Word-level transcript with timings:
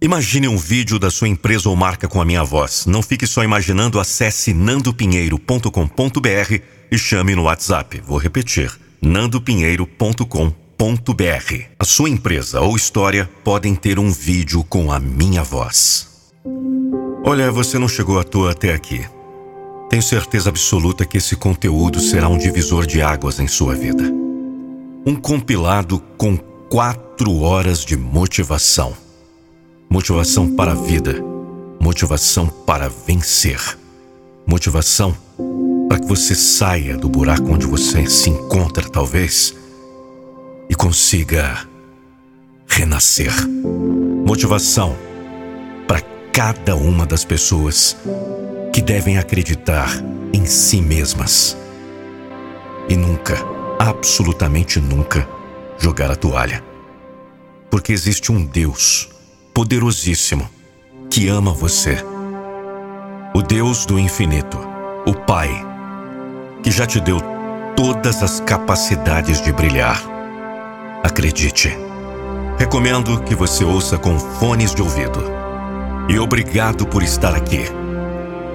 Imagine 0.00 0.46
um 0.46 0.56
vídeo 0.56 0.96
da 0.96 1.10
sua 1.10 1.26
empresa 1.26 1.68
ou 1.68 1.74
marca 1.74 2.06
com 2.06 2.20
a 2.20 2.24
minha 2.24 2.44
voz. 2.44 2.86
Não 2.86 3.02
fique 3.02 3.26
só 3.26 3.42
imaginando, 3.42 3.98
acesse 3.98 4.54
nandopinheiro.com.br 4.54 6.62
e 6.88 6.96
chame 6.96 7.34
no 7.34 7.42
WhatsApp. 7.42 8.00
Vou 8.06 8.16
repetir: 8.16 8.70
nandopinheiro.com.br. 9.02 10.44
A 11.76 11.84
sua 11.84 12.08
empresa 12.08 12.60
ou 12.60 12.76
história 12.76 13.28
podem 13.42 13.74
ter 13.74 13.98
um 13.98 14.12
vídeo 14.12 14.62
com 14.62 14.92
a 14.92 15.00
minha 15.00 15.42
voz. 15.42 16.06
Olha, 17.24 17.50
você 17.50 17.76
não 17.76 17.88
chegou 17.88 18.20
à 18.20 18.24
toa 18.24 18.52
até 18.52 18.72
aqui. 18.72 19.04
Tenho 19.90 20.02
certeza 20.02 20.48
absoluta 20.48 21.04
que 21.04 21.18
esse 21.18 21.34
conteúdo 21.34 21.98
será 21.98 22.28
um 22.28 22.38
divisor 22.38 22.86
de 22.86 23.02
águas 23.02 23.40
em 23.40 23.48
sua 23.48 23.74
vida. 23.74 24.04
Um 25.04 25.16
compilado 25.16 25.98
com 26.16 26.36
quatro 26.36 27.40
horas 27.40 27.84
de 27.84 27.96
motivação 27.96 29.07
Motivação 29.90 30.54
para 30.54 30.72
a 30.72 30.74
vida. 30.74 31.14
Motivação 31.80 32.46
para 32.46 32.90
vencer. 32.90 33.58
Motivação 34.46 35.16
para 35.88 35.98
que 35.98 36.06
você 36.06 36.34
saia 36.34 36.94
do 36.94 37.08
buraco 37.08 37.50
onde 37.50 37.66
você 37.66 38.06
se 38.06 38.28
encontra, 38.28 38.86
talvez, 38.86 39.54
e 40.68 40.74
consiga 40.74 41.66
renascer. 42.66 43.32
Motivação 44.26 44.94
para 45.86 46.02
cada 46.34 46.76
uma 46.76 47.06
das 47.06 47.24
pessoas 47.24 47.96
que 48.74 48.82
devem 48.82 49.16
acreditar 49.16 49.88
em 50.34 50.44
si 50.44 50.82
mesmas 50.82 51.56
e 52.90 52.94
nunca, 52.94 53.38
absolutamente 53.78 54.80
nunca, 54.80 55.26
jogar 55.78 56.10
a 56.10 56.16
toalha. 56.16 56.62
Porque 57.70 57.90
existe 57.90 58.30
um 58.30 58.44
Deus 58.44 59.16
poderosíssimo 59.58 60.48
que 61.10 61.26
ama 61.26 61.52
você. 61.52 61.96
O 63.34 63.42
Deus 63.42 63.84
do 63.84 63.98
infinito, 63.98 64.56
o 65.04 65.12
Pai, 65.12 65.50
que 66.62 66.70
já 66.70 66.86
te 66.86 67.00
deu 67.00 67.18
todas 67.74 68.22
as 68.22 68.38
capacidades 68.38 69.42
de 69.42 69.50
brilhar. 69.50 70.00
Acredite. 71.02 71.76
Recomendo 72.56 73.20
que 73.24 73.34
você 73.34 73.64
ouça 73.64 73.98
com 73.98 74.16
fones 74.16 74.72
de 74.72 74.80
ouvido. 74.80 75.24
E 76.08 76.16
obrigado 76.20 76.86
por 76.86 77.02
estar 77.02 77.34
aqui. 77.34 77.64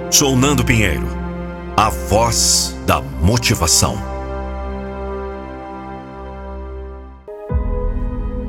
Sou 0.10 0.38
Nando 0.38 0.64
Pinheiro, 0.64 1.08
a 1.76 1.90
voz 1.90 2.78
da 2.88 3.02
motivação. 3.02 3.98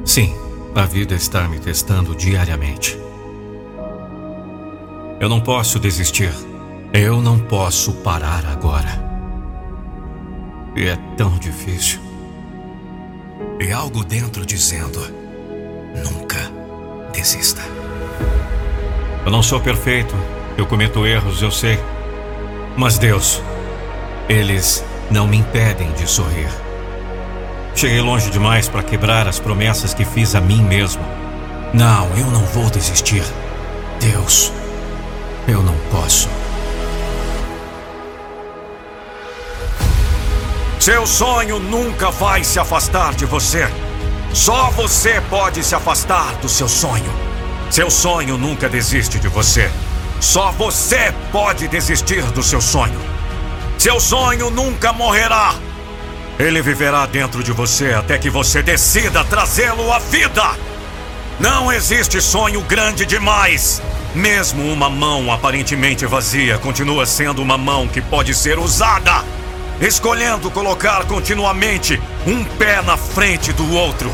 Sim. 0.05 0.44
A 0.77 0.87
vida 0.87 1.15
está 1.15 1.47
me 1.47 1.61
testando 1.61 2.17
diariamente. 2.17 2.99
Eu 5.21 5.29
não 5.29 5.41
posso 5.41 5.79
desistir. 5.79 6.33
Eu 6.93 7.23
não 7.23 7.39
posso 7.39 7.93
parar 7.93 8.45
agora. 8.45 9.01
E 10.75 10.87
é 10.87 10.97
tão 11.17 11.39
difícil. 11.39 12.01
E 13.61 13.71
algo 13.71 14.05
dentro 14.05 14.45
dizendo: 14.45 14.99
nunca 16.03 16.41
desista. 17.13 17.63
Eu 19.25 19.31
não 19.31 19.45
sou 19.45 19.61
perfeito. 19.61 20.15
Eu 20.59 20.67
cometo 20.67 21.07
erros, 21.07 21.41
eu 21.41 21.53
sei. 21.53 21.79
Mas 22.77 22.99
Deus, 22.99 23.41
eles 24.29 24.85
não 25.09 25.29
me 25.29 25.37
impedem 25.37 25.93
de 25.93 26.11
sorrir. 26.11 26.64
Cheguei 27.75 28.01
longe 28.01 28.31
demais 28.31 28.69
para 28.69 28.85
quebrar 28.85 29.27
as 29.27 29.41
promessas 29.41 29.93
que 29.93 30.05
fiz 30.05 30.35
a 30.37 30.41
mim 30.41 30.63
mesmo. 30.63 31.03
Não, 31.73 32.09
eu 32.17 32.27
não 32.31 32.45
vou 32.47 32.71
desistir. 32.71 33.25
Deus, 34.01 34.53
eu 35.49 35.61
não 35.61 35.75
posso. 35.91 36.29
Seu 40.79 41.05
sonho 41.05 41.59
nunca 41.59 42.11
vai 42.13 42.45
se 42.45 42.61
afastar 42.61 43.15
de 43.15 43.27
você. 43.27 43.67
Só 44.33 44.71
você 44.71 45.21
pode 45.29 45.65
se 45.65 45.75
afastar 45.75 46.37
do 46.37 46.49
seu 46.49 46.69
sonho. 46.69 47.11
Seu 47.71 47.91
sonho 47.91 48.39
nunca 48.39 48.69
desiste 48.69 49.19
de 49.19 49.27
você. 49.27 49.69
Só 50.21 50.53
você 50.53 51.13
pode 51.33 51.67
desistir 51.67 52.23
do 52.33 52.43
seu 52.43 52.61
sonho. 52.61 53.01
Seu 53.79 53.99
sonho 53.99 54.49
nunca 54.51 54.93
morrerá. 54.93 55.55
Ele 56.39 56.61
viverá 56.61 57.07
dentro 57.07 57.43
de 57.45 57.53
você 57.53 57.93
até 57.93 58.19
que 58.19 58.29
você 58.29 58.63
decida 58.63 59.25
trazê-lo 59.25 59.93
à 59.93 59.99
vida. 59.99 60.43
Não 61.39 61.73
existe 61.73 62.21
sonho 62.21 62.61
grande 62.63 63.07
demais. 63.07 63.81
Mesmo 64.15 64.73
uma 64.73 64.89
mão 64.89 65.33
aparentemente 65.33 66.07
vazia 66.07 66.59
continua 66.59 67.07
sendo 67.07 67.43
uma 67.43 67.59
mão 67.59 67.87
que 67.87 68.01
pode 68.01 68.35
ser 68.35 68.59
usada, 68.59 69.25
escolhendo 69.81 70.51
colocar 70.51 71.05
continuamente 71.05 72.01
um 72.27 72.45
pé 72.45 72.83
na 72.83 72.97
frente 72.97 73.53
do 73.53 73.73
outro. 73.73 74.13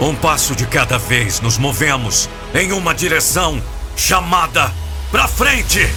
Um 0.00 0.14
passo 0.14 0.54
de 0.54 0.66
cada 0.66 0.98
vez 0.98 1.40
nos 1.40 1.56
movemos 1.56 2.28
em 2.54 2.72
uma 2.72 2.94
direção 2.94 3.62
chamada 3.96 4.72
para 5.10 5.28
frente. 5.28 5.88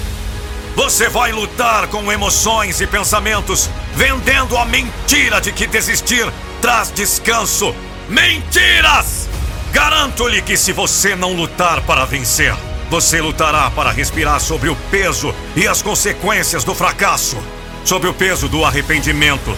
Você 0.77 1.09
vai 1.09 1.31
lutar 1.31 1.87
com 1.87 2.11
emoções 2.11 2.79
e 2.81 2.85
pensamentos, 2.85 3.67
vendendo 3.95 4.55
a 4.55 4.63
mentira 4.63 5.41
de 5.41 5.51
que 5.51 5.65
desistir 5.65 6.31
traz 6.61 6.91
descanso. 6.91 7.75
Mentiras! 8.07 9.27
Garanto-lhe 9.73 10.39
que 10.39 10.55
se 10.55 10.71
você 10.71 11.15
não 11.15 11.33
lutar 11.33 11.81
para 11.81 12.05
vencer, 12.05 12.55
você 12.91 13.19
lutará 13.19 13.71
para 13.71 13.89
respirar 13.89 14.39
sobre 14.39 14.69
o 14.69 14.75
peso 14.91 15.33
e 15.55 15.67
as 15.67 15.81
consequências 15.81 16.63
do 16.63 16.75
fracasso, 16.75 17.37
sobre 17.83 18.07
o 18.07 18.13
peso 18.13 18.47
do 18.47 18.63
arrependimento. 18.63 19.57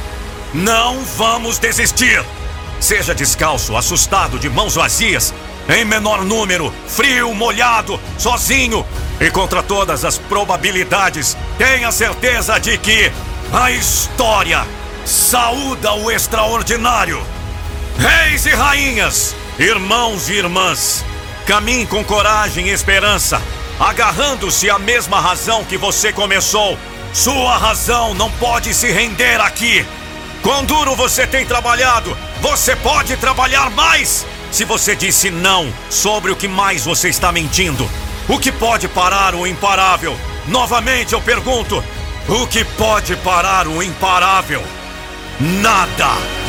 Não 0.54 1.04
vamos 1.18 1.60
desistir! 1.60 2.24
Seja 2.80 3.14
descalço, 3.14 3.76
assustado, 3.76 4.40
de 4.40 4.48
mãos 4.48 4.76
vazias, 4.76 5.34
em 5.68 5.84
menor 5.84 6.24
número, 6.24 6.74
frio, 6.88 7.34
molhado, 7.36 8.00
sozinho, 8.18 8.86
e 9.20 9.30
contra 9.30 9.62
todas 9.62 10.06
as 10.06 10.18
probabilidades, 10.18 11.36
tenha 11.58 11.92
certeza 11.92 12.58
de 12.60 12.78
que 12.78 13.12
a 13.52 13.72
história 13.72 14.66
saúda 15.06 15.94
o 15.94 16.10
extraordinário. 16.10 17.22
Reis 17.98 18.46
e 18.46 18.52
rainhas, 18.52 19.36
irmãos 19.58 20.30
e 20.30 20.34
irmãs, 20.34 21.04
caminhe 21.46 21.86
com 21.86 22.04
coragem 22.04 22.68
e 22.68 22.72
esperança, 22.72 23.42
agarrando-se 23.80 24.70
à 24.70 24.80
mesma 24.80 25.20
razão 25.20 25.66
que 25.66 25.78
você 25.78 26.14
começou. 26.14 26.78
Sua 27.12 27.58
razão 27.58 28.14
não 28.14 28.32
pode 28.34 28.74
se 28.74 28.92
render 28.92 29.42
aqui. 29.42 29.86
Quão 30.42 30.64
duro 30.64 30.96
você 30.96 31.28
tem 31.28 31.46
trabalhado, 31.46 32.16
você 32.40 32.76
pode 32.76 33.18
trabalhar 33.18 33.70
mais. 33.72 34.26
Se 34.52 34.64
você 34.64 34.96
disse 34.96 35.30
não 35.30 35.74
sobre 35.90 36.32
o 36.32 36.36
que 36.36 36.48
mais 36.48 36.86
você 36.86 37.10
está 37.10 37.32
mentindo, 37.32 37.90
o 38.30 38.38
que 38.38 38.52
pode 38.52 38.88
parar 38.88 39.34
o 39.34 39.48
imparável? 39.48 40.16
Novamente 40.48 41.14
eu 41.14 41.22
pergunto: 41.22 41.84
o 42.28 42.48
que 42.48 42.64
pode 42.64 43.16
parar 43.18 43.68
o 43.68 43.82
imparável? 43.82 44.64
Nada! 45.40 46.40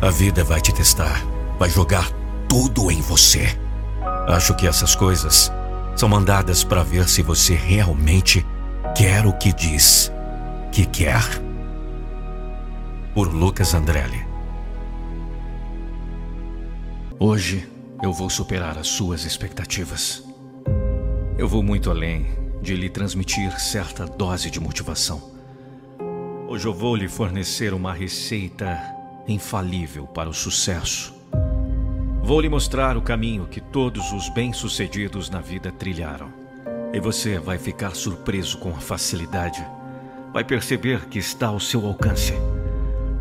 A 0.00 0.10
vida 0.10 0.42
vai 0.42 0.60
te 0.60 0.72
testar, 0.72 1.22
vai 1.58 1.68
jogar 1.68 2.08
tudo 2.48 2.90
em 2.90 3.00
você. 3.00 3.58
Acho 4.28 4.54
que 4.54 4.66
essas 4.66 4.94
coisas 4.94 5.52
são 5.98 6.08
mandadas 6.08 6.62
para 6.62 6.84
ver 6.84 7.08
se 7.08 7.22
você 7.22 7.56
realmente 7.56 8.46
quer 8.96 9.26
o 9.26 9.32
que 9.32 9.52
diz 9.52 10.12
que 10.70 10.86
quer. 10.86 11.20
Por 13.12 13.34
Lucas 13.34 13.74
Andrelli. 13.74 14.24
Hoje 17.18 17.68
eu 18.00 18.12
vou 18.12 18.30
superar 18.30 18.78
as 18.78 18.86
suas 18.86 19.24
expectativas. 19.24 20.22
Eu 21.36 21.48
vou 21.48 21.64
muito 21.64 21.90
além 21.90 22.28
de 22.62 22.76
lhe 22.76 22.88
transmitir 22.88 23.58
certa 23.60 24.06
dose 24.06 24.52
de 24.52 24.60
motivação. 24.60 25.32
Hoje 26.46 26.64
eu 26.68 26.72
vou 26.74 26.94
lhe 26.94 27.08
fornecer 27.08 27.74
uma 27.74 27.92
receita 27.92 28.80
infalível 29.26 30.06
para 30.06 30.28
o 30.28 30.34
sucesso 30.34 31.17
Vou 32.28 32.42
lhe 32.42 32.48
mostrar 32.50 32.94
o 32.94 33.00
caminho 33.00 33.46
que 33.46 33.58
todos 33.58 34.12
os 34.12 34.28
bem-sucedidos 34.28 35.30
na 35.30 35.40
vida 35.40 35.72
trilharam. 35.72 36.30
E 36.92 37.00
você 37.00 37.38
vai 37.38 37.56
ficar 37.56 37.96
surpreso 37.96 38.58
com 38.58 38.68
a 38.68 38.80
facilidade. 38.82 39.66
Vai 40.30 40.44
perceber 40.44 41.06
que 41.06 41.18
está 41.18 41.46
ao 41.46 41.58
seu 41.58 41.86
alcance. 41.86 42.34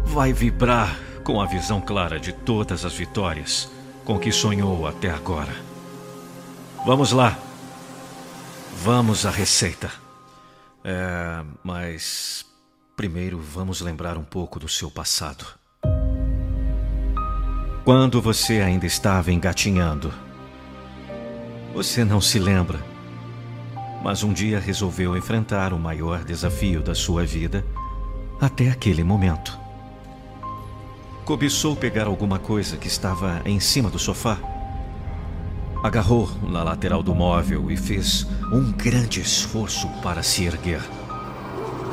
Vai 0.04 0.34
vibrar 0.34 1.00
com 1.24 1.40
a 1.40 1.46
visão 1.46 1.80
clara 1.80 2.20
de 2.20 2.34
todas 2.34 2.84
as 2.84 2.96
vitórias 2.96 3.72
com 4.04 4.20
que 4.20 4.30
sonhou 4.30 4.86
até 4.86 5.10
agora. 5.10 5.56
Vamos 6.86 7.14
lá. 7.14 7.40
Vamos 8.84 9.26
à 9.26 9.30
receita. 9.30 9.90
É, 10.84 11.46
mas 11.64 12.46
primeiro 12.98 13.40
vamos 13.40 13.80
lembrar 13.80 14.18
um 14.18 14.26
pouco 14.26 14.60
do 14.60 14.68
seu 14.68 14.92
passado. 14.92 15.46
Quando 17.88 18.22
você 18.22 18.60
ainda 18.60 18.86
estava 18.86 19.32
engatinhando, 19.32 20.14
você 21.74 22.04
não 22.04 22.20
se 22.20 22.38
lembra, 22.38 22.84
mas 24.04 24.24
um 24.24 24.34
dia 24.34 24.60
resolveu 24.60 25.16
enfrentar 25.16 25.72
o 25.72 25.80
maior 25.80 26.26
desafio 26.26 26.84
da 26.84 26.94
sua 26.94 27.26
vida 27.26 27.66
até 28.42 28.70
aquele 28.70 29.06
momento. 29.06 29.58
Cobiçou 31.24 31.78
pegar 31.78 32.08
alguma 32.08 32.38
coisa 32.38 32.76
que 32.76 32.90
estava 32.90 33.42
em 33.46 33.58
cima 33.58 33.90
do 33.90 33.98
sofá 33.98 34.38
Agarrou 35.82 36.30
na 36.44 36.64
lateral 36.64 37.02
do 37.02 37.16
móvel 37.16 37.72
e 37.72 37.78
fez 37.78 38.28
um 38.52 38.70
grande 38.70 39.22
esforço 39.22 39.88
para 40.04 40.22
se 40.24 40.44
erguer. 40.44 40.82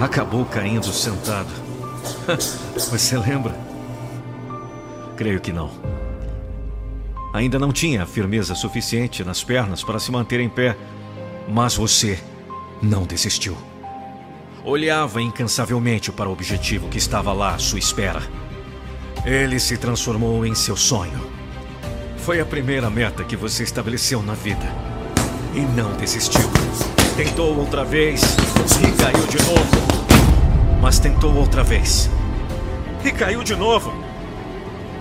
Acabou 0.00 0.44
caindo 0.44 0.92
sentado. 0.92 1.52
Você 2.74 3.16
lembra? 3.16 3.63
Creio 5.16 5.40
que 5.40 5.52
não. 5.52 5.70
Ainda 7.32 7.58
não 7.58 7.72
tinha 7.72 8.06
firmeza 8.06 8.54
suficiente 8.54 9.24
nas 9.24 9.42
pernas 9.42 9.82
para 9.82 9.98
se 9.98 10.10
manter 10.10 10.40
em 10.40 10.48
pé, 10.48 10.76
mas 11.48 11.74
você 11.74 12.18
não 12.82 13.04
desistiu. 13.04 13.56
Olhava 14.64 15.20
incansavelmente 15.20 16.12
para 16.12 16.28
o 16.28 16.32
objetivo 16.32 16.88
que 16.88 16.98
estava 16.98 17.32
lá 17.32 17.54
à 17.54 17.58
sua 17.58 17.78
espera. 17.78 18.22
Ele 19.24 19.58
se 19.58 19.76
transformou 19.76 20.46
em 20.46 20.54
seu 20.54 20.76
sonho 20.76 21.44
foi 22.24 22.40
a 22.40 22.46
primeira 22.46 22.88
meta 22.88 23.22
que 23.22 23.36
você 23.36 23.64
estabeleceu 23.64 24.22
na 24.22 24.32
vida. 24.32 24.64
E 25.54 25.60
não 25.60 25.92
desistiu. 25.92 26.40
Tentou 27.18 27.54
outra 27.58 27.84
vez 27.84 28.22
e 28.80 28.92
caiu 28.92 29.26
de 29.26 29.36
novo. 29.42 30.80
Mas 30.80 30.98
tentou 30.98 31.34
outra 31.36 31.62
vez. 31.62 32.08
E 33.04 33.12
caiu 33.12 33.44
de 33.44 33.54
novo. 33.54 33.92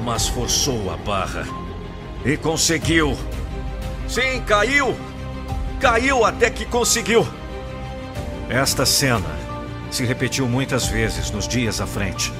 Mas 0.03 0.27
forçou 0.27 0.91
a 0.91 0.97
barra. 0.97 1.45
E 2.25 2.35
conseguiu. 2.35 3.17
Sim, 4.07 4.41
caiu. 4.45 4.95
Caiu 5.79 6.25
até 6.25 6.49
que 6.49 6.65
conseguiu. 6.65 7.27
Esta 8.49 8.85
cena 8.85 9.29
se 9.89 10.03
repetiu 10.03 10.47
muitas 10.47 10.87
vezes 10.87 11.31
nos 11.31 11.47
dias 11.47 11.79
à 11.79 11.87
frente. 11.87 12.33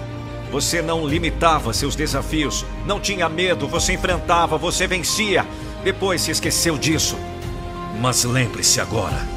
Você 0.52 0.82
não 0.82 1.08
limitava 1.08 1.74
seus 1.74 1.96
desafios, 1.96 2.66
não 2.86 3.00
tinha 3.00 3.28
medo, 3.28 3.68
você 3.68 3.94
enfrentava, 3.94 4.58
você 4.58 4.86
vencia. 4.86 5.46
Depois 5.84 6.22
se 6.22 6.32
esqueceu 6.32 6.78
disso. 6.78 7.18
Mas 8.00 8.24
lembre-se 8.24 8.80
agora. 8.80 9.28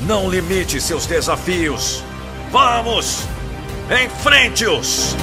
Não 0.00 0.28
limite 0.30 0.80
seus 0.80 1.06
desafios. 1.06 2.02
Vamos! 2.50 3.24
Enfrente-os! 4.04 5.14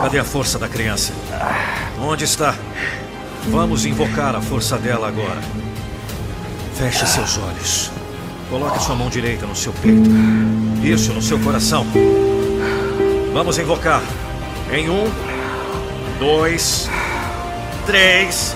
Cadê 0.00 0.18
a 0.18 0.24
força 0.24 0.58
da 0.58 0.68
criança? 0.68 1.12
Onde 2.00 2.24
está? 2.24 2.54
Vamos 3.48 3.84
invocar 3.84 4.34
a 4.34 4.40
força 4.40 4.76
dela 4.78 5.08
agora. 5.08 5.40
Feche 6.74 7.06
seus 7.06 7.38
olhos. 7.38 7.90
Coloque 8.50 8.82
sua 8.82 8.94
mão 8.94 9.08
direita 9.08 9.46
no 9.46 9.56
seu 9.56 9.72
peito. 9.72 10.10
Isso, 10.82 11.12
no 11.12 11.22
seu 11.22 11.38
coração. 11.40 11.86
Vamos 13.32 13.58
invocar. 13.58 14.02
Em 14.72 14.88
um, 14.90 15.10
dois, 16.18 16.88
três. 17.86 18.54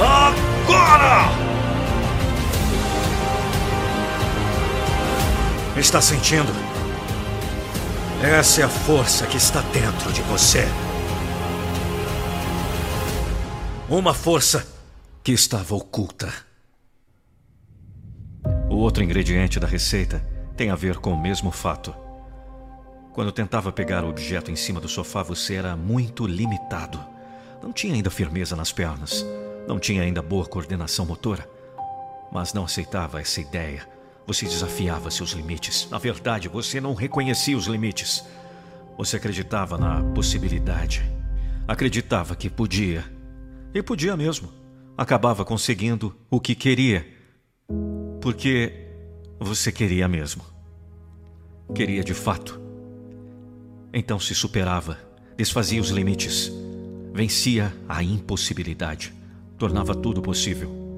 Agora! 0.00 1.30
Está 5.76 6.00
sentindo? 6.00 6.69
Essa 8.22 8.60
é 8.60 8.64
a 8.64 8.68
força 8.68 9.26
que 9.26 9.38
está 9.38 9.62
dentro 9.62 10.12
de 10.12 10.20
você. 10.20 10.66
Uma 13.88 14.12
força 14.12 14.68
que 15.24 15.32
estava 15.32 15.74
oculta. 15.74 16.30
O 18.68 18.76
outro 18.76 19.02
ingrediente 19.02 19.58
da 19.58 19.66
receita 19.66 20.22
tem 20.54 20.68
a 20.68 20.74
ver 20.74 20.98
com 20.98 21.14
o 21.14 21.20
mesmo 21.20 21.50
fato. 21.50 21.94
Quando 23.14 23.32
tentava 23.32 23.72
pegar 23.72 24.04
o 24.04 24.10
objeto 24.10 24.50
em 24.50 24.56
cima 24.56 24.80
do 24.80 24.88
sofá, 24.88 25.22
você 25.22 25.54
era 25.54 25.74
muito 25.74 26.26
limitado. 26.26 27.02
Não 27.62 27.72
tinha 27.72 27.94
ainda 27.94 28.10
firmeza 28.10 28.54
nas 28.54 28.70
pernas, 28.70 29.24
não 29.66 29.78
tinha 29.78 30.02
ainda 30.02 30.20
boa 30.20 30.44
coordenação 30.44 31.06
motora. 31.06 31.48
Mas 32.30 32.52
não 32.52 32.64
aceitava 32.64 33.18
essa 33.18 33.40
ideia. 33.40 33.88
Você 34.26 34.46
desafiava 34.46 35.10
seus 35.10 35.30
limites. 35.30 35.88
Na 35.90 35.98
verdade, 35.98 36.48
você 36.48 36.80
não 36.80 36.94
reconhecia 36.94 37.56
os 37.56 37.66
limites. 37.66 38.24
Você 38.96 39.16
acreditava 39.16 39.76
na 39.76 40.02
possibilidade. 40.14 41.02
Acreditava 41.66 42.36
que 42.36 42.48
podia. 42.48 43.04
E 43.74 43.82
podia 43.82 44.16
mesmo. 44.16 44.52
Acabava 44.96 45.44
conseguindo 45.44 46.14
o 46.30 46.40
que 46.40 46.54
queria 46.54 47.20
porque 48.20 48.86
você 49.38 49.72
queria 49.72 50.06
mesmo. 50.06 50.44
Queria 51.74 52.04
de 52.04 52.14
fato. 52.14 52.60
Então 53.92 54.20
se 54.20 54.34
superava, 54.34 54.98
desfazia 55.36 55.80
os 55.80 55.88
limites, 55.90 56.52
vencia 57.12 57.74
a 57.88 58.02
impossibilidade, 58.02 59.12
tornava 59.58 59.94
tudo 59.94 60.20
possível. 60.20 60.89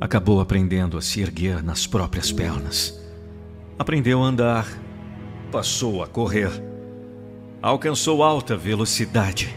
Acabou 0.00 0.40
aprendendo 0.40 0.98
a 0.98 1.02
se 1.02 1.22
erguer 1.22 1.62
nas 1.62 1.86
próprias 1.86 2.30
pernas. 2.30 3.00
Aprendeu 3.78 4.22
a 4.22 4.26
andar, 4.26 4.66
passou 5.50 6.02
a 6.02 6.06
correr, 6.06 6.50
alcançou 7.62 8.22
alta 8.22 8.56
velocidade. 8.56 9.54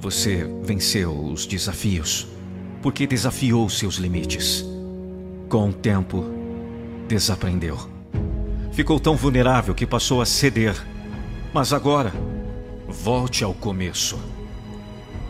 Você 0.00 0.48
venceu 0.62 1.14
os 1.26 1.46
desafios, 1.46 2.26
porque 2.80 3.06
desafiou 3.06 3.68
seus 3.68 3.96
limites. 3.96 4.64
Com 5.50 5.68
o 5.68 5.72
tempo, 5.72 6.24
desaprendeu. 7.06 7.78
Ficou 8.72 8.98
tão 8.98 9.16
vulnerável 9.16 9.74
que 9.74 9.86
passou 9.86 10.20
a 10.20 10.26
ceder. 10.26 10.74
Mas 11.52 11.72
agora, 11.72 12.12
volte 12.88 13.44
ao 13.44 13.54
começo. 13.54 14.18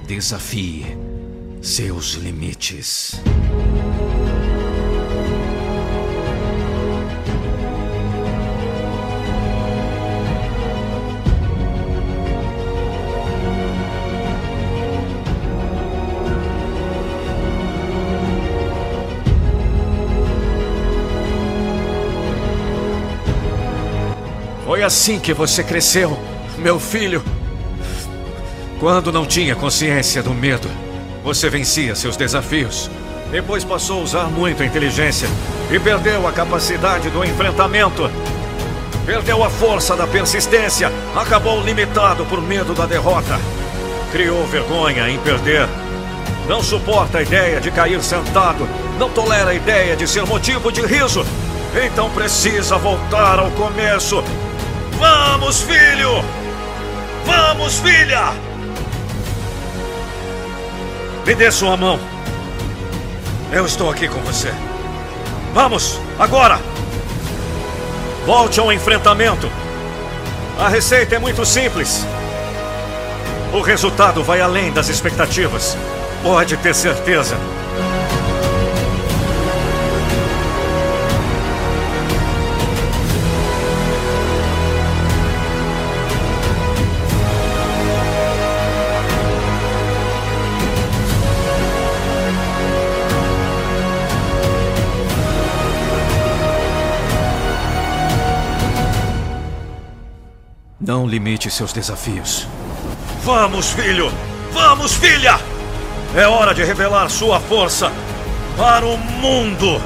Desafie 0.07 0.97
seus 1.61 2.15
limites. 2.15 3.21
Assim 24.85 25.19
que 25.19 25.33
você 25.33 25.64
cresceu, 25.64 26.19
meu 26.59 26.79
filho. 26.79 27.23
Quando 28.79 29.11
não 29.11 29.25
tinha 29.25 29.57
consciência 29.57 30.23
do 30.23 30.33
medo, 30.33 30.69
você 31.25 31.49
vencia 31.49 31.95
seus 31.95 32.17
desafios. 32.17 32.91
Depois 33.31 33.64
passou 33.64 34.00
a 34.00 34.03
usar 34.03 34.25
muito 34.25 34.62
a 34.62 34.67
inteligência 34.67 35.29
e 35.71 35.79
perdeu 35.79 36.26
a 36.26 36.33
capacidade 36.33 37.09
do 37.11 37.25
enfrentamento. 37.25 38.11
Perdeu 39.07 39.43
a 39.43 39.50
força 39.50 39.97
da 39.97 40.07
persistência, 40.07 40.93
acabou 41.17 41.62
limitado 41.62 42.25
por 42.26 42.41
medo 42.41 42.75
da 42.75 42.87
derrota. 42.87 43.41
Criou 44.12 44.47
vergonha 44.47 45.09
em 45.09 45.19
perder. 45.19 45.69
Não 46.47 46.62
suporta 46.62 47.19
a 47.19 47.23
ideia 47.23 47.61
de 47.61 47.71
cair 47.71 48.03
sentado, 48.03 48.69
não 48.99 49.09
tolera 49.09 49.50
a 49.50 49.55
ideia 49.55 49.97
de 49.97 50.07
ser 50.07 50.26
motivo 50.26 50.71
de 50.71 50.83
riso. 50.83 51.25
Então 51.87 52.11
precisa 52.11 52.76
voltar 52.76 53.38
ao 53.38 53.50
começo 53.53 54.23
Vamos, 54.99 55.63
filho! 55.63 56.25
Vamos, 57.25 57.79
filha! 57.79 58.33
Me 61.27 61.35
dê 61.35 61.51
sua 61.51 61.77
mão. 61.77 61.99
Eu 63.51 63.67
estou 63.67 63.91
aqui 63.91 64.09
com 64.09 64.21
você. 64.21 64.53
Vamos, 65.53 66.01
agora! 66.19 66.61
Volte 68.27 68.61
ao 68.61 68.73
enfrentamento. 68.73 69.51
A 70.59 70.69
receita 70.69 71.17
é 71.17 71.19
muito 71.19 71.45
simples. 71.45 72.07
O 73.53 73.61
resultado 73.61 74.23
vai 74.23 74.41
além 74.41 74.73
das 74.73 74.89
expectativas. 74.89 75.77
Pode 76.23 76.57
ter 76.57 76.75
certeza. 76.75 77.37
Limite 101.14 101.49
seus 101.49 101.73
desafios. 101.73 102.49
Vamos, 103.23 103.71
filho! 103.71 104.11
Vamos, 104.52 104.94
filha! 104.94 105.38
É 106.16 106.26
hora 106.26 106.52
de 106.52 106.64
revelar 106.64 107.09
sua 107.09 107.38
força 107.38 107.92
para 108.56 108.85
o 108.85 108.99
mundo! 108.99 109.80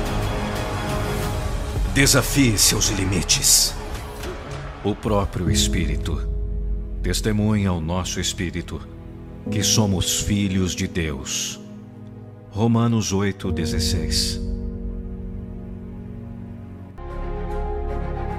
Desafie 1.93 2.57
seus 2.57 2.89
limites. 2.89 3.75
O 4.83 4.95
próprio 4.95 5.51
Espírito 5.51 6.27
testemunha 7.03 7.69
ao 7.71 7.81
nosso 7.81 8.21
espírito 8.21 8.81
que 9.51 9.63
somos 9.63 10.21
filhos 10.21 10.75
de 10.75 10.87
Deus. 10.87 11.61
Romanos 12.51 13.13
8,16 13.13 14.41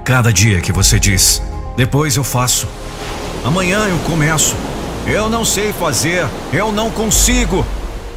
Cada 0.04 0.32
dia 0.32 0.60
que 0.60 0.72
você 0.72 0.98
diz, 0.98 1.40
depois 1.76 2.16
eu 2.16 2.24
faço, 2.24 2.66
amanhã 3.44 3.86
eu 3.88 3.98
começo, 4.00 4.54
eu 5.06 5.28
não 5.28 5.44
sei 5.44 5.72
fazer, 5.72 6.26
eu 6.52 6.70
não 6.72 6.90
consigo, 6.90 7.64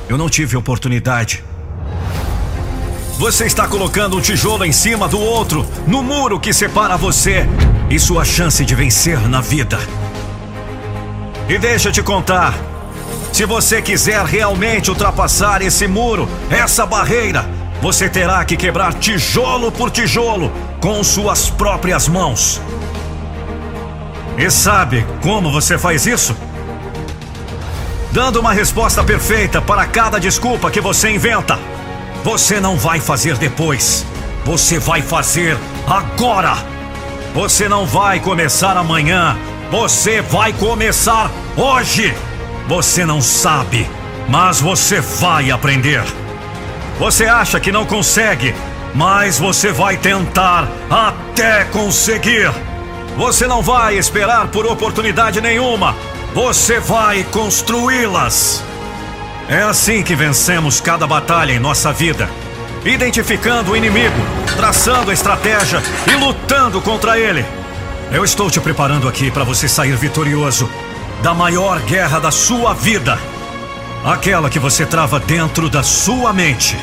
eu 0.10 0.18
não 0.18 0.30
tive 0.30 0.58
oportunidade. 0.58 1.44
Você 3.18 3.46
está 3.46 3.68
colocando 3.68 4.18
um 4.18 4.22
tijolo 4.22 4.66
em 4.66 4.72
cima 4.72 5.08
do 5.08 5.20
outro, 5.20 5.66
no 5.88 6.04
muro 6.04 6.40
que 6.40 6.52
separa 6.52 6.98
você 6.98 7.48
e 7.90 8.00
sua 8.00 8.26
chance 8.26 8.66
de 8.66 8.76
vencer 8.76 9.20
na 9.30 9.40
vida. 9.40 9.80
E 11.48 11.58
deixa 11.58 11.90
eu 11.90 11.94
te 11.94 12.02
contar: 12.02 12.54
se 13.32 13.46
você 13.46 13.82
quiser 13.82 14.26
realmente 14.26 14.90
ultrapassar 14.90 15.62
esse 15.62 15.88
muro, 15.88 16.28
essa 16.50 16.86
barreira, 16.86 17.48
você 17.82 18.10
terá 18.10 18.44
que 18.46 18.58
quebrar 18.58 18.94
tijolo 18.94 19.72
por 19.72 19.92
tijolo 19.92 20.52
com 20.80 21.04
suas 21.04 21.50
próprias 21.50 22.08
mãos. 22.08 22.62
E 24.38 24.50
sabe 24.50 25.06
como 25.22 25.52
você 25.52 25.78
faz 25.78 26.06
isso? 26.08 26.36
Dando 28.12 28.40
uma 28.40 28.54
resposta 28.54 29.04
perfeita 29.04 29.62
para 29.62 29.86
cada 29.86 30.20
desculpa 30.20 30.72
que 30.72 30.82
você 30.82 31.10
inventa. 31.10 31.60
Você 32.24 32.60
não 32.60 32.78
vai 32.78 33.00
fazer 33.00 33.38
depois. 33.38 34.06
Você 34.46 34.80
vai 34.80 35.02
fazer 35.02 35.58
agora. 35.88 36.56
Você 37.34 37.68
não 37.68 37.86
vai 37.86 38.20
começar 38.20 38.78
amanhã. 38.78 39.38
Você 39.72 40.22
vai 40.22 40.54
começar 40.54 41.32
hoje. 41.58 42.14
Você 42.68 43.06
não 43.06 43.22
sabe, 43.22 43.90
mas 44.30 44.62
você 44.62 45.02
vai 45.02 45.52
aprender. 45.52 46.04
Você 47.00 47.26
acha 47.26 47.60
que 47.60 47.72
não 47.72 47.86
consegue, 47.86 48.54
mas 48.94 49.40
você 49.40 49.72
vai 49.72 49.98
tentar 49.98 50.68
até 50.90 51.66
conseguir. 51.66 52.52
Você 53.16 53.46
não 53.46 53.62
vai 53.62 53.96
esperar 53.96 54.48
por 54.48 54.66
oportunidade 54.66 55.40
nenhuma. 55.40 55.96
Você 56.34 56.80
vai 56.80 57.24
construí-las. 57.26 58.64
É 59.48 59.62
assim 59.62 60.02
que 60.02 60.16
vencemos 60.16 60.82
cada 60.82 61.06
batalha 61.06 61.52
em 61.52 61.60
nossa 61.60 61.94
vida. 61.94 62.28
Identificando 62.84 63.72
o 63.72 63.78
inimigo, 63.78 64.16
traçando 64.58 65.12
a 65.12 65.14
estratégia 65.14 65.82
e 66.12 66.16
lutando 66.16 66.82
contra 66.82 67.20
ele. 67.20 67.46
Eu 68.12 68.24
estou 68.24 68.50
te 68.50 68.60
preparando 68.60 69.08
aqui 69.08 69.30
para 69.30 69.44
você 69.44 69.68
sair 69.68 69.96
vitorioso 69.96 70.70
da 71.22 71.34
maior 71.34 71.80
guerra 71.82 72.20
da 72.20 72.32
sua 72.32 72.74
vida. 72.74 73.18
Aquela 74.04 74.50
que 74.50 74.60
você 74.60 74.86
trava 74.86 75.20
dentro 75.20 75.70
da 75.70 75.84
sua 75.84 76.34
mente. 76.34 76.78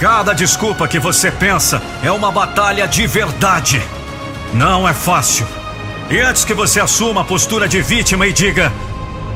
Cada 0.00 0.34
desculpa 0.34 0.88
que 0.88 0.98
você 0.98 1.30
pensa 1.30 1.80
é 2.02 2.10
uma 2.10 2.30
batalha 2.30 2.86
de 2.86 3.06
verdade. 3.06 3.80
Não 4.56 4.88
é 4.88 4.94
fácil. 4.94 5.46
E 6.08 6.18
antes 6.18 6.42
que 6.42 6.54
você 6.54 6.80
assuma 6.80 7.20
a 7.20 7.24
postura 7.24 7.68
de 7.68 7.82
vítima 7.82 8.26
e 8.26 8.32
diga: 8.32 8.72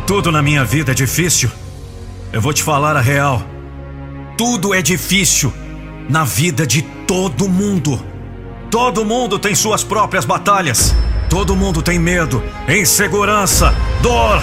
Tudo 0.07 0.33
na 0.33 0.41
minha 0.41 0.65
vida 0.65 0.93
é 0.93 0.95
difícil, 0.95 1.51
eu 2.33 2.41
vou 2.41 2.55
te 2.55 2.63
falar 2.63 2.97
a 2.97 3.03
real. 3.03 3.43
Tudo 4.39 4.73
é 4.73 4.81
difícil 4.81 5.53
na 6.09 6.25
vida 6.25 6.67
de 6.67 6.81
todo 7.07 7.47
mundo. 7.51 8.03
Todo 8.71 9.05
mundo 9.05 9.39
tem 9.39 9.55
suas 9.55 9.85
próprias 9.85 10.25
batalhas. 10.25 10.95
Todo 11.29 11.55
mundo 11.55 11.83
tem 11.83 11.99
medo, 11.99 12.43
insegurança, 12.67 13.75
dor. 14.01 14.43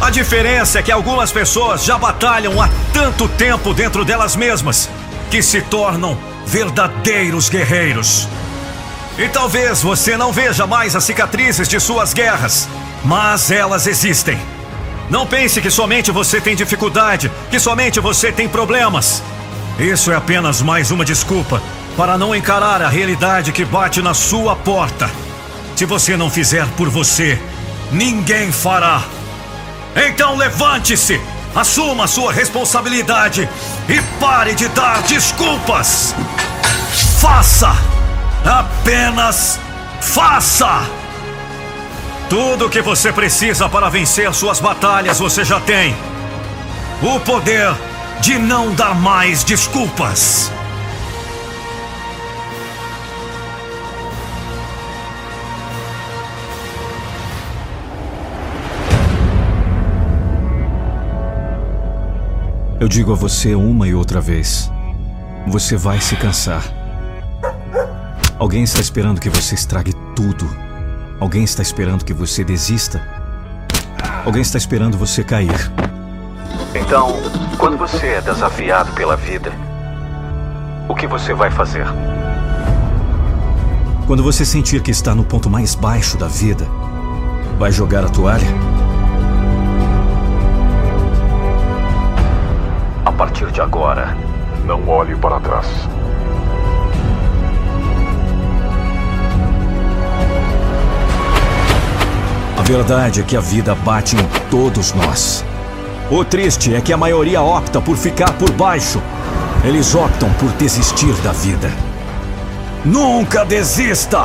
A 0.00 0.08
diferença 0.08 0.78
é 0.78 0.82
que 0.82 0.90
algumas 0.90 1.30
pessoas 1.30 1.84
já 1.84 1.98
batalham 1.98 2.60
há 2.62 2.70
tanto 2.94 3.28
tempo 3.28 3.74
dentro 3.74 4.06
delas 4.06 4.34
mesmas 4.34 4.88
que 5.30 5.42
se 5.42 5.60
tornam 5.60 6.18
verdadeiros 6.46 7.50
guerreiros. 7.50 8.26
E 9.20 9.28
talvez 9.28 9.82
você 9.82 10.16
não 10.16 10.32
veja 10.32 10.66
mais 10.66 10.96
as 10.96 11.04
cicatrizes 11.04 11.68
de 11.68 11.78
suas 11.78 12.14
guerras, 12.14 12.66
mas 13.04 13.50
elas 13.50 13.86
existem. 13.86 14.40
Não 15.10 15.26
pense 15.26 15.60
que 15.60 15.70
somente 15.70 16.10
você 16.10 16.40
tem 16.40 16.56
dificuldade, 16.56 17.30
que 17.50 17.60
somente 17.60 18.00
você 18.00 18.32
tem 18.32 18.48
problemas. 18.48 19.22
Isso 19.78 20.10
é 20.10 20.16
apenas 20.16 20.62
mais 20.62 20.90
uma 20.90 21.04
desculpa 21.04 21.62
para 21.98 22.16
não 22.16 22.34
encarar 22.34 22.80
a 22.80 22.88
realidade 22.88 23.52
que 23.52 23.62
bate 23.62 24.00
na 24.00 24.14
sua 24.14 24.56
porta. 24.56 25.10
Se 25.76 25.84
você 25.84 26.16
não 26.16 26.30
fizer 26.30 26.66
por 26.68 26.88
você, 26.88 27.38
ninguém 27.92 28.50
fará. 28.50 29.02
Então 29.94 30.34
levante-se, 30.34 31.20
assuma 31.54 32.06
sua 32.06 32.32
responsabilidade 32.32 33.46
e 33.86 34.00
pare 34.18 34.54
de 34.54 34.66
dar 34.68 35.02
desculpas. 35.02 36.14
Faça! 37.20 37.99
Apenas 38.44 39.60
faça! 40.00 40.88
Tudo 42.28 42.66
o 42.66 42.70
que 42.70 42.80
você 42.80 43.12
precisa 43.12 43.68
para 43.68 43.88
vencer 43.88 44.32
suas 44.32 44.60
batalhas 44.60 45.18
você 45.18 45.44
já 45.44 45.58
tem. 45.58 45.96
O 47.02 47.18
poder 47.20 47.74
de 48.20 48.38
não 48.38 48.72
dar 48.74 48.94
mais 48.94 49.42
desculpas. 49.42 50.52
Eu 62.78 62.88
digo 62.88 63.12
a 63.12 63.16
você 63.16 63.54
uma 63.54 63.88
e 63.88 63.94
outra 63.94 64.20
vez: 64.20 64.70
você 65.46 65.76
vai 65.76 66.00
se 66.00 66.14
cansar. 66.16 66.79
Alguém 68.40 68.64
está 68.64 68.80
esperando 68.80 69.20
que 69.20 69.30
você 69.30 69.54
estrague 69.54 69.92
tudo. 70.16 70.50
Alguém 71.20 71.44
está 71.44 71.62
esperando 71.62 72.04
que 72.04 72.12
você 72.12 72.42
desista. 72.42 73.00
Alguém 74.24 74.42
está 74.42 74.58
esperando 74.58 74.98
você 74.98 75.22
cair. 75.22 75.70
Então, 76.74 77.16
quando 77.56 77.76
você 77.76 78.06
é 78.06 78.20
desafiado 78.20 78.92
pela 78.94 79.16
vida, 79.16 79.52
o 80.88 80.94
que 80.96 81.06
você 81.06 81.32
vai 81.32 81.52
fazer? 81.52 81.86
Quando 84.08 84.24
você 84.24 84.44
sentir 84.44 84.82
que 84.82 84.90
está 84.90 85.14
no 85.14 85.22
ponto 85.22 85.48
mais 85.48 85.76
baixo 85.76 86.16
da 86.16 86.26
vida, 86.26 86.66
vai 87.58 87.70
jogar 87.70 88.04
a 88.04 88.08
toalha? 88.08 88.48
partir 93.20 93.52
de 93.52 93.60
agora, 93.60 94.16
não 94.64 94.88
olhe 94.88 95.14
para 95.14 95.38
trás. 95.40 95.66
Verdade 102.70 103.20
é 103.20 103.24
que 103.24 103.36
a 103.36 103.40
vida 103.40 103.74
bate 103.74 104.14
em 104.14 104.22
todos 104.48 104.92
nós. 104.92 105.44
O 106.08 106.24
triste 106.24 106.72
é 106.72 106.80
que 106.80 106.92
a 106.92 106.96
maioria 106.96 107.42
opta 107.42 107.80
por 107.80 107.96
ficar 107.96 108.32
por 108.34 108.48
baixo. 108.52 109.02
Eles 109.64 109.92
optam 109.92 110.32
por 110.34 110.52
desistir 110.52 111.12
da 111.14 111.32
vida. 111.32 111.68
Nunca 112.84 113.44
desista! 113.44 114.24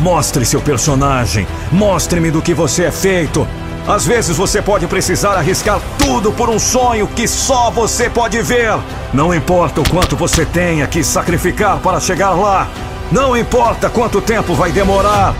Mostre 0.00 0.44
seu 0.44 0.60
personagem. 0.60 1.46
Mostre-me 1.72 2.30
do 2.30 2.42
que 2.42 2.52
você 2.52 2.84
é 2.84 2.90
feito. 2.90 3.48
Às 3.88 4.04
vezes 4.04 4.36
você 4.36 4.60
pode 4.60 4.86
precisar 4.86 5.32
arriscar 5.32 5.80
tudo 5.98 6.32
por 6.32 6.50
um 6.50 6.58
sonho 6.58 7.06
que 7.06 7.26
só 7.26 7.70
você 7.70 8.10
pode 8.10 8.42
ver. 8.42 8.78
Não 9.14 9.34
importa 9.34 9.80
o 9.80 9.88
quanto 9.88 10.16
você 10.16 10.44
tenha 10.44 10.86
que 10.86 11.02
sacrificar 11.02 11.78
para 11.78 11.98
chegar 11.98 12.32
lá. 12.32 12.68
Não 13.10 13.34
importa 13.34 13.88
quanto 13.88 14.20
tempo 14.20 14.54
vai 14.54 14.70
demorar. 14.70 15.34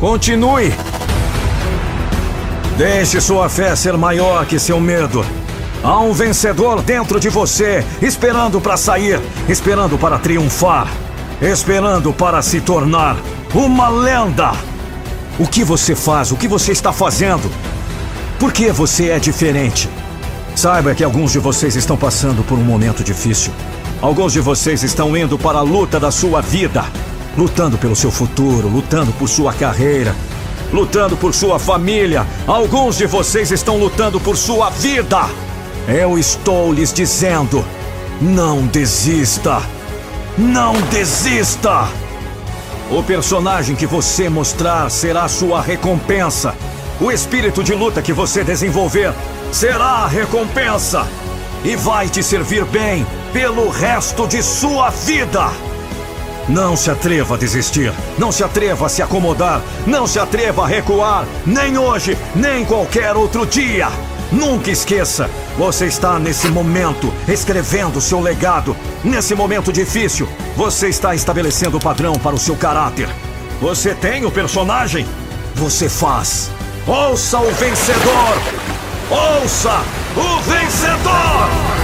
Continue. 0.00 0.72
Deixe 2.76 3.20
sua 3.20 3.48
fé 3.48 3.76
ser 3.76 3.96
maior 3.98 4.46
que 4.46 4.58
seu 4.58 4.80
medo. 4.80 5.24
Há 5.82 5.98
um 6.00 6.12
vencedor 6.12 6.80
dentro 6.80 7.20
de 7.20 7.28
você, 7.28 7.84
esperando 8.00 8.60
para 8.60 8.76
sair, 8.76 9.20
esperando 9.48 9.98
para 9.98 10.18
triunfar, 10.18 10.88
esperando 11.40 12.12
para 12.12 12.40
se 12.40 12.60
tornar 12.60 13.16
uma 13.54 13.88
lenda. 13.88 14.52
O 15.38 15.46
que 15.46 15.64
você 15.64 15.94
faz? 15.94 16.32
O 16.32 16.36
que 16.36 16.48
você 16.48 16.72
está 16.72 16.92
fazendo? 16.92 17.50
Por 18.38 18.52
que 18.52 18.70
você 18.70 19.10
é 19.10 19.18
diferente? 19.18 19.88
Saiba 20.54 20.94
que 20.94 21.04
alguns 21.04 21.32
de 21.32 21.38
vocês 21.38 21.76
estão 21.76 21.96
passando 21.96 22.42
por 22.42 22.58
um 22.58 22.64
momento 22.64 23.04
difícil. 23.04 23.52
Alguns 24.00 24.32
de 24.32 24.40
vocês 24.40 24.82
estão 24.82 25.16
indo 25.16 25.38
para 25.38 25.58
a 25.58 25.62
luta 25.62 26.00
da 26.00 26.10
sua 26.10 26.40
vida, 26.40 26.84
lutando 27.36 27.76
pelo 27.76 27.96
seu 27.96 28.10
futuro, 28.10 28.68
lutando 28.68 29.12
por 29.12 29.28
sua 29.28 29.52
carreira, 29.52 30.14
lutando 30.72 31.16
por 31.16 31.34
sua 31.34 31.58
família. 31.58 32.26
Alguns 32.46 32.96
de 32.96 33.06
vocês 33.06 33.50
estão 33.50 33.76
lutando 33.76 34.18
por 34.20 34.36
sua 34.36 34.70
vida. 34.70 35.28
Eu 35.86 36.18
estou 36.18 36.72
lhes 36.72 36.92
dizendo: 36.92 37.64
não 38.20 38.66
desista. 38.66 39.60
Não 40.38 40.72
desista! 40.90 41.88
O 42.90 43.02
personagem 43.02 43.76
que 43.76 43.86
você 43.86 44.28
mostrar 44.28 44.90
será 44.90 45.28
sua 45.28 45.60
recompensa. 45.60 46.54
O 47.00 47.10
espírito 47.10 47.62
de 47.62 47.74
luta 47.74 48.00
que 48.00 48.12
você 48.12 48.44
desenvolver 48.44 49.12
será 49.50 50.04
a 50.04 50.06
recompensa. 50.06 51.06
E 51.64 51.76
vai 51.76 52.08
te 52.08 52.22
servir 52.22 52.64
bem 52.64 53.06
pelo 53.32 53.68
resto 53.68 54.26
de 54.26 54.42
sua 54.42 54.90
vida. 54.90 55.50
Não 56.48 56.76
se 56.76 56.90
atreva 56.90 57.34
a 57.34 57.38
desistir. 57.38 57.92
Não 58.18 58.32
se 58.32 58.42
atreva 58.42 58.86
a 58.86 58.88
se 58.88 59.02
acomodar. 59.02 59.62
Não 59.86 60.06
se 60.06 60.18
atreva 60.18 60.64
a 60.64 60.66
recuar. 60.66 61.26
Nem 61.46 61.78
hoje, 61.78 62.16
nem 62.34 62.64
qualquer 62.64 63.16
outro 63.16 63.46
dia. 63.46 63.88
Nunca 64.32 64.70
esqueça, 64.70 65.28
você 65.58 65.86
está 65.86 66.18
nesse 66.18 66.48
momento 66.48 67.12
escrevendo 67.28 68.00
seu 68.00 68.18
legado. 68.18 68.74
Nesse 69.04 69.34
momento 69.34 69.70
difícil, 69.70 70.26
você 70.56 70.88
está 70.88 71.14
estabelecendo 71.14 71.76
o 71.76 71.80
padrão 71.80 72.14
para 72.14 72.34
o 72.34 72.38
seu 72.38 72.56
caráter. 72.56 73.08
Você 73.60 73.94
tem 73.94 74.24
o 74.24 74.30
personagem? 74.30 75.06
Você 75.54 75.88
faz. 75.88 76.50
Ouça 76.86 77.38
o 77.38 77.52
vencedor! 77.52 78.38
Ouça 79.10 79.82
o 80.16 80.40
vencedor! 80.40 81.81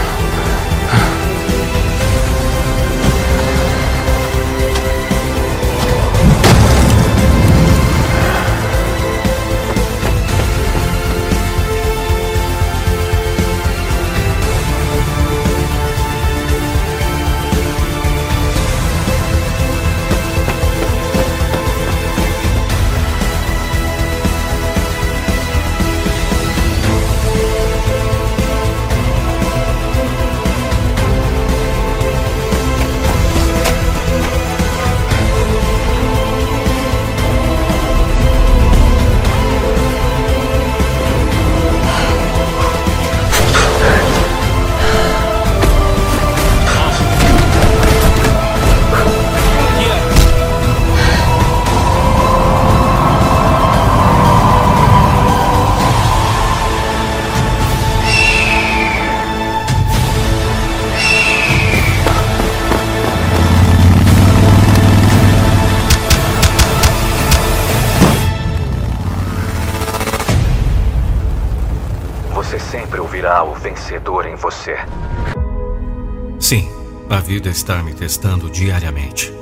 A 77.19 77.21
vida 77.21 77.49
está 77.49 77.83
me 77.83 77.93
testando 77.93 78.49
diariamente. 78.49 79.33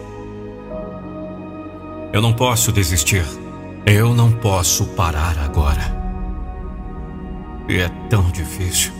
Eu 2.10 2.22
não 2.22 2.32
posso 2.32 2.72
desistir. 2.72 3.22
Eu 3.84 4.14
não 4.14 4.32
posso 4.32 4.86
parar 4.94 5.36
agora. 5.38 5.94
E 7.68 7.76
é 7.76 7.90
tão 8.08 8.30
difícil. 8.30 8.92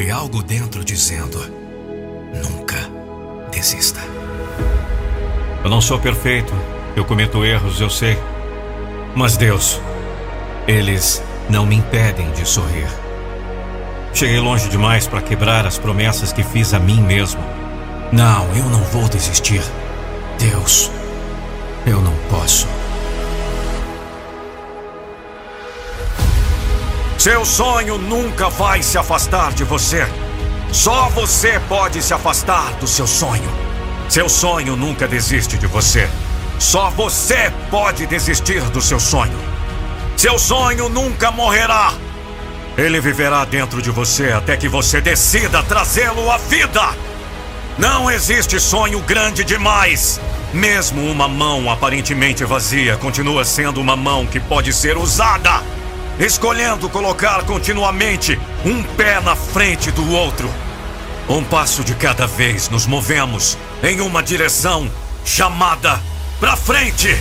E 0.00 0.10
algo 0.10 0.42
dentro 0.42 0.84
dizendo: 0.84 1.38
nunca 2.42 2.90
desista. 3.52 4.00
Eu 5.62 5.70
não 5.70 5.80
sou 5.80 6.00
perfeito. 6.00 6.52
Eu 6.96 7.04
cometo 7.04 7.44
erros, 7.44 7.80
eu 7.80 7.88
sei. 7.88 8.18
Mas 9.14 9.36
Deus, 9.36 9.80
eles 10.66 11.22
não 11.48 11.64
me 11.64 11.76
impedem 11.76 12.32
de 12.32 12.44
sorrir. 12.44 13.01
Cheguei 14.14 14.38
longe 14.38 14.68
demais 14.68 15.06
para 15.06 15.22
quebrar 15.22 15.66
as 15.66 15.78
promessas 15.78 16.32
que 16.32 16.42
fiz 16.42 16.74
a 16.74 16.78
mim 16.78 17.00
mesmo. 17.00 17.40
Não, 18.12 18.46
eu 18.54 18.64
não 18.66 18.82
vou 18.84 19.08
desistir. 19.08 19.62
Deus, 20.38 20.90
eu 21.86 22.00
não 22.00 22.14
posso. 22.30 22.68
Seu 27.18 27.44
sonho 27.44 27.98
nunca 27.98 28.50
vai 28.50 28.82
se 28.82 28.98
afastar 28.98 29.52
de 29.52 29.64
você. 29.64 30.06
Só 30.72 31.08
você 31.08 31.60
pode 31.68 32.02
se 32.02 32.12
afastar 32.12 32.72
do 32.74 32.86
seu 32.86 33.06
sonho. 33.06 33.48
Seu 34.08 34.28
sonho 34.28 34.76
nunca 34.76 35.08
desiste 35.08 35.56
de 35.56 35.66
você. 35.66 36.08
Só 36.58 36.90
você 36.90 37.52
pode 37.70 38.06
desistir 38.06 38.60
do 38.70 38.82
seu 38.82 39.00
sonho. 39.00 39.38
Seu 40.16 40.38
sonho 40.38 40.88
nunca 40.88 41.30
morrerá. 41.30 41.92
Ele 42.76 43.00
viverá 43.00 43.44
dentro 43.44 43.82
de 43.82 43.90
você 43.90 44.32
até 44.32 44.56
que 44.56 44.68
você 44.68 45.00
decida 45.00 45.62
trazê-lo 45.62 46.30
à 46.30 46.38
vida. 46.38 46.82
Não 47.78 48.10
existe 48.10 48.58
sonho 48.58 49.00
grande 49.00 49.44
demais. 49.44 50.20
Mesmo 50.54 51.10
uma 51.10 51.28
mão 51.28 51.70
aparentemente 51.70 52.44
vazia 52.44 52.96
continua 52.96 53.44
sendo 53.44 53.80
uma 53.80 53.96
mão 53.96 54.26
que 54.26 54.40
pode 54.40 54.72
ser 54.72 54.96
usada, 54.96 55.62
escolhendo 56.18 56.88
colocar 56.88 57.44
continuamente 57.44 58.38
um 58.64 58.82
pé 58.82 59.20
na 59.20 59.36
frente 59.36 59.90
do 59.90 60.10
outro. 60.12 60.50
Um 61.28 61.44
passo 61.44 61.84
de 61.84 61.94
cada 61.94 62.26
vez 62.26 62.68
nos 62.68 62.86
movemos 62.86 63.56
em 63.82 64.00
uma 64.00 64.22
direção 64.22 64.90
chamada 65.24 66.00
para 66.40 66.56
frente. 66.56 67.16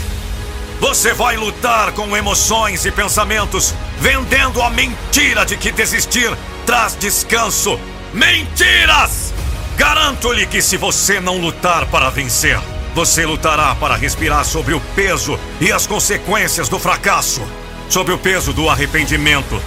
Você 0.79 1.13
vai 1.13 1.37
lutar 1.37 1.91
com 1.91 2.17
emoções 2.17 2.85
e 2.85 2.91
pensamentos, 2.91 3.73
vendendo 4.01 4.63
a 4.63 4.69
mentira 4.71 5.45
de 5.45 5.55
que 5.55 5.71
desistir 5.71 6.35
traz 6.65 6.95
descanso. 6.95 7.79
Mentiras! 8.11 9.31
Garanto-lhe 9.77 10.47
que 10.47 10.61
se 10.61 10.75
você 10.75 11.19
não 11.19 11.37
lutar 11.37 11.85
para 11.85 12.09
vencer, 12.09 12.59
você 12.95 13.25
lutará 13.25 13.75
para 13.75 13.95
respirar 13.95 14.43
sobre 14.43 14.73
o 14.73 14.81
peso 14.95 15.39
e 15.61 15.71
as 15.71 15.85
consequências 15.85 16.67
do 16.67 16.79
fracasso, 16.79 17.41
sobre 17.89 18.11
o 18.11 18.17
peso 18.17 18.51
do 18.51 18.67
arrependimento. 18.69 19.61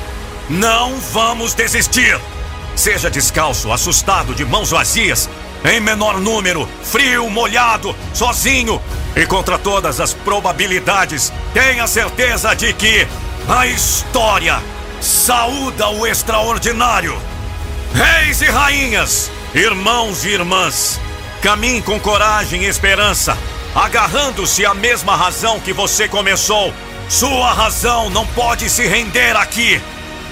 Não 0.51 0.99
vamos 1.13 1.55
desistir! 1.55 2.21
Seja 2.75 3.09
descalço, 3.09 3.73
assustado, 3.73 4.35
de 4.35 4.45
mãos 4.45 4.71
vazias, 4.73 5.31
em 5.65 5.81
menor 5.81 6.21
número, 6.21 6.69
frio, 6.83 7.31
molhado, 7.31 7.95
sozinho 8.13 8.83
e 9.15 9.25
contra 9.27 9.57
todas 9.57 10.01
as 10.01 10.13
probabilidades, 10.13 11.33
tenha 11.55 11.87
certeza 11.87 12.53
de 12.55 12.73
que 12.73 13.07
a 13.49 13.67
história 13.67 14.63
saúda 15.01 15.89
o 15.91 16.07
extraordinário. 16.07 17.21
Reis 17.93 18.41
e 18.41 18.47
rainhas, 18.47 19.31
irmãos 19.55 20.25
e 20.25 20.31
irmãs, 20.31 20.99
caminhe 21.43 21.83
com 21.83 22.01
coragem 22.01 22.63
e 22.63 22.67
esperança, 22.67 23.37
agarrando-se 23.75 24.65
à 24.65 24.73
mesma 24.73 25.15
razão 25.15 25.61
que 25.61 25.73
você 25.73 26.09
começou. 26.09 26.73
Sua 27.09 27.53
razão 27.53 28.09
não 28.09 28.27
pode 28.29 28.71
se 28.71 28.87
render 28.87 29.37
aqui. 29.37 29.81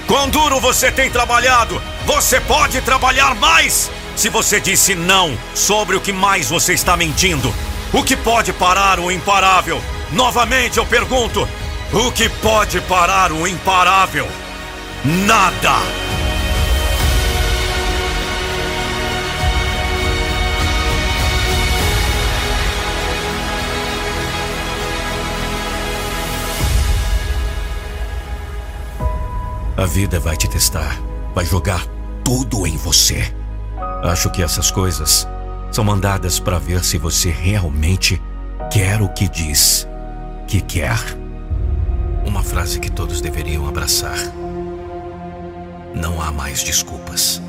Quão 0.07 0.27
duro 0.27 0.59
você 0.59 0.91
tem 0.91 1.09
trabalhado, 1.09 1.79
você 2.05 2.41
pode 2.41 2.81
trabalhar 2.81 3.35
mais. 3.35 3.91
Se 4.15 4.27
você 4.27 4.59
disse 4.59 4.95
não 4.95 5.37
sobre 5.53 5.95
o 5.95 6.01
que 6.01 6.11
mais 6.11 6.49
você 6.49 6.73
está 6.73 6.97
mentindo, 6.97 7.53
o 7.93 8.03
que 8.03 8.15
pode 8.15 8.51
parar 8.53 8.99
o 8.99 9.11
imparável? 9.11 9.81
Novamente 10.11 10.77
eu 10.79 10.85
pergunto: 10.85 11.47
o 11.93 12.11
que 12.11 12.27
pode 12.27 12.81
parar 12.81 13.31
o 13.31 13.47
imparável? 13.47 14.27
Nada! 15.05 15.77
A 29.77 29.85
vida 29.85 30.19
vai 30.19 30.35
te 30.35 30.49
testar, 30.49 30.99
vai 31.35 31.45
jogar 31.45 31.85
tudo 32.23 32.65
em 32.65 32.75
você. 32.75 33.35
Acho 34.03 34.31
que 34.31 34.41
essas 34.41 34.71
coisas 34.71 35.27
são 35.71 35.83
mandadas 35.83 36.39
para 36.39 36.57
ver 36.57 36.83
se 36.83 36.97
você 36.97 37.29
realmente 37.29 38.21
quer 38.71 39.01
o 39.01 39.09
que 39.09 39.27
diz 39.27 39.87
que 40.47 40.61
quer. 40.61 41.22
Uma 42.25 42.43
frase 42.43 42.79
que 42.79 42.91
todos 42.91 43.21
deveriam 43.21 43.67
abraçar. 43.67 44.17
Não 45.93 46.21
há 46.21 46.31
mais 46.31 46.63
desculpas. 46.63 47.41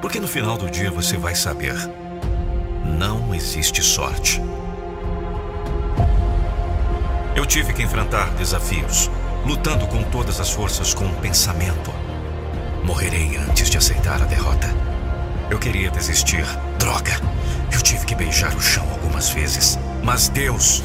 Porque 0.00 0.20
no 0.20 0.28
final 0.28 0.56
do 0.56 0.70
dia 0.70 0.90
você 0.90 1.16
vai 1.16 1.34
saber: 1.34 1.74
não 2.84 3.34
existe 3.34 3.82
sorte. 3.82 4.40
Eu 7.34 7.46
tive 7.46 7.72
que 7.72 7.82
enfrentar 7.82 8.30
desafios, 8.34 9.10
lutando 9.46 9.86
com 9.86 10.02
todas 10.02 10.40
as 10.40 10.50
forças 10.50 10.92
com 10.92 11.04
um 11.04 11.14
pensamento. 11.14 11.92
Morrerei 12.84 13.36
antes 13.36 13.70
de 13.70 13.78
aceitar 13.78 14.20
a 14.22 14.26
derrota. 14.26 14.68
Eu 15.50 15.58
queria 15.58 15.90
desistir. 15.90 16.44
Droga! 16.78 17.20
Eu 17.72 17.80
tive 17.82 18.04
que 18.04 18.14
beijar 18.14 18.54
o 18.54 18.60
chão 18.60 18.86
algumas 18.90 19.30
vezes. 19.30 19.78
Mas 20.02 20.28
Deus, 20.28 20.82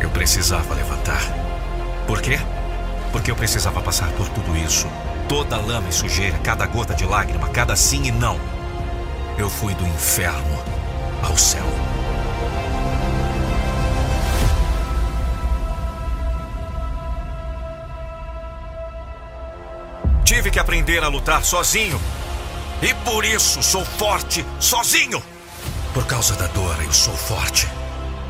eu 0.00 0.10
precisava 0.10 0.74
levantar. 0.74 1.22
Por 2.06 2.20
quê? 2.20 2.38
Porque 3.12 3.30
eu 3.30 3.36
precisava 3.36 3.80
passar 3.80 4.10
por 4.12 4.28
tudo 4.28 4.56
isso. 4.56 4.86
Toda 5.28 5.56
lama 5.56 5.88
e 5.88 5.92
sujeira, 5.92 6.38
cada 6.38 6.66
gota 6.66 6.94
de 6.94 7.04
lágrima, 7.04 7.48
cada 7.48 7.74
sim 7.76 8.04
e 8.04 8.12
não. 8.12 8.38
Eu 9.38 9.48
fui 9.48 9.74
do 9.74 9.86
inferno 9.86 10.62
ao 11.22 11.36
céu. 11.36 11.66
Tive 20.24 20.50
que 20.50 20.58
aprender 20.58 21.02
a 21.04 21.08
lutar 21.08 21.44
sozinho. 21.44 22.00
E 22.82 22.92
por 23.04 23.24
isso 23.24 23.62
sou 23.62 23.84
forte 23.84 24.44
sozinho. 24.58 25.22
Por 25.92 26.06
causa 26.06 26.34
da 26.34 26.46
dor, 26.48 26.76
eu 26.82 26.92
sou 26.92 27.14
forte. 27.14 27.68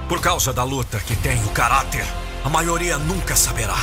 Por 0.09 0.21
causa 0.21 0.53
da 0.53 0.63
luta 0.63 0.99
que 1.01 1.17
tenho 1.17 1.49
caráter, 1.49 2.05
a 2.45 2.49
maioria 2.49 2.99
nunca 2.99 3.35
saberá. 3.35 3.79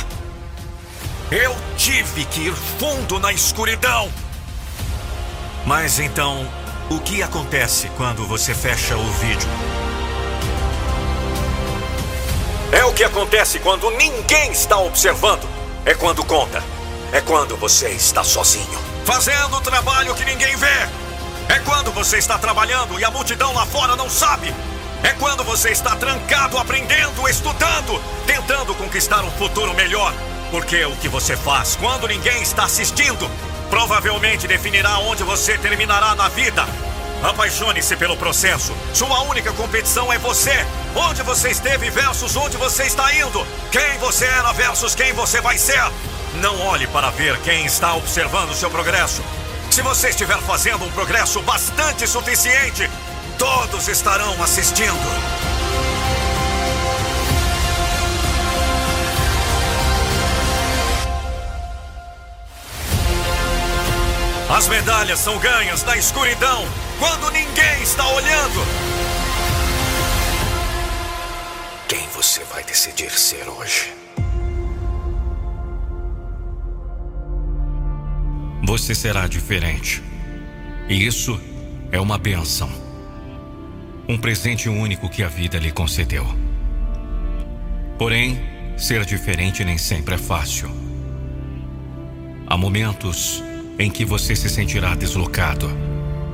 Eu 1.30 1.56
tive 1.76 2.24
que 2.26 2.42
ir 2.42 2.54
fundo 2.78 3.18
na 3.18 3.32
escuridão. 3.32 4.08
Mas 5.66 5.98
então, 5.98 6.46
o 6.90 7.00
que 7.00 7.22
acontece 7.22 7.90
quando 7.96 8.24
você 8.26 8.54
fecha 8.54 8.96
o 8.96 9.12
vídeo? 9.14 9.48
É 12.70 12.84
o 12.84 12.92
que 12.92 13.02
acontece 13.02 13.58
quando 13.58 13.90
ninguém 13.90 14.52
está 14.52 14.78
observando. 14.78 15.48
É 15.84 15.94
quando 15.94 16.24
conta. 16.24 16.62
É 17.12 17.20
quando 17.20 17.56
você 17.56 17.88
está 17.88 18.22
sozinho. 18.22 18.78
Fazendo 19.04 19.56
o 19.56 19.60
trabalho 19.60 20.14
que 20.14 20.24
ninguém 20.24 20.54
vê. 20.56 20.88
É 21.48 21.58
quando 21.64 21.90
você 21.92 22.18
está 22.18 22.38
trabalhando 22.38 22.98
e 23.00 23.04
a 23.04 23.10
multidão 23.10 23.52
lá 23.52 23.66
fora 23.66 23.96
não 23.96 24.08
sabe. 24.08 24.54
É 25.02 25.12
quando 25.14 25.42
você 25.42 25.70
está 25.70 25.96
trancado, 25.96 26.58
aprendendo, 26.58 27.28
estudando, 27.28 28.00
tentando 28.26 28.74
conquistar 28.74 29.24
um 29.24 29.30
futuro 29.32 29.74
melhor. 29.74 30.14
Porque 30.50 30.84
o 30.84 30.96
que 30.96 31.08
você 31.08 31.36
faz 31.36 31.76
quando 31.76 32.06
ninguém 32.06 32.42
está 32.42 32.64
assistindo 32.64 33.28
provavelmente 33.68 34.46
definirá 34.46 34.98
onde 34.98 35.22
você 35.22 35.56
terminará 35.56 36.14
na 36.14 36.28
vida. 36.28 36.66
Apaixone-se 37.22 37.96
pelo 37.96 38.16
processo. 38.16 38.72
Sua 38.92 39.22
única 39.22 39.52
competição 39.52 40.12
é 40.12 40.18
você. 40.18 40.66
Onde 40.94 41.22
você 41.22 41.50
esteve 41.50 41.88
versus 41.88 42.36
onde 42.36 42.56
você 42.56 42.84
está 42.84 43.12
indo. 43.14 43.46
Quem 43.70 43.98
você 43.98 44.26
era 44.26 44.52
versus 44.52 44.94
quem 44.94 45.12
você 45.12 45.40
vai 45.40 45.56
ser. 45.56 45.82
Não 46.34 46.60
olhe 46.66 46.86
para 46.88 47.10
ver 47.10 47.38
quem 47.40 47.64
está 47.64 47.94
observando 47.94 48.54
seu 48.54 48.70
progresso. 48.70 49.22
Se 49.70 49.80
você 49.80 50.10
estiver 50.10 50.38
fazendo 50.42 50.84
um 50.84 50.90
progresso 50.90 51.40
bastante 51.40 52.06
suficiente, 52.06 52.90
todos 53.38 53.88
estarão 53.88 54.42
assistindo. 54.42 55.42
As 64.54 64.68
medalhas 64.68 65.18
são 65.18 65.38
ganhas 65.38 65.82
na 65.82 65.96
escuridão, 65.96 66.62
quando 66.98 67.30
ninguém 67.30 67.82
está 67.82 68.06
olhando. 68.06 68.60
Quem 71.88 72.06
você 72.08 72.44
vai 72.44 72.62
decidir 72.62 73.10
ser 73.10 73.48
hoje? 73.48 73.94
Você 78.64 78.94
será 78.94 79.26
diferente. 79.26 80.02
E 80.88 81.06
isso 81.06 81.40
é 81.90 81.98
uma 81.98 82.18
benção. 82.18 82.70
Um 84.08 84.18
presente 84.18 84.68
único 84.68 85.08
que 85.08 85.22
a 85.22 85.28
vida 85.28 85.58
lhe 85.58 85.70
concedeu. 85.70 86.26
Porém, 87.98 88.40
ser 88.76 89.04
diferente 89.04 89.64
nem 89.64 89.78
sempre 89.78 90.16
é 90.16 90.18
fácil. 90.18 90.70
Há 92.46 92.56
momentos 92.56 93.42
em 93.78 93.90
que 93.90 94.04
você 94.04 94.34
se 94.34 94.50
sentirá 94.50 94.94
deslocado, 94.94 95.70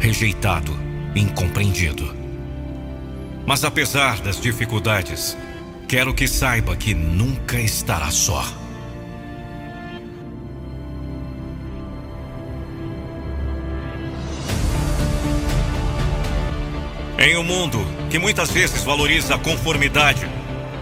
rejeitado, 0.01 0.75
incompreendido. 1.15 2.15
Mas 3.47 3.65
apesar 3.65 4.21
das 4.21 4.41
dificuldades, 4.41 5.37
quero 5.87 6.15
que 6.15 6.27
saiba 6.27 6.77
que 6.77 6.95
nunca 6.95 7.61
estará 7.61 8.11
só. 8.11 8.45
Em 17.21 17.37
um 17.37 17.43
mundo 17.43 17.85
que 18.09 18.17
muitas 18.17 18.49
vezes 18.53 18.85
valoriza 18.85 19.35
a 19.35 19.39
conformidade, 19.39 20.25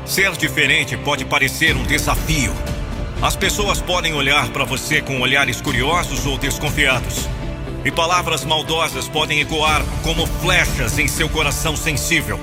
ser 0.04 0.32
diferente 0.32 0.94
pode 0.94 1.24
parecer 1.24 1.74
um 1.74 1.82
desafio. 1.82 2.52
As 3.22 3.34
pessoas 3.34 3.80
podem 3.80 4.12
olhar 4.12 4.50
para 4.50 4.62
você 4.62 5.00
com 5.00 5.18
olhares 5.22 5.62
curiosos 5.62 6.26
ou 6.26 6.36
desconfiados. 6.36 7.26
E 7.86 7.90
palavras 7.90 8.44
maldosas 8.44 9.08
podem 9.08 9.40
ecoar 9.40 9.82
como 10.02 10.26
flechas 10.26 10.98
em 10.98 11.08
seu 11.08 11.26
coração 11.26 11.74
sensível. 11.74 12.38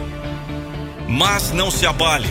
Mas 1.07 1.51
não 1.51 1.69
se 1.69 1.85
abale, 1.85 2.29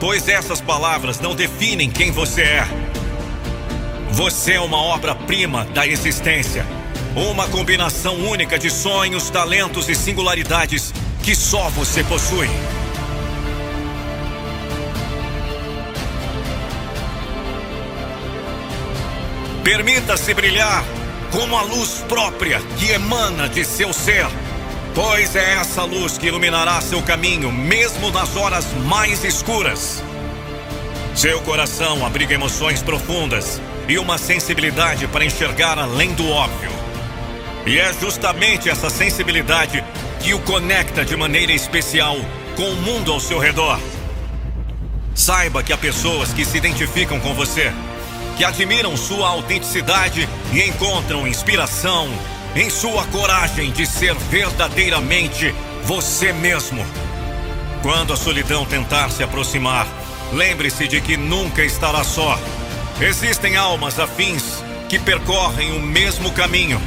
pois 0.00 0.26
essas 0.28 0.62
palavras 0.62 1.20
não 1.20 1.34
definem 1.34 1.90
quem 1.90 2.10
você 2.10 2.40
é. 2.40 2.66
Você 4.12 4.54
é 4.54 4.60
uma 4.60 4.78
obra-prima 4.78 5.66
da 5.66 5.86
existência. 5.86 6.64
Uma 7.16 7.46
combinação 7.46 8.16
única 8.16 8.58
de 8.58 8.68
sonhos, 8.68 9.30
talentos 9.30 9.88
e 9.88 9.94
singularidades 9.94 10.92
que 11.22 11.32
só 11.34 11.68
você 11.68 12.02
possui. 12.02 12.50
Permita-se 19.62 20.34
brilhar 20.34 20.84
como 21.30 21.56
a 21.56 21.62
luz 21.62 22.04
própria 22.08 22.60
que 22.78 22.90
emana 22.90 23.48
de 23.48 23.64
seu 23.64 23.92
ser, 23.92 24.26
pois 24.92 25.36
é 25.36 25.54
essa 25.54 25.84
luz 25.84 26.18
que 26.18 26.26
iluminará 26.26 26.80
seu 26.80 27.00
caminho, 27.00 27.52
mesmo 27.52 28.10
nas 28.10 28.36
horas 28.36 28.66
mais 28.86 29.24
escuras. 29.24 30.02
Seu 31.14 31.40
coração 31.42 32.04
abriga 32.04 32.34
emoções 32.34 32.82
profundas 32.82 33.60
e 33.88 33.98
uma 33.98 34.18
sensibilidade 34.18 35.06
para 35.06 35.24
enxergar 35.24 35.78
além 35.78 36.12
do 36.12 36.28
óbvio. 36.28 36.83
E 37.66 37.78
é 37.78 37.92
justamente 37.92 38.68
essa 38.68 38.90
sensibilidade 38.90 39.82
que 40.20 40.34
o 40.34 40.40
conecta 40.40 41.04
de 41.04 41.16
maneira 41.16 41.52
especial 41.52 42.16
com 42.56 42.70
o 42.70 42.76
mundo 42.76 43.12
ao 43.12 43.20
seu 43.20 43.38
redor. 43.38 43.80
Saiba 45.14 45.62
que 45.62 45.72
há 45.72 45.78
pessoas 45.78 46.32
que 46.32 46.44
se 46.44 46.58
identificam 46.58 47.18
com 47.20 47.34
você 47.34 47.72
que 48.36 48.44
admiram 48.44 48.96
sua 48.96 49.28
autenticidade 49.28 50.28
e 50.52 50.62
encontram 50.62 51.26
inspiração 51.26 52.08
em 52.54 52.68
sua 52.68 53.04
coragem 53.06 53.70
de 53.70 53.86
ser 53.86 54.14
verdadeiramente 54.14 55.54
você 55.84 56.32
mesmo. 56.32 56.84
Quando 57.82 58.12
a 58.12 58.16
solidão 58.16 58.64
tentar 58.64 59.10
se 59.10 59.22
aproximar, 59.22 59.86
lembre-se 60.32 60.88
de 60.88 61.00
que 61.00 61.16
nunca 61.16 61.62
estará 61.62 62.02
só. 62.02 62.38
Existem 63.00 63.56
almas 63.56 63.98
afins 63.98 64.62
que 64.88 64.98
percorrem 64.98 65.76
o 65.76 65.80
mesmo 65.80 66.32
caminho 66.32 66.80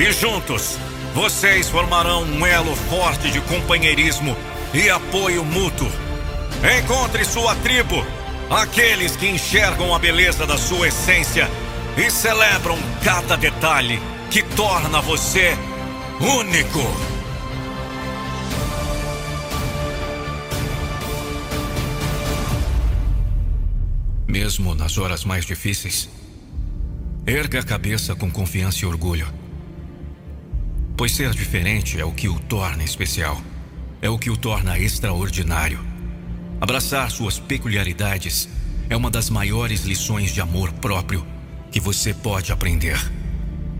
e 0.00 0.12
juntos 0.12 0.78
vocês 1.14 1.68
formarão 1.68 2.22
um 2.22 2.46
elo 2.46 2.74
forte 2.74 3.30
de 3.30 3.40
companheirismo 3.42 4.36
e 4.72 4.88
apoio 4.88 5.44
mútuo. 5.44 5.90
Encontre 6.78 7.24
sua 7.24 7.54
tribo 7.56 8.04
Aqueles 8.50 9.14
que 9.14 9.28
enxergam 9.28 9.94
a 9.94 9.98
beleza 10.00 10.44
da 10.44 10.58
sua 10.58 10.88
essência 10.88 11.48
e 11.96 12.10
celebram 12.10 12.76
cada 13.04 13.36
detalhe 13.36 14.00
que 14.28 14.42
torna 14.42 15.00
você 15.00 15.56
único. 16.20 16.80
Mesmo 24.26 24.74
nas 24.74 24.98
horas 24.98 25.24
mais 25.24 25.44
difíceis, 25.44 26.08
erga 27.24 27.60
a 27.60 27.62
cabeça 27.62 28.16
com 28.16 28.28
confiança 28.28 28.84
e 28.84 28.88
orgulho. 28.88 29.39
Pois 31.00 31.12
ser 31.12 31.30
diferente 31.30 31.98
é 31.98 32.04
o 32.04 32.12
que 32.12 32.28
o 32.28 32.38
torna 32.38 32.84
especial, 32.84 33.40
é 34.02 34.10
o 34.10 34.18
que 34.18 34.28
o 34.28 34.36
torna 34.36 34.78
extraordinário 34.78 35.80
Abraçar 36.60 37.10
suas 37.10 37.38
peculiaridades 37.38 38.46
é 38.86 38.94
uma 38.94 39.10
das 39.10 39.30
maiores 39.30 39.86
lições 39.86 40.30
de 40.30 40.42
amor 40.42 40.70
próprio 40.74 41.26
que 41.72 41.80
você 41.80 42.12
pode 42.12 42.52
aprender. 42.52 43.00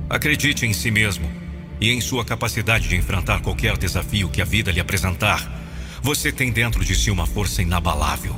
Acredite 0.09 0.65
em 0.65 0.73
si 0.73 0.91
mesmo 0.91 1.31
e 1.79 1.91
em 1.91 2.01
sua 2.01 2.25
capacidade 2.25 2.89
de 2.89 2.97
enfrentar 2.97 3.43
qualquer 3.43 3.77
desafio 3.77 4.31
que 4.31 4.41
a 4.41 4.47
vida 4.47 4.73
lhe 4.73 4.81
apresentar. 4.81 5.47
Você 6.03 6.33
tem 6.33 6.51
dentro 6.51 6.83
de 6.83 6.95
si 6.95 7.11
uma 7.11 7.27
força 7.27 7.61
inabalável, 7.61 8.35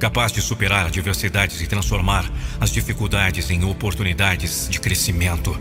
capaz 0.00 0.32
de 0.32 0.42
superar 0.42 0.86
adversidades 0.86 1.60
e 1.60 1.68
transformar 1.68 2.28
as 2.58 2.72
dificuldades 2.72 3.48
em 3.48 3.62
oportunidades 3.62 4.68
de 4.68 4.80
crescimento. 4.80 5.56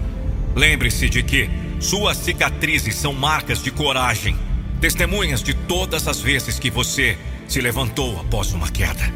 Lembre-se 0.55 1.09
de 1.09 1.23
que 1.23 1.49
suas 1.79 2.17
cicatrizes 2.17 2.95
são 2.95 3.13
marcas 3.13 3.61
de 3.61 3.71
coragem, 3.71 4.37
testemunhas 4.79 5.41
de 5.41 5.53
todas 5.53 6.07
as 6.07 6.21
vezes 6.21 6.59
que 6.59 6.69
você 6.69 7.17
se 7.47 7.59
levantou 7.59 8.19
após 8.19 8.53
uma 8.53 8.69
queda. 8.69 9.13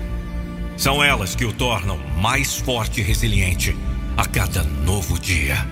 São 0.76 1.04
elas 1.04 1.36
que 1.36 1.46
o 1.46 1.54
tornam 1.54 1.98
mais 2.20 2.56
forte 2.56 3.02
e 3.02 3.04
resiliente 3.04 3.76
a 4.16 4.26
cada 4.26 4.64
novo 4.64 5.20
dia. 5.20 5.66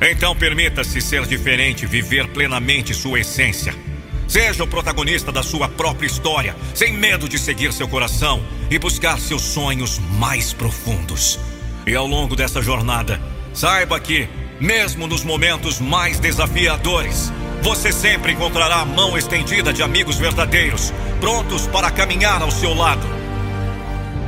Então 0.00 0.34
permita-se 0.34 1.00
ser 1.00 1.26
diferente, 1.26 1.86
viver 1.86 2.26
plenamente 2.28 2.94
sua 2.94 3.20
essência. 3.20 3.74
Seja 4.26 4.64
o 4.64 4.66
protagonista 4.66 5.30
da 5.30 5.42
sua 5.42 5.68
própria 5.68 6.06
história, 6.06 6.56
sem 6.74 6.92
medo 6.92 7.28
de 7.28 7.38
seguir 7.38 7.72
seu 7.72 7.88
coração 7.88 8.42
e 8.70 8.78
buscar 8.78 9.18
seus 9.18 9.42
sonhos 9.42 9.98
mais 9.98 10.52
profundos. 10.52 11.38
E 11.86 11.94
ao 11.94 12.06
longo 12.06 12.36
dessa 12.36 12.62
jornada, 12.62 13.20
saiba 13.52 13.98
que, 13.98 14.28
mesmo 14.60 15.06
nos 15.06 15.24
momentos 15.24 15.80
mais 15.80 16.18
desafiadores, 16.18 17.32
você 17.62 17.92
sempre 17.92 18.32
encontrará 18.32 18.80
a 18.80 18.84
mão 18.84 19.16
estendida 19.16 19.72
de 19.72 19.82
amigos 19.82 20.16
verdadeiros, 20.16 20.92
prontos 21.20 21.66
para 21.66 21.90
caminhar 21.90 22.42
ao 22.42 22.50
seu 22.50 22.74
lado. 22.74 23.06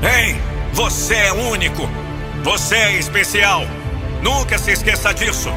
Ei, 0.03 0.37
você 0.73 1.15
é 1.15 1.33
único! 1.33 1.89
Você 2.43 2.75
é 2.75 2.99
especial! 2.99 3.65
Nunca 4.23 4.59
se 4.59 4.73
esqueça 4.73 5.13
disso! 5.13 5.51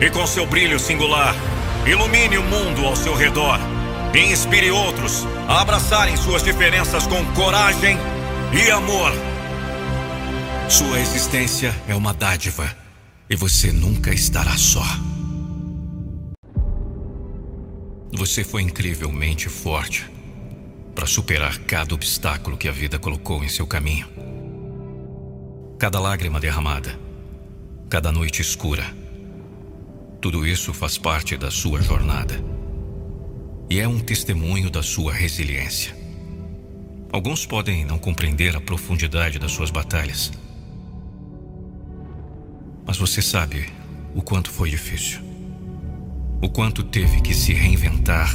E 0.00 0.10
com 0.10 0.26
seu 0.26 0.46
brilho 0.46 0.78
singular, 0.78 1.34
ilumine 1.86 2.38
o 2.38 2.42
mundo 2.42 2.86
ao 2.86 2.96
seu 2.96 3.14
redor 3.14 3.58
e 4.14 4.32
inspire 4.32 4.70
outros 4.70 5.26
a 5.48 5.60
abraçarem 5.60 6.16
suas 6.16 6.42
diferenças 6.42 7.06
com 7.06 7.24
coragem 7.34 7.98
e 8.52 8.70
amor. 8.70 9.12
Sua 10.68 11.00
existência 11.00 11.74
é 11.88 11.94
uma 11.94 12.12
dádiva 12.12 12.77
e 13.30 13.36
você 13.36 13.70
nunca 13.70 14.12
estará 14.12 14.56
só. 14.56 14.84
Você 18.12 18.42
foi 18.42 18.62
incrivelmente 18.62 19.48
forte 19.48 20.10
para 20.94 21.06
superar 21.06 21.58
cada 21.58 21.94
obstáculo 21.94 22.56
que 22.56 22.68
a 22.68 22.72
vida 22.72 22.98
colocou 22.98 23.44
em 23.44 23.48
seu 23.48 23.66
caminho. 23.66 24.08
Cada 25.78 26.00
lágrima 26.00 26.40
derramada, 26.40 26.98
cada 27.88 28.10
noite 28.10 28.40
escura. 28.42 28.84
Tudo 30.20 30.46
isso 30.46 30.72
faz 30.72 30.98
parte 30.98 31.36
da 31.36 31.50
sua 31.50 31.80
jornada. 31.80 32.42
E 33.70 33.78
é 33.78 33.86
um 33.86 34.00
testemunho 34.00 34.70
da 34.70 34.82
sua 34.82 35.12
resiliência. 35.12 35.94
Alguns 37.12 37.46
podem 37.46 37.84
não 37.84 37.98
compreender 37.98 38.56
a 38.56 38.60
profundidade 38.60 39.38
das 39.38 39.52
suas 39.52 39.70
batalhas. 39.70 40.32
Mas 42.88 42.96
você 42.96 43.22
sabe 43.22 43.68
o 44.12 44.22
quanto 44.22 44.50
foi 44.50 44.70
difícil 44.70 45.28
o 46.40 46.48
quanto 46.48 46.84
teve 46.84 47.20
que 47.20 47.34
se 47.34 47.52
reinventar 47.52 48.30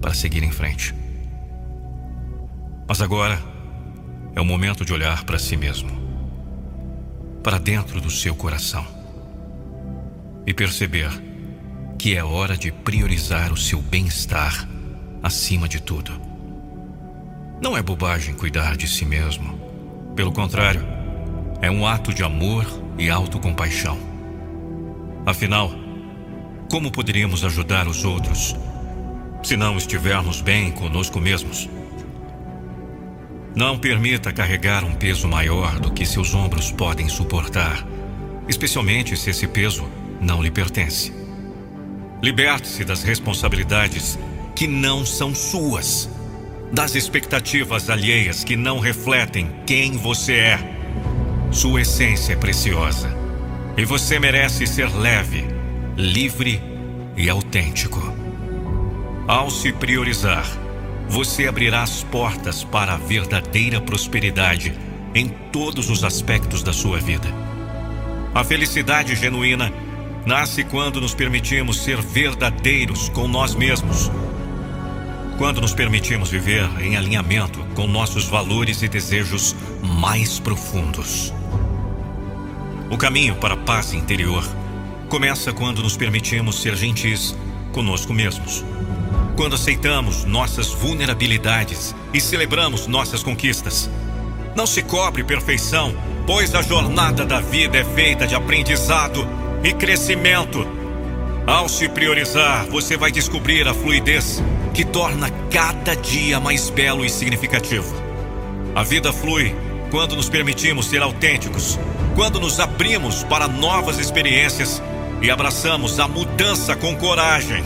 para 0.00 0.12
seguir 0.12 0.42
em 0.42 0.50
frente. 0.50 0.94
Mas 2.88 3.00
agora 3.00 3.40
é 4.34 4.40
o 4.40 4.44
momento 4.44 4.84
de 4.84 4.92
olhar 4.92 5.24
para 5.24 5.38
si 5.38 5.56
mesmo, 5.56 5.90
para 7.42 7.58
dentro 7.58 8.00
do 8.00 8.10
seu 8.10 8.34
coração 8.34 8.84
e 10.46 10.52
perceber 10.52 11.10
que 11.98 12.16
é 12.16 12.24
hora 12.24 12.56
de 12.56 12.70
priorizar 12.70 13.52
o 13.52 13.56
seu 13.56 13.80
bem-estar 13.80 14.68
acima 15.22 15.68
de 15.68 15.80
tudo. 15.80 16.20
Não 17.62 17.76
é 17.76 17.82
bobagem 17.82 18.34
cuidar 18.34 18.76
de 18.76 18.86
si 18.86 19.04
mesmo. 19.04 19.58
Pelo 20.14 20.32
contrário, 20.32 20.84
é 21.62 21.70
um 21.70 21.86
ato 21.86 22.12
de 22.12 22.22
amor 22.22 22.66
e 22.98 23.10
autocompaixão. 23.10 23.98
Afinal, 25.24 25.70
como 26.70 26.90
poderíamos 26.90 27.44
ajudar 27.44 27.86
os 27.88 28.04
outros 28.04 28.56
se 29.42 29.56
não 29.56 29.76
estivermos 29.76 30.40
bem 30.40 30.70
conosco 30.72 31.20
mesmos? 31.20 31.68
Não 33.54 33.78
permita 33.78 34.32
carregar 34.32 34.84
um 34.84 34.94
peso 34.94 35.26
maior 35.26 35.78
do 35.78 35.90
que 35.90 36.04
seus 36.04 36.34
ombros 36.34 36.70
podem 36.70 37.08
suportar, 37.08 37.86
especialmente 38.48 39.16
se 39.16 39.30
esse 39.30 39.46
peso 39.46 39.88
não 40.20 40.42
lhe 40.42 40.50
pertence. 40.50 41.12
Liberte-se 42.22 42.84
das 42.84 43.02
responsabilidades 43.02 44.18
que 44.54 44.66
não 44.66 45.06
são 45.06 45.34
suas, 45.34 46.10
das 46.72 46.94
expectativas 46.94 47.88
alheias 47.88 48.42
que 48.42 48.56
não 48.56 48.78
refletem 48.78 49.50
quem 49.66 49.92
você 49.92 50.32
é. 50.32 50.75
Sua 51.50 51.82
essência 51.82 52.32
é 52.32 52.36
preciosa 52.36 53.08
e 53.76 53.84
você 53.84 54.18
merece 54.18 54.66
ser 54.66 54.88
leve 54.94 55.44
livre 55.96 56.60
e 57.16 57.30
autêntico. 57.30 58.00
Ao 59.26 59.50
se 59.50 59.72
priorizar, 59.72 60.46
você 61.08 61.46
abrirá 61.46 61.82
as 61.82 62.02
portas 62.02 62.62
para 62.62 62.94
a 62.94 62.96
verdadeira 62.96 63.80
prosperidade 63.80 64.74
em 65.14 65.28
todos 65.28 65.88
os 65.88 66.04
aspectos 66.04 66.62
da 66.62 66.72
sua 66.72 66.98
vida. 66.98 67.28
A 68.34 68.44
felicidade 68.44 69.14
genuína 69.14 69.72
nasce 70.26 70.62
quando 70.64 71.00
nos 71.00 71.14
permitimos 71.14 71.82
ser 71.82 72.02
verdadeiros 72.02 73.08
com 73.08 73.26
nós 73.26 73.54
mesmos. 73.54 74.10
Quando 75.38 75.60
nos 75.60 75.74
permitimos 75.74 76.30
viver 76.30 76.66
em 76.80 76.96
alinhamento 76.96 77.62
com 77.74 77.86
nossos 77.86 78.24
valores 78.24 78.82
e 78.82 78.88
desejos 78.88 79.54
mais 79.82 80.40
profundos. 80.40 81.32
O 82.90 82.96
caminho 82.96 83.34
para 83.36 83.52
a 83.52 83.56
paz 83.56 83.92
interior 83.92 84.42
começa 85.10 85.52
quando 85.52 85.82
nos 85.82 85.94
permitimos 85.94 86.62
ser 86.62 86.74
gentis 86.74 87.36
conosco 87.70 88.14
mesmos. 88.14 88.64
Quando 89.36 89.56
aceitamos 89.56 90.24
nossas 90.24 90.68
vulnerabilidades 90.68 91.94
e 92.14 92.20
celebramos 92.20 92.86
nossas 92.86 93.22
conquistas. 93.22 93.90
Não 94.56 94.66
se 94.66 94.82
cobre 94.82 95.22
perfeição, 95.22 95.94
pois 96.26 96.54
a 96.54 96.62
jornada 96.62 97.26
da 97.26 97.40
vida 97.40 97.76
é 97.76 97.84
feita 97.84 98.26
de 98.26 98.34
aprendizado 98.34 99.28
e 99.62 99.74
crescimento. 99.74 100.66
Ao 101.46 101.68
se 101.68 101.90
priorizar, 101.90 102.64
você 102.66 102.96
vai 102.96 103.12
descobrir 103.12 103.68
a 103.68 103.74
fluidez 103.74 104.42
que 104.76 104.84
torna 104.84 105.30
cada 105.50 105.96
dia 105.96 106.38
mais 106.38 106.68
belo 106.68 107.02
e 107.02 107.08
significativo. 107.08 107.94
A 108.74 108.82
vida 108.82 109.10
flui 109.10 109.56
quando 109.90 110.14
nos 110.14 110.28
permitimos 110.28 110.84
ser 110.84 111.00
autênticos, 111.00 111.78
quando 112.14 112.38
nos 112.38 112.60
abrimos 112.60 113.24
para 113.24 113.48
novas 113.48 113.98
experiências 113.98 114.82
e 115.22 115.30
abraçamos 115.30 115.98
a 115.98 116.06
mudança 116.06 116.76
com 116.76 116.94
coragem. 116.94 117.64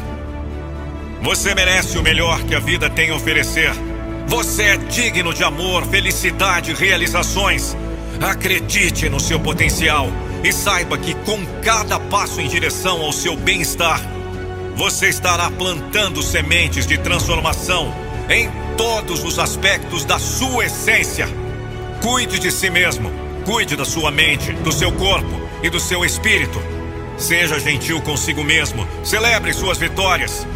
Você 1.21 1.53
merece 1.53 1.99
o 1.99 2.03
melhor 2.03 2.45
que 2.45 2.55
a 2.55 2.61
vida 2.61 2.89
tem 2.89 3.11
a 3.11 3.17
oferecer. 3.17 3.73
Você 4.29 4.63
é 4.63 4.77
digno 4.77 5.35
de 5.35 5.43
amor, 5.43 5.85
felicidade 5.87 6.71
e 6.71 6.75
realizações. 6.75 7.77
Acredite 8.23 9.09
no 9.09 9.19
seu 9.19 9.41
potencial 9.41 10.07
e 10.45 10.53
saiba 10.53 10.97
que 10.97 11.15
com 11.15 11.45
cada 11.61 11.99
passo 11.99 12.41
em 12.41 12.47
direção 12.47 13.03
ao 13.03 13.11
seu 13.11 13.37
bem-estar, 13.37 14.01
você 14.77 15.09
estará 15.09 15.51
plantando 15.51 16.23
sementes 16.23 16.87
de 16.87 16.99
transformação 16.99 17.95
em 18.29 18.49
todos 18.77 19.25
os 19.25 19.39
aspectos 19.39 20.05
da 20.05 20.19
sua 20.19 20.67
essência. 20.67 21.29
Cuide 22.03 22.39
de 22.39 22.51
si 22.51 22.71
mesmo, 22.71 23.11
cuide 23.45 23.77
da 23.77 23.85
sua 23.85 24.11
mente, 24.11 24.53
do 24.53 24.73
seu 24.73 24.91
corpo 24.93 25.41
e 25.63 25.69
do 25.69 25.79
seu 25.79 26.05
espírito. 26.05 26.61
Seja 27.19 27.61
gentil 27.61 28.01
consigo 28.01 28.43
mesmo. 28.43 28.89
Celebre 29.05 29.53
suas 29.53 29.77
vitórias. 29.79 30.47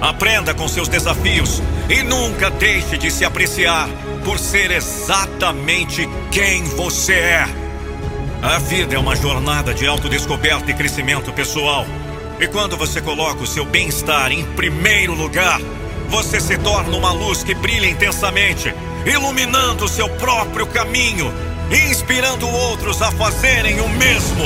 Aprenda 0.00 0.54
com 0.54 0.68
seus 0.68 0.88
desafios 0.88 1.62
e 1.88 2.02
nunca 2.02 2.50
deixe 2.50 2.96
de 2.96 3.10
se 3.10 3.24
apreciar 3.24 3.88
por 4.24 4.38
ser 4.38 4.70
exatamente 4.70 6.08
quem 6.30 6.62
você 6.64 7.14
é. 7.14 7.48
A 8.42 8.58
vida 8.58 8.94
é 8.94 8.98
uma 8.98 9.16
jornada 9.16 9.72
de 9.72 9.86
autodescoberta 9.86 10.70
e 10.70 10.74
crescimento 10.74 11.32
pessoal. 11.32 11.86
E 12.44 12.48
quando 12.48 12.76
você 12.76 13.00
coloca 13.00 13.42
o 13.42 13.46
seu 13.46 13.64
bem-estar 13.64 14.30
em 14.30 14.44
primeiro 14.52 15.14
lugar, 15.14 15.58
você 16.10 16.38
se 16.38 16.58
torna 16.58 16.94
uma 16.94 17.10
luz 17.10 17.42
que 17.42 17.54
brilha 17.54 17.86
intensamente, 17.86 18.70
iluminando 19.06 19.86
o 19.86 19.88
seu 19.88 20.10
próprio 20.10 20.66
caminho 20.66 21.32
inspirando 21.90 22.46
outros 22.46 23.00
a 23.00 23.10
fazerem 23.12 23.80
o 23.80 23.88
mesmo. 23.88 24.44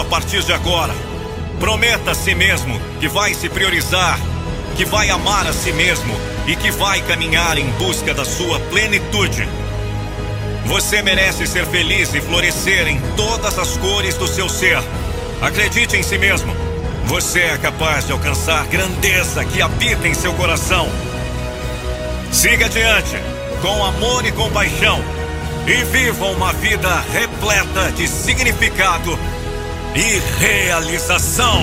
A 0.00 0.04
partir 0.04 0.42
de 0.42 0.52
agora, 0.52 0.94
prometa 1.58 2.10
a 2.10 2.14
si 2.14 2.34
mesmo 2.34 2.78
que 3.00 3.08
vai 3.08 3.34
se 3.34 3.48
priorizar, 3.48 4.18
que 4.76 4.84
vai 4.84 5.08
amar 5.10 5.46
a 5.46 5.52
si 5.52 5.72
mesmo 5.72 6.14
e 6.46 6.54
que 6.54 6.70
vai 6.70 7.00
caminhar 7.02 7.56
em 7.56 7.66
busca 7.72 8.12
da 8.12 8.24
sua 8.24 8.60
plenitude. 8.60 9.48
Você 10.66 11.00
merece 11.02 11.46
ser 11.46 11.64
feliz 11.66 12.12
e 12.14 12.20
florescer 12.20 12.88
em 12.88 13.00
todas 13.16 13.58
as 13.58 13.76
cores 13.76 14.16
do 14.16 14.26
seu 14.26 14.48
ser. 14.48 14.78
Acredite 15.40 15.96
em 15.96 16.02
si 16.02 16.18
mesmo. 16.18 16.54
Você 17.06 17.40
é 17.40 17.56
capaz 17.56 18.06
de 18.06 18.12
alcançar 18.12 18.66
grandeza 18.66 19.44
que 19.44 19.62
habita 19.62 20.08
em 20.08 20.14
seu 20.14 20.34
coração. 20.34 20.88
Siga 22.32 22.66
adiante, 22.66 23.16
com 23.62 23.84
amor 23.84 24.26
e 24.26 24.32
compaixão, 24.32 25.00
e 25.66 25.84
viva 25.84 26.26
uma 26.26 26.52
vida 26.52 27.02
repleta 27.12 27.92
de 27.92 28.08
significado 28.08 29.16
e 29.96 30.18
realização. 30.38 31.62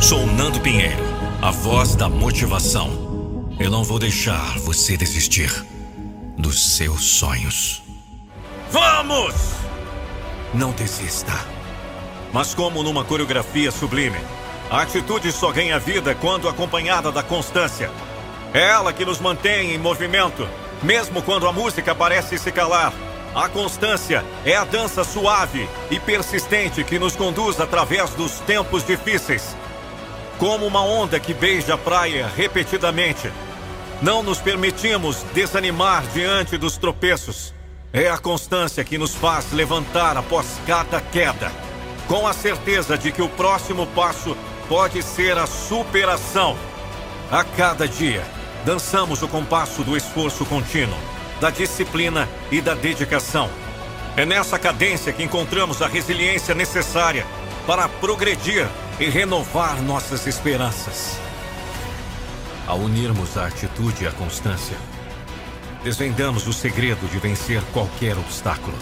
Sou 0.00 0.26
Nando 0.26 0.60
Pinheiro, 0.60 0.96
a 1.42 1.50
voz 1.50 1.94
da 1.94 2.08
motivação. 2.08 3.52
Eu 3.60 3.70
não 3.70 3.84
vou 3.84 3.98
deixar 3.98 4.58
você 4.60 4.96
desistir 4.96 5.50
dos 6.38 6.76
seus 6.76 7.04
sonhos. 7.04 7.82
Vamos! 8.70 9.34
Não 10.54 10.72
desista. 10.72 11.32
Mas, 12.32 12.54
como 12.54 12.82
numa 12.82 13.04
coreografia 13.04 13.70
sublime, 13.70 14.18
a 14.74 14.82
atitude 14.82 15.30
só 15.30 15.52
ganha 15.52 15.78
vida 15.78 16.16
quando 16.16 16.48
acompanhada 16.48 17.12
da 17.12 17.22
constância. 17.22 17.88
É 18.52 18.70
ela 18.70 18.92
que 18.92 19.04
nos 19.04 19.20
mantém 19.20 19.70
em 19.70 19.78
movimento, 19.78 20.48
mesmo 20.82 21.22
quando 21.22 21.46
a 21.46 21.52
música 21.52 21.94
parece 21.94 22.36
se 22.38 22.50
calar. 22.50 22.92
A 23.32 23.48
constância 23.48 24.24
é 24.44 24.56
a 24.56 24.64
dança 24.64 25.04
suave 25.04 25.68
e 25.92 26.00
persistente 26.00 26.82
que 26.82 26.98
nos 26.98 27.14
conduz 27.14 27.60
através 27.60 28.10
dos 28.10 28.40
tempos 28.40 28.84
difíceis 28.84 29.56
como 30.38 30.66
uma 30.66 30.82
onda 30.82 31.20
que 31.20 31.32
beija 31.32 31.74
a 31.74 31.78
praia 31.78 32.28
repetidamente. 32.36 33.30
Não 34.02 34.24
nos 34.24 34.40
permitimos 34.40 35.22
desanimar 35.32 36.02
diante 36.12 36.58
dos 36.58 36.76
tropeços. 36.76 37.54
É 37.92 38.08
a 38.08 38.18
constância 38.18 38.82
que 38.82 38.98
nos 38.98 39.14
faz 39.14 39.52
levantar 39.52 40.16
após 40.16 40.58
cada 40.66 41.00
queda, 41.00 41.52
com 42.08 42.26
a 42.26 42.32
certeza 42.32 42.98
de 42.98 43.12
que 43.12 43.22
o 43.22 43.28
próximo 43.28 43.86
passo 43.86 44.36
pode 44.68 45.02
ser 45.02 45.38
a 45.38 45.46
superação. 45.46 46.56
A 47.30 47.44
cada 47.44 47.86
dia, 47.88 48.24
dançamos 48.64 49.22
o 49.22 49.28
compasso 49.28 49.82
do 49.82 49.96
esforço 49.96 50.44
contínuo, 50.44 50.98
da 51.40 51.50
disciplina 51.50 52.28
e 52.50 52.60
da 52.60 52.74
dedicação. 52.74 53.50
É 54.16 54.24
nessa 54.24 54.58
cadência 54.58 55.12
que 55.12 55.22
encontramos 55.22 55.82
a 55.82 55.88
resiliência 55.88 56.54
necessária 56.54 57.26
para 57.66 57.88
progredir 57.88 58.68
e 59.00 59.06
renovar 59.06 59.82
nossas 59.82 60.26
esperanças. 60.26 61.18
Ao 62.66 62.78
unirmos 62.78 63.36
a 63.36 63.46
atitude 63.46 64.04
e 64.04 64.06
a 64.06 64.12
constância, 64.12 64.76
desvendamos 65.82 66.46
o 66.46 66.52
segredo 66.52 67.06
de 67.10 67.18
vencer 67.18 67.60
qualquer 67.72 68.16
obstáculo. 68.16 68.76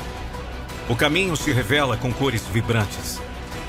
O 0.89 0.95
caminho 0.95 1.37
se 1.37 1.53
revela 1.53 1.97
com 1.97 2.13
cores 2.13 2.43
vibrantes, 2.47 3.21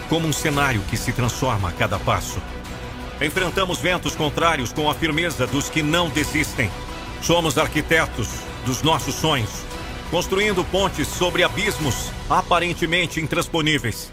como 0.09 0.27
um 0.27 0.33
cenário 0.33 0.81
que 0.89 0.97
se 0.97 1.11
transforma 1.11 1.69
a 1.69 1.71
cada 1.71 1.99
passo. 1.99 2.41
Enfrentamos 3.21 3.79
ventos 3.79 4.15
contrários 4.15 4.73
com 4.73 4.89
a 4.89 4.93
firmeza 4.93 5.47
dos 5.47 5.69
que 5.69 5.81
não 5.81 6.09
desistem. 6.09 6.69
Somos 7.21 7.57
arquitetos 7.57 8.27
dos 8.65 8.81
nossos 8.81 9.15
sonhos, 9.15 9.49
construindo 10.11 10.63
pontes 10.65 11.07
sobre 11.07 11.43
abismos 11.43 12.11
aparentemente 12.29 13.21
intransponíveis. 13.21 14.11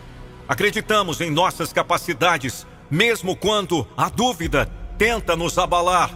Acreditamos 0.48 1.20
em 1.20 1.30
nossas 1.30 1.72
capacidades, 1.72 2.66
mesmo 2.90 3.36
quando 3.36 3.86
a 3.96 4.08
dúvida 4.08 4.70
tenta 4.98 5.34
nos 5.34 5.58
abalar. 5.58 6.10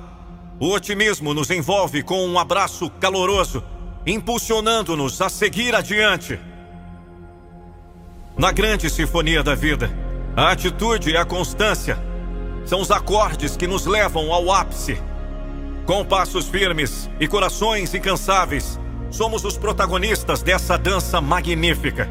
O 0.60 0.70
otimismo 0.70 1.34
nos 1.34 1.50
envolve 1.50 2.02
com 2.02 2.26
um 2.26 2.38
abraço 2.38 2.90
caloroso, 3.00 3.62
impulsionando-nos 4.06 5.20
a 5.20 5.28
seguir 5.28 5.74
adiante. 5.74 6.38
Na 8.36 8.50
grande 8.50 8.90
sinfonia 8.90 9.44
da 9.44 9.54
vida, 9.54 9.88
a 10.36 10.50
atitude 10.50 11.10
e 11.10 11.16
a 11.16 11.24
constância 11.24 11.96
são 12.64 12.80
os 12.80 12.90
acordes 12.90 13.56
que 13.56 13.64
nos 13.64 13.86
levam 13.86 14.32
ao 14.32 14.50
ápice. 14.50 15.00
Com 15.86 16.04
passos 16.04 16.48
firmes 16.48 17.08
e 17.20 17.28
corações 17.28 17.94
incansáveis, 17.94 18.80
somos 19.08 19.44
os 19.44 19.56
protagonistas 19.56 20.42
dessa 20.42 20.76
dança 20.76 21.20
magnífica. 21.20 22.10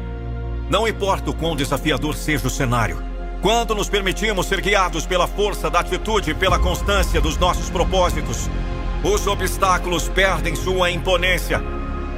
Não 0.70 0.88
importa 0.88 1.30
o 1.30 1.34
quão 1.34 1.54
desafiador 1.54 2.14
seja 2.14 2.46
o 2.46 2.50
cenário, 2.50 2.96
quando 3.42 3.74
nos 3.74 3.90
permitimos 3.90 4.46
ser 4.46 4.62
guiados 4.62 5.04
pela 5.04 5.28
força 5.28 5.68
da 5.68 5.80
atitude 5.80 6.30
e 6.30 6.34
pela 6.34 6.58
constância 6.58 7.20
dos 7.20 7.36
nossos 7.36 7.68
propósitos, 7.68 8.48
os 9.02 9.26
obstáculos 9.26 10.08
perdem 10.08 10.56
sua 10.56 10.90
imponência. 10.90 11.62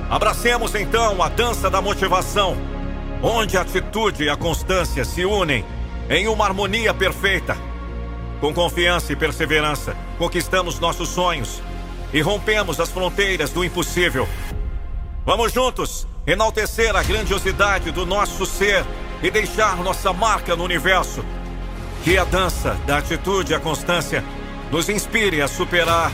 Abracemos 0.08 0.76
então 0.76 1.20
a 1.20 1.28
dança 1.28 1.68
da 1.68 1.82
motivação, 1.82 2.56
onde 3.22 3.56
a 3.56 3.62
atitude 3.62 4.24
e 4.24 4.28
a 4.28 4.36
constância 4.36 5.04
se 5.04 5.24
unem 5.24 5.64
em 6.08 6.28
uma 6.28 6.44
harmonia 6.44 6.92
perfeita. 6.92 7.56
Com 8.40 8.52
confiança 8.52 9.12
e 9.12 9.16
perseverança, 9.16 9.96
conquistamos 10.18 10.78
nossos 10.78 11.08
sonhos 11.08 11.62
e 12.12 12.20
rompemos 12.20 12.78
as 12.78 12.90
fronteiras 12.90 13.50
do 13.50 13.64
impossível. 13.64 14.28
Vamos 15.24 15.52
juntos 15.52 16.06
enaltecer 16.26 16.94
a 16.94 17.02
grandiosidade 17.02 17.90
do 17.90 18.04
nosso 18.04 18.44
ser 18.44 18.84
e 19.22 19.30
deixar 19.30 19.76
nossa 19.78 20.12
marca 20.12 20.54
no 20.54 20.64
universo. 20.64 21.24
Que 22.04 22.18
a 22.18 22.24
dança 22.24 22.78
da 22.86 22.98
atitude 22.98 23.52
e 23.52 23.54
a 23.54 23.60
constância 23.60 24.22
nos 24.70 24.88
inspire 24.88 25.40
a 25.40 25.48
superar 25.48 26.12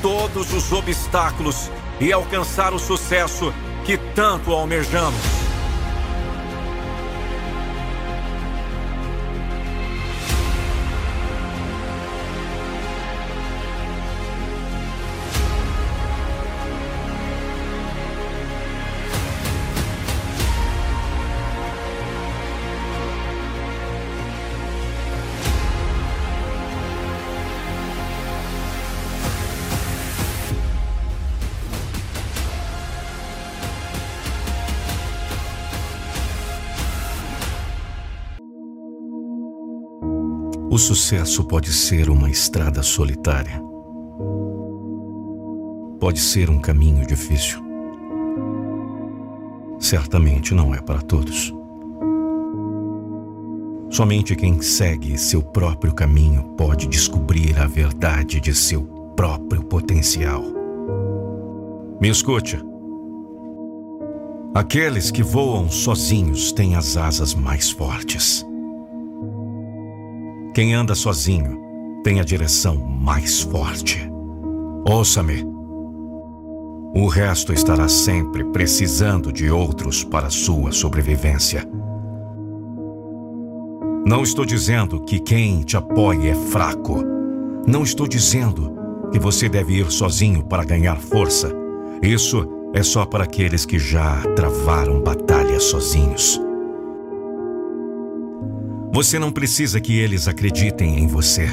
todos 0.00 0.52
os 0.52 0.72
obstáculos 0.72 1.70
e 2.00 2.12
alcançar 2.12 2.74
o 2.74 2.78
sucesso 2.78 3.52
que 3.84 3.96
tanto 3.96 4.52
almejamos. 4.52 5.51
O 40.72 40.78
sucesso 40.78 41.44
pode 41.44 41.70
ser 41.70 42.08
uma 42.08 42.30
estrada 42.30 42.82
solitária. 42.82 43.62
Pode 46.00 46.18
ser 46.18 46.48
um 46.48 46.58
caminho 46.58 47.06
difícil. 47.06 47.62
Certamente 49.78 50.54
não 50.54 50.74
é 50.74 50.80
para 50.80 51.02
todos. 51.02 51.52
Somente 53.90 54.34
quem 54.34 54.62
segue 54.62 55.18
seu 55.18 55.42
próprio 55.42 55.92
caminho 55.92 56.42
pode 56.56 56.88
descobrir 56.88 57.58
a 57.58 57.66
verdade 57.66 58.40
de 58.40 58.54
seu 58.54 58.82
próprio 59.14 59.62
potencial. 59.62 60.42
Me 62.00 62.08
escute. 62.08 62.58
Aqueles 64.54 65.10
que 65.10 65.22
voam 65.22 65.70
sozinhos 65.70 66.50
têm 66.50 66.76
as 66.76 66.96
asas 66.96 67.34
mais 67.34 67.70
fortes. 67.70 68.42
Quem 70.54 70.74
anda 70.74 70.94
sozinho 70.94 71.58
tem 72.04 72.20
a 72.20 72.24
direção 72.24 72.76
mais 72.76 73.40
forte. 73.40 74.06
Ouça-me. 74.86 75.46
O 76.94 77.06
resto 77.06 77.54
estará 77.54 77.88
sempre 77.88 78.44
precisando 78.44 79.32
de 79.32 79.50
outros 79.50 80.04
para 80.04 80.28
sua 80.28 80.70
sobrevivência. 80.70 81.66
Não 84.04 84.22
estou 84.22 84.44
dizendo 84.44 85.00
que 85.04 85.18
quem 85.20 85.62
te 85.62 85.74
apoia 85.74 86.32
é 86.32 86.34
fraco. 86.34 87.02
Não 87.66 87.82
estou 87.82 88.06
dizendo 88.06 88.76
que 89.10 89.18
você 89.18 89.48
deve 89.48 89.78
ir 89.78 89.90
sozinho 89.90 90.44
para 90.44 90.64
ganhar 90.64 90.98
força. 90.98 91.50
Isso 92.02 92.46
é 92.74 92.82
só 92.82 93.06
para 93.06 93.24
aqueles 93.24 93.64
que 93.64 93.78
já 93.78 94.20
travaram 94.36 95.00
batalhas 95.00 95.62
sozinhos. 95.64 96.38
Você 98.92 99.18
não 99.18 99.32
precisa 99.32 99.80
que 99.80 99.98
eles 99.98 100.28
acreditem 100.28 100.98
em 100.98 101.06
você. 101.06 101.48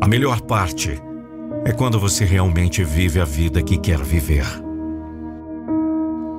A 0.00 0.08
melhor 0.08 0.40
parte 0.40 0.98
é 1.66 1.72
quando 1.72 2.00
você 2.00 2.24
realmente 2.24 2.82
vive 2.82 3.20
a 3.20 3.26
vida 3.26 3.62
que 3.62 3.76
quer 3.76 3.98
viver. 4.02 4.46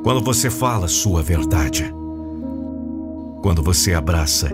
Quando 0.03 0.21
você 0.21 0.49
fala 0.49 0.87
sua 0.87 1.21
verdade. 1.21 1.93
Quando 3.43 3.61
você 3.61 3.93
abraça 3.93 4.49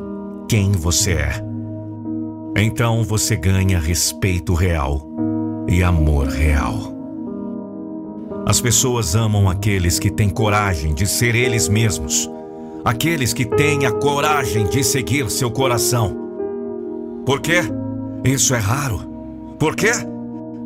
quem 0.50 0.74
você 0.74 1.14
é. 1.14 1.42
Então 2.58 3.04
você 3.04 3.38
ganha 3.38 3.80
respeito 3.80 4.54
real 4.54 5.08
e 5.70 5.82
amor 5.82 6.28
real. 6.28 6.94
As 8.46 8.60
pessoas 8.60 9.16
amam 9.16 9.50
aqueles 9.50 9.98
que 9.98 10.12
têm 10.12 10.30
coragem 10.30 10.94
de 10.94 11.08
ser 11.08 11.36
eles 11.36 11.70
mesmos, 11.70 12.30
aqueles 12.84 13.34
que 13.34 13.46
têm 13.46 13.86
a 13.86 13.92
coragem 13.92 14.68
de 14.68 14.84
seguir 14.84 15.30
seu 15.30 15.50
coração. 15.50 16.16
Por 17.26 17.40
quê? 17.40 17.62
Isso 18.24 18.54
é 18.54 18.58
raro. 18.58 19.00
Por 19.58 19.76
quê? 19.76 19.92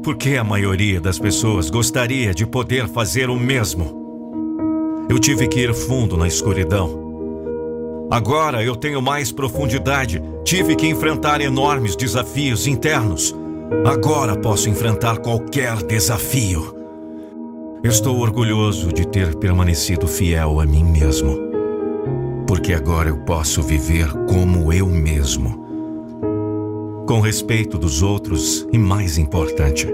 Porque 0.03 0.35
a 0.35 0.43
maioria 0.43 0.99
das 0.99 1.19
pessoas 1.19 1.69
gostaria 1.69 2.33
de 2.33 2.45
poder 2.45 2.87
fazer 2.87 3.29
o 3.29 3.35
mesmo. 3.35 5.05
Eu 5.09 5.19
tive 5.19 5.47
que 5.47 5.59
ir 5.59 5.73
fundo 5.73 6.17
na 6.17 6.27
escuridão. 6.27 7.05
Agora 8.09 8.63
eu 8.63 8.75
tenho 8.75 9.01
mais 9.01 9.31
profundidade. 9.31 10.21
Tive 10.43 10.75
que 10.75 10.87
enfrentar 10.87 11.41
enormes 11.41 11.95
desafios 11.95 12.65
internos. 12.65 13.35
Agora 13.85 14.35
posso 14.35 14.69
enfrentar 14.69 15.17
qualquer 15.17 15.75
desafio. 15.83 16.73
Estou 17.83 18.17
orgulhoso 18.19 18.91
de 18.91 19.05
ter 19.07 19.35
permanecido 19.35 20.07
fiel 20.07 20.59
a 20.59 20.65
mim 20.65 20.83
mesmo. 20.83 21.46
Porque 22.47 22.73
agora 22.73 23.09
eu 23.09 23.17
posso 23.17 23.61
viver 23.61 24.11
como 24.29 24.71
eu 24.71 24.87
mesmo. 24.87 25.65
Com 27.07 27.19
respeito 27.19 27.77
dos 27.77 28.01
outros 28.01 28.67
e, 28.71 28.77
mais 28.77 29.17
importante, 29.17 29.87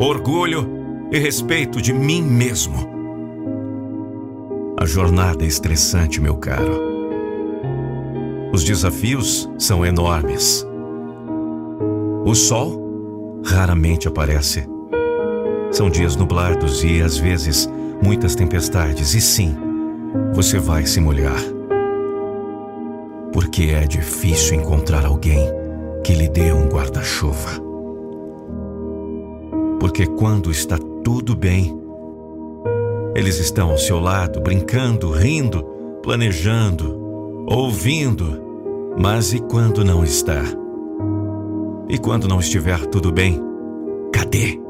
orgulho 0.00 0.68
e 1.12 1.18
respeito 1.18 1.80
de 1.80 1.92
mim 1.92 2.22
mesmo. 2.22 2.96
A 4.78 4.86
jornada 4.86 5.44
é 5.44 5.46
estressante, 5.46 6.20
meu 6.20 6.36
caro. 6.36 6.80
Os 8.52 8.64
desafios 8.64 9.48
são 9.58 9.84
enormes. 9.84 10.66
O 12.24 12.34
sol 12.34 13.42
raramente 13.44 14.08
aparece 14.08 14.66
são 15.76 15.90
dias 15.90 16.16
nublados 16.16 16.82
e, 16.82 17.02
às 17.02 17.18
vezes, 17.18 17.68
muitas 18.02 18.34
tempestades, 18.34 19.14
e 19.14 19.20
sim, 19.20 19.54
você 20.32 20.58
vai 20.58 20.86
se 20.86 21.00
molhar. 21.00 21.40
Porque 23.32 23.64
é 23.64 23.86
difícil 23.86 24.56
encontrar 24.56 25.04
alguém 25.04 25.40
que 26.04 26.14
lhe 26.14 26.28
dê 26.28 26.52
um 26.52 26.68
guarda-chuva. 26.68 27.60
Porque 29.80 30.06
quando 30.06 30.50
está 30.50 30.78
tudo 31.02 31.36
bem, 31.36 31.76
eles 33.14 33.38
estão 33.38 33.70
ao 33.70 33.78
seu 33.78 33.98
lado, 33.98 34.40
brincando, 34.40 35.10
rindo, 35.10 35.64
planejando, 36.02 37.44
ouvindo. 37.46 38.42
Mas 38.98 39.32
e 39.32 39.40
quando 39.40 39.84
não 39.84 40.04
está? 40.04 40.42
E 41.88 41.98
quando 41.98 42.28
não 42.28 42.40
estiver 42.40 42.84
tudo 42.86 43.12
bem, 43.12 43.40
cadê? 44.12 44.60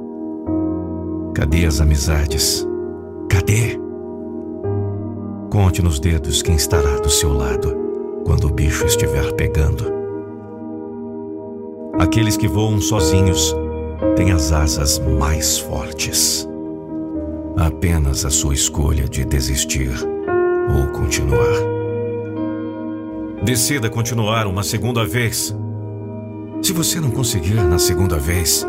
Cadê 1.34 1.66
as 1.66 1.80
amizades? 1.80 2.66
Cadê? 3.28 3.85
Conte 5.56 5.80
nos 5.80 5.98
dedos 5.98 6.42
quem 6.42 6.54
estará 6.54 6.98
do 6.98 7.08
seu 7.08 7.32
lado 7.32 7.74
quando 8.26 8.46
o 8.46 8.52
bicho 8.52 8.84
estiver 8.84 9.32
pegando. 9.36 9.90
Aqueles 11.98 12.36
que 12.36 12.46
voam 12.46 12.78
sozinhos 12.78 13.56
têm 14.16 14.32
as 14.32 14.52
asas 14.52 14.98
mais 14.98 15.58
fortes. 15.58 16.46
Apenas 17.56 18.26
a 18.26 18.30
sua 18.30 18.52
escolha 18.52 19.08
de 19.08 19.24
desistir 19.24 19.92
ou 20.76 20.88
continuar. 20.88 21.56
Decida 23.42 23.88
continuar 23.88 24.46
uma 24.46 24.62
segunda 24.62 25.06
vez. 25.06 25.56
Se 26.60 26.74
você 26.74 27.00
não 27.00 27.10
conseguir 27.10 27.54
na 27.54 27.78
segunda 27.78 28.18
vez, 28.18 28.66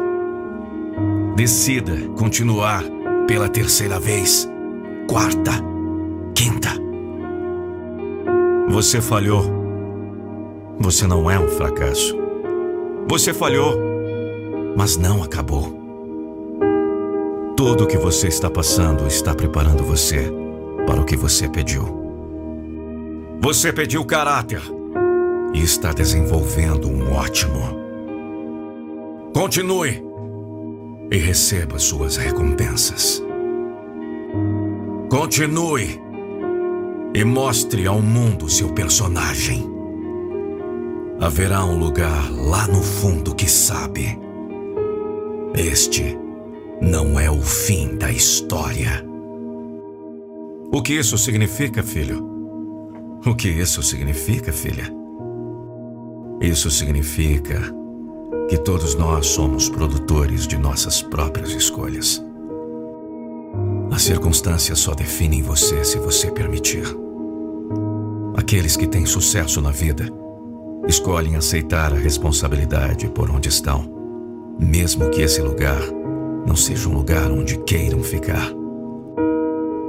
Decida 1.35 1.97
continuar 2.17 2.81
pela 3.27 3.49
terceira 3.49 3.99
vez, 3.99 4.49
quarta, 5.09 5.51
quinta. 6.37 6.69
Você 8.69 9.01
falhou. 9.01 9.43
Você 10.79 11.07
não 11.07 11.31
é 11.31 11.39
um 11.39 11.47
fracasso. 11.47 12.15
Você 13.07 13.33
falhou, 13.33 13.75
mas 14.77 14.97
não 14.97 15.23
acabou. 15.23 15.75
Tudo 17.57 17.85
o 17.85 17.87
que 17.87 17.97
você 17.97 18.27
está 18.27 18.51
passando 18.51 19.07
está 19.07 19.33
preparando 19.33 19.83
você 19.83 20.31
para 20.85 21.01
o 21.01 21.05
que 21.05 21.17
você 21.17 21.49
pediu. 21.49 21.85
Você 23.41 23.73
pediu 23.73 24.05
caráter 24.05 24.61
e 25.55 25.63
está 25.63 25.91
desenvolvendo 25.91 26.87
um 26.87 27.13
ótimo. 27.13 27.79
Continue 29.33 30.03
e 31.11 31.17
receba 31.17 31.79
suas 31.79 32.15
recompensas. 32.15 33.23
Continue 35.09 36.06
e 37.17 37.23
mostre 37.23 37.87
ao 37.87 37.99
mundo 37.99 38.47
seu 38.47 38.69
personagem. 38.69 39.67
Haverá 41.19 41.65
um 41.65 41.79
lugar 41.79 42.31
lá 42.31 42.67
no 42.67 42.79
fundo 42.79 43.33
que 43.33 43.49
sabe. 43.49 44.19
Este 45.55 46.15
não 46.79 47.19
é 47.19 47.27
o 47.31 47.41
fim 47.41 47.95
da 47.95 48.11
história. 48.11 49.03
O 50.71 50.79
que 50.83 50.93
isso 50.93 51.17
significa, 51.17 51.81
filho? 51.81 52.23
O 53.25 53.33
que 53.33 53.49
isso 53.49 53.81
significa, 53.81 54.53
filha? 54.53 54.87
Isso 56.39 56.69
significa 56.69 57.59
que 58.47 58.59
todos 58.59 58.93
nós 58.93 59.25
somos 59.25 59.67
produtores 59.69 60.45
de 60.45 60.55
nossas 60.55 61.01
próprias 61.01 61.49
escolhas. 61.49 62.23
As 63.91 64.03
circunstâncias 64.03 64.77
só 64.77 64.93
definem 64.93 65.41
você 65.41 65.83
se 65.83 65.97
você 65.97 66.29
permitir. 66.29 67.06
Aqueles 68.37 68.77
que 68.77 68.85
têm 68.85 69.03
sucesso 69.03 69.59
na 69.59 69.71
vida 69.71 70.05
escolhem 70.87 71.35
aceitar 71.35 71.91
a 71.91 71.97
responsabilidade 71.97 73.09
por 73.09 73.31
onde 73.31 73.49
estão, 73.49 73.83
mesmo 74.59 75.09
que 75.09 75.23
esse 75.23 75.41
lugar 75.41 75.81
não 76.45 76.55
seja 76.55 76.87
um 76.87 76.93
lugar 76.93 77.31
onde 77.31 77.57
queiram 77.63 78.03
ficar. 78.03 78.47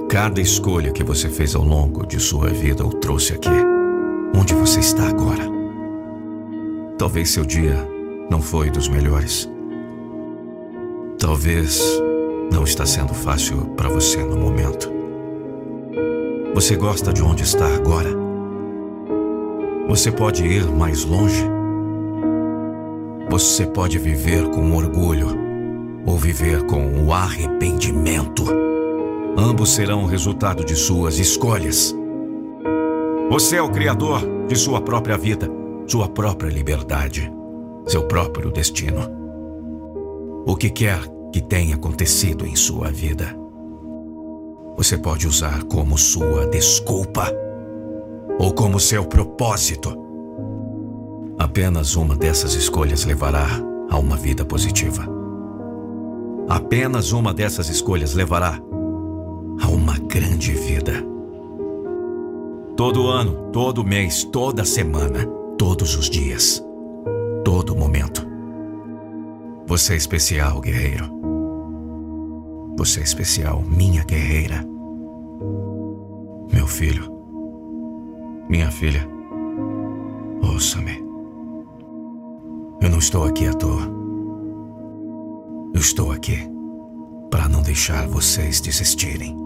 Cada 0.09 0.41
escolha 0.41 0.91
que 0.91 1.05
você 1.05 1.29
fez 1.29 1.55
ao 1.55 1.63
longo 1.63 2.07
de 2.07 2.19
sua 2.19 2.49
vida 2.49 2.87
o 2.87 2.89
trouxe 2.89 3.35
aqui, 3.35 3.51
onde 4.35 4.55
você 4.55 4.81
está 4.81 5.07
agora. 5.07 5.45
Talvez 6.97 7.29
seu 7.29 7.45
dia 7.45 7.77
não 8.31 8.41
foi 8.41 8.71
dos 8.71 8.89
melhores. 8.89 9.47
Talvez 11.19 11.83
não 12.51 12.65
está 12.65 12.87
sendo 12.87 13.13
fácil 13.13 13.59
para 13.77 13.91
você 13.91 14.25
no 14.25 14.39
momento. 14.39 14.91
Você 16.55 16.77
gosta 16.77 17.13
de 17.13 17.23
onde 17.23 17.43
está 17.43 17.67
agora? 17.67 18.28
Você 19.89 20.13
pode 20.13 20.45
ir 20.47 20.65
mais 20.67 21.05
longe? 21.05 21.45
Você 23.31 23.67
pode 23.67 23.99
viver 23.99 24.49
com 24.51 24.73
orgulho 24.77 25.29
ou 26.07 26.17
viver 26.17 26.63
com 26.65 27.05
o 27.05 27.13
arrependimento. 27.13 28.45
Ambos 29.37 29.71
serão 29.75 30.05
o 30.05 30.07
resultado 30.07 30.65
de 30.65 30.77
suas 30.77 31.19
escolhas. 31.19 31.95
Você 33.31 33.57
é 33.57 33.63
o 33.63 33.71
criador 33.71 34.21
de 34.47 34.57
sua 34.57 34.81
própria 34.81 35.19
vida, 35.19 35.51
sua 35.87 36.09
própria 36.09 36.49
liberdade 36.49 37.33
seu 37.89 38.07
próprio 38.07 38.51
destino. 38.51 39.01
O 40.47 40.55
que 40.55 40.69
quer 40.69 41.01
que 41.33 41.41
tenha 41.41 41.75
acontecido 41.75 42.47
em 42.47 42.55
sua 42.55 42.91
vida, 42.91 43.35
você 44.77 44.97
pode 44.97 45.27
usar 45.27 45.65
como 45.65 45.97
sua 45.99 46.47
desculpa 46.47 47.33
ou 48.39 48.53
como 48.53 48.79
seu 48.79 49.05
propósito. 49.05 49.97
Apenas 51.39 51.97
uma 51.97 52.17
dessas 52.17 52.55
escolhas 52.55 53.05
levará 53.05 53.47
a 53.91 53.99
uma 53.99 54.17
vida 54.17 54.45
positiva. 54.45 55.07
Apenas 56.49 57.13
uma 57.13 57.35
dessas 57.35 57.69
escolhas 57.69 58.15
levará 58.15 58.59
a 59.63 59.69
uma 59.69 59.99
grande 59.99 60.53
vida. 60.53 61.05
Todo 62.77 63.09
ano, 63.09 63.51
todo 63.53 63.85
mês, 63.85 64.25
toda 64.25 64.65
semana, 64.65 65.27
todos 65.59 65.97
os 65.97 66.09
dias 66.09 66.63
todo 67.49 67.75
momento. 67.75 68.29
Você 69.67 69.95
é 69.95 69.97
especial, 69.97 70.61
guerreiro. 70.61 71.11
Você 72.77 73.01
é 73.01 73.03
especial, 73.03 73.63
minha 73.63 74.05
guerreira. 74.05 74.63
Meu 76.53 76.67
filho, 76.67 77.11
minha 78.49 78.71
filha, 78.71 79.07
Ouça-me. 80.43 81.05
Eu 82.81 82.91
não 82.91 82.99
estou 82.99 83.25
aqui 83.25 83.47
à 83.47 83.53
toa. 83.53 83.83
Eu 85.75 85.81
estou 85.81 86.11
aqui 86.11 86.39
para 87.31 87.49
não 87.49 87.63
deixar 87.63 88.09
vocês 88.09 88.61
desistirem 88.61 89.37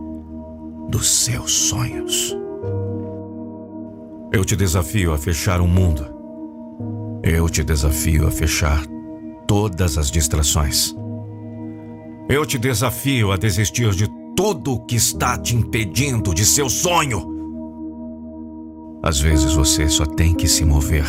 dos 0.89 1.25
seus 1.25 1.53
sonhos. 1.53 2.37
Eu 4.33 4.45
te 4.45 4.57
desafio 4.57 5.13
a 5.13 5.19
fechar 5.19 5.61
o 5.61 5.69
mundo. 5.69 6.07
Eu 7.23 7.49
te 7.49 7.63
desafio 7.63 8.27
a 8.27 8.31
fechar 8.31 8.83
todas 9.47 9.99
as 9.99 10.11
distrações. 10.11 10.95
Eu 12.29 12.47
te 12.47 12.59
desafio 12.59 13.33
a 13.33 13.37
desistir 13.37 13.91
de 13.91 14.09
tudo 14.35 14.85
que 14.87 14.97
está 14.97 15.37
te 15.37 15.55
impedindo 15.55 16.35
de 16.35 16.47
seu 16.47 16.71
sonho. 16.71 17.32
Às 19.03 19.21
vezes 19.21 19.55
você 19.55 19.89
só 19.89 20.07
tem 20.07 20.33
que 20.33 20.47
se 20.47 20.65
mover. 20.65 21.05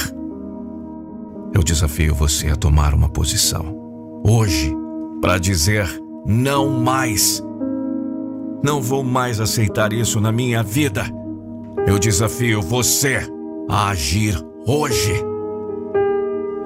Eu 1.54 1.62
desafio 1.62 2.16
você 2.16 2.48
a 2.48 2.56
tomar 2.56 2.96
uma 2.96 3.08
posição. 3.08 3.80
Hoje, 4.26 4.76
para 5.22 5.38
dizer 5.38 5.88
não 6.26 6.70
mais. 6.70 7.44
Não 8.64 8.82
vou 8.82 9.04
mais 9.04 9.40
aceitar 9.40 9.94
isso 9.94 10.20
na 10.20 10.32
minha 10.32 10.64
vida. 10.64 11.06
Eu 11.86 12.00
desafio 12.00 12.62
você 12.64 13.20
a 13.70 13.90
agir 13.90 14.42
hoje. 14.66 15.14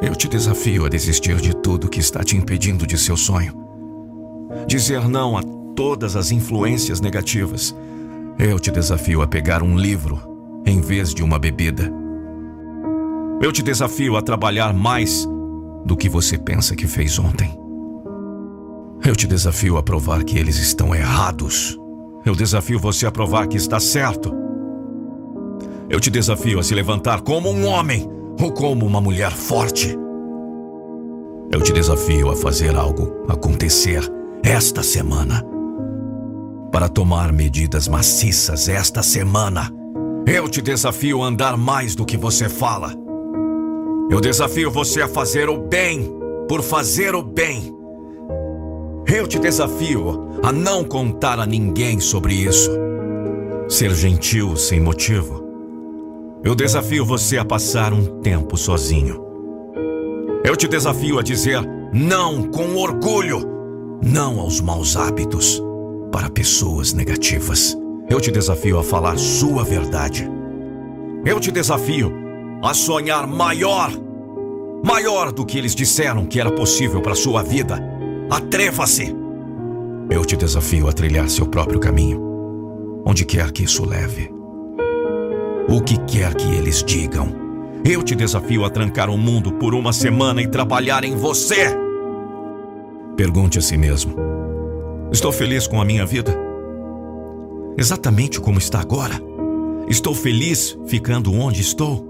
Eu 0.01 0.15
te 0.15 0.30
desafio 0.30 0.86
a 0.86 0.89
desistir 0.89 1.36
de 1.38 1.53
tudo 1.57 1.89
que 1.89 1.99
está 1.99 2.23
te 2.23 2.38
impedindo 2.38 2.88
de 2.88 2.97
seu 2.97 3.17
sonho. 3.17 3.53
Dizer 4.65 5.09
não 5.09 5.36
a 5.36 5.41
todas 5.75 6.15
as 6.15 6.32
influências 6.32 7.01
negativas. 7.01 7.75
Eu 8.39 8.59
te 8.59 8.71
desafio 8.71 9.21
a 9.21 9.28
pegar 9.28 9.61
um 9.61 9.75
livro 9.75 10.36
em 10.68 10.82
vez 10.82 11.13
de 11.13 11.24
uma 11.24 11.39
bebida. 11.39 11.89
Eu 13.41 13.53
te 13.53 13.63
desafio 13.63 14.18
a 14.18 14.22
trabalhar 14.22 14.74
mais 14.74 15.26
do 15.86 15.95
que 15.95 16.09
você 16.09 16.38
pensa 16.38 16.76
que 16.76 16.86
fez 16.86 17.18
ontem. 17.18 17.57
Eu 19.05 19.15
te 19.15 19.26
desafio 19.26 19.78
a 19.78 19.84
provar 19.84 20.26
que 20.26 20.38
eles 20.38 20.57
estão 20.57 20.93
errados. 20.93 21.78
Eu 22.26 22.36
desafio 22.36 22.78
você 22.78 23.05
a 23.05 23.11
provar 23.11 23.47
que 23.47 23.55
está 23.55 23.80
certo. 23.80 24.36
Eu 25.89 26.01
te 26.01 26.09
desafio 26.09 26.59
a 26.59 26.63
se 26.63 26.76
levantar 26.76 27.22
como 27.22 27.49
um 27.49 27.65
homem 27.65 28.05
ou 28.41 28.51
como 28.51 28.86
uma 28.86 28.99
mulher 28.99 29.32
forte. 29.32 29.97
Eu 31.49 31.61
te 31.61 31.72
desafio 31.72 32.30
a 32.30 32.36
fazer 32.36 32.76
algo 32.76 33.24
acontecer 33.30 34.01
esta 34.43 34.84
semana. 34.84 35.41
Para 36.74 36.89
tomar 36.89 37.32
medidas 37.32 37.88
maciças 37.88 38.68
esta 38.68 39.01
semana. 39.01 39.76
Eu 40.30 40.45
te 40.49 40.61
desafio 40.61 41.23
a 41.23 41.28
andar 41.28 41.55
mais 41.55 41.95
do 41.95 42.05
que 42.05 42.17
você 42.17 42.49
fala. 42.49 42.93
Eu 44.11 44.19
desafio 44.19 44.69
você 44.69 45.01
a 45.01 45.07
fazer 45.07 45.47
o 45.47 45.57
bem 45.57 46.11
por 46.49 46.61
fazer 46.61 47.15
o 47.15 47.23
bem. 47.23 47.73
Eu 49.07 49.25
te 49.25 49.39
desafio 49.39 50.28
a 50.43 50.51
não 50.51 50.84
contar 50.84 51.39
a 51.39 51.45
ninguém 51.45 52.01
sobre 52.01 52.34
isso. 52.34 52.69
Ser 53.69 53.95
gentil 53.95 54.57
sem 54.57 54.82
motivo. 54.82 55.47
Eu 56.43 56.53
desafio 56.53 57.05
você 57.05 57.38
a 57.38 57.45
passar 57.45 57.93
um 57.93 58.19
tempo 58.19 58.57
sozinho. 58.57 59.23
Eu 60.43 60.57
te 60.57 60.67
desafio 60.67 61.19
a 61.19 61.23
dizer 61.23 61.61
não 61.93 62.43
com 62.43 62.75
orgulho, 62.75 63.47
não 64.03 64.41
aos 64.41 64.59
maus 64.59 64.97
hábitos, 64.97 65.63
para 66.11 66.30
pessoas 66.30 66.91
negativas. 66.91 67.78
Eu 68.09 68.21
te 68.21 68.31
desafio 68.31 68.79
a 68.79 68.83
falar 68.83 69.17
sua 69.17 69.65
verdade. 69.65 70.25
Eu 71.25 71.41
te 71.41 71.51
desafio 71.51 72.13
a 72.63 72.73
sonhar 72.73 73.27
maior, 73.27 73.91
maior 74.83 75.33
do 75.33 75.45
que 75.45 75.57
eles 75.57 75.75
disseram 75.75 76.25
que 76.25 76.39
era 76.39 76.49
possível 76.49 77.01
para 77.01 77.13
sua 77.13 77.43
vida. 77.43 77.83
Atreva-se! 78.29 79.13
Eu 80.09 80.23
te 80.23 80.37
desafio 80.37 80.87
a 80.87 80.93
trilhar 80.93 81.29
seu 81.29 81.47
próprio 81.47 81.81
caminho, 81.81 83.03
onde 83.05 83.25
quer 83.25 83.51
que 83.51 83.63
isso 83.63 83.83
leve. 83.83 84.31
O 85.67 85.81
que 85.81 85.97
quer 86.05 86.33
que 86.33 86.47
eles 86.55 86.81
digam. 86.81 87.27
Eu 87.83 88.01
te 88.03 88.15
desafio 88.15 88.63
a 88.63 88.69
trancar 88.69 89.09
o 89.09 89.17
mundo 89.17 89.51
por 89.51 89.75
uma 89.75 89.91
semana 89.91 90.41
e 90.41 90.47
trabalhar 90.47 91.03
em 91.03 91.15
você. 91.17 91.75
Pergunte 93.17 93.59
a 93.59 93.61
si 93.61 93.77
mesmo: 93.77 94.15
Estou 95.11 95.33
feliz 95.33 95.67
com 95.67 95.81
a 95.81 95.85
minha 95.85 96.05
vida? 96.05 96.46
Exatamente 97.78 98.41
como 98.41 98.57
está 98.57 98.80
agora? 98.80 99.21
Estou 99.88 100.13
feliz 100.13 100.78
ficando 100.88 101.32
onde 101.34 101.61
estou? 101.61 102.05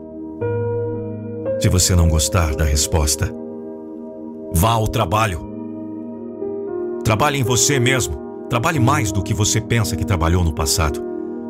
Se 1.59 1.69
você 1.69 1.95
não 1.95 2.07
gostar 2.07 2.55
da 2.55 2.63
resposta, 2.63 3.31
vá 4.53 4.71
ao 4.71 4.87
trabalho. 4.87 5.39
Trabalhe 7.03 7.39
em 7.39 7.43
você 7.43 7.79
mesmo. 7.79 8.17
Trabalhe 8.49 8.79
mais 8.79 9.11
do 9.11 9.21
que 9.21 9.33
você 9.33 9.59
pensa 9.59 9.95
que 9.95 10.05
trabalhou 10.05 10.43
no 10.43 10.53
passado. 10.53 11.03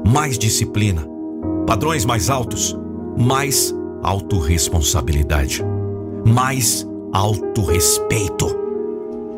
Mais 0.05 0.37
disciplina, 0.37 1.05
padrões 1.65 2.05
mais 2.05 2.29
altos, 2.29 2.77
mais 3.17 3.73
autorresponsabilidade, 4.03 5.63
mais 6.25 6.87
autorrespeito. 7.13 8.47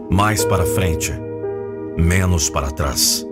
Mais 0.10 0.44
para 0.44 0.66
frente, 0.66 1.14
menos 1.98 2.50
para 2.50 2.72
trás. 2.72 3.29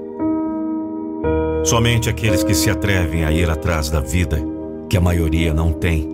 Somente 1.63 2.09
aqueles 2.09 2.43
que 2.43 2.53
se 2.53 2.69
atrevem 2.69 3.25
a 3.25 3.31
ir 3.31 3.49
atrás 3.49 3.89
da 3.89 3.99
vida, 3.99 4.39
que 4.89 4.95
a 4.95 5.01
maioria 5.01 5.53
não 5.53 5.73
tem, 5.73 6.07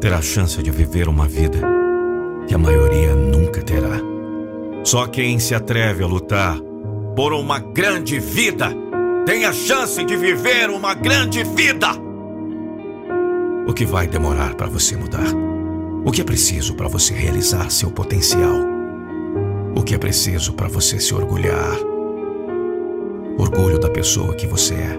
terá 0.00 0.20
chance 0.20 0.62
de 0.62 0.70
viver 0.70 1.08
uma 1.08 1.26
vida 1.26 1.76
que 2.46 2.54
a 2.54 2.58
maioria 2.58 3.14
nunca 3.14 3.62
terá. 3.62 4.00
Só 4.84 5.06
quem 5.06 5.38
se 5.38 5.54
atreve 5.54 6.04
a 6.04 6.06
lutar 6.06 6.56
por 7.14 7.32
uma 7.32 7.58
grande 7.58 8.18
vida 8.18 8.68
tem 9.24 9.44
a 9.44 9.52
chance 9.52 10.02
de 10.04 10.16
viver 10.16 10.70
uma 10.70 10.94
grande 10.94 11.42
vida. 11.42 11.88
O 13.66 13.72
que 13.72 13.84
vai 13.84 14.06
demorar 14.06 14.54
para 14.54 14.68
você 14.68 14.96
mudar? 14.96 15.26
O 16.04 16.12
que 16.12 16.20
é 16.20 16.24
preciso 16.24 16.74
para 16.74 16.86
você 16.86 17.12
realizar 17.12 17.68
seu 17.70 17.90
potencial? 17.90 18.64
O 19.74 19.82
que 19.82 19.94
é 19.94 19.98
preciso 19.98 20.52
para 20.52 20.68
você 20.68 21.00
se 21.00 21.12
orgulhar? 21.12 21.95
Orgulho 23.38 23.78
da 23.78 23.90
pessoa 23.90 24.34
que 24.34 24.46
você 24.46 24.74
é. 24.74 24.98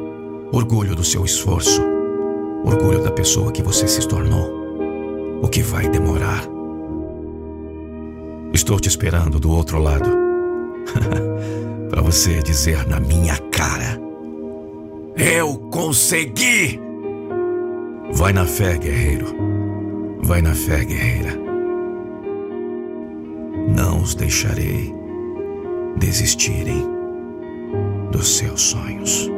Orgulho 0.52 0.96
do 0.96 1.04
seu 1.04 1.26
esforço. 1.26 1.82
Orgulho 2.64 3.04
da 3.04 3.12
pessoa 3.12 3.52
que 3.52 3.64
você 3.64 3.88
se 3.88 4.08
tornou. 4.08 5.40
O 5.42 5.48
que 5.48 5.64
vai 5.64 5.90
demorar? 5.90 6.44
Estou 8.54 8.80
te 8.80 8.88
esperando 8.88 9.40
do 9.40 9.52
outro 9.52 9.80
lado. 9.80 10.10
Para 11.90 12.02
você 12.02 12.42
dizer 12.44 12.88
na 12.88 13.00
minha 13.00 13.38
cara: 13.52 14.00
Eu 15.18 15.58
consegui! 15.72 16.80
Vai 18.12 18.34
na 18.34 18.46
fé, 18.46 18.78
guerreiro. 18.78 19.36
Vai 20.22 20.42
na 20.42 20.54
fé, 20.54 20.86
guerreira. 20.86 21.32
Não 23.76 24.02
os 24.02 24.14
deixarei 24.16 24.94
desistirem 25.98 26.97
dos 28.12 28.38
seus 28.38 28.62
sonhos. 28.62 29.30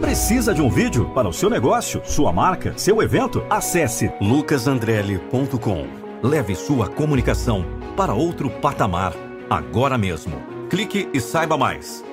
Precisa 0.00 0.54
de 0.54 0.60
um 0.60 0.68
vídeo 0.68 1.08
para 1.14 1.28
o 1.28 1.32
seu 1.32 1.48
negócio, 1.48 2.02
sua 2.04 2.32
marca, 2.32 2.74
seu 2.76 3.02
evento? 3.02 3.42
Acesse 3.48 4.12
lucasandrelli.com. 4.20 5.86
Leve 6.22 6.54
sua 6.54 6.88
comunicação 6.88 7.64
para 7.96 8.12
outro 8.12 8.50
patamar 8.50 9.14
agora 9.48 9.96
mesmo. 9.96 10.34
Clique 10.68 11.08
e 11.12 11.20
saiba 11.20 11.56
mais. 11.56 12.04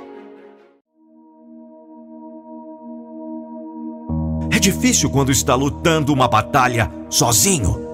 É 4.52 4.60
difícil 4.60 5.10
quando 5.10 5.32
está 5.32 5.56
lutando 5.56 6.14
uma 6.14 6.28
batalha 6.28 6.90
sozinho. 7.10 7.88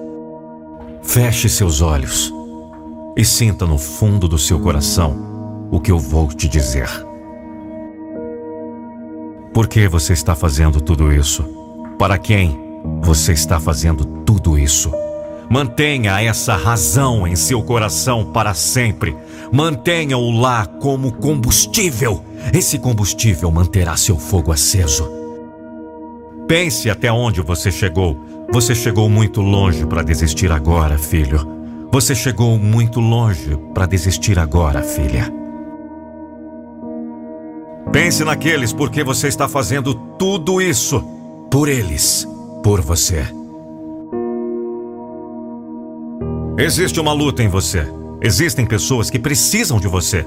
Feche 1.02 1.48
seus 1.48 1.80
olhos 1.80 2.32
e 3.16 3.24
sinta 3.24 3.64
no 3.64 3.78
fundo 3.78 4.28
do 4.28 4.38
seu 4.38 4.60
coração 4.60 5.68
o 5.70 5.80
que 5.80 5.90
eu 5.90 5.98
vou 5.98 6.28
te 6.28 6.46
dizer. 6.46 6.88
Por 9.54 9.66
que 9.66 9.88
você 9.88 10.12
está 10.12 10.34
fazendo 10.34 10.82
tudo 10.82 11.10
isso? 11.10 11.42
Para 11.98 12.18
quem 12.18 12.58
você 13.02 13.32
está 13.32 13.58
fazendo 13.58 14.04
tudo 14.04 14.58
isso? 14.58 14.92
Mantenha 15.48 16.20
essa 16.20 16.56
razão 16.56 17.26
em 17.26 17.34
seu 17.34 17.62
coração 17.62 18.32
para 18.32 18.52
sempre. 18.52 19.16
Mantenha-o 19.50 20.30
lá 20.30 20.66
como 20.66 21.12
combustível. 21.12 22.22
Esse 22.52 22.78
combustível 22.78 23.50
manterá 23.50 23.96
seu 23.96 24.18
fogo 24.18 24.52
aceso. 24.52 25.08
Pense 26.46 26.90
até 26.90 27.10
onde 27.10 27.40
você 27.40 27.72
chegou. 27.72 28.20
Você 28.52 28.74
chegou 28.74 29.08
muito 29.08 29.40
longe 29.40 29.86
para 29.86 30.02
desistir 30.02 30.52
agora, 30.52 30.98
filho. 30.98 31.55
Você 31.96 32.14
chegou 32.14 32.58
muito 32.58 33.00
longe 33.00 33.56
para 33.72 33.86
desistir 33.86 34.38
agora, 34.38 34.82
filha. 34.82 35.32
Pense 37.90 38.22
naqueles 38.22 38.70
por 38.70 38.90
que 38.90 39.02
você 39.02 39.28
está 39.28 39.48
fazendo 39.48 39.94
tudo 39.94 40.60
isso. 40.60 41.02
Por 41.50 41.70
eles, 41.70 42.28
por 42.62 42.82
você. 42.82 43.26
Existe 46.58 47.00
uma 47.00 47.14
luta 47.14 47.42
em 47.42 47.48
você. 47.48 47.90
Existem 48.20 48.66
pessoas 48.66 49.08
que 49.08 49.18
precisam 49.18 49.80
de 49.80 49.88
você. 49.88 50.22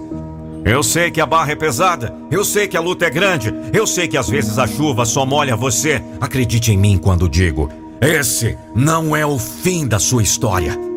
Eu 0.65 0.81
sei 0.81 1.11
que 1.11 1.21
a 1.21 1.25
barra 1.27 1.51
é 1.51 1.55
pesada, 1.55 2.11
eu 2.31 2.43
sei 2.43 2.67
que 2.67 2.77
a 2.77 2.81
luta 2.81 3.05
é 3.05 3.11
grande, 3.11 3.53
eu 3.71 3.85
sei 3.85 4.07
que 4.07 4.17
às 4.17 4.27
vezes 4.27 4.57
a 4.57 4.65
chuva 4.65 5.05
só 5.05 5.23
molha 5.23 5.55
você. 5.55 6.01
Acredite 6.19 6.71
em 6.71 6.77
mim 6.79 6.97
quando 6.97 7.29
digo: 7.29 7.69
esse 8.01 8.57
não 8.75 9.15
é 9.15 9.23
o 9.23 9.37
fim 9.37 9.87
da 9.87 9.99
sua 9.99 10.23
história. 10.23 10.88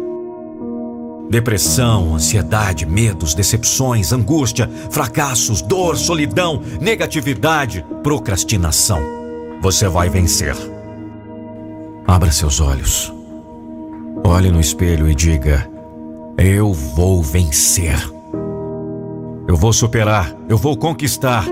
Depressão, 1.33 2.15
ansiedade, 2.15 2.85
medos, 2.85 3.33
decepções, 3.33 4.13
angústia, 4.13 4.71
fracassos, 4.91 5.63
dor, 5.63 5.97
solidão, 5.97 6.61
negatividade, 6.79 7.83
procrastinação. 8.03 9.01
Você 9.63 9.89
vai 9.89 10.11
vencer. 10.11 10.55
Abra 12.07 12.31
seus 12.31 12.61
olhos. 12.61 13.11
Olhe 14.23 14.51
no 14.51 14.61
espelho 14.61 15.09
e 15.09 15.15
diga: 15.15 15.67
Eu 16.37 16.75
vou 16.75 17.23
vencer. 17.23 17.97
Eu 19.49 19.57
vou 19.57 19.73
superar, 19.73 20.37
eu 20.51 20.59
vou 20.59 20.77
conquistar. 20.77 21.47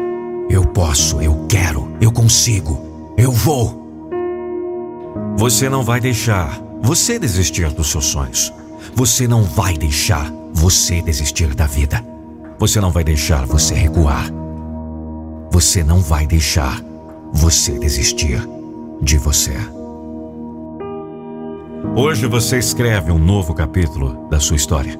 Eu 0.51 0.66
posso, 0.66 1.22
eu 1.22 1.47
quero, 1.49 1.91
eu 2.03 2.12
consigo, 2.12 3.14
eu 3.16 3.33
vou. 3.33 4.11
Você 5.39 5.70
não 5.70 5.83
vai 5.83 6.03
deixar 6.03 6.61
você 6.83 7.18
desistir 7.18 7.72
dos 7.72 7.91
seus 7.91 8.05
sonhos. 8.05 8.53
Você 8.95 9.26
não 9.26 9.43
vai 9.43 9.76
deixar 9.76 10.33
você 10.53 11.01
desistir 11.01 11.55
da 11.55 11.66
vida. 11.66 12.05
Você 12.59 12.81
não 12.81 12.91
vai 12.91 13.05
deixar 13.05 13.47
você 13.47 13.74
recuar. 13.74 14.31
Você 15.51 15.83
não 15.83 16.01
vai 16.01 16.26
deixar 16.26 16.83
você 17.33 17.78
desistir 17.78 18.41
de 19.01 19.16
você. 19.16 19.55
Hoje 21.97 22.26
você 22.26 22.59
escreve 22.59 23.11
um 23.11 23.18
novo 23.18 23.55
capítulo 23.55 24.28
da 24.28 24.39
sua 24.39 24.57
história. 24.57 24.99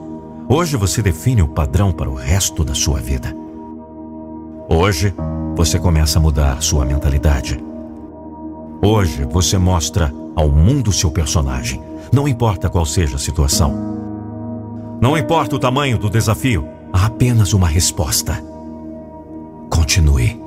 Hoje 0.49 0.77
você 0.77 1.03
define 1.03 1.43
o 1.43 1.49
padrão 1.49 1.93
para 1.93 2.11
o 2.11 2.15
resto 2.15 2.65
da 2.65 2.75
sua 2.75 2.99
vida. 2.99 3.35
Hoje 4.69 5.15
você 5.57 5.79
começa 5.79 6.19
a 6.19 6.23
mudar 6.23 6.63
sua 6.63 6.85
mentalidade. 6.85 7.63
Hoje 8.83 9.25
você 9.31 9.59
mostra 9.59 10.13
ao 10.35 10.49
mundo 10.49 10.93
seu 10.93 11.11
personagem, 11.11 11.83
não 12.13 12.27
importa 12.27 12.69
qual 12.69 12.85
seja 12.85 13.17
a 13.17 13.19
situação. 13.19 13.73
Não 15.01 15.17
importa 15.17 15.57
o 15.57 15.59
tamanho 15.59 15.97
do 15.97 16.11
desafio, 16.11 16.69
há 16.93 17.07
apenas 17.07 17.53
uma 17.53 17.67
resposta. 17.67 18.43
Continue. 19.71 20.41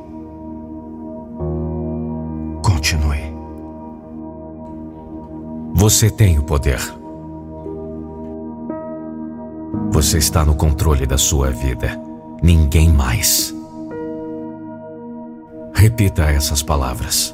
Continue. 2.62 3.34
Você 5.74 6.10
tem 6.10 6.38
o 6.38 6.44
poder. 6.44 6.80
Você 9.92 10.18
está 10.18 10.46
no 10.46 10.56
controle 10.56 11.06
da 11.06 11.18
sua 11.18 11.50
vida. 11.50 12.00
Ninguém 12.42 12.90
mais. 12.90 13.56
Repita 15.74 16.24
essas 16.24 16.62
palavras. 16.62 17.34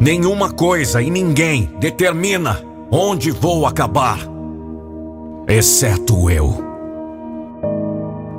Nenhuma 0.00 0.52
coisa 0.52 1.00
e 1.00 1.10
ninguém 1.10 1.70
determina 1.78 2.73
onde 2.90 3.30
vou 3.30 3.66
acabar, 3.66 4.18
exceto 5.48 6.30
eu. 6.30 6.62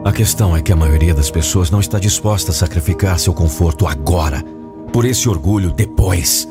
A 0.03 0.11
questão 0.11 0.55
é 0.55 0.61
que 0.61 0.71
a 0.71 0.75
maioria 0.75 1.13
das 1.13 1.31
pessoas 1.31 1.71
não 1.71 1.79
está 1.79 1.97
disposta 1.97 2.51
a 2.51 2.53
sacrificar 2.53 3.17
seu 3.17 3.33
conforto 3.33 3.87
agora, 3.87 4.43
por 4.93 5.03
esse 5.03 5.27
orgulho 5.27 5.71
depois. 5.71 6.47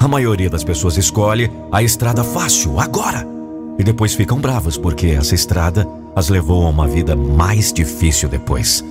A 0.00 0.08
maioria 0.08 0.50
das 0.50 0.64
pessoas 0.64 0.96
escolhe 0.96 1.50
a 1.70 1.82
estrada 1.82 2.24
fácil 2.24 2.80
agora 2.80 3.26
e 3.78 3.84
depois 3.84 4.14
ficam 4.14 4.40
bravas 4.40 4.76
porque 4.76 5.08
essa 5.08 5.34
estrada 5.34 5.86
as 6.16 6.28
levou 6.28 6.64
a 6.66 6.70
uma 6.70 6.86
vida 6.86 7.14
mais 7.14 7.72
difícil 7.72 8.28
depois. 8.28 8.84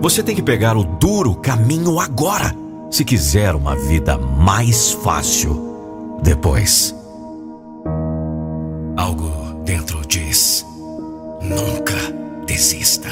Você 0.00 0.22
tem 0.22 0.34
que 0.34 0.42
pegar 0.42 0.76
o 0.76 0.84
duro 0.84 1.34
caminho 1.34 1.98
agora, 1.98 2.54
se 2.90 3.04
quiser 3.04 3.54
uma 3.54 3.74
vida 3.74 4.18
mais 4.18 4.92
fácil 4.92 6.18
depois. 6.22 6.94
Algo 9.04 9.28
dentro 9.66 10.00
diz: 10.06 10.64
nunca 11.42 11.92
desista. 12.46 13.10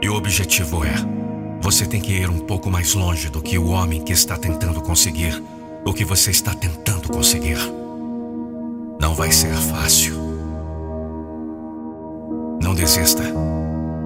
E 0.00 0.08
o 0.08 0.14
objetivo 0.14 0.82
é: 0.86 0.94
você 1.60 1.84
tem 1.84 2.00
que 2.00 2.14
ir 2.14 2.30
um 2.30 2.38
pouco 2.38 2.70
mais 2.70 2.94
longe 2.94 3.28
do 3.28 3.42
que 3.42 3.58
o 3.58 3.68
homem 3.68 4.00
que 4.00 4.14
está 4.14 4.38
tentando 4.38 4.80
conseguir 4.80 5.44
o 5.84 5.92
que 5.92 6.02
você 6.02 6.30
está 6.30 6.54
tentando 6.54 7.10
conseguir. 7.10 7.58
Não 8.98 9.14
vai 9.14 9.30
ser 9.30 9.52
fácil. 9.52 10.14
Não 12.62 12.74
desista. 12.74 13.22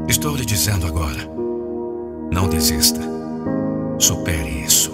Estou 0.09 0.35
lhe 0.35 0.45
dizendo 0.45 0.89
agora. 0.89 1.21
Não 2.33 2.49
desista. 2.49 3.01
Supere 3.97 4.65
isso. 4.67 4.91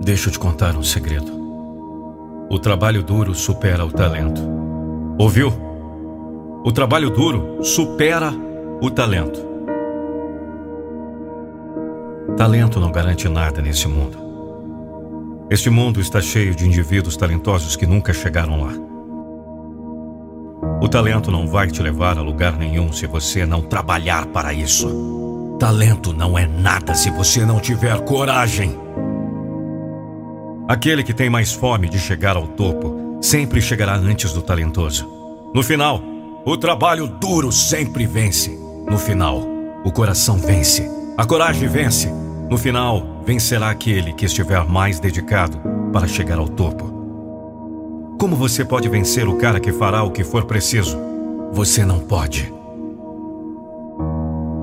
Deixa 0.00 0.28
eu 0.28 0.32
te 0.32 0.38
contar 0.38 0.74
um 0.74 0.82
segredo. 0.82 1.45
O 2.48 2.60
trabalho 2.60 3.02
duro 3.02 3.34
supera 3.34 3.84
o 3.84 3.90
talento. 3.90 4.40
Ouviu? 5.18 5.52
O 6.64 6.70
trabalho 6.70 7.10
duro 7.10 7.64
supera 7.64 8.32
o 8.80 8.88
talento. 8.88 9.44
Talento 12.36 12.78
não 12.78 12.92
garante 12.92 13.28
nada 13.28 13.60
nesse 13.60 13.88
mundo. 13.88 14.16
Este 15.50 15.70
mundo 15.70 16.00
está 16.00 16.20
cheio 16.20 16.54
de 16.54 16.66
indivíduos 16.66 17.16
talentosos 17.16 17.74
que 17.74 17.86
nunca 17.86 18.12
chegaram 18.12 18.62
lá. 18.62 18.72
O 20.80 20.88
talento 20.88 21.32
não 21.32 21.48
vai 21.48 21.66
te 21.66 21.82
levar 21.82 22.16
a 22.16 22.22
lugar 22.22 22.56
nenhum 22.56 22.92
se 22.92 23.08
você 23.08 23.44
não 23.44 23.62
trabalhar 23.62 24.26
para 24.26 24.52
isso. 24.52 25.56
Talento 25.58 26.12
não 26.12 26.38
é 26.38 26.46
nada 26.46 26.94
se 26.94 27.10
você 27.10 27.44
não 27.44 27.58
tiver 27.58 27.98
coragem. 28.02 28.85
Aquele 30.68 31.04
que 31.04 31.14
tem 31.14 31.30
mais 31.30 31.52
fome 31.52 31.88
de 31.88 31.96
chegar 31.96 32.36
ao 32.36 32.48
topo 32.48 33.20
sempre 33.22 33.60
chegará 33.60 33.94
antes 33.94 34.32
do 34.32 34.42
talentoso. 34.42 35.08
No 35.54 35.62
final, 35.62 36.02
o 36.44 36.56
trabalho 36.56 37.06
duro 37.06 37.52
sempre 37.52 38.04
vence. 38.04 38.50
No 38.90 38.98
final, 38.98 39.46
o 39.84 39.92
coração 39.92 40.36
vence. 40.36 40.90
A 41.16 41.24
coragem 41.24 41.68
vence. 41.68 42.12
No 42.50 42.58
final, 42.58 43.22
vencerá 43.24 43.70
aquele 43.70 44.12
que 44.12 44.26
estiver 44.26 44.64
mais 44.64 44.98
dedicado 44.98 45.60
para 45.92 46.08
chegar 46.08 46.38
ao 46.38 46.48
topo. 46.48 46.96
Como 48.18 48.34
você 48.34 48.64
pode 48.64 48.88
vencer 48.88 49.28
o 49.28 49.36
cara 49.36 49.60
que 49.60 49.72
fará 49.72 50.02
o 50.02 50.10
que 50.10 50.24
for 50.24 50.46
preciso? 50.46 50.98
Você 51.52 51.84
não 51.84 52.00
pode. 52.00 52.52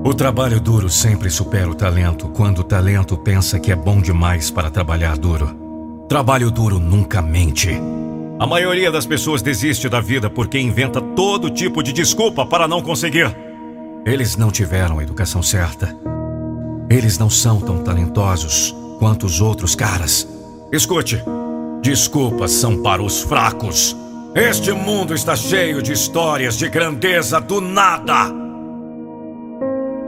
O 0.04 0.12
trabalho 0.12 0.60
duro 0.60 0.90
sempre 0.90 1.30
supera 1.30 1.70
o 1.70 1.74
talento 1.74 2.28
quando 2.28 2.58
o 2.58 2.64
talento 2.64 3.16
pensa 3.16 3.58
que 3.58 3.72
é 3.72 3.76
bom 3.76 4.02
demais 4.02 4.50
para 4.50 4.70
trabalhar 4.70 5.16
duro. 5.16 5.63
Trabalho 6.08 6.50
duro 6.50 6.78
nunca 6.78 7.22
mente. 7.22 7.70
A 8.38 8.46
maioria 8.46 8.92
das 8.92 9.06
pessoas 9.06 9.40
desiste 9.40 9.88
da 9.88 10.00
vida 10.00 10.28
porque 10.28 10.58
inventa 10.58 11.00
todo 11.00 11.48
tipo 11.48 11.82
de 11.82 11.92
desculpa 11.92 12.44
para 12.44 12.68
não 12.68 12.82
conseguir. 12.82 13.34
Eles 14.04 14.36
não 14.36 14.50
tiveram 14.50 14.98
a 14.98 15.02
educação 15.02 15.42
certa. 15.42 15.96
Eles 16.90 17.18
não 17.18 17.30
são 17.30 17.58
tão 17.58 17.82
talentosos 17.82 18.74
quanto 18.98 19.24
os 19.24 19.40
outros 19.40 19.74
caras. 19.74 20.28
Escute, 20.70 21.22
desculpas 21.80 22.50
são 22.50 22.82
para 22.82 23.02
os 23.02 23.22
fracos. 23.22 23.96
Este 24.34 24.72
mundo 24.72 25.14
está 25.14 25.34
cheio 25.34 25.80
de 25.80 25.92
histórias 25.92 26.58
de 26.58 26.68
grandeza 26.68 27.40
do 27.40 27.62
nada. 27.62 28.30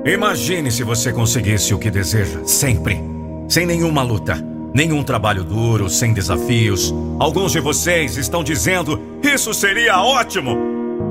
Imagine 0.05 0.71
se 0.71 0.83
você 0.83 1.11
conseguisse 1.11 1.73
o 1.73 1.79
que 1.79 1.91
deseja, 1.91 2.45
sempre, 2.45 3.01
sem 3.49 3.65
nenhuma 3.65 4.03
luta, 4.03 4.37
nenhum 4.77 5.03
trabalho 5.03 5.43
duro, 5.43 5.89
sem 5.89 6.12
desafios. 6.12 6.95
Alguns 7.18 7.53
de 7.53 7.61
vocês 7.61 8.18
estão 8.18 8.45
dizendo: 8.45 9.01
Isso 9.22 9.55
seria 9.55 10.03
ótimo! 10.03 10.55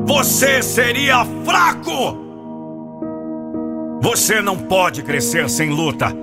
Você 0.05 0.61
seria 0.61 1.25
fraco! 1.43 2.23
Você 4.01 4.39
não 4.39 4.55
pode 4.55 5.01
crescer 5.01 5.49
sem 5.49 5.71
luta. 5.71 6.15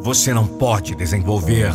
Você 0.00 0.34
não 0.34 0.46
pode 0.46 0.94
desenvolver 0.94 1.72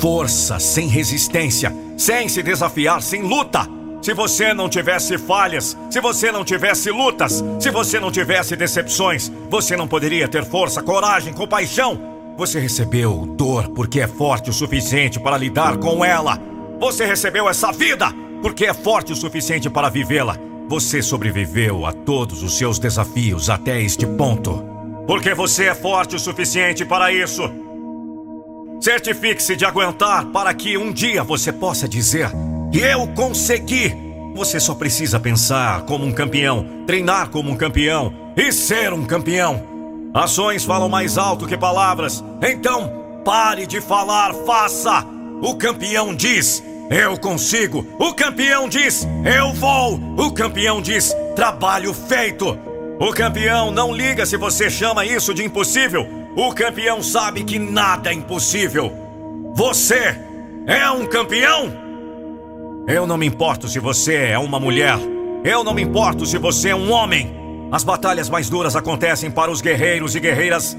força 0.00 0.60
sem 0.60 0.86
resistência, 0.86 1.74
sem 1.96 2.28
se 2.28 2.40
desafiar 2.40 3.02
sem 3.02 3.22
luta. 3.22 3.66
Se 4.00 4.14
você 4.14 4.54
não 4.54 4.68
tivesse 4.68 5.18
falhas, 5.18 5.76
se 5.90 6.00
você 6.00 6.30
não 6.30 6.44
tivesse 6.44 6.92
lutas, 6.92 7.42
se 7.58 7.70
você 7.72 7.98
não 7.98 8.12
tivesse 8.12 8.54
decepções, 8.54 9.32
você 9.50 9.76
não 9.76 9.88
poderia 9.88 10.28
ter 10.28 10.44
força, 10.44 10.80
coragem, 10.80 11.32
compaixão. 11.32 12.17
Você 12.38 12.60
recebeu 12.60 13.26
dor 13.36 13.68
porque 13.70 14.00
é 14.00 14.06
forte 14.06 14.48
o 14.48 14.52
suficiente 14.52 15.18
para 15.18 15.36
lidar 15.36 15.76
com 15.78 16.04
ela. 16.04 16.40
Você 16.78 17.04
recebeu 17.04 17.48
essa 17.48 17.72
vida 17.72 18.14
porque 18.40 18.64
é 18.64 18.72
forte 18.72 19.12
o 19.12 19.16
suficiente 19.16 19.68
para 19.68 19.88
vivê-la. 19.88 20.36
Você 20.68 21.02
sobreviveu 21.02 21.84
a 21.84 21.92
todos 21.92 22.44
os 22.44 22.56
seus 22.56 22.78
desafios 22.78 23.50
até 23.50 23.82
este 23.82 24.06
ponto. 24.06 24.64
porque 25.04 25.34
você 25.34 25.64
é 25.64 25.74
forte 25.74 26.14
o 26.14 26.18
suficiente 26.18 26.84
para 26.84 27.10
isso. 27.10 27.42
Certifique-se 28.80 29.56
de 29.56 29.64
aguentar 29.64 30.26
para 30.26 30.54
que 30.54 30.78
um 30.78 30.92
dia 30.92 31.24
você 31.24 31.50
possa 31.50 31.88
dizer: 31.88 32.30
Eu 32.72 33.08
consegui! 33.08 33.92
Você 34.36 34.60
só 34.60 34.74
precisa 34.74 35.18
pensar 35.18 35.82
como 35.86 36.04
um 36.04 36.12
campeão, 36.12 36.84
treinar 36.86 37.30
como 37.30 37.50
um 37.50 37.56
campeão 37.56 38.12
e 38.36 38.52
ser 38.52 38.92
um 38.92 39.04
campeão. 39.04 39.77
Ações 40.12 40.64
falam 40.64 40.88
mais 40.88 41.18
alto 41.18 41.46
que 41.46 41.56
palavras, 41.56 42.24
então 42.42 43.20
pare 43.24 43.66
de 43.66 43.80
falar, 43.80 44.32
faça! 44.46 45.04
O 45.42 45.54
campeão 45.54 46.14
diz: 46.14 46.62
Eu 46.90 47.18
consigo! 47.18 47.86
O 47.98 48.14
campeão 48.14 48.68
diz: 48.68 49.06
Eu 49.24 49.52
vou! 49.52 50.00
O 50.16 50.32
campeão 50.32 50.80
diz: 50.80 51.14
Trabalho 51.36 51.92
feito! 51.92 52.58
O 52.98 53.12
campeão 53.12 53.70
não 53.70 53.94
liga 53.94 54.26
se 54.26 54.36
você 54.36 54.68
chama 54.68 55.04
isso 55.04 55.32
de 55.32 55.44
impossível. 55.44 56.06
O 56.34 56.52
campeão 56.52 57.02
sabe 57.02 57.44
que 57.44 57.58
nada 57.58 58.10
é 58.10 58.14
impossível. 58.14 58.92
Você 59.54 60.18
é 60.66 60.90
um 60.90 61.06
campeão? 61.06 61.72
Eu 62.88 63.06
não 63.06 63.16
me 63.16 63.26
importo 63.26 63.68
se 63.68 63.78
você 63.78 64.14
é 64.16 64.38
uma 64.38 64.58
mulher. 64.58 64.98
Eu 65.44 65.62
não 65.62 65.74
me 65.74 65.82
importo 65.82 66.26
se 66.26 66.38
você 66.38 66.70
é 66.70 66.74
um 66.74 66.90
homem. 66.90 67.30
As 67.70 67.84
batalhas 67.84 68.30
mais 68.30 68.48
duras 68.48 68.74
acontecem 68.74 69.30
para 69.30 69.50
os 69.50 69.60
guerreiros 69.60 70.14
e 70.14 70.20
guerreiras 70.20 70.76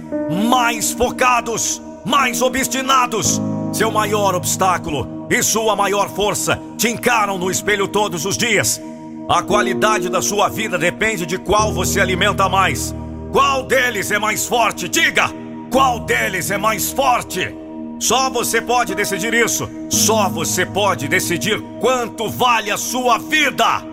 mais 0.49 0.91
focados, 0.91 1.79
mais 2.03 2.41
obstinados. 2.41 3.39
Seu 3.71 3.91
maior 3.91 4.33
obstáculo 4.33 5.27
e 5.29 5.43
sua 5.43 5.75
maior 5.75 6.09
força 6.09 6.59
te 6.77 6.89
encaram 6.89 7.37
no 7.37 7.51
espelho 7.51 7.87
todos 7.87 8.25
os 8.25 8.35
dias. 8.35 8.81
A 9.29 9.43
qualidade 9.43 10.09
da 10.09 10.19
sua 10.21 10.49
vida 10.49 10.79
depende 10.79 11.27
de 11.27 11.37
qual 11.37 11.71
você 11.71 11.99
alimenta 11.99 12.49
mais. 12.49 12.95
Qual 13.31 13.61
deles 13.63 14.09
é 14.09 14.17
mais 14.17 14.47
forte? 14.47 14.89
Diga! 14.89 15.29
Qual 15.69 15.99
deles 15.99 16.49
é 16.49 16.57
mais 16.57 16.91
forte? 16.91 17.55
Só 17.99 18.31
você 18.31 18.59
pode 18.59 18.95
decidir 18.95 19.35
isso. 19.35 19.69
Só 19.91 20.27
você 20.27 20.65
pode 20.65 21.07
decidir 21.07 21.61
quanto 21.79 22.27
vale 22.27 22.71
a 22.71 22.77
sua 22.77 23.19
vida. 23.19 23.88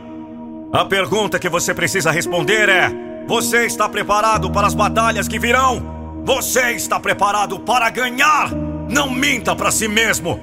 A 0.77 0.85
pergunta 0.85 1.39
que 1.39 1.49
você 1.49 1.73
precisa 1.73 2.11
responder 2.11 2.69
é: 2.69 2.93
Você 3.27 3.65
está 3.65 3.89
preparado 3.89 4.51
para 4.51 4.67
as 4.67 4.75
batalhas 4.75 5.27
que 5.27 5.39
virão? 5.39 6.23
Você 6.23 6.73
está 6.73 7.01
preparado 7.01 7.59
para 7.59 7.89
ganhar? 7.89 8.51
Não 8.87 9.09
minta 9.09 9.57
para 9.57 9.71
si 9.71 9.89
mesmo. 9.89 10.39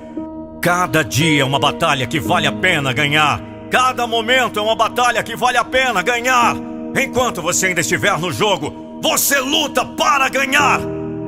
Cada 0.59 1.03
dia 1.03 1.43
é 1.43 1.45
uma 1.45 1.59
batalha 1.59 2.07
que 2.07 2.19
vale 2.19 2.47
a 2.47 2.51
pena 2.51 2.91
ganhar. 2.91 3.39
Cada 3.69 4.07
momento 4.07 4.59
é 4.59 4.63
uma 4.63 4.75
batalha 4.75 5.21
que 5.21 5.36
vale 5.36 5.57
a 5.57 5.63
pena 5.63 6.01
ganhar. 6.01 6.55
Enquanto 6.99 7.39
você 7.39 7.67
ainda 7.67 7.81
estiver 7.81 8.17
no 8.17 8.31
jogo, 8.31 8.99
você 9.03 9.39
luta 9.39 9.86
para 9.86 10.29
ganhar. 10.29 10.79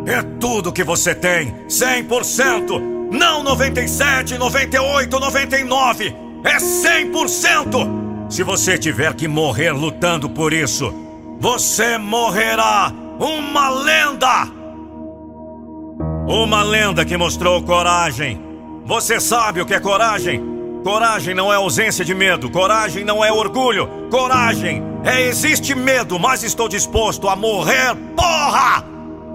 É 0.08 0.24
tudo 0.40 0.74
que 0.74 0.84
você 0.84 1.14
tem, 1.14 1.54
100%. 1.68 3.12
Não 3.12 3.44
97, 3.44 4.36
98, 4.40 5.20
99. 5.20 6.16
É 6.44 6.58
100%. 6.58 8.05
Se 8.30 8.44
você 8.44 8.78
tiver 8.78 9.14
que 9.14 9.28
morrer 9.28 9.72
lutando 9.72 10.30
por 10.30 10.52
isso, 10.52 10.94
você 11.40 11.98
morrerá 11.98 12.92
uma 13.20 13.70
lenda. 13.70 14.48
Uma 16.28 16.64
lenda 16.64 17.06
que 17.06 17.16
mostrou 17.16 17.62
coragem. 17.62 18.42
Você 18.86 19.20
sabe 19.20 19.62
o 19.62 19.66
que 19.66 19.74
é 19.74 19.80
coragem? 19.80 20.42
Coragem 20.84 21.34
não 21.34 21.52
é 21.52 21.56
ausência 21.56 22.04
de 22.06 22.14
medo, 22.14 22.50
coragem 22.50 23.04
não 23.04 23.24
é 23.26 23.32
orgulho, 23.32 23.88
coragem 24.12 24.84
é 25.04 25.22
existe 25.28 25.74
medo, 25.74 26.20
mas 26.20 26.44
estou 26.44 26.68
disposto 26.68 27.28
a 27.28 27.36
morrer, 27.36 27.96
porra! 28.16 28.84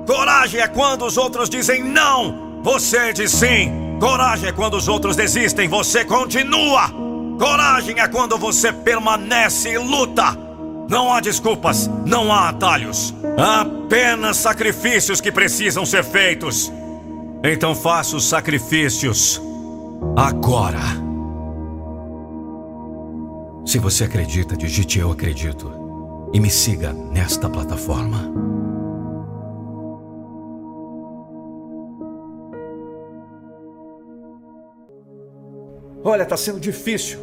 Coragem 0.07 0.61
é 0.61 0.69
quando 0.69 1.05
os 1.05 1.17
outros 1.17 1.51
dizem 1.51 1.83
não, 1.83 2.61
você 2.63 3.13
diz 3.13 3.33
sim. 3.33 3.99
Coragem 4.01 4.49
é 4.49 4.53
quando 4.53 4.75
os 4.75 4.89
outros 4.89 5.17
desistem, 5.17 5.69
você 5.69 6.05
continua. 6.05 7.10
Coragem 7.41 7.99
é 7.99 8.07
quando 8.07 8.37
você 8.37 8.71
permanece 8.71 9.71
e 9.71 9.79
luta. 9.79 10.37
Não 10.91 11.11
há 11.11 11.21
desculpas, 11.21 11.89
não 12.05 12.31
há 12.31 12.51
atalhos. 12.51 13.15
Há 13.39 13.63
apenas 13.63 14.37
sacrifícios 14.37 15.23
que 15.23 15.33
precisam 15.33 15.87
ser 15.87 16.05
feitos. 16.05 16.71
Então 17.43 17.75
faça 17.75 18.15
os 18.15 18.29
sacrifícios 18.29 19.41
agora. 20.15 20.83
Se 23.65 23.79
você 23.79 24.05
acredita, 24.05 24.55
digite 24.55 24.99
Eu 24.99 25.11
Acredito 25.11 25.73
e 26.35 26.41
me 26.41 26.51
siga 26.51 26.93
nesta 26.93 27.49
plataforma. 27.49 28.40
Olha, 36.03 36.25
tá 36.25 36.37
sendo 36.37 36.59
difícil. 36.59 37.19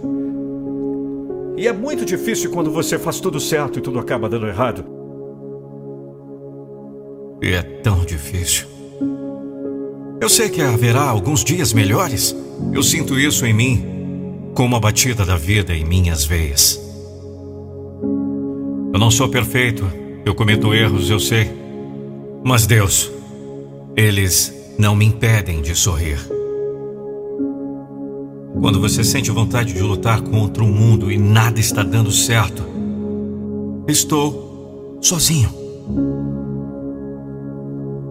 E 1.57 1.67
é 1.67 1.73
muito 1.73 2.05
difícil 2.05 2.51
quando 2.51 2.71
você 2.71 2.99
faz 2.99 3.19
tudo 3.19 3.39
certo 3.39 3.80
e 3.80 3.82
tudo 3.82 3.97
acaba 3.99 4.30
dando 4.30 4.47
errado. 4.47 4.86
E 7.41 7.51
é 7.53 7.61
tão 7.61 8.05
difícil. 8.05 8.67
Eu 10.21 10.30
sei 10.30 10.49
que 10.49 10.61
haverá 10.61 11.03
alguns 11.03 11.43
dias 11.43 11.73
melhores. 11.73 12.36
Eu 12.73 12.84
sinto 12.84 13.19
isso 13.19 13.45
em 13.45 13.53
mim 13.53 14.51
como 14.53 14.75
a 14.75 14.80
batida 14.80 15.25
da 15.25 15.36
vida 15.36 15.73
em 15.73 15.86
minhas 15.86 16.25
veias. 16.25 16.80
Eu 18.93 18.99
não 18.99 19.11
sou 19.11 19.30
perfeito, 19.30 19.86
eu 20.25 20.34
cometo 20.34 20.73
erros, 20.73 21.09
eu 21.09 21.19
sei. 21.19 21.51
Mas 22.43 22.65
Deus, 22.65 23.11
eles 23.95 24.53
não 24.78 24.95
me 24.95 25.05
impedem 25.05 25.61
de 25.61 25.75
sorrir. 25.75 26.36
Quando 28.60 28.80
você 28.80 29.03
sente 29.03 29.32
vontade 29.32 29.74
de 29.74 29.82
lutar 29.82 30.22
contra 30.22 30.64
o 30.64 30.68
mundo 30.68 31.12
e 31.12 31.18
nada 31.18 31.60
está 31.60 31.84
dando 31.84 32.12
certo, 32.12 32.64
estou 33.88 34.99
sozinho. 35.01 35.49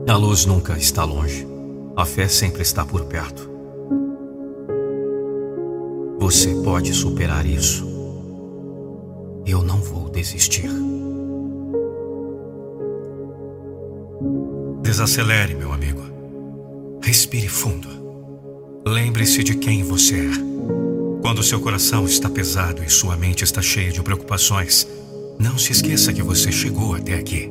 A 0.08 0.16
luz 0.16 0.46
nunca 0.46 0.78
está 0.78 1.04
longe. 1.04 1.46
A 1.96 2.04
fé 2.04 2.28
sempre 2.28 2.62
está 2.62 2.84
por 2.84 3.04
perto. 3.04 3.50
Você 6.18 6.54
pode 6.62 6.94
superar 6.94 7.44
isso. 7.44 7.86
Eu 9.44 9.62
não 9.62 9.78
vou 9.78 10.08
desistir. 10.08 10.70
Desacelere, 14.82 15.54
meu 15.54 15.72
amigo. 15.72 16.02
Respire 17.02 17.48
fundo. 17.48 17.95
Lembre-se 18.86 19.42
de 19.42 19.56
quem 19.56 19.82
você 19.82 20.14
é. 20.14 20.30
Quando 21.20 21.42
seu 21.42 21.60
coração 21.60 22.04
está 22.04 22.30
pesado 22.30 22.84
e 22.84 22.88
sua 22.88 23.16
mente 23.16 23.42
está 23.42 23.60
cheia 23.60 23.90
de 23.90 24.00
preocupações, 24.00 24.86
não 25.40 25.58
se 25.58 25.72
esqueça 25.72 26.12
que 26.12 26.22
você 26.22 26.52
chegou 26.52 26.94
até 26.94 27.14
aqui. 27.14 27.50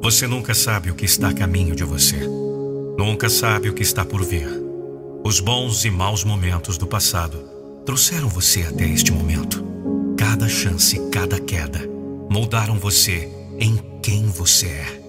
Você 0.00 0.28
nunca 0.28 0.54
sabe 0.54 0.92
o 0.92 0.94
que 0.94 1.04
está 1.04 1.30
a 1.30 1.34
caminho 1.34 1.74
de 1.74 1.82
você. 1.82 2.20
Nunca 2.96 3.28
sabe 3.28 3.68
o 3.68 3.74
que 3.74 3.82
está 3.82 4.04
por 4.04 4.22
vir. 4.22 4.48
Os 5.24 5.40
bons 5.40 5.84
e 5.84 5.90
maus 5.90 6.22
momentos 6.22 6.78
do 6.78 6.86
passado 6.86 7.36
trouxeram 7.84 8.28
você 8.28 8.62
até 8.62 8.88
este 8.88 9.10
momento. 9.10 9.60
Cada 10.16 10.48
chance, 10.48 11.00
cada 11.10 11.40
queda 11.40 11.80
moldaram 12.30 12.78
você 12.78 13.28
em 13.58 13.76
quem 14.00 14.26
você 14.26 14.66
é. 14.66 15.05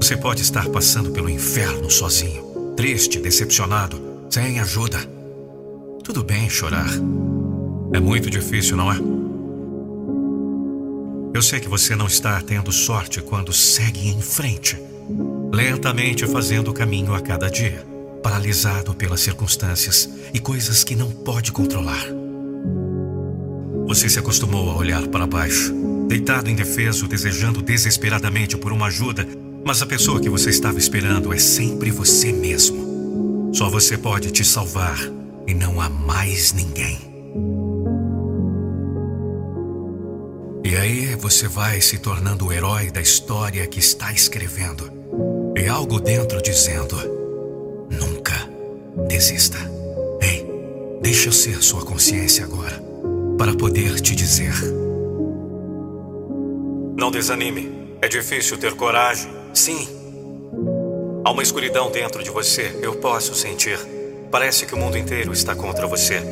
Você 0.00 0.16
pode 0.16 0.40
estar 0.42 0.68
passando 0.70 1.10
pelo 1.10 1.28
inferno 1.28 1.90
sozinho, 1.90 2.72
triste, 2.76 3.20
decepcionado, 3.20 4.00
sem 4.30 4.58
ajuda. 4.58 4.98
Tudo 6.02 6.24
bem 6.24 6.48
chorar. 6.48 6.90
É 7.92 8.00
muito 8.00 8.30
difícil, 8.30 8.76
não 8.76 8.90
é? 8.90 8.96
Eu 11.34 11.42
sei 11.42 11.60
que 11.60 11.68
você 11.68 11.94
não 11.94 12.06
está 12.06 12.40
tendo 12.40 12.72
sorte 12.72 13.20
quando 13.20 13.52
segue 13.52 14.08
em 14.08 14.20
frente, 14.20 14.76
lentamente 15.52 16.26
fazendo 16.26 16.70
o 16.70 16.74
caminho 16.74 17.14
a 17.14 17.20
cada 17.20 17.50
dia 17.50 17.86
paralisado 18.22 18.94
pelas 18.94 19.20
circunstâncias 19.20 20.08
e 20.32 20.38
coisas 20.38 20.84
que 20.84 20.94
não 20.94 21.10
pode 21.10 21.52
controlar. 21.52 22.04
Você 23.86 24.08
se 24.08 24.18
acostumou 24.18 24.70
a 24.70 24.76
olhar 24.76 25.06
para 25.08 25.26
baixo, 25.26 25.74
deitado 26.06 26.50
indefeso, 26.50 27.08
desejando 27.08 27.62
desesperadamente 27.62 28.56
por 28.56 28.72
uma 28.72 28.86
ajuda, 28.86 29.26
mas 29.64 29.82
a 29.82 29.86
pessoa 29.86 30.20
que 30.20 30.28
você 30.28 30.50
estava 30.50 30.78
esperando 30.78 31.32
é 31.32 31.38
sempre 31.38 31.90
você 31.90 32.32
mesmo. 32.32 33.50
Só 33.52 33.68
você 33.68 33.98
pode 33.98 34.30
te 34.30 34.44
salvar 34.44 34.98
e 35.46 35.54
não 35.54 35.80
há 35.80 35.88
mais 35.88 36.52
ninguém. 36.52 36.98
E 40.64 40.76
aí 40.76 41.14
você 41.16 41.48
vai 41.48 41.80
se 41.80 41.98
tornando 41.98 42.46
o 42.46 42.52
herói 42.52 42.90
da 42.90 43.00
história 43.00 43.66
que 43.66 43.78
está 43.78 44.12
escrevendo. 44.12 44.90
E 45.56 45.66
algo 45.66 46.00
dentro 46.00 46.40
dizendo: 46.40 46.96
Nunca 47.90 48.34
desista. 49.08 49.58
Ei, 50.22 50.46
deixa 51.02 51.28
eu 51.28 51.32
ser 51.32 51.62
sua 51.62 51.84
consciência 51.84 52.44
agora, 52.44 52.80
para 53.36 53.54
poder 53.54 54.00
te 54.00 54.14
dizer: 54.14 54.54
Não 56.96 57.10
desanime. 57.10 57.80
É 58.02 58.08
difícil 58.08 58.56
ter 58.56 58.74
coragem. 58.74 59.39
Sim. 59.52 59.88
Há 61.24 61.30
uma 61.30 61.42
escuridão 61.42 61.90
dentro 61.90 62.22
de 62.22 62.30
você. 62.30 62.78
Eu 62.82 62.96
posso 62.96 63.34
sentir. 63.34 63.78
Parece 64.30 64.64
que 64.64 64.74
o 64.74 64.78
mundo 64.78 64.96
inteiro 64.96 65.32
está 65.32 65.54
contra 65.54 65.86
você. 65.86 66.22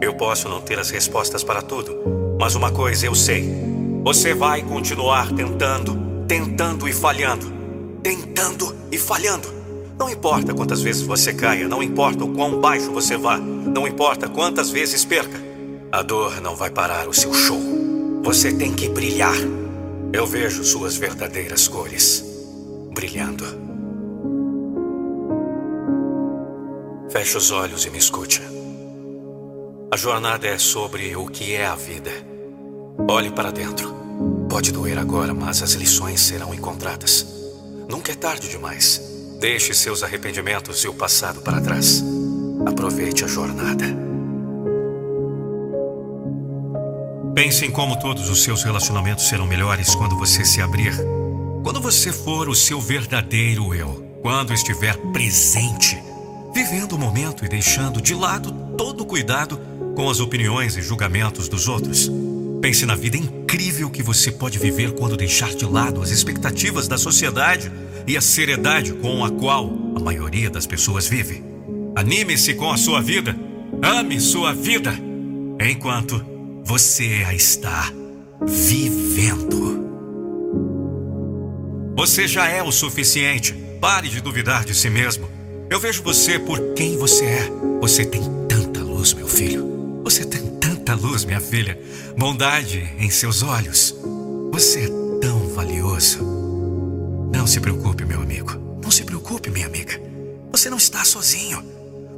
Eu 0.00 0.14
posso 0.14 0.48
não 0.48 0.60
ter 0.60 0.78
as 0.78 0.90
respostas 0.90 1.42
para 1.42 1.62
tudo. 1.62 2.36
Mas 2.38 2.54
uma 2.54 2.70
coisa 2.70 3.06
eu 3.06 3.14
sei. 3.14 3.52
Você 4.02 4.32
vai 4.32 4.62
continuar 4.62 5.32
tentando, 5.32 6.24
tentando 6.26 6.88
e 6.88 6.92
falhando. 6.92 7.52
Tentando 8.02 8.74
e 8.90 8.96
falhando. 8.96 9.48
Não 9.98 10.08
importa 10.08 10.54
quantas 10.54 10.80
vezes 10.80 11.02
você 11.02 11.34
caia, 11.34 11.68
não 11.68 11.82
importa 11.82 12.24
o 12.24 12.32
quão 12.32 12.58
baixo 12.58 12.90
você 12.90 13.18
vá, 13.18 13.36
não 13.36 13.86
importa 13.86 14.30
quantas 14.30 14.70
vezes 14.70 15.04
perca. 15.04 15.38
A 15.92 16.00
dor 16.00 16.40
não 16.40 16.56
vai 16.56 16.70
parar 16.70 17.06
o 17.06 17.12
seu 17.12 17.34
show. 17.34 17.60
Você 18.22 18.50
tem 18.50 18.72
que 18.72 18.88
brilhar. 18.88 19.36
Eu 20.10 20.26
vejo 20.26 20.64
suas 20.64 20.96
verdadeiras 20.96 21.68
cores 21.68 22.29
brilhando. 22.92 23.44
Feche 27.10 27.36
os 27.36 27.50
olhos 27.50 27.84
e 27.84 27.90
me 27.90 27.98
escute. 27.98 28.40
A 29.90 29.96
jornada 29.96 30.46
é 30.46 30.58
sobre 30.58 31.16
o 31.16 31.26
que 31.26 31.54
é 31.54 31.66
a 31.66 31.74
vida. 31.74 32.10
Olhe 33.08 33.30
para 33.30 33.50
dentro. 33.50 33.92
Pode 34.48 34.70
doer 34.70 34.98
agora, 34.98 35.34
mas 35.34 35.62
as 35.62 35.72
lições 35.72 36.20
serão 36.20 36.54
encontradas. 36.54 37.26
Nunca 37.88 38.12
é 38.12 38.14
tarde 38.14 38.48
demais. 38.48 39.00
Deixe 39.40 39.74
seus 39.74 40.02
arrependimentos 40.02 40.84
e 40.84 40.88
o 40.88 40.94
passado 40.94 41.40
para 41.40 41.60
trás. 41.60 42.04
Aproveite 42.66 43.24
a 43.24 43.26
jornada. 43.26 43.86
Pense 47.34 47.64
em 47.64 47.70
como 47.70 47.98
todos 47.98 48.28
os 48.28 48.42
seus 48.42 48.62
relacionamentos 48.62 49.28
serão 49.28 49.46
melhores 49.46 49.94
quando 49.94 50.16
você 50.16 50.44
se 50.44 50.60
abrir. 50.60 50.92
Quando 51.62 51.80
você 51.80 52.10
for 52.12 52.48
o 52.48 52.54
seu 52.54 52.80
verdadeiro 52.80 53.74
eu. 53.74 54.18
Quando 54.22 54.52
estiver 54.52 54.96
presente, 55.12 55.98
vivendo 56.54 56.92
o 56.92 56.98
momento 56.98 57.44
e 57.44 57.48
deixando 57.48 58.00
de 58.00 58.14
lado 58.14 58.52
todo 58.76 59.02
o 59.02 59.06
cuidado 59.06 59.58
com 59.94 60.08
as 60.08 60.20
opiniões 60.20 60.76
e 60.76 60.82
julgamentos 60.82 61.48
dos 61.48 61.68
outros. 61.68 62.10
Pense 62.60 62.84
na 62.84 62.94
vida 62.94 63.16
incrível 63.16 63.90
que 63.90 64.02
você 64.02 64.30
pode 64.30 64.58
viver 64.58 64.92
quando 64.92 65.16
deixar 65.16 65.54
de 65.54 65.64
lado 65.64 66.02
as 66.02 66.10
expectativas 66.10 66.88
da 66.88 66.98
sociedade 66.98 67.70
e 68.06 68.16
a 68.16 68.20
seriedade 68.20 68.92
com 68.94 69.24
a 69.24 69.30
qual 69.30 69.70
a 69.96 70.00
maioria 70.00 70.50
das 70.50 70.66
pessoas 70.66 71.06
vive. 71.06 71.42
Anime-se 71.94 72.54
com 72.54 72.70
a 72.70 72.76
sua 72.76 73.00
vida, 73.00 73.36
ame 73.82 74.20
sua 74.20 74.52
vida, 74.52 74.94
enquanto 75.58 76.24
você 76.64 77.24
a 77.26 77.34
está 77.34 77.90
vivendo. 78.46 79.89
Você 81.96 82.26
já 82.26 82.48
é 82.48 82.62
o 82.62 82.72
suficiente. 82.72 83.52
Pare 83.80 84.08
de 84.08 84.20
duvidar 84.20 84.64
de 84.64 84.74
si 84.74 84.88
mesmo. 84.88 85.28
Eu 85.68 85.78
vejo 85.78 86.02
você 86.02 86.38
por 86.38 86.58
quem 86.74 86.96
você 86.96 87.24
é. 87.24 87.50
Você 87.80 88.04
tem 88.04 88.22
tanta 88.48 88.80
luz, 88.80 89.12
meu 89.12 89.28
filho. 89.28 90.00
Você 90.04 90.24
tem 90.24 90.40
tanta 90.58 90.94
luz, 90.94 91.24
minha 91.24 91.40
filha. 91.40 91.80
Bondade 92.16 92.90
em 92.98 93.10
seus 93.10 93.42
olhos. 93.42 93.94
Você 94.52 94.84
é 94.84 94.88
tão 95.20 95.48
valioso. 95.48 96.18
Não 97.32 97.46
se 97.46 97.60
preocupe, 97.60 98.04
meu 98.04 98.20
amigo. 98.20 98.52
Não 98.82 98.90
se 98.90 99.04
preocupe, 99.04 99.50
minha 99.50 99.66
amiga. 99.66 100.00
Você 100.50 100.68
não 100.68 100.78
está 100.78 101.04
sozinho. 101.04 101.62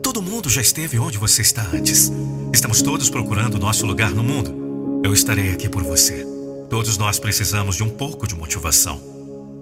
Todo 0.02 0.22
mundo 0.22 0.48
já 0.48 0.60
esteve 0.60 0.98
onde 0.98 1.18
você 1.18 1.42
está 1.42 1.62
antes. 1.72 2.10
Estamos 2.52 2.82
todos 2.82 3.10
procurando 3.10 3.58
nosso 3.58 3.86
lugar 3.86 4.10
no 4.10 4.22
mundo. 4.22 5.02
Eu 5.04 5.12
estarei 5.12 5.52
aqui 5.52 5.68
por 5.68 5.82
você. 5.82 6.26
Todos 6.70 6.96
nós 6.96 7.18
precisamos 7.18 7.76
de 7.76 7.82
um 7.82 7.90
pouco 7.90 8.26
de 8.26 8.34
motivação. 8.34 9.11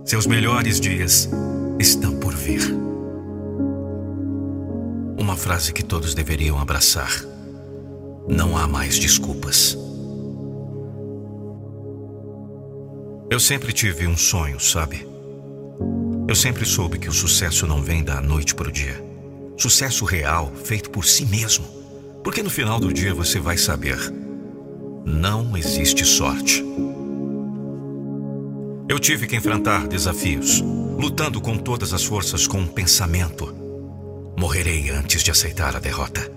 Seus 0.05 0.27
melhores 0.27 0.81
dias 0.81 1.29
estão 1.79 2.19
por 2.19 2.35
vir. 2.35 2.63
Uma 5.19 5.37
frase 5.37 5.73
que 5.73 5.85
todos 5.85 6.15
deveriam 6.15 6.59
abraçar. 6.59 7.13
Não 8.29 8.57
há 8.57 8.67
mais 8.67 8.99
desculpas. 8.99 9.79
Eu 13.31 13.39
sempre 13.39 13.73
tive 13.73 14.07
um 14.07 14.17
sonho, 14.17 14.59
sabe? 14.59 15.07
Eu 16.27 16.35
sempre 16.35 16.65
soube 16.65 16.99
que 16.99 17.09
o 17.09 17.13
sucesso 17.13 17.67
não 17.67 17.83
vem 17.83 18.03
da 18.03 18.21
noite 18.21 18.55
para 18.55 18.69
o 18.69 18.73
dia. 18.73 19.01
Sucesso 19.57 20.05
real, 20.05 20.51
feito 20.65 20.91
por 20.91 21.05
si 21.05 21.25
mesmo. 21.27 21.65
Porque 22.25 22.43
no 22.43 22.51
final 22.51 22.81
do 22.81 22.93
dia 22.93 23.15
você 23.15 23.39
vai 23.39 23.57
saber: 23.57 23.99
não 25.05 25.57
existe 25.57 26.05
sorte. 26.05 26.65
Eu 28.91 28.99
tive 28.99 29.29
que 29.29 29.37
enfrentar 29.37 29.87
desafios, 29.87 30.61
lutando 30.99 31.41
com 31.41 31.57
todas 31.57 31.93
as 31.93 32.03
forças 32.03 32.49
com 32.49 32.59
um 32.59 32.67
pensamento. 32.67 33.55
Morrerei 34.37 34.91
antes 34.91 35.23
de 35.23 35.31
aceitar 35.31 35.77
a 35.77 35.79
derrota. 35.79 36.29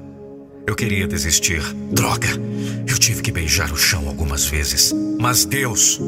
Eu 0.67 0.75
queria 0.75 1.07
desistir. 1.07 1.63
Droga! 1.91 2.27
Eu 2.87 2.99
tive 2.99 3.23
que 3.23 3.31
beijar 3.31 3.71
o 3.71 3.75
chão 3.75 4.07
algumas 4.07 4.45
vezes. 4.45 4.93
Mas 5.19 5.45
Deus, 5.45 5.99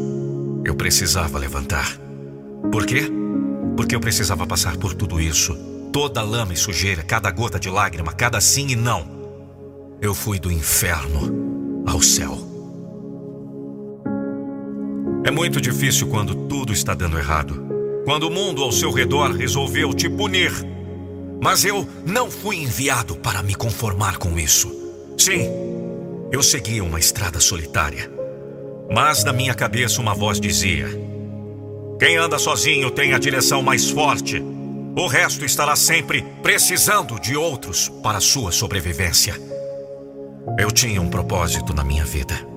eu 0.63 0.75
precisava 0.75 1.39
levantar. 1.39 1.97
Por 2.71 2.85
quê? 2.85 3.11
Porque 3.75 3.95
eu 3.95 3.99
precisava 3.99 4.45
passar 4.45 4.77
por 4.77 4.93
tudo 4.93 5.19
isso. 5.19 5.55
Toda 5.91 6.21
lama 6.21 6.53
e 6.53 6.57
sujeira, 6.57 7.01
cada 7.01 7.31
gota 7.31 7.59
de 7.59 7.71
lágrima, 7.71 8.13
cada 8.13 8.39
sim 8.39 8.67
e 8.67 8.75
não. 8.75 9.97
Eu 9.99 10.13
fui 10.13 10.37
do 10.37 10.51
inferno 10.51 11.83
ao 11.87 12.03
céu. 12.03 12.44
É 15.25 15.31
muito 15.31 15.59
difícil 15.59 16.05
quando 16.05 16.35
tudo 16.47 16.71
está 16.71 16.93
dando 16.93 17.17
errado. 17.17 17.65
Quando 18.05 18.27
o 18.27 18.31
mundo 18.31 18.61
ao 18.61 18.71
seu 18.71 18.91
redor 18.91 19.31
resolveu 19.31 19.91
te 19.91 20.07
punir. 20.07 20.51
Mas 21.41 21.65
eu 21.65 21.87
não 22.05 22.29
fui 22.29 22.57
enviado 22.57 23.15
para 23.15 23.41
me 23.41 23.55
conformar 23.55 24.17
com 24.17 24.37
isso. 24.37 24.71
Sim, 25.17 25.49
eu 26.31 26.43
seguia 26.43 26.83
uma 26.83 26.99
estrada 26.99 27.39
solitária. 27.39 28.07
Mas 28.93 29.23
na 29.23 29.33
minha 29.33 29.55
cabeça 29.55 29.99
uma 29.99 30.13
voz 30.13 30.39
dizia: 30.39 30.87
quem 31.99 32.17
anda 32.17 32.37
sozinho 32.37 32.91
tem 32.91 33.13
a 33.13 33.17
direção 33.17 33.63
mais 33.63 33.89
forte. 33.89 34.39
O 34.95 35.07
resto 35.07 35.43
estará 35.43 35.75
sempre 35.75 36.23
precisando 36.43 37.19
de 37.19 37.35
outros 37.35 37.89
para 38.03 38.19
sua 38.19 38.51
sobrevivência. 38.51 39.33
Eu 40.59 40.69
tinha 40.69 41.01
um 41.01 41.09
propósito 41.09 41.73
na 41.73 41.83
minha 41.83 42.05
vida. 42.05 42.54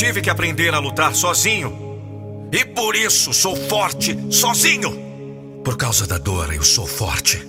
Tive 0.00 0.22
que 0.22 0.30
aprender 0.30 0.74
a 0.74 0.78
lutar 0.78 1.14
sozinho. 1.14 2.48
E 2.50 2.64
por 2.64 2.96
isso 2.96 3.34
sou 3.34 3.54
forte 3.54 4.16
sozinho. 4.30 5.60
Por 5.62 5.76
causa 5.76 6.06
da 6.06 6.16
dor, 6.16 6.54
eu 6.54 6.62
sou 6.62 6.86
forte. 6.86 7.46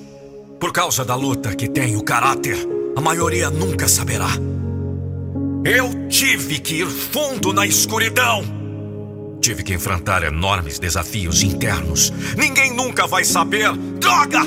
Por 0.59 0.73
causa 0.73 1.05
da 1.05 1.15
luta 1.15 1.55
que 1.55 1.69
tenho 1.69 2.03
caráter, 2.03 2.57
a 2.93 2.99
maioria 2.99 3.49
nunca 3.49 3.87
saberá. 3.87 4.31
Eu 5.63 6.09
tive 6.09 6.59
que 6.59 6.81
ir 6.81 6.87
fundo 6.87 7.53
na 7.53 7.65
escuridão 7.65 8.43
Tive 9.39 9.63
que 9.63 9.73
enfrentar 9.73 10.21
enormes 10.21 10.77
desafios 10.77 11.43
internos. 11.43 12.11
Ninguém 12.37 12.75
nunca 12.75 13.07
vai 13.07 13.23
saber. 13.23 13.71
Droga! 13.97 14.41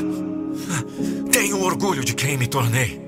Tenho 1.32 1.62
orgulho 1.62 2.04
de 2.04 2.14
quem 2.14 2.36
me 2.36 2.46
tornei. 2.46 3.00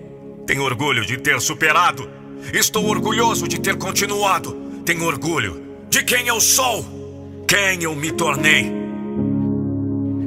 Tenho 0.47 0.63
orgulho 0.63 1.05
de 1.05 1.19
ter 1.19 1.39
superado. 1.39 2.09
Estou 2.51 2.87
orgulhoso 2.87 3.47
de 3.47 3.61
ter 3.61 3.77
continuado. 3.77 4.66
Tenho 4.87 5.05
orgulho 5.05 5.61
de 5.91 6.05
quem 6.05 6.29
eu 6.29 6.41
sou. 6.41 6.87
Quem 7.49 7.83
eu 7.83 7.93
me 7.97 8.13
tornei. 8.13 8.73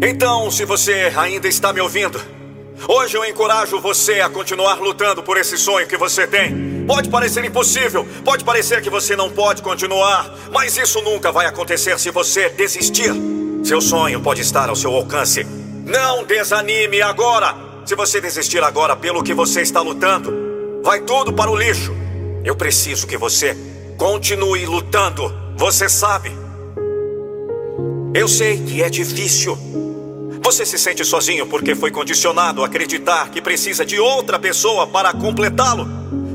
Então, 0.05 0.51
se 0.51 0.65
você 0.65 1.13
ainda 1.15 1.47
está 1.47 1.71
me 1.71 1.79
ouvindo, 1.79 2.21
hoje 2.85 3.15
eu 3.15 3.23
encorajo 3.23 3.79
você 3.79 4.19
a 4.19 4.27
continuar 4.27 4.81
lutando 4.81 5.23
por 5.23 5.37
esse 5.37 5.57
sonho 5.57 5.87
que 5.87 5.95
você 5.95 6.27
tem. 6.27 6.83
Pode 6.85 7.07
parecer 7.07 7.45
impossível, 7.45 8.05
pode 8.25 8.43
parecer 8.43 8.81
que 8.81 8.89
você 8.89 9.15
não 9.15 9.29
pode 9.29 9.61
continuar, 9.61 10.29
mas 10.51 10.75
isso 10.75 11.01
nunca 11.01 11.31
vai 11.31 11.45
acontecer 11.45 11.97
se 11.97 12.11
você 12.11 12.49
desistir. 12.49 13.13
Seu 13.63 13.79
sonho 13.79 14.19
pode 14.19 14.41
estar 14.41 14.67
ao 14.67 14.75
seu 14.75 14.93
alcance. 14.93 15.45
Não 15.85 16.25
desanime 16.25 17.01
agora. 17.01 17.55
Se 17.85 17.95
você 17.95 18.19
desistir 18.19 18.61
agora 18.61 18.93
pelo 18.93 19.23
que 19.23 19.33
você 19.33 19.61
está 19.61 19.79
lutando, 19.79 20.81
vai 20.83 20.99
tudo 20.99 21.31
para 21.31 21.49
o 21.49 21.55
lixo. 21.55 21.95
Eu 22.43 22.57
preciso 22.57 23.07
que 23.07 23.17
você 23.17 23.55
continue 23.99 24.65
lutando. 24.65 25.31
Você 25.57 25.89
sabe. 25.89 26.31
Eu 28.13 28.29
sei 28.29 28.57
que 28.57 28.81
é 28.81 28.89
difícil. 28.89 29.57
Você 30.41 30.65
se 30.65 30.79
sente 30.79 31.03
sozinho 31.03 31.45
porque 31.45 31.75
foi 31.75 31.91
condicionado 31.91 32.63
a 32.63 32.65
acreditar 32.65 33.29
que 33.29 33.41
precisa 33.41 33.85
de 33.85 33.99
outra 33.99 34.39
pessoa 34.39 34.87
para 34.87 35.11
completá-lo. 35.11 35.85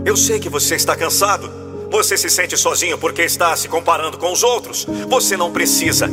Eu 0.05 0.15
sei 0.15 0.39
que 0.39 0.51
você 0.51 0.75
está 0.75 0.95
cansado. 0.95 1.51
Você 1.91 2.19
se 2.19 2.29
sente 2.29 2.55
sozinho 2.55 2.99
porque 2.99 3.23
está 3.23 3.57
se 3.57 3.67
comparando 3.67 4.19
com 4.19 4.31
os 4.31 4.43
outros. 4.43 4.87
Você 5.09 5.35
não 5.35 5.51
precisa. 5.51 6.11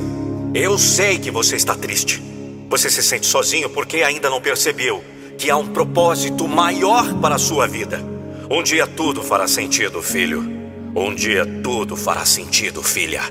Eu 0.53 0.77
sei 0.77 1.19
que 1.19 1.29
você 1.29 1.57
está 1.57 1.75
triste. 1.75 2.23
Você 2.69 2.89
se 2.89 3.03
sente 3.03 3.25
sozinho 3.25 3.69
porque 3.69 4.03
ainda 4.03 4.29
não 4.29 4.39
percebeu 4.39 5.03
que 5.37 5.51
há 5.51 5.57
um 5.57 5.67
propósito 5.67 6.47
maior 6.47 7.13
para 7.15 7.35
a 7.35 7.39
sua 7.39 7.67
vida. 7.67 8.01
Um 8.49 8.63
dia 8.63 8.87
tudo 8.87 9.21
fará 9.21 9.49
sentido, 9.49 10.01
filho. 10.01 10.60
Um 10.95 11.15
dia 11.15 11.45
tudo 11.63 11.95
fará 11.95 12.25
sentido, 12.25 12.83
filha. 12.83 13.21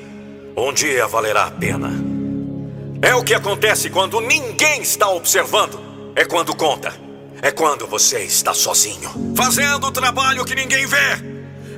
um 0.57 0.73
dia 0.73 1.07
valerá 1.07 1.45
a 1.45 1.51
pena. 1.51 1.91
É 3.03 3.15
o 3.15 3.23
que 3.23 3.35
acontece 3.35 3.91
quando 3.91 4.21
ninguém 4.21 4.81
está 4.81 5.09
observando. 5.11 5.79
É 6.17 6.25
quando 6.25 6.55
conta. 6.55 6.93
É 7.43 7.51
quando 7.51 7.87
você 7.87 8.21
está 8.21 8.53
sozinho, 8.53 9.11
fazendo 9.35 9.87
o 9.87 9.91
trabalho 9.91 10.45
que 10.45 10.55
ninguém 10.55 10.87
vê. 10.87 10.97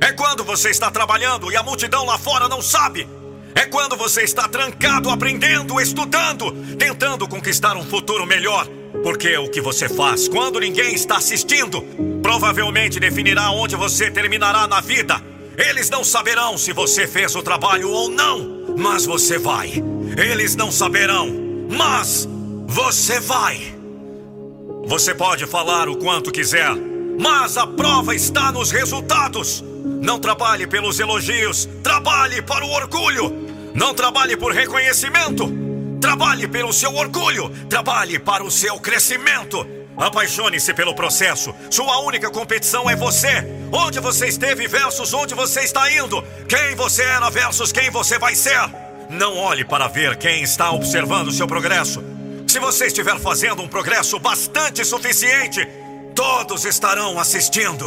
É 0.00 0.10
quando 0.12 0.42
você 0.42 0.70
está 0.70 0.90
trabalhando 0.90 1.50
e 1.52 1.56
a 1.56 1.62
multidão 1.62 2.04
lá 2.04 2.18
fora 2.18 2.48
não 2.48 2.60
sabe. 2.60 3.08
É 3.54 3.66
quando 3.66 3.96
você 3.96 4.22
está 4.22 4.48
trancado, 4.48 5.10
aprendendo, 5.10 5.80
estudando, 5.80 6.52
tentando 6.76 7.28
conquistar 7.28 7.76
um 7.76 7.84
futuro 7.84 8.26
melhor. 8.26 8.66
Porque 9.02 9.36
o 9.36 9.48
que 9.48 9.60
você 9.60 9.88
faz 9.88 10.28
quando 10.28 10.58
ninguém 10.58 10.94
está 10.94 11.16
assistindo 11.16 11.82
provavelmente 12.22 12.98
definirá 12.98 13.50
onde 13.50 13.76
você 13.76 14.10
terminará 14.10 14.66
na 14.66 14.80
vida. 14.80 15.31
Eles 15.56 15.90
não 15.90 16.02
saberão 16.02 16.56
se 16.56 16.72
você 16.72 17.06
fez 17.06 17.34
o 17.34 17.42
trabalho 17.42 17.90
ou 17.90 18.08
não, 18.08 18.74
mas 18.76 19.04
você 19.04 19.38
vai. 19.38 19.82
Eles 20.16 20.56
não 20.56 20.72
saberão, 20.72 21.28
mas 21.70 22.28
você 22.66 23.20
vai. 23.20 23.74
Você 24.86 25.14
pode 25.14 25.46
falar 25.46 25.88
o 25.88 25.96
quanto 25.96 26.32
quiser, 26.32 26.74
mas 27.18 27.56
a 27.56 27.66
prova 27.66 28.14
está 28.14 28.50
nos 28.50 28.70
resultados. 28.70 29.62
Não 30.02 30.18
trabalhe 30.18 30.66
pelos 30.66 30.98
elogios, 30.98 31.68
trabalhe 31.82 32.40
para 32.42 32.64
o 32.64 32.70
orgulho. 32.70 33.46
Não 33.74 33.94
trabalhe 33.94 34.36
por 34.36 34.52
reconhecimento. 34.52 35.50
Trabalhe 36.00 36.48
pelo 36.48 36.72
seu 36.72 36.94
orgulho. 36.94 37.50
Trabalhe 37.68 38.18
para 38.18 38.42
o 38.42 38.50
seu 38.50 38.78
crescimento. 38.78 39.66
Apaixone-se 39.96 40.72
pelo 40.74 40.94
processo. 40.94 41.54
Sua 41.70 42.00
única 42.00 42.30
competição 42.30 42.88
é 42.88 42.96
você. 42.96 43.44
Onde 43.70 44.00
você 44.00 44.26
esteve 44.26 44.66
versus 44.66 45.12
onde 45.12 45.34
você 45.34 45.60
está 45.60 45.90
indo. 45.92 46.22
Quem 46.48 46.74
você 46.74 47.02
era 47.02 47.30
versus 47.30 47.72
quem 47.72 47.90
você 47.90 48.18
vai 48.18 48.34
ser. 48.34 48.60
Não 49.10 49.36
olhe 49.36 49.64
para 49.64 49.88
ver 49.88 50.16
quem 50.16 50.42
está 50.42 50.70
observando 50.70 51.32
seu 51.32 51.46
progresso. 51.46 52.02
Se 52.46 52.58
você 52.58 52.86
estiver 52.86 53.18
fazendo 53.18 53.62
um 53.62 53.68
progresso 53.68 54.18
bastante 54.18 54.84
suficiente, 54.84 55.66
todos 56.14 56.64
estarão 56.64 57.18
assistindo. 57.18 57.86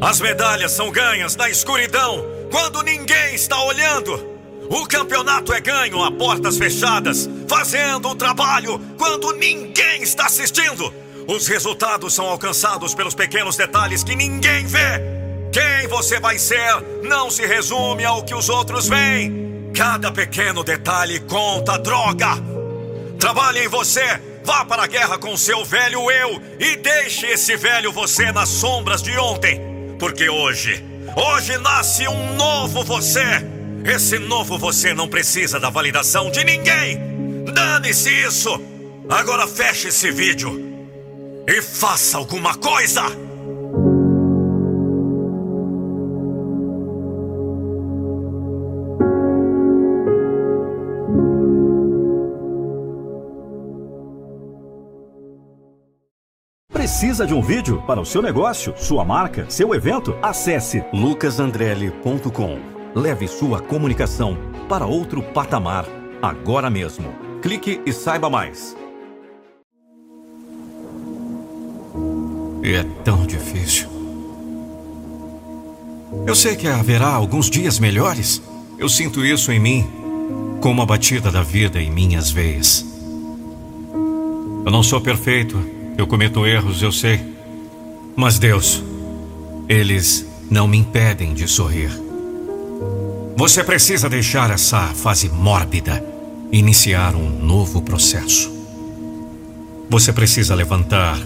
As 0.00 0.20
medalhas 0.20 0.72
são 0.72 0.90
ganhas 0.90 1.36
na 1.36 1.50
escuridão 1.50 2.24
quando 2.50 2.82
ninguém 2.82 3.34
está 3.34 3.62
olhando. 3.62 4.29
O 4.70 4.86
campeonato 4.86 5.52
é 5.52 5.60
ganho 5.60 6.02
a 6.02 6.12
portas 6.12 6.56
fechadas, 6.56 7.28
fazendo 7.48 8.08
o 8.08 8.14
trabalho 8.14 8.80
quando 8.96 9.32
ninguém 9.32 10.02
está 10.02 10.26
assistindo. 10.26 10.94
Os 11.26 11.48
resultados 11.48 12.14
são 12.14 12.26
alcançados 12.26 12.94
pelos 12.94 13.14
pequenos 13.14 13.56
detalhes 13.56 14.04
que 14.04 14.14
ninguém 14.14 14.64
vê. 14.66 15.02
Quem 15.52 15.88
você 15.88 16.20
vai 16.20 16.38
ser 16.38 16.80
não 17.02 17.28
se 17.30 17.44
resume 17.44 18.04
ao 18.04 18.22
que 18.22 18.34
os 18.34 18.48
outros 18.48 18.88
veem. 18.88 19.72
Cada 19.74 20.12
pequeno 20.12 20.62
detalhe 20.62 21.18
conta, 21.18 21.76
droga. 21.76 22.38
Trabalhe 23.18 23.64
em 23.64 23.68
você. 23.68 24.20
Vá 24.44 24.64
para 24.64 24.84
a 24.84 24.86
guerra 24.86 25.18
com 25.18 25.36
seu 25.36 25.64
velho 25.64 26.08
eu 26.10 26.40
e 26.58 26.76
deixe 26.76 27.26
esse 27.26 27.56
velho 27.56 27.92
você 27.92 28.30
nas 28.30 28.48
sombras 28.48 29.02
de 29.02 29.18
ontem. 29.18 29.60
Porque 29.98 30.30
hoje 30.30 30.88
Hoje 31.16 31.58
nasce 31.58 32.06
um 32.06 32.36
novo 32.36 32.84
você. 32.84 33.59
Esse 33.84 34.18
novo 34.18 34.58
você 34.58 34.92
não 34.94 35.08
precisa 35.08 35.58
da 35.58 35.70
validação 35.70 36.30
de 36.30 36.44
ninguém. 36.44 37.44
Dane-se 37.52 38.10
isso. 38.10 38.60
Agora 39.08 39.46
feche 39.46 39.88
esse 39.88 40.10
vídeo 40.10 40.50
e 41.46 41.60
faça 41.60 42.18
alguma 42.18 42.54
coisa. 42.56 43.02
Precisa 56.72 57.26
de 57.26 57.34
um 57.34 57.42
vídeo 57.42 57.82
para 57.86 58.00
o 58.00 58.06
seu 58.06 58.22
negócio, 58.22 58.74
sua 58.76 59.04
marca, 59.04 59.46
seu 59.48 59.74
evento? 59.74 60.16
Acesse 60.22 60.84
lucasandrelli.com. 60.92 62.79
Leve 62.94 63.28
sua 63.28 63.60
comunicação 63.60 64.36
para 64.68 64.86
outro 64.86 65.22
patamar 65.22 65.86
agora 66.20 66.68
mesmo. 66.68 67.12
Clique 67.42 67.80
e 67.86 67.92
saiba 67.92 68.28
mais. 68.28 68.76
É 72.62 72.84
tão 73.04 73.26
difícil. 73.26 73.88
Eu 76.26 76.34
sei 76.34 76.56
que 76.56 76.66
haverá 76.66 77.08
alguns 77.08 77.48
dias 77.48 77.78
melhores. 77.78 78.42
Eu 78.78 78.88
sinto 78.88 79.24
isso 79.24 79.50
em 79.52 79.58
mim, 79.58 79.88
como 80.60 80.82
a 80.82 80.86
batida 80.86 81.30
da 81.30 81.42
vida 81.42 81.80
em 81.80 81.90
minhas 81.90 82.30
veias. 82.30 82.84
Eu 84.64 84.70
não 84.70 84.82
sou 84.82 85.00
perfeito 85.00 85.56
eu 86.00 86.06
cometo 86.06 86.46
erros, 86.46 86.80
eu 86.80 86.90
sei. 86.90 87.20
Mas 88.16 88.38
Deus, 88.38 88.82
eles 89.68 90.26
não 90.50 90.66
me 90.66 90.78
impedem 90.78 91.34
de 91.34 91.46
sorrir. 91.46 91.90
Você 93.40 93.64
precisa 93.64 94.06
deixar 94.06 94.50
essa 94.50 94.88
fase 94.88 95.26
mórbida 95.30 96.04
e 96.52 96.58
iniciar 96.58 97.14
um 97.14 97.42
novo 97.42 97.80
processo. 97.80 98.52
Você 99.88 100.12
precisa 100.12 100.54
levantar, 100.54 101.18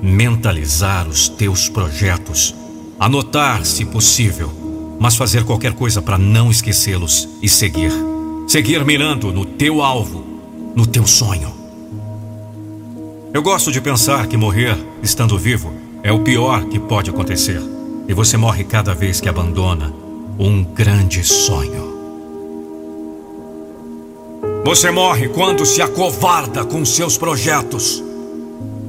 mentalizar 0.00 1.08
os 1.08 1.28
teus 1.28 1.68
projetos, 1.68 2.54
anotar 3.00 3.64
se 3.64 3.84
possível, 3.84 4.96
mas 5.00 5.16
fazer 5.16 5.42
qualquer 5.42 5.72
coisa 5.72 6.00
para 6.00 6.16
não 6.16 6.52
esquecê-los 6.52 7.28
e 7.42 7.48
seguir. 7.48 7.90
Seguir 8.46 8.84
mirando 8.84 9.32
no 9.32 9.44
teu 9.44 9.82
alvo, 9.82 10.24
no 10.72 10.86
teu 10.86 11.04
sonho. 11.04 11.52
Eu 13.34 13.42
gosto 13.42 13.72
de 13.72 13.80
pensar 13.80 14.28
que 14.28 14.36
morrer, 14.36 14.78
estando 15.02 15.36
vivo, 15.36 15.74
é 16.04 16.12
o 16.12 16.20
pior 16.20 16.64
que 16.66 16.78
pode 16.78 17.10
acontecer. 17.10 17.60
E 18.06 18.14
você 18.14 18.36
morre 18.36 18.62
cada 18.62 18.94
vez 18.94 19.20
que 19.20 19.28
abandona 19.28 20.05
um 20.38 20.62
grande 20.62 21.24
sonho. 21.24 21.96
Você 24.64 24.90
morre 24.90 25.28
quando 25.28 25.64
se 25.64 25.80
acovarda 25.80 26.64
com 26.64 26.84
seus 26.84 27.16
projetos. 27.16 28.02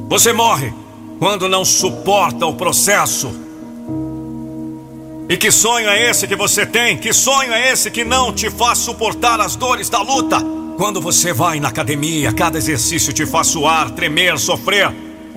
Você 0.09 0.33
morre 0.33 0.73
quando 1.19 1.47
não 1.47 1.63
suporta 1.63 2.45
o 2.45 2.55
processo. 2.55 3.31
E 5.29 5.37
que 5.37 5.51
sonho 5.51 5.89
é 5.89 6.09
esse 6.09 6.27
que 6.27 6.35
você 6.35 6.65
tem? 6.65 6.97
Que 6.97 7.13
sonho 7.13 7.53
é 7.53 7.71
esse 7.71 7.91
que 7.91 8.03
não 8.03 8.33
te 8.33 8.49
faz 8.49 8.79
suportar 8.79 9.39
as 9.39 9.55
dores 9.55 9.89
da 9.89 10.01
luta? 10.01 10.37
Quando 10.77 11.01
você 11.01 11.33
vai 11.33 11.59
na 11.59 11.67
academia, 11.69 12.31
cada 12.31 12.57
exercício 12.57 13.13
te 13.13 13.25
faz 13.25 13.47
suar, 13.47 13.91
tremer, 13.91 14.37
sofrer. 14.39 14.93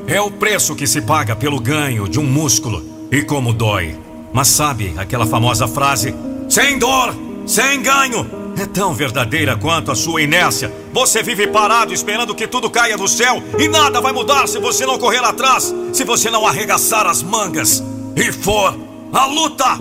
É 0.07 0.21
o 0.21 0.31
preço 0.31 0.75
que 0.75 0.87
se 0.87 1.03
paga 1.03 1.37
pelo 1.37 1.61
ganho 1.61 2.09
de 2.09 2.19
um 2.19 2.25
músculo. 2.25 2.83
E 3.11 3.23
como 3.23 3.53
dói. 3.53 4.10
Mas 4.33 4.49
sabe 4.49 4.95
aquela 4.97 5.27
famosa 5.27 5.67
frase: 5.67 6.15
sem 6.49 6.79
dor, 6.79 7.15
sem 7.47 7.83
ganho. 7.83 8.41
É 8.59 8.67
tão 8.67 8.93
verdadeira 8.93 9.57
quanto 9.57 9.91
a 9.91 9.95
sua 9.95 10.21
inércia. 10.21 10.73
Você 10.93 11.23
vive 11.23 11.47
parado 11.47 11.95
esperando 11.95 12.35
que 12.35 12.47
tudo 12.47 12.69
caia 12.69 12.97
do 12.97 13.09
céu 13.09 13.43
e 13.59 13.69
nada 13.69 14.01
vai 14.01 14.13
mudar 14.13 14.47
se 14.47 14.59
você 14.59 14.85
não 14.85 14.99
correr 14.99 15.25
atrás, 15.25 15.75
se 15.93 16.05
você 16.05 16.31
não 16.31 16.47
arregaçar 16.47 17.07
as 17.07 17.23
mangas 17.23 17.83
e 18.15 18.31
for 18.31 18.77
a 19.13 19.27
luta. 19.27 19.79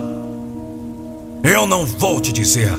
Eu 1.44 1.66
não 1.66 1.84
vou 1.84 2.20
te 2.20 2.32
dizer 2.32 2.72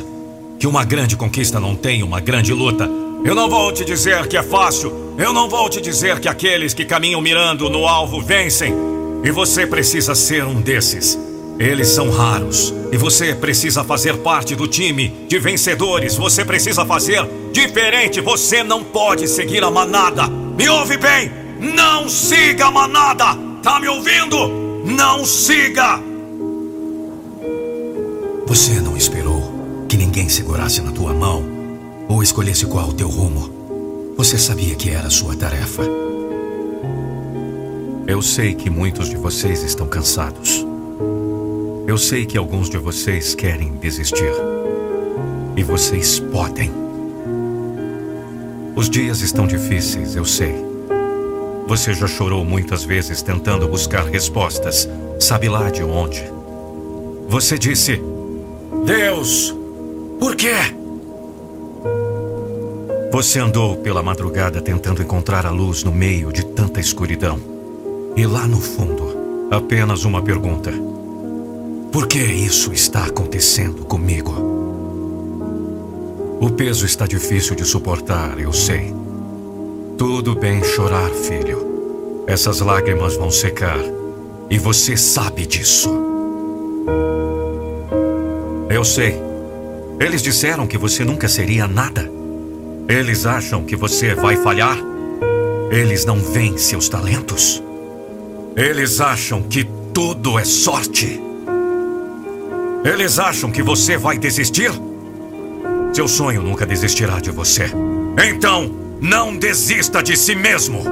que 0.57 0.65
uma 0.65 0.83
grande 0.83 1.15
conquista 1.15 1.59
não 1.59 1.75
tem 1.75 2.03
uma 2.03 2.19
grande 2.19 2.53
luta. 2.53 2.89
Eu 3.23 3.35
não 3.35 3.49
vou 3.49 3.71
te 3.71 3.85
dizer 3.85 4.27
que 4.27 4.37
é 4.37 4.43
fácil. 4.43 5.13
Eu 5.17 5.33
não 5.33 5.47
vou 5.47 5.69
te 5.69 5.79
dizer 5.79 6.19
que 6.19 6.27
aqueles 6.27 6.73
que 6.73 6.85
caminham 6.85 7.21
mirando 7.21 7.69
no 7.69 7.87
alvo 7.87 8.21
vencem. 8.21 8.73
E 9.23 9.29
você 9.29 9.67
precisa 9.67 10.15
ser 10.15 10.45
um 10.45 10.59
desses. 10.59 11.17
Eles 11.61 11.89
são 11.89 12.09
raros. 12.09 12.73
E 12.91 12.97
você 12.97 13.35
precisa 13.35 13.83
fazer 13.83 14.17
parte 14.17 14.55
do 14.55 14.67
time 14.67 15.09
de 15.27 15.37
vencedores. 15.37 16.15
Você 16.15 16.43
precisa 16.43 16.83
fazer 16.87 17.23
diferente. 17.53 18.19
Você 18.19 18.63
não 18.63 18.83
pode 18.83 19.27
seguir 19.27 19.63
a 19.63 19.69
manada. 19.69 20.27
Me 20.27 20.67
ouve 20.67 20.97
bem! 20.97 21.31
Não 21.59 22.09
siga 22.09 22.65
a 22.65 22.71
manada! 22.71 23.37
Tá 23.61 23.79
me 23.79 23.87
ouvindo? 23.87 24.81
Não 24.83 25.23
siga! 25.23 26.01
Você 28.47 28.81
não 28.81 28.97
esperou 28.97 29.85
que 29.87 29.95
ninguém 29.95 30.29
segurasse 30.29 30.81
na 30.81 30.91
tua 30.91 31.13
mão 31.13 31.45
ou 32.09 32.23
escolhesse 32.23 32.65
qual 32.65 32.89
o 32.89 32.93
teu 32.93 33.07
rumo. 33.07 34.15
Você 34.17 34.35
sabia 34.35 34.73
que 34.73 34.89
era 34.89 35.09
a 35.09 35.11
sua 35.11 35.35
tarefa. 35.35 35.83
Eu 38.07 38.19
sei 38.23 38.55
que 38.55 38.67
muitos 38.67 39.11
de 39.11 39.15
vocês 39.15 39.61
estão 39.61 39.85
cansados. 39.87 40.70
Eu 41.91 41.97
sei 41.97 42.25
que 42.25 42.37
alguns 42.37 42.69
de 42.69 42.77
vocês 42.77 43.35
querem 43.35 43.73
desistir. 43.73 44.31
E 45.57 45.61
vocês 45.61 46.21
podem. 46.21 46.71
Os 48.77 48.89
dias 48.89 49.19
estão 49.19 49.45
difíceis, 49.45 50.15
eu 50.15 50.23
sei. 50.23 50.55
Você 51.67 51.93
já 51.93 52.07
chorou 52.07 52.45
muitas 52.45 52.85
vezes 52.85 53.21
tentando 53.21 53.67
buscar 53.67 54.05
respostas, 54.05 54.87
sabe 55.19 55.49
lá 55.49 55.69
de 55.69 55.83
onde. 55.83 56.23
Você 57.27 57.57
disse: 57.59 58.01
Deus, 58.85 59.53
Por 60.17 60.37
quê? 60.37 60.55
Você 63.11 63.37
andou 63.37 63.75
pela 63.75 64.01
madrugada 64.01 64.61
tentando 64.61 65.03
encontrar 65.03 65.45
a 65.45 65.51
luz 65.51 65.83
no 65.83 65.91
meio 65.91 66.31
de 66.31 66.45
tanta 66.45 66.79
escuridão. 66.79 67.37
E 68.15 68.25
lá 68.25 68.47
no 68.47 68.61
fundo, 68.61 69.49
apenas 69.51 70.05
uma 70.05 70.21
pergunta: 70.21 70.71
Por 71.91 72.07
que 72.07 72.19
isso 72.19 72.71
está 72.71 73.03
acontecendo 73.03 73.83
comigo? 73.83 74.31
O 76.39 76.49
peso 76.49 76.85
está 76.85 77.05
difícil 77.05 77.53
de 77.53 77.65
suportar, 77.65 78.39
eu 78.39 78.53
sei. 78.53 78.95
Tudo 79.97 80.33
bem 80.33 80.63
chorar, 80.63 81.09
filho. 81.09 82.23
Essas 82.25 82.61
lágrimas 82.61 83.17
vão 83.17 83.29
secar. 83.29 83.77
E 84.49 84.57
você 84.57 84.95
sabe 84.95 85.45
disso. 85.45 85.93
Eu 88.69 88.85
sei. 88.85 89.21
Eles 89.99 90.21
disseram 90.21 90.65
que 90.65 90.77
você 90.77 91.03
nunca 91.03 91.27
seria 91.27 91.67
nada. 91.67 92.09
Eles 92.87 93.25
acham 93.25 93.65
que 93.65 93.75
você 93.75 94.15
vai 94.15 94.37
falhar. 94.37 94.77
Eles 95.69 96.05
não 96.05 96.19
veem 96.19 96.57
seus 96.57 96.87
talentos. 96.87 97.61
Eles 98.55 99.01
acham 99.01 99.41
que 99.43 99.65
tudo 99.93 100.39
é 100.39 100.45
sorte. 100.45 101.30
Eles 102.83 103.19
acham 103.19 103.51
que 103.51 103.61
você 103.61 103.95
vai 103.95 104.17
desistir. 104.17 104.71
Seu 105.93 106.07
sonho 106.07 106.41
nunca 106.41 106.65
desistirá 106.65 107.19
de 107.19 107.29
você. 107.29 107.65
Então, 108.27 108.71
não 108.99 109.35
desista 109.35 110.01
de 110.01 110.17
si 110.17 110.33
mesmo. 110.33 110.83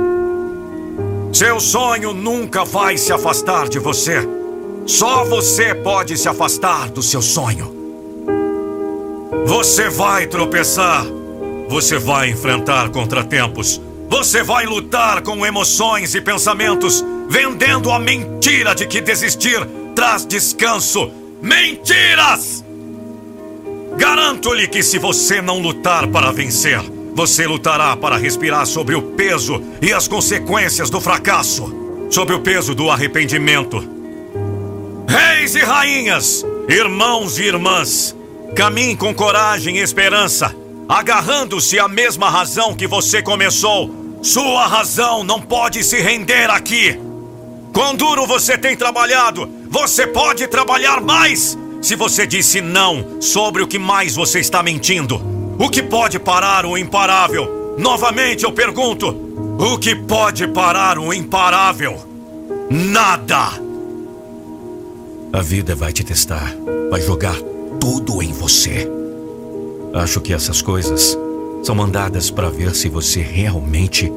Seu 1.34 1.60
sonho 1.60 2.14
nunca 2.14 2.64
vai 2.64 2.98
se 2.98 3.12
afastar 3.12 3.68
de 3.68 3.80
você. 3.80 4.28
Só 4.86 5.24
você 5.26 5.74
pode 5.74 6.18
se 6.18 6.30
afastar 6.30 6.90
do 6.90 7.02
seu 7.02 7.22
sonho. 7.22 7.76
Você 9.46 9.90
vai 9.90 10.28
tropeçar. 10.28 11.06
Você 11.70 11.98
vai 11.98 12.30
enfrentar 12.30 12.90
contratempos. 12.90 13.82
Você 14.10 14.44
vai 14.44 14.66
lutar 14.66 15.22
com 15.22 15.46
emoções 15.46 16.14
e 16.14 16.22
pensamentos, 16.22 17.04
vendendo 17.28 17.92
a 17.92 18.00
mentira 18.00 18.74
de 18.76 18.86
que 18.86 19.02
desistir 19.02 19.60
traz 19.96 20.26
descanso. 20.26 21.19
Mentiras! 21.42 22.64
Garanto-lhe 23.98 24.68
que 24.68 24.82
se 24.82 24.98
você 24.98 25.42
não 25.42 25.60
lutar 25.60 26.08
para 26.08 26.32
vencer, 26.32 26.80
você 27.14 27.46
lutará 27.46 27.96
para 27.98 28.18
respirar 28.18 28.66
sobre 28.66 28.96
o 28.96 29.02
peso 29.02 29.62
e 29.82 29.92
as 29.92 30.08
consequências 30.08 30.90
do 30.90 31.02
fracasso, 31.02 32.08
sobre 32.10 32.34
o 32.34 32.40
peso 32.40 32.74
do 32.74 32.90
arrependimento. 32.90 33.88
Reis 35.08 35.56
e 35.56 35.60
rainhas, 35.60 36.46
irmãos 36.70 37.40
e 37.40 37.44
irmãs, 37.44 38.16
Caminhe 38.56 38.96
com 38.96 39.14
coragem 39.14 39.78
e 39.78 39.82
esperança, 39.82 40.54
agarrando-se 40.88 41.80
à 41.80 41.88
mesma 41.88 42.30
razão 42.30 42.76
que 42.76 42.88
você 42.88 43.22
começou. 43.22 43.90
Sua 44.22 44.68
razão 44.68 45.24
não 45.24 45.40
pode 45.40 45.84
se 45.84 46.02
render 46.02 46.50
aqui. 46.50 47.00
Quão 47.80 47.96
duro 47.96 48.28
você 48.28 48.58
tem 48.58 48.76
trabalhado, 48.76 49.50
você 49.70 50.06
pode 50.06 50.46
trabalhar 50.50 51.00
mais. 51.00 51.58
Se 51.82 51.96
você 51.96 52.28
disse 52.28 52.60
não 52.60 53.22
sobre 53.22 53.64
o 53.64 53.68
que 53.68 53.80
mais 53.80 54.18
você 54.18 54.42
está 54.42 54.62
mentindo, 54.62 55.16
o 55.58 55.70
que 55.70 55.82
pode 55.82 56.20
parar 56.20 56.66
o 56.66 56.78
imparável? 56.78 57.76
Novamente 57.78 58.44
eu 58.44 58.52
pergunto: 58.52 59.08
o 59.58 59.78
que 59.78 59.96
pode 59.96 60.46
parar 60.50 61.00
o 61.00 61.14
imparável? 61.14 62.06
Nada! 62.70 63.54
A 65.32 65.42
vida 65.42 65.74
vai 65.74 65.94
te 65.94 66.04
testar, 66.04 66.54
vai 66.92 67.00
jogar 67.00 67.38
tudo 67.80 68.22
em 68.22 68.34
você. 68.34 68.92
Acho 69.94 70.20
que 70.20 70.34
essas 70.34 70.62
coisas 70.62 71.18
são 71.64 71.76
mandadas 71.76 72.30
para 72.30 72.50
ver 72.50 72.76
se 72.76 72.90
você 72.90 73.22
realmente 73.22 74.12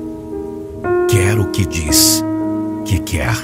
quer 1.08 1.38
o 1.38 1.52
que 1.52 1.64
diz 1.64 2.24
que 2.84 2.98
quer. 3.00 3.36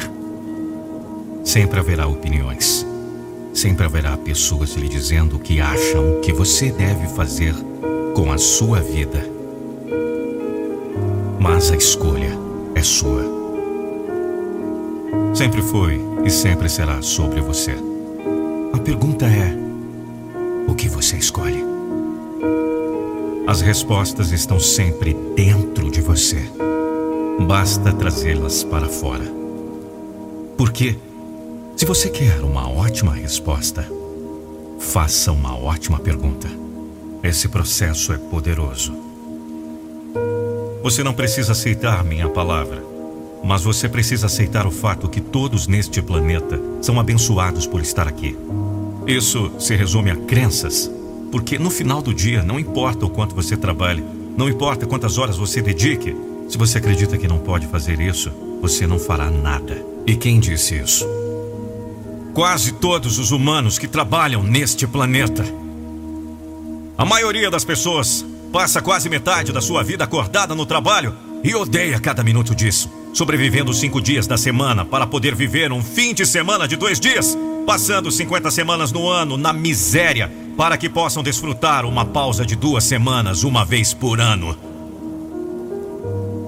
Sempre 1.44 1.80
haverá 1.80 2.06
opiniões. 2.06 2.86
Sempre 3.52 3.84
haverá 3.86 4.16
pessoas 4.16 4.74
lhe 4.74 4.88
dizendo 4.88 5.36
o 5.36 5.38
que 5.38 5.60
acham 5.60 6.20
que 6.22 6.32
você 6.32 6.70
deve 6.70 7.06
fazer 7.08 7.54
com 8.14 8.30
a 8.30 8.38
sua 8.38 8.80
vida. 8.80 9.24
Mas 11.40 11.70
a 11.70 11.76
escolha 11.76 12.30
é 12.74 12.82
sua. 12.82 13.24
Sempre 15.34 15.62
foi 15.62 16.00
e 16.24 16.30
sempre 16.30 16.68
será 16.68 17.00
sobre 17.00 17.40
você. 17.40 17.74
A 18.72 18.78
pergunta 18.78 19.24
é: 19.26 19.56
o 20.66 20.74
que 20.74 20.88
você 20.88 21.16
escolhe. 21.16 21.64
As 23.46 23.62
respostas 23.62 24.30
estão 24.30 24.60
sempre 24.60 25.14
dentro 25.34 25.90
de 25.90 26.02
você. 26.02 26.42
Basta 27.46 27.92
trazê-las 27.92 28.64
para 28.64 28.88
fora. 28.88 29.24
Porque, 30.56 30.98
se 31.76 31.86
você 31.86 32.10
quer 32.10 32.40
uma 32.40 32.68
ótima 32.68 33.12
resposta, 33.12 33.86
faça 34.80 35.30
uma 35.30 35.56
ótima 35.56 36.00
pergunta. 36.00 36.48
Esse 37.22 37.48
processo 37.48 38.12
é 38.12 38.18
poderoso. 38.18 38.92
Você 40.82 41.04
não 41.04 41.14
precisa 41.14 41.52
aceitar 41.52 42.04
minha 42.04 42.28
palavra, 42.28 42.82
mas 43.44 43.62
você 43.62 43.88
precisa 43.88 44.26
aceitar 44.26 44.66
o 44.66 44.70
fato 44.70 45.08
que 45.08 45.20
todos 45.20 45.68
neste 45.68 46.02
planeta 46.02 46.60
são 46.82 46.98
abençoados 46.98 47.66
por 47.66 47.80
estar 47.80 48.08
aqui. 48.08 48.36
Isso 49.06 49.52
se 49.60 49.76
resume 49.76 50.10
a 50.10 50.16
crenças, 50.16 50.90
porque 51.30 51.58
no 51.58 51.70
final 51.70 52.02
do 52.02 52.12
dia 52.12 52.42
não 52.42 52.58
importa 52.58 53.06
o 53.06 53.10
quanto 53.10 53.34
você 53.34 53.56
trabalhe, 53.56 54.04
não 54.36 54.48
importa 54.48 54.86
quantas 54.86 55.18
horas 55.18 55.36
você 55.36 55.62
dedique, 55.62 56.14
se 56.48 56.56
você 56.56 56.78
acredita 56.78 57.18
que 57.18 57.28
não 57.28 57.38
pode 57.38 57.66
fazer 57.66 58.00
isso, 58.00 58.30
você 58.60 58.86
não 58.86 58.98
fará 58.98 59.30
nada. 59.30 59.84
E 60.06 60.16
quem 60.16 60.40
disse 60.40 60.76
isso? 60.76 61.06
Quase 62.34 62.72
todos 62.72 63.18
os 63.18 63.30
humanos 63.30 63.78
que 63.78 63.86
trabalham 63.86 64.42
neste 64.42 64.86
planeta. 64.86 65.44
A 66.96 67.04
maioria 67.04 67.50
das 67.50 67.64
pessoas 67.64 68.24
passa 68.52 68.80
quase 68.80 69.08
metade 69.08 69.52
da 69.52 69.60
sua 69.60 69.82
vida 69.82 70.04
acordada 70.04 70.54
no 70.54 70.64
trabalho 70.64 71.14
e 71.44 71.54
odeia 71.54 72.00
cada 72.00 72.24
minuto 72.24 72.54
disso, 72.54 72.90
sobrevivendo 73.12 73.72
cinco 73.74 74.00
dias 74.00 74.26
da 74.26 74.38
semana 74.38 74.84
para 74.84 75.06
poder 75.06 75.34
viver 75.34 75.70
um 75.70 75.82
fim 75.82 76.14
de 76.14 76.24
semana 76.24 76.66
de 76.66 76.76
dois 76.76 76.98
dias 76.98 77.36
passando 77.68 78.10
50 78.10 78.50
semanas 78.50 78.90
no 78.90 79.10
ano 79.10 79.36
na 79.36 79.52
miséria 79.52 80.32
para 80.56 80.78
que 80.78 80.88
possam 80.88 81.22
desfrutar 81.22 81.84
uma 81.84 82.02
pausa 82.02 82.46
de 82.46 82.56
duas 82.56 82.82
semanas 82.82 83.44
uma 83.44 83.62
vez 83.62 83.92
por 83.92 84.22
ano. 84.22 84.67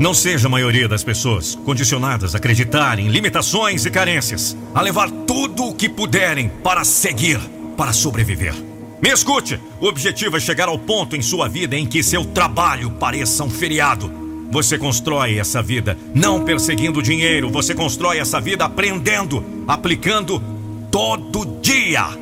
Não 0.00 0.14
seja 0.14 0.48
a 0.48 0.50
maioria 0.50 0.88
das 0.88 1.04
pessoas 1.04 1.54
condicionadas 1.56 2.34
a 2.34 2.38
acreditar 2.38 2.98
em 2.98 3.08
limitações 3.08 3.84
e 3.84 3.90
carências, 3.90 4.56
a 4.74 4.80
levar 4.80 5.10
tudo 5.10 5.66
o 5.66 5.74
que 5.74 5.90
puderem 5.90 6.48
para 6.48 6.84
seguir, 6.84 7.38
para 7.76 7.92
sobreviver. 7.92 8.54
Me 9.02 9.10
escute: 9.10 9.60
o 9.78 9.84
objetivo 9.84 10.38
é 10.38 10.40
chegar 10.40 10.68
ao 10.68 10.78
ponto 10.78 11.14
em 11.14 11.20
sua 11.20 11.48
vida 11.48 11.76
em 11.76 11.84
que 11.84 12.02
seu 12.02 12.24
trabalho 12.24 12.92
pareça 12.92 13.44
um 13.44 13.50
feriado. 13.50 14.10
Você 14.50 14.78
constrói 14.78 15.38
essa 15.38 15.62
vida 15.62 15.98
não 16.14 16.46
perseguindo 16.46 17.02
dinheiro, 17.02 17.50
você 17.50 17.74
constrói 17.74 18.20
essa 18.20 18.40
vida 18.40 18.64
aprendendo, 18.64 19.44
aplicando 19.68 20.42
todo 20.90 21.60
dia. 21.60 22.19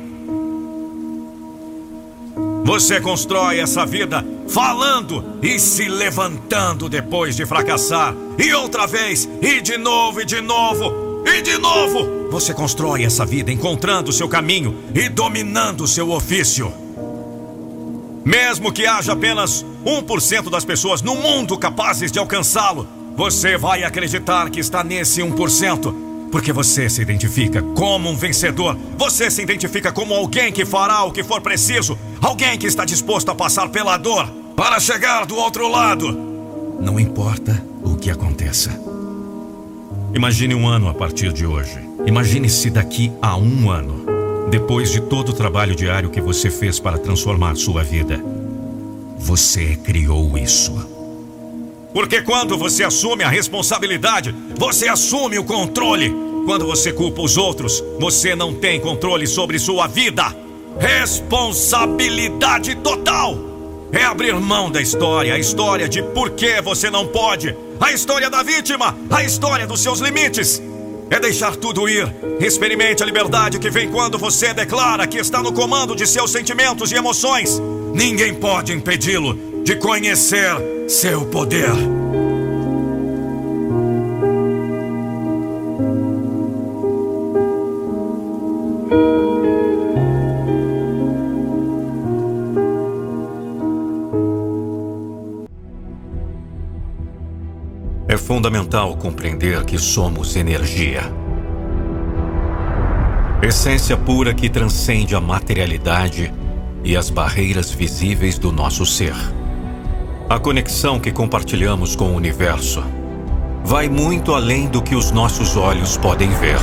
Você 2.69 3.01
constrói 3.01 3.59
essa 3.59 3.83
vida 3.83 4.23
falando 4.47 5.39
e 5.41 5.57
se 5.57 5.89
levantando 5.89 6.87
depois 6.87 7.35
de 7.35 7.43
fracassar. 7.43 8.13
E 8.37 8.53
outra 8.53 8.85
vez, 8.85 9.27
e 9.41 9.59
de 9.59 9.75
novo, 9.75 10.21
e 10.21 10.25
de 10.25 10.39
novo, 10.39 11.23
e 11.25 11.41
de 11.41 11.57
novo. 11.57 12.29
Você 12.29 12.53
constrói 12.53 13.03
essa 13.03 13.25
vida 13.25 13.51
encontrando 13.51 14.13
seu 14.13 14.29
caminho 14.29 14.83
e 14.93 15.09
dominando 15.09 15.87
seu 15.87 16.11
ofício. 16.11 16.71
Mesmo 18.23 18.71
que 18.71 18.85
haja 18.85 19.13
apenas 19.13 19.65
1% 19.83 20.51
das 20.51 20.63
pessoas 20.63 21.01
no 21.01 21.15
mundo 21.15 21.57
capazes 21.57 22.11
de 22.11 22.19
alcançá-lo, 22.19 22.87
você 23.17 23.57
vai 23.57 23.83
acreditar 23.83 24.47
que 24.51 24.59
está 24.59 24.83
nesse 24.83 25.23
1%. 25.23 26.08
Porque 26.31 26.53
você 26.53 26.89
se 26.89 27.01
identifica 27.01 27.61
como 27.61 28.09
um 28.09 28.15
vencedor. 28.15 28.77
Você 28.97 29.31
se 29.31 29.41
identifica 29.41 29.91
como 29.91 30.13
alguém 30.13 30.51
que 30.51 30.65
fará 30.65 31.03
o 31.03 31.11
que 31.11 31.23
for 31.23 31.41
preciso. 31.41 31.97
Alguém 32.21 32.57
que 32.57 32.67
está 32.67 32.85
disposto 32.85 33.29
a 33.29 33.35
passar 33.35 33.69
pela 33.69 33.97
dor 33.97 34.27
para 34.55 34.79
chegar 34.79 35.25
do 35.25 35.35
outro 35.35 35.67
lado. 35.67 36.11
Não 36.79 36.99
importa 36.99 37.63
o 37.83 37.95
que 37.95 38.09
aconteça. 38.09 38.79
Imagine 40.13 40.55
um 40.55 40.67
ano 40.67 40.87
a 40.87 40.93
partir 40.93 41.31
de 41.33 41.45
hoje. 41.45 41.79
Imagine-se 42.05 42.69
daqui 42.69 43.11
a 43.21 43.37
um 43.37 43.69
ano. 43.69 44.05
Depois 44.49 44.91
de 44.91 45.01
todo 45.01 45.29
o 45.29 45.33
trabalho 45.33 45.75
diário 45.75 46.09
que 46.09 46.21
você 46.21 46.49
fez 46.49 46.79
para 46.79 46.97
transformar 46.97 47.55
sua 47.55 47.83
vida. 47.83 48.23
Você 49.17 49.75
criou 49.75 50.37
isso. 50.37 50.98
Porque 51.93 52.21
quando 52.21 52.57
você 52.57 52.83
assume 52.83 53.23
a 53.23 53.29
responsabilidade, 53.29 54.33
você 54.55 54.87
assume 54.87 55.39
o 55.39 55.43
controle. 55.43 56.13
Quando 56.45 56.65
você 56.65 56.93
culpa 56.93 57.21
os 57.21 57.37
outros, 57.37 57.83
você 57.99 58.35
não 58.35 58.53
tem 58.53 58.79
controle 58.79 59.25
sobre 59.27 59.57
sua 59.57 59.87
vida. 59.87 60.35
Responsabilidade 60.79 62.75
total! 62.75 63.37
É 63.91 64.03
abrir 64.03 64.35
mão 64.35 64.69
da 64.69 64.79
história, 64.79 65.33
a 65.33 65.39
história 65.39 65.89
de 65.89 66.03
por 66.03 66.29
que 66.31 66.61
você 66.61 66.91
não 66.91 67.07
pode, 67.07 67.55
a 67.79 67.91
história 67.91 68.29
da 68.29 68.43
vítima, 68.43 68.95
a 69.09 69.23
história 69.23 69.65
dos 69.65 69.81
seus 69.81 69.99
limites. 69.99 70.61
É 71.09 71.19
deixar 71.19 71.55
tudo 71.55 71.89
ir. 71.89 72.07
Experimente 72.39 73.01
a 73.01 73.05
liberdade 73.05 73.57
que 73.57 73.71
vem 73.71 73.89
quando 73.89 74.19
você 74.19 74.53
declara 74.53 75.07
que 75.07 75.17
está 75.17 75.41
no 75.41 75.51
comando 75.51 75.95
de 75.95 76.05
seus 76.05 76.31
sentimentos 76.31 76.91
e 76.91 76.95
emoções. 76.95 77.59
Ninguém 77.95 78.35
pode 78.35 78.71
impedi-lo 78.71 79.48
de 79.63 79.75
conhecer 79.75 80.55
seu 80.87 81.25
poder. 81.25 81.69
É 98.07 98.17
fundamental 98.17 98.97
compreender 98.97 99.63
que 99.65 99.77
somos 99.77 100.35
energia. 100.35 101.03
Essência 103.41 103.95
pura 103.95 104.33
que 104.33 104.49
transcende 104.49 105.13
a 105.13 105.21
materialidade 105.21 106.33
e 106.83 106.97
as 106.97 107.09
barreiras 107.11 107.71
visíveis 107.71 108.39
do 108.39 108.51
nosso 108.51 108.85
ser. 108.85 109.13
A 110.29 110.39
conexão 110.39 110.99
que 110.99 111.11
compartilhamos 111.11 111.95
com 111.95 112.11
o 112.11 112.15
universo 112.15 112.83
vai 113.63 113.89
muito 113.89 114.33
além 114.33 114.67
do 114.67 114.81
que 114.81 114.95
os 114.95 115.11
nossos 115.11 115.57
olhos 115.57 115.97
podem 115.97 116.29
ver. 116.29 116.59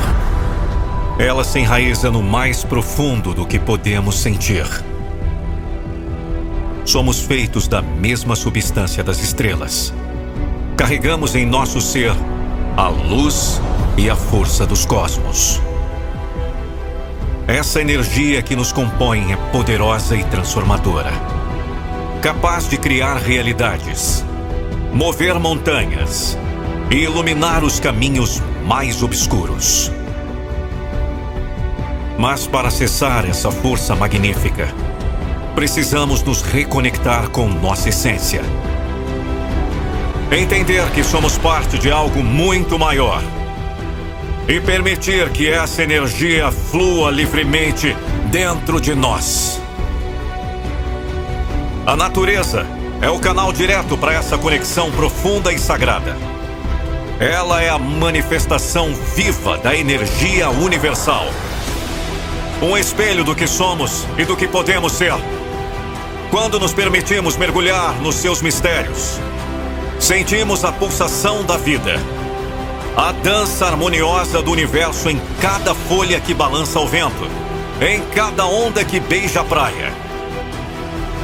Ela 1.18 1.44
se 1.44 1.58
enraiza 1.58 2.10
no 2.10 2.22
mais 2.22 2.62
profundo 2.62 3.34
do 3.34 3.44
que 3.44 3.58
podemos 3.58 4.16
sentir. 4.20 4.66
Somos 6.84 7.20
feitos 7.20 7.66
da 7.66 7.82
mesma 7.82 8.36
substância 8.36 9.02
das 9.02 9.18
estrelas 9.20 9.92
carregamos 10.76 11.34
em 11.34 11.46
nosso 11.46 11.80
ser 11.80 12.12
a 12.76 12.88
luz 12.88 13.60
e 13.96 14.10
a 14.10 14.14
força 14.14 14.66
dos 14.66 14.84
cosmos. 14.84 15.60
Essa 17.48 17.80
energia 17.80 18.42
que 18.42 18.54
nos 18.54 18.72
compõe 18.72 19.32
é 19.32 19.36
poderosa 19.50 20.14
e 20.14 20.22
transformadora, 20.24 21.12
capaz 22.26 22.68
de 22.68 22.76
criar 22.76 23.18
realidades, 23.18 24.24
mover 24.92 25.38
montanhas 25.38 26.36
e 26.90 26.96
iluminar 26.96 27.62
os 27.62 27.78
caminhos 27.78 28.42
mais 28.64 29.00
obscuros. 29.00 29.92
Mas 32.18 32.44
para 32.44 32.66
acessar 32.66 33.24
essa 33.30 33.52
força 33.52 33.94
magnífica, 33.94 34.74
precisamos 35.54 36.20
nos 36.24 36.42
reconectar 36.42 37.30
com 37.30 37.48
nossa 37.48 37.90
essência 37.90 38.42
Entender 40.32 40.90
que 40.90 41.04
somos 41.04 41.38
parte 41.38 41.78
de 41.78 41.92
algo 41.92 42.24
muito 42.24 42.76
maior. 42.76 43.22
E 44.48 44.60
permitir 44.60 45.30
que 45.30 45.48
essa 45.48 45.84
energia 45.84 46.50
flua 46.50 47.12
livremente 47.12 47.96
dentro 48.32 48.80
de 48.80 48.96
nós. 48.96 49.64
A 51.86 51.96
natureza 51.96 52.66
é 53.00 53.08
o 53.08 53.18
canal 53.18 53.52
direto 53.52 53.96
para 53.96 54.12
essa 54.12 54.36
conexão 54.36 54.90
profunda 54.90 55.52
e 55.52 55.58
sagrada. 55.58 56.16
Ela 57.20 57.62
é 57.62 57.70
a 57.70 57.78
manifestação 57.78 58.92
viva 59.14 59.56
da 59.56 59.74
energia 59.74 60.50
universal. 60.50 61.26
Um 62.60 62.76
espelho 62.76 63.24
do 63.24 63.34
que 63.34 63.46
somos 63.46 64.06
e 64.18 64.24
do 64.24 64.36
que 64.36 64.48
podemos 64.48 64.92
ser. 64.92 65.14
Quando 66.30 66.58
nos 66.58 66.74
permitimos 66.74 67.36
mergulhar 67.36 67.94
nos 68.00 68.16
seus 68.16 68.42
mistérios, 68.42 69.18
Sentimos 69.98 70.64
a 70.64 70.70
pulsação 70.70 71.42
da 71.42 71.56
vida. 71.56 71.94
A 72.96 73.12
dança 73.12 73.66
harmoniosa 73.66 74.42
do 74.42 74.52
universo 74.52 75.10
em 75.10 75.20
cada 75.40 75.74
folha 75.74 76.20
que 76.20 76.34
balança 76.34 76.78
ao 76.78 76.86
vento, 76.86 77.28
em 77.80 78.00
cada 78.14 78.46
onda 78.46 78.84
que 78.84 79.00
beija 79.00 79.40
a 79.40 79.44
praia. 79.44 79.92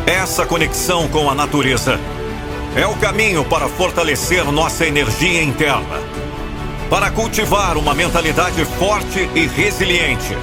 Essa 0.06 0.44
conexão 0.46 1.08
com 1.08 1.30
a 1.30 1.34
natureza 1.34 1.98
é 2.76 2.86
o 2.86 2.96
caminho 2.96 3.44
para 3.44 3.68
fortalecer 3.68 4.44
nossa 4.50 4.86
energia 4.86 5.42
interna, 5.42 6.00
para 6.90 7.10
cultivar 7.10 7.76
uma 7.76 7.94
mentalidade 7.94 8.64
forte 8.64 9.28
e 9.34 9.46
resiliente. 9.46 10.36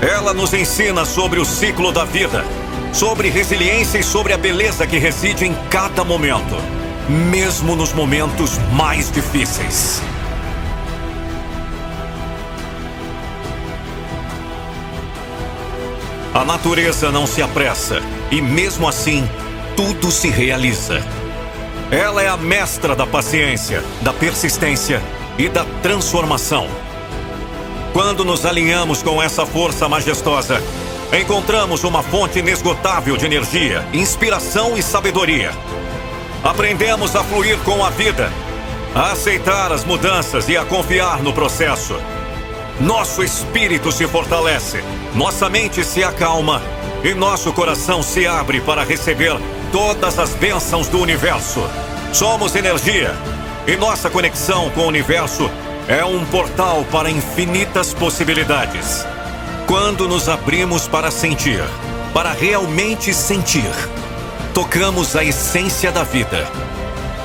Ela 0.00 0.32
nos 0.32 0.52
ensina 0.52 1.04
sobre 1.04 1.40
o 1.40 1.44
ciclo 1.44 1.90
da 1.90 2.04
vida, 2.04 2.44
sobre 2.92 3.28
resiliência 3.28 3.98
e 3.98 4.02
sobre 4.02 4.32
a 4.32 4.38
beleza 4.38 4.86
que 4.86 4.98
reside 4.98 5.46
em 5.46 5.54
cada 5.70 6.04
momento 6.04 6.56
mesmo 7.08 7.76
nos 7.76 7.92
momentos 7.92 8.58
mais 8.72 9.10
difíceis. 9.10 10.02
A 16.36 16.44
natureza 16.44 17.10
não 17.10 17.26
se 17.26 17.40
apressa 17.40 18.02
e, 18.30 18.42
mesmo 18.42 18.86
assim, 18.86 19.26
tudo 19.74 20.10
se 20.10 20.28
realiza. 20.28 21.02
Ela 21.90 22.22
é 22.22 22.28
a 22.28 22.36
mestra 22.36 22.94
da 22.94 23.06
paciência, 23.06 23.82
da 24.02 24.12
persistência 24.12 25.02
e 25.38 25.48
da 25.48 25.64
transformação. 25.82 26.68
Quando 27.94 28.22
nos 28.22 28.44
alinhamos 28.44 29.02
com 29.02 29.22
essa 29.22 29.46
força 29.46 29.88
majestosa, 29.88 30.62
encontramos 31.18 31.84
uma 31.84 32.02
fonte 32.02 32.40
inesgotável 32.40 33.16
de 33.16 33.24
energia, 33.24 33.86
inspiração 33.94 34.76
e 34.76 34.82
sabedoria 34.82 35.52
Aprendemos 36.46 37.16
a 37.16 37.24
fluir 37.24 37.58
com 37.64 37.84
a 37.84 37.90
vida, 37.90 38.30
a 38.94 39.10
aceitar 39.10 39.72
as 39.72 39.84
mudanças 39.84 40.48
e 40.48 40.56
a 40.56 40.64
confiar 40.64 41.20
no 41.20 41.32
processo. 41.32 41.96
Nosso 42.80 43.22
espírito 43.22 43.90
se 43.90 44.06
fortalece, 44.06 44.84
nossa 45.14 45.48
mente 45.48 45.82
se 45.82 46.04
acalma 46.04 46.60
e 47.02 47.14
nosso 47.14 47.50
coração 47.52 48.02
se 48.02 48.26
abre 48.26 48.60
para 48.60 48.84
receber 48.84 49.34
todas 49.72 50.18
as 50.18 50.34
bênçãos 50.34 50.86
do 50.88 51.00
universo. 51.00 51.62
Somos 52.12 52.54
energia 52.54 53.14
e 53.66 53.76
nossa 53.76 54.10
conexão 54.10 54.68
com 54.70 54.82
o 54.82 54.88
universo 54.88 55.50
é 55.88 56.04
um 56.04 56.22
portal 56.26 56.84
para 56.92 57.10
infinitas 57.10 57.94
possibilidades. 57.94 59.06
Quando 59.66 60.06
nos 60.06 60.28
abrimos 60.28 60.86
para 60.86 61.10
sentir, 61.10 61.64
para 62.12 62.32
realmente 62.32 63.14
sentir, 63.14 63.72
tocamos 64.52 65.16
a 65.16 65.24
essência 65.24 65.90
da 65.90 66.04
vida. 66.04 66.46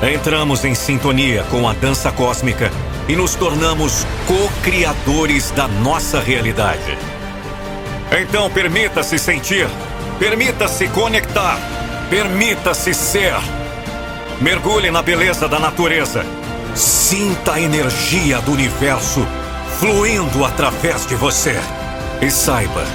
Entramos 0.01 0.63
em 0.63 0.73
sintonia 0.73 1.43
com 1.51 1.67
a 1.67 1.73
dança 1.73 2.09
cósmica 2.09 2.71
e 3.11 3.15
nos 3.15 3.35
tornamos 3.35 4.07
co-criadores 4.25 5.51
da 5.51 5.67
nossa 5.67 6.21
realidade. 6.21 6.97
Então 8.21 8.49
permita-se 8.49 9.19
sentir, 9.19 9.67
permita-se 10.17 10.87
conectar, 10.87 11.59
permita-se 12.09 12.93
ser. 12.93 13.35
Mergulhe 14.39 14.89
na 14.91 15.01
beleza 15.01 15.45
da 15.45 15.59
natureza. 15.59 16.25
Sinta 16.73 17.55
a 17.55 17.59
energia 17.59 18.39
do 18.39 18.53
universo 18.53 19.27
fluindo 19.77 20.45
através 20.45 21.05
de 21.05 21.15
você. 21.15 21.59
E 22.21 22.31
saiba 22.31 22.85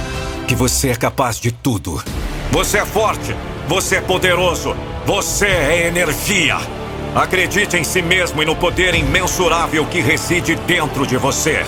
que 0.47 0.55
você 0.55 0.89
é 0.89 0.95
capaz 0.95 1.39
de 1.39 1.51
tudo. 1.51 2.03
Você 2.51 2.79
é 2.79 2.85
forte. 2.87 3.35
Você 3.67 3.97
é 3.97 4.01
poderoso. 4.01 4.75
Você 5.05 5.45
é 5.45 5.87
energia. 5.87 6.57
Acredite 7.17 7.75
em 7.75 7.83
si 7.83 7.99
mesmo 7.99 8.43
e 8.43 8.45
no 8.45 8.55
poder 8.55 8.93
imensurável 8.93 9.87
que 9.87 9.99
reside 9.99 10.55
dentro 10.55 11.07
de 11.07 11.17
você. 11.17 11.65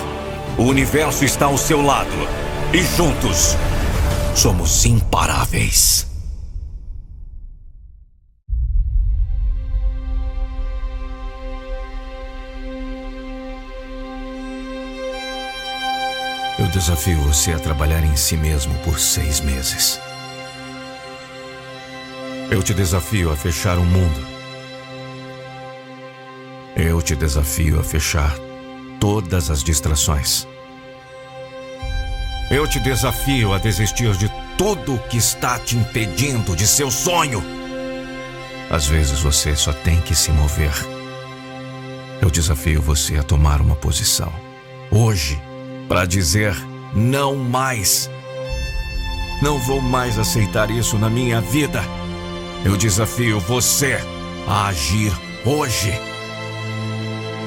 O 0.56 0.62
universo 0.62 1.24
está 1.24 1.46
ao 1.46 1.58
seu 1.58 1.82
lado. 1.82 2.08
E 2.72 2.80
juntos, 2.84 3.56
somos 4.36 4.86
imparáveis. 4.86 6.06
Eu 16.60 16.68
desafio 16.68 17.20
você 17.22 17.54
a 17.54 17.58
trabalhar 17.58 18.04
em 18.04 18.14
si 18.14 18.36
mesmo 18.36 18.72
por 18.84 19.00
seis 19.00 19.40
meses. 19.40 20.00
Eu 22.52 22.62
te 22.62 22.72
desafio 22.72 23.32
a 23.32 23.36
fechar 23.36 23.78
o 23.78 23.84
mundo. 23.84 24.39
Eu 26.76 27.02
te 27.02 27.16
desafio 27.16 27.80
a 27.80 27.82
fechar 27.82 28.34
todas 29.00 29.50
as 29.50 29.62
distrações. 29.62 30.46
Eu 32.50 32.66
te 32.66 32.80
desafio 32.80 33.52
a 33.52 33.58
desistir 33.58 34.16
de 34.16 34.30
tudo 34.58 34.98
que 35.08 35.16
está 35.16 35.58
te 35.58 35.76
impedindo 35.76 36.56
de 36.56 36.66
seu 36.66 36.90
sonho. 36.90 37.42
Às 38.70 38.86
vezes 38.86 39.20
você 39.20 39.54
só 39.56 39.72
tem 39.72 40.00
que 40.00 40.14
se 40.14 40.30
mover. 40.32 40.72
Eu 42.20 42.30
desafio 42.30 42.82
você 42.82 43.16
a 43.16 43.22
tomar 43.22 43.60
uma 43.60 43.74
posição, 43.74 44.32
hoje, 44.90 45.40
para 45.88 46.04
dizer 46.04 46.54
não 46.94 47.36
mais. 47.36 48.10
Não 49.42 49.58
vou 49.58 49.80
mais 49.80 50.18
aceitar 50.18 50.70
isso 50.70 50.98
na 50.98 51.08
minha 51.08 51.40
vida. 51.40 51.82
Eu 52.64 52.76
desafio 52.76 53.40
você 53.40 53.98
a 54.46 54.66
agir 54.66 55.12
hoje. 55.44 56.09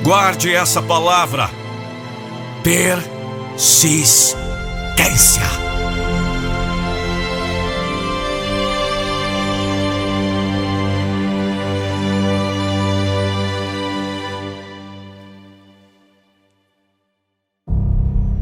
Guarde 0.03 0.53
essa 0.53 0.81
palavra: 0.81 1.49
persistência. 2.61 4.43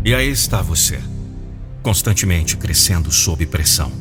E 0.03 0.15
aí 0.15 0.29
está 0.31 0.63
você, 0.63 0.99
constantemente 1.83 2.57
crescendo 2.57 3.11
sob 3.11 3.45
pressão, 3.45 3.91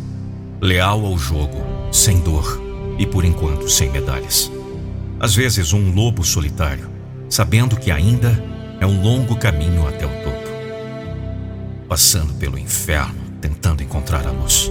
leal 0.58 1.04
ao 1.04 1.18
jogo, 1.18 1.62
sem 1.92 2.20
dor 2.20 2.58
e 2.98 3.06
por 3.06 3.22
enquanto 3.22 3.68
sem 3.68 3.90
medalhas. 3.90 4.50
Às 5.20 5.34
vezes, 5.34 5.74
um 5.74 5.92
lobo 5.94 6.24
solitário, 6.24 6.99
sabendo 7.30 7.76
que 7.76 7.92
ainda 7.92 8.42
é 8.80 8.86
um 8.86 9.00
longo 9.00 9.36
caminho 9.36 9.86
até 9.86 10.04
o 10.04 10.10
topo, 10.24 10.50
passando 11.88 12.34
pelo 12.34 12.58
inferno, 12.58 13.20
tentando 13.40 13.82
encontrar 13.82 14.26
a 14.26 14.32
luz, 14.32 14.70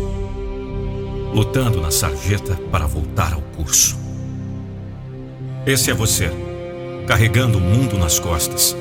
lutando 1.33 1.81
na 1.81 1.89
sarjeta 1.89 2.55
para 2.69 2.85
voltar 2.85 3.33
ao 3.33 3.41
curso. 3.41 3.97
Esse 5.65 5.89
é 5.89 5.93
você, 5.93 6.29
carregando 7.07 7.57
o 7.57 7.61
mundo 7.61 7.97
nas 7.97 8.19
costas 8.19 8.75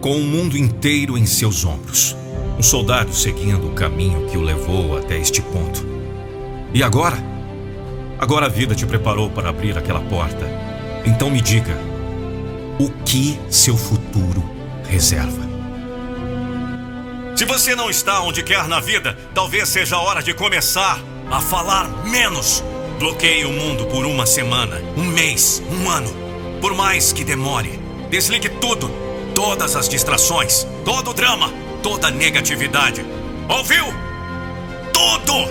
com 0.00 0.16
o 0.16 0.24
mundo 0.24 0.56
inteiro 0.56 1.18
em 1.18 1.26
seus 1.26 1.64
ombros. 1.64 2.16
Um 2.58 2.62
soldado 2.62 3.12
seguindo 3.12 3.68
o 3.68 3.72
caminho 3.72 4.26
que 4.28 4.38
o 4.38 4.42
levou 4.42 4.96
até 4.96 5.18
este 5.18 5.42
ponto. 5.42 5.84
E 6.72 6.82
agora? 6.82 7.16
Agora 8.18 8.46
a 8.46 8.48
vida 8.48 8.74
te 8.74 8.86
preparou 8.86 9.28
para 9.30 9.50
abrir 9.50 9.76
aquela 9.76 10.00
porta. 10.00 10.46
Então 11.04 11.30
me 11.30 11.40
diga: 11.40 11.76
o 12.80 12.88
que 13.04 13.38
seu 13.50 13.76
futuro 13.76 14.42
reserva? 14.88 15.50
Se 17.36 17.44
você 17.44 17.74
não 17.74 17.90
está 17.90 18.22
onde 18.22 18.42
quer 18.42 18.66
na 18.68 18.80
vida, 18.80 19.18
talvez 19.34 19.68
seja 19.68 19.96
a 19.96 20.00
hora 20.00 20.22
de 20.22 20.32
começar 20.32 20.98
a 21.30 21.40
falar 21.42 21.88
menos. 22.06 22.64
Bloqueie 22.98 23.44
o 23.44 23.52
mundo 23.52 23.84
por 23.86 24.06
uma 24.06 24.24
semana, 24.24 24.80
um 24.96 25.04
mês, 25.04 25.62
um 25.70 25.90
ano. 25.90 26.10
Por 26.58 26.74
mais 26.74 27.12
que 27.12 27.22
demore. 27.22 27.78
Desligue 28.08 28.48
tudo 28.48 28.90
todas 29.34 29.76
as 29.76 29.86
distrações, 29.86 30.66
todo 30.82 31.10
o 31.10 31.14
drama, 31.14 31.52
toda 31.82 32.08
a 32.08 32.10
negatividade. 32.10 33.04
Ouviu? 33.46 33.84
Tudo! 34.90 35.48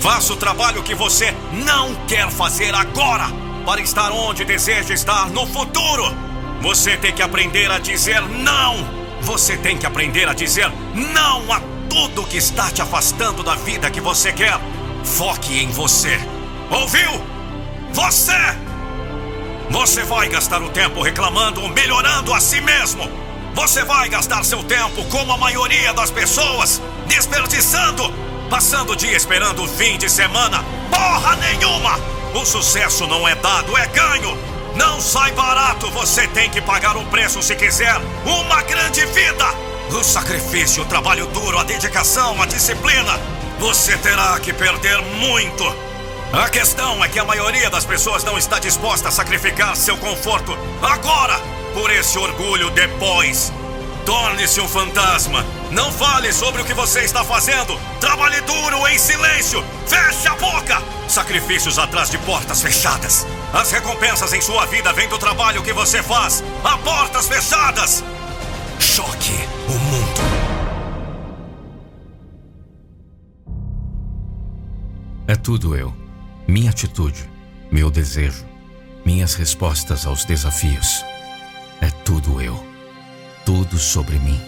Faça 0.00 0.32
o 0.32 0.36
trabalho 0.36 0.82
que 0.82 0.94
você 0.94 1.32
não 1.52 1.94
quer 2.06 2.30
fazer 2.30 2.74
agora 2.74 3.45
para 3.66 3.80
estar 3.80 4.12
onde 4.12 4.44
deseja 4.44 4.94
estar 4.94 5.28
no 5.30 5.44
futuro. 5.44 6.14
Você 6.62 6.96
tem 6.96 7.12
que 7.12 7.20
aprender 7.20 7.68
a 7.68 7.80
dizer 7.80 8.22
não. 8.22 8.76
Você 9.22 9.56
tem 9.56 9.76
que 9.76 9.84
aprender 9.84 10.28
a 10.28 10.32
dizer 10.32 10.70
não 10.94 11.52
a 11.52 11.60
tudo 11.90 12.24
que 12.24 12.36
está 12.36 12.70
te 12.70 12.80
afastando 12.80 13.42
da 13.42 13.56
vida 13.56 13.90
que 13.90 14.00
você 14.00 14.32
quer. 14.32 14.56
Foque 15.02 15.58
em 15.58 15.68
você. 15.72 16.16
Ouviu? 16.70 17.10
Você! 17.92 18.38
Você 19.68 20.04
vai 20.04 20.28
gastar 20.28 20.62
o 20.62 20.68
tempo 20.68 21.02
reclamando 21.02 21.60
ou 21.60 21.68
melhorando 21.68 22.32
a 22.32 22.38
si 22.38 22.60
mesmo. 22.60 23.10
Você 23.52 23.84
vai 23.84 24.08
gastar 24.08 24.44
seu 24.44 24.62
tempo 24.62 25.04
como 25.06 25.32
a 25.32 25.38
maioria 25.38 25.92
das 25.92 26.12
pessoas, 26.12 26.80
desperdiçando, 27.08 28.12
passando 28.48 28.92
o 28.92 28.96
dia 28.96 29.16
esperando 29.16 29.64
o 29.64 29.68
fim 29.68 29.98
de 29.98 30.08
semana. 30.08 30.64
Porra 30.88 31.34
nenhuma! 31.36 32.15
O 32.36 32.44
sucesso 32.44 33.06
não 33.06 33.26
é 33.26 33.34
dado, 33.34 33.74
é 33.78 33.86
ganho. 33.86 34.36
Não 34.74 35.00
sai 35.00 35.32
barato, 35.32 35.90
você 35.90 36.28
tem 36.28 36.50
que 36.50 36.60
pagar 36.60 36.94
o 36.94 37.06
preço 37.06 37.42
se 37.42 37.56
quiser 37.56 37.96
uma 38.26 38.60
grande 38.62 39.06
vida. 39.06 39.46
O 39.90 40.04
sacrifício, 40.04 40.82
o 40.82 40.86
trabalho 40.86 41.26
duro, 41.28 41.58
a 41.58 41.64
dedicação, 41.64 42.40
a 42.42 42.44
disciplina. 42.44 43.18
Você 43.58 43.96
terá 43.96 44.38
que 44.38 44.52
perder 44.52 45.00
muito. 45.18 45.64
A 46.30 46.50
questão 46.50 47.02
é 47.02 47.08
que 47.08 47.18
a 47.18 47.24
maioria 47.24 47.70
das 47.70 47.86
pessoas 47.86 48.22
não 48.22 48.36
está 48.36 48.58
disposta 48.58 49.08
a 49.08 49.12
sacrificar 49.12 49.74
seu 49.74 49.96
conforto 49.96 50.56
agora 50.82 51.40
por 51.72 51.90
esse 51.90 52.18
orgulho 52.18 52.68
depois. 52.68 53.50
Torne-se 54.06 54.60
um 54.60 54.68
fantasma. 54.68 55.44
Não 55.72 55.90
fale 55.90 56.32
sobre 56.32 56.62
o 56.62 56.64
que 56.64 56.72
você 56.72 57.00
está 57.00 57.24
fazendo. 57.24 57.76
Trabalhe 58.00 58.40
duro 58.42 58.86
em 58.86 58.96
silêncio. 58.96 59.64
Feche 59.84 60.28
a 60.28 60.36
boca. 60.36 60.80
Sacrifícios 61.08 61.76
atrás 61.76 62.08
de 62.08 62.16
portas 62.18 62.62
fechadas. 62.62 63.26
As 63.52 63.72
recompensas 63.72 64.32
em 64.32 64.40
sua 64.40 64.64
vida 64.66 64.92
vêm 64.92 65.08
do 65.08 65.18
trabalho 65.18 65.60
que 65.60 65.72
você 65.72 66.04
faz. 66.04 66.44
A 66.62 66.78
portas 66.78 67.26
fechadas. 67.26 68.04
Choque 68.78 69.34
o 69.68 69.72
mundo. 69.72 70.20
É 75.26 75.34
tudo 75.34 75.74
eu. 75.74 75.92
Minha 76.46 76.70
atitude, 76.70 77.28
meu 77.72 77.90
desejo, 77.90 78.46
minhas 79.04 79.34
respostas 79.34 80.06
aos 80.06 80.24
desafios. 80.24 81.04
É 81.80 81.90
tudo 82.04 82.40
eu. 82.40 82.75
Tudo 83.46 83.78
sobre 83.78 84.18
mim. 84.18 84.40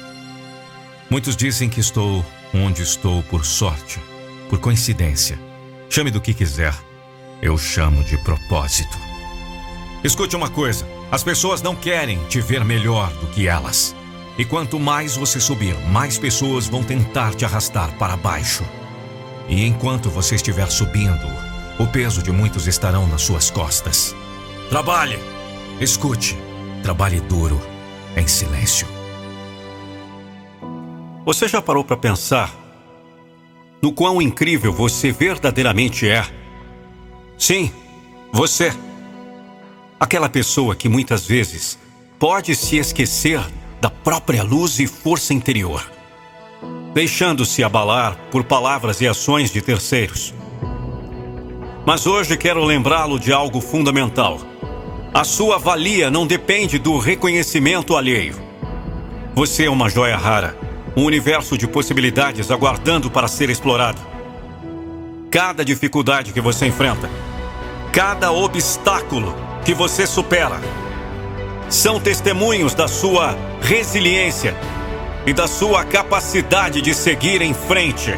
Muitos 1.08 1.36
dizem 1.36 1.70
que 1.70 1.78
estou 1.78 2.26
onde 2.52 2.82
estou 2.82 3.22
por 3.22 3.46
sorte, 3.46 4.00
por 4.50 4.58
coincidência. 4.58 5.38
Chame 5.88 6.10
do 6.10 6.20
que 6.20 6.34
quiser. 6.34 6.74
Eu 7.40 7.56
chamo 7.56 8.02
de 8.02 8.18
propósito. 8.18 8.98
Escute 10.02 10.34
uma 10.34 10.50
coisa: 10.50 10.84
as 11.12 11.22
pessoas 11.22 11.62
não 11.62 11.76
querem 11.76 12.18
te 12.24 12.40
ver 12.40 12.64
melhor 12.64 13.12
do 13.20 13.28
que 13.28 13.46
elas. 13.46 13.94
E 14.36 14.44
quanto 14.44 14.80
mais 14.80 15.16
você 15.16 15.38
subir, 15.38 15.78
mais 15.86 16.18
pessoas 16.18 16.66
vão 16.66 16.82
tentar 16.82 17.36
te 17.36 17.44
arrastar 17.44 17.96
para 17.98 18.16
baixo. 18.16 18.64
E 19.48 19.64
enquanto 19.64 20.10
você 20.10 20.34
estiver 20.34 20.68
subindo, 20.72 21.26
o 21.78 21.86
peso 21.86 22.20
de 22.20 22.32
muitos 22.32 22.66
estarão 22.66 23.06
nas 23.06 23.22
suas 23.22 23.48
costas. 23.48 24.12
Trabalhe, 24.68 25.20
escute, 25.80 26.36
trabalhe 26.82 27.20
duro, 27.20 27.77
em 28.16 28.26
silêncio. 28.26 28.86
Você 31.24 31.46
já 31.46 31.60
parou 31.60 31.84
para 31.84 31.96
pensar 31.96 32.54
no 33.82 33.92
quão 33.92 34.20
incrível 34.20 34.72
você 34.72 35.12
verdadeiramente 35.12 36.08
é? 36.08 36.24
Sim, 37.36 37.70
você. 38.32 38.72
Aquela 40.00 40.28
pessoa 40.28 40.74
que 40.74 40.88
muitas 40.88 41.26
vezes 41.26 41.78
pode 42.18 42.54
se 42.56 42.76
esquecer 42.76 43.40
da 43.80 43.90
própria 43.90 44.42
luz 44.42 44.78
e 44.80 44.86
força 44.86 45.32
interior, 45.32 45.88
deixando-se 46.92 47.62
abalar 47.62 48.16
por 48.30 48.42
palavras 48.42 49.00
e 49.00 49.06
ações 49.06 49.52
de 49.52 49.60
terceiros. 49.60 50.34
Mas 51.86 52.06
hoje 52.06 52.36
quero 52.36 52.64
lembrá-lo 52.64 53.18
de 53.18 53.32
algo 53.32 53.60
fundamental. 53.60 54.40
A 55.12 55.24
sua 55.24 55.58
valia 55.58 56.10
não 56.10 56.26
depende 56.26 56.78
do 56.78 56.98
reconhecimento 56.98 57.96
alheio. 57.96 58.36
Você 59.34 59.64
é 59.64 59.70
uma 59.70 59.88
joia 59.88 60.16
rara, 60.16 60.54
um 60.94 61.04
universo 61.04 61.56
de 61.56 61.66
possibilidades 61.66 62.50
aguardando 62.50 63.10
para 63.10 63.26
ser 63.26 63.48
explorado. 63.48 64.00
Cada 65.30 65.64
dificuldade 65.64 66.32
que 66.32 66.42
você 66.42 66.66
enfrenta, 66.66 67.08
cada 67.90 68.30
obstáculo 68.32 69.34
que 69.64 69.72
você 69.72 70.06
supera, 70.06 70.60
são 71.70 71.98
testemunhos 71.98 72.74
da 72.74 72.86
sua 72.86 73.34
resiliência 73.62 74.54
e 75.26 75.32
da 75.32 75.46
sua 75.46 75.84
capacidade 75.84 76.82
de 76.82 76.94
seguir 76.94 77.40
em 77.40 77.54
frente, 77.54 78.12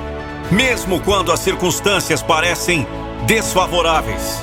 mesmo 0.51 1.01
quando 1.01 1.31
as 1.31 1.41
circunstâncias 1.41 2.21
parecem 2.21 2.87
desfavoráveis. 3.27 4.43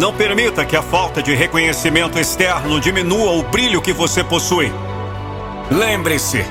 Não 0.00 0.14
permita 0.14 0.64
que 0.64 0.74
a 0.74 0.80
falta 0.80 1.22
de 1.22 1.34
reconhecimento 1.34 2.18
externo 2.18 2.80
diminua 2.80 3.32
o 3.32 3.42
brilho 3.42 3.82
que 3.82 3.92
você 3.92 4.24
possui. 4.24 4.72
Lembre-se, 5.70 6.42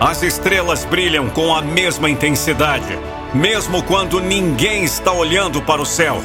as 0.00 0.24
estrelas 0.24 0.84
brilham 0.84 1.30
com 1.30 1.54
a 1.54 1.62
mesma 1.62 2.10
intensidade, 2.10 2.98
mesmo 3.32 3.80
quando 3.84 4.18
ninguém 4.18 4.82
está 4.82 5.12
olhando 5.12 5.62
para 5.62 5.80
o 5.80 5.86
céu. 5.86 6.20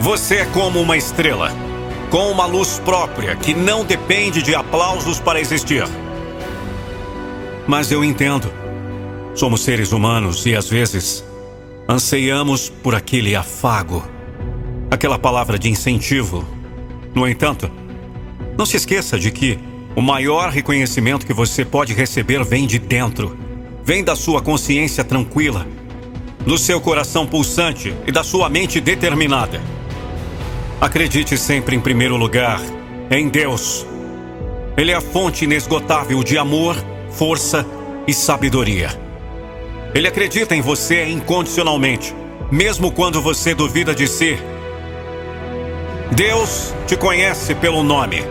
Você 0.00 0.36
é 0.36 0.44
como 0.46 0.80
uma 0.80 0.96
estrela, 0.96 1.52
com 2.08 2.30
uma 2.30 2.46
luz 2.46 2.80
própria 2.82 3.36
que 3.36 3.52
não 3.52 3.84
depende 3.84 4.40
de 4.40 4.54
aplausos 4.54 5.20
para 5.20 5.38
existir. 5.38 5.84
Mas 7.66 7.92
eu 7.92 8.02
entendo. 8.02 8.50
Somos 9.34 9.60
seres 9.60 9.92
humanos 9.92 10.46
e 10.46 10.56
às 10.56 10.70
vezes 10.70 11.22
Anseiamos 11.88 12.68
por 12.68 12.96
aquele 12.96 13.36
afago, 13.36 14.02
aquela 14.90 15.18
palavra 15.18 15.58
de 15.58 15.68
incentivo. 15.68 16.44
No 17.14 17.28
entanto, 17.28 17.70
não 18.56 18.66
se 18.66 18.76
esqueça 18.76 19.18
de 19.18 19.30
que 19.30 19.58
o 19.94 20.02
maior 20.02 20.50
reconhecimento 20.50 21.26
que 21.26 21.32
você 21.32 21.64
pode 21.64 21.94
receber 21.94 22.44
vem 22.44 22.66
de 22.66 22.78
dentro, 22.78 23.36
vem 23.82 24.04
da 24.04 24.14
sua 24.14 24.42
consciência 24.42 25.02
tranquila, 25.02 25.66
do 26.44 26.58
seu 26.58 26.80
coração 26.80 27.26
pulsante 27.26 27.94
e 28.06 28.12
da 28.12 28.22
sua 28.22 28.48
mente 28.48 28.80
determinada. 28.80 29.60
Acredite 30.80 31.38
sempre 31.38 31.74
em 31.74 31.80
primeiro 31.80 32.16
lugar 32.16 32.60
em 33.10 33.28
Deus. 33.28 33.86
Ele 34.76 34.90
é 34.90 34.94
a 34.94 35.00
fonte 35.00 35.44
inesgotável 35.44 36.22
de 36.22 36.36
amor, 36.36 36.76
força 37.10 37.66
e 38.06 38.12
sabedoria. 38.12 38.90
Ele 39.94 40.06
acredita 40.06 40.54
em 40.54 40.60
você 40.60 41.06
incondicionalmente, 41.06 42.14
mesmo 42.50 42.92
quando 42.92 43.22
você 43.22 43.54
duvida 43.54 43.94
de 43.94 44.06
si. 44.06 44.38
Deus 46.12 46.72
te 46.86 46.96
conhece 46.96 47.54
pelo 47.54 47.82
nome, 47.82 48.24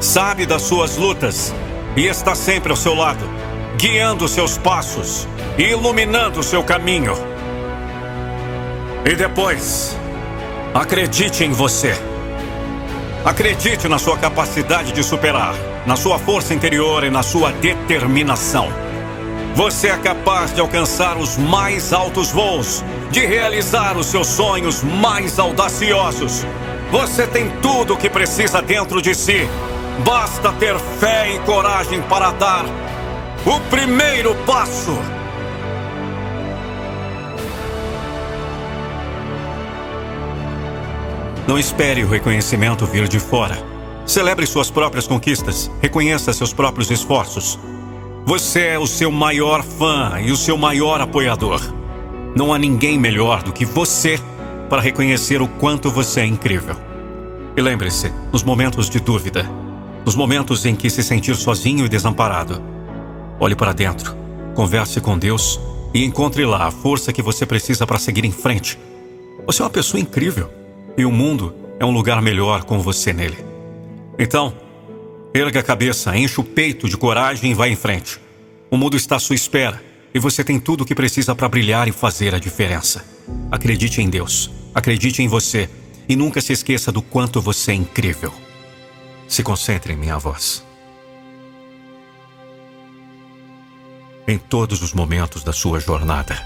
sabe 0.00 0.46
das 0.46 0.62
suas 0.62 0.96
lutas 0.96 1.54
e 1.96 2.06
está 2.06 2.34
sempre 2.34 2.70
ao 2.70 2.76
seu 2.76 2.94
lado, 2.94 3.28
guiando 3.76 4.26
seus 4.26 4.56
passos 4.56 5.28
e 5.58 5.64
iluminando 5.64 6.42
seu 6.42 6.62
caminho. 6.64 7.14
E 9.04 9.14
depois, 9.14 9.96
acredite 10.72 11.44
em 11.44 11.52
você. 11.52 11.94
Acredite 13.22 13.86
na 13.86 13.98
sua 13.98 14.16
capacidade 14.16 14.92
de 14.92 15.02
superar, 15.02 15.54
na 15.86 15.96
sua 15.96 16.18
força 16.18 16.54
interior 16.54 17.04
e 17.04 17.10
na 17.10 17.22
sua 17.22 17.52
determinação. 17.52 18.68
Você 19.54 19.88
é 19.88 19.96
capaz 19.98 20.54
de 20.54 20.60
alcançar 20.60 21.16
os 21.18 21.36
mais 21.36 21.92
altos 21.92 22.32
voos, 22.32 22.82
de 23.10 23.24
realizar 23.24 23.96
os 23.96 24.06
seus 24.06 24.26
sonhos 24.26 24.82
mais 24.82 25.38
audaciosos. 25.38 26.44
Você 26.94 27.26
tem 27.26 27.50
tudo 27.60 27.94
o 27.94 27.96
que 27.96 28.08
precisa 28.08 28.62
dentro 28.62 29.02
de 29.02 29.14
si 29.14 29.48
Basta 30.02 30.52
ter 30.54 30.76
fé 30.78 31.34
e 31.34 31.38
coragem 31.40 32.02
para 32.02 32.32
dar 32.32 32.64
o 33.46 33.60
primeiro 33.70 34.34
passo. 34.46 34.96
Não 41.46 41.58
espere 41.58 42.02
o 42.02 42.08
reconhecimento 42.08 42.86
vir 42.86 43.06
de 43.06 43.20
fora. 43.20 43.56
Celebre 44.04 44.46
suas 44.46 44.70
próprias 44.70 45.06
conquistas. 45.06 45.70
Reconheça 45.80 46.32
seus 46.32 46.52
próprios 46.52 46.90
esforços. 46.90 47.58
Você 48.26 48.60
é 48.60 48.78
o 48.78 48.86
seu 48.86 49.12
maior 49.12 49.62
fã 49.62 50.20
e 50.20 50.32
o 50.32 50.36
seu 50.36 50.56
maior 50.56 51.00
apoiador. 51.00 51.60
Não 52.34 52.52
há 52.52 52.58
ninguém 52.58 52.98
melhor 52.98 53.42
do 53.42 53.52
que 53.52 53.64
você 53.64 54.18
para 54.68 54.82
reconhecer 54.82 55.40
o 55.40 55.48
quanto 55.48 55.90
você 55.90 56.20
é 56.20 56.26
incrível. 56.26 56.76
E 57.56 57.60
lembre-se, 57.60 58.12
nos 58.32 58.42
momentos 58.42 58.90
de 58.90 58.98
dúvida, 58.98 59.48
nos 60.04 60.16
momentos 60.16 60.66
em 60.66 60.74
que 60.74 60.90
se 60.90 61.02
sentir 61.02 61.36
sozinho 61.36 61.86
e 61.86 61.88
desamparado, 61.88 62.62
olhe 63.38 63.54
para 63.54 63.72
dentro, 63.72 64.16
converse 64.54 65.00
com 65.00 65.18
Deus 65.18 65.60
e 65.92 66.04
encontre 66.04 66.44
lá 66.44 66.66
a 66.66 66.70
força 66.70 67.12
que 67.12 67.22
você 67.22 67.46
precisa 67.46 67.86
para 67.86 67.98
seguir 67.98 68.24
em 68.24 68.32
frente. 68.32 68.78
Você 69.46 69.62
é 69.62 69.64
uma 69.64 69.70
pessoa 69.70 70.00
incrível 70.00 70.50
e 70.96 71.04
o 71.04 71.12
mundo 71.12 71.54
é 71.78 71.84
um 71.84 71.90
lugar 71.90 72.20
melhor 72.20 72.64
com 72.64 72.80
você 72.80 73.12
nele. 73.12 73.38
Então, 74.18 74.54
erga 75.32 75.60
a 75.60 75.62
cabeça, 75.62 76.16
enche 76.16 76.40
o 76.40 76.44
peito 76.44 76.88
de 76.88 76.96
coragem 76.96 77.52
e 77.52 77.54
vá 77.54 77.68
em 77.68 77.76
frente. 77.76 78.20
O 78.70 78.76
mundo 78.76 78.96
está 78.96 79.16
à 79.16 79.20
sua 79.20 79.36
espera 79.36 79.80
e 80.14 80.18
você 80.20 80.44
tem 80.44 80.60
tudo 80.60 80.82
o 80.82 80.86
que 80.86 80.94
precisa 80.94 81.34
para 81.34 81.48
brilhar 81.48 81.88
e 81.88 81.92
fazer 81.92 82.36
a 82.36 82.38
diferença. 82.38 83.04
Acredite 83.50 84.00
em 84.00 84.08
Deus, 84.08 84.48
acredite 84.72 85.20
em 85.20 85.26
você 85.26 85.68
e 86.08 86.14
nunca 86.14 86.40
se 86.40 86.52
esqueça 86.52 86.92
do 86.92 87.02
quanto 87.02 87.40
você 87.40 87.72
é 87.72 87.74
incrível. 87.74 88.32
Se 89.26 89.42
concentre 89.42 89.92
em 89.92 89.96
minha 89.96 90.16
voz. 90.16 90.64
Em 94.28 94.38
todos 94.38 94.82
os 94.82 94.94
momentos 94.94 95.42
da 95.42 95.52
sua 95.52 95.80
jornada, 95.80 96.40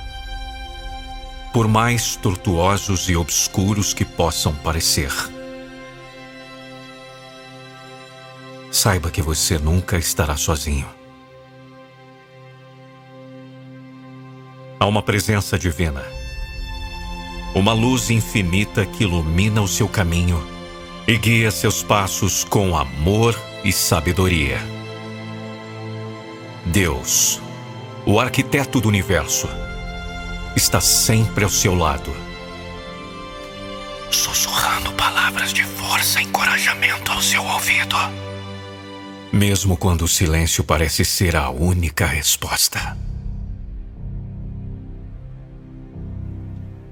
por 1.52 1.68
mais 1.68 2.16
tortuosos 2.16 3.08
e 3.08 3.16
obscuros 3.16 3.92
que 3.92 4.04
possam 4.04 4.54
parecer, 4.54 5.12
saiba 8.70 9.10
que 9.10 9.22
você 9.22 9.58
nunca 9.58 9.98
estará 9.98 10.36
sozinho. 10.36 10.97
Há 14.80 14.86
uma 14.86 15.02
presença 15.02 15.58
divina, 15.58 16.04
uma 17.52 17.72
luz 17.72 18.10
infinita 18.10 18.86
que 18.86 19.02
ilumina 19.02 19.60
o 19.60 19.66
seu 19.66 19.88
caminho 19.88 20.40
e 21.06 21.18
guia 21.18 21.50
seus 21.50 21.82
passos 21.82 22.44
com 22.44 22.76
amor 22.76 23.36
e 23.64 23.72
sabedoria. 23.72 24.60
Deus, 26.64 27.40
o 28.06 28.20
arquiteto 28.20 28.80
do 28.80 28.88
universo, 28.88 29.48
está 30.54 30.80
sempre 30.80 31.42
ao 31.42 31.50
seu 31.50 31.74
lado, 31.74 32.14
sussurrando 34.12 34.92
palavras 34.92 35.52
de 35.52 35.64
força 35.64 36.20
e 36.20 36.24
encorajamento 36.24 37.10
ao 37.10 37.20
seu 37.20 37.44
ouvido. 37.44 37.96
Mesmo 39.32 39.76
quando 39.76 40.02
o 40.02 40.08
silêncio 40.08 40.62
parece 40.62 41.04
ser 41.04 41.34
a 41.34 41.50
única 41.50 42.06
resposta. 42.06 43.07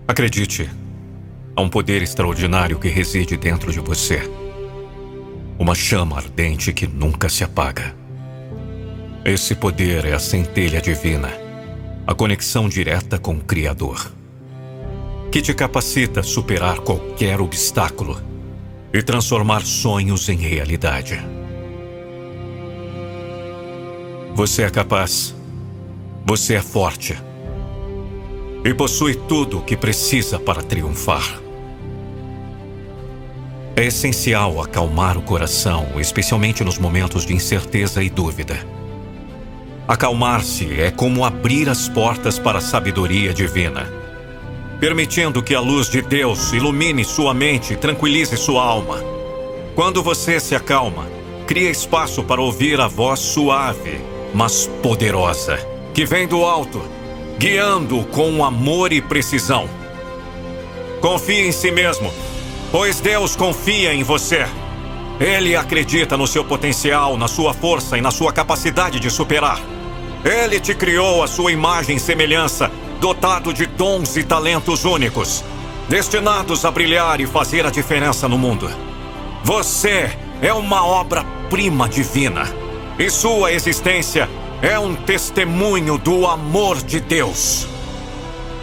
Acredite, 0.09 0.71
Há 1.59 1.63
um 1.63 1.71
poder 1.71 2.03
extraordinário 2.03 2.79
que 2.79 2.89
reside 2.89 3.35
dentro 3.35 3.73
de 3.73 3.81
você. 3.81 4.31
Uma 5.59 5.75
chama 5.75 6.19
ardente 6.19 6.71
que 6.71 6.87
nunca 6.87 7.31
se 7.31 7.43
apaga. 7.43 7.97
Esse 9.25 9.55
poder 9.55 10.05
é 10.05 10.13
a 10.13 10.19
centelha 10.19 10.83
divina, 10.83 11.33
a 12.07 12.15
conexão 12.15 12.69
direta 12.69 13.19
com 13.19 13.37
o 13.37 13.41
Criador, 13.41 14.13
que 15.33 15.41
te 15.41 15.55
capacita 15.55 16.21
a 16.21 16.23
superar 16.23 16.81
qualquer 16.81 17.41
obstáculo 17.41 18.21
e 18.93 19.03
transformar 19.03 19.63
sonhos 19.63 20.29
em 20.29 20.37
realidade. 20.37 21.19
Você 24.35 24.63
é 24.63 24.69
capaz. 24.69 25.35
Você 26.27 26.53
é 26.57 26.61
forte. 26.61 27.17
E 28.67 28.75
possui 28.75 29.15
tudo 29.15 29.61
o 29.61 29.63
que 29.63 29.77
precisa 29.77 30.41
para 30.41 30.61
triunfar. 30.61 31.41
É 33.77 33.85
essencial 33.85 34.61
acalmar 34.61 35.17
o 35.17 35.23
coração, 35.23 35.87
especialmente 36.01 36.65
nos 36.65 36.77
momentos 36.77 37.25
de 37.25 37.33
incerteza 37.33 38.03
e 38.03 38.11
dúvida. 38.11 38.59
Acalmar-se 39.87 40.81
é 40.81 40.91
como 40.91 41.25
abrir 41.25 41.69
as 41.69 41.89
portas 41.89 42.41
para 42.41 42.59
a 42.59 42.61
sabedoria 42.61 43.33
divina, 43.33 43.87
permitindo 44.81 45.45
que 45.45 45.55
a 45.55 45.61
luz 45.61 45.89
de 45.89 46.03
Deus 46.03 46.53
ilumine 46.53 47.05
sua 47.05 47.33
mente 47.33 47.75
e 47.75 47.77
tranquilize 47.77 48.37
sua 48.37 48.65
alma. 48.65 48.99
Quando 49.77 50.03
você 50.03 50.41
se 50.41 50.57
acalma, 50.57 51.07
cria 51.47 51.71
espaço 51.71 52.25
para 52.25 52.43
ouvir 52.43 52.81
a 52.81 52.89
voz 52.89 53.21
suave, 53.21 54.01
mas 54.35 54.69
poderosa, 54.83 55.57
que 55.95 56.05
vem 56.05 56.27
do 56.27 56.45
alto, 56.45 56.96
guiando 57.39 58.05
com 58.07 58.45
amor 58.45 58.93
e 58.93 59.01
precisão. 59.01 59.69
Confie 61.01 61.47
em 61.47 61.53
si 61.53 61.71
mesmo 61.71 62.11
Pois 62.71 63.01
Deus 63.01 63.37
confia 63.37 63.95
em 63.95 64.03
você. 64.03 64.47
Ele 65.21 65.57
acredita 65.57 66.17
no 66.17 66.27
seu 66.27 66.45
potencial, 66.45 67.17
na 67.17 67.29
sua 67.29 67.55
força 67.55 67.97
e 67.97 68.01
na 68.01 68.11
sua 68.11 68.33
capacidade 68.33 69.01
de 69.01 69.09
superar. 69.09 69.61
Ele 70.25 70.59
te 70.59 70.75
criou 70.75 71.23
a 71.23 71.29
sua 71.29 71.53
imagem 71.53 71.97
e 71.97 72.01
semelhança, 72.01 72.71
dotado 73.01 73.53
de 73.53 73.67
dons 73.67 74.17
e 74.17 74.25
talentos 74.25 74.85
únicos, 74.85 75.45
destinados 75.89 76.65
a 76.65 76.71
brilhar 76.71 77.21
e 77.21 77.27
fazer 77.27 77.65
a 77.65 77.71
diferença 77.71 78.29
no 78.29 78.37
mundo. 78.37 78.69
Você 79.45 80.11
é 80.43 80.53
uma 80.53 80.85
obra-prima 80.85 81.89
divina 81.89 82.43
e 82.99 83.09
sua 83.09 83.53
existência 83.53 84.29
é 84.67 84.79
um 84.79 84.95
testemunho 84.95 85.99
do 85.99 86.27
amor 86.27 86.77
de 86.83 87.01
Deus. 87.01 87.67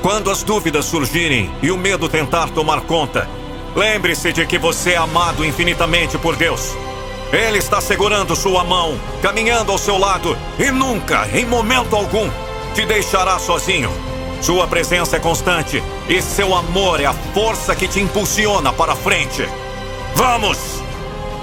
Quando 0.01 0.29
as 0.29 0.43
dúvidas 0.43 0.85
surgirem 0.85 1.49
e 1.61 1.71
o 1.71 1.77
medo 1.77 2.09
tentar 2.09 2.49
tomar 2.49 2.81
conta, 2.81 3.27
Lembre-se 3.75 4.31
de 4.31 4.45
que 4.45 4.59
você 4.59 4.91
é 4.91 4.97
amado 4.97 5.43
infinitamente 5.43 6.17
por 6.17 6.35
Deus. 6.35 6.75
Ele 7.31 7.57
está 7.57 7.81
segurando 7.81 8.35
sua 8.35 8.63
mão, 8.63 8.99
caminhando 9.21 9.71
ao 9.71 9.79
seu 9.79 9.97
lado 9.97 10.37
e 10.59 10.69
nunca, 10.69 11.27
em 11.33 11.45
momento 11.45 11.95
algum, 11.95 12.29
te 12.75 12.85
deixará 12.85 13.39
sozinho. 13.39 13.91
Sua 14.41 14.67
presença 14.67 15.15
é 15.15 15.19
constante 15.19 15.81
e 16.07 16.21
seu 16.21 16.53
amor 16.53 16.99
é 16.99 17.05
a 17.05 17.13
força 17.13 17.75
que 17.75 17.87
te 17.87 17.99
impulsiona 17.99 18.71
para 18.71 18.95
frente. 18.95 19.47
Vamos! 20.15 20.59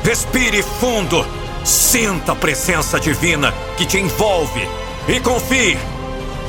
Respire 0.04 0.62
fundo, 0.62 1.26
sinta 1.64 2.32
a 2.32 2.36
presença 2.36 2.98
divina 2.98 3.52
que 3.76 3.86
te 3.86 3.98
envolve 3.98 4.68
e 5.08 5.20
confie. 5.20 5.78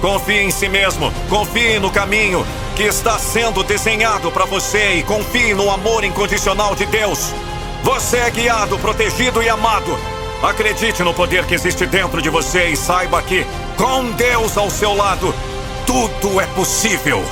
Confie 0.02 0.42
em 0.42 0.52
si 0.52 0.68
mesmo, 0.68 1.12
confie 1.30 1.80
no 1.80 1.92
caminho 1.92 2.46
que 2.76 2.84
está 2.84 3.20
sendo 3.20 3.64
desenhado 3.64 4.32
para 4.32 4.46
você 4.46 4.96
e 4.96 5.04
confie 5.04 5.54
no 5.54 5.70
amor 5.70 6.04
incondicional 6.04 6.76
de 6.76 6.86
Deus. 6.88 7.32
Você 7.84 8.18
é 8.18 8.30
guiado, 8.32 8.80
protegido 8.80 9.44
e 9.44 9.50
amado. 9.50 9.98
Acredite 10.42 11.04
no 11.04 11.14
poder 11.14 11.46
que 11.46 11.54
existe 11.54 11.86
dentro 11.86 12.22
de 12.22 12.30
você 12.30 12.70
e 12.70 12.76
saiba 12.76 13.22
que, 13.22 13.46
com 13.78 14.12
Deus 14.12 14.58
ao 14.58 14.72
seu 14.72 14.96
lado, 14.96 15.34
tudo 15.86 16.42
é 16.42 16.46
possível. 16.48 17.24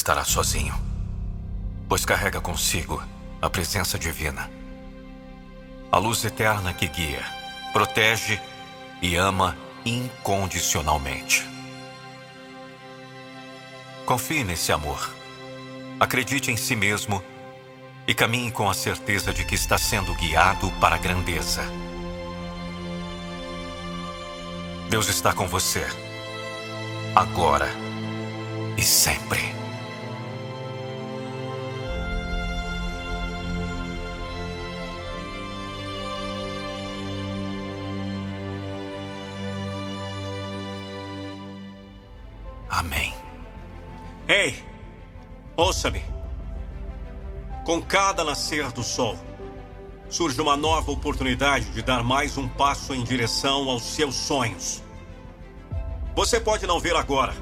Estará 0.00 0.24
sozinho, 0.24 0.74
pois 1.86 2.06
carrega 2.06 2.40
consigo 2.40 3.02
a 3.40 3.50
presença 3.50 3.98
divina, 3.98 4.50
a 5.92 5.98
luz 5.98 6.24
eterna 6.24 6.72
que 6.72 6.88
guia, 6.88 7.22
protege 7.74 8.40
e 9.02 9.14
ama 9.14 9.54
incondicionalmente. 9.84 11.46
Confie 14.06 14.42
nesse 14.42 14.72
amor, 14.72 15.14
acredite 16.00 16.50
em 16.50 16.56
si 16.56 16.74
mesmo 16.74 17.22
e 18.06 18.14
caminhe 18.14 18.50
com 18.50 18.70
a 18.70 18.74
certeza 18.74 19.34
de 19.34 19.44
que 19.44 19.54
está 19.54 19.76
sendo 19.76 20.14
guiado 20.14 20.70
para 20.80 20.94
a 20.94 20.98
grandeza. 20.98 21.62
Deus 24.88 25.08
está 25.08 25.34
com 25.34 25.46
você, 25.46 25.86
agora 27.14 27.68
e 28.78 28.82
sempre. 28.82 29.59
Amém. 42.70 43.12
Ei, 44.28 44.64
ouça-me. 45.56 46.04
Com 47.64 47.82
cada 47.82 48.22
nascer 48.22 48.70
do 48.70 48.84
sol, 48.84 49.18
surge 50.08 50.40
uma 50.40 50.56
nova 50.56 50.92
oportunidade 50.92 51.66
de 51.70 51.82
dar 51.82 52.04
mais 52.04 52.38
um 52.38 52.48
passo 52.48 52.94
em 52.94 53.02
direção 53.02 53.68
aos 53.68 53.82
seus 53.82 54.14
sonhos. 54.14 54.82
Você 56.14 56.38
pode 56.38 56.64
não 56.64 56.78
ver 56.78 56.94
agora, 56.94 57.34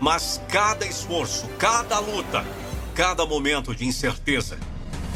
mas 0.00 0.42
cada 0.48 0.84
esforço, 0.84 1.46
cada 1.58 2.00
luta, 2.00 2.44
cada 2.94 3.24
momento 3.24 3.74
de 3.74 3.86
incerteza 3.86 4.58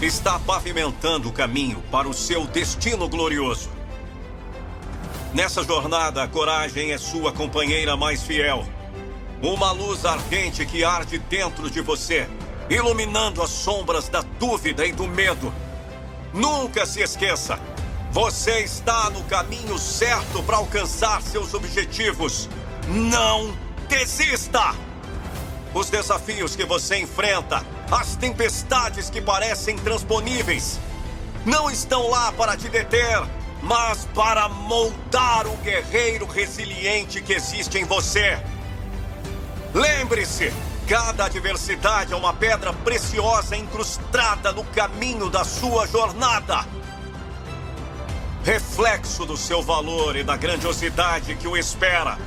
está 0.00 0.38
pavimentando 0.38 1.28
o 1.28 1.32
caminho 1.32 1.82
para 1.90 2.08
o 2.08 2.14
seu 2.14 2.46
destino 2.46 3.08
glorioso. 3.08 3.68
Nessa 5.34 5.62
jornada, 5.64 6.22
a 6.22 6.28
coragem 6.28 6.92
é 6.92 6.98
sua 6.98 7.32
companheira 7.32 7.96
mais 7.96 8.22
fiel. 8.22 8.64
Uma 9.42 9.72
luz 9.72 10.04
ardente 10.04 10.66
que 10.66 10.84
arde 10.84 11.18
dentro 11.18 11.70
de 11.70 11.80
você, 11.80 12.28
iluminando 12.68 13.42
as 13.42 13.50
sombras 13.50 14.08
da 14.08 14.22
dúvida 14.38 14.84
e 14.84 14.92
do 14.92 15.06
medo. 15.06 15.52
Nunca 16.32 16.84
se 16.84 17.00
esqueça: 17.00 17.58
você 18.12 18.60
está 18.60 19.08
no 19.08 19.22
caminho 19.24 19.78
certo 19.78 20.42
para 20.42 20.58
alcançar 20.58 21.22
seus 21.22 21.54
objetivos. 21.54 22.48
Não 22.86 23.56
desista! 23.88 24.74
Os 25.72 25.88
desafios 25.88 26.54
que 26.54 26.64
você 26.64 26.98
enfrenta, 26.98 27.64
as 27.90 28.16
tempestades 28.16 29.08
que 29.08 29.22
parecem 29.22 29.76
intransponíveis, 29.76 30.78
não 31.46 31.70
estão 31.70 32.08
lá 32.08 32.32
para 32.32 32.56
te 32.56 32.68
deter, 32.68 33.22
mas 33.62 34.06
para 34.14 34.48
moldar 34.48 35.46
o 35.46 35.56
guerreiro 35.58 36.26
resiliente 36.26 37.22
que 37.22 37.32
existe 37.32 37.78
em 37.78 37.84
você. 37.84 38.38
Lembre-se, 39.72 40.52
cada 40.88 41.26
adversidade 41.26 42.12
é 42.12 42.16
uma 42.16 42.32
pedra 42.32 42.72
preciosa 42.72 43.56
incrustada 43.56 44.50
no 44.52 44.64
caminho 44.64 45.30
da 45.30 45.44
sua 45.44 45.86
jornada. 45.86 46.66
Reflexo 48.42 49.24
do 49.24 49.36
seu 49.36 49.62
valor 49.62 50.16
e 50.16 50.24
da 50.24 50.36
grandiosidade 50.36 51.36
que 51.36 51.46
o 51.46 51.56
espera. 51.56 52.18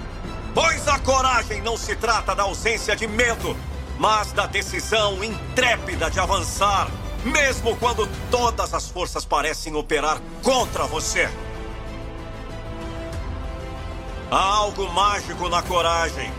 Pois 0.53 0.87
a 0.87 0.99
coragem 0.99 1.61
não 1.61 1.75
se 1.75 1.95
trata 1.95 2.33
da 2.33 2.43
ausência 2.43 2.95
de 2.95 3.07
medo, 3.07 3.57
mas 3.97 4.31
da 4.31 4.45
decisão 4.45 5.21
intrépida 5.23 6.09
de 6.09 6.19
avançar, 6.19 6.87
mesmo 7.25 7.75
quando 7.77 8.07
todas 8.29 8.73
as 8.73 8.87
forças 8.87 9.25
parecem 9.25 9.75
operar 9.75 10.21
contra 10.41 10.85
você. 10.85 11.29
Há 14.31 14.41
algo 14.41 14.89
mágico 14.93 15.49
na 15.49 15.61
coragem, 15.61 16.31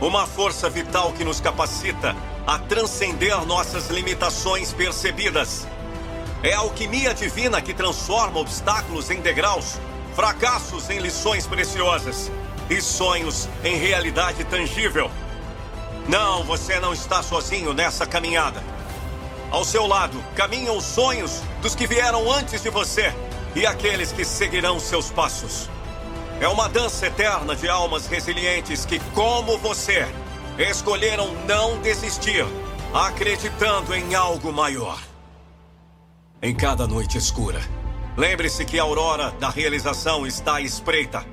uma 0.00 0.26
força 0.26 0.68
vital 0.68 1.12
que 1.12 1.24
nos 1.24 1.40
capacita 1.40 2.14
a 2.46 2.58
transcender 2.58 3.44
nossas 3.46 3.88
limitações 3.88 4.72
percebidas. 4.72 5.66
É 6.42 6.52
a 6.52 6.58
alquimia 6.58 7.14
divina 7.14 7.60
que 7.60 7.74
transforma 7.74 8.38
obstáculos 8.38 9.10
em 9.10 9.20
degraus, 9.20 9.78
fracassos 10.14 10.90
em 10.90 10.98
lições 10.98 11.46
preciosas 11.46 12.30
e 12.68 12.80
sonhos 12.80 13.48
em 13.64 13.76
realidade 13.76 14.44
tangível. 14.44 15.10
Não, 16.08 16.44
você 16.44 16.78
não 16.78 16.92
está 16.92 17.22
sozinho 17.22 17.72
nessa 17.72 18.06
caminhada. 18.06 18.62
Ao 19.50 19.64
seu 19.64 19.86
lado 19.86 20.22
caminham 20.34 20.76
os 20.76 20.84
sonhos 20.84 21.42
dos 21.62 21.74
que 21.74 21.86
vieram 21.86 22.30
antes 22.30 22.62
de 22.62 22.70
você 22.70 23.12
e 23.54 23.66
aqueles 23.66 24.12
que 24.12 24.24
seguirão 24.24 24.78
seus 24.78 25.10
passos. 25.10 25.68
É 26.38 26.46
uma 26.46 26.68
dança 26.68 27.06
eterna 27.06 27.56
de 27.56 27.66
almas 27.66 28.06
resilientes 28.06 28.84
que, 28.84 29.00
como 29.14 29.56
você, 29.56 30.06
escolheram 30.58 31.32
não 31.46 31.80
desistir, 31.80 32.44
acreditando 32.92 33.94
em 33.94 34.14
algo 34.14 34.52
maior. 34.52 35.00
Em 36.42 36.54
cada 36.54 36.86
noite 36.86 37.16
escura, 37.16 37.58
lembre-se 38.18 38.66
que 38.66 38.78
a 38.78 38.82
aurora 38.82 39.30
da 39.40 39.48
realização 39.48 40.26
está 40.26 40.56
à 40.56 40.60
espreita. 40.60 41.24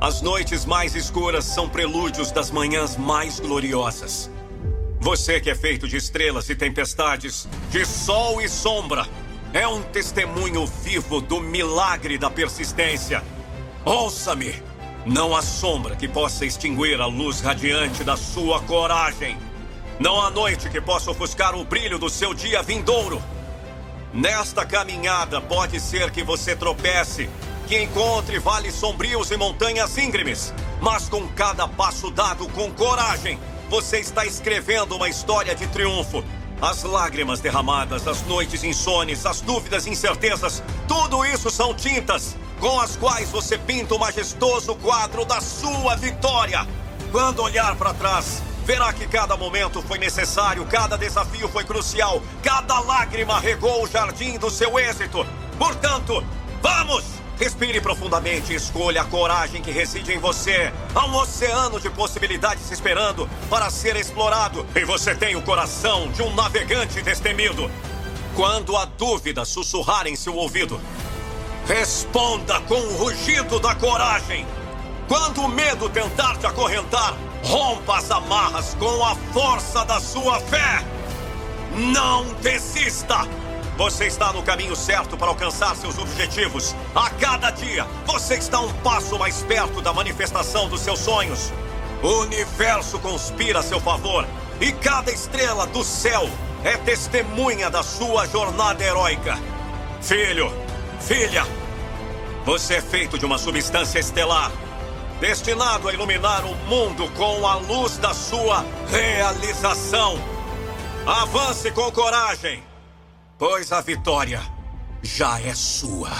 As 0.00 0.22
noites 0.22 0.64
mais 0.64 0.94
escuras 0.94 1.44
são 1.44 1.68
prelúdios 1.68 2.32
das 2.32 2.50
manhãs 2.50 2.96
mais 2.96 3.38
gloriosas. 3.38 4.30
Você 4.98 5.42
que 5.42 5.50
é 5.50 5.54
feito 5.54 5.86
de 5.86 5.98
estrelas 5.98 6.48
e 6.48 6.56
tempestades, 6.56 7.46
de 7.70 7.84
sol 7.84 8.40
e 8.40 8.48
sombra, 8.48 9.06
é 9.52 9.68
um 9.68 9.82
testemunho 9.82 10.66
vivo 10.66 11.20
do 11.20 11.38
milagre 11.38 12.16
da 12.16 12.30
persistência 12.30 13.22
Ouça-me! 13.84 14.62
Não 15.04 15.34
há 15.34 15.42
sombra 15.42 15.96
que 15.96 16.06
possa 16.06 16.46
extinguir 16.46 17.00
a 17.00 17.06
luz 17.06 17.40
radiante 17.40 18.04
da 18.04 18.16
sua 18.16 18.60
coragem. 18.60 19.36
Não 19.98 20.20
há 20.20 20.30
noite 20.30 20.70
que 20.70 20.80
possa 20.80 21.10
ofuscar 21.10 21.56
o 21.56 21.64
brilho 21.64 21.98
do 21.98 22.08
seu 22.08 22.32
dia 22.32 22.62
vindouro. 22.62 23.20
Nesta 24.14 24.64
caminhada 24.64 25.40
pode 25.40 25.80
ser 25.80 26.12
que 26.12 26.22
você 26.22 26.54
tropece, 26.54 27.28
que 27.66 27.82
encontre 27.82 28.38
vales 28.38 28.74
sombrios 28.74 29.32
e 29.32 29.36
montanhas 29.36 29.98
íngremes, 29.98 30.54
mas 30.80 31.08
com 31.08 31.26
cada 31.28 31.66
passo 31.66 32.08
dado 32.08 32.46
com 32.50 32.70
coragem, 32.70 33.36
você 33.68 33.98
está 33.98 34.24
escrevendo 34.24 34.94
uma 34.94 35.08
história 35.08 35.56
de 35.56 35.66
triunfo. 35.66 36.22
As 36.62 36.84
lágrimas 36.84 37.40
derramadas, 37.40 38.06
as 38.06 38.22
noites 38.22 38.62
insones, 38.62 39.26
as 39.26 39.40
dúvidas 39.40 39.84
e 39.84 39.90
incertezas, 39.90 40.62
tudo 40.86 41.24
isso 41.24 41.50
são 41.50 41.74
tintas 41.74 42.36
com 42.60 42.78
as 42.78 42.94
quais 42.94 43.28
você 43.30 43.58
pinta 43.58 43.96
o 43.96 43.98
majestoso 43.98 44.76
quadro 44.76 45.24
da 45.24 45.40
sua 45.40 45.96
vitória. 45.96 46.64
Quando 47.10 47.42
olhar 47.42 47.74
para 47.74 47.92
trás, 47.92 48.40
verá 48.64 48.92
que 48.92 49.08
cada 49.08 49.36
momento 49.36 49.82
foi 49.82 49.98
necessário, 49.98 50.64
cada 50.66 50.96
desafio 50.96 51.48
foi 51.48 51.64
crucial, 51.64 52.22
cada 52.44 52.78
lágrima 52.78 53.40
regou 53.40 53.82
o 53.82 53.88
jardim 53.88 54.38
do 54.38 54.48
seu 54.48 54.78
êxito. 54.78 55.26
Portanto, 55.58 56.24
vamos! 56.62 57.21
Respire 57.38 57.80
profundamente 57.80 58.52
e 58.52 58.56
escolha 58.56 59.02
a 59.02 59.04
coragem 59.04 59.62
que 59.62 59.70
reside 59.70 60.12
em 60.12 60.18
você. 60.18 60.72
Há 60.94 61.06
um 61.06 61.16
oceano 61.16 61.80
de 61.80 61.90
possibilidades 61.90 62.70
esperando 62.70 63.28
para 63.50 63.70
ser 63.70 63.96
explorado. 63.96 64.66
E 64.74 64.84
você 64.84 65.14
tem 65.14 65.34
o 65.36 65.42
coração 65.42 66.10
de 66.12 66.22
um 66.22 66.34
navegante 66.34 67.02
destemido. 67.02 67.70
Quando 68.36 68.76
a 68.76 68.84
dúvida 68.84 69.44
sussurrar 69.44 70.06
em 70.06 70.16
seu 70.16 70.34
ouvido, 70.34 70.80
Responda 71.66 72.60
com 72.62 72.74
o 72.74 72.96
rugido 72.96 73.60
da 73.60 73.74
coragem. 73.74 74.44
Quando 75.06 75.42
o 75.42 75.48
medo 75.48 75.88
tentar 75.88 76.36
te 76.36 76.46
acorrentar, 76.46 77.16
rompa 77.44 77.98
as 77.98 78.10
amarras 78.10 78.74
com 78.74 79.04
a 79.04 79.14
força 79.32 79.84
da 79.84 80.00
sua 80.00 80.40
fé. 80.40 80.84
Não 81.74 82.24
desista! 82.34 83.26
Você 83.82 84.06
está 84.06 84.32
no 84.32 84.44
caminho 84.44 84.76
certo 84.76 85.16
para 85.16 85.26
alcançar 85.26 85.74
seus 85.74 85.98
objetivos. 85.98 86.72
A 86.94 87.10
cada 87.10 87.50
dia, 87.50 87.84
você 88.06 88.34
está 88.34 88.60
um 88.60 88.72
passo 88.74 89.18
mais 89.18 89.42
perto 89.42 89.82
da 89.82 89.92
manifestação 89.92 90.68
dos 90.68 90.82
seus 90.82 91.00
sonhos. 91.00 91.52
O 92.00 92.20
universo 92.20 93.00
conspira 93.00 93.58
a 93.58 93.62
seu 93.62 93.80
favor 93.80 94.24
e 94.60 94.70
cada 94.70 95.10
estrela 95.10 95.66
do 95.66 95.82
céu 95.82 96.30
é 96.62 96.76
testemunha 96.76 97.68
da 97.68 97.82
sua 97.82 98.24
jornada 98.28 98.84
heróica. 98.84 99.36
Filho, 100.00 100.52
Filha, 101.00 101.44
você 102.44 102.74
é 102.74 102.80
feito 102.80 103.18
de 103.18 103.26
uma 103.26 103.36
substância 103.36 103.98
estelar. 103.98 104.52
destinado 105.18 105.88
a 105.88 105.92
iluminar 105.92 106.44
o 106.44 106.54
mundo 106.68 107.10
com 107.16 107.44
a 107.44 107.56
luz 107.56 107.96
da 107.96 108.14
sua 108.14 108.64
realização. 108.88 110.16
Avance 111.04 111.72
com 111.72 111.90
coragem, 111.90 112.62
pois 113.38 113.72
a 113.72 113.80
vitória 113.80 114.40
já 115.02 115.40
é 115.40 115.54
sua. 115.54 116.10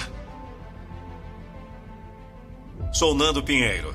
Sou 2.93 3.15
Nando 3.15 3.43
Pinheiro, 3.43 3.95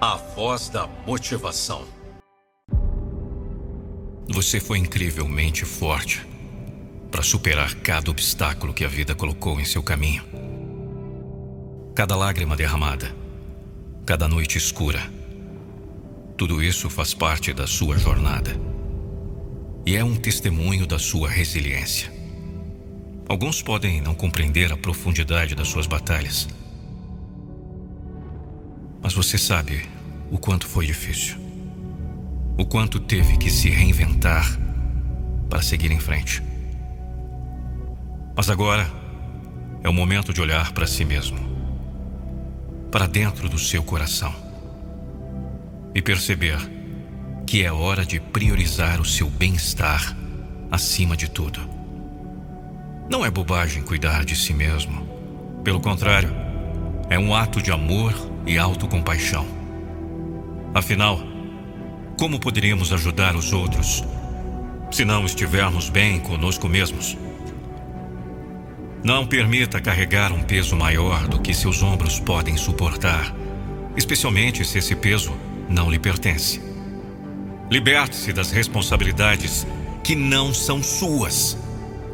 a 0.00 0.16
voz 0.16 0.68
da 0.68 0.86
motivação. 1.06 1.86
Você 4.28 4.60
foi 4.60 4.78
incrivelmente 4.78 5.64
forte 5.64 6.26
para 7.10 7.22
superar 7.22 7.74
cada 7.76 8.10
obstáculo 8.10 8.72
que 8.72 8.84
a 8.84 8.88
vida 8.88 9.14
colocou 9.14 9.60
em 9.60 9.64
seu 9.64 9.82
caminho. 9.82 10.24
Cada 11.94 12.16
lágrima 12.16 12.56
derramada, 12.56 13.14
cada 14.06 14.26
noite 14.26 14.56
escura. 14.56 15.00
Tudo 16.36 16.62
isso 16.62 16.88
faz 16.88 17.12
parte 17.12 17.52
da 17.52 17.66
sua 17.66 17.98
jornada. 17.98 18.71
E 19.84 19.96
é 19.96 20.04
um 20.04 20.14
testemunho 20.14 20.86
da 20.86 20.98
sua 20.98 21.28
resiliência. 21.28 22.12
Alguns 23.28 23.60
podem 23.60 24.00
não 24.00 24.14
compreender 24.14 24.72
a 24.72 24.76
profundidade 24.76 25.54
das 25.54 25.68
suas 25.68 25.86
batalhas. 25.86 26.48
Mas 29.02 29.12
você 29.12 29.36
sabe 29.36 29.84
o 30.30 30.38
quanto 30.38 30.68
foi 30.68 30.86
difícil. 30.86 31.36
O 32.56 32.64
quanto 32.64 33.00
teve 33.00 33.36
que 33.38 33.50
se 33.50 33.70
reinventar 33.70 34.46
para 35.48 35.62
seguir 35.62 35.90
em 35.90 35.98
frente. 35.98 36.42
Mas 38.36 38.48
agora 38.48 38.88
é 39.82 39.88
o 39.88 39.92
momento 39.92 40.32
de 40.32 40.40
olhar 40.40 40.72
para 40.72 40.86
si 40.86 41.04
mesmo, 41.04 41.38
para 42.90 43.06
dentro 43.06 43.48
do 43.48 43.58
seu 43.58 43.82
coração 43.82 44.32
e 45.94 46.00
perceber 46.00 46.56
que 47.52 47.66
é 47.66 47.70
hora 47.70 48.02
de 48.06 48.18
priorizar 48.18 48.98
o 48.98 49.04
seu 49.04 49.28
bem-estar 49.28 50.16
acima 50.70 51.14
de 51.14 51.28
tudo. 51.28 51.60
Não 53.10 53.26
é 53.26 53.30
bobagem 53.30 53.82
cuidar 53.82 54.24
de 54.24 54.34
si 54.34 54.54
mesmo. 54.54 55.06
Pelo 55.62 55.78
contrário, 55.78 56.34
é 57.10 57.18
um 57.18 57.34
ato 57.34 57.60
de 57.60 57.70
amor 57.70 58.14
e 58.46 58.56
autocompaixão. 58.56 59.46
Afinal, 60.72 61.20
como 62.18 62.40
poderíamos 62.40 62.90
ajudar 62.90 63.36
os 63.36 63.52
outros 63.52 64.02
se 64.90 65.04
não 65.04 65.26
estivermos 65.26 65.90
bem 65.90 66.20
conosco 66.20 66.70
mesmos? 66.70 67.18
Não 69.04 69.26
permita 69.26 69.78
carregar 69.78 70.32
um 70.32 70.42
peso 70.42 70.74
maior 70.74 71.28
do 71.28 71.38
que 71.38 71.52
seus 71.52 71.82
ombros 71.82 72.18
podem 72.18 72.56
suportar, 72.56 73.30
especialmente 73.94 74.64
se 74.64 74.78
esse 74.78 74.96
peso 74.96 75.36
não 75.68 75.90
lhe 75.90 75.98
pertence. 75.98 76.71
Liberte-se 77.72 78.34
das 78.34 78.50
responsabilidades 78.50 79.66
que 80.04 80.14
não 80.14 80.52
são 80.52 80.82
suas, 80.82 81.56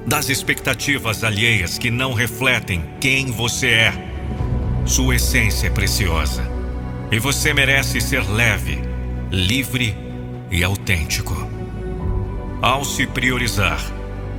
das 0.06 0.28
expectativas 0.28 1.24
alheias 1.24 1.76
que 1.78 1.90
não 1.90 2.12
refletem 2.12 2.85
quem 3.01 3.32
você 3.32 3.66
é. 3.66 3.93
Sua 4.86 5.16
essência 5.16 5.66
é 5.66 5.70
preciosa 5.70 6.48
e 7.10 7.18
você 7.18 7.52
merece 7.52 8.01
ser 8.01 8.22
leve, 8.30 8.78
livre 9.32 9.97
e 10.48 10.62
autêntico. 10.62 11.35
Ao 12.62 12.85
se 12.85 13.05
priorizar, 13.09 13.80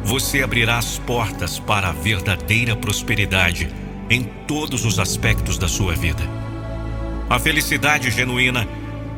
você 0.01 0.41
abrirá 0.41 0.77
as 0.77 0.99
portas 0.99 1.59
para 1.59 1.89
a 1.89 1.91
verdadeira 1.91 2.77
prosperidade 2.77 3.69
em 4.09 4.23
todos 4.23 4.85
os 4.85 4.99
aspectos 4.99 5.57
da 5.57 5.67
sua 5.67 5.93
vida. 5.95 6.23
A 7.29 7.37
felicidade 7.37 8.09
genuína 8.09 8.65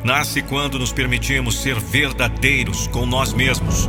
nasce 0.04 0.42
quando 0.42 0.78
nos 0.78 0.92
permitimos 0.92 1.56
ser 1.60 1.78
verdadeiros 1.78 2.86
com 2.86 3.06
nós 3.06 3.32
mesmos. 3.32 3.88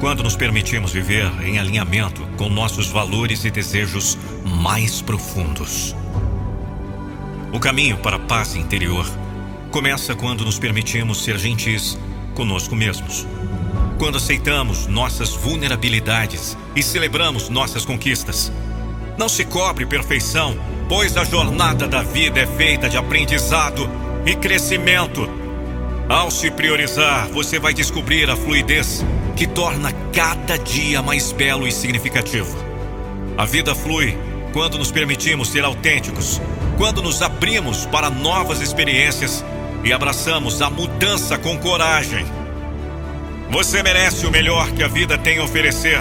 Quando 0.00 0.22
nos 0.22 0.36
permitimos 0.36 0.92
viver 0.92 1.30
em 1.42 1.58
alinhamento 1.58 2.26
com 2.36 2.48
nossos 2.48 2.88
valores 2.88 3.44
e 3.44 3.50
desejos 3.50 4.18
mais 4.44 5.00
profundos. 5.00 5.96
O 7.52 7.58
caminho 7.58 7.96
para 7.98 8.16
a 8.16 8.20
paz 8.20 8.54
interior 8.54 9.06
começa 9.70 10.14
quando 10.14 10.44
nos 10.44 10.58
permitimos 10.58 11.22
ser 11.22 11.38
gentis 11.38 11.98
conosco 12.34 12.76
mesmos 12.76 13.26
quando 13.98 14.16
aceitamos 14.16 14.86
nossas 14.86 15.30
vulnerabilidades 15.30 16.56
e 16.74 16.82
celebramos 16.82 17.48
nossas 17.48 17.84
conquistas. 17.84 18.52
Não 19.18 19.28
se 19.28 19.44
cobre 19.44 19.86
perfeição, 19.86 20.56
pois 20.88 21.16
a 21.16 21.24
jornada 21.24 21.88
da 21.88 22.02
vida 22.02 22.40
é 22.40 22.46
feita 22.46 22.88
de 22.88 22.96
aprendizado 22.96 23.88
e 24.26 24.34
crescimento. 24.34 25.30
Ao 26.08 26.30
se 26.30 26.50
priorizar, 26.50 27.28
você 27.28 27.58
vai 27.58 27.72
descobrir 27.72 28.28
a 28.28 28.36
fluidez 28.36 29.04
que 29.36 29.46
torna 29.46 29.92
cada 30.12 30.58
dia 30.58 31.00
mais 31.00 31.30
belo 31.30 31.66
e 31.66 31.72
significativo. 31.72 32.56
A 33.38 33.44
vida 33.44 33.74
flui 33.74 34.18
quando 34.52 34.78
nos 34.78 34.90
permitimos 34.90 35.48
ser 35.48 35.64
autênticos, 35.64 36.40
quando 36.76 37.02
nos 37.02 37.22
abrimos 37.22 37.86
para 37.86 38.10
novas 38.10 38.60
experiências 38.60 39.44
e 39.84 39.92
abraçamos 39.92 40.60
a 40.60 40.68
mudança 40.68 41.38
com 41.38 41.56
coragem. 41.58 42.26
Você 43.50 43.82
merece 43.82 44.26
o 44.26 44.30
melhor 44.30 44.70
que 44.72 44.82
a 44.82 44.88
vida 44.88 45.16
tem 45.16 45.38
a 45.38 45.44
oferecer. 45.44 46.00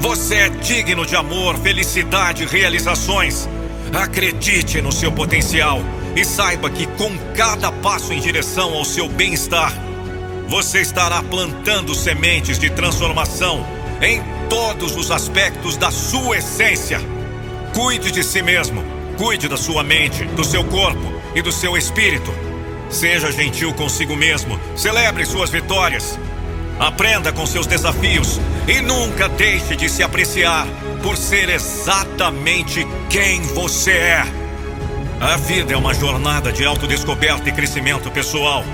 Você 0.00 0.34
é 0.36 0.48
digno 0.48 1.06
de 1.06 1.14
amor, 1.14 1.56
felicidade 1.58 2.42
e 2.42 2.46
realizações. 2.46 3.48
Acredite 3.92 4.80
no 4.80 4.90
seu 4.90 5.12
potencial 5.12 5.80
e 6.16 6.24
saiba 6.24 6.68
que 6.70 6.86
com 6.86 7.16
cada 7.34 7.70
passo 7.70 8.12
em 8.12 8.20
direção 8.20 8.74
ao 8.74 8.84
seu 8.84 9.08
bem-estar, 9.08 9.72
você 10.48 10.80
estará 10.80 11.22
plantando 11.22 11.94
sementes 11.94 12.58
de 12.58 12.70
transformação 12.70 13.66
em 14.02 14.22
todos 14.48 14.96
os 14.96 15.10
aspectos 15.10 15.76
da 15.76 15.90
sua 15.90 16.38
essência. 16.38 17.00
Cuide 17.72 18.10
de 18.10 18.24
si 18.24 18.42
mesmo, 18.42 18.82
cuide 19.16 19.48
da 19.48 19.56
sua 19.56 19.82
mente, 19.82 20.24
do 20.24 20.44
seu 20.44 20.64
corpo 20.64 21.12
e 21.34 21.42
do 21.42 21.52
seu 21.52 21.76
espírito. 21.76 22.32
Seja 22.88 23.30
gentil 23.30 23.72
consigo 23.74 24.16
mesmo, 24.16 24.58
celebre 24.76 25.24
suas 25.24 25.50
vitórias 25.50 26.18
Aprenda 26.80 27.30
com 27.30 27.44
seus 27.44 27.66
desafios 27.66 28.40
e 28.66 28.80
nunca 28.80 29.28
deixe 29.28 29.76
de 29.76 29.86
se 29.86 30.02
apreciar 30.02 30.66
por 31.02 31.14
ser 31.14 31.50
exatamente 31.50 32.86
quem 33.10 33.42
você 33.42 33.90
é. 33.90 34.24
A 35.20 35.36
vida 35.36 35.74
é 35.74 35.76
uma 35.76 35.92
jornada 35.92 36.50
de 36.50 36.64
autodescoberta 36.64 37.48
e 37.48 37.52
crescimento 37.52 38.10
pessoal. 38.10 38.64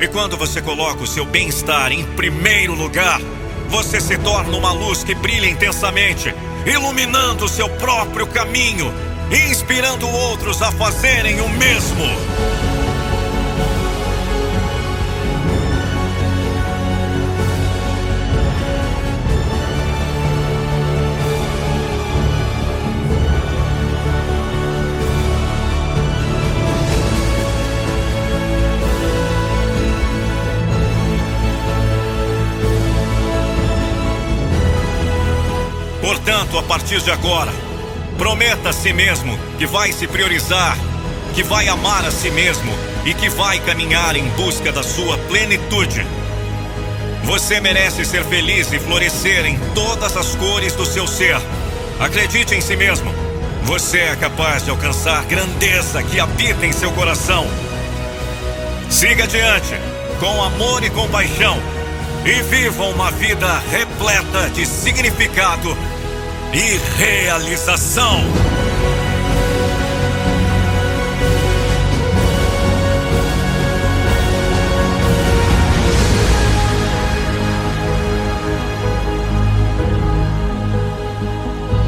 E 0.00 0.08
quando 0.08 0.36
você 0.36 0.60
coloca 0.60 1.02
o 1.02 1.06
seu 1.06 1.24
bem-estar 1.24 1.92
em 1.92 2.04
primeiro 2.16 2.74
lugar, 2.74 3.20
você 3.68 4.00
se 4.00 4.18
torna 4.18 4.56
uma 4.56 4.72
luz 4.72 5.04
que 5.04 5.14
brilha 5.14 5.48
intensamente, 5.48 6.34
iluminando 6.66 7.44
o 7.44 7.48
seu 7.48 7.68
próprio 7.68 8.26
caminho 8.26 8.92
inspirando 9.32 10.06
outros 10.08 10.60
a 10.60 10.70
fazerem 10.72 11.40
o 11.40 11.48
mesmo. 11.48 12.04
A 36.42 36.62
partir 36.64 37.00
de 37.00 37.10
agora, 37.10 37.52
prometa 38.18 38.70
a 38.70 38.72
si 38.72 38.92
mesmo 38.92 39.38
que 39.58 39.64
vai 39.64 39.92
se 39.92 40.08
priorizar, 40.08 40.76
que 41.34 41.42
vai 41.42 41.68
amar 41.68 42.04
a 42.04 42.10
si 42.10 42.30
mesmo 42.30 42.72
e 43.04 43.14
que 43.14 43.28
vai 43.28 43.60
caminhar 43.60 44.16
em 44.16 44.28
busca 44.30 44.72
da 44.72 44.82
sua 44.82 45.16
plenitude. 45.18 46.04
Você 47.24 47.60
merece 47.60 48.04
ser 48.04 48.24
feliz 48.24 48.72
e 48.72 48.78
florescer 48.80 49.46
em 49.46 49.56
todas 49.72 50.16
as 50.16 50.34
cores 50.34 50.74
do 50.74 50.84
seu 50.84 51.06
ser. 51.06 51.40
Acredite 52.00 52.54
em 52.54 52.60
si 52.60 52.74
mesmo. 52.76 53.14
Você 53.62 53.98
é 53.98 54.16
capaz 54.16 54.64
de 54.64 54.70
alcançar 54.70 55.24
grandeza 55.24 56.02
que 56.02 56.18
habita 56.18 56.66
em 56.66 56.72
seu 56.72 56.90
coração. 56.92 57.46
Siga 58.90 59.24
adiante, 59.24 59.74
com 60.18 60.42
amor 60.42 60.82
e 60.82 60.90
compaixão, 60.90 61.56
e 62.26 62.42
viva 62.42 62.84
uma 62.84 63.10
vida 63.12 63.62
repleta 63.70 64.50
de 64.50 64.66
significado 64.66 65.76
e 66.52 66.76
realização. 66.98 68.20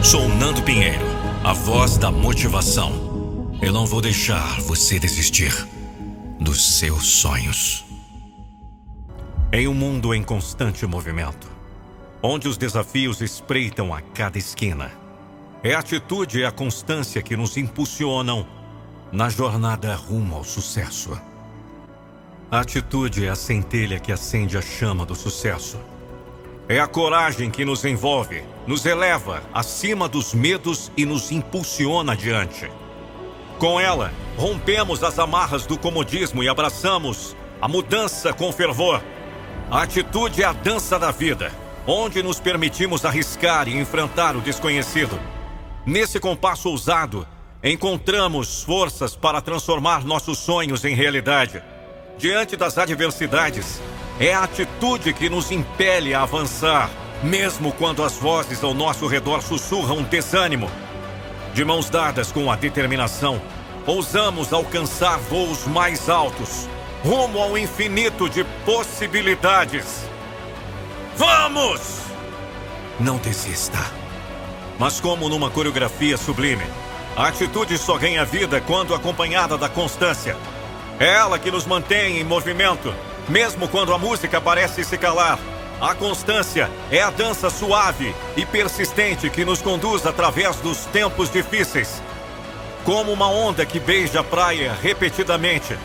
Sou 0.02 0.28
Nando 0.28 0.62
Pinheiro, 0.62 1.04
a 1.42 1.52
voz 1.52 1.98
da 1.98 2.10
motivação. 2.10 3.52
Eu 3.60 3.72
não 3.72 3.84
vou 3.84 4.00
deixar 4.00 4.60
você 4.62 4.98
desistir 4.98 5.52
dos 6.40 6.78
seus 6.78 7.04
sonhos. 7.06 7.84
Em 9.52 9.68
um 9.68 9.74
mundo 9.74 10.14
em 10.14 10.22
constante 10.22 10.86
movimento, 10.86 11.53
onde 12.26 12.48
os 12.48 12.56
desafios 12.56 13.20
espreitam 13.20 13.92
a 13.92 14.00
cada 14.00 14.38
esquina, 14.38 14.90
é 15.62 15.74
a 15.74 15.80
atitude 15.80 16.38
e 16.38 16.44
a 16.46 16.50
constância 16.50 17.20
que 17.20 17.36
nos 17.36 17.58
impulsionam 17.58 18.46
na 19.12 19.28
jornada 19.28 19.94
rumo 19.94 20.36
ao 20.36 20.42
sucesso. 20.42 21.20
A 22.50 22.60
atitude 22.60 23.26
é 23.26 23.28
a 23.28 23.34
centelha 23.34 24.00
que 24.00 24.10
acende 24.10 24.56
a 24.56 24.62
chama 24.62 25.04
do 25.04 25.14
sucesso. 25.14 25.78
É 26.66 26.80
a 26.80 26.86
coragem 26.86 27.50
que 27.50 27.62
nos 27.62 27.84
envolve, 27.84 28.42
nos 28.66 28.86
eleva 28.86 29.42
acima 29.52 30.08
dos 30.08 30.32
medos 30.32 30.90
e 30.96 31.04
nos 31.04 31.30
impulsiona 31.30 32.12
adiante. 32.12 32.70
Com 33.58 33.78
ela, 33.78 34.10
rompemos 34.38 35.04
as 35.04 35.18
amarras 35.18 35.66
do 35.66 35.76
comodismo 35.76 36.42
e 36.42 36.48
abraçamos 36.48 37.36
a 37.60 37.68
mudança 37.68 38.32
com 38.32 38.50
fervor. 38.50 39.02
A 39.70 39.82
atitude 39.82 40.42
é 40.42 40.46
a 40.46 40.54
dança 40.54 40.98
da 40.98 41.10
vida, 41.10 41.52
onde 41.86 42.22
nos 42.22 42.40
permitimos 42.40 43.04
arriscar 43.04 43.68
e 43.68 43.76
enfrentar 43.76 44.36
o 44.36 44.40
desconhecido. 44.40 45.18
Nesse 45.84 46.18
compasso 46.18 46.70
ousado, 46.70 47.26
encontramos 47.62 48.62
forças 48.62 49.14
para 49.14 49.40
transformar 49.40 50.04
nossos 50.04 50.38
sonhos 50.38 50.84
em 50.84 50.94
realidade. 50.94 51.62
Diante 52.16 52.56
das 52.56 52.78
adversidades, 52.78 53.80
é 54.18 54.32
a 54.32 54.44
atitude 54.44 55.12
que 55.12 55.28
nos 55.28 55.50
impele 55.50 56.14
a 56.14 56.22
avançar, 56.22 56.88
mesmo 57.22 57.72
quando 57.72 58.02
as 58.02 58.16
vozes 58.16 58.62
ao 58.62 58.72
nosso 58.72 59.06
redor 59.06 59.42
sussurram 59.42 60.02
desânimo. 60.02 60.70
De 61.52 61.64
mãos 61.64 61.90
dadas 61.90 62.32
com 62.32 62.50
a 62.50 62.56
determinação, 62.56 63.40
ousamos 63.86 64.52
alcançar 64.52 65.18
voos 65.18 65.66
mais 65.66 66.08
altos, 66.08 66.68
rumo 67.02 67.38
ao 67.38 67.58
infinito 67.58 68.28
de 68.28 68.44
possibilidades. 68.64 70.13
Vamos! 71.16 71.80
Não 72.98 73.16
desista. 73.18 73.78
Mas, 74.78 75.00
como 75.00 75.28
numa 75.28 75.50
coreografia 75.50 76.16
sublime, 76.16 76.64
a 77.16 77.28
atitude 77.28 77.78
só 77.78 77.96
ganha 77.96 78.24
vida 78.24 78.60
quando 78.60 78.94
acompanhada 78.94 79.56
da 79.56 79.68
constância. 79.68 80.36
É 80.98 81.08
ela 81.14 81.38
que 81.38 81.50
nos 81.50 81.66
mantém 81.66 82.18
em 82.18 82.24
movimento, 82.24 82.92
mesmo 83.28 83.68
quando 83.68 83.94
a 83.94 83.98
música 83.98 84.40
parece 84.40 84.84
se 84.84 84.98
calar. 84.98 85.38
A 85.80 85.94
constância 85.94 86.70
é 86.90 87.00
a 87.00 87.10
dança 87.10 87.50
suave 87.50 88.14
e 88.36 88.46
persistente 88.46 89.28
que 89.28 89.44
nos 89.44 89.60
conduz 89.60 90.06
através 90.06 90.56
dos 90.56 90.86
tempos 90.86 91.30
difíceis. 91.30 92.02
Como 92.84 93.12
uma 93.12 93.28
onda 93.28 93.64
que 93.64 93.80
beija 93.80 94.20
a 94.20 94.24
praia 94.24 94.76
repetidamente. 94.80 95.76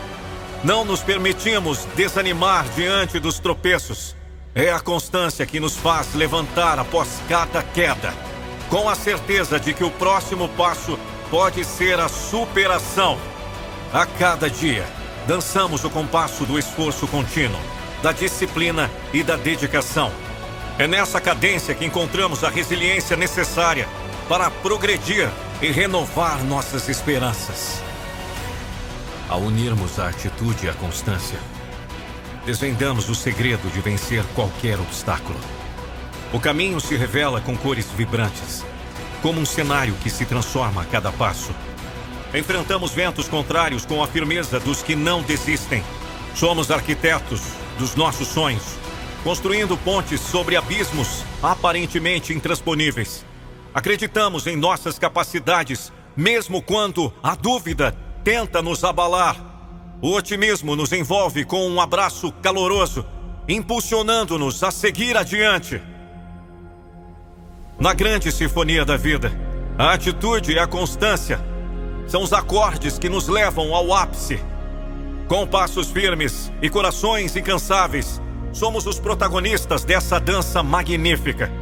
Não 0.62 0.84
nos 0.84 1.02
permitimos 1.02 1.86
desanimar 1.96 2.68
diante 2.74 3.18
dos 3.18 3.38
tropeços. 3.38 4.19
É 4.54 4.72
a 4.72 4.80
constância 4.80 5.46
que 5.46 5.60
nos 5.60 5.76
faz 5.76 6.12
levantar 6.14 6.78
após 6.78 7.08
cada 7.28 7.62
queda, 7.62 8.12
com 8.68 8.88
a 8.88 8.96
certeza 8.96 9.60
de 9.60 9.72
que 9.72 9.84
o 9.84 9.90
próximo 9.90 10.48
passo 10.50 10.98
pode 11.30 11.64
ser 11.64 12.00
a 12.00 12.08
superação. 12.08 13.16
A 13.92 14.04
cada 14.04 14.50
dia, 14.50 14.84
dançamos 15.26 15.84
o 15.84 15.90
compasso 15.90 16.44
do 16.44 16.58
esforço 16.58 17.06
contínuo, 17.06 17.60
da 18.02 18.10
disciplina 18.10 18.90
e 19.12 19.22
da 19.22 19.36
dedicação. 19.36 20.10
É 20.78 20.88
nessa 20.88 21.20
cadência 21.20 21.74
que 21.74 21.84
encontramos 21.84 22.42
a 22.42 22.50
resiliência 22.50 23.16
necessária 23.16 23.88
para 24.28 24.50
progredir 24.50 25.30
e 25.62 25.70
renovar 25.70 26.42
nossas 26.42 26.88
esperanças. 26.88 27.80
Ao 29.28 29.40
unirmos 29.40 30.00
a 30.00 30.08
atitude 30.08 30.66
e 30.66 30.68
a 30.68 30.74
constância, 30.74 31.38
desvendamos 32.44 33.08
o 33.08 33.14
segredo 33.14 33.70
de 33.70 33.80
vencer 33.80 34.24
qualquer 34.34 34.78
obstáculo. 34.78 35.38
O 36.32 36.40
caminho 36.40 36.80
se 36.80 36.96
revela 36.96 37.40
com 37.40 37.56
cores 37.56 37.86
vibrantes, 37.96 38.64
como 39.20 39.40
um 39.40 39.46
cenário 39.46 39.94
que 40.02 40.08
se 40.08 40.24
transforma 40.24 40.82
a 40.82 40.84
cada 40.84 41.10
passo. 41.12 41.52
Enfrentamos 42.32 42.92
ventos 42.92 43.28
contrários 43.28 43.84
com 43.84 44.02
a 44.02 44.06
firmeza 44.06 44.60
dos 44.60 44.82
que 44.82 44.94
não 44.94 45.22
desistem. 45.22 45.82
Somos 46.34 46.70
arquitetos 46.70 47.42
dos 47.78 47.96
nossos 47.96 48.28
sonhos, 48.28 48.62
construindo 49.24 49.76
pontes 49.76 50.20
sobre 50.20 50.56
abismos 50.56 51.24
aparentemente 51.42 52.32
intransponíveis. 52.32 53.24
Acreditamos 53.74 54.46
em 54.46 54.56
nossas 54.56 54.98
capacidades, 54.98 55.92
mesmo 56.16 56.62
quando 56.62 57.12
a 57.22 57.34
dúvida 57.34 57.96
tenta 58.22 58.62
nos 58.62 58.84
abalar. 58.84 59.49
O 60.02 60.12
otimismo 60.12 60.74
nos 60.74 60.92
envolve 60.92 61.44
com 61.44 61.68
um 61.68 61.78
abraço 61.78 62.32
caloroso, 62.40 63.04
impulsionando-nos 63.46 64.62
a 64.62 64.70
seguir 64.70 65.14
adiante. 65.14 65.82
Na 67.78 67.92
grande 67.92 68.32
sinfonia 68.32 68.82
da 68.82 68.96
vida, 68.96 69.30
a 69.76 69.92
atitude 69.92 70.52
e 70.52 70.58
a 70.58 70.66
constância 70.66 71.38
são 72.06 72.22
os 72.22 72.32
acordes 72.32 72.98
que 72.98 73.10
nos 73.10 73.28
levam 73.28 73.74
ao 73.74 73.92
ápice. 73.92 74.42
Com 75.28 75.46
passos 75.46 75.90
firmes 75.90 76.50
e 76.62 76.70
corações 76.70 77.36
incansáveis, 77.36 78.22
somos 78.54 78.86
os 78.86 78.98
protagonistas 78.98 79.84
dessa 79.84 80.18
dança 80.18 80.62
magnífica. 80.62 81.52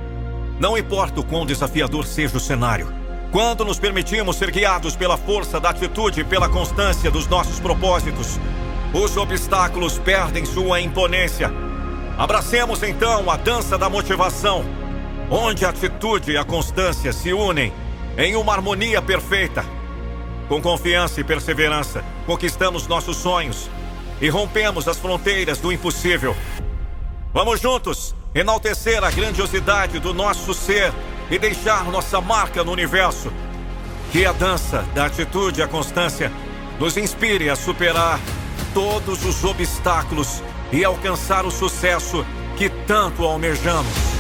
Não 0.61 0.79
importa 0.79 1.21
o 1.21 1.25
quão 1.25 1.45
desafiador 1.45 2.07
seja 2.07 2.37
o 2.37 2.41
cenário, 2.41 2.89
quando 3.31 3.65
nos 3.65 3.79
permitimos 3.79 4.37
ser 4.37 4.51
guiados 4.51 4.97
pela 4.97 5.17
força 5.17 5.61
da 5.61 5.71
atitude 5.71 6.21
e 6.21 6.25
pela 6.25 6.49
constância 6.49 7.11
dos 7.11 7.27
nossos 7.27 7.61
propósitos, 7.61 8.39
os 8.93 9.17
obstáculos 9.17 9.99
perdem 9.99 10.45
sua 10.47 10.81
imponência. 10.81 11.53
Abracemos 12.17 12.83
então 12.83 13.31
a 13.31 13.37
dança 13.37 13.77
da 13.77 13.89
motivação 13.89 14.65
onde 15.31 15.65
a 15.65 15.69
atitude 15.69 16.33
e 16.33 16.37
a 16.37 16.45
constância 16.45 17.13
se 17.13 17.33
unem 17.33 17.73
em 18.17 18.35
uma 18.35 18.55
harmonia 18.55 19.03
perfeita. 19.03 19.65
Com 20.49 20.63
confiança 20.63 21.21
e 21.21 21.25
perseverança, 21.25 22.03
conquistamos 22.25 22.87
nossos 22.87 23.19
sonhos 23.19 23.69
e 24.21 24.29
rompemos 24.31 24.89
as 24.89 24.97
fronteiras 24.99 25.59
do 25.59 25.71
impossível. 25.71 26.35
Vamos 27.33 27.61
juntos 27.61 28.15
enaltecer 28.35 29.05
a 29.05 29.11
grandiosidade 29.11 29.99
do 29.99 30.15
nosso 30.15 30.55
ser 30.55 30.93
e 31.31 31.39
deixar 31.39 31.85
nossa 31.85 32.21
marca 32.21 32.65
no 32.65 32.73
universo. 32.73 33.33
Que 34.11 34.25
a 34.25 34.33
dança 34.33 34.85
da 34.95 35.07
atitude 35.07 35.61
e 35.61 35.63
a 35.63 35.69
constância 35.69 36.33
nos 36.79 36.97
inspire 36.97 37.51
a 37.51 37.57
superar 37.57 38.19
todos 38.73 39.25
os 39.25 39.45
obstáculos 39.45 40.43
e 40.73 40.85
alcançar 40.85 41.45
o 41.45 41.51
sucesso 41.51 42.25
que 42.57 42.69
tanto 42.69 43.25
almejamos. 43.25 44.18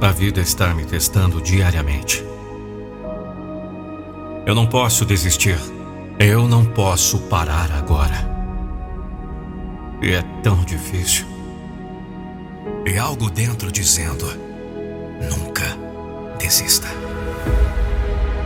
A 0.00 0.10
vida 0.12 0.40
está 0.40 0.72
me 0.72 0.84
testando 0.84 1.40
diariamente. 1.40 2.24
Eu 4.46 4.54
não 4.54 4.66
posso 4.66 5.04
desistir. 5.04 5.58
Eu 6.18 6.48
não 6.48 6.64
posso 6.64 7.18
parar 7.22 7.70
agora. 7.72 8.28
E 10.00 10.12
é 10.12 10.22
tão 10.42 10.64
difícil. 10.64 11.26
E 12.86 12.96
algo 12.96 13.28
dentro 13.30 13.70
dizendo: 13.70 14.26
nunca 15.30 15.64
desista. 16.38 16.88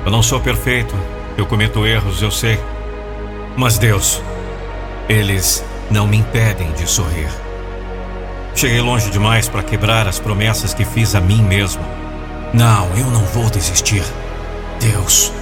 Eu 0.04 0.10
não 0.10 0.22
sou 0.22 0.40
perfeito. 0.40 0.94
Eu 1.36 1.46
cometo 1.46 1.86
erros, 1.86 2.20
eu 2.20 2.30
sei. 2.30 2.58
Mas 3.56 3.78
Deus, 3.78 4.20
eles 5.08 5.64
não 5.90 6.06
me 6.06 6.16
impedem 6.16 6.72
de 6.72 6.86
sorrir. 6.86 7.41
Cheguei 8.54 8.80
longe 8.80 9.10
demais 9.10 9.48
para 9.48 9.62
quebrar 9.62 10.06
as 10.06 10.18
promessas 10.18 10.74
que 10.74 10.84
fiz 10.84 11.14
a 11.14 11.20
mim 11.20 11.42
mesmo. 11.42 11.82
Não, 12.52 12.86
eu 12.96 13.06
não 13.06 13.24
vou 13.26 13.48
desistir. 13.48 14.04
Deus, 14.78 15.32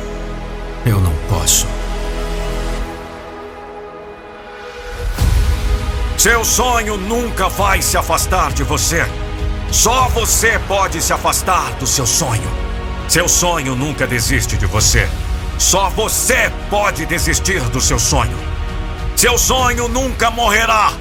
eu 0.86 1.00
não 1.00 1.12
posso. 1.28 1.66
Seu 6.16 6.44
sonho 6.44 6.96
nunca 6.96 7.48
vai 7.48 7.82
se 7.82 7.96
afastar 7.96 8.52
de 8.52 8.62
você. 8.62 9.04
Só 9.70 10.08
você 10.08 10.58
pode 10.68 11.00
se 11.02 11.12
afastar 11.12 11.72
do 11.74 11.86
seu 11.86 12.06
sonho. 12.06 12.48
Seu 13.08 13.28
sonho 13.28 13.74
nunca 13.74 14.06
desiste 14.06 14.56
de 14.56 14.66
você. 14.66 15.08
Só 15.58 15.88
você 15.90 16.52
pode 16.68 17.06
desistir 17.06 17.60
do 17.70 17.80
seu 17.80 17.98
sonho. 17.98 18.36
Seu 19.16 19.36
sonho 19.36 19.88
nunca 19.88 20.30
morrerá. 20.30 20.92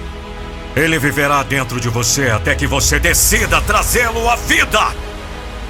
Ele 0.75 0.99
viverá 0.99 1.43
dentro 1.43 1.79
de 1.79 1.89
você 1.89 2.29
até 2.29 2.55
que 2.55 2.67
você 2.67 2.99
decida 2.99 3.61
trazê-lo 3.61 4.29
à 4.29 4.35
vida. 4.35 4.79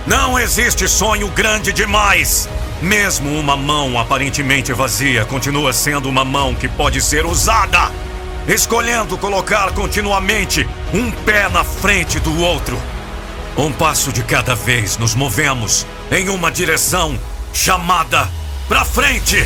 Não 0.05 0.39
existe 0.39 0.87
sonho 0.87 1.27
grande 1.29 1.71
demais. 1.71 2.49
Mesmo 2.81 3.37
uma 3.37 3.57
mão 3.57 3.99
aparentemente 3.99 4.71
vazia 4.73 5.25
continua 5.25 5.73
sendo 5.73 6.07
uma 6.07 6.23
mão 6.23 6.55
que 6.55 6.67
pode 6.67 7.01
ser 7.01 7.25
usada, 7.25 7.91
escolhendo 8.47 9.17
colocar 9.17 9.71
continuamente 9.73 10.67
um 10.93 11.11
pé 11.11 11.49
na 11.49 11.63
frente 11.63 12.19
do 12.19 12.39
outro. 12.41 12.79
Um 13.57 13.71
passo 13.71 14.13
de 14.13 14.23
cada 14.23 14.55
vez 14.55 14.97
nos 14.97 15.13
movemos 15.15 15.85
em 16.11 16.29
uma 16.29 16.49
direção 16.49 17.19
chamada 17.53 18.29
pra 18.67 18.85
frente. 18.85 19.45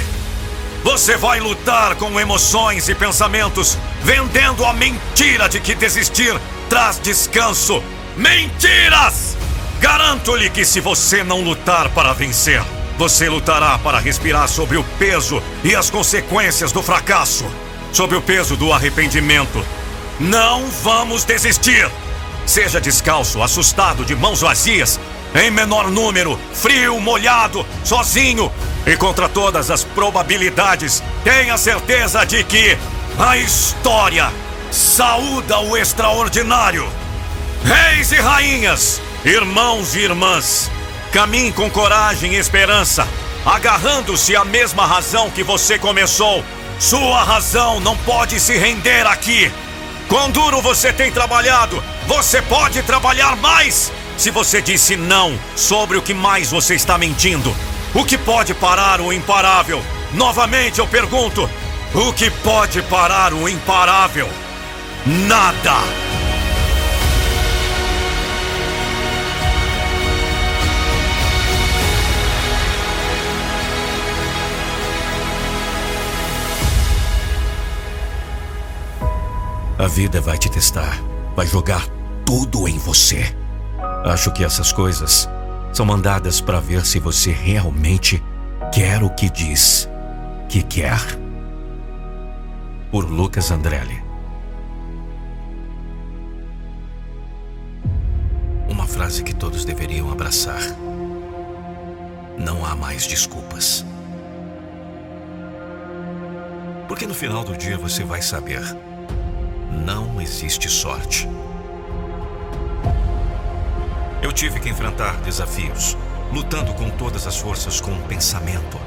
Você 0.84 1.16
vai 1.16 1.40
lutar 1.40 1.96
com 1.96 2.20
emoções 2.20 2.90
e 2.90 2.94
pensamentos, 2.94 3.78
vendendo 4.04 4.66
a 4.66 4.74
mentira 4.74 5.48
de 5.48 5.62
que 5.62 5.74
desistir 5.74 6.38
traz 6.70 7.00
descanso. 7.00 7.82
Mentiras! 8.18 9.38
Garanto-lhe 9.80 10.50
que 10.50 10.66
se 10.66 10.82
você 10.82 11.24
não 11.24 11.40
lutar 11.40 11.88
para 11.90 12.12
vencer, 12.12 12.62
você 12.98 13.30
lutará 13.30 13.78
para 13.78 13.98
respirar 13.98 14.50
sobre 14.50 14.76
o 14.76 14.84
peso 15.00 15.42
e 15.64 15.74
as 15.74 15.90
consequências 15.90 16.74
do 16.74 16.84
fracasso, 16.84 17.46
sob 17.94 18.14
o 18.16 18.22
peso 18.22 18.58
do 18.58 18.74
arrependimento. 18.74 19.66
Não 20.20 20.66
vamos 20.84 21.24
desistir! 21.24 21.90
Seja 22.46 22.82
descalço, 22.82 23.42
assustado, 23.42 24.04
de 24.04 24.16
mãos 24.16 24.42
vazias, 24.42 25.00
em 25.34 25.50
menor 25.50 25.90
número, 25.90 26.38
frio, 26.54 27.00
molhado, 27.00 27.66
sozinho 27.86 28.52
e 28.86 28.96
contra 28.98 29.30
todas 29.30 29.72
as 29.72 29.84
probabilidades, 29.84 31.02
tenha 31.24 31.58
certeza 31.58 32.26
de 32.26 32.44
que 32.44 32.78
a 33.18 33.38
história 33.38 34.32
saúda 34.72 35.60
o 35.60 35.78
extraordinário. 35.78 36.88
Reis 37.64 38.12
e 38.12 38.18
rainhas, 38.18 39.02
irmãos 39.24 39.96
e 39.96 40.00
irmãs, 40.00 40.70
caminhe 41.12 41.54
com 41.54 41.70
coragem 41.70 42.34
e 42.34 42.38
esperança, 42.38 43.08
agarrando-se 43.46 44.36
à 44.36 44.44
mesma 44.44 44.86
razão 44.86 45.30
que 45.30 45.44
você 45.44 45.80
começou. 45.80 46.44
Sua 46.80 47.24
razão 47.24 47.80
não 47.80 47.96
pode 47.98 48.40
se 48.40 48.58
render 48.58 49.08
aqui. 49.08 49.50
Quão 50.10 50.30
duro 50.30 50.62
você 50.62 50.92
tem 50.92 51.12
trabalhado, 51.12 51.82
você 52.06 52.42
pode 52.42 52.82
trabalhar 52.84 53.38
mais. 53.38 53.92
Se 54.18 54.30
você 54.30 54.62
disse 54.62 54.96
não 54.96 55.40
sobre 55.56 55.98
o 55.98 56.02
que 56.02 56.14
mais 56.14 56.52
você 56.52 56.76
está 56.76 56.98
mentindo, 56.98 57.56
o 57.94 58.04
que 58.04 58.18
pode 58.18 58.54
parar 58.54 59.00
o 59.00 59.14
imparável? 59.14 59.82
Novamente 60.14 60.80
eu 60.80 60.88
pergunto: 60.88 61.50
o 61.94 62.14
que 62.14 62.30
pode 62.30 62.82
parar 62.84 63.34
o 63.34 63.48
imparável? 63.48 64.28
Nada! 65.06 66.04
A 79.78 79.88
vida 79.88 80.22
vai 80.22 80.38
te 80.38 80.50
testar, 80.50 80.98
vai 81.36 81.46
jogar 81.46 81.86
tudo 82.26 82.70
em 82.70 82.78
você. 82.78 83.36
Acho 84.06 84.32
que 84.32 84.44
essas 84.44 84.72
coisas 84.72 85.28
são 85.74 85.86
mandadas 85.86 86.40
para 86.40 86.60
ver 86.60 86.86
se 86.86 87.00
você 87.00 87.32
realmente 87.32 88.24
quer 88.72 89.04
o 89.04 89.10
que 89.10 89.30
diz 89.30 89.90
que 90.48 90.62
quer. 90.62 91.00
Por 92.92 93.10
Lucas 93.10 93.50
Andrelli. 93.50 94.04
Uma 98.70 98.86
frase 98.86 99.24
que 99.24 99.34
todos 99.34 99.66
deveriam 99.66 100.12
abraçar. 100.12 100.62
Não 102.38 102.64
há 102.64 102.76
mais 102.76 103.08
desculpas. 103.08 103.84
Porque 106.88 107.08
no 107.08 107.16
final 107.16 107.44
do 107.44 107.58
dia 107.58 107.80
você 107.80 108.04
vai 108.04 108.22
saber: 108.22 108.62
não 109.84 110.22
existe 110.22 110.70
sorte. 110.70 111.28
Eu 114.24 114.32
tive 114.32 114.58
que 114.62 114.70
enfrentar 114.70 115.18
desafios, 115.18 115.98
lutando 116.32 116.74
com 116.74 116.90
todas 116.92 117.28
as 117.28 117.36
forças 117.36 117.82
com 117.82 117.92
um 117.92 118.02
pensamento. 118.04 118.80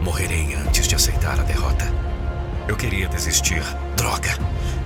Morrerei 0.00 0.54
antes 0.54 0.86
de 0.86 0.94
aceitar 0.94 1.40
a 1.40 1.42
derrota. 1.42 1.84
Eu 2.68 2.76
queria 2.76 3.08
desistir. 3.08 3.60
Droga! 3.96 4.30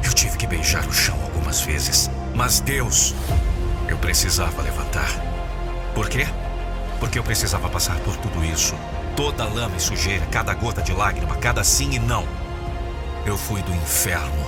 Eu 0.03 0.11
tive 0.15 0.39
que 0.39 0.47
beijar 0.47 0.87
o 0.87 0.93
chão 0.93 1.21
algumas 1.23 1.61
vezes. 1.61 2.11
Mas 2.35 2.61
Deus, 2.61 3.15
eu 3.89 3.99
precisava 3.99 4.63
levantar. 4.63 5.11
Por 5.95 6.09
quê? 6.09 6.27
Porque 6.99 7.19
eu 7.19 7.23
precisava 7.23 7.69
passar 7.69 7.99
por 7.99 8.17
tudo 8.17 8.43
isso. 8.43 8.75
Toda 9.15 9.45
lama 9.45 9.77
e 9.77 9.81
sujeira, 9.81 10.25
cada 10.33 10.55
gota 10.55 10.81
de 10.81 10.95
lágrima, 10.95 11.37
cada 11.37 11.63
sim 11.63 11.91
e 11.93 11.99
não. 11.99 12.27
Eu 13.27 13.37
fui 13.37 13.61
do 13.61 13.75
inferno 13.75 14.47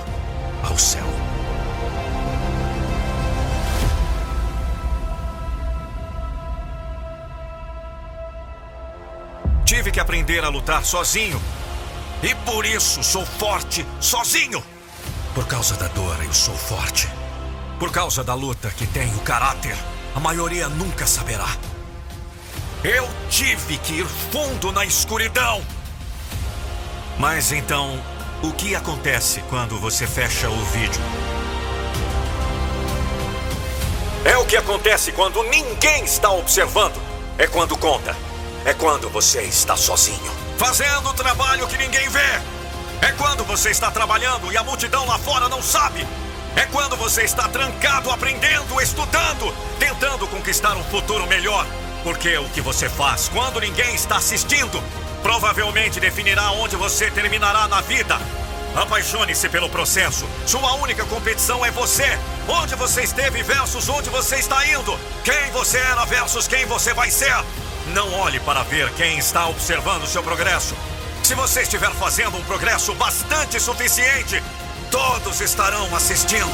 ao 0.63 0.79
céu. 0.79 1.05
Tive 9.81 9.93
que 9.93 9.99
aprender 9.99 10.45
a 10.45 10.49
lutar 10.49 10.85
sozinho. 10.85 11.41
E 12.21 12.35
por 12.35 12.67
isso 12.67 13.01
sou 13.01 13.25
forte 13.25 13.83
sozinho. 13.99 14.63
Por 15.33 15.47
causa 15.47 15.75
da 15.75 15.87
dor, 15.87 16.23
eu 16.23 16.31
sou 16.31 16.53
forte. 16.53 17.09
Por 17.79 17.91
causa 17.91 18.23
da 18.23 18.35
luta 18.35 18.69
que 18.69 18.85
tenho 18.85 19.17
caráter, 19.21 19.75
a 20.13 20.19
maioria 20.19 20.69
nunca 20.69 21.07
saberá. 21.07 21.47
Eu 22.83 23.09
tive 23.27 23.79
que 23.79 23.93
ir 23.93 24.05
fundo 24.05 24.71
na 24.71 24.85
escuridão. 24.85 25.63
Mas 27.17 27.51
então, 27.51 27.99
o 28.43 28.51
que 28.51 28.75
acontece 28.75 29.41
quando 29.49 29.79
você 29.79 30.05
fecha 30.05 30.47
o 30.47 30.65
vídeo? 30.65 31.01
É 34.25 34.37
o 34.37 34.45
que 34.45 34.57
acontece 34.57 35.11
quando 35.11 35.41
ninguém 35.41 36.03
está 36.03 36.29
observando. 36.29 37.01
É 37.35 37.47
quando 37.47 37.75
conta. 37.75 38.15
É 38.63 38.73
quando 38.73 39.09
você 39.09 39.41
está 39.41 39.75
sozinho, 39.75 40.31
fazendo 40.57 41.09
o 41.09 41.13
trabalho 41.13 41.67
que 41.67 41.77
ninguém 41.77 42.07
vê. 42.09 42.41
É 43.01 43.11
quando 43.17 43.43
você 43.43 43.71
está 43.71 43.89
trabalhando 43.89 44.51
e 44.51 44.57
a 44.57 44.63
multidão 44.63 45.05
lá 45.07 45.17
fora 45.17 45.49
não 45.49 45.63
sabe. 45.63 46.05
É 46.55 46.67
quando 46.67 46.95
você 46.95 47.23
está 47.23 47.47
trancado, 47.47 48.11
aprendendo, 48.11 48.79
estudando, 48.79 49.51
tentando 49.79 50.27
conquistar 50.27 50.77
um 50.77 50.83
futuro 50.83 51.25
melhor. 51.25 51.65
Porque 52.03 52.37
o 52.37 52.47
que 52.49 52.61
você 52.61 52.87
faz 52.87 53.29
quando 53.29 53.59
ninguém 53.59 53.95
está 53.95 54.17
assistindo 54.17 54.81
provavelmente 55.23 55.99
definirá 55.99 56.51
onde 56.51 56.75
você 56.75 57.09
terminará 57.09 57.67
na 57.67 57.81
vida. 57.81 58.19
Apaixone-se 58.75 59.49
pelo 59.49 59.69
processo. 59.69 60.27
Sua 60.45 60.73
única 60.75 61.03
competição 61.05 61.65
é 61.65 61.71
você. 61.71 62.17
Onde 62.47 62.75
você 62.75 63.01
esteve 63.01 63.41
versus 63.43 63.89
onde 63.89 64.09
você 64.09 64.35
está 64.37 64.65
indo. 64.67 64.97
Quem 65.23 65.51
você 65.51 65.77
era 65.77 66.05
versus 66.05 66.47
quem 66.47 66.65
você 66.65 66.93
vai 66.93 67.09
ser. 67.09 67.35
Não 67.87 68.13
olhe 68.13 68.39
para 68.39 68.63
ver 68.63 68.89
quem 68.93 69.17
está 69.17 69.47
observando 69.47 70.05
seu 70.07 70.23
progresso. 70.23 70.75
Se 71.23 71.35
você 71.35 71.61
estiver 71.61 71.91
fazendo 71.91 72.37
um 72.37 72.43
progresso 72.43 72.93
bastante 72.95 73.59
suficiente, 73.59 74.41
todos 74.89 75.41
estarão 75.41 75.93
assistindo. 75.95 76.49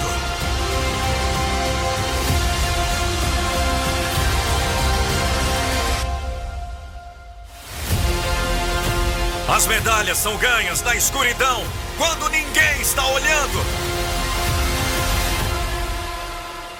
As 9.49 9.65
medalhas 9.65 10.17
são 10.17 10.37
ganhas 10.37 10.81
na 10.81 10.95
escuridão, 10.95 11.63
quando 11.97 12.29
ninguém 12.29 12.81
está 12.81 13.05
olhando. 13.07 13.59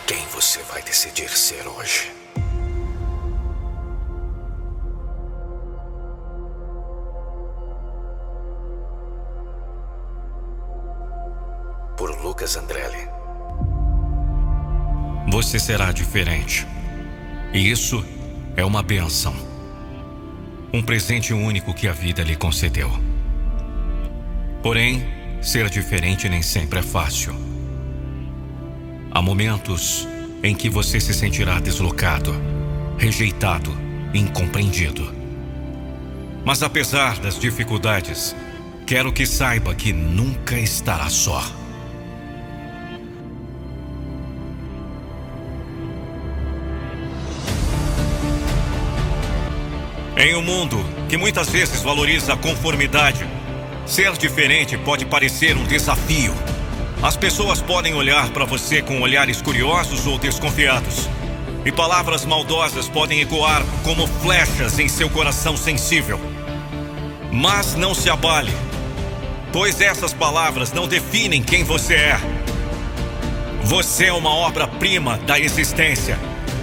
Quem 0.06 0.26
você 0.28 0.61
vai 0.64 0.82
decidir 0.82 1.30
ser 1.30 1.65
hoje? 1.68 2.16
Lucas 12.38 12.55
Andrelli. 12.55 13.09
Você 15.31 15.57
será 15.57 15.91
diferente. 15.91 16.68
E 17.51 17.72
isso 17.72 18.05
é 18.55 18.64
uma 18.64 18.84
benção. 18.84 19.34
Um 20.72 20.84
presente 20.84 21.34
único 21.34 21.73
que 21.73 21.88
a 21.88 21.93
vida 21.93 22.22
lhe 22.22 22.35
concedeu. 22.35 22.91
Porém, 24.61 25.03
ser 25.41 25.68
diferente 25.72 26.30
nem 26.30 26.43
sempre 26.43 26.77
é 26.77 26.84
fácil. 26.84 27.35
Há 29.09 29.19
momentos 29.19 30.07
em 30.43 30.53
que 30.53 30.69
você 30.69 30.99
se 30.99 31.15
sentirá 31.15 31.59
deslocado, 31.59 32.35
rejeitado, 32.99 33.76
incompreendido. 34.14 35.11
Mas 36.45 36.61
apesar 36.61 37.18
das 37.18 37.39
dificuldades, 37.39 38.35
quero 38.85 39.11
que 39.11 39.26
saiba 39.26 39.73
que 39.73 39.91
nunca 39.91 40.55
estará 40.55 41.09
só. 41.09 41.56
Em 50.19 50.34
um 50.34 50.41
mundo 50.41 50.84
que 51.07 51.15
muitas 51.15 51.48
vezes 51.48 51.84
valoriza 51.84 52.34
a 52.34 52.38
conformidade, 52.38 53.23
ser 53.85 54.14
diferente 54.14 54.76
pode 54.76 55.06
parecer 55.06 55.56
um 55.56 55.64
desafio. 55.64 56.34
As 57.03 57.15
pessoas 57.15 57.61
podem 57.61 57.94
olhar 57.94 58.31
para 58.31 58.44
você 58.44 58.81
com 58.81 58.99
olhares 58.99 59.44
curiosos 59.44 60.07
ou 60.07 60.18
desconfiados. 60.18 61.07
E 61.64 61.72
palavras 61.72 62.26
maldosas 62.26 62.89
podem 62.89 63.22
ecoar 63.22 63.64
como 63.84 64.07
flechas 64.07 64.80
em 64.80 64.88
seu 64.88 65.07
coração 65.07 65.56
sensível. 65.56 66.19
Mas 67.31 67.76
não 67.76 67.94
se 67.94 68.10
abale, 68.10 68.52
pois 69.53 69.80
essas 69.81 70.14
palavras 70.14 70.73
não 70.73 70.88
definem 70.88 71.44
quem 71.44 71.64
você 71.64 71.94
é. 71.94 72.19
Você 73.61 74.06
é 74.06 74.14
uma 74.14 74.31
obra-prima 74.31 75.18
da 75.27 75.39
existência 75.39 76.18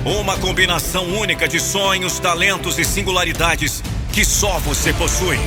uma 0.04 0.36
combinação 0.36 1.06
única 1.06 1.48
de 1.48 1.58
sonhos, 1.58 2.18
talentos 2.18 2.78
e 2.78 2.84
singularidades 2.84 3.82
que 4.12 4.24
só 4.24 4.58
você 4.58 4.92
possui. 4.92 5.38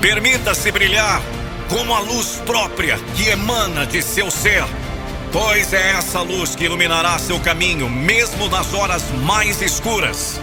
Permita-se 0.00 0.72
brilhar 0.72 1.22
como 1.68 1.94
a 1.94 2.00
luz 2.00 2.42
própria 2.44 2.98
que 3.16 3.28
emana 3.28 3.86
de 3.86 4.02
seu 4.02 4.30
ser, 4.30 4.64
pois 5.30 5.72
é 5.72 5.90
essa 5.90 6.20
luz 6.20 6.56
que 6.56 6.64
iluminará 6.64 7.18
seu 7.18 7.38
caminho, 7.38 7.88
mesmo 7.88 8.48
nas 8.48 8.74
horas 8.74 9.04
mais 9.22 9.62
escuras. 9.62 10.40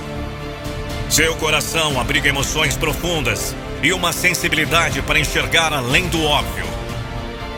Seu 1.10 1.36
coração 1.36 2.00
abriga 2.00 2.30
emoções 2.30 2.78
profundas 2.78 3.56
e 3.82 3.92
uma 3.92 4.14
sensibilidade 4.14 5.02
para 5.02 5.20
enxergar 5.20 5.74
além 5.74 6.08
do 6.08 6.24
óbvio. 6.24 6.69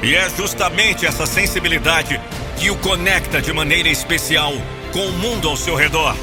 E 0.04 0.16
é 0.16 0.28
justamente 0.30 1.06
essa 1.06 1.28
sensibilidade 1.28 2.20
que 2.58 2.72
o 2.72 2.76
conecta 2.78 3.40
de 3.40 3.54
maneira 3.54 3.88
especial 3.88 4.52
com 4.92 5.06
o 5.06 5.12
mundo 5.12 5.48
ao 5.48 5.56
seu 5.56 5.76
redor. 5.76 6.16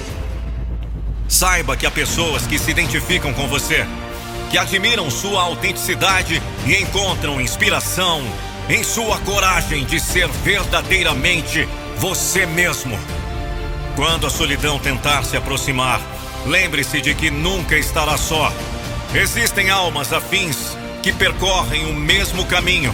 Saiba 1.29 1.77
que 1.77 1.87
há 1.87 1.91
pessoas 1.91 2.45
que 2.47 2.59
se 2.59 2.73
identificam 2.73 3.33
com 3.33 3.47
você, 3.47 3.87
que 4.51 4.59
admiram 4.59 5.09
sua 5.11 5.43
autenticidade 5.43 6.43
e 6.67 6.75
encontram 6.75 7.41
inspiração 7.41 8.21
em 8.69 8.83
sua 8.83 9.19
coragem 9.21 9.85
de 9.85 10.01
ser 10.01 10.27
verdadeiramente 10.27 11.69
você 11.99 12.47
mesmo. 12.47 12.99
Quando 13.95 14.27
a 14.27 14.31
solidão 14.31 14.79
tentar 14.79 15.23
se 15.23 15.37
aproximar, 15.37 16.01
lembre-se 16.47 17.01
de 17.01 17.15
que 17.15 17.31
nunca 17.31 17.77
estará 17.77 18.17
só. 18.17 18.53
Existem 19.15 19.71
almas 19.71 20.13
afins 20.13 20.77
que 21.01 21.13
percorrem 21.13 21.87
o 21.87 21.95
mesmo 21.95 22.45
caminho 22.47 22.93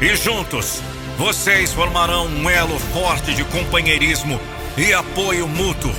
e 0.00 0.16
juntos, 0.16 0.82
vocês 1.16 1.72
formarão 1.72 2.26
um 2.26 2.50
elo 2.50 2.78
forte 2.78 3.34
de 3.34 3.44
companheirismo 3.44 4.40
e 4.76 4.92
apoio 4.92 5.46
mútuo. 5.46 5.94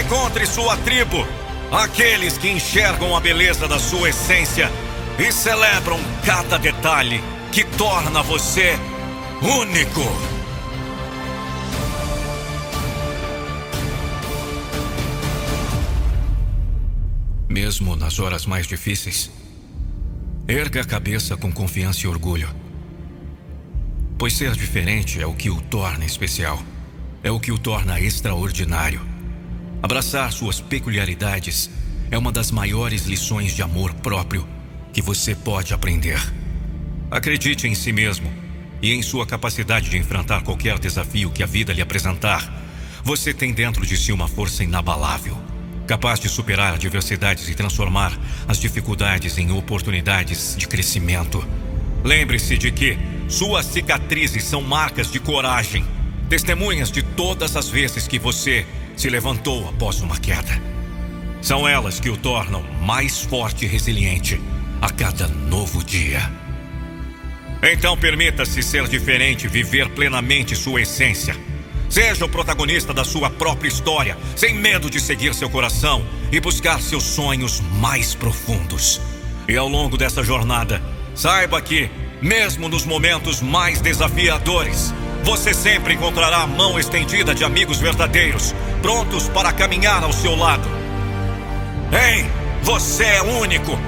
Encontre 0.00 0.46
sua 0.46 0.76
tribo, 0.78 1.26
aqueles 1.70 2.38
que 2.38 2.48
enxergam 2.48 3.14
a 3.16 3.20
beleza 3.20 3.68
da 3.68 3.78
sua 3.78 4.08
essência 4.08 4.70
e 5.18 5.30
celebram 5.30 5.98
cada 6.24 6.56
detalhe 6.56 7.20
que 7.50 7.64
torna 7.64 8.22
você 8.22 8.78
único. 9.42 10.00
Mesmo 17.48 17.94
nas 17.94 18.18
horas 18.18 18.46
mais 18.46 18.66
difíceis, 18.66 19.30
erga 20.48 20.80
a 20.80 20.84
cabeça 20.84 21.36
com 21.36 21.52
confiança 21.52 22.06
e 22.06 22.08
orgulho 22.08 22.61
Pois 24.22 24.34
ser 24.34 24.52
diferente 24.52 25.20
é 25.20 25.26
o 25.26 25.34
que 25.34 25.50
o 25.50 25.60
torna 25.60 26.04
especial, 26.04 26.62
é 27.24 27.30
o 27.32 27.40
que 27.40 27.50
o 27.50 27.58
torna 27.58 27.98
extraordinário. 27.98 29.00
Abraçar 29.82 30.30
suas 30.30 30.60
peculiaridades 30.60 31.68
é 32.08 32.16
uma 32.16 32.30
das 32.30 32.52
maiores 32.52 33.04
lições 33.06 33.52
de 33.52 33.62
amor 33.62 33.92
próprio 33.94 34.46
que 34.92 35.02
você 35.02 35.34
pode 35.34 35.74
aprender. 35.74 36.20
Acredite 37.10 37.66
em 37.66 37.74
si 37.74 37.92
mesmo 37.92 38.32
e 38.80 38.92
em 38.92 39.02
sua 39.02 39.26
capacidade 39.26 39.90
de 39.90 39.98
enfrentar 39.98 40.42
qualquer 40.42 40.78
desafio 40.78 41.32
que 41.32 41.42
a 41.42 41.46
vida 41.46 41.72
lhe 41.72 41.82
apresentar. 41.82 42.48
Você 43.02 43.34
tem 43.34 43.52
dentro 43.52 43.84
de 43.84 43.96
si 43.96 44.12
uma 44.12 44.28
força 44.28 44.62
inabalável, 44.62 45.36
capaz 45.84 46.20
de 46.20 46.28
superar 46.28 46.74
adversidades 46.74 47.48
e 47.48 47.56
transformar 47.56 48.16
as 48.46 48.60
dificuldades 48.60 49.36
em 49.36 49.50
oportunidades 49.50 50.54
de 50.56 50.68
crescimento. 50.68 51.44
Lembre-se 52.04 52.58
de 52.58 52.70
que 52.72 52.98
suas 53.28 53.66
cicatrizes 53.66 54.44
são 54.44 54.60
marcas 54.60 55.10
de 55.10 55.20
coragem, 55.20 55.84
testemunhas 56.28 56.90
de 56.90 57.02
todas 57.02 57.56
as 57.56 57.68
vezes 57.68 58.08
que 58.08 58.18
você 58.18 58.66
se 58.96 59.08
levantou 59.08 59.68
após 59.68 60.00
uma 60.00 60.18
queda. 60.18 60.60
São 61.40 61.66
elas 61.66 61.98
que 61.98 62.10
o 62.10 62.16
tornam 62.16 62.62
mais 62.80 63.20
forte 63.20 63.64
e 63.64 63.68
resiliente 63.68 64.40
a 64.80 64.90
cada 64.90 65.28
novo 65.28 65.82
dia. 65.84 66.30
Então 67.62 67.96
permita-se 67.96 68.62
ser 68.62 68.88
diferente, 68.88 69.46
viver 69.46 69.88
plenamente 69.90 70.56
sua 70.56 70.82
essência. 70.82 71.36
Seja 71.88 72.24
o 72.24 72.28
protagonista 72.28 72.92
da 72.92 73.04
sua 73.04 73.30
própria 73.30 73.68
história, 73.68 74.16
sem 74.34 74.54
medo 74.54 74.90
de 74.90 74.98
seguir 74.98 75.34
seu 75.34 75.48
coração 75.48 76.04
e 76.32 76.40
buscar 76.40 76.80
seus 76.80 77.04
sonhos 77.04 77.60
mais 77.78 78.14
profundos. 78.14 79.00
E 79.46 79.56
ao 79.56 79.68
longo 79.68 79.96
dessa 79.96 80.24
jornada, 80.24 80.82
Saiba 81.14 81.60
que, 81.60 81.90
mesmo 82.20 82.68
nos 82.68 82.84
momentos 82.84 83.40
mais 83.40 83.80
desafiadores, 83.80 84.94
você 85.22 85.54
sempre 85.54 85.94
encontrará 85.94 86.38
a 86.38 86.46
mão 86.46 86.78
estendida 86.78 87.34
de 87.34 87.44
amigos 87.44 87.78
verdadeiros, 87.78 88.54
prontos 88.80 89.28
para 89.28 89.52
caminhar 89.52 90.02
ao 90.02 90.12
seu 90.12 90.34
lado. 90.34 90.68
Ei, 91.92 92.24
você 92.62 93.04
é 93.04 93.22
único. 93.22 93.78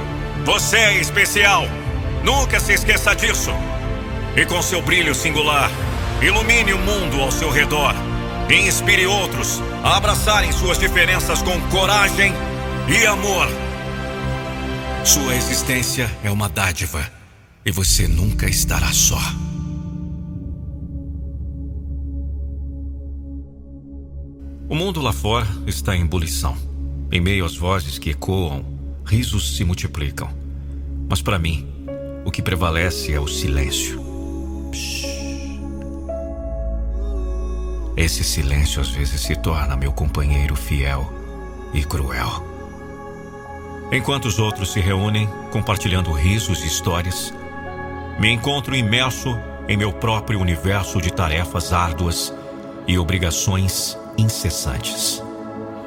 Você 0.45 0.77
é 0.77 1.01
especial. 1.01 1.67
Nunca 2.23 2.61
se 2.61 2.75
esqueça 2.75 3.15
disso. 3.15 3.51
E 4.37 4.45
com 4.45 4.61
seu 4.61 4.83
brilho 4.83 5.15
singular, 5.15 5.71
ilumine 6.21 6.73
o 6.73 6.79
mundo 6.79 7.21
ao 7.21 7.33
seu 7.33 7.51
redor 7.51 7.95
e 8.49 8.69
inspire 8.69 9.07
outros 9.07 9.63
a 9.83 9.97
abraçarem 9.97 10.53
suas 10.53 10.79
diferenças 10.79 11.41
com 11.41 11.59
coragem 11.69 12.33
e 12.89 13.07
amor. 13.07 13.49
Sua 15.05 15.35
existência 15.35 16.11
é 16.23 16.31
uma 16.31 16.49
dádiva 16.49 17.14
e 17.65 17.71
você 17.71 18.07
nunca 18.07 18.49
estará 18.49 18.93
só. 18.93 19.21
O 24.69 24.75
mundo 24.75 25.01
lá 25.01 25.13
fora 25.13 25.47
está 25.67 25.97
em 25.97 26.03
ebulição. 26.03 26.57
Em 27.11 27.21
meio 27.21 27.45
às 27.45 27.57
vozes 27.57 27.99
que 27.99 28.11
ecoam, 28.11 28.65
risos 29.05 29.57
se 29.57 29.65
multiplicam. 29.65 30.29
Mas 31.09 31.23
para 31.23 31.39
mim, 31.39 31.67
o 32.25 32.31
que 32.31 32.43
prevalece 32.43 33.13
é 33.13 33.21
o 33.21 33.29
silêncio. 33.29 34.03
Esse 37.97 38.25
silêncio 38.25 38.81
às 38.81 38.89
vezes 38.89 39.21
se 39.21 39.37
torna 39.37 39.77
meu 39.77 39.93
companheiro 39.93 40.57
fiel 40.57 41.13
e 41.73 41.85
cruel. 41.85 42.45
Enquanto 43.93 44.25
os 44.25 44.39
outros 44.39 44.73
se 44.73 44.81
reúnem, 44.81 45.29
compartilhando 45.53 46.11
risos 46.11 46.65
e 46.65 46.67
histórias, 46.67 47.33
me 48.19 48.31
encontro 48.31 48.75
imerso 48.75 49.39
em 49.69 49.77
meu 49.77 49.93
próprio 49.93 50.41
universo 50.41 51.01
de 51.01 51.13
tarefas 51.13 51.73
árduas 51.73 52.35
e 52.87 52.99
obrigações 52.99 53.99
incessantes. 54.17 55.23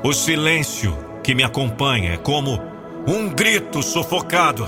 O 0.03 0.13
silêncio 0.13 0.97
que 1.23 1.33
me 1.33 1.43
acompanha 1.43 2.13
é 2.13 2.17
como 2.17 2.61
um 3.07 3.29
grito 3.29 3.81
sufocado. 3.81 4.67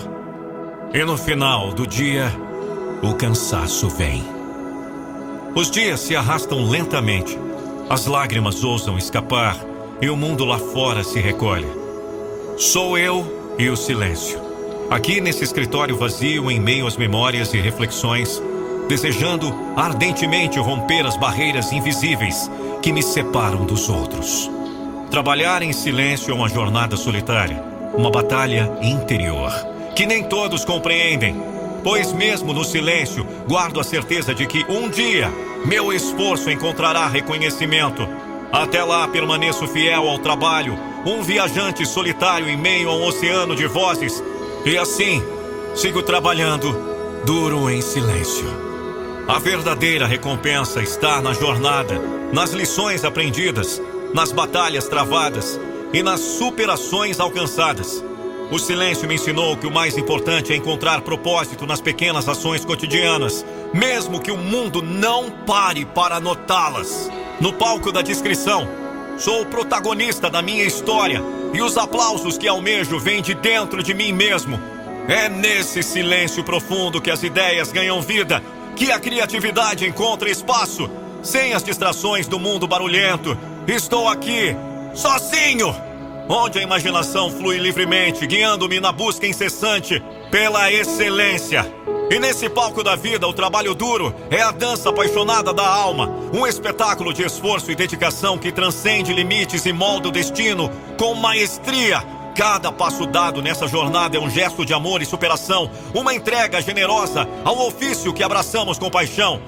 E 0.93 1.03
no 1.03 1.17
final 1.17 1.71
do 1.71 1.85
dia, 1.85 2.31
o 3.01 3.13
cansaço 3.13 3.89
vem. 3.89 4.23
Os 5.55 5.69
dias 5.69 5.99
se 5.99 6.15
arrastam 6.15 6.69
lentamente, 6.69 7.37
as 7.89 8.05
lágrimas 8.05 8.63
ousam 8.63 8.97
escapar 8.97 9.57
e 10.01 10.09
o 10.09 10.15
mundo 10.15 10.45
lá 10.45 10.57
fora 10.57 11.03
se 11.03 11.19
recolhe. 11.19 11.67
Sou 12.57 12.97
eu 12.97 13.55
e 13.57 13.69
o 13.69 13.75
silêncio. 13.75 14.48
Aqui 14.89 15.21
nesse 15.21 15.43
escritório 15.43 15.95
vazio, 15.95 16.49
em 16.49 16.59
meio 16.59 16.87
às 16.87 16.97
memórias 16.97 17.53
e 17.53 17.59
reflexões, 17.59 18.41
desejando 18.87 19.53
ardentemente 19.75 20.57
romper 20.57 21.05
as 21.05 21.15
barreiras 21.15 21.71
invisíveis 21.71 22.49
que 22.81 22.91
me 22.91 23.03
separam 23.03 23.65
dos 23.65 23.87
outros. 23.87 24.49
Trabalhar 25.11 25.61
em 25.61 25.71
silêncio 25.71 26.31
é 26.31 26.33
uma 26.33 26.49
jornada 26.49 26.97
solitária, 26.97 27.63
uma 27.93 28.09
batalha 28.09 28.71
interior, 28.81 29.51
que 29.95 30.07
nem 30.07 30.23
todos 30.23 30.65
compreendem, 30.65 31.39
pois 31.83 32.11
mesmo 32.11 32.51
no 32.51 32.63
silêncio, 32.63 33.23
guardo 33.47 33.79
a 33.79 33.83
certeza 33.83 34.33
de 34.33 34.47
que 34.47 34.65
um 34.67 34.89
dia 34.89 35.31
meu 35.65 35.93
esforço 35.93 36.49
encontrará 36.49 37.07
reconhecimento. 37.07 38.07
Até 38.51 38.83
lá 38.83 39.07
permaneço 39.07 39.67
fiel 39.67 40.07
ao 40.07 40.17
trabalho, 40.17 40.75
um 41.05 41.21
viajante 41.21 41.85
solitário 41.85 42.49
em 42.49 42.57
meio 42.57 42.89
a 42.89 42.95
um 42.95 43.05
oceano 43.05 43.55
de 43.55 43.67
vozes, 43.67 44.23
e 44.69 44.77
assim 44.77 45.23
sigo 45.73 46.03
trabalhando, 46.03 46.75
duro 47.25 47.69
em 47.71 47.81
silêncio. 47.81 48.45
A 49.27 49.39
verdadeira 49.39 50.05
recompensa 50.05 50.81
está 50.81 51.19
na 51.21 51.33
jornada, 51.33 51.99
nas 52.31 52.51
lições 52.51 53.03
aprendidas, 53.03 53.81
nas 54.13 54.31
batalhas 54.31 54.87
travadas 54.87 55.59
e 55.91 56.03
nas 56.03 56.19
superações 56.19 57.19
alcançadas. 57.19 58.03
O 58.51 58.59
silêncio 58.59 59.07
me 59.07 59.15
ensinou 59.15 59.57
que 59.57 59.65
o 59.65 59.71
mais 59.71 59.97
importante 59.97 60.53
é 60.53 60.55
encontrar 60.55 61.01
propósito 61.01 61.65
nas 61.65 61.81
pequenas 61.81 62.29
ações 62.29 62.63
cotidianas, 62.63 63.43
mesmo 63.73 64.19
que 64.19 64.31
o 64.31 64.37
mundo 64.37 64.83
não 64.83 65.31
pare 65.31 65.83
para 65.83 66.19
notá-las. 66.19 67.09
No 67.41 67.53
palco 67.53 67.91
da 67.91 68.03
descrição, 68.03 68.67
sou 69.19 69.41
o 69.41 69.45
protagonista 69.45 70.29
da 70.29 70.41
minha 70.41 70.63
história 70.63 71.21
e 71.53 71.61
os 71.61 71.77
aplausos 71.77 72.37
que 72.37 72.47
almejo 72.47 72.97
vêm 72.97 73.21
de 73.21 73.33
dentro 73.35 73.83
de 73.83 73.93
mim 73.93 74.11
mesmo. 74.11 74.59
É 75.07 75.27
nesse 75.27 75.83
silêncio 75.83 76.43
profundo 76.43 77.01
que 77.01 77.11
as 77.11 77.21
ideias 77.21 77.71
ganham 77.71 78.01
vida, 78.01 78.41
que 78.75 78.91
a 78.91 78.99
criatividade 78.99 79.85
encontra 79.85 80.29
espaço, 80.29 80.89
sem 81.21 81.53
as 81.53 81.63
distrações 81.63 82.27
do 82.27 82.39
mundo 82.39 82.67
barulhento. 82.67 83.37
Estou 83.67 84.07
aqui, 84.07 84.55
sozinho! 84.93 85.89
onde 86.31 86.59
a 86.59 86.61
imaginação 86.61 87.31
flui 87.31 87.57
livremente, 87.57 88.27
guiando-me 88.27 88.79
na 88.79 88.91
busca 88.91 89.25
incessante 89.25 90.01
pela 90.31 90.71
excelência. 90.71 91.65
E 92.11 92.19
nesse 92.19 92.49
palco 92.49 92.83
da 92.83 92.95
vida, 92.95 93.27
o 93.27 93.33
trabalho 93.33 93.75
duro 93.75 94.13
é 94.31 94.41
a 94.41 94.51
dança 94.51 94.89
apaixonada 94.89 95.53
da 95.53 95.67
alma, 95.67 96.09
um 96.33 96.45
espetáculo 96.47 97.13
de 97.13 97.23
esforço 97.23 97.71
e 97.71 97.75
dedicação 97.75 98.37
que 98.37 98.51
transcende 98.51 99.13
limites 99.13 99.65
e 99.65 99.71
molda 99.71 100.07
o 100.07 100.11
destino 100.11 100.71
com 100.97 101.13
maestria. 101.13 102.03
Cada 102.35 102.71
passo 102.71 103.05
dado 103.05 103.41
nessa 103.41 103.67
jornada 103.67 104.17
é 104.17 104.19
um 104.19 104.29
gesto 104.29 104.65
de 104.65 104.73
amor 104.73 105.01
e 105.01 105.05
superação, 105.05 105.69
uma 105.93 106.13
entrega 106.13 106.61
generosa 106.61 107.27
ao 107.43 107.67
ofício 107.67 108.13
que 108.13 108.23
abraçamos 108.23 108.79
com 108.79 108.89
paixão. 108.89 109.41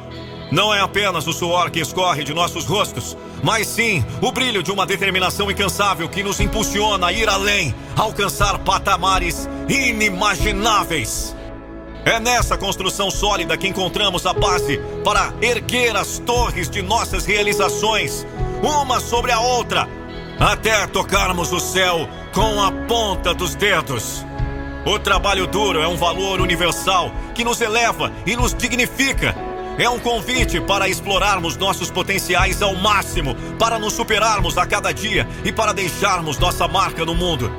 Não 0.51 0.73
é 0.73 0.81
apenas 0.81 1.25
o 1.27 1.31
suor 1.31 1.71
que 1.71 1.79
escorre 1.79 2.25
de 2.25 2.33
nossos 2.33 2.65
rostos, 2.65 3.15
mas 3.41 3.65
sim 3.67 4.03
o 4.21 4.33
brilho 4.33 4.61
de 4.61 4.69
uma 4.69 4.85
determinação 4.85 5.49
incansável 5.49 6.09
que 6.09 6.21
nos 6.21 6.41
impulsiona 6.41 7.07
a 7.07 7.13
ir 7.13 7.29
além, 7.29 7.73
a 7.95 8.01
alcançar 8.01 8.59
patamares 8.59 9.47
inimagináveis. 9.69 11.33
É 12.03 12.19
nessa 12.19 12.57
construção 12.57 13.09
sólida 13.09 13.55
que 13.55 13.67
encontramos 13.67 14.25
a 14.25 14.33
base 14.33 14.77
para 15.05 15.33
erguer 15.41 15.95
as 15.95 16.19
torres 16.19 16.69
de 16.69 16.81
nossas 16.81 17.25
realizações, 17.25 18.27
uma 18.61 18.99
sobre 18.99 19.31
a 19.31 19.39
outra, 19.39 19.87
até 20.37 20.85
tocarmos 20.87 21.53
o 21.53 21.61
céu 21.61 22.09
com 22.33 22.61
a 22.61 22.71
ponta 22.87 23.33
dos 23.33 23.55
dedos. 23.55 24.25
O 24.85 24.99
trabalho 24.99 25.47
duro 25.47 25.79
é 25.79 25.87
um 25.87 25.95
valor 25.95 26.41
universal 26.41 27.11
que 27.33 27.45
nos 27.45 27.61
eleva 27.61 28.11
e 28.25 28.35
nos 28.35 28.53
dignifica 28.53 29.33
é 29.77 29.89
um 29.89 29.99
convite 29.99 30.59
para 30.61 30.87
explorarmos 30.87 31.57
nossos 31.57 31.89
potenciais 31.89 32.61
ao 32.61 32.75
máximo, 32.75 33.35
para 33.57 33.79
nos 33.79 33.93
superarmos 33.93 34.57
a 34.57 34.65
cada 34.65 34.91
dia 34.91 35.27
e 35.43 35.51
para 35.51 35.73
deixarmos 35.73 36.37
nossa 36.37 36.67
marca 36.67 37.05
no 37.05 37.15
mundo. 37.15 37.51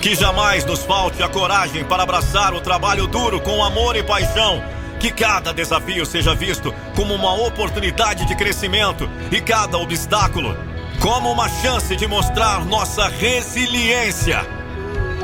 Que 0.00 0.14
jamais 0.14 0.64
nos 0.64 0.84
falte 0.84 1.22
a 1.22 1.28
coragem 1.28 1.84
para 1.84 2.02
abraçar 2.02 2.52
o 2.54 2.60
trabalho 2.60 3.06
duro 3.06 3.40
com 3.40 3.64
amor 3.64 3.96
e 3.96 4.02
paixão. 4.02 4.62
Que 5.00 5.10
cada 5.10 5.52
desafio 5.52 6.04
seja 6.04 6.34
visto 6.34 6.74
como 6.94 7.14
uma 7.14 7.34
oportunidade 7.34 8.26
de 8.26 8.34
crescimento 8.34 9.08
e 9.30 9.40
cada 9.40 9.78
obstáculo 9.78 10.56
como 11.00 11.30
uma 11.30 11.48
chance 11.48 11.94
de 11.96 12.06
mostrar 12.06 12.64
nossa 12.64 13.08
resiliência. 13.08 14.40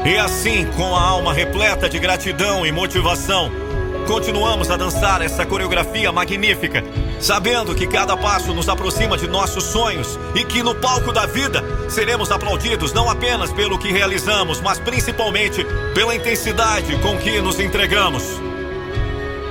E 0.04 0.16
assim, 0.18 0.66
com 0.76 0.94
a 0.94 1.00
alma 1.00 1.32
repleta 1.32 1.88
de 1.88 1.98
gratidão 1.98 2.66
e 2.66 2.72
motivação, 2.72 3.50
Continuamos 4.10 4.68
a 4.72 4.76
dançar 4.76 5.22
essa 5.22 5.46
coreografia 5.46 6.10
magnífica, 6.10 6.82
sabendo 7.20 7.76
que 7.76 7.86
cada 7.86 8.16
passo 8.16 8.52
nos 8.52 8.68
aproxima 8.68 9.16
de 9.16 9.28
nossos 9.28 9.62
sonhos 9.62 10.18
e 10.34 10.42
que 10.42 10.64
no 10.64 10.74
palco 10.74 11.12
da 11.12 11.26
vida 11.26 11.62
seremos 11.88 12.32
aplaudidos 12.32 12.92
não 12.92 13.08
apenas 13.08 13.52
pelo 13.52 13.78
que 13.78 13.92
realizamos, 13.92 14.60
mas 14.60 14.80
principalmente 14.80 15.64
pela 15.94 16.12
intensidade 16.12 16.96
com 16.96 17.16
que 17.18 17.40
nos 17.40 17.60
entregamos. 17.60 18.24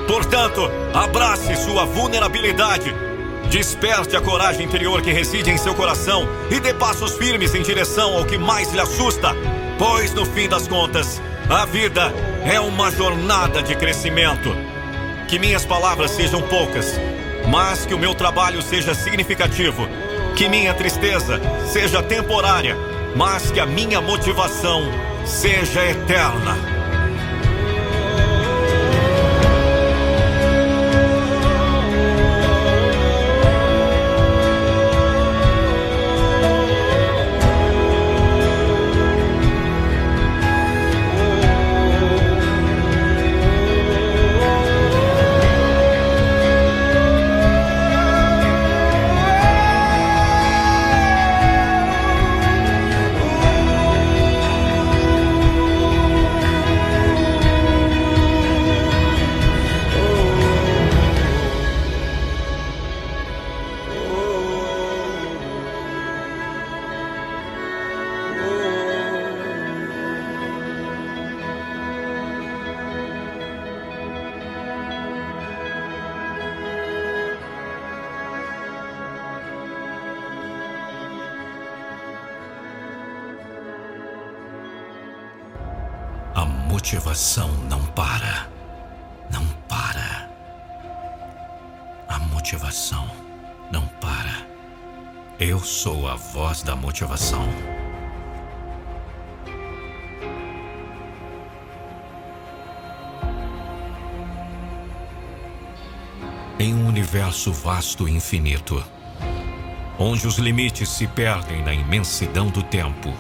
Portanto, 0.06 0.70
abrace 0.94 1.56
sua 1.56 1.86
vulnerabilidade, 1.86 2.94
desperte 3.50 4.18
a 4.18 4.22
coragem 4.22 4.66
interior 4.66 5.02
que 5.02 5.14
reside 5.14 5.50
em 5.50 5.58
seu 5.58 5.74
coração 5.74 6.28
e 6.52 6.60
dê 6.60 6.74
passos 6.74 7.14
firmes 7.14 7.56
em 7.56 7.62
direção 7.62 8.18
ao 8.18 8.26
que 8.26 8.38
mais 8.38 8.74
lhe 8.74 8.82
assusta, 8.82 9.34
pois 9.78 10.14
no 10.14 10.26
fim 10.26 10.50
das 10.50 10.68
contas, 10.68 11.22
a 11.50 11.66
vida 11.66 12.14
é 12.46 12.60
uma 12.60 12.92
jornada 12.92 13.64
de 13.64 13.76
crescimento. 13.76 14.56
Que 15.28 15.40
minhas 15.40 15.66
palavras 15.66 16.12
sejam 16.12 16.42
poucas, 16.44 17.00
mas 17.48 17.86
que 17.86 17.94
o 17.94 18.00
meu 18.00 18.14
trabalho 18.14 18.62
seja 18.62 18.94
significativo. 18.94 19.88
Que 20.36 20.48
minha 20.48 20.74
tristeza 20.76 21.42
seja 21.66 22.04
temporária, 22.04 22.78
mas 23.16 23.50
que 23.50 23.60
a 23.60 23.66
minha 23.66 24.00
motivação 24.00 24.84
seja 25.26 25.84
eterna. 25.86 26.79
Motivação. 97.00 97.48
Em 106.60 106.74
um 106.74 106.88
universo 106.88 107.54
vasto 107.54 108.08
e 108.08 108.12
infinito, 108.12 108.84
onde 109.98 110.28
os 110.28 110.38
limites 110.38 110.90
se 110.90 111.08
perdem 111.08 111.64
na 111.64 111.74
imensidão 111.74 112.48
do 112.48 112.62
tempo, 112.62 113.14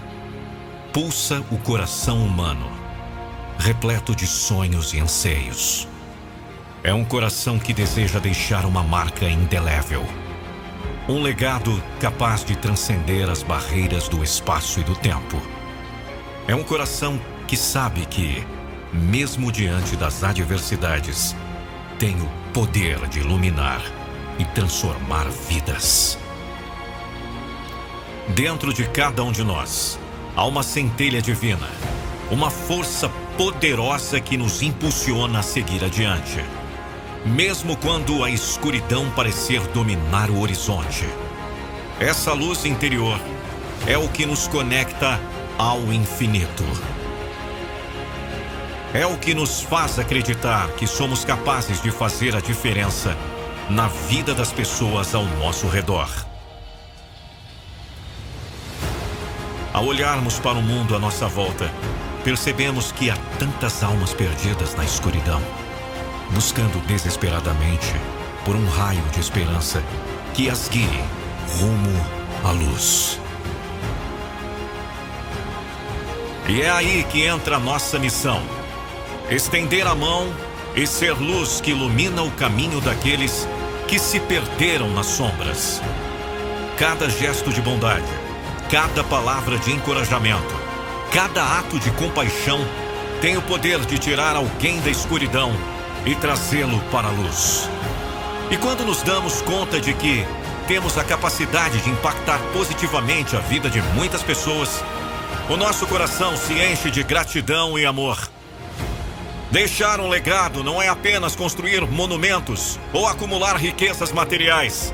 pulsa 0.91 1.41
o 1.49 1.57
coração 1.57 2.25
humano 2.25 2.69
repleto 3.57 4.15
de 4.15 4.25
sonhos 4.25 4.93
e 4.93 4.99
anseios. 4.99 5.87
É 6.81 6.93
um 6.93 7.03
coração 7.03 7.59
que 7.59 7.73
deseja 7.73 8.17
deixar 8.17 8.65
uma 8.65 8.81
marca 8.81 9.29
indelével. 9.29 10.05
Um 11.09 11.23
legado 11.23 11.81
capaz 11.99 12.45
de 12.45 12.55
transcender 12.55 13.27
as 13.31 13.41
barreiras 13.41 14.07
do 14.07 14.23
espaço 14.23 14.79
e 14.79 14.83
do 14.83 14.93
tempo. 14.95 15.41
É 16.47 16.53
um 16.53 16.63
coração 16.63 17.19
que 17.47 17.57
sabe 17.57 18.05
que, 18.05 18.45
mesmo 18.93 19.51
diante 19.51 19.95
das 19.95 20.23
adversidades, 20.23 21.35
tem 21.97 22.15
o 22.21 22.29
poder 22.53 23.07
de 23.07 23.21
iluminar 23.21 23.81
e 24.37 24.45
transformar 24.45 25.27
vidas. 25.49 26.15
Dentro 28.27 28.71
de 28.71 28.87
cada 28.87 29.23
um 29.23 29.31
de 29.31 29.43
nós 29.43 29.97
há 30.35 30.45
uma 30.45 30.61
centelha 30.61 31.23
divina, 31.23 31.67
uma 32.29 32.51
força 32.51 33.09
poderosa 33.35 34.21
que 34.21 34.37
nos 34.37 34.61
impulsiona 34.61 35.39
a 35.39 35.41
seguir 35.41 35.83
adiante. 35.83 36.39
Mesmo 37.25 37.75
quando 37.77 38.23
a 38.23 38.29
escuridão 38.29 39.09
parecer 39.11 39.61
dominar 39.67 40.29
o 40.29 40.39
horizonte. 40.39 41.05
Essa 41.99 42.31
luz 42.31 42.65
interior 42.65 43.19
é 43.85 43.97
o 43.97 44.07
que 44.07 44.25
nos 44.25 44.47
conecta 44.47 45.19
ao 45.57 45.91
infinito. 45.91 46.63
É 48.93 49.05
o 49.05 49.17
que 49.17 49.33
nos 49.33 49.61
faz 49.61 49.99
acreditar 49.99 50.69
que 50.71 50.87
somos 50.87 51.25
capazes 51.25 51.81
de 51.81 51.91
fazer 51.91 52.35
a 52.35 52.39
diferença 52.39 53.15
na 53.69 53.87
vida 53.87 54.33
das 54.33 54.51
pessoas 54.51 55.13
ao 55.13 55.25
nosso 55.25 55.67
redor. 55.67 56.09
Ao 59.71 59.85
olharmos 59.85 60.39
para 60.39 60.57
o 60.57 60.61
mundo 60.61 60.95
à 60.95 60.99
nossa 60.99 61.27
volta, 61.27 61.69
percebemos 62.23 62.91
que 62.91 63.11
há 63.11 63.17
tantas 63.37 63.83
almas 63.83 64.13
perdidas 64.13 64.73
na 64.75 64.83
escuridão, 64.83 65.41
buscando 66.31 66.79
desesperadamente 66.85 67.93
por 68.45 68.55
um 68.55 68.67
raio 68.69 69.03
de 69.11 69.19
esperança 69.19 69.83
que 70.33 70.49
as 70.49 70.69
guie 70.69 71.03
rumo 71.59 72.05
à 72.43 72.51
luz. 72.51 73.19
E 76.47 76.61
é 76.61 76.69
aí 76.69 77.05
que 77.09 77.25
entra 77.25 77.57
a 77.57 77.59
nossa 77.59 77.99
missão: 77.99 78.41
estender 79.29 79.85
a 79.85 79.95
mão 79.95 80.31
e 80.75 80.85
ser 80.85 81.13
luz 81.13 81.61
que 81.61 81.71
ilumina 81.71 82.23
o 82.23 82.31
caminho 82.31 82.79
daqueles 82.81 83.47
que 83.87 83.99
se 83.99 84.19
perderam 84.19 84.89
nas 84.91 85.07
sombras. 85.07 85.81
Cada 86.77 87.09
gesto 87.09 87.51
de 87.51 87.61
bondade, 87.61 88.07
cada 88.71 89.03
palavra 89.03 89.57
de 89.57 89.71
encorajamento, 89.71 90.55
cada 91.11 91.59
ato 91.59 91.79
de 91.79 91.91
compaixão 91.91 92.59
tem 93.19 93.35
o 93.35 93.41
poder 93.41 93.79
de 93.81 93.97
tirar 93.97 94.35
alguém 94.35 94.79
da 94.79 94.89
escuridão 94.89 95.51
e 96.05 96.15
trazê-lo 96.15 96.79
para 96.91 97.07
a 97.07 97.11
luz. 97.11 97.69
E 98.51 98.57
quando 98.57 98.83
nos 98.85 99.01
damos 99.03 99.41
conta 99.41 99.79
de 99.79 99.93
que 99.93 100.25
temos 100.67 100.97
a 100.97 101.03
capacidade 101.03 101.81
de 101.81 101.89
impactar 101.89 102.39
positivamente 102.53 103.35
a 103.35 103.39
vida 103.39 103.69
de 103.69 103.81
muitas 103.93 104.23
pessoas, 104.23 104.83
o 105.49 105.57
nosso 105.57 105.87
coração 105.87 106.35
se 106.37 106.53
enche 106.53 106.91
de 106.91 107.03
gratidão 107.03 107.77
e 107.77 107.85
amor. 107.85 108.17
Deixar 109.51 109.99
um 109.99 110.07
legado 110.07 110.63
não 110.63 110.79
é 110.79 110.87
apenas 110.87 111.35
construir 111.35 111.81
monumentos 111.81 112.79
ou 112.93 113.07
acumular 113.07 113.55
riquezas 113.55 114.11
materiais. 114.11 114.93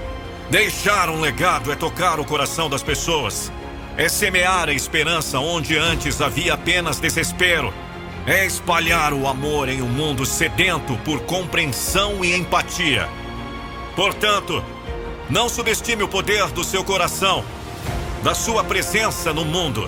Deixar 0.49 1.09
um 1.09 1.19
legado 1.19 1.71
é 1.71 1.75
tocar 1.75 2.21
o 2.21 2.25
coração 2.25 2.69
das 2.69 2.81
pessoas. 2.81 3.51
É 3.97 4.07
semear 4.07 4.69
a 4.69 4.73
esperança 4.73 5.39
onde 5.39 5.77
antes 5.77 6.21
havia 6.21 6.53
apenas 6.53 6.99
desespero. 6.99 7.73
É 8.27 8.43
espalhar 8.43 9.13
o 9.13 9.27
amor 9.27 9.69
em 9.69 9.83
um 9.83 9.87
mundo 9.87 10.25
sedento 10.25 10.97
por 11.05 11.21
compreensão 11.21 12.25
e 12.25 12.35
empatia. 12.35 13.07
Portanto, 13.95 14.63
não 15.29 15.47
subestime 15.47 16.01
o 16.01 16.07
poder 16.07 16.47
do 16.47 16.63
seu 16.63 16.83
coração, 16.83 17.45
da 18.23 18.33
sua 18.33 18.63
presença 18.63 19.31
no 19.31 19.45
mundo. 19.45 19.87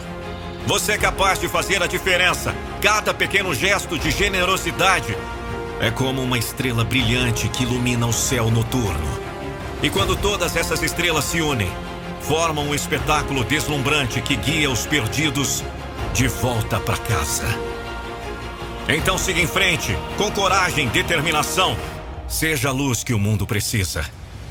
Você 0.67 0.91
é 0.91 0.97
capaz 0.99 1.39
de 1.39 1.47
fazer 1.47 1.81
a 1.81 1.87
diferença. 1.87 2.53
Cada 2.79 3.11
pequeno 3.11 3.55
gesto 3.55 3.97
de 3.97 4.11
generosidade 4.11 5.17
é 5.79 5.89
como 5.89 6.21
uma 6.21 6.37
estrela 6.37 6.83
brilhante 6.83 7.49
que 7.49 7.63
ilumina 7.63 8.05
o 8.05 8.13
céu 8.13 8.51
noturno. 8.51 9.19
E 9.81 9.89
quando 9.89 10.15
todas 10.15 10.55
essas 10.55 10.83
estrelas 10.83 11.25
se 11.25 11.41
unem, 11.41 11.71
formam 12.21 12.67
um 12.67 12.75
espetáculo 12.75 13.43
deslumbrante 13.43 14.21
que 14.21 14.35
guia 14.35 14.69
os 14.69 14.85
perdidos 14.85 15.63
de 16.13 16.27
volta 16.27 16.79
para 16.79 16.97
casa. 16.97 17.76
Então 18.87 19.17
siga 19.17 19.41
em 19.41 19.47
frente, 19.47 19.97
com 20.17 20.31
coragem 20.31 20.87
determinação. 20.87 21.77
Seja 22.27 22.69
a 22.69 22.71
luz 22.71 23.03
que 23.03 23.13
o 23.13 23.19
mundo 23.19 23.45
precisa. 23.45 24.05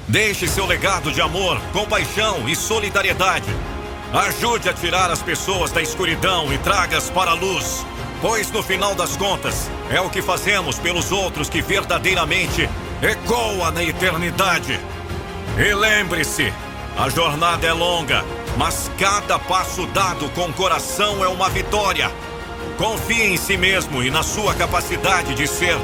Deixe 0.06 0.46
seu 0.46 0.66
legado 0.66 1.10
de 1.10 1.20
amor, 1.20 1.60
compaixão 1.72 2.48
e 2.48 2.54
solidariedade. 2.54 3.48
Ajude 4.12 4.68
a 4.68 4.72
tirar 4.72 5.10
as 5.10 5.22
pessoas 5.22 5.72
da 5.72 5.82
escuridão 5.82 6.52
e 6.52 6.58
traga-as 6.58 7.10
para 7.10 7.32
a 7.32 7.34
luz. 7.34 7.84
Pois 8.20 8.50
no 8.50 8.62
final 8.62 8.94
das 8.94 9.16
contas, 9.16 9.70
é 9.90 10.00
o 10.00 10.10
que 10.10 10.22
fazemos 10.22 10.78
pelos 10.78 11.10
outros 11.12 11.48
que 11.48 11.60
verdadeiramente 11.60 12.68
ecoa 13.02 13.70
na 13.70 13.82
eternidade. 13.82 14.78
E 15.58 15.74
lembre-se, 15.74 16.52
a 16.96 17.08
jornada 17.08 17.66
é 17.66 17.72
longa, 17.72 18.24
mas 18.56 18.90
cada 18.98 19.38
passo 19.38 19.86
dado 19.86 20.28
com 20.30 20.52
coração 20.52 21.24
é 21.24 21.28
uma 21.28 21.48
vitória. 21.48 22.10
Confie 22.78 23.22
em 23.22 23.36
si 23.36 23.56
mesmo 23.56 24.02
e 24.02 24.10
na 24.10 24.22
sua 24.22 24.54
capacidade 24.54 25.34
de 25.34 25.46
ser 25.46 25.76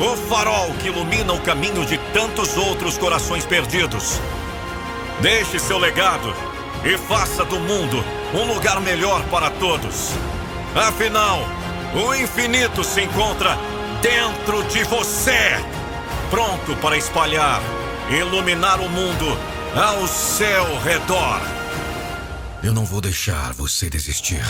o 0.00 0.16
farol 0.16 0.72
que 0.80 0.88
ilumina 0.88 1.34
o 1.34 1.40
caminho 1.40 1.84
de 1.84 1.98
tantos 2.14 2.56
outros 2.56 2.96
corações 2.96 3.44
perdidos. 3.44 4.18
Deixe 5.20 5.58
seu 5.58 5.76
legado 5.76 6.34
e 6.82 6.96
faça 6.96 7.44
do 7.44 7.60
mundo 7.60 8.02
um 8.32 8.54
lugar 8.54 8.80
melhor 8.80 9.22
para 9.24 9.50
todos. 9.50 10.12
Afinal, 10.74 11.40
o 11.94 12.14
infinito 12.14 12.82
se 12.82 13.02
encontra 13.02 13.58
dentro 14.00 14.64
de 14.64 14.82
você, 14.84 15.60
pronto 16.30 16.74
para 16.76 16.96
espalhar, 16.96 17.60
iluminar 18.08 18.80
o 18.80 18.88
mundo 18.88 19.38
ao 19.76 20.06
seu 20.08 20.80
redor. 20.80 21.42
Eu 22.62 22.72
não 22.72 22.86
vou 22.86 23.02
deixar 23.02 23.52
você 23.52 23.90
desistir 23.90 24.42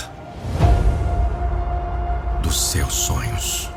dos 2.50 2.72
seus 2.72 2.92
sonhos. 2.92 3.70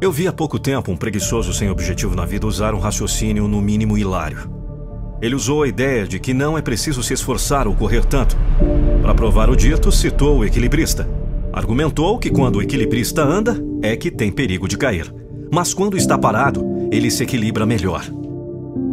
Eu 0.00 0.12
vi 0.12 0.28
há 0.28 0.32
pouco 0.32 0.56
tempo 0.56 0.92
um 0.92 0.96
preguiçoso 0.96 1.52
sem 1.52 1.68
objetivo 1.68 2.14
na 2.14 2.24
vida 2.24 2.46
usar 2.46 2.74
um 2.74 2.78
raciocínio 2.78 3.48
no 3.48 3.60
mínimo 3.60 3.98
hilário. 3.98 4.48
Ele 5.20 5.34
usou 5.34 5.64
a 5.64 5.68
ideia 5.68 6.06
de 6.06 6.20
que 6.20 6.32
não 6.32 6.56
é 6.56 6.62
preciso 6.62 7.02
se 7.02 7.12
esforçar 7.12 7.66
ou 7.66 7.74
correr 7.74 8.04
tanto. 8.04 8.36
Para 9.00 9.12
provar 9.12 9.50
o 9.50 9.56
dito, 9.56 9.90
citou 9.90 10.38
o 10.38 10.44
equilibrista. 10.44 11.08
Argumentou 11.52 12.20
que 12.20 12.30
quando 12.30 12.56
o 12.56 12.62
equilibrista 12.62 13.20
anda, 13.24 13.60
é 13.82 13.96
que 13.96 14.12
tem 14.12 14.30
perigo 14.30 14.68
de 14.68 14.78
cair. 14.78 15.12
Mas 15.50 15.74
quando 15.74 15.96
está 15.96 16.16
parado, 16.16 16.64
ele 16.92 17.10
se 17.10 17.24
equilibra 17.24 17.66
melhor. 17.66 18.04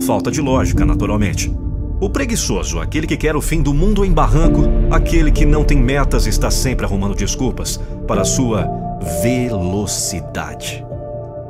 Falta 0.01 0.31
de 0.31 0.41
lógica, 0.41 0.83
naturalmente. 0.83 1.53
O 2.01 2.09
preguiçoso, 2.09 2.79
aquele 2.79 3.05
que 3.05 3.17
quer 3.17 3.35
o 3.35 3.41
fim 3.41 3.61
do 3.61 3.73
mundo 3.73 4.05
em 4.05 4.11
barranco, 4.11 4.61
aquele 4.89 5.31
que 5.31 5.45
não 5.45 5.65
tem 5.65 5.77
metas 5.77 6.25
e 6.25 6.29
está 6.29 6.49
sempre 6.49 6.85
arrumando 6.85 7.13
desculpas 7.13 7.77
para 8.07 8.23
sua 8.23 8.65
velocidade. 9.21 10.85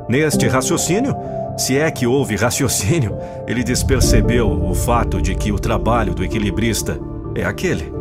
Neste 0.10 0.48
raciocínio, 0.48 1.16
se 1.56 1.78
é 1.78 1.92
que 1.92 2.08
houve 2.08 2.36
raciocínio, 2.36 3.16
ele 3.46 3.64
despercebeu 3.64 4.50
o 4.50 4.74
fato 4.74 5.22
de 5.22 5.36
que 5.36 5.52
o 5.52 5.60
trabalho 5.60 6.16
do 6.16 6.24
equilibrista 6.24 7.00
é 7.36 7.44
aquele. 7.44 7.94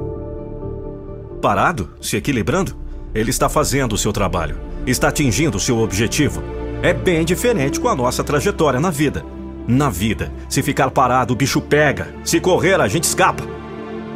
Parado, 1.43 1.91
se 2.01 2.17
equilibrando, 2.17 2.75
ele 3.15 3.29
está 3.29 3.51
fazendo 3.51 3.93
o 3.93 3.99
seu 3.99 4.13
trabalho, 4.13 4.57
está 4.87 5.09
atingindo 5.09 5.59
o 5.59 5.61
seu 5.61 5.79
objetivo. 5.81 6.43
É 6.83 6.95
bem 6.95 7.27
diferente 7.27 7.79
com 7.79 7.89
a 7.89 7.95
nossa 7.95 8.25
trajetória 8.25 8.81
na 8.81 8.91
vida. 8.91 9.23
Na 9.69 9.91
vida, 9.91 10.33
se 10.49 10.63
ficar 10.63 10.91
parado, 10.91 11.35
o 11.35 11.37
bicho 11.37 11.61
pega. 11.61 12.09
Se 12.25 12.41
correr, 12.41 12.81
a 12.81 12.89
gente 12.89 13.05
escapa. 13.05 13.45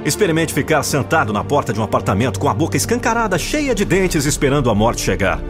Experimente 0.02 0.54
ficar 0.54 0.82
sentado 0.82 1.30
na 1.30 1.44
porta 1.44 1.74
de 1.74 1.78
um 1.78 1.82
apartamento 1.82 2.40
com 2.40 2.48
a 2.48 2.54
boca 2.54 2.74
escancarada, 2.74 3.36
cheia 3.36 3.74
de 3.74 3.84
dentes, 3.84 4.24
esperando 4.24 4.70
a 4.70 4.74
morte 4.74 5.02
chegar. 5.02 5.42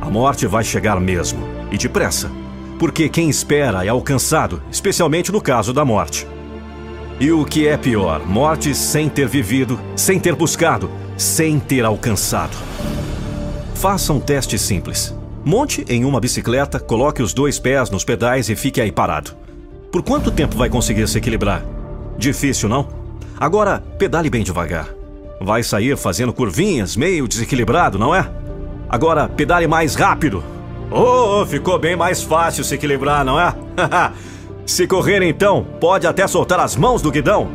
A 0.00 0.10
morte 0.10 0.44
vai 0.48 0.64
chegar 0.64 0.98
mesmo, 0.98 1.46
e 1.70 1.78
depressa. 1.78 2.28
Porque 2.80 3.08
quem 3.08 3.30
espera 3.30 3.86
é 3.86 3.88
alcançado, 3.88 4.60
especialmente 4.72 5.30
no 5.30 5.40
caso 5.40 5.72
da 5.72 5.84
morte. 5.84 6.26
E 7.20 7.30
o 7.30 7.44
que 7.44 7.68
é 7.68 7.76
pior, 7.76 8.26
morte 8.26 8.74
sem 8.74 9.08
ter 9.08 9.28
vivido, 9.28 9.78
sem 9.94 10.18
ter 10.18 10.34
buscado, 10.34 10.90
sem 11.16 11.60
ter 11.60 11.84
alcançado. 11.84 12.56
Faça 13.76 14.12
um 14.12 14.18
teste 14.18 14.58
simples. 14.58 15.14
Monte 15.44 15.84
em 15.88 16.04
uma 16.04 16.18
bicicleta, 16.18 16.80
coloque 16.80 17.22
os 17.22 17.32
dois 17.32 17.60
pés 17.60 17.88
nos 17.88 18.02
pedais 18.02 18.48
e 18.48 18.56
fique 18.56 18.80
aí 18.80 18.90
parado. 18.90 19.43
Por 19.94 20.02
quanto 20.02 20.32
tempo 20.32 20.56
vai 20.56 20.68
conseguir 20.68 21.06
se 21.06 21.18
equilibrar? 21.18 21.64
Difícil, 22.18 22.68
não? 22.68 22.88
Agora, 23.38 23.78
pedale 23.96 24.28
bem 24.28 24.42
devagar. 24.42 24.88
Vai 25.40 25.62
sair 25.62 25.96
fazendo 25.96 26.32
curvinhas, 26.32 26.96
meio 26.96 27.28
desequilibrado, 27.28 27.96
não 27.96 28.12
é? 28.12 28.28
Agora, 28.88 29.28
pedale 29.28 29.68
mais 29.68 29.94
rápido. 29.94 30.42
Oh, 30.90 31.46
ficou 31.46 31.78
bem 31.78 31.94
mais 31.94 32.24
fácil 32.24 32.64
se 32.64 32.74
equilibrar, 32.74 33.24
não 33.24 33.40
é? 33.40 33.54
se 34.66 34.84
correr 34.88 35.22
então, 35.22 35.64
pode 35.78 36.08
até 36.08 36.26
soltar 36.26 36.58
as 36.58 36.74
mãos 36.74 37.00
do 37.00 37.12
guidão. 37.12 37.46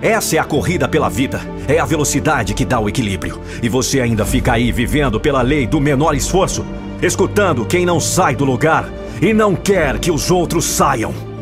Essa 0.00 0.36
é 0.36 0.38
a 0.38 0.44
corrida 0.44 0.88
pela 0.88 1.10
vida. 1.10 1.42
É 1.68 1.78
a 1.78 1.84
velocidade 1.84 2.54
que 2.54 2.64
dá 2.64 2.80
o 2.80 2.88
equilíbrio. 2.88 3.38
E 3.62 3.68
você 3.68 4.00
ainda 4.00 4.24
fica 4.24 4.54
aí 4.54 4.72
vivendo 4.72 5.20
pela 5.20 5.42
lei 5.42 5.66
do 5.66 5.82
menor 5.82 6.14
esforço, 6.14 6.64
escutando 7.02 7.66
quem 7.66 7.84
não 7.84 8.00
sai 8.00 8.34
do 8.34 8.46
lugar 8.46 8.88
e 9.20 9.34
não 9.34 9.54
quer 9.54 9.98
que 9.98 10.10
os 10.10 10.30
outros 10.30 10.64
saiam. 10.64 11.33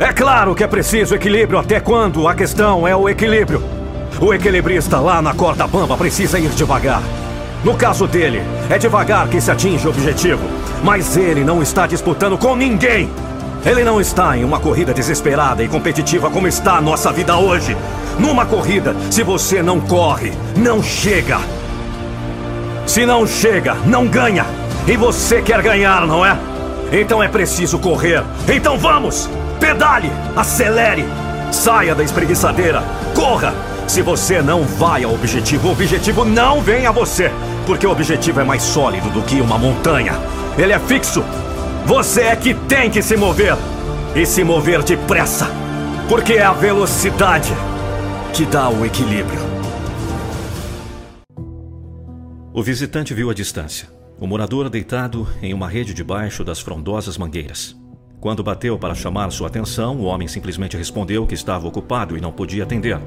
É 0.00 0.14
claro 0.14 0.54
que 0.54 0.64
é 0.64 0.66
preciso 0.66 1.14
equilíbrio 1.14 1.58
até 1.58 1.78
quando 1.78 2.26
a 2.26 2.34
questão 2.34 2.88
é 2.88 2.96
o 2.96 3.06
equilíbrio. 3.06 3.62
O 4.18 4.32
equilibrista 4.32 4.98
lá 4.98 5.20
na 5.20 5.34
corda 5.34 5.66
bamba 5.66 5.94
precisa 5.94 6.38
ir 6.38 6.48
devagar. 6.48 7.02
No 7.62 7.76
caso 7.76 8.06
dele, 8.06 8.40
é 8.70 8.78
devagar 8.78 9.28
que 9.28 9.38
se 9.42 9.50
atinge 9.50 9.86
o 9.86 9.90
objetivo. 9.90 10.40
Mas 10.82 11.18
ele 11.18 11.44
não 11.44 11.60
está 11.60 11.86
disputando 11.86 12.38
com 12.38 12.56
ninguém. 12.56 13.10
Ele 13.62 13.84
não 13.84 14.00
está 14.00 14.38
em 14.38 14.42
uma 14.42 14.58
corrida 14.58 14.94
desesperada 14.94 15.62
e 15.62 15.68
competitiva 15.68 16.30
como 16.30 16.48
está 16.48 16.78
a 16.78 16.80
nossa 16.80 17.12
vida 17.12 17.36
hoje. 17.36 17.76
Numa 18.18 18.46
corrida, 18.46 18.96
se 19.10 19.22
você 19.22 19.62
não 19.62 19.80
corre, 19.80 20.32
não 20.56 20.82
chega. 20.82 21.38
Se 22.86 23.04
não 23.04 23.26
chega, 23.26 23.74
não 23.84 24.06
ganha. 24.06 24.46
E 24.88 24.96
você 24.96 25.42
quer 25.42 25.60
ganhar, 25.60 26.06
não 26.06 26.24
é? 26.24 26.38
Então 26.90 27.22
é 27.22 27.28
preciso 27.28 27.78
correr. 27.78 28.24
Então 28.48 28.78
vamos! 28.78 29.28
Pedale! 29.60 30.10
Acelere! 30.34 31.04
Saia 31.52 31.94
da 31.94 32.02
espreguiçadeira! 32.02 32.82
Corra! 33.14 33.54
Se 33.86 34.02
você 34.02 34.40
não 34.40 34.62
vai 34.62 35.04
ao 35.04 35.12
objetivo, 35.12 35.68
o 35.68 35.72
objetivo 35.72 36.24
não 36.24 36.62
vem 36.62 36.86
a 36.86 36.92
você. 36.92 37.30
Porque 37.66 37.86
o 37.86 37.90
objetivo 37.90 38.40
é 38.40 38.44
mais 38.44 38.62
sólido 38.62 39.10
do 39.10 39.20
que 39.22 39.40
uma 39.40 39.58
montanha. 39.58 40.14
Ele 40.56 40.72
é 40.72 40.78
fixo. 40.78 41.24
Você 41.86 42.22
é 42.22 42.36
que 42.36 42.54
tem 42.54 42.88
que 42.88 43.02
se 43.02 43.16
mover. 43.16 43.56
E 44.14 44.24
se 44.24 44.44
mover 44.44 44.82
depressa. 44.82 45.48
Porque 46.08 46.34
é 46.34 46.42
a 46.42 46.52
velocidade 46.52 47.52
que 48.32 48.46
dá 48.46 48.68
o 48.68 48.86
equilíbrio. 48.86 49.40
O 52.52 52.62
visitante 52.62 53.12
viu 53.12 53.28
a 53.28 53.34
distância. 53.34 53.88
O 54.20 54.26
morador 54.26 54.68
deitado 54.68 55.26
em 55.42 55.54
uma 55.54 55.68
rede 55.68 55.94
debaixo 55.94 56.44
das 56.44 56.60
frondosas 56.60 57.18
mangueiras. 57.18 57.79
Quando 58.20 58.42
bateu 58.42 58.78
para 58.78 58.94
chamar 58.94 59.30
sua 59.32 59.48
atenção, 59.48 59.96
o 59.96 60.04
homem 60.04 60.28
simplesmente 60.28 60.76
respondeu 60.76 61.26
que 61.26 61.34
estava 61.34 61.66
ocupado 61.66 62.18
e 62.18 62.20
não 62.20 62.30
podia 62.30 62.64
atender. 62.64 63.00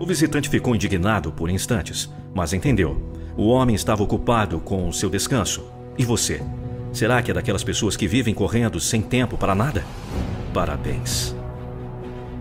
O 0.00 0.06
visitante 0.06 0.48
ficou 0.48 0.74
indignado 0.74 1.30
por 1.30 1.50
instantes, 1.50 2.10
mas 2.34 2.54
entendeu. 2.54 2.96
O 3.36 3.48
homem 3.48 3.76
estava 3.76 4.02
ocupado 4.02 4.58
com 4.58 4.88
o 4.88 4.92
seu 4.92 5.10
descanso. 5.10 5.66
E 5.98 6.04
você? 6.04 6.40
Será 6.94 7.20
que 7.20 7.30
é 7.30 7.34
daquelas 7.34 7.62
pessoas 7.62 7.94
que 7.94 8.08
vivem 8.08 8.32
correndo 8.32 8.80
sem 8.80 9.02
tempo 9.02 9.36
para 9.36 9.54
nada? 9.54 9.84
Parabéns. 10.54 11.36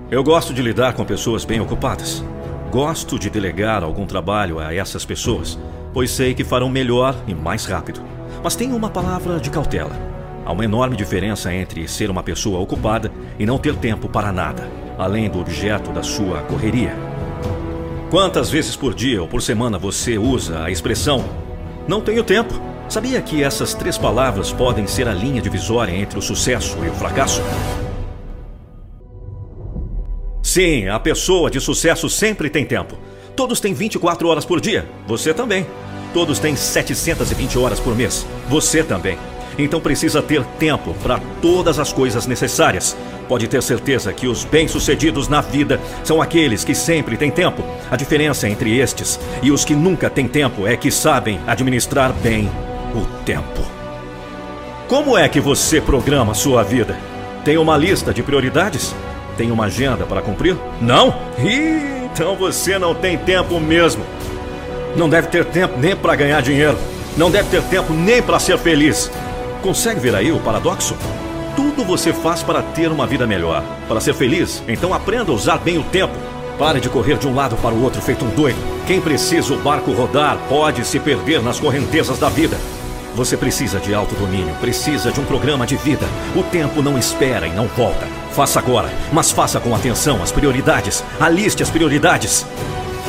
Eu 0.09 0.23
gosto 0.23 0.53
de 0.53 0.61
lidar 0.61 0.93
com 0.93 1.03
pessoas 1.03 1.43
bem 1.43 1.59
ocupadas. 1.59 2.23
Gosto 2.71 3.19
de 3.19 3.29
delegar 3.29 3.83
algum 3.83 4.05
trabalho 4.05 4.59
a 4.59 4.73
essas 4.73 5.03
pessoas, 5.03 5.59
pois 5.93 6.09
sei 6.09 6.33
que 6.33 6.45
farão 6.45 6.69
melhor 6.69 7.21
e 7.27 7.35
mais 7.35 7.65
rápido. 7.65 8.01
Mas 8.41 8.55
tenho 8.55 8.77
uma 8.77 8.89
palavra 8.89 9.41
de 9.41 9.49
cautela. 9.49 10.16
Há 10.47 10.53
uma 10.53 10.63
enorme 10.63 10.95
diferença 10.95 11.53
entre 11.53 11.89
ser 11.89 12.09
uma 12.09 12.23
pessoa 12.23 12.61
ocupada 12.61 13.11
e 13.37 13.45
não 13.45 13.57
ter 13.57 13.75
tempo 13.75 14.07
para 14.07 14.31
nada, 14.31 14.65
além 14.97 15.29
do 15.29 15.41
objeto 15.41 15.91
da 15.91 16.01
sua 16.01 16.39
correria. 16.43 16.95
Quantas 18.09 18.49
vezes 18.49 18.73
por 18.73 18.93
dia 18.93 19.21
ou 19.21 19.27
por 19.27 19.41
semana 19.41 19.77
você 19.77 20.17
usa 20.17 20.63
a 20.63 20.71
expressão 20.71 21.25
não 21.85 21.99
tenho 21.99 22.23
tempo? 22.23 22.53
Sabia 22.87 23.21
que 23.21 23.43
essas 23.43 23.73
três 23.73 23.97
palavras 23.97 24.49
podem 24.53 24.87
ser 24.87 25.09
a 25.09 25.13
linha 25.13 25.41
divisória 25.41 25.91
entre 25.91 26.17
o 26.17 26.21
sucesso 26.21 26.77
e 26.81 26.87
o 26.87 26.93
fracasso? 26.93 27.41
Sim, 30.41 30.87
a 30.87 30.97
pessoa 30.97 31.51
de 31.51 31.59
sucesso 31.59 32.09
sempre 32.09 32.49
tem 32.49 32.63
tempo. 32.63 32.97
Todos 33.35 33.59
têm 33.59 33.73
24 33.73 34.25
horas 34.29 34.45
por 34.45 34.61
dia. 34.61 34.87
Você 35.07 35.33
também. 35.33 35.67
Todos 36.13 36.39
têm 36.39 36.55
720 36.55 37.59
horas 37.59 37.81
por 37.81 37.93
mês. 37.93 38.25
Você 38.47 38.81
também. 38.81 39.17
Então 39.57 39.81
precisa 39.81 40.21
ter 40.21 40.43
tempo 40.59 40.93
para 41.01 41.19
todas 41.41 41.79
as 41.79 41.91
coisas 41.91 42.27
necessárias. 42.27 42.95
Pode 43.27 43.47
ter 43.47 43.61
certeza 43.63 44.13
que 44.13 44.27
os 44.27 44.45
bem-sucedidos 44.45 45.27
na 45.27 45.41
vida 45.41 45.79
são 46.03 46.21
aqueles 46.21 46.63
que 46.63 46.75
sempre 46.75 47.17
têm 47.17 47.31
tempo. 47.31 47.63
A 47.89 47.95
diferença 47.95 48.47
entre 48.47 48.77
estes 48.77 49.19
e 49.41 49.51
os 49.51 49.65
que 49.65 49.75
nunca 49.75 50.09
têm 50.09 50.27
tempo 50.27 50.67
é 50.67 50.77
que 50.77 50.91
sabem 50.91 51.39
administrar 51.47 52.13
bem 52.13 52.49
o 52.95 53.05
tempo. 53.23 53.61
Como 54.87 55.17
é 55.17 55.27
que 55.27 55.41
você 55.41 55.81
programa 55.81 56.33
sua 56.33 56.63
vida? 56.63 56.97
Tem 57.43 57.57
uma 57.57 57.75
lista 57.75 58.13
de 58.13 58.23
prioridades? 58.23 58.95
Tem 59.35 59.51
uma 59.51 59.65
agenda 59.65 60.05
para 60.05 60.21
cumprir? 60.21 60.55
Não? 60.79 61.13
Então 61.37 62.35
você 62.35 62.79
não 62.79 62.95
tem 62.95 63.17
tempo 63.17 63.59
mesmo. 63.59 64.03
Não 64.95 65.09
deve 65.09 65.27
ter 65.27 65.43
tempo 65.45 65.77
nem 65.77 65.95
para 65.95 66.15
ganhar 66.15 66.41
dinheiro. 66.41 66.77
Não 67.17 67.29
deve 67.29 67.49
ter 67.49 67.61
tempo 67.63 67.93
nem 67.93 68.21
para 68.21 68.39
ser 68.39 68.57
feliz. 68.57 69.11
Consegue 69.61 69.99
ver 69.99 70.15
aí 70.15 70.31
o 70.31 70.39
paradoxo? 70.39 70.95
Tudo 71.55 71.83
você 71.83 72.13
faz 72.13 72.43
para 72.43 72.61
ter 72.61 72.91
uma 72.91 73.07
vida 73.07 73.25
melhor, 73.25 73.63
para 73.87 73.99
ser 73.99 74.13
feliz. 74.13 74.63
Então 74.67 74.93
aprenda 74.93 75.31
a 75.31 75.35
usar 75.35 75.57
bem 75.57 75.77
o 75.77 75.83
tempo. 75.83 76.13
Pare 76.57 76.79
de 76.79 76.89
correr 76.89 77.17
de 77.17 77.27
um 77.27 77.35
lado 77.35 77.55
para 77.57 77.73
o 77.73 77.83
outro 77.83 78.01
feito 78.01 78.23
um 78.23 78.29
doido. 78.29 78.57
Quem 78.85 79.01
precisa 79.01 79.53
o 79.53 79.59
barco 79.59 79.91
rodar 79.91 80.37
pode 80.47 80.85
se 80.85 80.99
perder 80.99 81.41
nas 81.41 81.59
correntezas 81.59 82.19
da 82.19 82.29
vida. 82.29 82.57
Você 83.15 83.35
precisa 83.35 83.79
de 83.79 83.93
autodomínio, 83.93 84.53
precisa 84.61 85.11
de 85.11 85.19
um 85.19 85.25
programa 85.25 85.65
de 85.65 85.75
vida. 85.75 86.05
O 86.35 86.43
tempo 86.43 86.81
não 86.81 86.97
espera 86.97 87.47
e 87.47 87.51
não 87.51 87.67
volta. 87.67 88.07
Faça 88.31 88.59
agora, 88.59 88.89
mas 89.11 89.31
faça 89.31 89.59
com 89.59 89.73
atenção 89.73 90.21
as 90.21 90.31
prioridades. 90.31 91.03
Aliste 91.19 91.63
as 91.63 91.69
prioridades. 91.71 92.45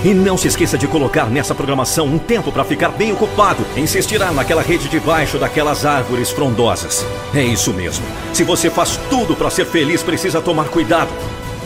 E 0.05 0.15
não 0.15 0.37
se 0.37 0.49
esqueça 0.49 0.79
de 0.79 0.87
colocar 0.87 1.27
nessa 1.27 1.55
programação 1.55 2.07
um 2.07 2.19
tempo 2.19 2.53
para 2.53 2.65
ficar 2.65 2.91
bem 2.91 3.13
ocupado. 3.13 3.65
Insistirá 3.77 4.31
naquela 4.31 4.63
rede 4.63 4.89
debaixo 4.89 5.39
daquelas 5.39 5.85
árvores 5.85 6.31
frondosas. 6.31 7.05
É 7.35 7.43
isso 7.43 7.73
mesmo. 7.73 8.05
Se 8.33 8.45
você 8.45 8.71
faz 8.71 8.99
tudo 9.11 9.35
para 9.35 9.51
ser 9.51 9.67
feliz, 9.67 10.03
precisa 10.03 10.41
tomar 10.41 10.69
cuidado. 10.69 11.11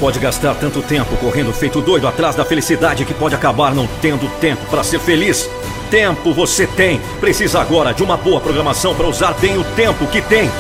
Pode 0.01 0.19
gastar 0.19 0.55
tanto 0.55 0.83
tempo 0.83 1.17
correndo 1.17 1.53
feito 1.53 1.81
doido 1.81 2.09
atrás 2.09 2.35
da 2.35 2.45
felicidade 2.45 3.05
que 3.05 3.15
pode 3.15 3.35
acabar 3.35 3.75
não 3.75 3.87
tendo 4.01 4.29
tempo 4.41 4.65
para 4.71 4.83
ser 4.83 4.99
feliz 4.99 5.49
tempo 5.93 6.33
você 6.33 6.67
tem. 6.67 6.99
Precisa 7.21 7.61
agora 7.61 7.93
de 7.93 8.03
uma 8.03 8.17
boa 8.17 8.41
programação 8.41 8.95
para 8.95 9.07
usar 9.07 9.35
bem 9.35 9.59
o 9.59 9.65
tempo 9.77 10.07
que 10.07 10.23
tem. 10.23 10.51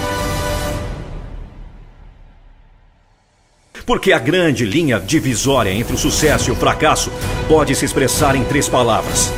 Porque 3.84 4.12
a 4.12 4.18
grande 4.18 4.64
linha 4.64 5.00
divisória 5.00 5.72
entre 5.72 5.94
o 5.94 5.98
sucesso 5.98 6.50
e 6.50 6.52
o 6.52 6.56
fracasso 6.56 7.10
pode 7.48 7.74
se 7.74 7.84
expressar 7.84 8.36
em 8.36 8.44
três 8.44 8.68
palavras: 8.68 9.32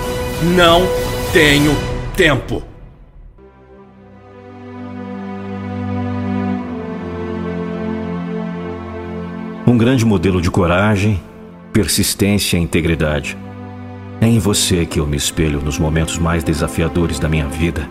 Não 0.56 0.82
tenho 1.32 1.74
tempo. 2.16 2.62
Um 9.66 9.78
grande 9.78 10.04
modelo 10.04 10.42
de 10.42 10.50
coragem, 10.50 11.20
persistência 11.72 12.58
e 12.58 12.60
integridade. 12.60 13.36
É 14.20 14.26
em 14.26 14.38
você 14.38 14.84
que 14.84 15.00
eu 15.00 15.06
me 15.06 15.16
espelho 15.16 15.60
nos 15.60 15.78
momentos 15.78 16.18
mais 16.18 16.44
desafiadores 16.44 17.18
da 17.18 17.28
minha 17.28 17.48
vida. 17.48 17.88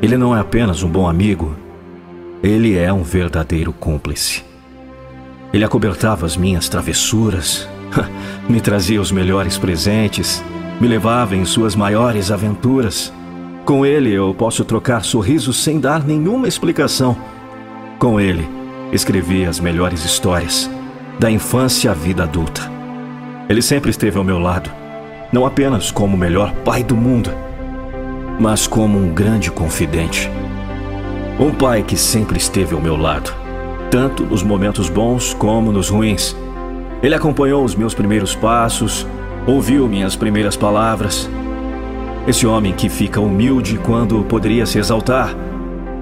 Ele 0.00 0.16
não 0.16 0.34
é 0.34 0.40
apenas 0.40 0.82
um 0.82 0.88
bom 0.88 1.08
amigo, 1.08 1.56
ele 2.42 2.78
é 2.78 2.92
um 2.92 3.02
verdadeiro 3.02 3.72
cúmplice. 3.72 4.49
Ele 5.52 5.64
acobertava 5.64 6.26
as 6.26 6.36
minhas 6.36 6.68
travessuras, 6.68 7.68
me 8.48 8.60
trazia 8.60 9.00
os 9.00 9.10
melhores 9.10 9.58
presentes, 9.58 10.42
me 10.80 10.86
levava 10.86 11.36
em 11.36 11.44
suas 11.44 11.74
maiores 11.74 12.30
aventuras. 12.30 13.12
Com 13.64 13.84
ele 13.84 14.10
eu 14.12 14.34
posso 14.34 14.64
trocar 14.64 15.04
sorrisos 15.04 15.62
sem 15.62 15.80
dar 15.80 16.04
nenhuma 16.04 16.48
explicação. 16.48 17.16
Com 17.98 18.20
ele, 18.20 18.48
escrevi 18.92 19.44
as 19.44 19.60
melhores 19.60 20.04
histórias, 20.04 20.70
da 21.18 21.30
infância 21.30 21.90
à 21.90 21.94
vida 21.94 22.22
adulta. 22.22 22.62
Ele 23.48 23.60
sempre 23.60 23.90
esteve 23.90 24.16
ao 24.16 24.24
meu 24.24 24.38
lado 24.38 24.70
não 25.32 25.46
apenas 25.46 25.90
como 25.90 26.16
o 26.16 26.18
melhor 26.18 26.52
pai 26.64 26.82
do 26.82 26.96
mundo, 26.96 27.30
mas 28.38 28.66
como 28.66 28.98
um 28.98 29.12
grande 29.12 29.50
confidente. 29.50 30.28
Um 31.38 31.52
pai 31.52 31.82
que 31.82 31.96
sempre 31.96 32.36
esteve 32.36 32.74
ao 32.74 32.80
meu 32.80 32.96
lado, 32.96 33.32
tanto 33.90 34.24
nos 34.24 34.42
momentos 34.42 34.88
bons 34.88 35.34
como 35.34 35.72
nos 35.72 35.88
ruins. 35.88 36.36
Ele 37.02 37.14
acompanhou 37.14 37.64
os 37.64 37.74
meus 37.74 37.94
primeiros 37.94 38.34
passos, 38.34 39.06
ouviu 39.46 39.88
minhas 39.88 40.16
primeiras 40.16 40.56
palavras. 40.56 41.28
Esse 42.26 42.46
homem 42.46 42.72
que 42.72 42.88
fica 42.88 43.20
humilde 43.20 43.78
quando 43.78 44.22
poderia 44.24 44.66
se 44.66 44.78
exaltar, 44.78 45.34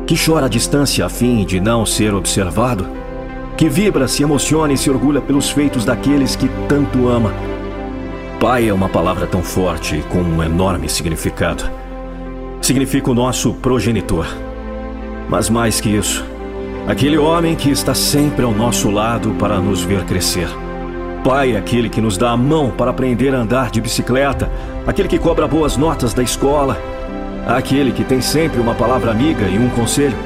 que 0.06 0.16
chora 0.22 0.46
à 0.46 0.48
distância 0.48 1.06
a 1.06 1.08
fim 1.08 1.44
de 1.44 1.60
não 1.60 1.86
ser 1.86 2.14
observado, 2.14 2.86
que 3.56 3.68
vibra, 3.68 4.06
se 4.06 4.22
emociona 4.22 4.72
e 4.72 4.76
se 4.76 4.90
orgulha 4.90 5.20
pelos 5.20 5.50
feitos 5.50 5.84
daqueles 5.84 6.36
que 6.36 6.48
tanto 6.68 7.08
ama 7.08 7.32
Pai 8.40 8.68
é 8.68 8.72
uma 8.72 8.88
palavra 8.88 9.26
tão 9.26 9.42
forte 9.42 10.00
com 10.10 10.20
um 10.20 10.40
enorme 10.40 10.88
significado. 10.88 11.68
Significa 12.62 13.10
o 13.10 13.14
nosso 13.14 13.52
progenitor. 13.54 14.28
Mas 15.28 15.50
mais 15.50 15.80
que 15.80 15.88
isso, 15.88 16.24
aquele 16.88 17.18
homem 17.18 17.54
que 17.54 17.70
está 17.70 17.94
sempre 17.94 18.46
ao 18.46 18.50
nosso 18.50 18.90
lado 18.90 19.32
para 19.38 19.60
nos 19.60 19.82
ver 19.82 20.04
crescer. 20.04 20.48
Pai 21.22 21.52
é 21.52 21.58
aquele 21.58 21.90
que 21.90 22.00
nos 22.00 22.16
dá 22.16 22.30
a 22.30 22.36
mão 22.36 22.70
para 22.70 22.90
aprender 22.90 23.34
a 23.34 23.40
andar 23.40 23.70
de 23.70 23.78
bicicleta, 23.78 24.50
aquele 24.86 25.06
que 25.06 25.18
cobra 25.18 25.46
boas 25.46 25.76
notas 25.76 26.14
da 26.14 26.22
escola, 26.22 26.80
aquele 27.46 27.92
que 27.92 28.02
tem 28.02 28.22
sempre 28.22 28.58
uma 28.58 28.74
palavra 28.74 29.10
amiga 29.10 29.46
e 29.46 29.58
um 29.58 29.68
conselho. 29.68 30.16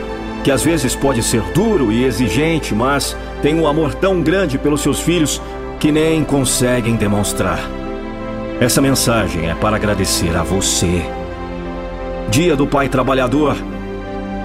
que 0.45 0.51
às 0.51 0.65
vezes 0.65 0.97
pode 0.97 1.23
ser 1.23 1.41
duro 1.55 1.93
e 1.93 2.05
exigente, 2.05 2.75
mas 2.75 3.17
tem 3.41 3.55
um 3.55 3.65
amor 3.65 3.95
tão 3.95 4.21
grande 4.21 4.59
pelos 4.59 4.81
seus 4.81 4.99
filhos 4.99 5.41
que 5.79 5.93
nem 5.93 6.25
conseguem 6.25 6.97
demonstrar. 6.97 7.61
Essa 8.61 8.81
mensagem 8.81 9.49
é 9.49 9.55
para 9.55 9.77
agradecer 9.77 10.37
a 10.37 10.43
você. 10.43 11.05
Dia 12.29 12.57
do 12.57 12.67
Pai 12.67 12.89
Trabalhador, 12.89 13.57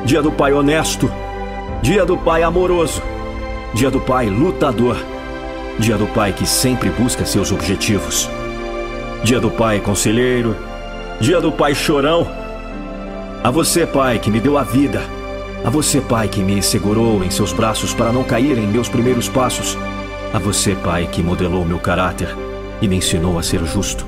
Dia 0.05 0.21
do 0.21 0.31
Pai 0.31 0.53
Honesto, 0.53 1.11
Dia 1.81 2.05
do 2.05 2.17
Pai 2.17 2.43
Amoroso, 2.43 3.01
Dia 3.73 3.89
do 3.89 3.99
Pai 3.99 4.27
Lutador, 4.27 4.97
Dia 5.79 5.97
do 5.97 6.07
Pai 6.07 6.33
que 6.33 6.45
sempre 6.45 6.89
busca 6.89 7.25
seus 7.25 7.51
objetivos, 7.51 8.29
Dia 9.23 9.39
do 9.39 9.49
Pai 9.49 9.79
Conselheiro, 9.79 10.55
Dia 11.19 11.39
do 11.39 11.51
Pai 11.51 11.73
Chorão. 11.73 12.27
A 13.43 13.51
você, 13.51 13.85
Pai, 13.85 14.19
que 14.19 14.29
me 14.31 14.39
deu 14.39 14.57
a 14.57 14.63
vida 14.63 15.01
a 15.67 15.69
você, 15.69 15.99
Pai, 15.99 16.29
que 16.29 16.39
me 16.39 16.61
segurou 16.61 17.23
em 17.23 17.29
seus 17.29 17.51
braços 17.51 17.93
para 17.93 18.11
não 18.11 18.23
cair 18.23 18.57
em 18.57 18.67
meus 18.67 18.87
primeiros 18.87 19.27
passos. 19.27 19.77
A 20.33 20.39
você, 20.39 20.75
Pai, 20.75 21.09
que 21.11 21.21
modelou 21.21 21.65
meu 21.65 21.79
caráter 21.79 22.33
e 22.81 22.87
me 22.87 22.95
ensinou 22.95 23.37
a 23.37 23.43
ser 23.43 23.65
justo. 23.65 24.05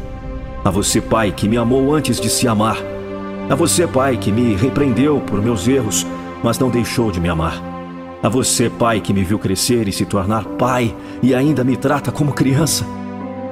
A 0.64 0.70
você, 0.70 1.02
Pai, 1.02 1.34
que 1.34 1.50
me 1.50 1.58
amou 1.58 1.94
antes 1.94 2.18
de 2.18 2.30
se 2.30 2.48
amar. 2.48 2.78
A 3.50 3.56
você, 3.56 3.86
Pai, 3.88 4.16
que 4.16 4.32
me 4.32 4.56
repreendeu 4.56 5.20
por 5.20 5.42
meus 5.42 5.68
erros, 5.68 6.06
mas 6.44 6.58
não 6.60 6.70
deixou 6.70 7.12
de 7.12 7.20
me 7.20 7.30
amar. 7.30 7.62
A 8.22 8.28
você, 8.28 8.70
Pai, 8.70 9.00
que 9.00 9.14
me 9.14 9.24
viu 9.24 9.40
crescer 9.40 9.88
e 9.88 9.94
se 9.94 10.06
tornar 10.06 10.44
pai 10.44 10.94
e 11.24 11.34
ainda 11.34 11.64
me 11.64 11.78
trata 11.78 12.12
como 12.12 12.34
criança. 12.34 12.86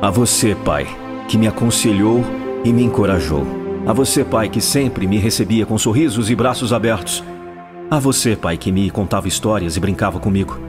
A 0.02 0.10
você, 0.10 0.56
Pai, 0.56 0.86
que 1.28 1.38
me 1.38 1.48
aconselhou 1.48 2.24
e 2.66 2.74
me 2.74 2.84
encorajou. 2.84 3.46
A 3.86 3.94
você, 3.94 4.26
Pai, 4.26 4.50
que 4.50 4.60
sempre 4.60 5.08
me 5.08 5.18
recebia 5.18 5.66
com 5.66 5.78
sorrisos 5.78 6.30
e 6.30 6.36
braços 6.36 6.74
abertos. 6.74 7.24
A 7.90 8.00
você, 8.00 8.36
pai, 8.36 8.58
que 8.58 8.70
me 8.70 8.90
contava 8.90 9.30
histórias 9.30 9.78
e 9.78 9.80
brincava 9.80 10.20
comigo. 10.20 10.60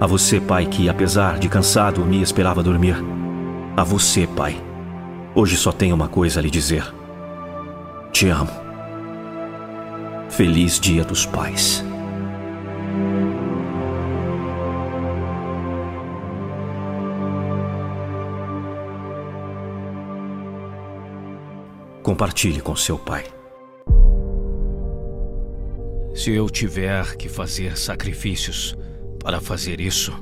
A 0.00 0.06
você, 0.08 0.40
pai, 0.40 0.66
que, 0.66 0.88
apesar 0.88 1.38
de 1.38 1.48
cansado, 1.48 2.04
me 2.04 2.20
esperava 2.20 2.64
dormir. 2.64 2.96
A 3.76 3.84
você, 3.84 4.26
pai. 4.26 4.60
Hoje 5.36 5.56
só 5.56 5.70
tenho 5.70 5.94
uma 5.94 6.08
coisa 6.08 6.40
a 6.40 6.42
lhe 6.42 6.50
dizer. 6.50 6.92
Te 8.10 8.28
amo. 8.28 8.67
Feliz 10.30 10.78
Dia 10.78 11.04
dos 11.04 11.26
Pais. 11.26 11.84
Compartilhe 22.02 22.60
com 22.60 22.76
seu 22.76 22.98
pai. 22.98 23.24
Se 26.14 26.30
eu 26.32 26.48
tiver 26.48 27.16
que 27.16 27.28
fazer 27.28 27.76
sacrifícios 27.76 28.76
para 29.22 29.40
fazer 29.40 29.80
isso, 29.80 30.12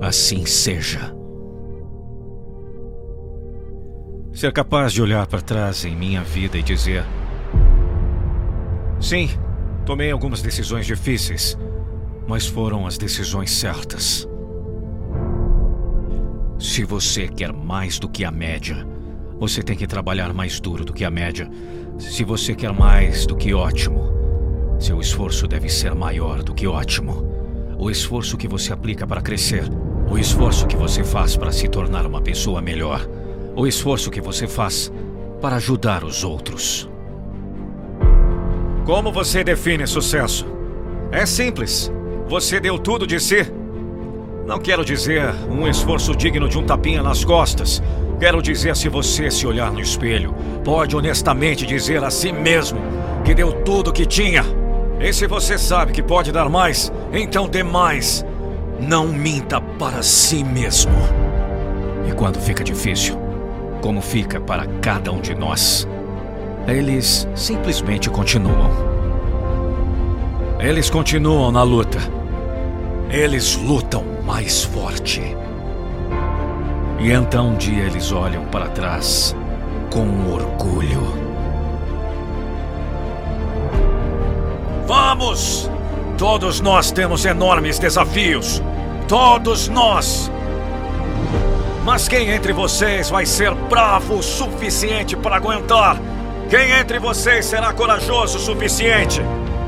assim 0.00 0.46
seja. 0.46 1.14
Ser 4.32 4.52
capaz 4.52 4.92
de 4.92 5.02
olhar 5.02 5.26
para 5.26 5.42
trás 5.42 5.84
em 5.84 5.94
minha 5.94 6.22
vida 6.22 6.56
e 6.56 6.62
dizer: 6.62 7.04
Sim, 9.00 9.30
tomei 9.86 10.10
algumas 10.10 10.42
decisões 10.42 10.84
difíceis, 10.84 11.56
mas 12.28 12.46
foram 12.46 12.86
as 12.86 12.98
decisões 12.98 13.50
certas. 13.50 14.28
Se 16.58 16.84
você 16.84 17.26
quer 17.26 17.52
mais 17.52 17.98
do 17.98 18.08
que 18.08 18.24
a 18.24 18.30
média, 18.30 18.86
você 19.38 19.62
tem 19.62 19.74
que 19.74 19.86
trabalhar 19.86 20.34
mais 20.34 20.60
duro 20.60 20.84
do 20.84 20.92
que 20.92 21.02
a 21.02 21.10
média. 21.10 21.50
Se 21.98 22.22
você 22.22 22.54
quer 22.54 22.72
mais 22.74 23.24
do 23.24 23.34
que 23.34 23.54
ótimo, 23.54 24.12
seu 24.78 25.00
esforço 25.00 25.48
deve 25.48 25.70
ser 25.70 25.94
maior 25.94 26.42
do 26.42 26.54
que 26.54 26.66
ótimo. 26.66 27.26
O 27.78 27.90
esforço 27.90 28.36
que 28.36 28.46
você 28.46 28.70
aplica 28.74 29.06
para 29.06 29.22
crescer. 29.22 29.64
O 30.10 30.18
esforço 30.18 30.66
que 30.66 30.76
você 30.76 31.02
faz 31.02 31.34
para 31.34 31.50
se 31.50 31.66
tornar 31.68 32.04
uma 32.06 32.20
pessoa 32.20 32.60
melhor. 32.60 33.08
O 33.56 33.66
esforço 33.66 34.10
que 34.10 34.20
você 34.20 34.46
faz 34.46 34.92
para 35.40 35.56
ajudar 35.56 36.04
os 36.04 36.22
outros. 36.22 36.90
Como 38.84 39.12
você 39.12 39.44
define 39.44 39.86
sucesso? 39.86 40.46
É 41.12 41.26
simples. 41.26 41.92
Você 42.28 42.58
deu 42.58 42.78
tudo 42.78 43.06
de 43.06 43.20
si. 43.20 43.46
Não 44.46 44.58
quero 44.58 44.84
dizer 44.84 45.34
um 45.48 45.68
esforço 45.68 46.16
digno 46.16 46.48
de 46.48 46.58
um 46.58 46.64
tapinha 46.64 47.02
nas 47.02 47.24
costas. 47.24 47.82
Quero 48.18 48.42
dizer 48.42 48.74
se 48.76 48.88
você 48.88 49.30
se 49.30 49.46
olhar 49.46 49.72
no 49.72 49.80
espelho, 49.80 50.34
pode 50.64 50.96
honestamente 50.96 51.66
dizer 51.66 52.02
a 52.02 52.10
si 52.10 52.32
mesmo 52.32 52.80
que 53.24 53.34
deu 53.34 53.52
tudo 53.62 53.92
que 53.92 54.06
tinha. 54.06 54.44
E 55.00 55.12
se 55.12 55.26
você 55.26 55.56
sabe 55.56 55.92
que 55.92 56.02
pode 56.02 56.32
dar 56.32 56.48
mais, 56.48 56.92
então 57.12 57.48
dê 57.48 57.62
mais. 57.62 58.24
Não 58.80 59.08
minta 59.08 59.60
para 59.60 60.02
si 60.02 60.42
mesmo. 60.42 60.92
E 62.08 62.12
quando 62.12 62.40
fica 62.40 62.64
difícil, 62.64 63.18
como 63.80 64.00
fica 64.00 64.40
para 64.40 64.66
cada 64.80 65.12
um 65.12 65.20
de 65.20 65.34
nós, 65.34 65.86
eles 66.66 67.26
simplesmente 67.34 68.08
continuam. 68.10 68.70
Eles 70.58 70.90
continuam 70.90 71.50
na 71.50 71.62
luta. 71.62 71.98
Eles 73.10 73.56
lutam 73.56 74.04
mais 74.24 74.62
forte. 74.62 75.36
E 76.98 77.10
então 77.10 77.48
um 77.48 77.56
dia 77.56 77.84
eles 77.84 78.12
olham 78.12 78.44
para 78.46 78.68
trás 78.68 79.34
com 79.90 80.32
orgulho. 80.32 81.14
Vamos! 84.86 85.70
Todos 86.18 86.60
nós 86.60 86.92
temos 86.92 87.24
enormes 87.24 87.78
desafios. 87.78 88.62
Todos 89.08 89.68
nós! 89.68 90.30
Mas 91.84 92.06
quem 92.06 92.28
entre 92.30 92.52
vocês 92.52 93.08
vai 93.08 93.24
ser 93.24 93.54
bravo 93.54 94.16
o 94.16 94.22
suficiente 94.22 95.16
para 95.16 95.36
aguentar? 95.36 95.96
Quem 96.50 96.72
entre 96.72 96.98
vocês 96.98 97.46
será 97.46 97.72
corajoso 97.72 98.36
o 98.36 98.40
suficiente 98.40 99.22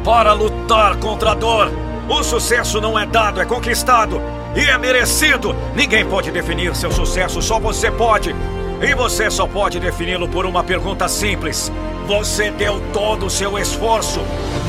para 0.04 0.32
lutar 0.32 0.96
contra 0.96 1.30
a 1.30 1.34
dor? 1.34 1.70
O 2.08 2.24
sucesso 2.24 2.80
não 2.80 2.98
é 2.98 3.06
dado, 3.06 3.40
é 3.40 3.44
conquistado 3.44 4.20
e 4.56 4.62
é 4.68 4.76
merecido. 4.76 5.54
Ninguém 5.76 6.04
pode 6.04 6.32
definir 6.32 6.74
seu 6.74 6.90
sucesso, 6.90 7.40
só 7.40 7.60
você 7.60 7.88
pode. 7.88 8.34
E 8.82 8.94
você 8.96 9.30
só 9.30 9.46
pode 9.46 9.78
defini-lo 9.78 10.26
por 10.26 10.44
uma 10.44 10.64
pergunta 10.64 11.06
simples: 11.06 11.70
você 12.04 12.50
deu 12.50 12.82
todo 12.92 13.26
o 13.26 13.30
seu 13.30 13.56
esforço. 13.56 14.20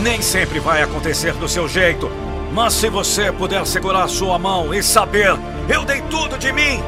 Nem 0.04 0.22
sempre 0.22 0.60
vai 0.60 0.84
acontecer 0.84 1.34
do 1.34 1.50
seu 1.50 1.68
jeito. 1.68 2.12
Mas 2.52 2.74
se 2.74 2.90
você 2.92 3.32
puder 3.32 3.66
segurar 3.66 4.08
sua 4.08 4.38
mão 4.38 4.72
e 4.72 4.84
saber, 4.84 5.36
eu 5.68 5.84
dei 5.84 6.02
tudo 6.12 6.38
de 6.38 6.54
mim, 6.54 6.80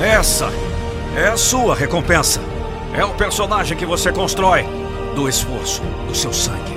essa 0.00 0.48
é 1.16 1.26
a 1.26 1.36
sua 1.36 1.74
recompensa. 1.74 2.57
É 2.98 3.04
o 3.04 3.14
personagem 3.14 3.78
que 3.78 3.86
você 3.86 4.10
constrói 4.10 4.66
do 5.14 5.28
esforço, 5.28 5.80
do 6.08 6.14
seu 6.16 6.32
sangue, 6.32 6.76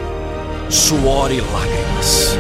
suor 0.69 1.31
e 1.31 1.41
lágrimas. 1.41 2.37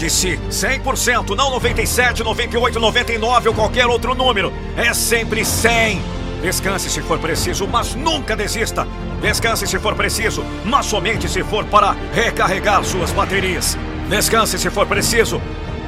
De 0.00 0.08
si. 0.08 0.40
100%, 0.50 1.36
não 1.36 1.50
97, 1.50 2.24
98, 2.24 2.80
99 2.80 3.48
ou 3.50 3.54
qualquer 3.54 3.86
outro 3.86 4.14
número. 4.14 4.50
É 4.74 4.94
sempre 4.94 5.44
100. 5.44 6.02
Descanse 6.40 6.88
se 6.88 7.02
for 7.02 7.18
preciso, 7.18 7.68
mas 7.68 7.94
nunca 7.94 8.34
desista. 8.34 8.88
Descanse 9.20 9.66
se 9.66 9.78
for 9.78 9.94
preciso, 9.94 10.42
mas 10.64 10.86
somente 10.86 11.28
se 11.28 11.44
for 11.44 11.66
para 11.66 11.94
recarregar 12.14 12.82
suas 12.82 13.12
baterias. 13.12 13.76
Descanse 14.08 14.58
se 14.58 14.70
for 14.70 14.86
preciso, 14.86 15.40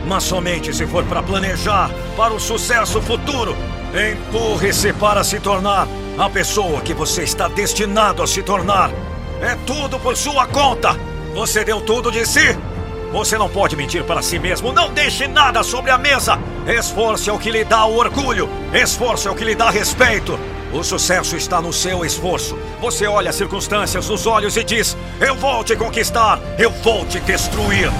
mas 0.06 0.24
somente 0.24 0.74
se 0.74 0.86
for 0.86 1.04
para 1.04 1.22
planejar 1.22 1.90
para 2.14 2.34
o 2.34 2.40
sucesso 2.40 3.00
futuro. 3.00 3.56
Empurre-se 3.94 4.92
para 4.92 5.24
se 5.24 5.40
tornar 5.40 5.88
a 6.18 6.28
pessoa 6.28 6.82
que 6.82 6.92
você 6.92 7.22
está 7.22 7.48
destinado 7.48 8.22
a 8.22 8.26
se 8.26 8.42
tornar. 8.42 8.90
É 9.40 9.56
tudo 9.66 9.98
por 9.98 10.14
sua 10.18 10.46
conta. 10.46 10.94
Você 11.34 11.64
deu 11.64 11.80
tudo 11.80 12.12
de 12.12 12.26
si. 12.26 12.58
Você 13.12 13.36
não 13.36 13.48
pode 13.48 13.76
mentir 13.76 14.02
para 14.04 14.22
si 14.22 14.38
mesmo. 14.38 14.72
Não 14.72 14.90
deixe 14.90 15.28
nada 15.28 15.62
sobre 15.62 15.90
a 15.90 15.98
mesa. 15.98 16.38
Esforço 16.66 17.28
é 17.28 17.32
o 17.32 17.38
que 17.38 17.50
lhe 17.50 17.62
dá 17.62 17.84
o 17.84 17.96
orgulho. 17.96 18.48
Esforço 18.72 19.28
é 19.28 19.30
o 19.30 19.34
que 19.34 19.44
lhe 19.44 19.54
dá 19.54 19.68
respeito. 19.70 20.38
O 20.72 20.82
sucesso 20.82 21.36
está 21.36 21.60
no 21.60 21.72
seu 21.72 22.04
esforço. 22.04 22.58
Você 22.80 23.06
olha 23.06 23.28
as 23.28 23.36
circunstâncias 23.36 24.08
nos 24.08 24.26
olhos 24.26 24.56
e 24.56 24.64
diz: 24.64 24.96
Eu 25.20 25.34
vou 25.36 25.62
te 25.62 25.76
conquistar. 25.76 26.40
Eu 26.58 26.70
vou 26.70 27.04
te 27.04 27.20
destruir. 27.20 27.90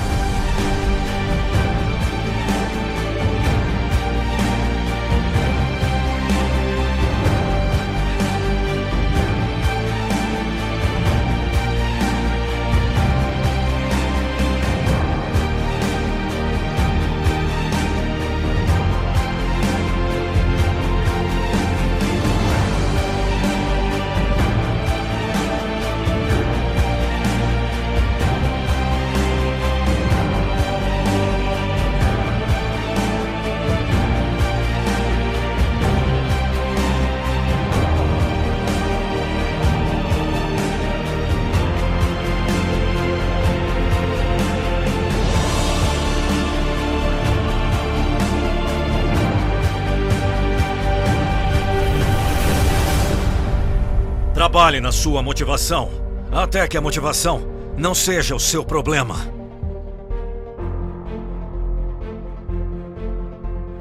Trabalhe 54.53 54.83
na 54.83 54.93
sua 54.93 55.23
motivação, 55.23 55.89
até 56.31 56.69
que 56.69 56.77
a 56.77 56.81
motivação 56.81 57.41
não 57.75 57.95
seja 57.95 58.37
o 58.37 58.39
seu 58.39 58.63
problema. 58.63 59.17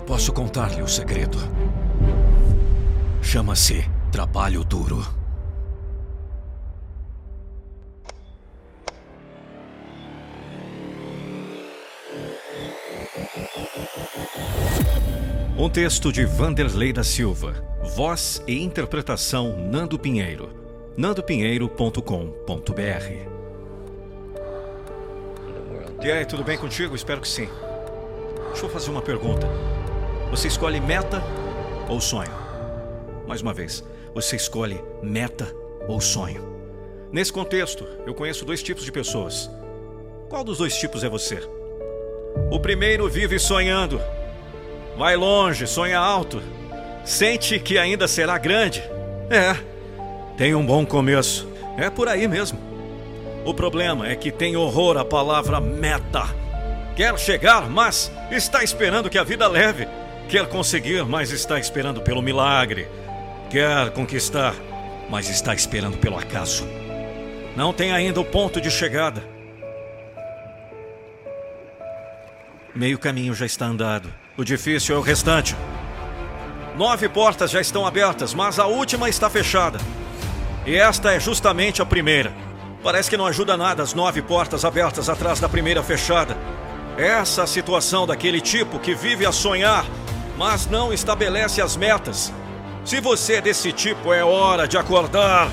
Posso 0.08 0.32
contar-lhe 0.32 0.82
o 0.82 0.88
segredo. 0.88 1.38
Chama-se 3.22 3.84
trabalho 4.14 4.64
duro. 4.64 5.06
Um 15.58 15.70
texto 15.70 16.14
de 16.14 16.24
Vanderlei 16.24 16.94
da 16.94 17.04
Silva. 17.04 17.62
Voz 17.94 18.42
e 18.48 18.64
interpretação 18.64 19.58
Nando 19.70 20.00
Pinheiro. 20.00 20.61
nandopinheiro.com.br 20.98 23.32
E 26.04 26.12
aí, 26.12 26.26
tudo 26.26 26.44
bem 26.44 26.58
contigo? 26.58 26.96
Espero 26.96 27.22
que 27.22 27.28
sim. 27.28 27.48
Deixa 28.50 28.66
eu 28.66 28.70
fazer 28.70 28.92
uma 28.92 29.02
pergunta. 29.02 29.48
Você 30.30 30.48
escolhe 30.48 30.80
meta 30.80 31.24
ou 31.88 32.02
sonho? 32.02 32.32
Mais 33.28 33.42
uma 33.42 33.54
vez, 33.54 33.84
você 34.14 34.36
escolhe 34.36 34.82
meta 35.02 35.54
ou 35.88 36.02
sonho? 36.02 36.50
Nesse 37.12 37.32
contexto, 37.32 37.86
eu 38.06 38.14
conheço 38.14 38.46
dois 38.46 38.64
tipos 38.64 38.84
de 38.84 38.92
pessoas. 38.92 39.50
Qual 40.30 40.44
dos 40.44 40.58
dois 40.58 40.76
tipos 40.78 41.04
é 41.04 41.10
você? 41.10 41.40
O 42.50 42.60
primeiro 42.60 43.10
vive 43.10 43.38
sonhando 43.38 44.02
Vai 44.98 45.16
longe, 45.16 45.66
sonha 45.66 45.98
alto. 45.98 46.42
Sente 47.04 47.60
que 47.60 47.78
ainda 47.78 48.08
será 48.08 48.38
grande. 48.38 48.84
É, 49.30 49.56
tem 50.38 50.56
um 50.56 50.66
bom 50.66 50.86
começo. 50.86 51.48
É 51.78 51.90
por 51.90 52.08
aí 52.08 52.28
mesmo. 52.28 52.60
O 53.46 53.54
problema 53.54 54.08
é 54.08 54.16
que 54.16 54.32
tem 54.32 54.56
horror 54.56 54.98
à 54.98 55.06
palavra 55.06 55.60
meta. 55.60 56.24
Quer 56.96 57.18
chegar, 57.18 57.70
mas 57.70 58.12
está 58.30 58.64
esperando 58.64 59.10
que 59.10 59.18
a 59.18 59.24
vida 59.24 59.48
leve. 59.48 59.88
Quer 60.30 60.48
conseguir, 60.48 61.04
mas 61.06 61.32
está 61.32 61.60
esperando 61.60 62.02
pelo 62.02 62.22
milagre. 62.22 62.88
Quer 63.50 63.90
conquistar, 63.92 64.54
mas 65.10 65.30
está 65.30 65.54
esperando 65.54 65.98
pelo 65.98 66.18
acaso. 66.18 66.68
Não 67.56 67.74
tem 67.74 67.92
ainda 67.92 68.20
o 68.20 68.26
ponto 68.26 68.62
de 68.62 68.70
chegada. 68.70 69.24
Meio 72.74 72.98
caminho 72.98 73.34
já 73.34 73.46
está 73.46 73.66
andado. 73.66 74.14
O 74.38 74.44
difícil 74.44 74.96
é 74.96 74.98
o 74.98 75.02
restante. 75.02 75.56
Nove 76.78 77.10
portas 77.10 77.52
já 77.52 77.60
estão 77.60 77.86
abertas, 77.86 78.34
mas 78.34 78.58
a 78.58 78.66
última 78.66 79.10
está 79.10 79.30
fechada. 79.30 79.80
E 80.66 80.76
esta 80.76 81.14
é 81.14 81.20
justamente 81.20 81.82
a 81.82 81.86
primeira. 81.86 82.34
Parece 82.84 83.10
que 83.10 83.18
não 83.18 83.26
ajuda 83.26 83.58
nada 83.58 83.84
as 83.84 83.94
nove 83.94 84.22
portas 84.22 84.64
abertas 84.66 85.10
atrás 85.10 85.40
da 85.40 85.50
primeira 85.50 85.82
fechada. 85.84 86.38
Essa 86.98 87.48
situação 87.48 88.06
daquele 88.06 88.42
tipo 88.42 88.80
que 88.80 88.94
vive 88.94 89.26
a 89.26 89.32
sonhar, 89.32 89.86
mas 90.38 90.68
não 90.68 90.94
estabelece 90.94 91.62
as 91.62 91.76
metas. 91.76 92.32
Se 92.84 93.00
você 93.00 93.36
é 93.36 93.42
desse 93.42 93.72
tipo, 93.72 94.14
é 94.14 94.24
hora 94.24 94.68
de 94.68 94.78
acordar. 94.78 95.52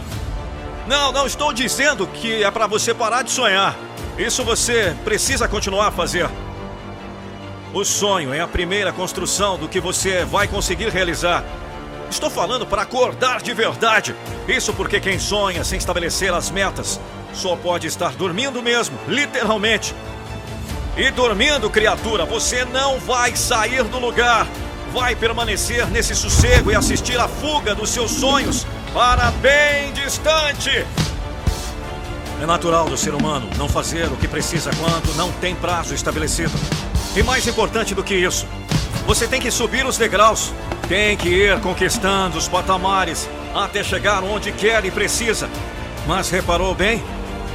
Não, 0.87 1.13
não 1.13 1.27
estou 1.27 1.53
dizendo 1.53 2.07
que 2.07 2.43
é 2.43 2.51
para 2.51 2.67
você 2.67 2.95
parar 2.95 3.23
de 3.23 3.31
sonhar. 3.31 3.77
Isso 4.19 4.43
você 4.43 4.97
precisa 5.05 5.47
continuar 5.47 5.89
a 5.89 5.93
fazer. 5.93 6.29
O 7.73 7.85
sonho 7.85 8.33
é 8.33 8.41
a 8.41 8.49
primeira 8.49 8.93
construção 8.93 9.59
do 9.59 9.69
que 9.69 9.81
você 9.81 10.25
vai 10.25 10.49
conseguir 10.49 10.89
realizar. 10.89 11.45
Estou 12.11 12.31
falando 12.31 12.67
para 12.67 12.83
acordar 12.83 13.43
de 13.43 13.53
verdade. 13.53 14.15
Isso 14.47 14.73
porque 14.73 14.99
quem 14.99 15.19
sonha 15.19 15.63
sem 15.63 15.79
estabelecer 15.79 16.33
as 16.33 16.51
metas 16.51 17.01
só 17.33 17.55
pode 17.55 17.87
estar 17.87 18.13
dormindo 18.13 18.63
mesmo, 18.63 18.99
literalmente. 19.07 19.95
E 20.97 21.11
dormindo, 21.11 21.71
criatura, 21.71 22.25
você 22.25 22.65
não 22.65 22.99
vai 22.99 23.37
sair 23.37 23.85
do 23.85 23.99
lugar. 23.99 24.47
Vai 24.93 25.15
permanecer 25.15 25.87
nesse 25.91 26.15
sossego 26.15 26.73
e 26.73 26.75
assistir 26.75 27.19
à 27.19 27.29
fuga 27.29 27.75
dos 27.75 27.91
seus 27.91 28.11
sonhos 28.11 28.67
para 28.93 29.31
bem 29.33 29.93
distante. 29.93 30.85
É 32.41 32.47
natural 32.47 32.89
do 32.89 32.97
ser 32.97 33.15
humano 33.15 33.51
não 33.57 33.69
fazer 33.69 34.07
o 34.07 34.17
que 34.17 34.27
precisa 34.27 34.71
quando 34.79 35.15
não 35.17 35.31
tem 35.33 35.55
prazo 35.55 35.95
estabelecido. 35.95 36.53
E 37.17 37.23
mais 37.23 37.47
importante 37.47 37.95
do 37.95 38.03
que 38.03 38.15
isso, 38.15 38.47
você 39.07 39.27
tem 39.27 39.41
que 39.41 39.51
subir 39.51 39.87
os 39.87 39.97
degraus, 39.97 40.53
tem 40.89 41.17
que 41.17 41.29
ir 41.29 41.61
conquistando 41.61 42.39
os 42.39 42.49
patamares 42.49 43.29
até 43.55 43.83
chegar 43.83 44.23
onde 44.23 44.53
quer 44.53 44.85
e 44.85 44.91
precisa. 44.91 45.49
Mas 46.07 46.31
reparou 46.31 46.75
bem? 46.75 47.03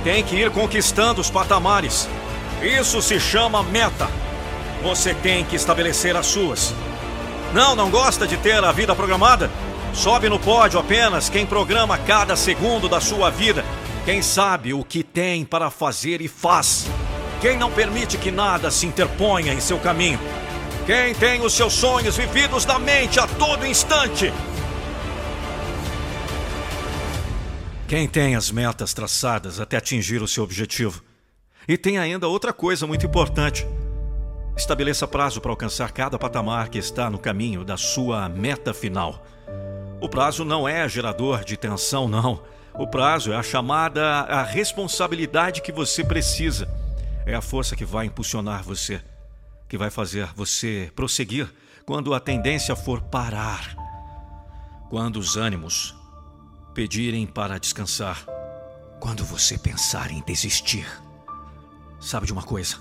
Tem 0.03 0.23
que 0.23 0.35
ir 0.35 0.51
conquistando 0.51 1.22
os 1.22 1.30
patamares. 1.30 2.07
Isso 2.61 3.01
se 3.01 3.19
chama 3.19 3.64
meta. 3.64 4.10
Você 4.84 5.14
tem 5.14 5.45
que 5.45 5.55
estabelecer 5.55 6.15
as 6.15 6.26
suas. 6.26 6.73
Não, 7.53 7.76
não 7.76 7.89
gosta 7.89 8.27
de 8.27 8.35
ter 8.38 8.64
a 8.64 8.72
vida 8.72 8.95
programada? 8.95 9.49
Sobe 9.93 10.27
no 10.27 10.39
pódio 10.39 10.80
apenas 10.80 11.30
quem 11.30 11.45
programa 11.45 11.97
cada 11.97 12.35
segundo 12.35 12.89
da 12.89 12.99
sua 12.99 13.30
vida. 13.30 13.64
Quem 14.05 14.22
sabe 14.22 14.73
o 14.73 14.84
que 14.84 15.03
tem 15.03 15.45
para 15.45 15.69
fazer 15.69 16.19
e 16.19 16.27
faz. 16.27 16.88
Quem 17.39 17.57
não 17.57 17.72
permite 17.72 18.18
que 18.18 18.31
nada 18.31 18.72
se 18.72 18.85
interponha 18.85 19.53
em 19.53 19.60
seu 19.60 19.77
caminho. 19.77 20.19
Quem 20.85 21.15
tem 21.15 21.41
os 21.41 21.53
seus 21.53 21.73
sonhos 21.73 22.18
vividos 22.18 22.65
na 22.65 22.77
mente 22.77 23.18
a 23.18 23.26
todo 23.26 23.65
instante. 23.65 24.34
Quem 27.88 28.05
tem 28.05 28.35
as 28.35 28.51
metas 28.51 28.93
traçadas 28.93 29.61
até 29.61 29.77
atingir 29.77 30.22
o 30.22 30.27
seu 30.27 30.43
objetivo. 30.43 31.01
E 31.68 31.77
tem 31.77 31.97
ainda 31.97 32.27
outra 32.27 32.51
coisa 32.51 32.85
muito 32.85 33.05
importante. 33.05 33.65
Estabeleça 34.57 35.07
prazo 35.07 35.39
para 35.39 35.51
alcançar 35.51 35.91
cada 35.93 36.19
patamar 36.19 36.68
que 36.68 36.77
está 36.77 37.10
no 37.10 37.18
caminho 37.18 37.64
da 37.64 37.77
sua 37.77 38.27
meta 38.27 38.73
final. 38.73 39.26
O 40.01 40.10
prazo 40.10 40.43
não 40.43 40.68
é 40.68 40.88
gerador 40.89 41.45
de 41.45 41.55
tensão, 41.55 42.10
não. 42.10 42.43
O 42.73 42.85
prazo 42.85 43.31
é 43.31 43.38
a 43.38 43.43
chamada 43.43 44.03
a 44.03 44.43
responsabilidade 44.43 45.61
que 45.61 45.72
você 45.72 46.03
precisa 46.03 46.68
é 47.26 47.34
a 47.34 47.41
força 47.41 47.76
que 47.76 47.85
vai 47.85 48.05
impulsionar 48.05 48.64
você, 48.64 49.01
que 49.74 49.78
vai 49.78 49.90
fazer 49.90 50.28
você 50.36 50.91
prosseguir 50.95 51.52
quando 51.84 52.14
a 52.14 52.20
tendência 52.20 52.76
for 52.76 53.02
parar, 53.02 53.76
quando 54.88 55.18
os 55.18 55.36
ânimos 55.36 55.95
pedirem 56.76 57.26
para 57.26 57.58
descansar, 57.58 58.24
quando 59.00 59.26
você 59.26 59.58
pensar 59.58 60.12
em 60.12 60.22
desistir. 60.22 60.86
Sabe 62.00 62.28
de 62.28 62.34
uma 62.34 62.44
coisa? 62.44 62.78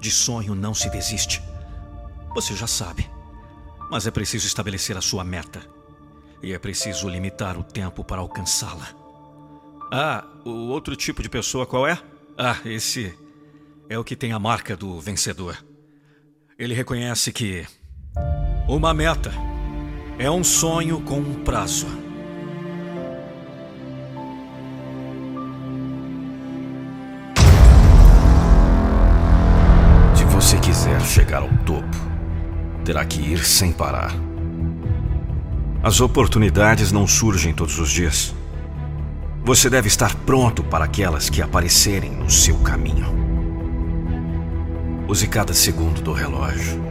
De 0.00 0.10
sonho 0.10 0.52
não 0.56 0.74
se 0.74 0.90
desiste. 0.90 1.40
Você 2.34 2.56
já 2.56 2.66
sabe. 2.66 3.08
Mas 3.88 4.04
é 4.04 4.10
preciso 4.10 4.48
estabelecer 4.48 4.96
a 4.96 5.00
sua 5.00 5.22
meta. 5.22 5.62
E 6.42 6.52
é 6.52 6.58
preciso 6.58 7.08
limitar 7.08 7.56
o 7.56 7.62
tempo 7.62 8.02
para 8.02 8.20
alcançá-la. 8.20 8.88
Ah, 9.92 10.24
o 10.44 10.70
outro 10.70 10.96
tipo 10.96 11.22
de 11.22 11.28
pessoa 11.28 11.64
qual 11.64 11.86
é? 11.86 11.96
Ah, 12.36 12.58
esse 12.64 13.16
é 13.88 13.96
o 13.96 14.02
que 14.02 14.16
tem 14.16 14.32
a 14.32 14.40
marca 14.40 14.76
do 14.76 15.00
vencedor. 15.00 15.64
Ele 16.58 16.72
reconhece 16.72 17.32
que 17.32 17.66
uma 18.66 18.94
meta 18.94 19.30
é 20.18 20.30
um 20.30 20.42
sonho 20.42 21.02
com 21.02 21.18
um 21.18 21.34
prazo. 21.44 21.86
Se 30.14 30.24
você 30.24 30.56
quiser 30.58 30.98
chegar 31.02 31.42
ao 31.42 31.48
topo, 31.66 31.84
terá 32.86 33.04
que 33.04 33.20
ir 33.20 33.44
sem 33.44 33.70
parar. 33.70 34.14
As 35.82 36.00
oportunidades 36.00 36.90
não 36.90 37.06
surgem 37.06 37.52
todos 37.52 37.78
os 37.78 37.90
dias. 37.90 38.34
Você 39.44 39.68
deve 39.68 39.88
estar 39.88 40.14
pronto 40.24 40.64
para 40.64 40.86
aquelas 40.86 41.28
que 41.28 41.42
aparecerem 41.42 42.12
no 42.12 42.30
seu 42.30 42.56
caminho. 42.60 43.25
Use 45.08 45.28
cada 45.28 45.54
segundo 45.54 46.02
do 46.02 46.12
relógio. 46.12 46.82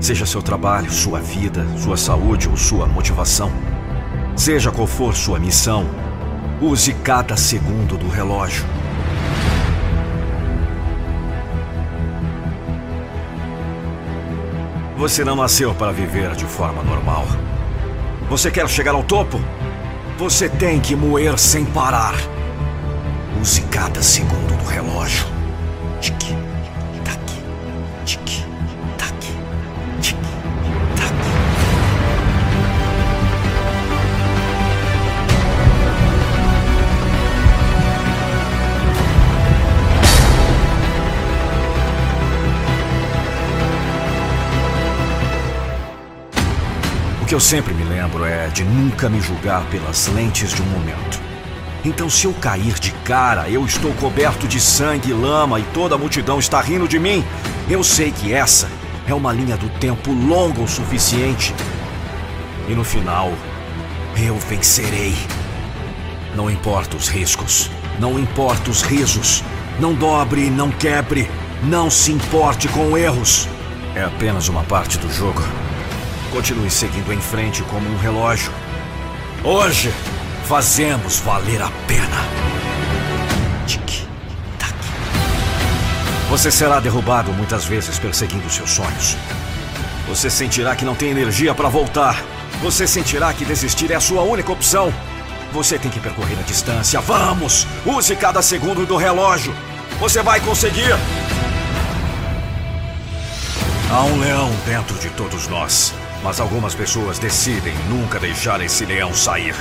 Seja 0.00 0.24
seu 0.24 0.40
trabalho, 0.42 0.90
sua 0.90 1.20
vida, 1.20 1.66
sua 1.76 1.98
saúde 1.98 2.48
ou 2.48 2.56
sua 2.56 2.86
motivação. 2.86 3.52
Seja 4.34 4.72
qual 4.72 4.86
for 4.86 5.14
sua 5.14 5.38
missão, 5.38 5.84
use 6.62 6.94
cada 6.94 7.36
segundo 7.36 7.98
do 7.98 8.08
relógio. 8.08 8.64
Você 14.96 15.22
não 15.22 15.36
nasceu 15.36 15.74
para 15.74 15.92
viver 15.92 16.34
de 16.34 16.46
forma 16.46 16.82
normal. 16.82 17.26
Você 18.30 18.50
quer 18.50 18.66
chegar 18.66 18.94
ao 18.94 19.04
topo? 19.04 19.38
Você 20.16 20.48
tem 20.48 20.80
que 20.80 20.96
moer 20.96 21.38
sem 21.38 21.66
parar. 21.66 22.14
Use 23.40 23.60
cada 23.62 24.02
segundo 24.02 24.56
do 24.56 24.64
relógio. 24.64 25.26
Tique. 26.00 26.41
Que 47.32 47.36
eu 47.36 47.40
sempre 47.40 47.72
me 47.72 47.82
lembro 47.84 48.26
é 48.26 48.48
de 48.48 48.62
nunca 48.62 49.08
me 49.08 49.18
julgar 49.18 49.64
pelas 49.70 50.06
lentes 50.08 50.52
de 50.52 50.60
um 50.60 50.66
momento. 50.66 51.18
Então, 51.82 52.10
se 52.10 52.26
eu 52.26 52.34
cair 52.34 52.74
de 52.74 52.90
cara, 53.06 53.48
eu 53.48 53.64
estou 53.64 53.90
coberto 53.94 54.46
de 54.46 54.60
sangue 54.60 55.08
e 55.08 55.14
lama 55.14 55.58
e 55.58 55.62
toda 55.72 55.94
a 55.94 55.98
multidão 55.98 56.38
está 56.38 56.60
rindo 56.60 56.86
de 56.86 56.98
mim, 56.98 57.24
eu 57.70 57.82
sei 57.82 58.10
que 58.10 58.34
essa 58.34 58.68
é 59.08 59.14
uma 59.14 59.32
linha 59.32 59.56
do 59.56 59.66
tempo 59.78 60.12
longa 60.12 60.60
o 60.60 60.68
suficiente. 60.68 61.54
E 62.68 62.74
no 62.74 62.84
final, 62.84 63.32
eu 64.14 64.36
vencerei. 64.36 65.16
Não 66.36 66.50
importa 66.50 66.98
os 66.98 67.08
riscos, 67.08 67.70
não 67.98 68.18
importa 68.18 68.70
os 68.70 68.82
risos, 68.82 69.42
não 69.80 69.94
dobre, 69.94 70.50
não 70.50 70.70
quebre, 70.70 71.30
não 71.62 71.88
se 71.88 72.12
importe 72.12 72.68
com 72.68 72.94
erros. 72.94 73.48
É 73.94 74.04
apenas 74.04 74.48
uma 74.48 74.64
parte 74.64 74.98
do 74.98 75.10
jogo. 75.10 75.42
Continue 76.32 76.70
seguindo 76.70 77.12
em 77.12 77.20
frente 77.20 77.62
como 77.64 77.86
um 77.86 77.98
relógio. 77.98 78.50
Hoje, 79.44 79.92
fazemos 80.46 81.20
valer 81.20 81.60
a 81.60 81.70
pena. 81.86 82.26
Tic-tac. 83.66 84.74
Você 86.30 86.50
será 86.50 86.80
derrubado 86.80 87.30
muitas 87.34 87.66
vezes 87.66 87.98
perseguindo 87.98 88.48
seus 88.48 88.70
sonhos. 88.70 89.14
Você 90.08 90.30
sentirá 90.30 90.74
que 90.74 90.86
não 90.86 90.94
tem 90.94 91.10
energia 91.10 91.54
para 91.54 91.68
voltar. 91.68 92.24
Você 92.62 92.86
sentirá 92.86 93.30
que 93.34 93.44
desistir 93.44 93.90
é 93.90 93.96
a 93.96 94.00
sua 94.00 94.22
única 94.22 94.50
opção. 94.50 94.90
Você 95.52 95.78
tem 95.78 95.90
que 95.90 96.00
percorrer 96.00 96.38
a 96.38 96.42
distância. 96.42 96.98
Vamos! 97.02 97.66
Use 97.84 98.16
cada 98.16 98.40
segundo 98.40 98.86
do 98.86 98.96
relógio. 98.96 99.54
Você 100.00 100.22
vai 100.22 100.40
conseguir! 100.40 100.96
Há 103.90 104.02
um 104.04 104.18
leão 104.18 104.50
dentro 104.64 104.98
de 104.98 105.10
todos 105.10 105.46
nós. 105.48 105.92
Mas 106.22 106.40
algumas 106.40 106.74
pessoas 106.74 107.18
decidem 107.18 107.74
nunca 107.88 108.18
deixar 108.18 108.60
esse 108.60 108.84
leão 108.84 109.12
sair. 109.12 109.54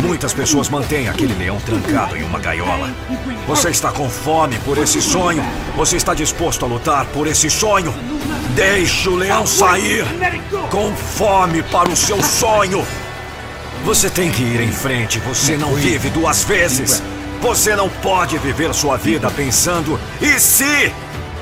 Muitas 0.00 0.32
pessoas 0.32 0.68
mantêm 0.68 1.08
aquele 1.08 1.34
leão 1.34 1.58
trancado 1.60 2.16
em 2.16 2.22
uma 2.22 2.38
gaiola. 2.38 2.90
Você 3.46 3.70
está 3.70 3.90
com 3.90 4.08
fome 4.08 4.56
por 4.60 4.78
esse 4.78 5.02
sonho? 5.02 5.42
Você 5.76 5.96
está 5.96 6.14
disposto 6.14 6.64
a 6.64 6.68
lutar 6.68 7.06
por 7.06 7.26
esse 7.26 7.50
sonho? 7.50 7.92
Deixe 8.54 9.08
o 9.08 9.16
leão 9.16 9.46
sair! 9.46 10.04
Com 10.70 10.94
fome 10.94 11.62
para 11.64 11.88
o 11.88 11.96
seu 11.96 12.22
sonho! 12.22 12.86
Você 13.84 14.08
tem 14.08 14.30
que 14.30 14.42
ir 14.42 14.60
em 14.60 14.72
frente. 14.72 15.18
Você 15.20 15.56
não 15.56 15.74
vive 15.74 16.08
duas 16.10 16.44
vezes. 16.44 17.02
Você 17.40 17.76
não 17.76 17.88
pode 17.88 18.38
viver 18.38 18.72
sua 18.74 18.96
vida 18.96 19.30
pensando: 19.30 19.98
e 20.20 20.38
se? 20.40 20.92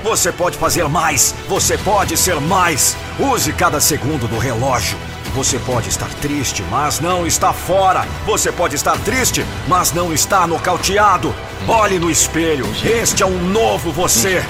Você 0.05 0.31
pode 0.31 0.59
fazer 0.59 0.87
mais. 0.87 1.35
Você 1.49 1.79
pode 1.79 2.15
ser 2.19 2.39
mais. 2.39 2.95
Use 3.19 3.51
cada 3.55 3.81
segundo 3.81 4.29
do 4.29 4.39
relógio. 4.39 4.99
Você 5.35 5.59
pode 5.59 5.89
estar 5.89 6.11
triste, 6.21 6.63
mas 6.71 7.01
não 7.01 7.27
está 7.27 7.55
fora. 7.55 8.07
Você 8.27 8.53
pode 8.53 8.77
estar 8.77 8.99
triste, 8.99 9.43
mas 9.67 9.95
não 9.95 10.13
está 10.13 10.47
nocauteado. 10.47 11.35
Olhe 11.67 11.99
no 11.99 12.11
espelho. 12.11 12.67
Este 12.85 13.23
é 13.23 13.27
um 13.27 13.49
novo 13.49 13.91
você. 13.91 14.45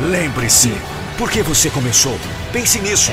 Lembre-se, 0.00 0.72
por 1.18 1.28
que 1.28 1.42
você 1.42 1.68
começou? 1.68 2.16
Pense 2.52 2.78
nisso. 2.78 3.10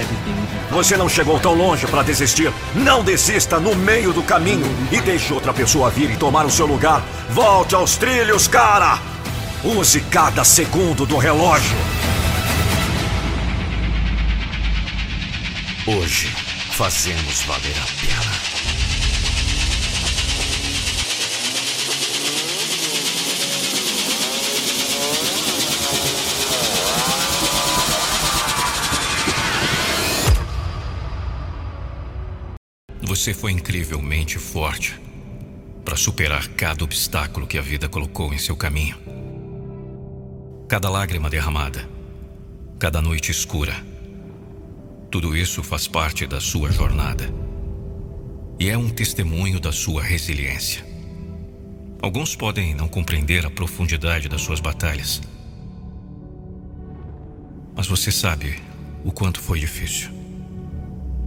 Você 0.70 0.96
não 0.96 1.10
chegou 1.10 1.40
tão 1.40 1.56
longe 1.56 1.88
para 1.88 2.04
desistir. 2.04 2.54
Não 2.76 3.04
desista 3.04 3.60
no 3.60 3.76
meio 3.76 4.14
do 4.14 4.22
caminho 4.22 4.68
e 4.92 5.02
deixe 5.02 5.34
outra 5.34 5.52
pessoa 5.52 5.90
vir 5.90 6.12
e 6.12 6.18
tomar 6.18 6.46
o 6.46 6.52
seu 6.52 6.68
lugar. 6.68 7.02
Volte 7.32 7.74
aos 7.74 7.98
trilhos, 7.98 8.48
cara! 8.48 9.00
Use 9.62 10.00
cada 10.10 10.46
segundo 10.46 11.06
do 11.06 11.18
relógio. 11.18 11.78
Hoje 15.86 16.28
fazemos 16.72 17.42
valer 17.42 17.76
a 17.78 17.86
pena. 18.00 18.40
Você 33.02 33.34
foi 33.34 33.52
incrivelmente 33.52 34.38
forte 34.40 34.98
para 35.84 35.98
superar 35.98 36.48
cada 36.50 36.86
obstáculo 36.86 37.46
que 37.46 37.58
a 37.58 37.62
vida 37.62 37.90
colocou 37.90 38.34
em 38.34 38.38
seu 38.38 38.56
caminho. 38.56 38.98
Cada 40.70 40.88
lágrima 40.88 41.32
derramada, 41.32 41.90
cada 42.78 43.02
noite 43.02 43.32
escura. 43.32 43.74
Tudo 45.10 45.36
isso 45.36 45.64
faz 45.64 45.88
parte 45.88 46.28
da 46.28 46.40
sua 46.40 46.72
jornada. 46.72 47.28
E 48.60 48.70
é 48.70 48.78
um 48.78 48.88
testemunho 48.88 49.60
da 49.60 49.72
sua 49.72 50.04
resiliência. 50.04 50.86
Alguns 52.00 52.36
podem 52.36 52.76
não 52.76 52.88
compreender 52.88 53.48
a 53.48 53.50
profundidade 53.50 54.30
das 54.30 54.42
suas 54.42 54.60
batalhas. 54.60 55.24
Mas 57.76 57.88
você 57.88 58.12
sabe 58.12 58.62
o 59.04 59.12
quanto 59.12 59.42
foi 59.42 59.60
difícil. 59.60 60.12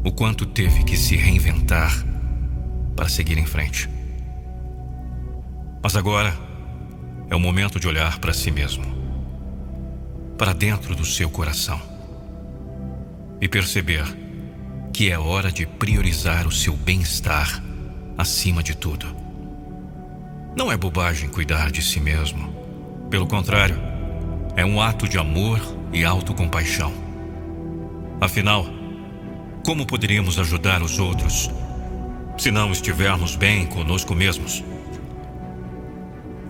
O 0.04 0.12
quanto 0.12 0.46
teve 0.46 0.84
que 0.84 0.96
se 0.96 1.16
reinventar 1.16 2.06
para 2.94 3.08
seguir 3.08 3.38
em 3.38 3.46
frente. 3.46 3.88
Mas 5.82 5.96
agora 5.96 6.32
é 7.28 7.34
o 7.34 7.40
momento 7.40 7.80
de 7.80 7.88
olhar 7.88 8.20
para 8.20 8.32
si 8.32 8.52
mesmo 8.52 9.01
para 10.42 10.52
dentro 10.52 10.96
do 10.96 11.04
seu 11.04 11.30
coração 11.30 11.80
e 13.40 13.46
perceber 13.46 14.04
que 14.92 15.08
é 15.08 15.16
hora 15.16 15.52
de 15.52 15.64
priorizar 15.64 16.48
o 16.48 16.50
seu 16.50 16.74
bem-estar 16.74 17.62
acima 18.18 18.60
de 18.60 18.76
tudo. 18.76 19.06
Não 20.56 20.72
é 20.72 20.76
bobagem 20.76 21.28
cuidar 21.28 21.70
de 21.70 21.80
si 21.80 22.00
mesmo. 22.00 22.52
Pelo 23.08 23.24
contrário, 23.24 23.80
é 24.56 24.64
um 24.64 24.80
ato 24.80 25.06
de 25.06 25.16
amor 25.16 25.60
e 25.92 26.04
autocompaixão. 26.04 26.92
Afinal, 28.20 28.66
como 29.64 29.86
poderíamos 29.86 30.40
ajudar 30.40 30.82
os 30.82 30.98
outros 30.98 31.48
se 32.36 32.50
não 32.50 32.72
estivermos 32.72 33.36
bem 33.36 33.64
conosco 33.64 34.12
mesmos? 34.12 34.64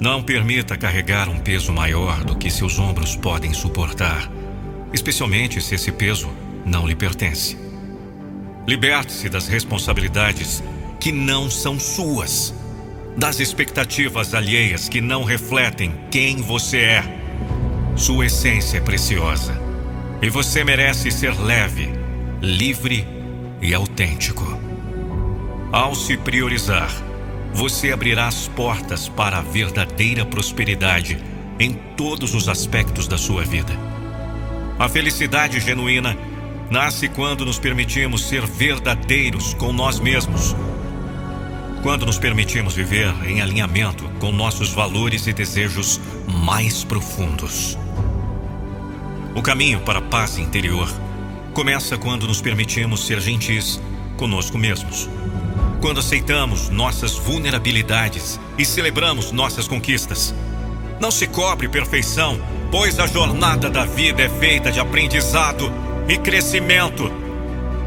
Não 0.02 0.20
permita 0.20 0.76
carregar 0.76 1.28
um 1.28 1.38
peso 1.38 1.72
maior 1.72 2.24
do 2.24 2.34
que 2.34 2.50
seus 2.50 2.76
ombros 2.76 3.14
podem 3.14 3.54
suportar, 3.54 4.28
especialmente 4.92 5.60
se 5.60 5.76
esse 5.76 5.92
peso 5.92 6.28
não 6.66 6.88
lhe 6.88 6.96
pertence. 6.96 7.56
Liberte-se 8.66 9.28
das 9.28 9.46
responsabilidades 9.46 10.60
que 10.98 11.12
não 11.12 11.48
são 11.48 11.78
suas, 11.78 12.52
das 13.16 13.38
expectativas 13.38 14.34
alheias 14.34 14.88
que 14.88 15.00
não 15.00 15.22
refletem 15.22 15.94
quem 16.10 16.38
você 16.38 16.78
é. 16.78 17.04
Sua 17.94 18.26
essência 18.26 18.78
é 18.78 18.80
preciosa 18.80 19.56
e 20.20 20.28
você 20.28 20.64
merece 20.64 21.12
ser 21.12 21.40
leve, 21.40 21.88
livre 22.40 23.06
e 23.60 23.72
autêntico. 23.72 24.58
Ao 25.70 25.94
se 25.94 26.16
priorizar, 26.16 26.90
você 27.52 27.92
abrirá 27.92 28.26
as 28.26 28.48
portas 28.48 29.08
para 29.08 29.38
a 29.38 29.42
verdadeira 29.42 30.24
prosperidade 30.24 31.18
em 31.58 31.74
todos 31.96 32.34
os 32.34 32.48
aspectos 32.48 33.06
da 33.06 33.18
sua 33.18 33.44
vida. 33.44 33.72
A 34.78 34.88
felicidade 34.88 35.60
genuína 35.60 36.16
nasce 36.70 37.08
quando 37.08 37.44
nos 37.44 37.58
permitimos 37.58 38.26
ser 38.26 38.46
verdadeiros 38.46 39.54
com 39.54 39.72
nós 39.72 40.00
mesmos. 40.00 40.56
Quando 41.82 42.06
nos 42.06 42.18
permitimos 42.18 42.74
viver 42.74 43.12
em 43.26 43.40
alinhamento 43.40 44.08
com 44.18 44.32
nossos 44.32 44.72
valores 44.72 45.26
e 45.26 45.32
desejos 45.32 46.00
mais 46.26 46.84
profundos. 46.84 47.76
O 49.34 49.42
caminho 49.42 49.80
para 49.80 49.98
a 49.98 50.02
paz 50.02 50.38
interior 50.38 50.88
começa 51.52 51.98
quando 51.98 52.26
nos 52.26 52.40
permitimos 52.40 53.06
ser 53.06 53.20
gentis 53.20 53.80
conosco 54.16 54.56
mesmos 54.56 55.08
quando 55.82 55.98
aceitamos 55.98 56.68
nossas 56.68 57.16
vulnerabilidades 57.16 58.38
e 58.56 58.64
celebramos 58.64 59.32
nossas 59.32 59.66
conquistas. 59.66 60.32
Não 61.00 61.10
se 61.10 61.26
cobre 61.26 61.68
perfeição, 61.68 62.40
pois 62.70 63.00
a 63.00 63.06
jornada 63.08 63.68
da 63.68 63.84
vida 63.84 64.22
é 64.22 64.28
feita 64.28 64.70
de 64.70 64.78
aprendizado 64.78 65.70
e 66.08 66.16
crescimento. 66.16 67.10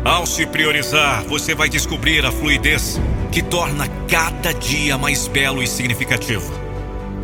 Ao 0.03 0.25
se 0.25 0.45
priorizar, 0.45 1.23
você 1.23 1.55
vai 1.55 1.69
descobrir 1.69 2.25
a 2.25 2.31
fluidez 2.33 2.99
que 3.31 3.41
torna 3.41 3.87
cada 4.09 4.53
dia 4.53 4.97
mais 4.97 5.29
belo 5.29 5.63
e 5.63 5.67
significativo. 5.67 6.53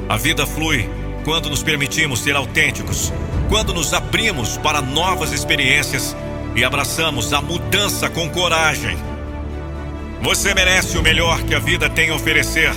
A 0.08 0.16
vida 0.16 0.48
flui 0.48 0.90
quando 1.26 1.50
nos 1.50 1.62
permitimos 1.62 2.22
ser 2.22 2.36
autênticos, 2.38 3.12
quando 3.50 3.74
nos 3.74 3.94
abrimos 3.94 4.56
para 4.58 4.82
novas 4.82 5.34
experiências 5.34 6.16
e 6.56 6.64
abraçamos 6.64 7.34
a 7.34 7.42
mudança 7.42 8.10
com 8.10 8.30
coragem. 8.30 9.11
Você 10.22 10.54
merece 10.54 11.00
o 11.00 11.02
melhor 11.02 11.42
que 11.42 11.56
a 11.56 11.60
vida 11.60 11.90
tem 11.90 12.12
a 12.12 12.16
oferecer. 12.16 12.72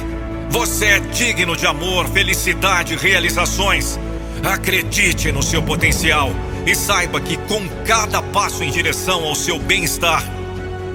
Você 0.48 0.86
é 0.86 1.00
digno 1.00 1.54
de 1.54 1.66
amor, 1.66 2.08
felicidade 2.08 2.94
e 2.94 2.96
realizações. 2.96 3.98
Acredite 4.42 5.30
no 5.30 5.42
seu 5.42 5.62
potencial 5.62 6.30
e 6.66 6.74
saiba 6.74 7.20
que 7.20 7.36
com 7.36 7.68
cada 7.84 8.22
passo 8.22 8.64
em 8.64 8.70
direção 8.70 9.24
ao 9.24 9.34
seu 9.34 9.58
bem-estar, 9.58 10.24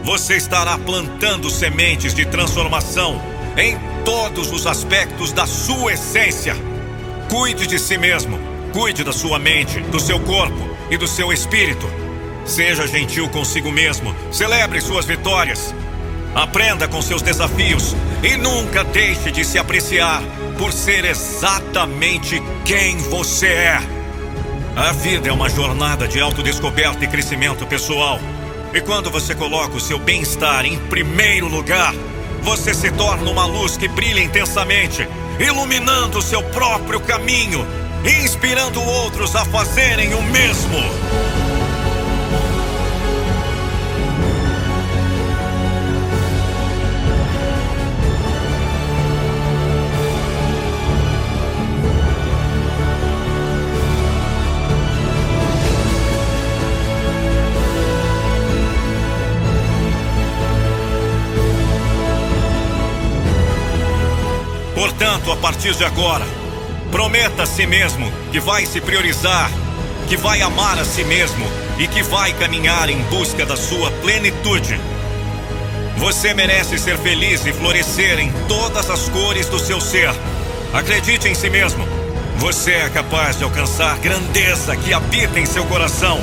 você 0.03 0.38
estará 0.38 0.78
plantando 0.80 1.50
sementes 1.52 2.16
de 2.16 2.26
transformação 2.26 3.22
em 3.56 3.78
todos 4.03 4.52
os 4.52 4.66
aspectos 4.66 5.32
da 5.32 5.45
sua 5.45 5.94
essência. 5.94 6.56
Cuide 7.30 7.68
de 7.68 7.78
si 7.78 7.95
mesmo, 7.95 8.40
cuide 8.74 9.03
da 9.03 9.14
sua 9.14 9.38
mente, 9.38 9.80
do 9.82 10.00
seu 10.00 10.19
corpo 10.22 10.68
e 10.90 10.98
do 10.98 11.08
seu 11.08 11.32
espírito. 11.32 11.88
Seja 12.44 12.88
gentil 12.88 13.30
consigo 13.30 13.72
mesmo, 13.72 14.16
celebre 14.32 14.82
suas 14.82 15.06
vitórias. 15.06 15.76
Aprenda 16.35 16.88
com 16.88 17.01
seus 17.01 17.22
desafios 17.22 17.95
e 18.24 18.38
nunca 18.38 18.83
deixe 18.83 19.32
de 19.32 19.43
se 19.43 19.58
apreciar 19.58 20.22
por 20.58 20.72
ser 20.72 21.06
exatamente 21.06 22.41
quem 22.64 22.98
você 22.98 23.48
é. 23.48 23.80
A 24.75 24.91
vida 24.91 25.30
é 25.30 25.32
uma 25.32 25.49
jornada 25.49 26.08
de 26.08 26.19
autodescoberta 26.19 27.03
e 27.03 27.08
crescimento 27.08 27.66
pessoal. 27.66 28.19
E 28.74 28.80
quando 28.82 29.09
você 29.09 29.33
coloca 29.33 29.75
o 29.75 29.82
seu 29.82 29.98
bem-estar 29.98 30.66
em 30.66 30.77
primeiro 30.77 31.48
lugar, 31.48 31.93
você 32.41 32.74
se 32.74 32.91
torna 32.91 33.30
uma 33.30 33.45
luz 33.45 33.75
que 33.75 33.88
brilha 33.88 34.22
intensamente, 34.22 35.08
iluminando 35.40 36.19
o 36.19 36.22
seu 36.22 36.43
próprio 36.43 36.99
caminho 36.99 37.66
inspirando 38.06 38.82
outros 38.82 39.35
a 39.35 39.43
fazerem 39.45 40.14
o 40.14 40.22
mesmo. 40.24 41.49
Portanto, 65.00 65.32
a 65.32 65.38
partir 65.38 65.74
de 65.76 65.86
agora, 65.86 66.26
prometa 66.92 67.44
a 67.44 67.45
si 67.45 67.66
mesmo 67.66 68.11
que 68.34 68.40
vai 68.42 68.66
se 68.66 68.82
priorizar, 68.82 69.50
que 70.10 70.18
vai 70.18 70.42
amar 70.42 70.78
a 70.78 70.84
si 70.84 71.06
mesmo 71.06 71.50
e 71.78 71.88
que 71.88 72.03
vai 72.03 72.34
caminhar 72.34 72.90
em 72.90 72.98
busca 73.03 73.45
da 73.45 73.56
sua 73.56 73.90
plenitude. 74.02 74.78
Você 75.95 76.34
merece 76.34 76.78
ser 76.78 76.98
feliz 76.98 77.45
e 77.45 77.53
florescer 77.53 78.19
em 78.19 78.30
todas 78.50 78.90
as 78.90 79.08
cores 79.08 79.48
do 79.48 79.58
seu 79.58 79.80
ser. 79.80 80.10
Acredite 80.74 81.30
em 81.30 81.34
si 81.34 81.50
mesmo. 81.50 81.88
Você 82.36 82.74
é 82.74 82.90
capaz 82.90 83.38
de 83.38 83.45
alcançar 83.45 83.98
grandeza 84.00 84.76
que 84.76 84.94
habita 84.94 85.40
em 85.40 85.45
seu 85.45 85.64
coração. 85.68 86.19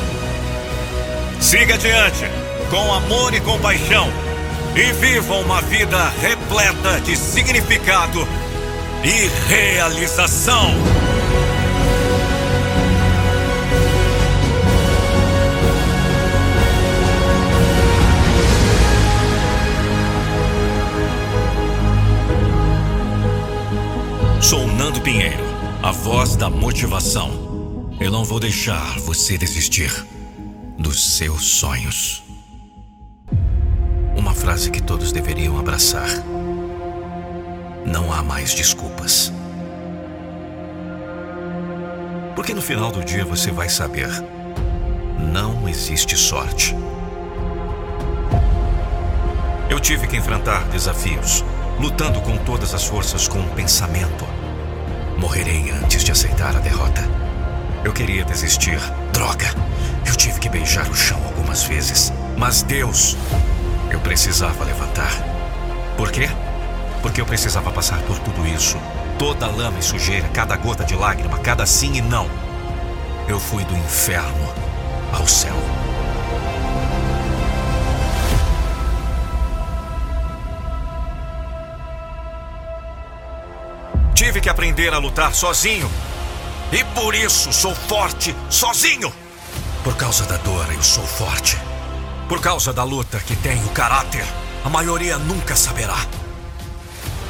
Siga 1.40 1.76
adiante, 1.76 2.26
com 2.68 2.92
amor 2.92 3.32
e 3.32 3.40
compaixão, 3.40 4.12
e 4.74 4.92
viva 4.92 5.32
uma 5.36 5.62
vida 5.62 6.12
repleta 6.20 7.00
de 7.00 7.16
significado 7.16 8.28
e 9.06 9.28
realização. 9.48 10.74
Sou 24.40 24.66
Nando 24.66 25.00
Pinheiro, 25.00 25.36
a 25.82 25.92
voz 25.92 26.34
da 26.34 26.50
motivação. 26.50 27.94
Eu 28.00 28.10
não 28.10 28.24
vou 28.24 28.40
deixar 28.40 28.98
você 28.98 29.38
desistir 29.38 30.04
dos 30.76 31.16
seus 31.16 31.44
sonhos. 31.44 32.24
Uma 34.16 34.34
frase 34.34 34.68
que 34.68 34.82
todos 34.82 35.12
deveriam 35.12 35.56
abraçar. 35.58 36.08
Não 37.86 38.12
há 38.12 38.20
mais 38.20 38.52
desculpas. 38.52 39.32
Porque 42.34 42.52
no 42.52 42.60
final 42.60 42.90
do 42.90 43.04
dia 43.04 43.24
você 43.24 43.52
vai 43.52 43.68
saber: 43.68 44.08
não 45.32 45.68
existe 45.68 46.16
sorte. 46.16 46.76
Eu 49.70 49.78
tive 49.78 50.08
que 50.08 50.16
enfrentar 50.16 50.64
desafios, 50.68 51.44
lutando 51.78 52.20
com 52.20 52.36
todas 52.38 52.74
as 52.74 52.84
forças 52.84 53.28
com 53.28 53.40
o 53.40 53.50
pensamento. 53.50 54.26
Morrerei 55.16 55.70
antes 55.70 56.02
de 56.02 56.10
aceitar 56.10 56.56
a 56.56 56.60
derrota. 56.60 57.02
Eu 57.84 57.92
queria 57.92 58.24
desistir. 58.24 58.78
Droga! 59.12 59.46
Eu 60.04 60.14
tive 60.16 60.40
que 60.40 60.48
beijar 60.48 60.90
o 60.90 60.94
chão 60.94 61.22
algumas 61.24 61.62
vezes. 61.64 62.12
Mas 62.36 62.62
Deus, 62.62 63.16
eu 63.90 64.00
precisava 64.00 64.64
levantar. 64.64 65.10
Por 65.96 66.10
quê? 66.10 66.28
Porque 67.06 67.20
eu 67.20 67.24
precisava 67.24 67.70
passar 67.70 68.02
por 68.02 68.18
tudo 68.18 68.44
isso. 68.48 68.76
Toda 69.16 69.46
lama 69.46 69.78
e 69.78 69.82
sujeira, 69.82 70.28
cada 70.30 70.56
gota 70.56 70.82
de 70.82 70.96
lágrima, 70.96 71.38
cada 71.38 71.64
sim 71.64 71.94
e 71.94 72.00
não. 72.00 72.28
Eu 73.28 73.38
fui 73.38 73.64
do 73.64 73.76
inferno 73.76 74.52
ao 75.12 75.24
céu. 75.24 75.54
Tive 84.12 84.40
que 84.40 84.48
aprender 84.48 84.92
a 84.92 84.98
lutar 84.98 85.32
sozinho. 85.32 85.88
E 86.72 86.82
por 86.86 87.14
isso 87.14 87.52
sou 87.52 87.72
forte 87.72 88.34
sozinho. 88.50 89.12
Por 89.84 89.96
causa 89.96 90.24
da 90.24 90.38
dor, 90.38 90.66
eu 90.72 90.82
sou 90.82 91.06
forte. 91.06 91.56
Por 92.28 92.40
causa 92.40 92.72
da 92.72 92.82
luta 92.82 93.20
que 93.20 93.36
tenho 93.36 93.68
caráter, 93.68 94.24
a 94.64 94.68
maioria 94.68 95.16
nunca 95.18 95.54
saberá. 95.54 95.98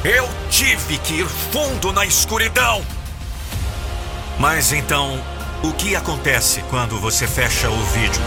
Eu 0.03 0.29
tive 0.49 0.99
que 0.99 1.15
ir 1.15 1.25
fundo 1.25 1.91
na 1.91 2.05
escuridão. 2.05 2.85
Mas 4.37 4.71
então, 4.71 5.19
o 5.63 5.73
que 5.73 5.95
acontece 5.95 6.63
quando 6.69 6.99
você 6.99 7.27
fecha 7.27 7.67
o 7.67 7.83
vídeo? 7.85 8.21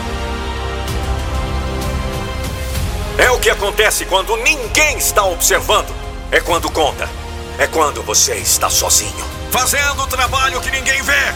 É 3.17 3.31
o 3.31 3.39
que 3.39 3.49
acontece 3.49 4.05
quando 4.05 4.37
ninguém 4.39 4.99
está 4.99 5.25
observando. 5.25 5.95
É 6.33 6.41
quando 6.41 6.71
conta. 6.71 7.09
É 7.57 7.69
quando 7.69 8.03
você 8.03 8.35
está 8.35 8.69
sozinho. 8.69 9.25
Fazendo 9.53 10.03
o 10.03 10.07
trabalho 10.09 10.61
que 10.61 10.71
ninguém 10.71 11.01
vê. 11.03 11.35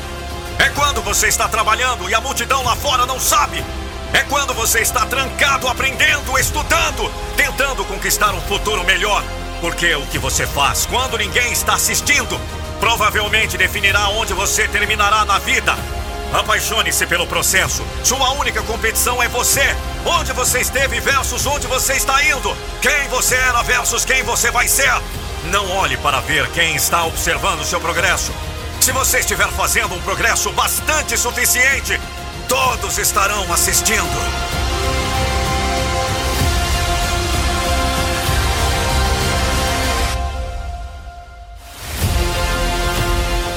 É 0.58 0.68
quando 0.74 1.00
você 1.02 1.28
está 1.28 1.48
trabalhando 1.48 2.10
e 2.10 2.14
a 2.14 2.20
multidão 2.20 2.62
lá 2.64 2.74
fora 2.74 3.06
não 3.06 3.20
sabe. 3.20 3.64
É 4.12 4.22
quando 4.24 4.52
você 4.52 4.80
está 4.80 5.06
trancado, 5.06 5.68
aprendendo, 5.68 6.38
estudando, 6.38 7.10
tentando 7.36 7.84
conquistar 7.84 8.34
um 8.34 8.40
futuro 8.42 8.82
melhor. 8.84 9.22
Porque 9.64 9.94
o 9.94 10.06
que 10.08 10.18
você 10.18 10.46
faz 10.46 10.84
quando 10.84 11.16
ninguém 11.16 11.50
está 11.50 11.72
assistindo 11.72 12.38
provavelmente 12.78 13.56
definirá 13.56 14.10
onde 14.10 14.34
você 14.34 14.68
terminará 14.68 15.24
na 15.24 15.38
vida. 15.38 15.74
Apaixone-se 16.34 17.06
pelo 17.06 17.26
processo. 17.26 17.82
Sua 18.02 18.32
única 18.32 18.62
competição 18.64 19.22
é 19.22 19.28
você. 19.28 19.64
Onde 20.04 20.34
você 20.34 20.60
esteve 20.60 21.00
versus 21.00 21.46
onde 21.46 21.66
você 21.66 21.94
está 21.94 22.22
indo. 22.24 22.54
Quem 22.82 23.08
você 23.08 23.36
era 23.36 23.62
versus 23.62 24.04
quem 24.04 24.22
você 24.22 24.50
vai 24.50 24.68
ser. 24.68 25.00
Não 25.44 25.66
olhe 25.70 25.96
para 25.96 26.20
ver 26.20 26.46
quem 26.50 26.76
está 26.76 27.02
observando 27.06 27.64
seu 27.64 27.80
progresso. 27.80 28.34
Se 28.82 28.92
você 28.92 29.20
estiver 29.20 29.48
fazendo 29.52 29.94
um 29.94 30.02
progresso 30.02 30.52
bastante 30.52 31.16
suficiente, 31.16 31.98
todos 32.50 32.98
estarão 32.98 33.50
assistindo. 33.50 34.63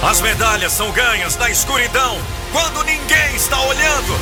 As 0.01 0.21
medalhas 0.21 0.71
são 0.73 0.91
ganhas 0.91 1.35
na 1.37 1.49
escuridão, 1.49 2.17
quando 2.51 2.83
ninguém 2.83 3.35
está 3.35 3.59
olhando. 3.61 4.13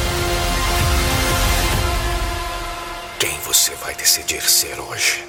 Quem 3.19 3.37
você 3.41 3.75
vai 3.75 3.93
decidir 3.93 4.41
ser 4.41 4.79
hoje? 4.79 5.23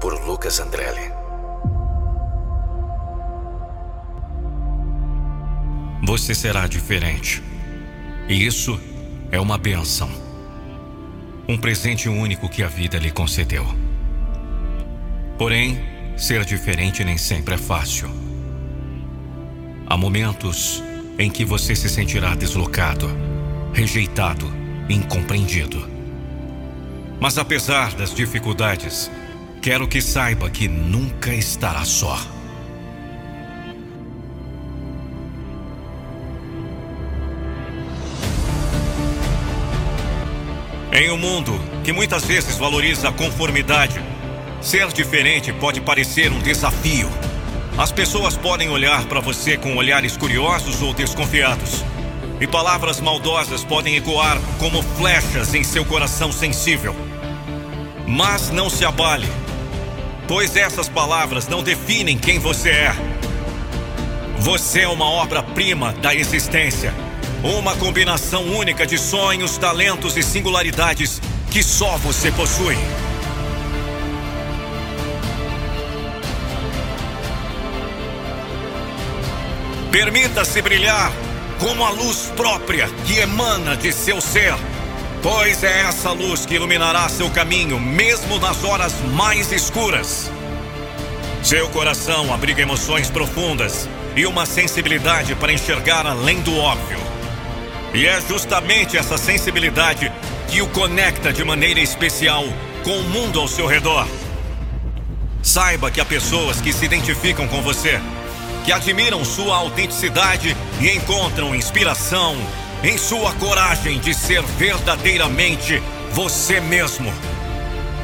Por 0.00 0.14
Lucas 0.26 0.58
Andrelli. 0.60 1.12
Você 6.04 6.34
será 6.34 6.66
diferente. 6.66 7.42
E 8.28 8.46
isso 8.46 8.78
é 9.30 9.40
uma 9.40 9.56
benção. 9.56 10.25
Um 11.48 11.56
presente 11.56 12.08
único 12.08 12.48
que 12.48 12.62
a 12.62 12.68
vida 12.68 12.98
lhe 12.98 13.10
concedeu. 13.10 13.64
Porém, 15.38 15.80
ser 16.16 16.44
diferente 16.44 17.04
nem 17.04 17.16
sempre 17.16 17.54
é 17.54 17.58
fácil. 17.58 18.10
Há 19.86 19.96
momentos 19.96 20.82
em 21.16 21.30
que 21.30 21.44
você 21.44 21.76
se 21.76 21.88
sentirá 21.88 22.34
deslocado, 22.34 23.08
rejeitado, 23.72 24.52
incompreendido. 24.88 25.88
Mas 27.20 27.38
apesar 27.38 27.94
das 27.94 28.12
dificuldades, 28.12 29.08
quero 29.62 29.86
que 29.86 30.00
saiba 30.00 30.50
que 30.50 30.66
nunca 30.66 31.32
estará 31.32 31.84
só. 31.84 32.35
Em 40.96 41.10
um 41.10 41.18
mundo 41.18 41.60
que 41.84 41.92
muitas 41.92 42.24
vezes 42.24 42.56
valoriza 42.56 43.10
a 43.10 43.12
conformidade, 43.12 44.00
ser 44.62 44.88
diferente 44.88 45.52
pode 45.52 45.78
parecer 45.78 46.32
um 46.32 46.38
desafio. 46.38 47.10
As 47.76 47.92
pessoas 47.92 48.34
podem 48.34 48.70
olhar 48.70 49.04
para 49.04 49.20
você 49.20 49.58
com 49.58 49.76
olhares 49.76 50.16
curiosos 50.16 50.80
ou 50.80 50.94
desconfiados. 50.94 51.84
E 52.40 52.46
palavras 52.46 52.98
maldosas 52.98 53.62
podem 53.62 53.96
ecoar 53.96 54.40
como 54.58 54.82
flechas 54.82 55.52
em 55.52 55.62
seu 55.62 55.84
coração 55.84 56.32
sensível. 56.32 56.96
Mas 58.06 58.48
não 58.50 58.70
se 58.70 58.86
abale, 58.86 59.28
pois 60.26 60.56
essas 60.56 60.88
palavras 60.88 61.46
não 61.46 61.62
definem 61.62 62.16
quem 62.16 62.38
você 62.38 62.70
é. 62.70 62.94
Você 64.38 64.80
é 64.80 64.88
uma 64.88 65.04
obra-prima 65.04 65.92
da 65.92 66.14
existência. 66.14 66.94
Uma 67.46 67.76
combinação 67.76 68.42
única 68.42 68.84
de 68.84 68.98
sonhos, 68.98 69.56
talentos 69.56 70.16
e 70.16 70.22
singularidades 70.22 71.22
que 71.48 71.62
só 71.62 71.96
você 71.96 72.32
possui. 72.32 72.76
Permita-se 79.92 80.60
brilhar 80.60 81.12
como 81.60 81.84
a 81.84 81.90
luz 81.90 82.32
própria 82.36 82.88
que 83.06 83.20
emana 83.20 83.76
de 83.76 83.92
seu 83.92 84.20
ser, 84.20 84.52
pois 85.22 85.62
é 85.62 85.82
essa 85.82 86.10
luz 86.10 86.44
que 86.44 86.56
iluminará 86.56 87.08
seu 87.08 87.30
caminho, 87.30 87.78
mesmo 87.78 88.40
nas 88.40 88.64
horas 88.64 88.92
mais 89.14 89.52
escuras. 89.52 90.32
Seu 91.44 91.68
coração 91.68 92.34
abriga 92.34 92.62
emoções 92.62 93.08
profundas 93.08 93.88
e 94.16 94.26
uma 94.26 94.46
sensibilidade 94.46 95.36
para 95.36 95.52
enxergar 95.52 96.08
além 96.08 96.40
do 96.40 96.56
óbvio. 96.56 97.15
E 97.96 98.06
é 98.06 98.20
justamente 98.20 98.98
essa 98.98 99.16
sensibilidade 99.16 100.12
que 100.48 100.60
o 100.60 100.68
conecta 100.68 101.32
de 101.32 101.42
maneira 101.42 101.80
especial 101.80 102.44
com 102.84 102.90
o 102.90 103.04
mundo 103.04 103.40
ao 103.40 103.48
seu 103.48 103.66
redor. 103.66 104.06
Saiba 105.42 105.90
que 105.90 105.98
há 105.98 106.04
pessoas 106.04 106.60
que 106.60 106.74
se 106.74 106.84
identificam 106.84 107.48
com 107.48 107.62
você 107.62 107.98
que 108.66 108.72
admiram 108.72 109.24
sua 109.24 109.56
autenticidade 109.56 110.54
e 110.78 110.90
encontram 110.90 111.54
inspiração 111.54 112.36
em 112.82 112.98
sua 112.98 113.32
coragem 113.34 113.98
de 113.98 114.12
ser 114.12 114.42
verdadeiramente 114.42 115.82
você 116.12 116.60
mesmo. 116.60 117.10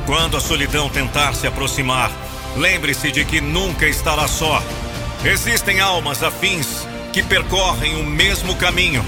Quando 0.07 0.39
a 0.39 0.41
solidão 0.41 0.89
tentar 0.89 1.35
se 1.35 1.47
aproximar, 1.47 2.11
lembre-se 2.57 3.13
de 3.13 3.27
que 3.27 3.43
nunca 3.43 3.87
estará 3.87 4.27
só. 4.27 4.63
Existem 5.23 5.81
almas 5.81 6.23
afins 6.23 6.89
que 7.13 7.23
percorrem 7.23 8.01
o 8.01 8.05
mesmo 8.05 8.57
caminho 8.57 9.05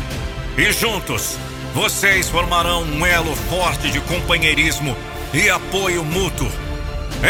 e 0.57 0.73
juntos 0.73 1.36
vocês 1.74 2.28
formarão 2.28 2.83
um 2.83 3.05
elo 3.05 3.34
forte 3.34 3.91
de 3.91 4.00
companheirismo 4.00 4.97
e 5.33 5.49
apoio 5.50 6.05
mútuo. 6.05 6.50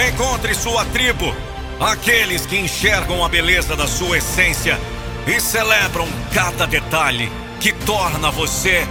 Encontre 0.08 0.54
sua 0.54 0.84
tribo 0.86 1.34
Aqueles 1.80 2.46
que 2.46 2.56
enxergam 2.56 3.24
a 3.24 3.28
beleza 3.28 3.76
da 3.76 3.86
sua 3.86 4.18
essência 4.18 4.78
e 5.26 5.40
celebram 5.40 6.06
cada 6.32 6.66
detalhe 6.66 7.28
que 7.60 7.72
torna 7.72 8.30
você 8.30 8.86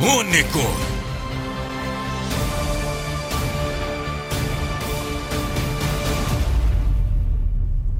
único. 0.00 0.58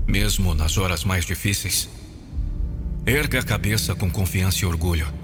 Mesmo 0.07 0.55
nas 0.55 0.79
horas 0.79 1.05
mais 1.05 1.25
difíceis, 1.25 1.89
erga 3.05 3.41
a 3.41 3.43
cabeça 3.43 3.95
com 3.95 4.11
confiança 4.11 4.65
e 4.65 4.67
orgulho. 4.67 5.24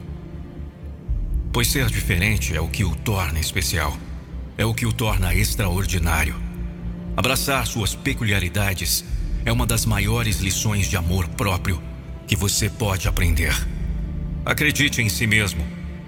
Pois 1.52 1.66
ser 1.66 1.86
diferente 1.86 2.54
é 2.54 2.60
o 2.60 2.68
que 2.68 2.84
o 2.84 2.94
torna 2.94 3.40
especial, 3.40 3.96
é 4.56 4.64
o 4.64 4.72
que 4.72 4.86
o 4.86 4.92
torna 4.92 5.34
extraordinário. 5.34 6.40
Abraçar 7.16 7.66
suas 7.66 7.92
peculiaridades 7.92 9.04
é 9.44 9.50
uma 9.50 9.66
das 9.66 9.84
maiores 9.84 10.38
lições 10.38 10.88
de 10.88 10.96
amor 10.96 11.26
próprio 11.30 11.82
que 12.28 12.36
você 12.36 12.70
pode 12.70 13.08
aprender. 13.08 13.52
Acredite 14.46 15.02
em 15.02 15.08
si 15.08 15.26
mesmo 15.26 15.66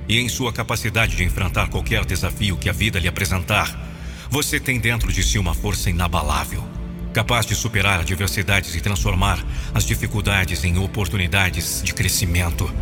e 0.09 0.21
em 0.21 0.29
sua 0.29 0.53
capacidade 0.53 1.17
de 1.17 1.25
enfrentar 1.25 1.69
qualquer 1.71 2.05
desafio 2.05 2.57
que 2.57 2.69
a 2.69 2.73
vida 2.73 3.01
lhe 3.01 3.09
apresentar. 3.09 3.91
Você 4.31 4.61
tem 4.61 4.79
dentro 4.79 5.13
de 5.13 5.25
si 5.25 5.41
uma 5.41 5.55
força 5.55 5.91
inabalável, 5.91 6.65
capaz 7.13 7.45
de 7.47 7.57
superar 7.57 7.99
adversidades 7.99 8.77
e 8.77 8.81
transformar 8.81 9.45
as 9.75 9.85
dificuldades 9.85 10.63
em 10.63 10.79
oportunidades 10.79 11.83
de 11.83 11.93
crescimento. 11.93 12.73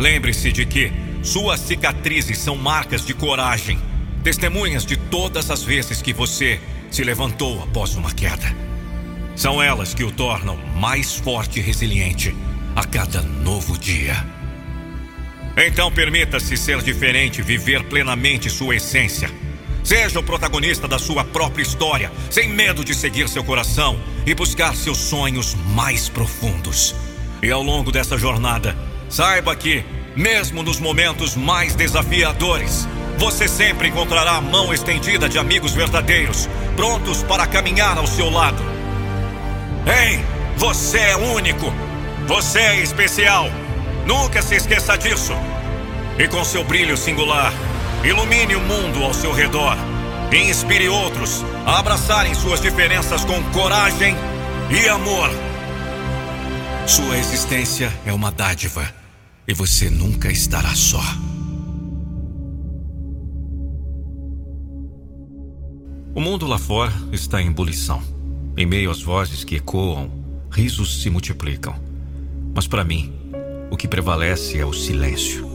Lembre-se 0.00 0.50
de 0.50 0.64
que 0.64 0.90
suas 1.22 1.60
cicatrizes 1.60 2.38
são 2.38 2.56
marcas 2.56 3.04
de 3.04 3.12
coragem, 3.12 3.78
testemunhas 4.24 4.86
de 4.86 4.96
todas 4.96 5.50
as 5.50 5.62
vezes 5.62 6.00
que 6.00 6.14
você 6.14 6.58
se 6.90 7.04
levantou 7.04 7.62
após 7.62 7.94
uma 7.96 8.10
queda. 8.10 8.50
São 9.36 9.62
elas 9.62 9.92
que 9.92 10.02
o 10.02 10.10
tornam 10.10 10.56
mais 10.74 11.16
forte 11.16 11.58
e 11.58 11.62
resiliente 11.62 12.34
a 12.74 12.82
cada 12.82 13.20
novo 13.20 13.76
dia. 13.76 14.16
Então 15.54 15.92
permita-se 15.92 16.56
ser 16.56 16.80
diferente, 16.80 17.42
viver 17.42 17.84
plenamente 17.84 18.48
sua 18.48 18.76
essência. 18.76 19.30
Seja 19.84 20.18
o 20.18 20.22
protagonista 20.22 20.88
da 20.88 20.98
sua 20.98 21.24
própria 21.24 21.62
história, 21.62 22.10
sem 22.30 22.48
medo 22.48 22.82
de 22.82 22.94
seguir 22.94 23.28
seu 23.28 23.44
coração 23.44 24.00
e 24.24 24.34
buscar 24.34 24.74
seus 24.74 24.96
sonhos 24.96 25.54
mais 25.74 26.08
profundos. 26.08 26.94
E 27.42 27.50
ao 27.50 27.62
longo 27.62 27.92
dessa 27.92 28.16
jornada, 28.16 28.74
saiba 29.10 29.54
que, 29.56 29.84
mesmo 30.16 30.62
nos 30.62 30.78
momentos 30.78 31.34
mais 31.34 31.74
desafiadores, 31.74 32.88
você 33.18 33.46
sempre 33.46 33.88
encontrará 33.88 34.36
a 34.36 34.40
mão 34.40 34.72
estendida 34.72 35.28
de 35.28 35.38
amigos 35.38 35.72
verdadeiros, 35.72 36.48
prontos 36.76 37.22
para 37.24 37.46
caminhar 37.46 37.98
ao 37.98 38.06
seu 38.06 38.30
lado. 38.30 38.62
Ei, 39.86 40.24
você 40.56 40.98
é 40.98 41.16
único. 41.16 41.72
Você 42.26 42.60
é 42.60 42.80
especial. 42.80 43.50
Nunca 44.06 44.40
se 44.40 44.54
esqueça 44.54 44.96
disso. 44.96 45.34
E 46.18 46.28
com 46.28 46.44
seu 46.44 46.64
brilho 46.64 46.96
singular, 46.96 47.52
ilumine 48.04 48.54
o 48.54 48.60
mundo 48.60 49.04
ao 49.04 49.12
seu 49.12 49.32
redor. 49.32 49.76
E 50.32 50.36
inspire 50.36 50.88
outros 50.88 51.44
a 51.66 51.78
abraçarem 51.78 52.34
suas 52.34 52.60
diferenças 52.60 53.24
com 53.24 53.42
coragem 53.50 54.16
e 54.70 54.88
amor. 54.88 55.30
Sua 56.86 57.18
existência 57.18 57.92
é 58.06 58.12
uma 58.12 58.30
dádiva 58.30 58.99
e 59.46 59.54
você 59.54 59.90
nunca 59.90 60.30
estará 60.30 60.74
só. 60.74 61.02
O 66.14 66.20
mundo 66.20 66.46
lá 66.46 66.58
fora 66.58 66.92
está 67.12 67.40
em 67.40 67.48
ebulição. 67.48 68.02
Em 68.56 68.66
meio 68.66 68.90
às 68.90 69.00
vozes 69.00 69.44
que 69.44 69.56
ecoam, 69.56 70.10
risos 70.50 71.02
se 71.02 71.08
multiplicam. 71.08 71.74
Mas 72.54 72.66
para 72.66 72.84
mim, 72.84 73.12
o 73.70 73.76
que 73.76 73.86
prevalece 73.86 74.58
é 74.58 74.66
o 74.66 74.72
silêncio. 74.72 75.48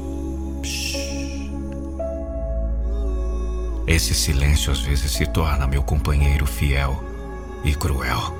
Esse 3.85 4.15
silêncio 4.15 4.71
às 4.71 4.79
vezes 4.79 5.11
se 5.11 5.27
torna 5.27 5.67
meu 5.67 5.83
companheiro 5.83 6.45
fiel 6.45 7.03
e 7.63 7.75
cruel. 7.75 8.35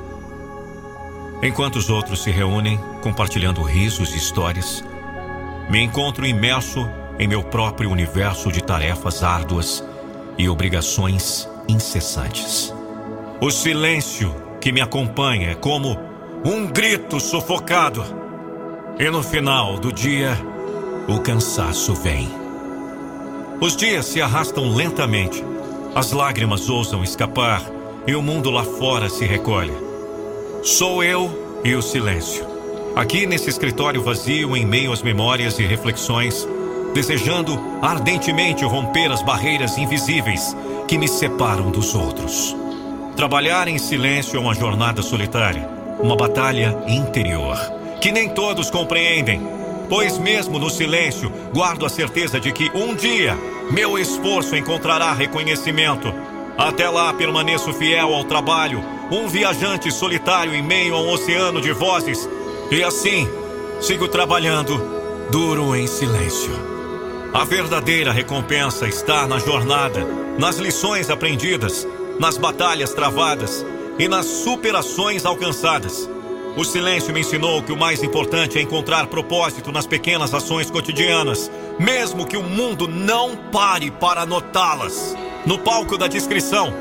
Enquanto 1.43 1.75
os 1.75 1.89
outros 1.89 2.23
se 2.23 2.31
reúnem, 2.31 2.79
compartilhando 3.03 3.61
risos 3.61 4.13
e 4.13 4.17
histórias, 4.17 4.83
me 5.69 5.81
encontro 5.81 6.25
imerso 6.25 6.87
em 7.17 7.27
meu 7.27 7.43
próprio 7.43 7.89
universo 7.89 8.51
de 8.51 8.63
tarefas 8.63 9.23
árduas 9.23 9.83
e 10.37 10.47
obrigações 10.47 11.49
incessantes. 11.67 12.73
O 13.41 13.49
silêncio 13.49 14.33
que 14.61 14.71
me 14.71 14.81
acompanha 14.81 15.51
é 15.51 15.55
como 15.55 15.97
um 16.45 16.67
grito 16.67 17.19
sufocado. 17.19 18.03
E 18.99 19.09
no 19.09 19.23
final 19.23 19.77
do 19.77 19.91
dia, 19.91 20.37
o 21.07 21.19
cansaço 21.19 21.93
vem. 21.93 22.29
Os 23.59 23.75
dias 23.75 24.05
se 24.05 24.21
arrastam 24.21 24.73
lentamente, 24.73 25.43
as 25.93 26.11
lágrimas 26.11 26.69
ousam 26.69 27.03
escapar 27.03 27.61
e 28.05 28.15
o 28.15 28.21
mundo 28.21 28.51
lá 28.51 28.63
fora 28.63 29.09
se 29.09 29.25
recolhe. 29.25 29.73
Sou 30.63 31.03
eu 31.03 31.61
e 31.63 31.73
o 31.73 31.81
silêncio. 31.81 32.54
Aqui 32.95 33.25
nesse 33.25 33.49
escritório 33.49 34.01
vazio, 34.01 34.55
em 34.55 34.65
meio 34.65 34.93
às 34.93 35.01
memórias 35.01 35.59
e 35.59 35.63
reflexões, 35.63 36.47
desejando 36.93 37.59
ardentemente 37.81 38.63
romper 38.63 39.11
as 39.11 39.21
barreiras 39.21 39.77
invisíveis 39.77 40.55
que 40.87 40.97
me 40.97 41.05
separam 41.05 41.69
dos 41.69 41.93
outros. 41.93 42.55
Trabalhar 43.17 43.67
em 43.67 43.77
silêncio 43.77 44.37
é 44.37 44.39
uma 44.39 44.55
jornada 44.55 45.01
solitária, 45.01 45.67
uma 45.99 46.15
batalha 46.15 46.73
interior, 46.87 47.57
que 47.99 48.13
nem 48.13 48.29
todos 48.29 48.69
compreendem, 48.69 49.45
pois, 49.89 50.17
mesmo 50.17 50.57
no 50.57 50.69
silêncio, 50.69 51.29
guardo 51.53 51.85
a 51.85 51.89
certeza 51.89 52.39
de 52.39 52.53
que 52.53 52.71
um 52.73 52.95
dia 52.95 53.37
meu 53.71 53.97
esforço 53.97 54.55
encontrará 54.55 55.11
reconhecimento. 55.11 56.13
Até 56.57 56.89
lá 56.89 57.11
permaneço 57.11 57.73
fiel 57.73 58.13
ao 58.13 58.23
trabalho, 58.23 58.81
um 59.11 59.27
viajante 59.27 59.91
solitário 59.91 60.55
em 60.55 60.61
meio 60.61 60.95
a 60.95 61.01
um 61.01 61.11
oceano 61.11 61.59
de 61.59 61.73
vozes, 61.73 62.29
e 62.75 62.83
assim 62.83 63.27
sigo 63.79 64.07
trabalhando, 64.07 64.77
duro 65.31 65.75
em 65.75 65.87
silêncio 65.87 66.51
A 67.33 67.45
verdadeira 67.45 68.11
recompensa 68.11 68.87
está 68.87 69.25
na 69.25 69.39
jornada, 69.39 70.05
nas 70.37 70.57
lições 70.57 71.09
aprendidas, 71.09 71.87
nas 72.19 72.37
batalhas 72.37 72.93
travadas 72.93 73.65
e 73.97 74.07
nas 74.07 74.25
superações 74.25 75.25
alcançadas. 75.25 76.09
O 76.57 76.63
silêncio 76.63 77.13
me 77.13 77.21
ensinou 77.21 77.61
que 77.63 77.71
o 77.71 77.77
mais 77.77 78.03
importante 78.03 78.57
é 78.57 78.61
encontrar 78.61 79.07
propósito 79.07 79.71
nas 79.71 79.85
pequenas 79.85 80.33
ações 80.33 80.71
cotidianas, 80.71 81.51
mesmo 81.79 82.25
que 82.25 82.37
o 82.37 82.43
mundo 82.43 82.87
não 82.87 83.35
pare 83.35 83.91
para 83.91 84.25
notá-las. 84.25 85.15
No 85.45 85.57
palco 85.59 85.97
da 85.97 86.07
descrição, 86.07 86.73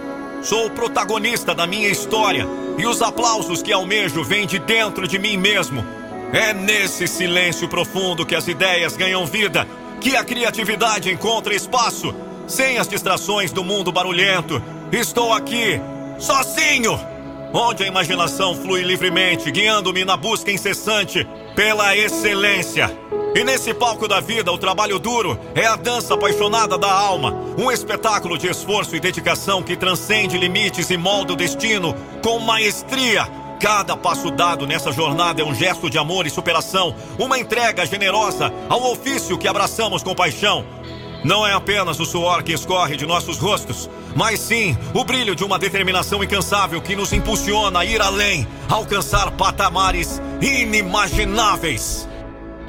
sou 0.44 0.66
o 0.66 0.70
protagonista 0.70 1.54
da 1.54 1.66
minha 1.66 1.88
história 1.88 2.46
e 2.76 2.86
os 2.86 3.00
aplausos 3.00 3.62
que 3.62 3.72
almejo 3.72 4.22
vêm 4.22 4.46
de 4.46 4.58
dentro 4.58 5.08
de 5.08 5.18
mim 5.18 5.36
mesmo. 5.36 5.84
É 6.32 6.52
nesse 6.52 7.06
silêncio 7.08 7.68
profundo 7.68 8.26
que 8.26 8.34
as 8.34 8.46
ideias 8.46 8.96
ganham 8.96 9.24
vida, 9.24 9.66
que 10.00 10.14
a 10.16 10.22
criatividade 10.22 11.10
encontra 11.10 11.54
espaço, 11.54 12.14
sem 12.46 12.76
as 12.76 12.86
distrações 12.86 13.52
do 13.52 13.64
mundo 13.64 13.90
barulhento. 13.90 14.62
Estou 14.92 15.32
aqui, 15.32 15.80
sozinho! 16.18 17.13
Onde 17.54 17.84
a 17.84 17.86
imaginação 17.86 18.52
flui 18.52 18.82
livremente, 18.82 19.48
guiando-me 19.48 20.04
na 20.04 20.16
busca 20.16 20.50
incessante 20.50 21.24
pela 21.54 21.96
excelência. 21.96 22.90
E 23.32 23.44
nesse 23.44 23.72
palco 23.72 24.08
da 24.08 24.20
vida, 24.20 24.50
o 24.50 24.58
trabalho 24.58 24.98
duro 24.98 25.38
é 25.54 25.64
a 25.64 25.76
dança 25.76 26.14
apaixonada 26.14 26.76
da 26.76 26.92
alma, 26.92 27.32
um 27.56 27.70
espetáculo 27.70 28.36
de 28.36 28.48
esforço 28.48 28.96
e 28.96 29.00
dedicação 29.00 29.62
que 29.62 29.76
transcende 29.76 30.36
limites 30.36 30.90
e 30.90 30.96
molda 30.96 31.32
o 31.32 31.36
destino 31.36 31.94
com 32.22 32.40
maestria. 32.40 33.28
Cada 33.60 33.96
passo 33.96 34.30
dado 34.30 34.66
nessa 34.66 34.92
jornada 34.92 35.40
é 35.40 35.44
um 35.44 35.54
gesto 35.54 35.88
de 35.88 35.96
amor 35.96 36.26
e 36.26 36.30
superação, 36.30 36.94
uma 37.18 37.38
entrega 37.38 37.86
generosa 37.86 38.52
ao 38.68 38.92
ofício 38.92 39.38
que 39.38 39.48
abraçamos 39.48 40.02
com 40.02 40.14
paixão. 40.14 40.64
Não 41.24 41.46
é 41.46 41.54
apenas 41.54 41.98
o 41.98 42.04
suor 42.04 42.42
que 42.42 42.52
escorre 42.52 42.98
de 42.98 43.06
nossos 43.06 43.38
rostos, 43.38 43.88
mas 44.14 44.38
sim 44.38 44.76
o 44.92 45.02
brilho 45.04 45.34
de 45.34 45.42
uma 45.42 45.58
determinação 45.58 46.22
incansável 46.22 46.82
que 46.82 46.94
nos 46.94 47.14
impulsiona 47.14 47.78
a 47.78 47.84
ir 47.84 48.02
além, 48.02 48.46
a 48.68 48.74
alcançar 48.74 49.30
patamares 49.30 50.20
inimagináveis. 50.42 52.06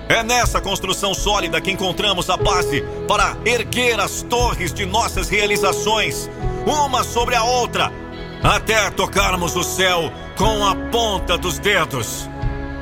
É 0.07 0.23
nessa 0.23 0.61
construção 0.61 1.13
sólida 1.13 1.59
que 1.59 1.69
encontramos 1.69 2.29
a 2.29 2.37
base 2.37 2.81
para 3.09 3.35
erguer 3.43 3.99
as 3.99 4.21
torres 4.21 4.73
de 4.73 4.85
nossas 4.85 5.27
realizações, 5.27 6.29
uma 6.65 7.03
sobre 7.03 7.35
a 7.35 7.43
outra, 7.43 7.91
até 8.41 8.89
tocarmos 8.89 9.57
o 9.57 9.63
céu 9.63 10.09
com 10.37 10.65
a 10.65 10.73
ponta 10.75 11.37
dos 11.37 11.59
dedos. 11.59 12.29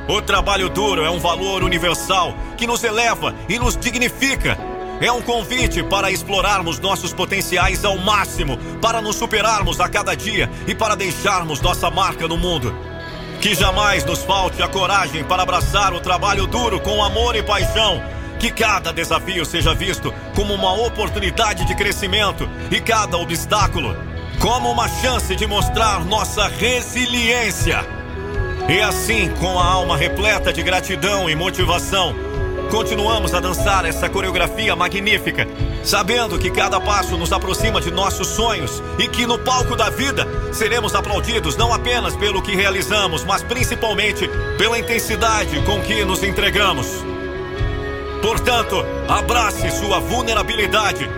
O 0.06 0.22
trabalho 0.22 0.68
duro 0.68 1.02
é 1.02 1.10
um 1.10 1.18
valor 1.18 1.64
universal 1.64 2.32
que 2.56 2.66
nos 2.66 2.84
eleva 2.84 3.34
e 3.48 3.58
nos 3.58 3.76
dignifica 3.76 4.56
é 5.00 5.10
um 5.10 5.20
convite 5.20 5.82
para 5.82 6.10
explorarmos 6.10 6.78
nossos 6.78 7.12
potenciais 7.12 7.84
ao 7.84 7.98
máximo, 7.98 8.56
para 8.80 9.00
nos 9.00 9.16
superarmos 9.16 9.80
a 9.80 9.88
cada 9.88 10.14
dia 10.14 10.50
e 10.66 10.74
para 10.74 10.94
deixarmos 10.94 11.60
nossa 11.60 11.90
marca 11.90 12.28
no 12.28 12.36
mundo. 12.36 12.74
Que 13.40 13.54
jamais 13.54 14.04
nos 14.04 14.22
falte 14.22 14.62
a 14.62 14.68
coragem 14.68 15.24
para 15.24 15.42
abraçar 15.42 15.92
o 15.92 16.00
trabalho 16.00 16.46
duro 16.46 16.80
com 16.80 17.02
amor 17.02 17.36
e 17.36 17.42
paixão. 17.42 18.02
Que 18.38 18.50
cada 18.50 18.92
desafio 18.92 19.44
seja 19.44 19.74
visto 19.74 20.12
como 20.34 20.54
uma 20.54 20.72
oportunidade 20.72 21.64
de 21.64 21.74
crescimento 21.74 22.48
e 22.70 22.80
cada 22.80 23.16
obstáculo 23.16 23.96
como 24.40 24.70
uma 24.70 24.88
chance 24.88 25.34
de 25.34 25.46
mostrar 25.46 26.04
nossa 26.04 26.48
resiliência. 26.48 27.84
E 28.68 28.80
assim, 28.80 29.30
com 29.40 29.58
a 29.58 29.64
alma 29.64 29.96
repleta 29.96 30.52
de 30.52 30.62
gratidão 30.62 31.28
e 31.28 31.34
motivação, 31.34 32.14
Continuamos 32.74 33.32
a 33.32 33.38
dançar 33.38 33.84
essa 33.84 34.10
coreografia 34.10 34.74
magnífica, 34.74 35.46
sabendo 35.84 36.36
que 36.36 36.50
cada 36.50 36.80
passo 36.80 37.16
nos 37.16 37.32
aproxima 37.32 37.80
de 37.80 37.88
nossos 37.92 38.26
sonhos 38.26 38.82
e 38.98 39.06
que 39.06 39.28
no 39.28 39.38
palco 39.38 39.76
da 39.76 39.90
vida 39.90 40.26
seremos 40.52 40.92
aplaudidos 40.92 41.56
não 41.56 41.72
apenas 41.72 42.16
pelo 42.16 42.42
que 42.42 42.56
realizamos, 42.56 43.22
mas 43.22 43.44
principalmente 43.44 44.28
pela 44.58 44.76
intensidade 44.76 45.56
com 45.60 45.80
que 45.82 46.04
nos 46.04 46.24
entregamos. 46.24 46.88
Portanto, 48.20 48.84
abrace 49.06 49.70
sua 49.70 50.00
vulnerabilidade. 50.00 51.08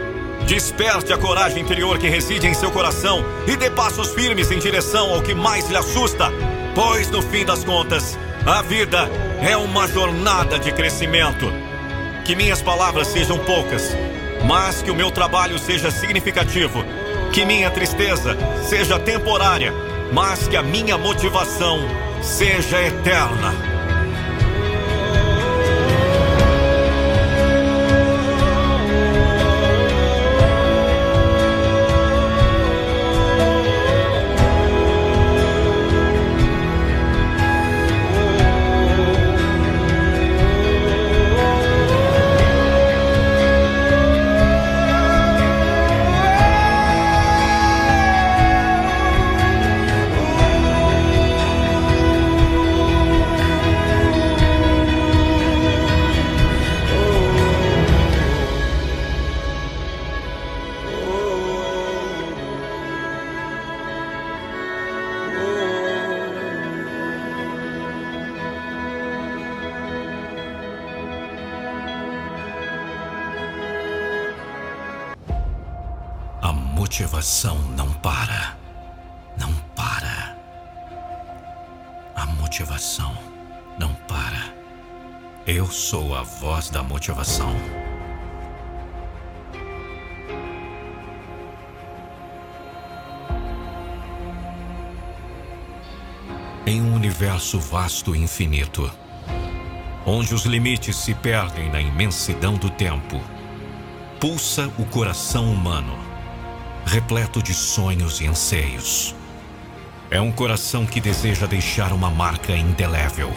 Desperte 0.47 1.11
a 1.11 1.17
coragem 1.17 1.63
interior 1.63 1.97
que 1.97 2.07
reside 2.07 2.47
em 2.47 2.53
seu 2.53 2.71
coração 2.71 3.25
e 3.47 3.57
dê 3.57 3.71
passos 3.71 4.11
firmes 4.11 4.51
em 4.51 4.59
direção 4.59 5.11
ao 5.11 5.23
que 5.23 5.35
mais 5.35 5.71
lhe 5.71 5.77
assusta, 5.79 6.31
pois 6.75 7.11
no 7.11 7.23
fim 7.23 7.47
das 7.47 7.65
contas, 7.65 8.19
a 8.47 8.63
vida 8.63 9.11
é 9.43 9.57
uma 9.57 9.89
jornada 9.89 10.57
de 10.57 10.71
crescimento. 10.73 11.53
Que 12.25 12.37
minhas 12.37 12.63
palavras 12.63 13.09
sejam 13.09 13.39
poucas, 13.39 13.95
mas 14.47 14.83
que 14.83 14.91
o 14.91 14.95
meu 14.95 15.11
trabalho 15.11 15.59
seja 15.59 15.91
significativo. 15.91 16.85
Que 17.33 17.45
minha 17.45 17.71
tristeza 17.71 18.37
seja 18.63 19.01
temporária, 19.01 19.73
mas 20.13 20.47
que 20.47 20.57
a 20.57 20.63
minha 20.63 20.97
motivação 20.97 21.81
seja 22.23 22.81
eterna. 22.81 23.76
Universo 97.17 97.59
vasto 97.59 98.15
e 98.15 98.19
infinito, 98.19 98.93
onde 100.05 100.35
os 100.35 100.45
limites 100.45 100.97
se 100.97 101.15
perdem 101.15 101.71
na 101.71 101.81
imensidão 101.81 102.57
do 102.57 102.69
tempo, 102.69 103.19
pulsa 104.21 104.71
o 104.79 104.85
coração 104.85 105.51
humano 105.51 105.97
repleto 106.85 107.43
de 107.43 107.55
sonhos 107.55 108.21
e 108.21 108.27
anseios. 108.27 109.15
É 110.11 110.21
um 110.21 110.31
coração 110.31 110.85
que 110.85 111.01
deseja 111.01 111.47
deixar 111.47 111.91
uma 111.91 112.11
marca 112.11 112.55
indelével. 112.55 113.33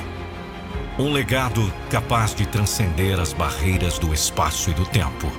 Um 0.99 1.13
legado 1.13 1.73
capaz 1.89 2.35
de 2.35 2.45
transcender 2.45 3.17
as 3.17 3.31
barreiras 3.31 3.97
do 3.97 4.13
espaço 4.13 4.69
e 4.69 4.73
do 4.73 4.85
tempo. 4.85 5.31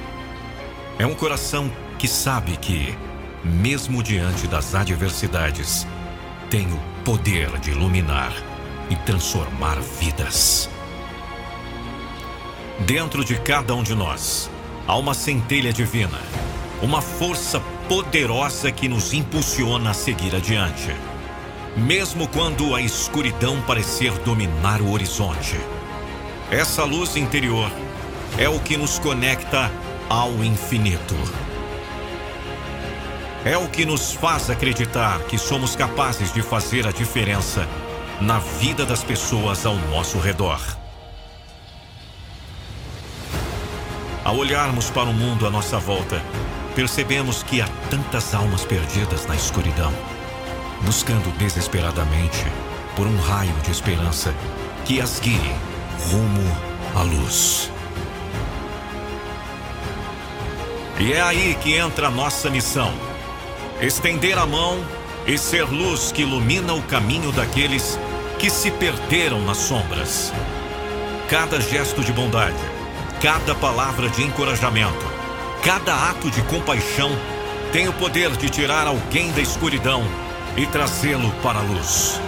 É 0.99 1.07
um 1.07 1.15
coração 1.15 1.71
que 1.99 2.09
sabe 2.09 2.57
que, 2.57 2.97
mesmo 3.45 4.03
diante 4.03 4.47
das 4.47 4.75
adversidades, 4.75 5.87
tem 6.49 6.67
o 6.67 6.90
poder 7.05 7.59
de 7.59 7.71
iluminar 7.71 8.33
e 8.89 8.97
transformar 8.97 9.81
vidas. 9.81 10.69
Dentro 12.81 13.25
de 13.25 13.39
cada 13.39 13.75
um 13.75 13.83
de 13.83 13.95
nós 13.95 14.51
há 14.87 14.97
uma 14.97 15.15
centelha 15.15 15.73
divina, 15.73 16.19
uma 16.83 17.01
força 17.01 17.61
poderosa 17.89 18.71
que 18.73 18.89
nos 18.89 19.13
impulsiona 19.13 19.91
a 19.91 19.95
seguir 19.95 20.35
adiante. 20.35 20.95
Mesmo 21.77 22.27
quando 22.29 22.75
a 22.75 22.81
escuridão 22.81 23.61
parecer 23.63 24.13
dominar 24.21 24.81
o 24.81 24.93
horizonte. 24.93 25.57
Essa 26.51 26.85
luz 26.85 27.17
interior 27.17 27.71
é 28.37 28.49
o 28.49 28.59
que 28.61 28.77
nos 28.77 28.99
conecta 28.99 29.71
ao 30.09 30.43
infinito. 30.43 31.15
É 33.45 33.57
o 33.57 33.67
que 33.69 33.87
nos 33.87 34.13
faz 34.13 34.51
acreditar 34.51 35.19
que 35.21 35.39
somos 35.39 35.75
capazes 35.75 36.31
de 36.31 36.43
fazer 36.43 36.87
a 36.87 36.93
diferença 36.93 37.67
na 38.21 38.39
vida 38.39 38.85
das 38.85 39.03
pessoas 39.03 39.65
ao 39.65 39.75
nosso 39.77 40.19
redor. 40.19 40.61
Ao 44.23 44.37
olharmos 44.37 44.91
para 44.91 45.09
o 45.09 45.15
mundo 45.15 45.47
à 45.47 45.51
nossa 45.51 45.79
volta, 45.79 46.23
percebemos 46.75 47.43
que 47.43 47.63
há 47.63 47.69
tantas 47.89 48.35
almas 48.35 48.67
perdidas 48.67 49.27
na 49.27 49.35
escuridão, 49.35 49.93
buscando 50.83 51.35
desesperadamente 51.39 52.45
por 52.95 53.07
um 53.07 53.19
raio 53.23 53.55
de 53.63 53.71
esperança 53.71 54.35
que 54.85 55.01
as 55.01 55.19
guie 55.19 55.55
rumo 56.11 56.57
à 56.95 57.03
luz. 57.03 57.71
E 60.99 61.15
é 61.15 61.23
aí 61.23 61.57
que 61.63 61.77
entra 61.77 62.09
a 62.09 62.11
nossa 62.11 62.51
missão: 62.51 62.93
estender 63.81 64.37
a 64.39 64.47
mão 64.47 64.85
e 65.27 65.39
ser 65.39 65.65
luz 65.65 66.13
que 66.13 66.23
ilumina 66.23 66.75
o 66.75 66.83
caminho 66.83 67.33
daqueles 67.33 67.99
que 68.39 68.51
se 68.51 68.71
perderam 68.71 69.41
nas 69.45 69.59
sombras. 69.59 70.33
Cada 71.29 71.61
gesto 71.61 72.03
de 72.03 72.13
bondade, 72.13 72.57
cada 73.23 73.55
palavra 73.55 74.09
de 74.09 74.23
encorajamento, 74.23 75.07
cada 75.63 76.11
ato 76.11 76.31
de 76.31 76.43
compaixão 76.43 77.11
tem 77.73 77.89
o 77.89 77.93
poder 77.93 78.31
de 78.33 78.51
tirar 78.51 78.87
alguém 78.87 79.31
da 79.33 79.41
escuridão 79.41 80.03
e 80.57 80.67
trazê-lo 80.67 81.31
para 81.43 81.61
a 81.61 81.63
luz. 81.63 82.21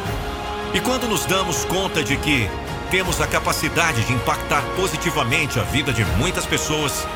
E 0.72 0.80
quando 0.80 1.08
nos 1.08 1.26
damos 1.26 1.64
conta 1.64 2.02
de 2.02 2.16
que 2.16 2.48
temos 2.90 3.20
a 3.20 3.26
capacidade 3.26 4.04
de 4.04 4.12
impactar 4.12 4.62
positivamente 4.76 5.58
a 5.58 5.62
vida 5.62 5.92
de 5.92 6.04
muitas 6.16 6.46
pessoas, 6.46 7.06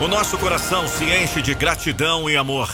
o 0.00 0.08
nosso 0.08 0.36
coração 0.38 0.88
se 0.88 1.04
enche 1.04 1.40
de 1.40 1.54
gratidão 1.54 2.28
e 2.28 2.36
amor. 2.36 2.68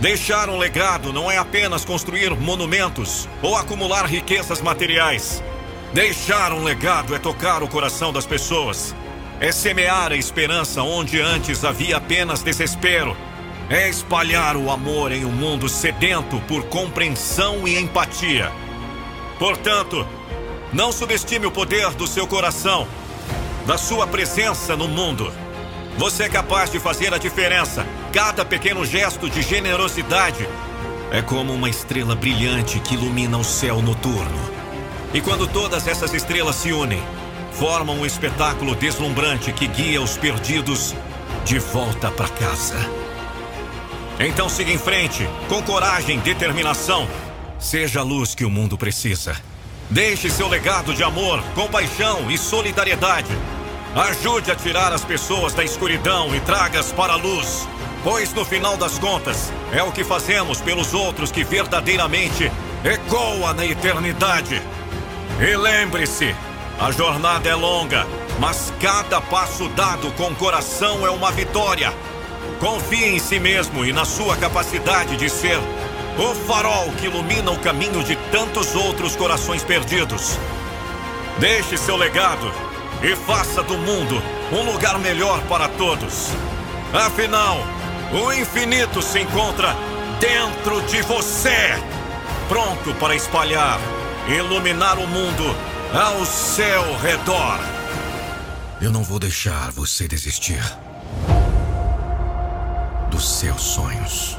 Deixar 0.00 0.48
um 0.48 0.56
legado 0.56 1.12
não 1.12 1.28
é 1.28 1.38
apenas 1.38 1.84
construir 1.84 2.30
monumentos 2.30 3.28
ou 3.42 3.56
acumular 3.56 4.06
riquezas 4.06 4.60
materiais. 4.60 5.42
Deixar 5.92 6.52
um 6.52 6.62
legado 6.62 7.16
é 7.16 7.18
tocar 7.18 7.64
o 7.64 7.68
coração 7.68 8.12
das 8.12 8.24
pessoas. 8.24 8.94
É 9.40 9.50
semear 9.50 10.12
a 10.12 10.16
esperança 10.16 10.82
onde 10.82 11.20
antes 11.20 11.64
havia 11.64 11.96
apenas 11.96 12.44
desespero. 12.44 13.16
É 13.68 13.88
espalhar 13.88 14.56
o 14.56 14.70
amor 14.70 15.10
em 15.10 15.24
um 15.24 15.32
mundo 15.32 15.68
sedento 15.68 16.40
por 16.46 16.64
compreensão 16.66 17.66
e 17.66 17.76
empatia. 17.76 18.52
Portanto, 19.36 20.06
não 20.72 20.92
subestime 20.92 21.46
o 21.46 21.50
poder 21.50 21.90
do 21.90 22.06
seu 22.06 22.26
coração, 22.26 22.86
da 23.66 23.76
sua 23.76 24.06
presença 24.06 24.76
no 24.76 24.86
mundo. 24.86 25.32
Você 25.96 26.22
é 26.22 26.28
capaz 26.28 26.70
de 26.70 26.78
fazer 26.78 27.12
a 27.12 27.18
diferença. 27.18 27.84
Cada 28.12 28.42
pequeno 28.42 28.86
gesto 28.86 29.28
de 29.28 29.42
generosidade 29.42 30.48
é 31.10 31.20
como 31.20 31.52
uma 31.52 31.68
estrela 31.68 32.14
brilhante 32.14 32.80
que 32.80 32.94
ilumina 32.94 33.36
o 33.36 33.44
céu 33.44 33.82
noturno. 33.82 34.58
E 35.12 35.20
quando 35.20 35.46
todas 35.46 35.86
essas 35.86 36.14
estrelas 36.14 36.56
se 36.56 36.72
unem, 36.72 37.02
formam 37.52 37.98
um 37.98 38.06
espetáculo 38.06 38.74
deslumbrante 38.74 39.52
que 39.52 39.66
guia 39.66 40.00
os 40.00 40.16
perdidos 40.16 40.94
de 41.44 41.58
volta 41.58 42.10
para 42.10 42.28
casa. 42.28 42.76
Então 44.18 44.48
siga 44.48 44.72
em 44.72 44.78
frente, 44.78 45.28
com 45.48 45.62
coragem 45.62 46.18
determinação. 46.18 47.06
Seja 47.58 48.00
a 48.00 48.02
luz 48.02 48.34
que 48.34 48.44
o 48.44 48.50
mundo 48.50 48.78
precisa. 48.78 49.36
Deixe 49.90 50.30
seu 50.30 50.48
legado 50.48 50.94
de 50.94 51.02
amor, 51.02 51.42
compaixão 51.54 52.30
e 52.30 52.38
solidariedade. 52.38 53.30
Ajude 53.94 54.50
a 54.50 54.54
tirar 54.54 54.92
as 54.92 55.02
pessoas 55.02 55.54
da 55.54 55.64
escuridão 55.64 56.34
e 56.34 56.40
traga-as 56.40 56.92
para 56.92 57.14
a 57.14 57.16
luz. 57.16 57.66
Pois 58.04 58.32
no 58.34 58.44
final 58.44 58.76
das 58.76 58.98
contas, 58.98 59.50
é 59.72 59.82
o 59.82 59.90
que 59.90 60.04
fazemos 60.04 60.60
pelos 60.60 60.92
outros 60.94 61.32
que 61.32 61.42
verdadeiramente 61.42 62.52
ecoa 62.84 63.54
na 63.54 63.64
eternidade. 63.64 64.62
E 65.40 65.56
lembre-se, 65.56 66.34
a 66.78 66.92
jornada 66.92 67.48
é 67.48 67.54
longa, 67.54 68.06
mas 68.38 68.72
cada 68.80 69.20
passo 69.20 69.68
dado 69.70 70.12
com 70.12 70.34
coração 70.34 71.06
é 71.06 71.10
uma 71.10 71.32
vitória. 71.32 71.92
Confie 72.60 73.16
em 73.16 73.18
si 73.18 73.40
mesmo 73.40 73.84
e 73.84 73.92
na 73.92 74.04
sua 74.04 74.36
capacidade 74.36 75.16
de 75.16 75.30
ser 75.30 75.58
o 76.18 76.34
farol 76.46 76.90
que 76.98 77.06
ilumina 77.06 77.50
o 77.50 77.58
caminho 77.58 78.04
de 78.04 78.16
tantos 78.30 78.74
outros 78.74 79.16
corações 79.16 79.64
perdidos. 79.64 80.38
Deixe 81.38 81.76
seu 81.76 81.96
legado 81.96 82.67
e 83.02 83.14
faça 83.14 83.62
do 83.62 83.76
mundo 83.78 84.20
um 84.52 84.70
lugar 84.72 84.98
melhor 84.98 85.40
para 85.42 85.68
todos. 85.68 86.28
Afinal, 86.92 87.58
o 88.12 88.32
infinito 88.32 89.02
se 89.02 89.20
encontra 89.20 89.74
dentro 90.20 90.80
de 90.82 91.02
você, 91.02 91.78
pronto 92.48 92.94
para 92.94 93.14
espalhar, 93.14 93.78
iluminar 94.28 94.98
o 94.98 95.06
mundo 95.06 95.44
ao 95.92 96.24
seu 96.24 96.96
redor. 96.98 97.58
Eu 98.80 98.90
não 98.90 99.02
vou 99.02 99.18
deixar 99.18 99.70
você 99.72 100.06
desistir 100.08 100.62
dos 103.10 103.38
seus 103.38 103.60
sonhos. 103.60 104.38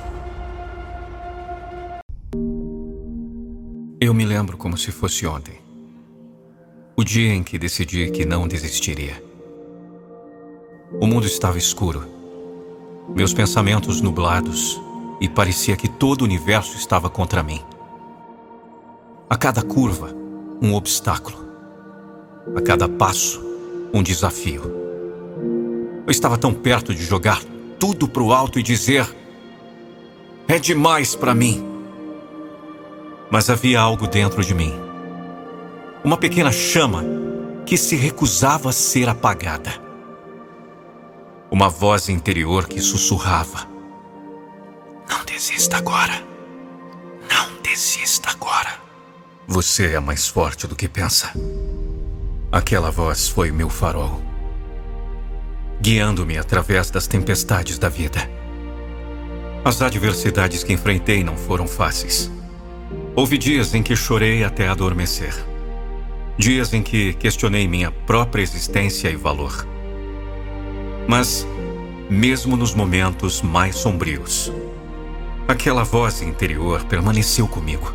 Eu 4.02 4.14
me 4.14 4.26
lembro 4.26 4.58
como 4.58 4.78
se 4.78 4.92
fosse 4.92 5.28
ontem. 5.28 5.69
O 7.00 7.04
dia 7.06 7.34
em 7.34 7.44
que 7.44 7.58
decidi 7.58 8.12
que 8.12 8.26
não 8.26 8.46
desistiria. 8.46 9.24
O 11.00 11.08
mundo 11.08 11.26
estava 11.26 11.58
escuro, 11.58 12.06
meus 13.16 13.34
pensamentos 13.34 14.02
nublados, 14.02 14.78
e 15.22 15.30
parecia 15.30 15.78
que 15.78 15.88
todo 15.88 16.24
o 16.24 16.26
universo 16.26 16.76
estava 16.76 17.10
contra 17.10 17.42
mim. 17.42 17.62
A 19.30 19.38
cada 19.38 19.62
curva, 19.64 20.14
um 20.62 20.76
obstáculo. 20.76 21.38
A 22.54 22.60
cada 22.60 22.90
passo, 22.90 23.42
um 23.94 24.04
desafio. 24.04 24.64
Eu 26.06 26.12
estava 26.12 26.38
tão 26.38 26.54
perto 26.54 26.94
de 26.94 27.02
jogar 27.02 27.42
tudo 27.80 28.10
para 28.10 28.24
o 28.24 28.34
alto 28.34 28.60
e 28.60 28.62
dizer: 28.62 29.08
é 30.50 30.60
demais 30.60 31.16
para 31.16 31.34
mim. 31.34 31.66
Mas 33.32 33.50
havia 33.50 33.80
algo 33.80 34.06
dentro 34.06 34.44
de 34.44 34.54
mim 34.54 34.89
uma 36.04 36.18
pequena 36.18 36.52
chama 36.52 37.04
que 37.66 37.78
se 37.78 37.96
recusava 37.96 38.70
a 38.70 38.74
ser 38.74 39.10
apagada. 39.10 39.72
Uma 41.52 41.70
voz 41.70 42.10
interior 42.10 42.68
que 42.68 42.80
sussurrava: 42.80 43.68
Não 45.10 45.26
desista 45.26 45.78
agora. 45.78 46.24
Não 47.30 47.62
desista 47.62 48.30
agora. 48.30 48.70
Você 49.48 49.94
é 49.94 50.00
mais 50.00 50.28
forte 50.28 50.68
do 50.68 50.76
que 50.76 50.88
pensa. 50.88 51.32
Aquela 52.52 52.92
voz 52.92 53.28
foi 53.28 53.52
meu 53.52 53.70
farol, 53.70 54.22
guiando-me 55.82 56.38
através 56.38 56.90
das 56.90 57.08
tempestades 57.08 57.78
da 57.78 57.90
vida. 57.90 58.20
As 59.64 59.82
adversidades 59.82 60.64
que 60.64 60.74
enfrentei 60.74 61.24
não 61.24 61.36
foram 61.36 61.68
fáceis. 61.68 62.32
Houve 63.16 63.38
dias 63.38 63.74
em 63.74 63.84
que 63.84 63.96
chorei 63.96 64.44
até 64.44 64.68
adormecer. 64.68 65.34
Dias 66.40 66.74
em 66.74 66.82
que 66.82 67.12
questionei 67.16 67.68
minha 67.68 67.92
própria 67.92 68.42
existência 68.42 69.10
e 69.10 69.16
valor. 69.18 69.68
Mas, 71.06 71.46
mesmo 72.10 72.56
nos 72.56 72.74
momentos 72.74 73.42
mais 73.42 73.76
sombrios, 73.76 74.50
aquela 75.50 75.84
voz 75.84 76.22
interior 76.22 76.86
permaneceu 76.86 77.46
comigo, 77.46 77.94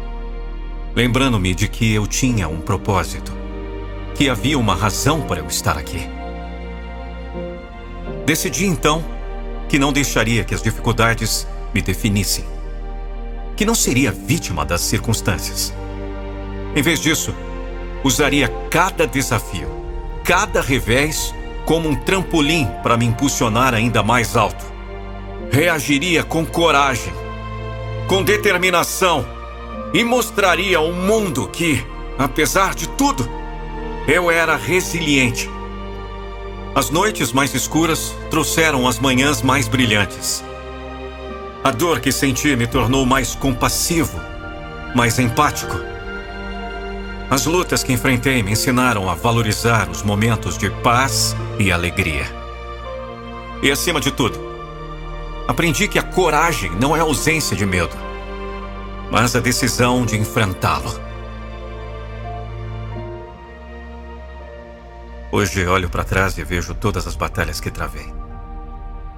lembrando-me 0.95 1.55
de 1.55 1.69
que 1.69 1.95
eu 1.95 2.07
tinha 2.07 2.47
um 2.47 2.61
propósito, 2.61 3.33
que 4.15 4.29
havia 4.29 4.59
uma 4.59 4.75
razão 4.75 5.23
para 5.23 5.41
eu 5.41 5.47
estar 5.47 5.79
aqui. 5.79 6.07
Decidi 8.27 8.67
então 8.67 9.03
que 9.71 9.79
não 9.79 9.91
deixaria 9.91 10.45
que 10.45 10.55
as 10.55 10.63
dificuldades 10.63 11.49
me 11.73 11.81
definissem, 11.81 12.45
que 13.57 13.65
não 13.65 13.75
seria 13.75 14.13
vítima 14.13 14.67
das 14.67 14.83
circunstâncias. 14.83 15.73
Em 16.77 16.83
vez 16.83 17.01
disso, 17.01 17.35
usaria 18.05 18.49
cada 18.71 19.07
desafio, 19.07 19.69
cada 20.23 20.61
revés, 20.61 21.35
como 21.65 21.89
um 21.89 21.97
trampolim 21.97 22.69
para 22.83 22.99
me 22.99 23.07
impulsionar 23.07 23.73
ainda 23.73 24.03
mais 24.03 24.37
alto. 24.37 24.63
Reagiria 25.51 26.23
com 26.23 26.45
coragem, 26.45 27.13
com 28.07 28.23
determinação 28.23 29.25
e 29.95 30.05
mostraria 30.05 30.77
ao 30.77 30.93
mundo 30.93 31.49
que, 31.49 31.85
apesar 32.19 32.75
de 32.75 32.87
tudo, 32.91 33.29
eu 34.07 34.31
era 34.31 34.55
resiliente. 34.55 35.49
As 36.75 36.91
noites 36.91 37.33
mais 37.33 37.55
escuras 37.55 38.15
trouxeram 38.31 38.87
as 38.87 38.99
manhãs 38.99 39.41
mais 39.41 39.67
brilhantes. 39.67 40.45
A 41.63 41.71
dor 41.71 42.01
que 42.01 42.13
senti 42.13 42.55
me 42.57 42.67
tornou 42.67 43.07
mais 43.07 43.35
compassivo, 43.35 44.21
mais 44.95 45.19
empático 45.19 45.94
as 47.31 47.47
lutas 47.47 47.83
que 47.83 47.93
enfrentei 47.93 48.43
me 48.43 48.53
ensinaram 48.53 49.09
a 49.09 49.15
valorizar 49.15 49.89
os 49.89 50.03
momentos 50.03 50.59
de 50.59 50.71
paz 50.71 51.35
e 51.59 51.73
alegria. 51.73 52.27
E 53.63 53.71
acima 53.71 54.01
de 54.01 54.11
tudo, 54.11 54.39
aprendi 55.49 55.89
que 55.89 55.99
a 55.99 56.03
coragem 56.03 56.71
não 56.73 56.95
é 56.95 57.01
ausência 57.01 57.57
de 57.57 57.65
medo, 57.65 57.97
mas 59.11 59.35
a 59.35 59.41
decisão 59.41 60.05
de 60.05 60.17
enfrentá-lo. 60.17 61.03
Hoje 65.33 65.67
olho 65.67 65.89
para 65.91 66.05
trás 66.05 66.39
e 66.39 66.45
vejo 66.45 66.75
todas 66.75 67.07
as 67.07 67.17
batalhas 67.17 67.59
que 67.59 67.71
travei. 67.71 68.13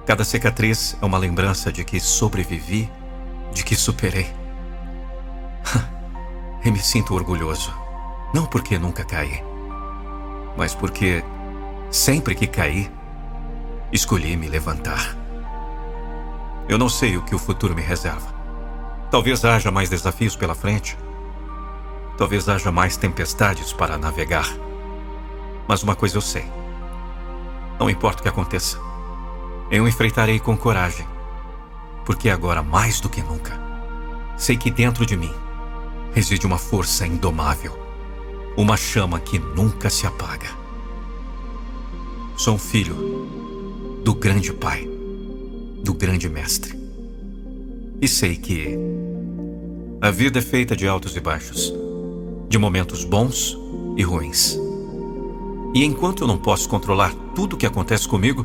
Cada 0.05 0.23
cicatriz 0.23 0.97
é 1.01 1.05
uma 1.05 1.17
lembrança 1.17 1.71
de 1.71 1.83
que 1.83 1.99
sobrevivi, 1.99 2.89
de 3.53 3.63
que 3.63 3.75
superei. 3.75 4.27
e 6.63 6.71
me 6.71 6.79
sinto 6.79 7.13
orgulhoso. 7.13 7.86
Não 8.33 8.45
porque 8.45 8.77
nunca 8.77 9.03
caí, 9.05 9.43
mas 10.57 10.75
porque 10.75 11.23
sempre 11.89 12.35
que 12.35 12.47
caí, 12.47 12.91
escolhi 13.91 14.35
me 14.35 14.47
levantar. 14.47 15.15
Eu 16.67 16.77
não 16.77 16.89
sei 16.89 17.15
o 17.15 17.23
que 17.23 17.33
o 17.33 17.39
futuro 17.39 17.73
me 17.73 17.81
reserva. 17.81 18.35
Talvez 19.09 19.45
haja 19.45 19.71
mais 19.71 19.89
desafios 19.89 20.35
pela 20.35 20.53
frente. 20.53 20.97
Talvez 22.17 22.49
haja 22.49 22.71
mais 22.71 22.97
tempestades 22.97 23.71
para 23.71 23.97
navegar. 23.97 24.47
Mas 25.67 25.81
uma 25.83 25.95
coisa 25.95 26.17
eu 26.17 26.21
sei: 26.21 26.45
não 27.79 27.89
importa 27.89 28.19
o 28.19 28.23
que 28.23 28.29
aconteça, 28.29 28.79
eu 29.69 29.87
enfrentarei 29.87 30.39
com 30.39 30.57
coragem, 30.57 31.07
porque 32.05 32.29
agora, 32.29 32.63
mais 32.63 32.99
do 32.99 33.09
que 33.09 33.21
nunca, 33.21 33.59
sei 34.35 34.57
que 34.57 34.71
dentro 34.71 35.05
de 35.05 35.15
mim 35.15 35.33
reside 36.13 36.45
uma 36.45 36.57
força 36.57 37.05
indomável, 37.05 37.77
uma 38.57 38.75
chama 38.75 39.19
que 39.19 39.37
nunca 39.37 39.87
se 39.87 40.07
apaga. 40.07 40.49
Sou 42.35 42.57
filho 42.57 43.27
do 44.03 44.15
grande 44.15 44.51
Pai, 44.51 44.89
do 45.83 45.93
grande 45.93 46.27
Mestre. 46.27 46.75
E 48.01 48.07
sei 48.07 48.35
que 48.35 48.75
a 50.01 50.09
vida 50.09 50.39
é 50.39 50.41
feita 50.41 50.75
de 50.75 50.87
altos 50.87 51.15
e 51.15 51.19
baixos, 51.19 51.71
de 52.49 52.57
momentos 52.57 53.03
bons 53.03 53.55
e 53.95 54.01
ruins. 54.01 54.57
E 55.75 55.83
enquanto 55.85 56.23
eu 56.23 56.27
não 56.27 56.39
posso 56.39 56.67
controlar 56.67 57.13
tudo 57.35 57.53
o 57.53 57.57
que 57.57 57.65
acontece 57.65 58.07
comigo, 58.07 58.43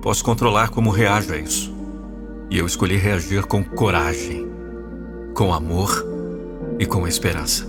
posso 0.00 0.24
controlar 0.24 0.68
como 0.68 0.90
reajo 0.90 1.34
a 1.34 1.38
isso. 1.38 1.74
E 2.48 2.56
eu 2.56 2.66
escolhi 2.66 2.96
reagir 2.96 3.46
com 3.46 3.64
coragem, 3.64 4.48
com 5.34 5.52
amor 5.52 6.06
e 6.78 6.86
com 6.86 7.06
esperança. 7.06 7.67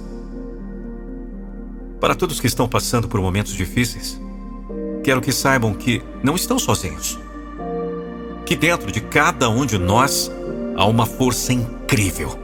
Para 2.00 2.16
todos 2.16 2.40
que 2.40 2.48
estão 2.48 2.68
passando 2.68 3.10
por 3.10 3.20
momentos 3.20 3.54
difíceis, 3.54 4.20
quero 5.04 5.22
que 5.22 5.34
saibam 5.34 5.74
que 5.74 6.02
não 6.24 6.36
estão 6.36 6.58
sozinhos. 6.58 7.20
Que 8.46 8.56
dentro 8.56 8.92
de 8.92 9.02
cada 9.02 9.50
um 9.50 9.66
de 9.66 9.78
nós 9.78 10.32
há 10.78 10.86
uma 10.86 11.06
força 11.06 11.52
incrível, 11.52 12.40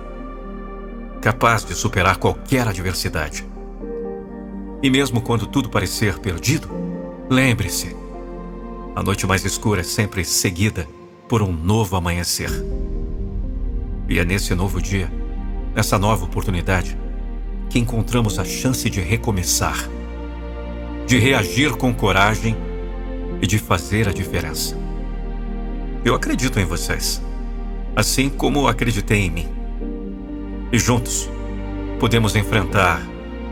capaz 1.22 1.64
de 1.64 1.74
superar 1.74 2.18
qualquer 2.18 2.68
adversidade. 2.68 3.46
E 4.84 4.90
mesmo 4.90 5.22
quando 5.22 5.48
tudo 5.48 5.70
parecer 5.70 6.20
perdido, 6.20 6.70
lembre-se: 7.30 7.96
a 8.94 9.02
noite 9.02 9.26
mais 9.26 9.46
escura 9.46 9.82
é 9.82 9.84
sempre 9.84 10.26
seguida 10.26 10.86
por 11.30 11.42
um 11.42 11.52
novo 11.52 11.96
amanhecer. 11.96 12.52
E 14.08 14.20
é 14.20 14.26
nesse 14.26 14.54
novo 14.54 14.82
dia, 14.82 15.12
nessa 15.74 15.98
nova 15.98 16.26
oportunidade, 16.26 16.96
que 17.76 17.80
encontramos 17.80 18.40
a 18.40 18.46
chance 18.46 18.90
de 18.90 19.02
recomeçar, 19.02 19.90
de 21.06 21.20
reagir 21.20 21.76
com 21.76 21.94
coragem 21.94 22.56
e 23.42 23.46
de 23.46 23.60
fazer 23.60 24.08
a 24.08 24.14
diferença. 24.14 24.78
Eu 26.06 26.16
acredito 26.16 26.58
em 26.58 26.64
vocês 26.64 27.22
assim 27.94 28.30
como 28.30 28.70
acreditei 28.70 29.26
em 29.26 29.30
mim. 29.30 29.50
E 30.72 30.80
juntos 30.80 31.30
podemos 32.00 32.34
enfrentar 32.38 33.02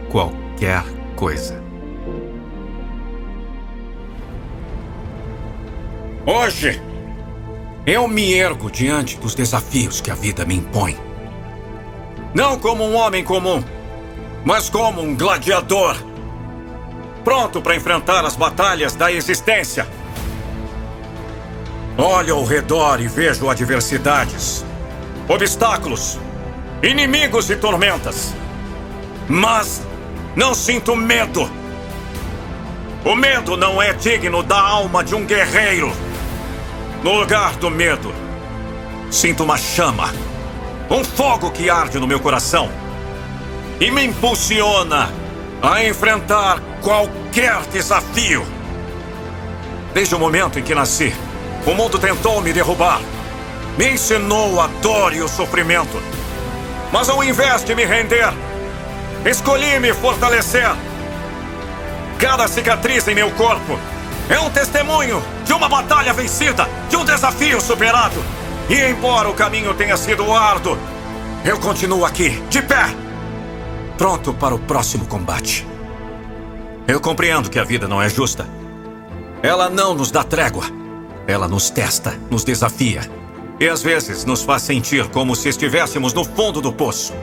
qualquer 0.09 0.85
coisa. 1.17 1.61
Hoje, 6.25 6.81
eu 7.85 8.07
me 8.07 8.33
ergo 8.33 8.71
diante 8.71 9.17
dos 9.17 9.35
desafios 9.35 9.99
que 9.99 10.09
a 10.09 10.15
vida 10.15 10.45
me 10.45 10.55
impõe. 10.55 10.95
Não 12.33 12.57
como 12.57 12.85
um 12.85 12.95
homem 12.95 13.21
comum, 13.21 13.61
mas 14.45 14.69
como 14.69 15.01
um 15.01 15.15
gladiador. 15.15 15.95
Pronto 17.23 17.61
para 17.61 17.75
enfrentar 17.75 18.25
as 18.25 18.35
batalhas 18.35 18.95
da 18.95 19.11
existência 19.11 19.87
Olho 21.97 22.35
ao 22.35 22.43
redor 22.43 22.99
e 22.99 23.07
vejo 23.07 23.47
adversidades, 23.47 24.65
obstáculos, 25.27 26.17
inimigos 26.81 27.51
e 27.51 27.55
tormentas. 27.55 28.33
Mas 29.29 29.83
não 30.35 30.55
sinto 30.55 30.95
medo. 30.95 31.49
O 33.05 33.15
medo 33.15 33.55
não 33.55 33.79
é 33.79 33.93
digno 33.93 34.41
da 34.41 34.59
alma 34.59 35.03
de 35.03 35.13
um 35.13 35.23
guerreiro. 35.23 35.93
No 37.03 37.13
lugar 37.13 37.55
do 37.57 37.69
medo, 37.69 38.11
sinto 39.11 39.43
uma 39.43 39.57
chama, 39.57 40.11
um 40.89 41.03
fogo 41.03 41.51
que 41.51 41.69
arde 41.69 41.99
no 41.99 42.07
meu 42.07 42.19
coração 42.19 42.71
e 43.79 43.91
me 43.91 44.05
impulsiona 44.05 45.09
a 45.61 45.83
enfrentar 45.83 46.59
qualquer 46.81 47.61
desafio. 47.71 48.45
Desde 49.93 50.15
o 50.15 50.19
momento 50.19 50.59
em 50.59 50.63
que 50.63 50.75
nasci, 50.75 51.13
o 51.65 51.73
mundo 51.73 51.97
tentou 51.99 52.41
me 52.41 52.51
derrubar. 52.51 52.99
Me 53.77 53.91
ensinou 53.91 54.59
a 54.59 54.67
dor 54.81 55.13
e 55.13 55.21
o 55.21 55.27
sofrimento. 55.27 56.01
Mas 56.91 57.09
ao 57.09 57.23
invés 57.23 57.63
de 57.63 57.73
me 57.73 57.85
render, 57.85 58.31
escolhi 59.25 59.79
me 59.79 59.93
fortalecer. 59.93 60.69
Cada 62.19 62.47
cicatriz 62.47 63.07
em 63.07 63.15
meu 63.15 63.31
corpo 63.31 63.79
é 64.29 64.39
um 64.39 64.49
testemunho 64.49 65.23
de 65.45 65.53
uma 65.53 65.67
batalha 65.67 66.13
vencida, 66.13 66.67
de 66.89 66.95
um 66.95 67.05
desafio 67.05 67.59
superado. 67.59 68.23
E 68.69 68.79
embora 68.91 69.29
o 69.29 69.33
caminho 69.33 69.73
tenha 69.73 69.97
sido 69.97 70.31
árduo, 70.31 70.77
eu 71.43 71.59
continuo 71.59 72.05
aqui, 72.05 72.41
de 72.49 72.61
pé, 72.61 72.85
pronto 73.97 74.33
para 74.33 74.55
o 74.55 74.59
próximo 74.59 75.05
combate. 75.05 75.67
Eu 76.87 76.99
compreendo 76.99 77.49
que 77.49 77.59
a 77.59 77.63
vida 77.63 77.87
não 77.87 78.01
é 78.01 78.09
justa. 78.09 78.47
Ela 79.41 79.69
não 79.69 79.93
nos 79.93 80.11
dá 80.11 80.23
trégua. 80.23 80.65
Ela 81.27 81.47
nos 81.47 81.69
testa, 81.69 82.17
nos 82.29 82.43
desafia. 82.43 83.01
E 83.59 83.67
às 83.67 83.81
vezes 83.81 84.25
nos 84.25 84.43
faz 84.43 84.63
sentir 84.63 85.07
como 85.09 85.35
se 85.35 85.49
estivéssemos 85.49 86.13
no 86.13 86.25
fundo 86.25 86.59
do 86.59 86.73
poço. 86.73 87.13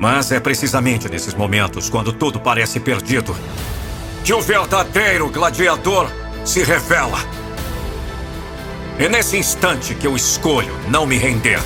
Mas 0.00 0.32
é 0.32 0.40
precisamente 0.40 1.08
nesses 1.08 1.34
momentos, 1.34 1.90
quando 1.90 2.12
tudo 2.12 2.40
parece 2.40 2.80
perdido, 2.80 3.36
que 4.24 4.32
o 4.32 4.40
verdadeiro 4.40 5.28
gladiador 5.28 6.08
se 6.44 6.62
revela. 6.62 7.18
É 8.98 9.08
nesse 9.08 9.36
instante 9.36 9.94
que 9.94 10.06
eu 10.06 10.16
escolho 10.16 10.74
não 10.88 11.06
me 11.06 11.16
render, 11.16 11.60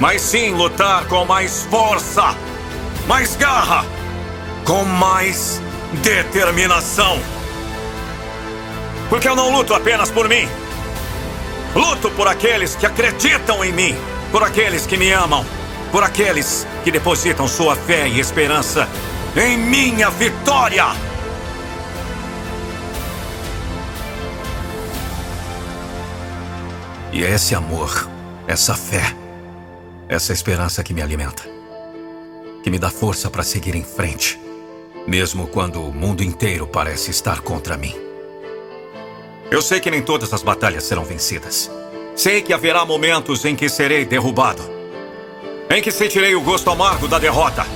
mas 0.00 0.20
sim 0.22 0.50
lutar 0.50 1.06
com 1.06 1.24
mais 1.24 1.64
força, 1.64 2.34
mais 3.06 3.36
garra, 3.36 3.84
com 4.64 4.84
mais 4.84 5.60
determinação. 6.02 7.18
Porque 9.08 9.28
eu 9.28 9.36
não 9.36 9.50
luto 9.50 9.74
apenas 9.74 10.10
por 10.10 10.28
mim. 10.28 10.48
Luto 11.74 12.10
por 12.10 12.28
aqueles 12.28 12.76
que 12.76 12.86
acreditam 12.86 13.64
em 13.64 13.72
mim, 13.72 13.96
por 14.30 14.42
aqueles 14.42 14.86
que 14.86 14.96
me 14.96 15.10
amam, 15.12 15.44
por 15.90 16.02
aqueles 16.02 16.66
que 16.84 16.90
depositam 16.90 17.46
sua 17.48 17.76
fé 17.76 18.08
e 18.08 18.20
esperança 18.20 18.88
em 19.36 19.56
minha 19.56 20.10
vitória. 20.10 20.86
E 27.12 27.22
é 27.24 27.30
esse 27.30 27.54
amor, 27.54 28.08
essa 28.46 28.74
fé, 28.74 29.14
essa 30.08 30.32
esperança 30.32 30.82
que 30.82 30.94
me 30.94 31.02
alimenta, 31.02 31.42
que 32.62 32.70
me 32.70 32.78
dá 32.78 32.90
força 32.90 33.28
para 33.28 33.42
seguir 33.42 33.74
em 33.74 33.82
frente, 33.82 34.40
mesmo 35.06 35.46
quando 35.46 35.82
o 35.82 35.92
mundo 35.92 36.22
inteiro 36.22 36.66
parece 36.66 37.10
estar 37.10 37.40
contra 37.40 37.76
mim. 37.76 37.94
Eu 39.50 39.60
sei 39.60 39.80
que 39.80 39.90
nem 39.90 40.00
todas 40.00 40.32
as 40.32 40.42
batalhas 40.42 40.84
serão 40.84 41.04
vencidas. 41.04 41.70
Sei 42.14 42.40
que 42.40 42.52
haverá 42.52 42.84
momentos 42.84 43.44
em 43.44 43.56
que 43.56 43.68
serei 43.68 44.04
derrubado. 44.04 44.62
Em 45.68 45.82
que 45.82 45.90
sentirei 45.90 46.34
o 46.34 46.40
gosto 46.40 46.70
amargo 46.70 47.08
da 47.08 47.18
derrota. 47.18 47.66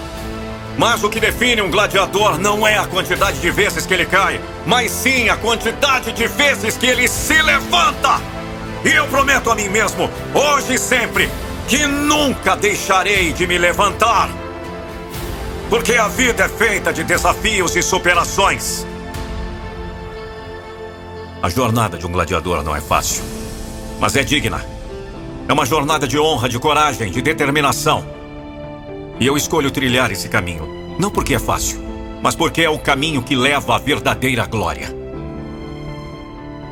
Mas 0.78 1.02
o 1.02 1.10
que 1.10 1.18
define 1.18 1.62
um 1.62 1.70
gladiador 1.70 2.39
não 2.39 2.66
é 2.66 2.78
a 2.78 2.86
quantidade 2.86 3.40
de 3.40 3.50
vezes 3.50 3.86
que 3.86 3.94
ele 3.94 4.06
cai, 4.06 4.40
mas 4.66 4.90
sim 4.90 5.28
a 5.28 5.36
quantidade 5.36 6.12
de 6.12 6.26
vezes 6.26 6.76
que 6.76 6.86
ele 6.86 7.08
se 7.08 7.40
levanta. 7.42 8.20
E 8.84 8.92
eu 8.92 9.06
prometo 9.08 9.50
a 9.50 9.55
mim 9.55 9.68
mesmo, 9.68 10.08
hoje 10.34 10.74
e 10.74 10.78
sempre, 10.78 11.28
que 11.66 11.86
nunca 11.86 12.55
deixarei 12.55 13.32
de 13.32 13.47
me 13.47 13.58
levantar. 13.58 14.45
Porque 15.69 15.95
a 15.95 16.07
vida 16.07 16.45
é 16.45 16.49
feita 16.49 16.93
de 16.93 17.03
desafios 17.03 17.75
e 17.75 17.83
superações. 17.83 18.86
A 21.43 21.49
jornada 21.49 21.99
de 21.99 22.07
um 22.07 22.12
gladiador 22.12 22.62
não 22.62 22.75
é 22.75 22.81
fácil, 22.81 23.23
mas 23.99 24.15
é 24.15 24.23
digna. 24.23 24.65
É 25.49 25.53
uma 25.53 25.67
jornada 25.67 26.07
de 26.07 26.19
honra, 26.19 26.49
de 26.49 26.59
coragem, 26.59 27.11
de 27.11 27.20
determinação. 27.20 28.07
E 29.19 29.27
eu 29.27 29.36
escolho 29.36 29.70
trilhar 29.70 30.11
esse 30.12 30.28
caminho, 30.28 30.97
não 30.99 31.11
porque 31.11 31.35
é 31.35 31.39
fácil, 31.39 31.81
mas 32.23 32.36
porque 32.36 32.62
é 32.62 32.70
o 32.70 32.78
caminho 32.78 33.23
que 33.23 33.35
leva 33.35 33.75
à 33.75 33.78
verdadeira 33.78 34.47
glória. 34.47 34.95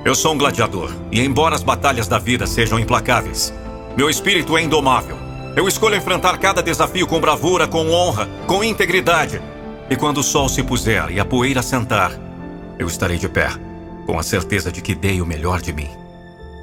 Eu 0.04 0.14
sou 0.14 0.34
um 0.34 0.38
gladiador, 0.38 0.92
e 1.10 1.20
embora 1.20 1.54
as 1.54 1.62
batalhas 1.62 2.06
da 2.06 2.18
vida 2.18 2.46
sejam 2.46 2.78
implacáveis, 2.78 3.52
meu 3.96 4.08
espírito 4.08 4.56
é 4.56 4.62
indomável. 4.62 5.23
Eu 5.56 5.68
escolho 5.68 5.94
enfrentar 5.94 6.36
cada 6.38 6.62
desafio 6.62 7.06
com 7.06 7.20
bravura, 7.20 7.68
com 7.68 7.88
honra, 7.90 8.26
com 8.46 8.64
integridade. 8.64 9.40
E 9.88 9.94
quando 9.94 10.18
o 10.18 10.22
sol 10.22 10.48
se 10.48 10.62
puser 10.64 11.10
e 11.10 11.20
a 11.20 11.24
poeira 11.24 11.62
sentar, 11.62 12.12
eu 12.76 12.88
estarei 12.88 13.18
de 13.18 13.28
pé, 13.28 13.48
com 14.04 14.18
a 14.18 14.22
certeza 14.22 14.72
de 14.72 14.82
que 14.82 14.94
dei 14.94 15.20
o 15.20 15.26
melhor 15.26 15.60
de 15.60 15.72
mim, 15.72 15.88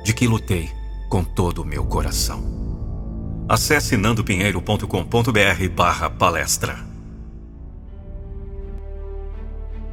de 0.04 0.14
que 0.14 0.28
lutei 0.28 0.70
com 1.10 1.24
todo 1.24 1.62
o 1.62 1.66
meu 1.66 1.86
coração. 1.86 2.44
Acesse 3.48 3.96
nandopinheiro.com.br 3.96 5.70
barra 5.74 6.10
palestra. 6.10 6.78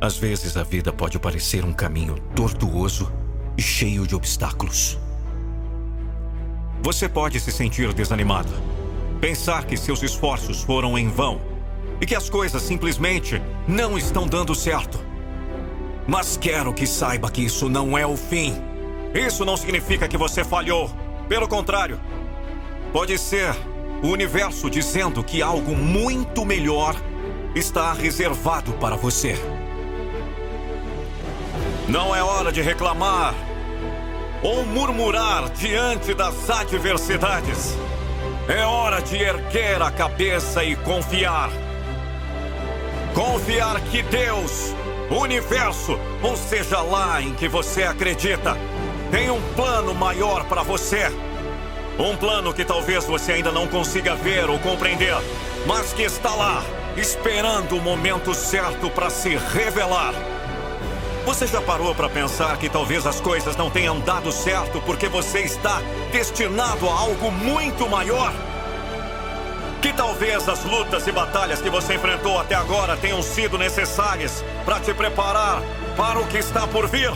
Às 0.01 0.17
vezes 0.17 0.57
a 0.57 0.63
vida 0.63 0.93
pode 0.93 1.19
parecer 1.19 1.65
um 1.65 1.73
caminho 1.73 2.17
tortuoso 2.35 3.13
e 3.57 3.63
cheio 3.63 4.07
de 4.07 4.15
obstáculos. 4.15 4.99
Você 6.83 7.09
pode 7.09 7.41
se 7.41 7.51
sentir 7.51 7.93
desanimado, 7.93 8.53
pensar 9.19 9.65
que 9.65 9.77
seus 9.77 10.03
esforços 10.03 10.63
foram 10.63 10.97
em 10.97 11.09
vão 11.09 11.41
e 12.01 12.07
que 12.07 12.15
as 12.15 12.31
coisas 12.31 12.63
simplesmente 12.63 13.43
não 13.67 13.99
estão 13.99 14.27
dando 14.27 14.55
certo. 14.55 14.99
Mas 16.07 16.37
quero 16.37 16.73
que 16.73 16.87
saiba 16.87 17.31
que 17.31 17.43
isso 17.43 17.69
não 17.69 17.99
é 17.99 18.07
o 18.07 18.17
fim. 18.17 18.55
Isso 19.15 19.45
não 19.45 19.57
significa 19.57 20.09
que 20.09 20.17
você 20.17 20.45
falhou. 20.45 20.91
Pelo 21.29 21.49
contrário, 21.49 22.01
pode 22.93 23.19
ser 23.19 23.55
o 24.03 24.09
universo 24.09 24.71
dizendo 24.71 25.23
que 25.23 25.43
algo 25.43 25.75
muito 25.75 26.45
melhor 26.45 26.95
está 27.55 27.93
reservado 27.93 28.73
para 28.75 28.97
você. 28.97 29.37
Não 31.89 32.15
é 32.15 32.23
hora 32.23 32.53
de 32.53 32.63
reclamar 32.63 33.35
ou 34.43 34.65
murmurar 34.65 35.51
diante 35.51 36.15
das 36.15 36.49
adversidades. 36.49 37.77
É 38.49 38.65
hora 38.65 39.03
de 39.03 39.15
erguer 39.17 39.83
a 39.83 39.91
cabeça 39.91 40.65
e 40.65 40.75
confiar. 40.75 41.51
Confiar 43.15 43.79
que 43.83 44.03
Deus, 44.03 44.75
o 45.11 45.17
universo, 45.17 46.01
ou 46.23 46.35
seja 46.35 46.81
lá 46.81 47.21
em 47.21 47.35
que 47.35 47.47
você 47.47 47.83
acredita, 47.83 48.57
tem 49.11 49.31
um 49.31 49.41
plano 49.55 49.95
maior 49.95 50.45
para 50.45 50.63
você. 50.63 51.13
Um 51.99 52.17
plano 52.17 52.55
que 52.55 52.65
talvez 52.65 53.05
você 53.05 53.33
ainda 53.33 53.53
não 53.53 53.67
consiga 53.67 54.15
ver 54.15 54.49
ou 54.49 54.59
compreender, 54.61 55.17
mas 55.67 55.93
que 55.93 56.03
está 56.03 56.35
lá, 56.35 56.65
esperando 56.97 57.77
o 57.77 57.83
momento 57.83 58.33
certo 58.33 58.89
para 58.89 59.11
se 59.11 59.37
revelar. 59.37 60.15
Você 61.29 61.47
já 61.47 61.61
parou 61.61 61.95
para 61.95 62.09
pensar 62.09 62.57
que 62.57 62.71
talvez 62.71 63.07
as 63.07 63.21
coisas 63.21 63.55
não 63.55 63.69
tenham 63.69 64.01
dado 64.01 64.33
certo 64.33 64.81
porque 64.81 65.09
você 65.09 65.41
está 65.41 65.83
destinado 66.11 66.89
a 66.89 66.93
algo 67.01 67.31
muito 67.31 67.87
maior? 67.87 68.33
Que 69.83 69.93
talvez 69.93 70.49
as 70.49 70.65
lutas 70.65 71.07
e 71.07 71.13
batalhas 71.13 71.61
que 71.61 71.69
você 71.69 71.97
enfrentou 71.97 72.41
até 72.41 72.55
agora 72.55 72.97
tenham 72.97 73.21
sido 73.21 73.59
necessárias 73.59 74.43
para 74.65 74.81
te 74.81 74.95
preparar 74.95 75.61
para 75.99 76.19
o 76.19 76.27
que 76.27 76.39
está 76.39 76.67
por 76.67 76.89
vir? 76.89 77.13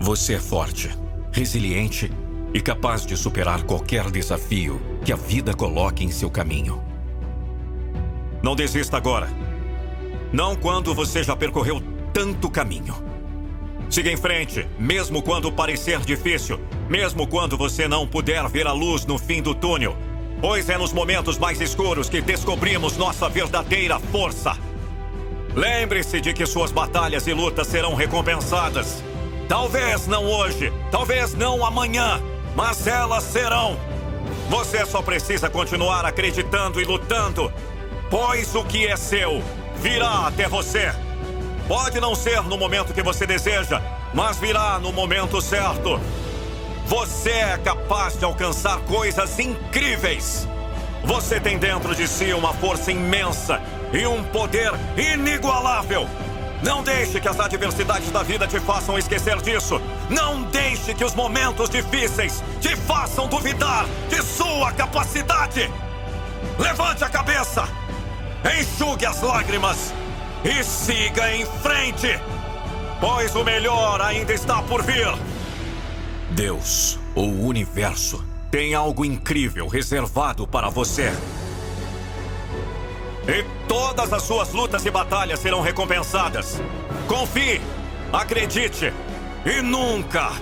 Você 0.00 0.34
é 0.34 0.40
forte, 0.40 0.90
resiliente 1.30 2.10
e 2.52 2.60
capaz 2.60 3.06
de 3.06 3.16
superar 3.16 3.62
qualquer 3.62 4.10
desafio 4.10 4.82
que 5.04 5.12
a 5.12 5.16
vida 5.16 5.54
coloque 5.54 6.04
em 6.04 6.10
seu 6.10 6.28
caminho. 6.28 6.82
Não 8.42 8.56
desista 8.56 8.96
agora. 8.96 9.28
Não 10.32 10.56
quando 10.56 10.92
você 10.92 11.22
já 11.22 11.36
percorreu 11.36 11.80
tanto 12.12 12.50
caminho. 12.50 12.94
Siga 13.90 14.10
em 14.10 14.16
frente, 14.16 14.66
mesmo 14.78 15.20
quando 15.20 15.50
parecer 15.50 16.00
difícil, 16.00 16.60
mesmo 16.88 17.26
quando 17.26 17.56
você 17.56 17.88
não 17.88 18.06
puder 18.06 18.46
ver 18.48 18.66
a 18.66 18.72
luz 18.72 19.04
no 19.04 19.18
fim 19.18 19.42
do 19.42 19.54
túnel, 19.54 19.96
pois 20.40 20.68
é 20.68 20.78
nos 20.78 20.92
momentos 20.92 21.38
mais 21.38 21.60
escuros 21.60 22.08
que 22.08 22.20
descobrimos 22.20 22.96
nossa 22.96 23.28
verdadeira 23.28 23.98
força. 23.98 24.56
Lembre-se 25.54 26.20
de 26.20 26.32
que 26.32 26.46
suas 26.46 26.70
batalhas 26.70 27.26
e 27.26 27.32
lutas 27.32 27.66
serão 27.66 27.94
recompensadas. 27.94 29.02
Talvez 29.48 30.06
não 30.06 30.24
hoje, 30.24 30.72
talvez 30.92 31.34
não 31.34 31.66
amanhã, 31.66 32.22
mas 32.54 32.86
elas 32.86 33.24
serão. 33.24 33.76
Você 34.48 34.86
só 34.86 35.02
precisa 35.02 35.50
continuar 35.50 36.04
acreditando 36.04 36.80
e 36.80 36.84
lutando, 36.84 37.52
pois 38.08 38.54
o 38.54 38.64
que 38.64 38.86
é 38.86 38.96
seu 38.96 39.42
virá 39.80 40.28
até 40.28 40.48
você. 40.48 40.92
Pode 41.70 42.00
não 42.00 42.16
ser 42.16 42.42
no 42.42 42.58
momento 42.58 42.92
que 42.92 43.00
você 43.00 43.24
deseja, 43.24 43.80
mas 44.12 44.36
virá 44.38 44.80
no 44.80 44.92
momento 44.92 45.40
certo. 45.40 46.00
Você 46.86 47.30
é 47.30 47.56
capaz 47.58 48.18
de 48.18 48.24
alcançar 48.24 48.80
coisas 48.80 49.38
incríveis. 49.38 50.48
Você 51.04 51.38
tem 51.38 51.58
dentro 51.58 51.94
de 51.94 52.08
si 52.08 52.32
uma 52.32 52.52
força 52.54 52.90
imensa 52.90 53.62
e 53.92 54.04
um 54.04 54.20
poder 54.24 54.72
inigualável. 54.96 56.08
Não 56.60 56.82
deixe 56.82 57.20
que 57.20 57.28
as 57.28 57.38
adversidades 57.38 58.10
da 58.10 58.24
vida 58.24 58.48
te 58.48 58.58
façam 58.58 58.98
esquecer 58.98 59.40
disso. 59.40 59.80
Não 60.10 60.42
deixe 60.42 60.92
que 60.92 61.04
os 61.04 61.14
momentos 61.14 61.70
difíceis 61.70 62.42
te 62.60 62.74
façam 62.74 63.28
duvidar 63.28 63.86
de 64.08 64.20
sua 64.24 64.72
capacidade. 64.72 65.70
Levante 66.58 67.04
a 67.04 67.08
cabeça, 67.08 67.68
enxugue 68.58 69.06
as 69.06 69.22
lágrimas 69.22 69.99
e 70.44 70.64
siga 70.64 71.34
em 71.34 71.44
frente, 71.44 72.18
pois 73.00 73.34
o 73.34 73.44
melhor 73.44 74.00
ainda 74.00 74.32
está 74.32 74.62
por 74.62 74.82
vir. 74.82 75.08
Deus, 76.30 76.98
o 77.14 77.22
universo, 77.22 78.24
tem 78.50 78.74
algo 78.74 79.04
incrível 79.04 79.68
reservado 79.68 80.46
para 80.46 80.68
você. 80.68 81.12
E 83.28 83.44
todas 83.68 84.12
as 84.12 84.22
suas 84.22 84.52
lutas 84.52 84.84
e 84.86 84.90
batalhas 84.90 85.40
serão 85.40 85.60
recompensadas. 85.60 86.60
Confie, 87.06 87.60
acredite 88.12 88.92
e 89.44 89.62
nunca, 89.62 90.32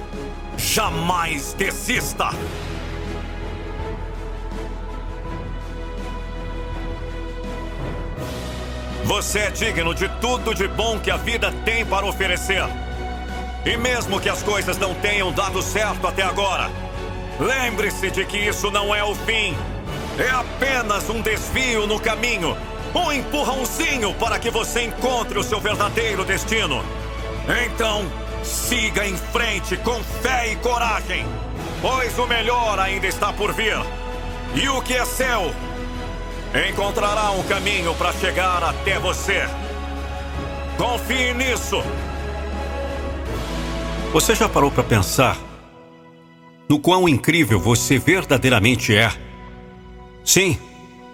jamais 0.56 1.54
desista. 1.54 2.30
Você 9.08 9.38
é 9.38 9.50
digno 9.50 9.94
de 9.94 10.06
tudo 10.20 10.54
de 10.54 10.68
bom 10.68 10.98
que 11.00 11.10
a 11.10 11.16
vida 11.16 11.50
tem 11.64 11.82
para 11.82 12.04
oferecer. 12.04 12.62
E 13.64 13.74
mesmo 13.74 14.20
que 14.20 14.28
as 14.28 14.42
coisas 14.42 14.76
não 14.76 14.94
tenham 14.96 15.32
dado 15.32 15.62
certo 15.62 16.06
até 16.06 16.22
agora, 16.22 16.70
lembre-se 17.40 18.10
de 18.10 18.26
que 18.26 18.36
isso 18.36 18.70
não 18.70 18.94
é 18.94 19.02
o 19.02 19.14
fim. 19.14 19.56
É 20.18 20.28
apenas 20.28 21.08
um 21.08 21.22
desvio 21.22 21.86
no 21.86 21.98
caminho, 21.98 22.54
um 22.94 23.10
empurrãozinho 23.10 24.12
para 24.12 24.38
que 24.38 24.50
você 24.50 24.82
encontre 24.82 25.38
o 25.38 25.42
seu 25.42 25.58
verdadeiro 25.58 26.22
destino. 26.22 26.84
Então, 27.64 28.04
siga 28.44 29.06
em 29.06 29.16
frente 29.16 29.74
com 29.78 30.04
fé 30.22 30.52
e 30.52 30.56
coragem, 30.56 31.24
pois 31.80 32.18
o 32.18 32.26
melhor 32.26 32.78
ainda 32.78 33.06
está 33.06 33.32
por 33.32 33.54
vir. 33.54 33.78
E 34.54 34.68
o 34.68 34.82
que 34.82 34.92
é 34.92 35.04
seu 35.06 35.50
encontrará 36.54 37.30
um 37.32 37.42
caminho 37.42 37.94
para 37.94 38.12
chegar 38.12 38.62
até 38.62 38.98
você. 38.98 39.42
Confie 40.76 41.34
nisso. 41.34 41.82
Você 44.12 44.34
já 44.34 44.48
parou 44.48 44.70
para 44.70 44.82
pensar 44.82 45.36
no 46.68 46.78
quão 46.78 47.08
incrível 47.08 47.60
você 47.60 47.98
verdadeiramente 47.98 48.94
é? 48.94 49.12
Sim, 50.24 50.58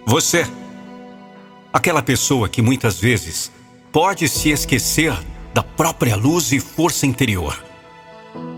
você. 0.05 0.47
Aquela 1.73 2.01
pessoa 2.01 2.47
que 2.47 2.61
muitas 2.61 2.99
vezes 2.99 3.51
pode 3.91 4.29
se 4.29 4.49
esquecer 4.49 5.13
da 5.53 5.63
própria 5.63 6.15
luz 6.15 6.51
e 6.51 6.59
força 6.59 7.05
interior, 7.05 7.61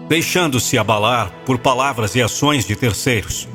deixando-se 0.08 0.78
abalar 0.78 1.32
por 1.46 1.58
palavras 1.58 2.16
e 2.16 2.22
ações 2.22 2.66
de 2.66 2.76
terceiros 2.76 3.48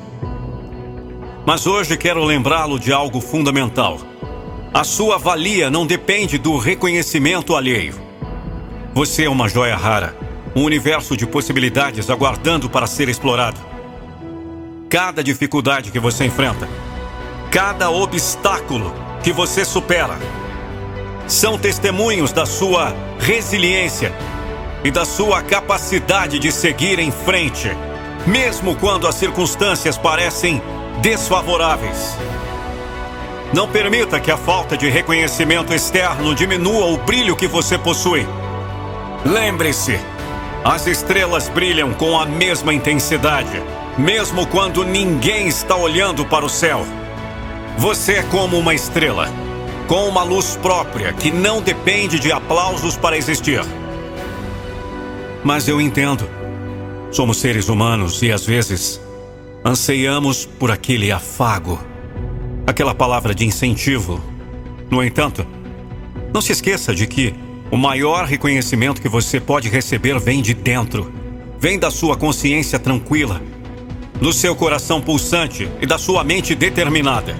mas 1.45 1.67
hoje 1.67 1.97
quero 1.97 2.23
lembrá-lo 2.23 2.79
de 2.79 2.93
algo 2.93 3.19
fundamental. 3.19 3.99
A 4.73 4.83
sua 4.83 5.17
valia 5.17 5.69
não 5.69 5.85
depende 5.85 6.37
do 6.37 6.57
reconhecimento 6.57 7.55
alheio. 7.55 7.95
Você 8.93 9.25
é 9.25 9.29
uma 9.29 9.49
joia 9.49 9.75
rara, 9.75 10.15
um 10.55 10.63
universo 10.63 11.17
de 11.17 11.27
possibilidades 11.27 12.09
aguardando 12.09 12.69
para 12.69 12.87
ser 12.87 13.09
explorado. 13.09 13.59
Cada 14.89 15.23
dificuldade 15.23 15.91
que 15.91 15.99
você 15.99 16.25
enfrenta, 16.25 16.67
cada 17.51 17.91
obstáculo 17.91 18.93
que 19.21 19.31
você 19.31 19.65
supera, 19.65 20.17
são 21.27 21.57
testemunhos 21.57 22.31
da 22.31 22.45
sua 22.45 22.95
resiliência 23.19 24.13
e 24.83 24.91
da 24.91 25.05
sua 25.05 25.41
capacidade 25.41 26.39
de 26.39 26.51
seguir 26.51 26.99
em 26.99 27.11
frente, 27.11 27.69
mesmo 28.27 28.75
quando 28.75 29.07
as 29.07 29.15
circunstâncias 29.15 29.97
parecem 29.97 30.61
desfavoráveis. 31.03 32.17
Não 33.53 33.67
permita 33.67 34.21
que 34.21 34.31
a 34.31 34.37
falta 34.37 34.77
de 34.77 34.89
reconhecimento 34.89 35.73
externo 35.73 36.33
diminua 36.33 36.85
o 36.85 36.97
brilho 36.97 37.35
que 37.35 37.45
você 37.45 37.77
possui. 37.77 38.25
Lembre-se, 39.25 39.99
as 40.63 40.87
estrelas 40.87 41.49
brilham 41.49 41.93
com 41.93 42.17
a 42.17 42.25
mesma 42.25 42.73
intensidade, 42.73 43.61
mesmo 43.97 44.47
quando 44.47 44.85
ninguém 44.85 45.49
está 45.49 45.75
olhando 45.75 46.25
para 46.25 46.45
o 46.45 46.49
céu. 46.49 46.85
Você 47.77 48.13
é 48.13 48.23
como 48.23 48.57
uma 48.57 48.73
estrela, 48.73 49.27
com 49.87 50.07
uma 50.07 50.23
luz 50.23 50.57
própria 50.61 51.11
que 51.11 51.31
não 51.31 51.61
depende 51.61 52.17
de 52.17 52.31
aplausos 52.31 52.95
para 52.95 53.17
existir. 53.17 53.61
Mas 55.43 55.67
eu 55.67 55.81
entendo. 55.81 56.29
Somos 57.11 57.37
seres 57.37 57.67
humanos 57.67 58.23
e 58.23 58.31
às 58.31 58.45
vezes 58.45 59.01
anseiamos 59.63 60.45
por 60.45 60.71
aquele 60.71 61.11
afago 61.11 61.79
aquela 62.65 62.95
palavra 62.95 63.35
de 63.35 63.45
incentivo. 63.45 64.21
No 64.89 65.03
entanto, 65.03 65.45
não 66.33 66.41
se 66.41 66.51
esqueça 66.51 66.93
de 66.93 67.05
que 67.07 67.33
o 67.71 67.77
maior 67.77 68.25
reconhecimento 68.25 69.01
que 69.01 69.09
você 69.09 69.39
pode 69.39 69.69
receber 69.69 70.19
vem 70.19 70.41
de 70.41 70.53
dentro, 70.53 71.11
vem 71.59 71.77
da 71.77 71.91
sua 71.91 72.15
consciência 72.15 72.79
tranquila, 72.79 73.41
do 74.19 74.31
seu 74.31 74.55
coração 74.55 75.01
pulsante 75.01 75.69
e 75.81 75.85
da 75.85 75.97
sua 75.97 76.23
mente 76.23 76.55
determinada. 76.55 77.35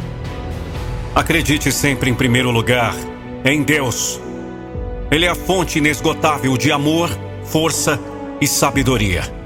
Acredite 1.16 1.72
sempre 1.72 2.10
em 2.10 2.16
primeiro 2.16 2.50
lugar 2.50 2.96
em 3.46 3.62
Deus. 3.62 4.20
Ele 5.12 5.26
é 5.26 5.30
a 5.30 5.36
fonte 5.36 5.78
inesgotável 5.78 6.58
de 6.58 6.72
amor, 6.72 7.10
força 7.46 8.00
e 8.42 8.48
sabedoria. 8.48 9.43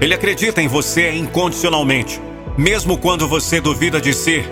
Ele 0.00 0.14
acredita 0.14 0.60
em 0.60 0.68
você 0.68 1.10
incondicionalmente, 1.12 2.20
mesmo 2.56 2.98
quando 2.98 3.26
você 3.26 3.60
duvida 3.60 4.00
de 4.00 4.12
si 4.12 4.44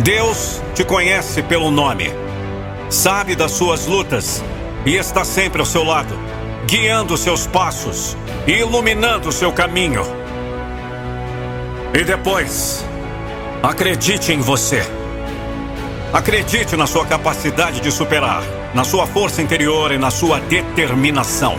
Deus 0.00 0.62
te 0.74 0.84
conhece 0.84 1.42
pelo 1.42 1.72
nome, 1.72 2.08
sabe 2.88 3.34
das 3.34 3.50
suas 3.50 3.86
lutas 3.86 4.44
e 4.86 4.94
está 4.94 5.24
sempre 5.24 5.60
ao 5.60 5.66
seu 5.66 5.82
lado, 5.82 6.14
guiando 6.66 7.16
seus 7.16 7.48
passos 7.48 8.16
e 8.46 8.52
iluminando 8.52 9.32
seu 9.32 9.52
caminho. 9.52 10.02
E 11.92 12.04
depois, 12.04 12.86
acredite 13.60 14.32
em 14.32 14.40
você. 14.40 14.82
Acredite 16.12 16.76
na 16.76 16.86
sua 16.86 17.04
capacidade 17.04 17.80
de 17.80 17.90
superar, 17.90 18.42
na 18.72 18.84
sua 18.84 19.04
força 19.04 19.42
interior 19.42 19.90
e 19.90 19.98
na 19.98 20.12
sua 20.12 20.38
determinação. 20.40 21.56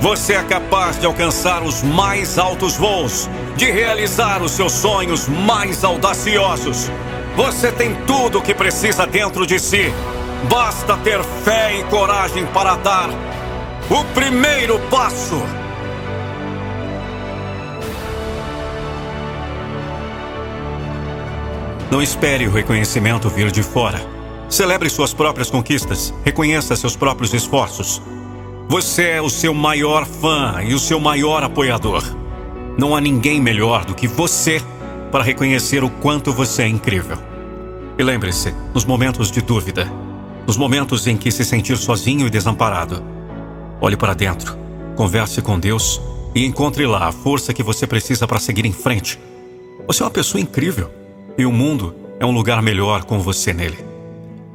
Você 0.00 0.34
é 0.34 0.42
capaz 0.42 0.98
de 1.00 1.06
alcançar 1.06 1.62
os 1.62 1.82
mais 1.82 2.38
altos 2.38 2.76
voos, 2.76 3.28
de 3.56 3.70
realizar 3.70 4.42
os 4.42 4.52
seus 4.52 4.72
sonhos 4.72 5.28
mais 5.28 5.82
audaciosos 5.84 6.90
você 7.36 7.70
tem 7.70 7.94
tudo 8.06 8.38
o 8.38 8.42
que 8.42 8.54
precisa 8.54 9.06
dentro 9.06 9.46
de 9.46 9.58
si. 9.58 9.92
Basta 10.48 10.96
ter 10.96 11.22
fé 11.22 11.78
e 11.78 11.84
coragem 11.84 12.46
para 12.46 12.76
dar 12.76 13.10
o 13.90 14.04
primeiro 14.14 14.78
passo. 14.88 15.36
Não 21.90 22.00
espere 22.00 22.48
o 22.48 22.50
reconhecimento 22.50 23.28
vir 23.28 23.50
de 23.50 23.62
fora. 23.62 24.00
Celebre 24.48 24.88
suas 24.88 25.12
próprias 25.12 25.50
conquistas. 25.50 26.14
Reconheça 26.24 26.74
seus 26.74 26.96
próprios 26.96 27.34
esforços. 27.34 28.00
Você 28.68 29.04
é 29.04 29.22
o 29.22 29.30
seu 29.30 29.54
maior 29.54 30.04
fã 30.04 30.60
e 30.60 30.74
o 30.74 30.78
seu 30.78 30.98
maior 30.98 31.44
apoiador. 31.44 32.02
Não 32.76 32.96
há 32.96 33.00
ninguém 33.00 33.40
melhor 33.40 33.84
do 33.84 33.94
que 33.94 34.08
você 34.08 34.60
para 35.12 35.22
reconhecer 35.22 35.84
o 35.84 35.88
quanto 35.88 36.32
você 36.32 36.64
é 36.64 36.68
incrível. 36.68 37.16
E 37.96 38.02
lembre-se, 38.02 38.52
nos 38.74 38.84
momentos 38.84 39.30
de 39.30 39.40
dúvida, 39.40 39.88
nos 40.44 40.56
momentos 40.56 41.06
em 41.06 41.16
que 41.16 41.30
se 41.30 41.44
sentir 41.44 41.76
sozinho 41.76 42.26
e 42.26 42.30
desamparado, 42.30 43.04
olhe 43.80 43.96
para 43.96 44.14
dentro, 44.14 44.58
converse 44.96 45.40
com 45.40 45.60
Deus 45.60 46.00
e 46.34 46.44
encontre 46.44 46.86
lá 46.86 47.06
a 47.06 47.12
força 47.12 47.54
que 47.54 47.62
você 47.62 47.86
precisa 47.86 48.26
para 48.26 48.40
seguir 48.40 48.66
em 48.66 48.72
frente. 48.72 49.16
Você 49.86 50.02
é 50.02 50.06
uma 50.06 50.10
pessoa 50.10 50.40
incrível 50.40 50.90
e 51.38 51.46
o 51.46 51.52
mundo 51.52 51.94
é 52.18 52.26
um 52.26 52.32
lugar 52.32 52.60
melhor 52.60 53.04
com 53.04 53.20
você 53.20 53.52
nele. 53.52 53.78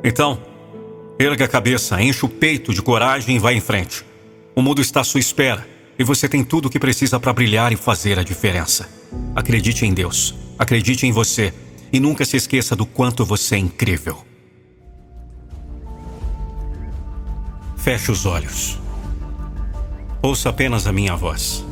Então, 0.04 0.38
erga 1.22 1.46
a 1.46 1.48
cabeça, 1.48 2.02
enche 2.02 2.26
o 2.26 2.30
peito 2.30 2.74
de 2.74 2.82
coragem 2.82 3.36
e 3.36 3.40
vá 3.40 3.54
em 3.54 3.62
frente. 3.62 4.04
O 4.56 4.62
mundo 4.62 4.82
está 4.82 5.02
à 5.02 5.04
sua 5.04 5.20
espera 5.20 5.68
e 5.98 6.04
você 6.04 6.28
tem 6.28 6.44
tudo 6.44 6.66
o 6.66 6.70
que 6.70 6.80
precisa 6.80 7.20
para 7.20 7.34
brilhar 7.34 7.72
e 7.72 7.76
fazer 7.76 8.18
a 8.18 8.24
diferença. 8.24 8.90
Acredite 9.36 9.86
em 9.86 9.94
Deus. 9.94 10.34
Acredite 10.58 11.06
em 11.06 11.12
você. 11.12 11.54
E 11.94 12.00
nunca 12.00 12.24
se 12.24 12.38
esqueça 12.38 12.76
do 12.76 12.86
quanto 12.86 13.26
você 13.26 13.56
é 13.56 13.60
incrível. 13.60 14.26
Feche 17.76 18.12
os 18.12 18.26
olhos. 18.26 18.80
Ouça 20.22 20.50
apenas 20.50 20.88
a 20.88 20.94
minha 20.94 21.16
voz. 21.16 21.66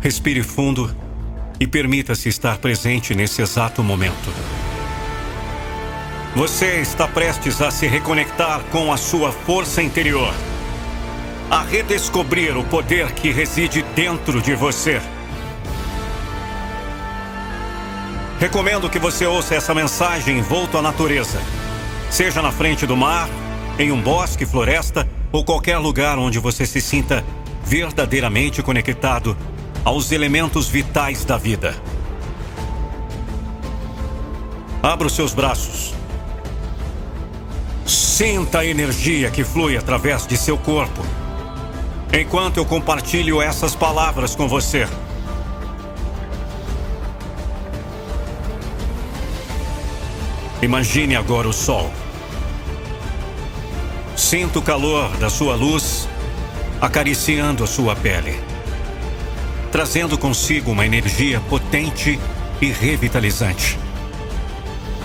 Respire 0.00 0.42
fundo 0.42 0.94
e 1.58 1.66
permita-se 1.66 2.28
estar 2.28 2.58
presente 2.58 3.14
nesse 3.14 3.42
exato 3.42 3.82
momento. 3.82 4.30
Você 6.36 6.80
está 6.80 7.08
prestes 7.08 7.60
a 7.62 7.70
se 7.70 7.86
reconectar 7.86 8.60
com 8.70 8.92
a 8.92 8.96
sua 8.96 9.32
força 9.32 9.82
interior, 9.82 10.32
a 11.50 11.62
redescobrir 11.62 12.56
o 12.56 12.62
poder 12.64 13.12
que 13.12 13.32
reside 13.32 13.82
dentro 13.94 14.40
de 14.40 14.54
você. 14.54 15.00
Recomendo 18.38 18.88
que 18.88 18.98
você 18.98 19.26
ouça 19.26 19.54
essa 19.54 19.74
mensagem 19.74 20.40
volto 20.42 20.78
à 20.78 20.82
natureza. 20.82 21.40
Seja 22.10 22.40
na 22.40 22.52
frente 22.52 22.86
do 22.86 22.96
mar, 22.96 23.28
em 23.78 23.90
um 23.90 24.00
bosque, 24.00 24.46
floresta 24.46 25.08
ou 25.32 25.44
qualquer 25.44 25.78
lugar 25.78 26.18
onde 26.18 26.38
você 26.38 26.64
se 26.66 26.80
sinta 26.80 27.24
verdadeiramente 27.64 28.62
conectado 28.62 29.36
aos 29.84 30.12
elementos 30.12 30.68
vitais 30.68 31.24
da 31.24 31.36
vida. 31.36 31.74
Abra 34.82 35.06
os 35.06 35.14
seus 35.14 35.34
braços. 35.34 35.97
Sinta 37.88 38.58
a 38.58 38.66
energia 38.66 39.30
que 39.30 39.42
flui 39.42 39.74
através 39.74 40.26
de 40.26 40.36
seu 40.36 40.58
corpo. 40.58 41.02
Enquanto 42.12 42.58
eu 42.58 42.66
compartilho 42.66 43.40
essas 43.40 43.74
palavras 43.74 44.34
com 44.34 44.46
você. 44.46 44.86
Imagine 50.60 51.16
agora 51.16 51.48
o 51.48 51.52
sol. 51.52 51.90
Sinta 54.14 54.58
o 54.58 54.62
calor 54.62 55.16
da 55.16 55.30
sua 55.30 55.54
luz 55.54 56.06
acariciando 56.82 57.64
a 57.64 57.66
sua 57.66 57.96
pele, 57.96 58.38
trazendo 59.72 60.18
consigo 60.18 60.72
uma 60.72 60.84
energia 60.84 61.40
potente 61.48 62.20
e 62.60 62.66
revitalizante. 62.66 63.78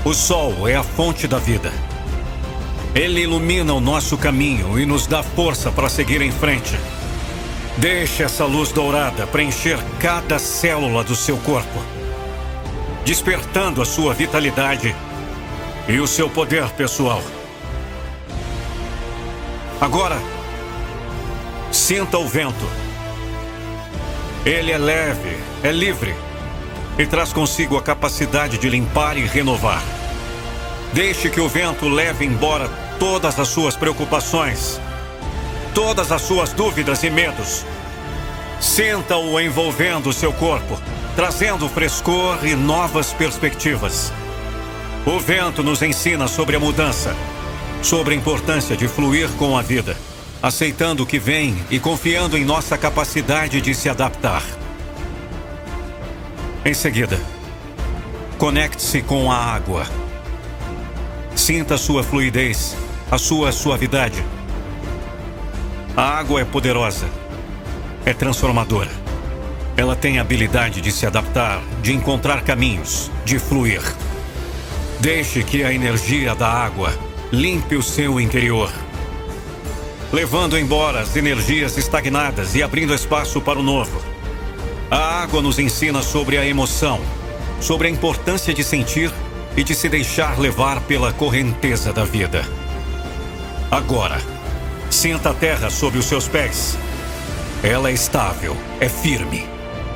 O 0.03 0.13
sol 0.13 0.67
é 0.67 0.75
a 0.75 0.83
fonte 0.83 1.29
da 1.29 1.39
vida. 1.39 1.71
Ele 2.95 3.22
ilumina 3.22 3.73
o 3.73 3.80
nosso 3.80 4.15
caminho 4.15 4.80
e 4.80 4.85
nos 4.85 5.07
dá 5.07 5.23
força 5.23 5.72
para 5.72 5.89
seguir 5.89 6.22
em 6.22 6.31
frente. 6.31 6.77
Deixe 7.75 8.22
essa 8.22 8.45
luz 8.45 8.72
dourada 8.72 9.25
preencher 9.25 9.80
cada 9.99 10.38
célula 10.38 11.03
do 11.03 11.15
seu 11.15 11.38
corpo, 11.38 11.81
despertando 13.03 13.81
a 13.81 13.85
sua 13.85 14.13
vitalidade 14.13 14.95
e 15.89 15.99
o 15.99 16.05
seu 16.05 16.30
poder 16.30 16.69
pessoal. 16.73 17.23
Agora, 19.81 20.22
sinta 21.72 22.19
o 22.19 22.27
vento. 22.27 22.69
Ele 24.45 24.72
é 24.72 24.77
leve, 24.77 25.35
é 25.63 25.72
livre 25.72 26.13
e 26.99 27.07
traz 27.07 27.33
consigo 27.33 27.75
a 27.75 27.81
capacidade 27.81 28.59
de 28.59 28.69
limpar 28.69 29.17
e 29.17 29.25
renovar. 29.25 29.81
Deixe 30.93 31.27
que 31.27 31.41
o 31.41 31.49
vento 31.49 31.89
leve 31.89 32.23
embora 32.23 32.82
todas 33.03 33.38
as 33.38 33.49
suas 33.49 33.75
preocupações, 33.75 34.80
todas 35.75 36.09
as 36.09 36.22
suas 36.22 36.53
dúvidas 36.53 37.03
e 37.03 37.09
medos. 37.09 37.65
Sinta-o 38.61 39.38
envolvendo 39.41 40.14
seu 40.14 40.32
corpo, 40.32 40.80
trazendo 41.14 41.67
frescor 41.67 42.40
e 42.45 42.56
novas 42.56 43.11
perspectivas. 43.11 44.14
O 45.06 45.19
vento 45.19 45.61
nos 45.61 45.82
ensina 45.82 46.30
sobre 46.30 46.56
a 46.56 46.59
mudança, 46.61 47.14
sobre 47.82 48.14
a 48.14 48.17
importância 48.17 48.77
de 48.77 48.88
fluir 48.88 49.27
com 49.32 49.57
a 49.57 49.61
vida, 49.61 49.98
aceitando 50.41 51.03
o 51.03 51.06
que 51.06 51.19
vem 51.19 51.57
e 51.69 51.82
confiando 51.82 52.38
em 52.38 52.45
nossa 52.45 52.77
capacidade 52.77 53.59
de 53.59 53.75
se 53.75 53.90
adaptar. 53.90 54.43
Em 56.64 56.73
seguida, 56.73 57.19
conecte-se 58.38 59.01
com 59.01 59.30
a 59.30 59.35
água. 59.35 59.85
Sinta 61.35 61.77
sua 61.77 62.01
fluidez, 62.01 62.77
a 63.14 63.17
sua 63.19 63.51
suavidade. 63.51 64.25
A 65.95 66.01
água 66.01 66.42
é 66.42 66.43
poderosa, 66.43 67.06
é 68.03 68.11
transformadora. 68.11 68.90
Ela 69.77 69.95
tem 69.95 70.17
a 70.17 70.22
habilidade 70.22 70.82
de 70.82 70.92
se 70.92 71.06
adaptar, 71.06 71.61
de 71.83 71.93
encontrar 71.93 72.42
caminhos, 72.42 73.11
de 73.24 73.38
fluir. 73.38 73.83
Deixe 75.00 75.43
que 75.43 75.64
a 75.64 75.72
energia 75.72 76.33
da 76.33 76.48
água 76.48 76.92
limpe 77.32 77.75
o 77.75 77.83
seu 77.83 78.19
interior, 78.19 78.74
levando 80.11 80.58
embora 80.58 81.01
as 81.01 81.16
energias 81.16 81.77
estagnadas 81.77 82.56
e 82.56 82.64
abrindo 82.64 82.95
espaço 82.95 83.40
para 83.40 83.59
o 83.59 83.64
novo. 83.64 84.01
A 84.90 85.22
água 85.22 85.40
nos 85.40 85.59
ensina 85.59 86.01
sobre 86.01 86.35
a 86.35 86.48
emoção, 86.48 87.00
sobre 87.61 87.88
a 87.88 87.92
importância 87.92 88.56
de 88.56 88.64
sentir 88.64 89.11
e 89.56 89.64
de 89.64 89.75
se 89.75 89.88
deixar 89.88 90.40
levar 90.40 90.82
pela 90.82 91.14
correnteza 91.14 91.93
da 91.93 92.03
vida. 92.03 92.62
Agora, 93.73 94.21
sinta 94.91 95.31
a 95.31 95.33
terra 95.33 95.67
sob 95.67 95.97
os 95.97 96.05
seus 96.05 96.27
pés. 96.27 96.77
Ela 97.63 97.89
é 97.89 97.91
estável, 97.91 98.55
é 98.79 98.87
firme 98.87 99.47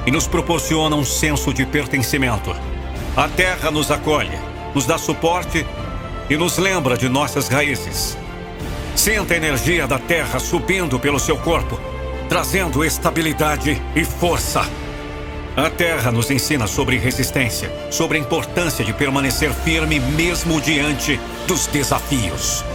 e 0.03 0.09
nos 0.09 0.25
proporciona 0.25 0.95
um 0.95 1.06
senso 1.06 1.53
de 1.53 1.64
pertencimento. 1.64 2.56
A 3.15 3.27
terra 3.27 3.69
nos 3.69 3.91
acolhe, 3.91 4.35
nos 4.73 4.88
dá 4.88 4.97
suporte 4.97 5.64
e 6.27 6.35
nos 6.35 6.57
lembra 6.57 6.97
de 6.97 7.07
nossas 7.07 7.49
raízes. 7.49 8.17
Sinta 8.95 9.35
a 9.35 9.38
energia 9.38 9.85
da 9.85 9.99
terra 9.99 10.39
subindo 10.39 10.99
pelo 10.99 11.19
seu 11.19 11.38
corpo, 11.38 11.80
trazendo 12.27 12.83
estabilidade 12.83 13.80
e 13.95 14.03
força. 14.03 14.67
A 15.56 15.69
terra 15.69 16.11
nos 16.11 16.31
ensina 16.31 16.65
sobre 16.65 16.97
resistência, 16.97 17.72
sobre 17.91 18.17
a 18.17 18.22
importância 18.22 18.83
de 18.83 18.91
permanecer 18.91 19.53
firme 19.53 19.99
mesmo 19.99 20.59
diante 20.59 21.19
dos 21.45 21.67
desafios. 21.67 22.65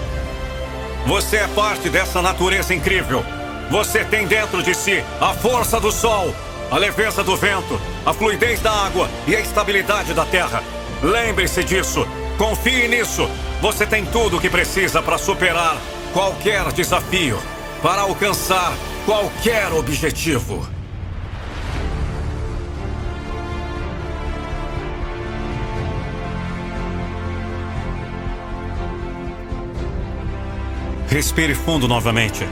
Você 1.07 1.39
é 1.39 1.49
parte 1.49 1.91
dessa 1.91 2.23
natureza 2.23 2.73
incrível. 2.75 3.25
Você 3.71 4.05
tem 4.05 4.27
dentro 4.27 4.63
de 4.63 4.75
si 4.75 5.03
a 5.21 5.35
força 5.35 5.81
do 5.81 5.91
sol, 5.91 6.35
a 6.71 6.79
leveza 6.79 7.25
do 7.25 7.37
vento, 7.37 7.81
a 8.07 8.13
fluidez 8.13 8.61
da 8.61 8.71
água 8.71 9.09
e 9.27 9.35
a 9.35 9.41
estabilidade 9.41 10.15
da 10.15 10.25
terra. 10.25 10.63
Lembre-se 11.03 11.65
disso. 11.65 12.07
Confie 12.39 12.87
nisso. 12.89 13.29
Você 13.61 13.87
tem 13.87 14.05
tudo 14.07 14.37
o 14.37 14.41
que 14.41 14.49
precisa 14.49 15.03
para 15.03 15.19
superar 15.19 15.77
qualquer 16.13 16.71
desafio, 16.73 17.39
para 17.83 18.03
alcançar 18.03 18.73
qualquer 19.05 19.73
objetivo. 19.73 20.72
Respire 31.13 31.55
fundo 31.55 31.87
novamente. 31.87 32.49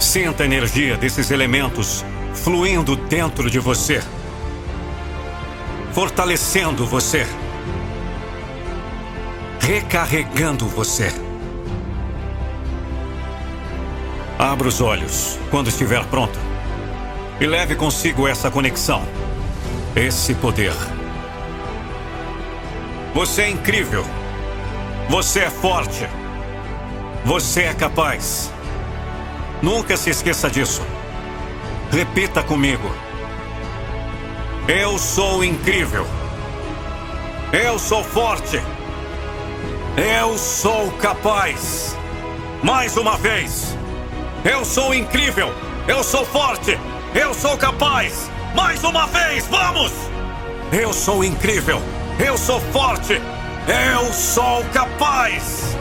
Sinta 0.00 0.42
a 0.42 0.46
energia 0.46 0.96
desses 0.96 1.30
elementos 1.30 2.02
fluindo 2.32 2.96
dentro 2.96 3.50
de 3.50 3.58
você, 3.58 4.02
fortalecendo 5.92 6.86
você, 6.86 7.26
recarregando 9.60 10.66
você. 10.66 11.12
Abra 14.38 14.66
os 14.66 14.80
olhos 14.80 15.38
quando 15.50 15.68
estiver 15.68 16.02
pronto 16.06 16.38
e 17.38 17.46
leve 17.46 17.74
consigo 17.74 18.26
essa 18.26 18.50
conexão, 18.50 19.06
esse 19.94 20.32
poder. 20.36 20.72
Você 23.12 23.42
é 23.42 23.50
incrível. 23.50 24.06
Você 25.10 25.40
é 25.40 25.50
forte. 25.50 26.23
Você 27.24 27.62
é 27.62 27.74
capaz. 27.74 28.52
Nunca 29.62 29.96
se 29.96 30.10
esqueça 30.10 30.50
disso. 30.50 30.82
Repita 31.90 32.42
comigo. 32.42 32.94
Eu 34.68 34.98
sou 34.98 35.42
incrível. 35.42 36.06
Eu 37.50 37.78
sou 37.78 38.04
forte. 38.04 38.60
Eu 39.96 40.36
sou 40.36 40.90
capaz. 40.92 41.96
Mais 42.62 42.96
uma 42.96 43.16
vez. 43.16 43.74
Eu 44.44 44.64
sou 44.64 44.92
incrível. 44.94 45.50
Eu 45.88 46.04
sou 46.04 46.26
forte. 46.26 46.78
Eu 47.14 47.32
sou 47.32 47.56
capaz. 47.56 48.30
Mais 48.54 48.84
uma 48.84 49.06
vez, 49.06 49.46
vamos! 49.46 49.92
Eu 50.72 50.92
sou 50.92 51.24
incrível. 51.24 51.80
Eu 52.18 52.36
sou 52.36 52.60
forte. 52.60 53.20
Eu 53.66 54.12
sou 54.12 54.64
capaz. 54.72 55.76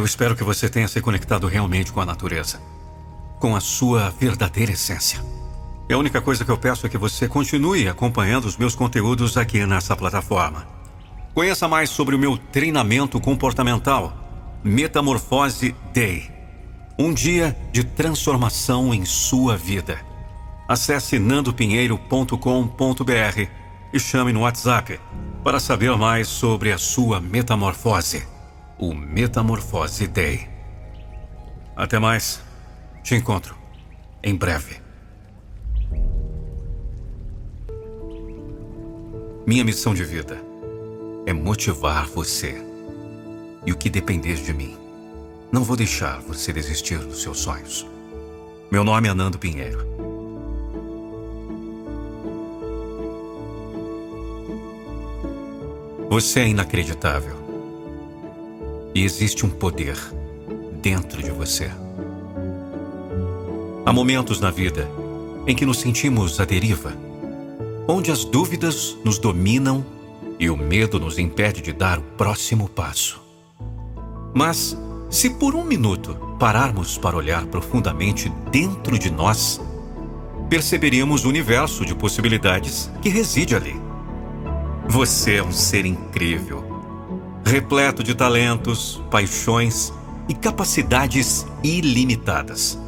Eu 0.00 0.06
espero 0.06 0.34
que 0.34 0.42
você 0.42 0.66
tenha 0.66 0.88
se 0.88 0.98
conectado 1.02 1.46
realmente 1.46 1.92
com 1.92 2.00
a 2.00 2.06
natureza, 2.06 2.58
com 3.38 3.54
a 3.54 3.60
sua 3.60 4.08
verdadeira 4.08 4.72
essência. 4.72 5.22
E 5.90 5.92
a 5.92 5.98
única 5.98 6.22
coisa 6.22 6.42
que 6.42 6.50
eu 6.50 6.56
peço 6.56 6.86
é 6.86 6.88
que 6.88 6.96
você 6.96 7.28
continue 7.28 7.86
acompanhando 7.86 8.46
os 8.46 8.56
meus 8.56 8.74
conteúdos 8.74 9.36
aqui 9.36 9.66
nessa 9.66 9.94
plataforma. 9.94 10.66
Conheça 11.34 11.68
mais 11.68 11.90
sobre 11.90 12.16
o 12.16 12.18
meu 12.18 12.38
treinamento 12.38 13.20
comportamental, 13.20 14.16
Metamorfose 14.64 15.76
Day. 15.92 16.30
Um 16.98 17.12
dia 17.12 17.54
de 17.70 17.84
transformação 17.84 18.94
em 18.94 19.04
sua 19.04 19.54
vida. 19.54 20.00
Acesse 20.66 21.18
nandopinheiro.com.br 21.18 23.48
e 23.92 24.00
chame 24.00 24.32
no 24.32 24.40
WhatsApp 24.40 24.98
para 25.44 25.60
saber 25.60 25.94
mais 25.98 26.26
sobre 26.26 26.72
a 26.72 26.78
sua 26.78 27.20
metamorfose 27.20 28.39
o 28.80 28.94
Metamorfose 28.94 30.08
Day. 30.08 30.48
Até 31.76 31.98
mais. 31.98 32.40
Te 33.02 33.14
encontro 33.14 33.54
em 34.22 34.34
breve. 34.34 34.80
Minha 39.46 39.64
missão 39.64 39.94
de 39.94 40.02
vida 40.02 40.38
é 41.26 41.32
motivar 41.32 42.06
você. 42.06 42.64
E 43.66 43.72
o 43.72 43.76
que 43.76 43.90
depender 43.90 44.36
de 44.36 44.54
mim, 44.54 44.78
não 45.52 45.62
vou 45.62 45.76
deixar 45.76 46.18
você 46.20 46.50
desistir 46.50 46.98
dos 46.98 47.20
seus 47.20 47.40
sonhos. 47.40 47.86
Meu 48.70 48.82
nome 48.82 49.08
é 49.08 49.14
Nando 49.14 49.38
Pinheiro. 49.38 49.86
Você 56.08 56.40
é 56.40 56.48
inacreditável. 56.48 57.39
E 58.94 59.04
existe 59.04 59.46
um 59.46 59.50
poder 59.50 59.96
dentro 60.82 61.22
de 61.22 61.30
você. 61.30 61.70
Há 63.86 63.92
momentos 63.92 64.40
na 64.40 64.50
vida 64.50 64.88
em 65.46 65.54
que 65.54 65.64
nos 65.64 65.78
sentimos 65.78 66.40
à 66.40 66.44
deriva, 66.44 66.92
onde 67.86 68.10
as 68.10 68.24
dúvidas 68.24 68.96
nos 69.04 69.18
dominam 69.18 69.84
e 70.38 70.50
o 70.50 70.56
medo 70.56 70.98
nos 70.98 71.18
impede 71.18 71.60
de 71.60 71.72
dar 71.72 71.98
o 71.98 72.02
próximo 72.02 72.68
passo. 72.68 73.20
Mas, 74.34 74.76
se 75.08 75.30
por 75.30 75.54
um 75.54 75.64
minuto 75.64 76.14
pararmos 76.38 76.96
para 76.96 77.16
olhar 77.16 77.46
profundamente 77.46 78.32
dentro 78.50 78.98
de 78.98 79.10
nós, 79.10 79.60
perceberíamos 80.48 81.24
o 81.24 81.28
universo 81.28 81.84
de 81.84 81.94
possibilidades 81.94 82.90
que 83.02 83.08
reside 83.08 83.54
ali. 83.54 83.74
Você 84.88 85.36
é 85.36 85.42
um 85.42 85.52
ser 85.52 85.84
incrível 85.84 86.69
repleto 87.44 88.02
de 88.02 88.14
talentos, 88.14 89.02
paixões 89.10 89.92
e 90.28 90.34
capacidades 90.34 91.46
ilimitadas. 91.62 92.78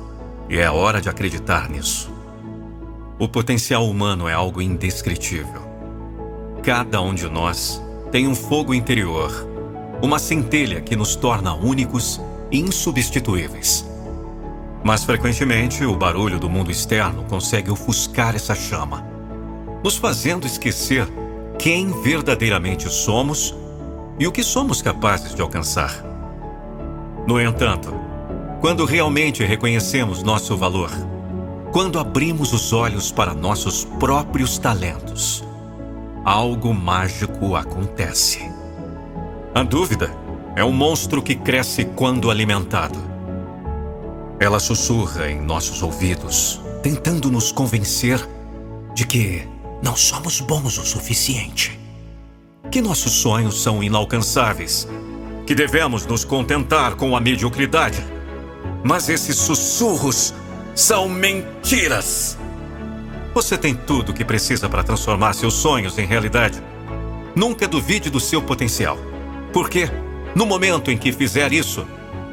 E 0.48 0.58
é 0.58 0.70
hora 0.70 1.00
de 1.00 1.08
acreditar 1.08 1.68
nisso. 1.68 2.10
O 3.18 3.28
potencial 3.28 3.88
humano 3.88 4.28
é 4.28 4.32
algo 4.32 4.60
indescritível. 4.60 5.62
Cada 6.62 7.00
um 7.00 7.14
de 7.14 7.28
nós 7.28 7.82
tem 8.10 8.28
um 8.28 8.34
fogo 8.34 8.74
interior, 8.74 9.30
uma 10.02 10.18
centelha 10.18 10.80
que 10.80 10.94
nos 10.94 11.16
torna 11.16 11.54
únicos 11.54 12.20
e 12.50 12.60
insubstituíveis. 12.60 13.84
Mas 14.84 15.04
frequentemente 15.04 15.84
o 15.84 15.96
barulho 15.96 16.38
do 16.38 16.50
mundo 16.50 16.70
externo 16.70 17.24
consegue 17.24 17.70
ofuscar 17.70 18.34
essa 18.34 18.54
chama, 18.54 19.04
nos 19.82 19.96
fazendo 19.96 20.46
esquecer 20.46 21.08
quem 21.58 22.02
verdadeiramente 22.02 22.88
somos 22.90 23.54
e 24.22 24.26
o 24.28 24.30
que 24.30 24.44
somos 24.44 24.80
capazes 24.80 25.34
de 25.34 25.42
alcançar. 25.42 26.00
No 27.26 27.40
entanto, 27.40 27.92
Quando 28.60 28.84
realmente 28.84 29.42
reconhecemos 29.42 30.22
nosso 30.22 30.56
valor, 30.56 30.88
quando 31.72 31.98
abrimos 31.98 32.52
os 32.52 32.72
olhos 32.72 33.10
para 33.10 33.34
nossos 33.34 33.84
próprios 33.84 34.56
talentos, 34.56 35.42
algo 36.24 36.72
mágico 36.72 37.56
acontece. 37.56 38.48
A 39.52 39.64
dúvida 39.64 40.16
é 40.54 40.64
um 40.64 40.70
monstro 40.70 41.20
que 41.20 41.34
cresce 41.34 41.84
quando 41.84 42.30
alimentado. 42.30 43.00
Ela 44.38 44.60
sussurra 44.60 45.28
em 45.28 45.40
nossos 45.40 45.82
ouvidos, 45.82 46.60
tentando 46.84 47.32
nos 47.32 47.50
convencer 47.50 48.24
de 48.94 49.04
que 49.04 49.42
não 49.82 49.96
somos 49.96 50.40
bons 50.40 50.78
o 50.78 50.86
suficiente, 50.86 51.81
que 52.70 52.80
nossos 52.80 53.12
sonhos 53.12 53.62
são 53.62 53.82
inalcançáveis, 53.82 54.88
que 55.46 55.54
devemos 55.54 56.06
nos 56.06 56.24
contentar 56.24 56.94
com 56.94 57.16
a 57.16 57.20
mediocridade. 57.20 58.02
Mas 58.84 59.08
esses 59.08 59.36
sussurros 59.36 60.32
são 60.74 61.08
mentiras. 61.08 62.38
Você 63.34 63.56
tem 63.56 63.74
tudo 63.74 64.10
o 64.10 64.14
que 64.14 64.24
precisa 64.24 64.68
para 64.68 64.82
transformar 64.82 65.32
seus 65.34 65.54
sonhos 65.54 65.98
em 65.98 66.06
realidade. 66.06 66.62
Nunca 67.34 67.66
duvide 67.66 68.10
do 68.10 68.20
seu 68.20 68.42
potencial, 68.42 68.98
porque 69.52 69.90
no 70.34 70.46
momento 70.46 70.90
em 70.90 70.96
que 70.96 71.12
fizer 71.12 71.52
isso, 71.52 71.86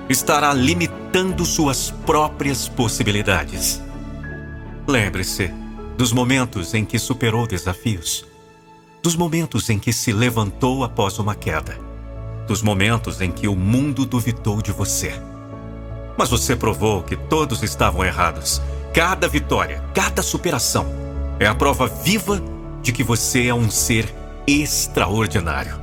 estará 0.09 0.53
limitando 0.53 1.45
suas 1.45 1.91
próprias 1.91 2.67
possibilidades. 2.67 3.82
Lembre-se 4.88 5.51
dos 5.98 6.11
momentos 6.11 6.74
em 6.74 6.85
que 6.85 6.98
superou 6.98 7.45
desafios, 7.45 8.25
dos 9.02 9.16
momentos 9.16 9.69
em 9.69 9.80
que 9.80 9.94
se 9.94 10.11
levantou 10.11 10.84
após 10.84 11.19
uma 11.19 11.36
queda, 11.36 11.78
dos 12.48 12.61
momentos 12.61 13.22
em 13.22 13.32
que 13.32 13.48
o 13.48 13.56
mundo 13.56 14.06
duvidou 14.06 14.61
de 14.61 14.72
você. 14.72 15.14
Mas 16.18 16.30
você 16.30 16.56
provou 16.56 17.02
que 17.03 17.16
todos 17.16 17.64
estavam 17.64 18.03
errados. 18.03 18.61
Cada 18.94 19.28
vitória, 19.28 19.82
cada 19.94 20.22
superação 20.22 20.86
é 21.40 21.45
a 21.45 21.56
prova 21.56 21.88
viva 21.88 22.42
de 22.82 22.92
que 22.92 23.03
você 23.03 23.48
é 23.48 23.53
um 23.53 23.69
ser 23.69 24.14
extraordinário. 24.45 25.80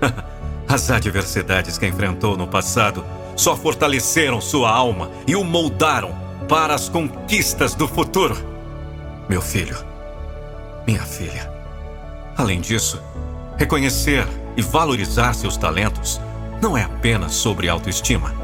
As 0.66 0.90
adversidades 0.90 1.76
que 1.76 1.86
enfrentou 1.86 2.36
no 2.36 2.46
passado 2.46 3.04
só 3.36 3.54
fortaleceram 3.54 4.40
sua 4.40 4.70
alma 4.70 5.10
e 5.26 5.36
o 5.36 5.44
moldaram 5.44 6.14
para 6.48 6.74
as 6.74 6.88
conquistas 6.88 7.74
do 7.74 7.86
futuro. 7.86 8.36
Meu 9.28 9.42
filho, 9.42 9.76
minha 10.86 11.02
filha. 11.02 11.53
Além 12.36 12.60
disso, 12.60 13.00
reconhecer 13.56 14.26
e 14.56 14.62
valorizar 14.62 15.34
seus 15.34 15.56
talentos 15.56 16.20
não 16.60 16.76
é 16.76 16.82
apenas 16.82 17.34
sobre 17.34 17.68
autoestima. 17.68 18.34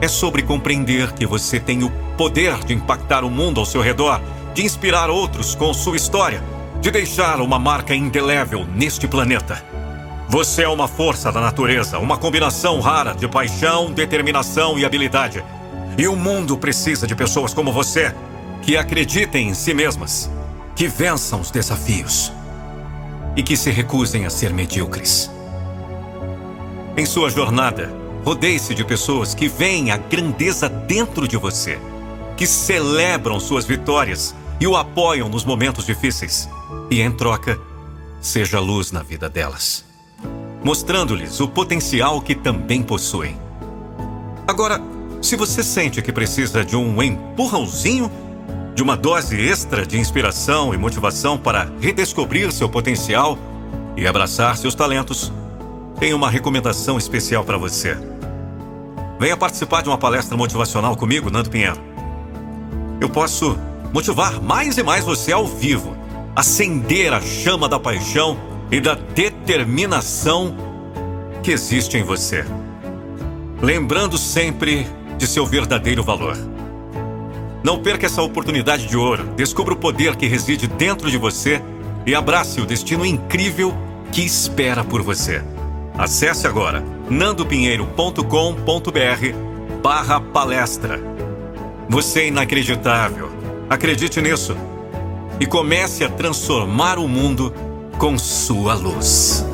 É 0.00 0.06
sobre 0.06 0.42
compreender 0.42 1.12
que 1.12 1.26
você 1.26 1.58
tem 1.58 1.82
o 1.82 1.90
poder 2.16 2.56
de 2.64 2.74
impactar 2.74 3.24
o 3.24 3.30
mundo 3.30 3.58
ao 3.58 3.66
seu 3.66 3.82
redor, 3.82 4.20
de 4.54 4.64
inspirar 4.64 5.10
outros 5.10 5.56
com 5.56 5.74
sua 5.74 5.96
história, 5.96 6.42
de 6.80 6.90
deixar 6.90 7.40
uma 7.40 7.58
marca 7.58 7.94
indelével 7.94 8.64
neste 8.64 9.08
planeta. 9.08 9.64
Você 10.28 10.62
é 10.62 10.68
uma 10.68 10.86
força 10.86 11.32
da 11.32 11.40
natureza, 11.40 11.98
uma 11.98 12.18
combinação 12.18 12.78
rara 12.80 13.14
de 13.14 13.26
paixão, 13.26 13.90
determinação 13.90 14.78
e 14.78 14.84
habilidade. 14.84 15.42
E 15.96 16.06
o 16.06 16.14
mundo 16.14 16.56
precisa 16.56 17.06
de 17.06 17.16
pessoas 17.16 17.52
como 17.52 17.72
você, 17.72 18.14
que 18.62 18.76
acreditem 18.76 19.48
em 19.48 19.54
si 19.54 19.74
mesmas, 19.74 20.30
que 20.76 20.86
vençam 20.86 21.40
os 21.40 21.50
desafios 21.50 22.32
e 23.38 23.42
que 23.42 23.56
se 23.56 23.70
recusem 23.70 24.26
a 24.26 24.30
ser 24.30 24.52
medíocres. 24.52 25.30
Em 26.94 27.06
sua 27.06 27.30
jornada, 27.30 27.90
rodeie-se 28.22 28.74
de 28.74 28.84
pessoas 28.84 29.34
que 29.34 29.48
veem 29.48 29.90
a 29.90 29.96
grandeza 29.96 30.68
dentro 30.68 31.26
de 31.26 31.38
você, 31.38 31.78
que 32.36 32.46
celebram 32.46 33.40
suas 33.40 33.64
vitórias 33.64 34.34
e 34.60 34.66
o 34.66 34.76
apoiam 34.76 35.30
nos 35.30 35.46
momentos 35.46 35.86
difíceis. 35.86 36.46
E, 36.90 37.00
em 37.00 37.10
troca, 37.10 37.58
seja 38.20 38.60
luz 38.60 38.92
na 38.92 39.02
vida 39.02 39.30
delas 39.30 39.88
mostrando-lhes 40.62 41.40
o 41.40 41.48
potencial 41.48 42.20
que 42.20 42.34
também 42.34 42.82
possuem. 42.82 43.36
Agora, 44.46 44.80
se 45.22 45.36
você 45.36 45.62
sente 45.62 46.02
que 46.02 46.12
precisa 46.12 46.64
de 46.64 46.76
um 46.76 47.02
empurrãozinho, 47.02 48.10
de 48.78 48.82
uma 48.84 48.96
dose 48.96 49.36
extra 49.36 49.84
de 49.84 49.98
inspiração 49.98 50.72
e 50.72 50.76
motivação 50.76 51.36
para 51.36 51.68
redescobrir 51.80 52.52
seu 52.52 52.68
potencial 52.68 53.36
e 53.96 54.06
abraçar 54.06 54.56
seus 54.56 54.72
talentos, 54.72 55.32
tenho 55.98 56.16
uma 56.16 56.30
recomendação 56.30 56.96
especial 56.96 57.42
para 57.42 57.58
você. 57.58 57.98
Venha 59.18 59.36
participar 59.36 59.82
de 59.82 59.88
uma 59.88 59.98
palestra 59.98 60.36
motivacional 60.36 60.94
comigo, 60.96 61.28
Nando 61.28 61.50
Pinheiro. 61.50 61.76
Eu 63.00 63.08
posso 63.08 63.58
motivar 63.92 64.40
mais 64.40 64.78
e 64.78 64.82
mais 64.84 65.04
você 65.04 65.32
ao 65.32 65.44
vivo, 65.44 65.96
acender 66.36 67.12
a 67.12 67.20
chama 67.20 67.68
da 67.68 67.80
paixão 67.80 68.38
e 68.70 68.80
da 68.80 68.94
determinação 68.94 70.56
que 71.42 71.50
existe 71.50 71.96
em 71.96 72.04
você. 72.04 72.44
Lembrando 73.60 74.16
sempre 74.16 74.86
de 75.18 75.26
seu 75.26 75.44
verdadeiro 75.44 76.04
valor. 76.04 76.38
Não 77.62 77.78
perca 77.78 78.06
essa 78.06 78.22
oportunidade 78.22 78.86
de 78.86 78.96
ouro. 78.96 79.24
Descubra 79.36 79.74
o 79.74 79.76
poder 79.76 80.16
que 80.16 80.26
reside 80.26 80.66
dentro 80.66 81.10
de 81.10 81.18
você 81.18 81.60
e 82.06 82.14
abrace 82.14 82.60
o 82.60 82.66
destino 82.66 83.04
incrível 83.04 83.74
que 84.12 84.22
espera 84.22 84.84
por 84.84 85.02
você. 85.02 85.42
Acesse 85.96 86.46
agora 86.46 86.84
nandopinheiro.com.br 87.10 89.82
barra 89.82 90.20
palestra. 90.20 91.00
Você 91.88 92.20
é 92.20 92.26
inacreditável. 92.28 93.30
Acredite 93.68 94.20
nisso. 94.20 94.56
E 95.40 95.46
comece 95.46 96.04
a 96.04 96.08
transformar 96.08 96.98
o 96.98 97.08
mundo 97.08 97.52
com 97.98 98.16
sua 98.18 98.74
luz. 98.74 99.44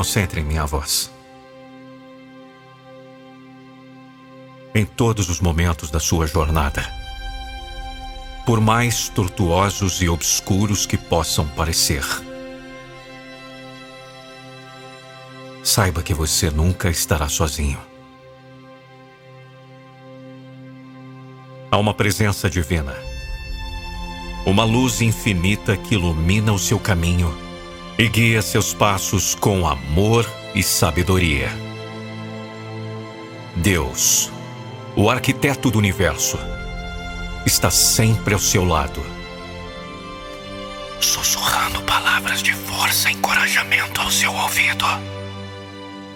Concentre 0.00 0.40
em 0.40 0.44
minha 0.44 0.64
voz. 0.64 1.12
Em 4.74 4.86
todos 4.86 5.28
os 5.28 5.42
momentos 5.42 5.90
da 5.90 6.00
sua 6.00 6.26
jornada, 6.26 6.82
por 8.46 8.62
mais 8.62 9.10
tortuosos 9.10 10.00
e 10.00 10.08
obscuros 10.08 10.86
que 10.86 10.96
possam 10.96 11.46
parecer, 11.48 12.02
saiba 15.62 16.02
que 16.02 16.14
você 16.14 16.48
nunca 16.48 16.88
estará 16.88 17.28
sozinho. 17.28 17.78
Há 21.70 21.76
uma 21.76 21.92
presença 21.92 22.48
divina, 22.48 22.96
uma 24.46 24.64
luz 24.64 25.02
infinita 25.02 25.76
que 25.76 25.94
ilumina 25.94 26.54
o 26.54 26.58
seu 26.58 26.80
caminho 26.80 27.49
e 28.00 28.08
guia 28.08 28.40
seus 28.40 28.72
passos 28.72 29.34
com 29.34 29.68
amor 29.68 30.26
e 30.54 30.62
sabedoria. 30.62 31.50
Deus, 33.54 34.32
o 34.96 35.10
arquiteto 35.10 35.70
do 35.70 35.78
universo, 35.78 36.38
está 37.44 37.70
sempre 37.70 38.32
ao 38.32 38.40
seu 38.40 38.64
lado, 38.64 39.04
sussurrando 40.98 41.82
palavras 41.82 42.42
de 42.42 42.54
força 42.54 43.10
e 43.10 43.12
encorajamento 43.12 44.00
ao 44.00 44.10
seu 44.10 44.32
ouvido. 44.32 44.86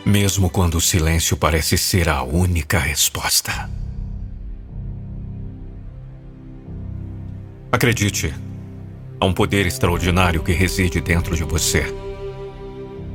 Mesmo 0.06 0.48
quando 0.48 0.76
o 0.76 0.80
silêncio 0.80 1.36
parece 1.36 1.76
ser 1.76 2.08
a 2.08 2.22
única 2.22 2.78
resposta. 2.78 3.68
Acredite, 7.70 8.34
Há 9.24 9.26
um 9.26 9.32
poder 9.32 9.64
extraordinário 9.66 10.42
que 10.42 10.52
reside 10.52 11.00
dentro 11.00 11.34
de 11.34 11.42
você. 11.44 11.86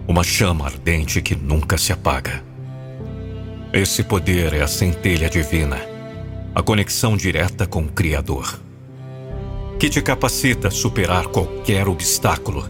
Uma 0.07 0.23
chama 0.23 0.65
ardente 0.65 1.21
que 1.21 1.35
nunca 1.35 1.77
se 1.77 1.93
apaga. 1.93 2.43
Esse 3.71 4.03
poder 4.03 4.55
é 4.55 4.63
a 4.63 4.67
centelha 4.67 5.29
divina, 5.29 5.77
a 6.55 6.63
conexão 6.63 7.15
direta 7.15 7.67
com 7.67 7.83
o 7.83 7.91
Criador, 7.91 8.59
que 9.79 9.87
te 9.87 10.01
capacita 10.01 10.69
a 10.69 10.71
superar 10.71 11.27
qualquer 11.27 11.87
obstáculo 11.87 12.67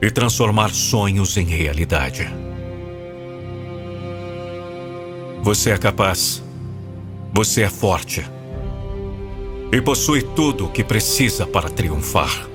e 0.00 0.08
transformar 0.08 0.70
sonhos 0.70 1.36
em 1.36 1.46
realidade. 1.46 2.32
Você 5.42 5.70
é 5.70 5.76
capaz, 5.76 6.40
você 7.32 7.62
é 7.62 7.68
forte 7.68 8.24
e 9.72 9.82
possui 9.82 10.22
tudo 10.22 10.66
o 10.66 10.70
que 10.70 10.84
precisa 10.84 11.44
para 11.48 11.68
triunfar. 11.68 12.49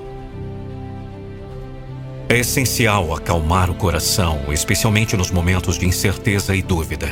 É 2.28 2.38
essencial 2.38 3.14
acalmar 3.14 3.70
o 3.70 3.74
coração, 3.74 4.40
especialmente 4.48 5.16
nos 5.16 5.30
momentos 5.30 5.78
de 5.78 5.86
incerteza 5.86 6.56
e 6.56 6.62
dúvida. 6.62 7.08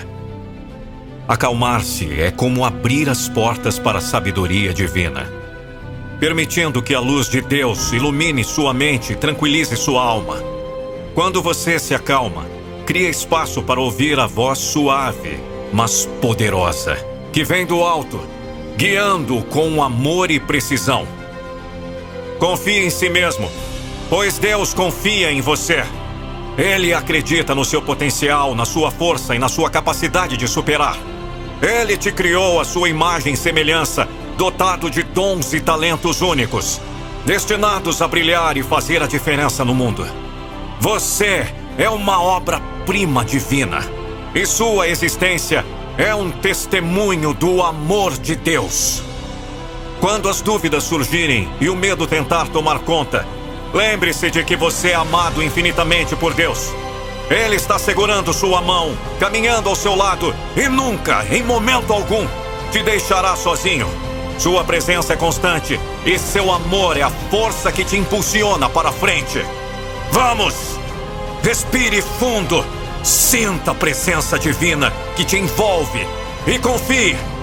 Acalmar-se 1.28 2.20
é 2.20 2.32
como 2.32 2.64
abrir 2.64 3.08
as 3.08 3.28
portas 3.28 3.78
para 3.78 3.98
a 3.98 4.02
sabedoria 4.02 4.74
divina, 4.74 5.32
permitindo 6.18 6.82
que 6.82 6.94
a 6.94 7.00
luz 7.00 7.28
de 7.28 7.40
Deus 7.40 7.92
ilumine 7.92 8.42
sua 8.42 8.74
mente 8.74 9.12
e 9.12 9.16
tranquilize 9.16 9.76
sua 9.76 10.02
alma. 10.02 10.42
Quando 11.14 11.40
você 11.40 11.78
se 11.78 11.94
acalma, 11.94 12.44
cria 12.84 13.08
espaço 13.08 13.62
para 13.62 13.80
ouvir 13.80 14.18
a 14.18 14.26
voz 14.26 14.58
suave, 14.58 15.38
mas 15.72 16.06
poderosa, 16.20 16.96
que 17.32 17.44
vem 17.44 17.64
do 17.64 17.84
alto, 17.84 18.20
guiando 18.76 19.44
com 19.44 19.80
amor 19.80 20.28
e 20.32 20.40
precisão. 20.40 21.06
Confie 22.40 22.84
em 22.84 22.90
si 22.90 23.08
mesmo, 23.08 23.48
pois 24.08 24.38
Deus 24.38 24.74
confia 24.74 25.30
em 25.32 25.40
você. 25.40 25.84
Ele 26.56 26.94
acredita 26.94 27.54
no 27.54 27.64
seu 27.64 27.82
potencial, 27.82 28.54
na 28.54 28.64
sua 28.64 28.90
força 28.90 29.34
e 29.34 29.38
na 29.38 29.48
sua 29.48 29.68
capacidade 29.68 30.36
de 30.36 30.46
superar. 30.46 30.96
Ele 31.60 31.96
te 31.96 32.12
criou 32.12 32.60
a 32.60 32.64
sua 32.64 32.88
imagem 32.88 33.34
e 33.34 33.36
semelhança, 33.36 34.08
dotado 34.36 34.90
de 34.90 35.02
dons 35.02 35.52
e 35.52 35.60
talentos 35.60 36.20
únicos, 36.20 36.80
destinados 37.24 38.02
a 38.02 38.08
brilhar 38.08 38.56
e 38.56 38.62
fazer 38.62 39.02
a 39.02 39.06
diferença 39.06 39.64
no 39.64 39.74
mundo. 39.74 40.06
Você 40.80 41.46
é 41.78 41.88
uma 41.88 42.22
obra-prima 42.22 43.24
divina, 43.24 43.80
e 44.34 44.44
sua 44.44 44.88
existência 44.88 45.64
é 45.96 46.14
um 46.14 46.30
testemunho 46.30 47.32
do 47.32 47.62
amor 47.62 48.18
de 48.18 48.36
Deus. 48.36 49.02
Quando 50.00 50.28
as 50.28 50.42
dúvidas 50.42 50.84
surgirem 50.84 51.48
e 51.60 51.68
o 51.68 51.76
medo 51.76 52.06
tentar 52.06 52.48
tomar 52.48 52.80
conta, 52.80 53.26
lembre-se 53.74 54.30
de 54.30 54.42
que 54.44 54.56
você 54.56 54.90
é 54.90 54.94
amado 54.94 55.42
infinitamente 55.42 56.16
por 56.16 56.32
Deus. 56.32 56.72
Ele 57.28 57.56
está 57.56 57.78
segurando 57.78 58.32
sua 58.32 58.62
mão, 58.62 58.96
caminhando 59.18 59.68
ao 59.68 59.74
seu 59.74 59.94
lado 59.94 60.34
e 60.56 60.68
nunca, 60.68 61.26
em 61.30 61.42
momento 61.42 61.92
algum, 61.92 62.26
te 62.70 62.82
deixará 62.82 63.34
sozinho. 63.34 63.88
Sua 64.38 64.62
presença 64.64 65.12
é 65.12 65.16
constante 65.16 65.78
e 66.06 66.18
seu 66.18 66.52
amor 66.52 66.96
é 66.96 67.02
a 67.02 67.10
força 67.10 67.72
que 67.72 67.84
te 67.84 67.96
impulsiona 67.96 68.68
para 68.68 68.92
frente. 68.92 69.44
Vamos! 70.10 70.54
Respire 71.42 72.00
fundo, 72.00 72.64
sinta 73.02 73.72
a 73.72 73.74
presença 73.74 74.38
divina 74.38 74.92
que 75.14 75.24
te 75.24 75.36
envolve 75.36 76.06
e 76.46 76.58
confie. 76.58 77.33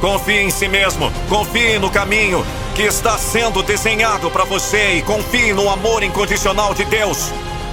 Confie 0.00 0.42
em 0.42 0.50
si 0.50 0.68
mesmo, 0.68 1.10
confie 1.28 1.78
no 1.78 1.90
caminho 1.90 2.44
que 2.74 2.82
está 2.82 3.16
sendo 3.16 3.62
desenhado 3.62 4.30
para 4.30 4.44
você 4.44 4.96
e 4.96 5.02
confie 5.02 5.52
no 5.52 5.70
amor 5.70 6.02
incondicional 6.02 6.74
de 6.74 6.84
Deus. 6.84 7.32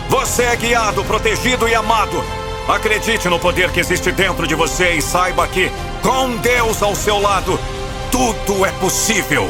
Você 0.09 0.43
é 0.43 0.55
guiado, 0.55 1.03
protegido 1.03 1.67
e 1.67 1.75
amado. 1.75 2.23
Acredite 2.67 3.27
no 3.27 3.39
poder 3.39 3.71
que 3.71 3.81
existe 3.81 4.11
dentro 4.11 4.47
de 4.47 4.55
você 4.55 4.93
e 4.93 5.01
saiba 5.01 5.45
que, 5.47 5.69
com 6.01 6.37
Deus 6.37 6.81
ao 6.81 6.95
seu 6.95 7.19
lado, 7.19 7.59
tudo 8.09 8.65
é 8.65 8.71
possível. 8.73 9.49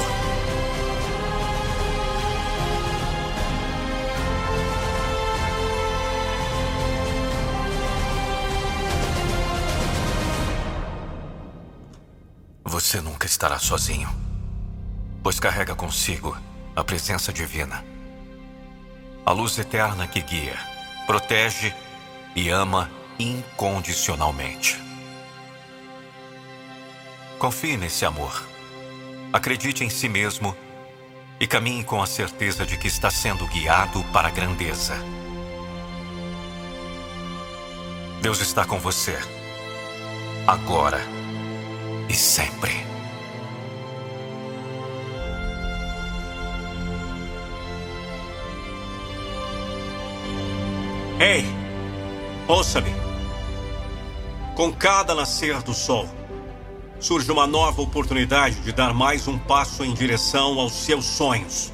Estará 13.43 13.59
sozinho, 13.59 14.09
pois 15.21 15.37
carrega 15.37 15.75
consigo 15.75 16.37
a 16.73 16.81
presença 16.81 17.33
divina 17.33 17.83
a 19.25 19.31
luz 19.31 19.57
eterna 19.57 20.07
que 20.07 20.21
guia, 20.21 20.57
protege 21.05 21.73
e 22.35 22.49
ama 22.49 22.89
incondicionalmente. 23.19 24.77
Confie 27.37 27.77
nesse 27.77 28.05
amor. 28.05 28.43
Acredite 29.31 29.83
em 29.83 29.89
si 29.89 30.07
mesmo 30.07 30.55
e 31.39 31.47
caminhe 31.47 31.83
com 31.83 32.01
a 32.01 32.05
certeza 32.05 32.65
de 32.65 32.77
que 32.77 32.87
está 32.87 33.09
sendo 33.09 33.47
guiado 33.47 34.03
para 34.11 34.27
a 34.27 34.31
grandeza. 34.31 34.95
Deus 38.21 38.39
está 38.41 38.65
com 38.65 38.79
você, 38.79 39.17
agora 40.47 41.01
e 42.09 42.13
sempre. 42.13 42.92
Ei, 51.25 51.45
ouça-me. 52.49 52.93
Com 54.57 54.73
cada 54.73 55.15
nascer 55.15 55.61
do 55.61 55.73
sol, 55.73 56.05
surge 56.99 57.31
uma 57.31 57.47
nova 57.47 57.81
oportunidade 57.81 58.59
de 58.59 58.73
dar 58.73 58.93
mais 58.93 59.25
um 59.25 59.39
passo 59.39 59.85
em 59.85 59.93
direção 59.93 60.59
aos 60.59 60.73
seus 60.73 61.05
sonhos. 61.05 61.71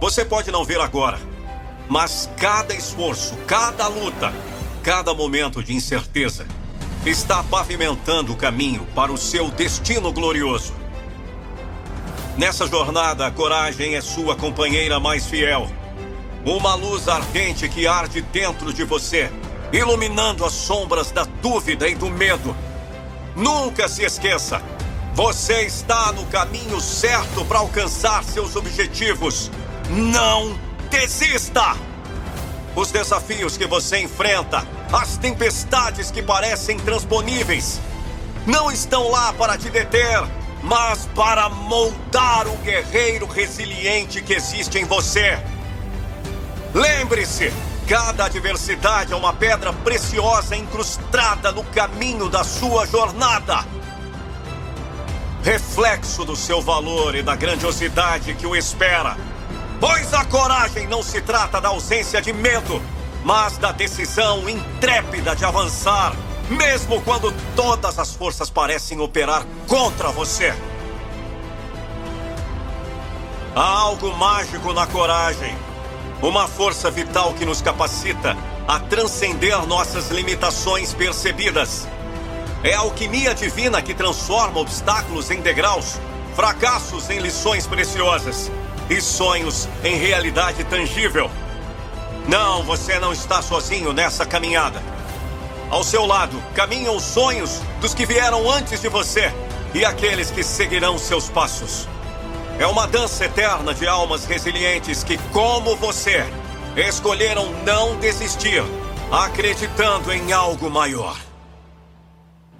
Você 0.00 0.24
pode 0.24 0.50
não 0.50 0.64
ver 0.64 0.80
agora, 0.80 1.16
mas 1.88 2.28
cada 2.36 2.74
esforço, 2.74 3.36
cada 3.46 3.86
luta, 3.86 4.32
cada 4.82 5.14
momento 5.14 5.62
de 5.62 5.72
incerteza 5.72 6.44
está 7.06 7.44
pavimentando 7.44 8.32
o 8.32 8.36
caminho 8.36 8.84
para 8.96 9.12
o 9.12 9.16
seu 9.16 9.48
destino 9.48 10.12
glorioso. 10.12 10.74
Nessa 12.36 12.66
jornada, 12.66 13.28
a 13.28 13.30
coragem 13.30 13.94
é 13.94 14.00
sua 14.00 14.34
companheira 14.34 14.98
mais 14.98 15.24
fiel 15.24 15.70
uma 16.44 16.74
luz 16.74 17.08
ardente 17.08 17.68
que 17.68 17.86
arde 17.86 18.20
dentro 18.20 18.72
de 18.72 18.84
você, 18.84 19.30
iluminando 19.72 20.44
as 20.44 20.52
sombras 20.52 21.10
da 21.10 21.24
dúvida 21.42 21.88
e 21.88 21.94
do 21.94 22.08
medo. 22.08 22.56
Nunca 23.36 23.88
se 23.88 24.02
esqueça: 24.02 24.62
você 25.14 25.62
está 25.62 26.12
no 26.12 26.24
caminho 26.26 26.80
certo 26.80 27.44
para 27.44 27.58
alcançar 27.58 28.22
seus 28.24 28.56
objetivos. 28.56 29.50
Não 29.90 30.58
desista! 30.90 31.76
Os 32.76 32.92
desafios 32.92 33.56
que 33.56 33.66
você 33.66 33.98
enfrenta, 33.98 34.66
as 34.92 35.16
tempestades 35.16 36.10
que 36.10 36.22
parecem 36.22 36.76
intransponíveis, 36.76 37.80
não 38.46 38.70
estão 38.70 39.10
lá 39.10 39.32
para 39.32 39.58
te 39.58 39.68
deter, 39.68 40.22
mas 40.62 41.06
para 41.14 41.48
moldar 41.48 42.46
o 42.46 42.56
guerreiro 42.58 43.26
resiliente 43.26 44.22
que 44.22 44.34
existe 44.34 44.78
em 44.78 44.84
você. 44.84 45.38
Lembre-se, 46.74 47.52
cada 47.88 48.26
adversidade 48.26 49.12
é 49.12 49.16
uma 49.16 49.32
pedra 49.32 49.72
preciosa 49.72 50.54
incrustada 50.54 51.50
no 51.50 51.64
caminho 51.64 52.28
da 52.28 52.44
sua 52.44 52.86
jornada. 52.86 53.64
Reflexo 55.42 56.24
do 56.24 56.36
seu 56.36 56.60
valor 56.60 57.14
e 57.14 57.22
da 57.22 57.34
grandiosidade 57.34 58.34
que 58.34 58.46
o 58.46 58.54
espera. 58.54 59.16
Pois 59.80 60.12
a 60.12 60.24
coragem 60.24 60.86
não 60.86 61.02
se 61.02 61.22
trata 61.22 61.60
da 61.60 61.68
ausência 61.68 62.20
de 62.20 62.32
medo, 62.32 62.82
mas 63.24 63.56
da 63.56 63.72
decisão 63.72 64.48
intrépida 64.48 65.34
de 65.34 65.44
avançar, 65.44 66.12
mesmo 66.50 67.00
quando 67.02 67.32
todas 67.56 67.98
as 67.98 68.12
forças 68.12 68.50
parecem 68.50 69.00
operar 69.00 69.46
contra 69.66 70.10
você. 70.10 70.54
Há 73.54 73.62
algo 73.62 74.14
mágico 74.16 74.72
na 74.74 74.86
coragem 74.86 75.56
uma 76.22 76.48
força 76.48 76.90
vital 76.90 77.32
que 77.34 77.44
nos 77.44 77.62
capacita 77.62 78.36
a 78.66 78.78
transcender 78.80 79.66
nossas 79.66 80.10
limitações 80.10 80.92
percebidas. 80.92 81.86
É 82.62 82.74
a 82.74 82.80
alquimia 82.80 83.34
divina 83.34 83.80
que 83.80 83.94
transforma 83.94 84.60
obstáculos 84.60 85.30
em 85.30 85.40
degraus, 85.40 86.00
fracassos 86.34 87.08
em 87.08 87.20
lições 87.20 87.66
preciosas 87.66 88.50
e 88.90 89.00
sonhos 89.00 89.68
em 89.84 89.96
realidade 89.96 90.64
tangível. 90.64 91.30
Não, 92.26 92.62
você 92.62 92.98
não 92.98 93.12
está 93.12 93.40
sozinho 93.40 93.92
nessa 93.92 94.26
caminhada. 94.26 94.82
Ao 95.70 95.84
seu 95.84 96.04
lado 96.04 96.42
caminham 96.54 96.96
os 96.96 97.04
sonhos 97.04 97.60
dos 97.80 97.94
que 97.94 98.04
vieram 98.04 98.50
antes 98.50 98.80
de 98.80 98.88
você 98.88 99.32
e 99.74 99.84
aqueles 99.84 100.30
que 100.30 100.42
seguirão 100.42 100.98
seus 100.98 101.28
passos. 101.28 101.86
É 102.58 102.66
uma 102.66 102.86
dança 102.88 103.24
eterna 103.24 103.72
de 103.72 103.86
almas 103.86 104.24
resilientes 104.24 105.04
que, 105.04 105.16
como 105.32 105.76
você, 105.76 106.24
escolheram 106.76 107.52
não 107.64 107.96
desistir, 107.98 108.62
acreditando 109.12 110.12
em 110.12 110.32
algo 110.32 110.68
maior. 110.70 111.16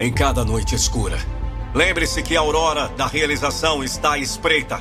em 0.00 0.12
cada 0.12 0.44
noite 0.44 0.76
escura. 0.76 1.18
Lembre-se 1.74 2.22
que 2.22 2.36
a 2.36 2.40
aurora 2.40 2.86
da 2.96 3.06
realização 3.08 3.82
está 3.82 4.12
à 4.12 4.18
espreita. 4.18 4.80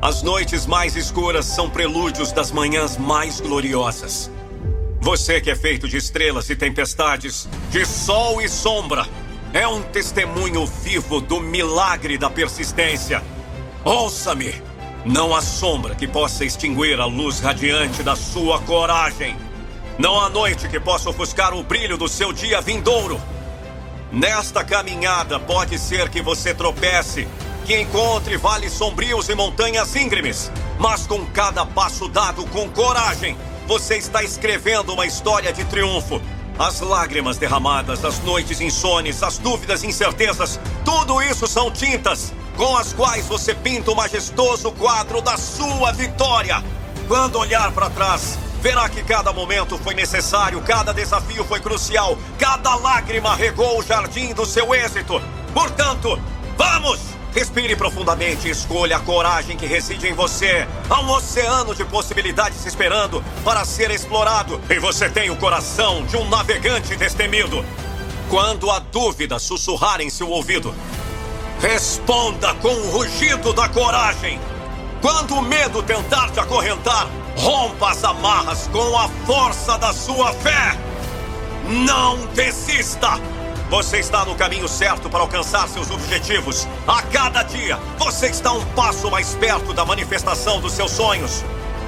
As 0.00 0.22
noites 0.22 0.64
mais 0.64 0.94
escuras 0.94 1.44
são 1.44 1.68
prelúdios 1.68 2.30
das 2.30 2.52
manhãs 2.52 2.96
mais 2.96 3.40
gloriosas. 3.40 4.30
Você 5.00 5.40
que 5.40 5.50
é 5.50 5.56
feito 5.56 5.88
de 5.88 5.96
estrelas 5.96 6.48
e 6.50 6.54
tempestades, 6.54 7.48
de 7.70 7.84
sol 7.84 8.40
e 8.40 8.48
sombra, 8.48 9.04
é 9.52 9.66
um 9.66 9.82
testemunho 9.82 10.64
vivo 10.66 11.20
do 11.20 11.40
milagre 11.40 12.16
da 12.16 12.30
persistência. 12.30 13.20
Ouça-me! 13.88 14.54
Não 15.06 15.34
há 15.34 15.40
sombra 15.40 15.94
que 15.94 16.06
possa 16.06 16.44
extinguir 16.44 17.00
a 17.00 17.06
luz 17.06 17.40
radiante 17.40 18.02
da 18.02 18.14
sua 18.14 18.60
coragem. 18.60 19.34
Não 19.98 20.20
há 20.20 20.28
noite 20.28 20.68
que 20.68 20.78
possa 20.78 21.08
ofuscar 21.08 21.54
o 21.54 21.62
brilho 21.62 21.96
do 21.96 22.06
seu 22.06 22.30
dia 22.30 22.60
vindouro. 22.60 23.18
Nesta 24.12 24.62
caminhada 24.62 25.40
pode 25.40 25.78
ser 25.78 26.10
que 26.10 26.20
você 26.20 26.52
tropece, 26.52 27.26
que 27.64 27.80
encontre 27.80 28.36
vales 28.36 28.74
sombrios 28.74 29.30
e 29.30 29.34
montanhas 29.34 29.96
íngremes, 29.96 30.52
mas 30.78 31.06
com 31.06 31.24
cada 31.24 31.64
passo 31.64 32.08
dado 32.08 32.44
com 32.48 32.68
coragem, 32.68 33.38
você 33.66 33.96
está 33.96 34.22
escrevendo 34.22 34.92
uma 34.92 35.06
história 35.06 35.50
de 35.50 35.64
triunfo. 35.64 36.20
As 36.58 36.80
lágrimas 36.80 37.36
derramadas, 37.36 38.04
as 38.04 38.18
noites 38.24 38.60
insones, 38.60 39.22
as 39.22 39.38
dúvidas 39.38 39.84
e 39.84 39.86
incertezas, 39.86 40.58
tudo 40.84 41.22
isso 41.22 41.46
são 41.46 41.70
tintas 41.70 42.32
com 42.56 42.76
as 42.76 42.92
quais 42.92 43.26
você 43.26 43.54
pinta 43.54 43.92
o 43.92 43.94
majestoso 43.94 44.72
quadro 44.72 45.20
da 45.20 45.36
sua 45.36 45.92
vitória. 45.92 46.60
Quando 47.06 47.38
olhar 47.38 47.70
para 47.70 47.88
trás, 47.88 48.36
verá 48.60 48.88
que 48.88 49.04
cada 49.04 49.32
momento 49.32 49.78
foi 49.78 49.94
necessário, 49.94 50.60
cada 50.62 50.92
desafio 50.92 51.44
foi 51.44 51.60
crucial, 51.60 52.18
cada 52.36 52.74
lágrima 52.74 53.36
regou 53.36 53.78
o 53.78 53.82
jardim 53.84 54.34
do 54.34 54.44
seu 54.44 54.74
êxito. 54.74 55.22
Portanto, 55.54 56.20
vamos! 56.56 57.17
Respire 57.34 57.76
profundamente 57.76 58.48
e 58.48 58.50
escolha 58.50 58.96
a 58.96 59.00
coragem 59.00 59.56
que 59.56 59.66
reside 59.66 60.08
em 60.08 60.14
você. 60.14 60.66
Há 60.88 61.00
um 61.00 61.10
oceano 61.10 61.74
de 61.74 61.84
possibilidades 61.84 62.64
esperando 62.66 63.22
para 63.44 63.64
ser 63.64 63.90
explorado. 63.90 64.60
E 64.68 64.78
você 64.78 65.08
tem 65.08 65.30
o 65.30 65.36
coração 65.36 66.04
de 66.06 66.16
um 66.16 66.28
navegante 66.28 66.96
destemido. 66.96 67.64
Quando 68.28 68.70
a 68.70 68.78
dúvida 68.78 69.38
sussurrar 69.38 70.00
em 70.00 70.10
seu 70.10 70.28
ouvido, 70.28 70.74
Responda 71.60 72.54
com 72.54 72.68
o 72.68 72.90
rugido 72.90 73.52
da 73.52 73.68
coragem. 73.68 74.38
Quando 75.02 75.34
o 75.34 75.42
medo 75.42 75.82
tentar 75.82 76.30
te 76.30 76.38
acorrentar, 76.38 77.08
rompa 77.36 77.90
as 77.90 78.04
amarras 78.04 78.68
com 78.68 78.96
a 78.96 79.08
força 79.26 79.76
da 79.76 79.92
sua 79.92 80.32
fé. 80.34 80.78
Não 81.68 82.26
desista! 82.28 83.20
Você 83.70 83.98
está 83.98 84.24
no 84.24 84.34
caminho 84.34 84.66
certo 84.66 85.10
para 85.10 85.20
alcançar 85.20 85.68
seus 85.68 85.90
objetivos. 85.90 86.66
A 86.86 87.02
cada 87.02 87.42
dia, 87.42 87.78
você 87.98 88.28
está 88.28 88.52
um 88.52 88.64
passo 88.66 89.10
mais 89.10 89.34
perto 89.34 89.74
da 89.74 89.84
manifestação 89.84 90.60
dos 90.60 90.72
seus 90.72 90.90
sonhos. 90.90 91.44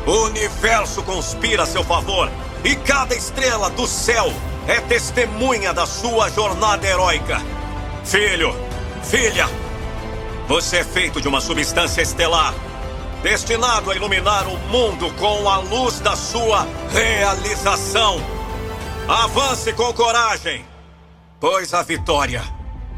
O 0.06 0.24
universo 0.24 1.02
conspira 1.02 1.62
a 1.62 1.66
seu 1.66 1.82
favor 1.82 2.30
e 2.64 2.76
cada 2.76 3.14
estrela 3.14 3.70
do 3.70 3.86
céu 3.86 4.30
é 4.68 4.80
testemunha 4.80 5.72
da 5.72 5.86
sua 5.86 6.30
jornada 6.30 6.86
heróica. 6.86 7.40
Filho, 8.04 8.54
Filha, 9.02 9.48
você 10.46 10.78
é 10.78 10.84
feito 10.84 11.20
de 11.20 11.28
uma 11.28 11.40
substância 11.40 12.02
estelar, 12.02 12.54
destinado 13.22 13.90
a 13.90 13.96
iluminar 13.96 14.46
o 14.46 14.58
mundo 14.68 15.10
com 15.14 15.48
a 15.48 15.58
luz 15.58 16.00
da 16.00 16.14
sua 16.14 16.66
realização. 16.92 18.20
Avance 19.08 19.72
com 19.72 19.92
coragem, 19.92 20.64
pois 21.40 21.72
a 21.72 21.82
vitória 21.82 22.42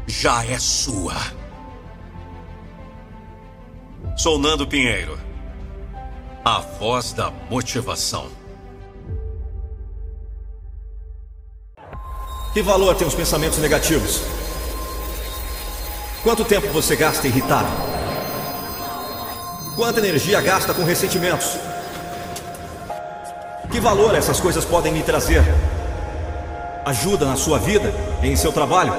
já 0.05 0.45
é 0.45 0.59
sua. 0.59 1.15
Sou 4.17 4.37
Nando 4.37 4.67
Pinheiro, 4.67 5.17
a 6.43 6.59
voz 6.59 7.13
da 7.13 7.31
motivação. 7.49 8.29
Que 12.53 12.61
valor 12.61 12.95
tem 12.95 13.07
os 13.07 13.15
pensamentos 13.15 13.57
negativos? 13.57 14.21
Quanto 16.21 16.45
tempo 16.45 16.67
você 16.67 16.95
gasta 16.95 17.25
irritado? 17.27 17.67
Quanta 19.75 19.99
energia 19.99 20.39
gasta 20.41 20.73
com 20.73 20.83
ressentimentos? 20.83 21.57
Que 23.71 23.79
valor 23.79 24.13
essas 24.13 24.39
coisas 24.39 24.63
podem 24.63 24.93
lhe 24.93 25.01
trazer? 25.01 25.43
Ajuda 26.85 27.25
na 27.25 27.37
sua 27.37 27.57
vida, 27.57 27.93
em 28.21 28.35
seu 28.35 28.51
trabalho? 28.51 28.93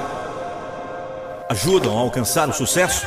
Ajudam 1.47 1.95
a 1.95 2.01
alcançar 2.01 2.49
o 2.49 2.53
sucesso? 2.53 3.05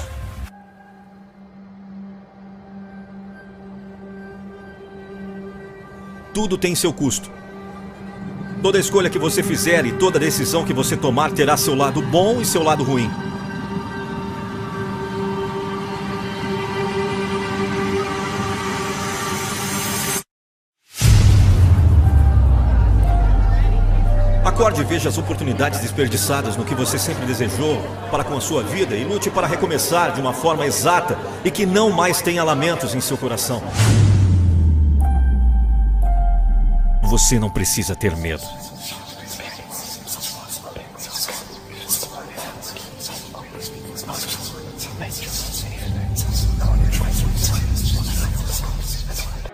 Tudo 6.32 6.56
tem 6.56 6.76
seu 6.76 6.92
custo. 6.92 7.28
Toda 8.62 8.78
escolha 8.78 9.10
que 9.10 9.18
você 9.18 9.42
fizer 9.42 9.84
e 9.84 9.92
toda 9.92 10.16
decisão 10.16 10.64
que 10.64 10.72
você 10.72 10.96
tomar 10.96 11.32
terá 11.32 11.56
seu 11.56 11.74
lado 11.74 12.00
bom 12.00 12.40
e 12.40 12.44
seu 12.44 12.62
lado 12.62 12.84
ruim. 12.84 13.10
Acorde 24.78 24.80
e 24.80 24.84
veja 24.84 25.08
as 25.08 25.18
oportunidades 25.18 25.80
desperdiçadas 25.80 26.56
no 26.56 26.64
que 26.64 26.74
você 26.74 26.98
sempre 26.98 27.26
desejou 27.26 27.80
para 28.10 28.24
com 28.24 28.36
a 28.36 28.40
sua 28.40 28.62
vida 28.62 28.94
e 28.94 29.04
lute 29.04 29.30
para 29.30 29.46
recomeçar 29.46 30.12
de 30.12 30.20
uma 30.20 30.32
forma 30.32 30.66
exata 30.66 31.18
e 31.44 31.50
que 31.50 31.66
não 31.66 31.90
mais 31.90 32.22
tenha 32.22 32.44
lamentos 32.44 32.94
em 32.94 33.00
seu 33.00 33.16
coração. 33.16 33.62
Você 37.02 37.38
não 37.38 37.50
precisa 37.50 37.96
ter 37.96 38.16
medo. 38.16 38.42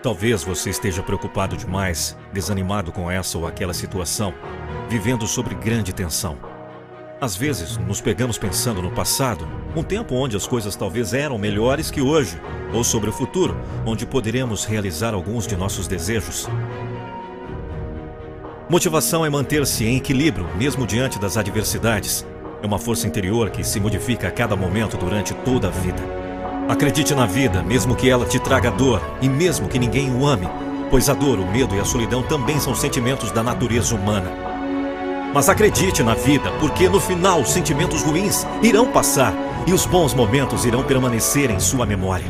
Talvez 0.05 0.43
você 0.43 0.69
esteja 0.69 1.01
preocupado 1.01 1.57
demais, 1.57 2.15
desanimado 2.31 2.91
com 2.91 3.09
essa 3.09 3.39
ou 3.39 3.47
aquela 3.47 3.73
situação 3.73 4.35
vivendo 4.87 5.25
sobre 5.25 5.55
grande 5.55 5.91
tensão. 5.91 6.37
Às 7.19 7.35
vezes, 7.35 7.77
nos 7.77 8.01
pegamos 8.01 8.37
pensando 8.37 8.83
no 8.83 8.91
passado, 8.91 9.47
um 9.75 9.81
tempo 9.81 10.13
onde 10.13 10.37
as 10.37 10.45
coisas 10.45 10.75
talvez 10.75 11.11
eram 11.11 11.39
melhores 11.39 11.89
que 11.89 12.01
hoje, 12.01 12.39
ou 12.71 12.83
sobre 12.83 13.09
o 13.09 13.11
futuro, 13.11 13.57
onde 13.83 14.05
poderemos 14.05 14.63
realizar 14.63 15.15
alguns 15.15 15.47
de 15.47 15.55
nossos 15.55 15.87
desejos. 15.87 16.47
Motivação 18.69 19.25
é 19.25 19.29
manter-se 19.31 19.85
em 19.85 19.97
equilíbrio, 19.97 20.47
mesmo 20.55 20.85
diante 20.85 21.17
das 21.17 21.35
adversidades. 21.35 22.23
É 22.61 22.67
uma 22.67 22.77
força 22.77 23.07
interior 23.07 23.49
que 23.49 23.63
se 23.63 23.79
modifica 23.79 24.27
a 24.27 24.31
cada 24.31 24.55
momento 24.55 24.97
durante 24.97 25.33
toda 25.33 25.67
a 25.67 25.71
vida. 25.71 26.24
Acredite 26.67 27.13
na 27.13 27.27
vida, 27.27 27.61
mesmo 27.61 27.95
que 27.95 28.09
ela 28.09 28.25
te 28.25 28.39
traga 28.39 28.71
dor 28.71 28.99
e 29.21 29.29
mesmo 29.29 29.69
que 29.69 29.77
ninguém 29.77 30.11
o 30.11 30.25
ame, 30.25 30.49
pois 30.89 31.07
a 31.09 31.13
dor, 31.13 31.37
o 31.37 31.45
medo 31.45 31.75
e 31.75 31.79
a 31.79 31.85
solidão 31.85 32.23
também 32.23 32.59
são 32.59 32.73
sentimentos 32.73 33.29
da 33.31 33.43
natureza 33.43 33.93
humana. 33.93 34.31
Mas 35.31 35.47
acredite 35.47 36.01
na 36.01 36.15
vida, 36.15 36.51
porque 36.59 36.89
no 36.89 36.99
final 36.99 37.41
os 37.41 37.49
sentimentos 37.49 38.01
ruins 38.01 38.47
irão 38.63 38.91
passar 38.91 39.31
e 39.67 39.73
os 39.73 39.85
bons 39.85 40.15
momentos 40.15 40.65
irão 40.65 40.81
permanecer 40.81 41.51
em 41.51 41.59
sua 41.59 41.85
memória. 41.85 42.25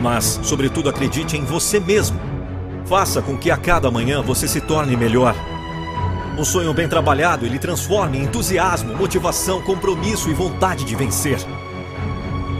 Mas, 0.00 0.40
sobretudo, 0.42 0.88
acredite 0.88 1.36
em 1.36 1.44
você 1.44 1.78
mesmo. 1.78 2.18
Faça 2.86 3.20
com 3.20 3.36
que 3.36 3.50
a 3.50 3.58
cada 3.58 3.90
manhã 3.90 4.22
você 4.22 4.48
se 4.48 4.60
torne 4.60 4.96
melhor. 4.96 5.34
Um 6.38 6.44
sonho 6.46 6.72
bem 6.72 6.88
trabalhado 6.88 7.44
ele 7.44 7.58
transforma 7.58 8.16
em 8.16 8.22
entusiasmo, 8.22 8.96
motivação, 8.96 9.60
compromisso 9.60 10.30
e 10.30 10.34
vontade 10.34 10.82
de 10.84 10.96
vencer. 10.96 11.38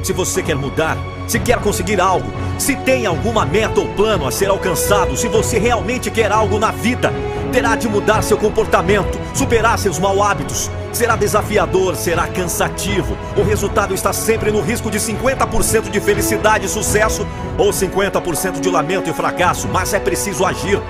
Se 0.03 0.13
você 0.13 0.43
quer 0.43 0.57
mudar, 0.57 0.99
se 1.29 1.39
quer 1.39 1.61
conseguir 1.61 2.01
algo, 2.01 2.29
se 2.59 2.75
tem 2.75 3.07
alguma 3.07 3.47
meta 3.47 3.81
ou 3.81 3.87
plano 3.95 4.27
a 4.27 4.33
ser 4.33 4.51
alcançado, 4.51 5.17
se 5.17 5.29
você 5.29 5.59
realmente 5.59 6.11
quer 6.11 6.33
algo 6.33 6.59
na 6.59 6.73
vida, 6.73 7.13
terá 7.53 7.77
de 7.77 7.89
mudar 7.89 8.23
seu 8.23 8.37
comportamento, 8.37 9.17
superar 9.33 9.79
seus 9.79 10.01
mau 10.01 10.21
hábitos. 10.21 10.69
Será 10.93 11.15
desafiador, 11.15 11.95
será 11.95 12.27
cansativo. 12.27 13.17
O 13.37 13.43
resultado 13.43 13.95
está 13.95 14.13
sempre 14.13 14.51
no 14.51 14.61
risco 14.61 14.91
de 14.91 14.99
50% 14.99 15.89
de 15.89 16.01
felicidade 16.01 16.67
e 16.67 16.69
sucesso 16.69 17.27
ou 17.57 17.71
50% 17.71 18.61
de 18.61 18.69
lamento 18.69 19.09
e 19.09 19.13
fracasso, 19.13 19.69
mas 19.69 19.95
é 19.95 20.01
preciso 20.01 20.45
agir. 20.45 20.83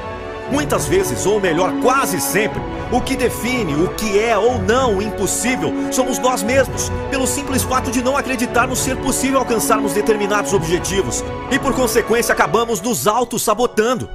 Muitas 0.53 0.87
vezes, 0.87 1.25
ou 1.25 1.41
melhor, 1.41 1.73
quase 1.81 2.21
sempre, 2.21 2.61
o 2.93 3.01
que 3.01 3.17
define 3.17 3.75
o 3.75 3.89
que 3.95 4.21
é 4.21 4.37
ou 4.37 4.59
não 4.59 5.01
impossível 5.01 5.73
somos 5.91 6.19
nós 6.19 6.43
mesmos, 6.43 6.91
pelo 7.11 7.27
simples 7.27 7.63
fato 7.63 7.91
de 7.91 8.03
não 8.03 8.19
acreditarmos 8.19 8.81
ser 8.81 8.99
possível 8.99 9.39
alcançarmos 9.39 9.95
determinados 9.95 10.53
objetivos 10.53 11.25
e, 11.51 11.59
por 11.59 11.75
consequência, 11.75 12.35
acabamos 12.35 12.83
nos 12.83 13.07
auto-sabotando. 13.07 14.11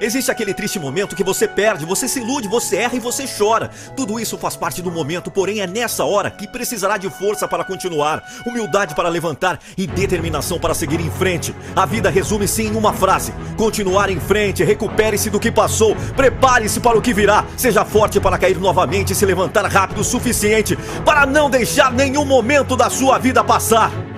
Existe 0.00 0.30
aquele 0.30 0.54
triste 0.54 0.78
momento 0.78 1.14
que 1.14 1.22
você 1.22 1.46
perde, 1.46 1.84
você 1.84 2.08
se 2.08 2.20
ilude, 2.20 2.48
você 2.48 2.76
erra 2.76 2.96
e 2.96 2.98
você 2.98 3.26
chora. 3.26 3.70
Tudo 3.94 4.18
isso 4.18 4.38
faz 4.38 4.56
parte 4.56 4.80
do 4.80 4.90
momento, 4.90 5.30
porém 5.30 5.60
é 5.60 5.66
nessa 5.66 6.06
hora 6.06 6.30
que 6.30 6.48
precisará 6.48 6.96
de 6.96 7.10
força 7.10 7.46
para 7.46 7.64
continuar, 7.64 8.24
humildade 8.46 8.94
para 8.94 9.10
levantar 9.10 9.60
e 9.76 9.86
determinação 9.86 10.58
para 10.58 10.72
seguir 10.72 11.00
em 11.00 11.10
frente. 11.10 11.54
A 11.76 11.84
vida 11.84 12.08
resume-se 12.08 12.62
em 12.62 12.74
uma 12.74 12.94
frase: 12.94 13.34
continuar 13.58 14.08
em 14.08 14.18
frente, 14.18 14.64
recupere-se 14.64 15.28
do 15.28 15.38
que 15.38 15.52
passou, 15.52 15.94
prepare-se 16.16 16.80
para 16.80 16.96
o 16.96 17.02
que 17.02 17.12
virá, 17.12 17.44
seja 17.54 17.84
forte 17.84 18.18
para 18.18 18.38
cair 18.38 18.58
novamente 18.58 19.12
e 19.12 19.16
se 19.16 19.26
levantar 19.26 19.66
rápido 19.66 20.00
o 20.00 20.04
suficiente 20.04 20.78
para 21.04 21.26
não 21.26 21.50
deixar 21.50 21.92
nenhum 21.92 22.24
momento 22.24 22.74
da 22.74 22.88
sua 22.88 23.18
vida 23.18 23.44
passar. 23.44 24.09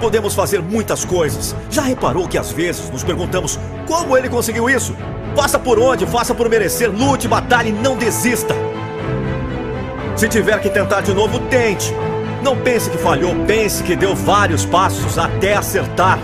Podemos 0.00 0.34
fazer 0.34 0.62
muitas 0.62 1.04
coisas. 1.04 1.54
Já 1.70 1.82
reparou 1.82 2.28
que 2.28 2.38
às 2.38 2.52
vezes 2.52 2.88
nos 2.90 3.02
perguntamos 3.02 3.58
como 3.86 4.16
ele 4.16 4.28
conseguiu 4.28 4.70
isso? 4.70 4.94
Faça 5.34 5.58
por 5.58 5.78
onde, 5.78 6.06
faça 6.06 6.34
por 6.34 6.48
merecer, 6.48 6.90
lute, 6.90 7.28
batalhe, 7.28 7.72
não 7.72 7.96
desista. 7.96 8.54
Se 10.16 10.28
tiver 10.28 10.60
que 10.60 10.68
tentar 10.68 11.00
de 11.00 11.14
novo, 11.14 11.38
tente. 11.48 11.94
Não 12.42 12.56
pense 12.56 12.90
que 12.90 12.98
falhou, 12.98 13.34
pense 13.46 13.82
que 13.82 13.96
deu 13.96 14.14
vários 14.14 14.64
passos 14.64 15.18
até 15.18 15.54
acertar. 15.54 16.18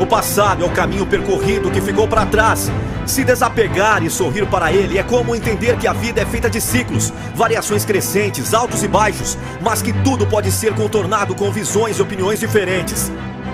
O 0.00 0.06
passado 0.06 0.64
é 0.64 0.66
o 0.66 0.70
caminho 0.70 1.06
percorrido 1.06 1.70
que 1.70 1.80
ficou 1.80 2.08
para 2.08 2.26
trás. 2.26 2.70
Se 3.06 3.22
desapegar 3.22 4.02
e 4.02 4.08
sorrir 4.08 4.46
para 4.46 4.72
ele 4.72 4.98
é 4.98 5.02
como 5.02 5.34
entender 5.34 5.78
que 5.78 5.86
a 5.86 5.92
vida 5.92 6.22
é 6.22 6.26
feita 6.26 6.48
de 6.48 6.60
ciclos, 6.60 7.12
variações 7.34 7.84
crescentes, 7.84 8.54
altos 8.54 8.82
e 8.82 8.88
baixos, 8.88 9.36
mas 9.60 9.82
que 9.82 9.92
tudo 10.02 10.26
pode 10.26 10.50
ser 10.50 10.74
contornado 10.74 11.34
com 11.34 11.50
visões 11.52 11.98
e 11.98 12.02
opiniões 12.02 12.40
diferentes. 12.40 13.10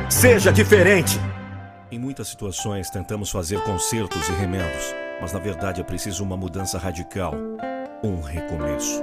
Seja 0.08 0.52
diferente! 0.52 1.18
Em 1.90 1.98
muitas 1.98 2.28
situações 2.28 2.88
tentamos 2.88 3.30
fazer 3.30 3.60
consertos 3.62 4.28
e 4.28 4.32
remendos, 4.32 4.94
mas 5.20 5.32
na 5.32 5.40
verdade 5.40 5.80
é 5.80 5.84
preciso 5.84 6.22
uma 6.22 6.36
mudança 6.36 6.78
radical, 6.78 7.34
um 8.04 8.20
recomeço. 8.20 9.02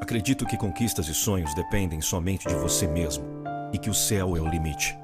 Acredito 0.00 0.46
que 0.46 0.56
conquistas 0.56 1.08
e 1.08 1.14
sonhos 1.14 1.54
dependem 1.54 2.00
somente 2.00 2.48
de 2.48 2.54
você 2.54 2.86
mesmo 2.86 3.24
e 3.72 3.78
que 3.78 3.90
o 3.90 3.94
céu 3.94 4.36
é 4.36 4.40
o 4.40 4.48
limite. 4.48 4.98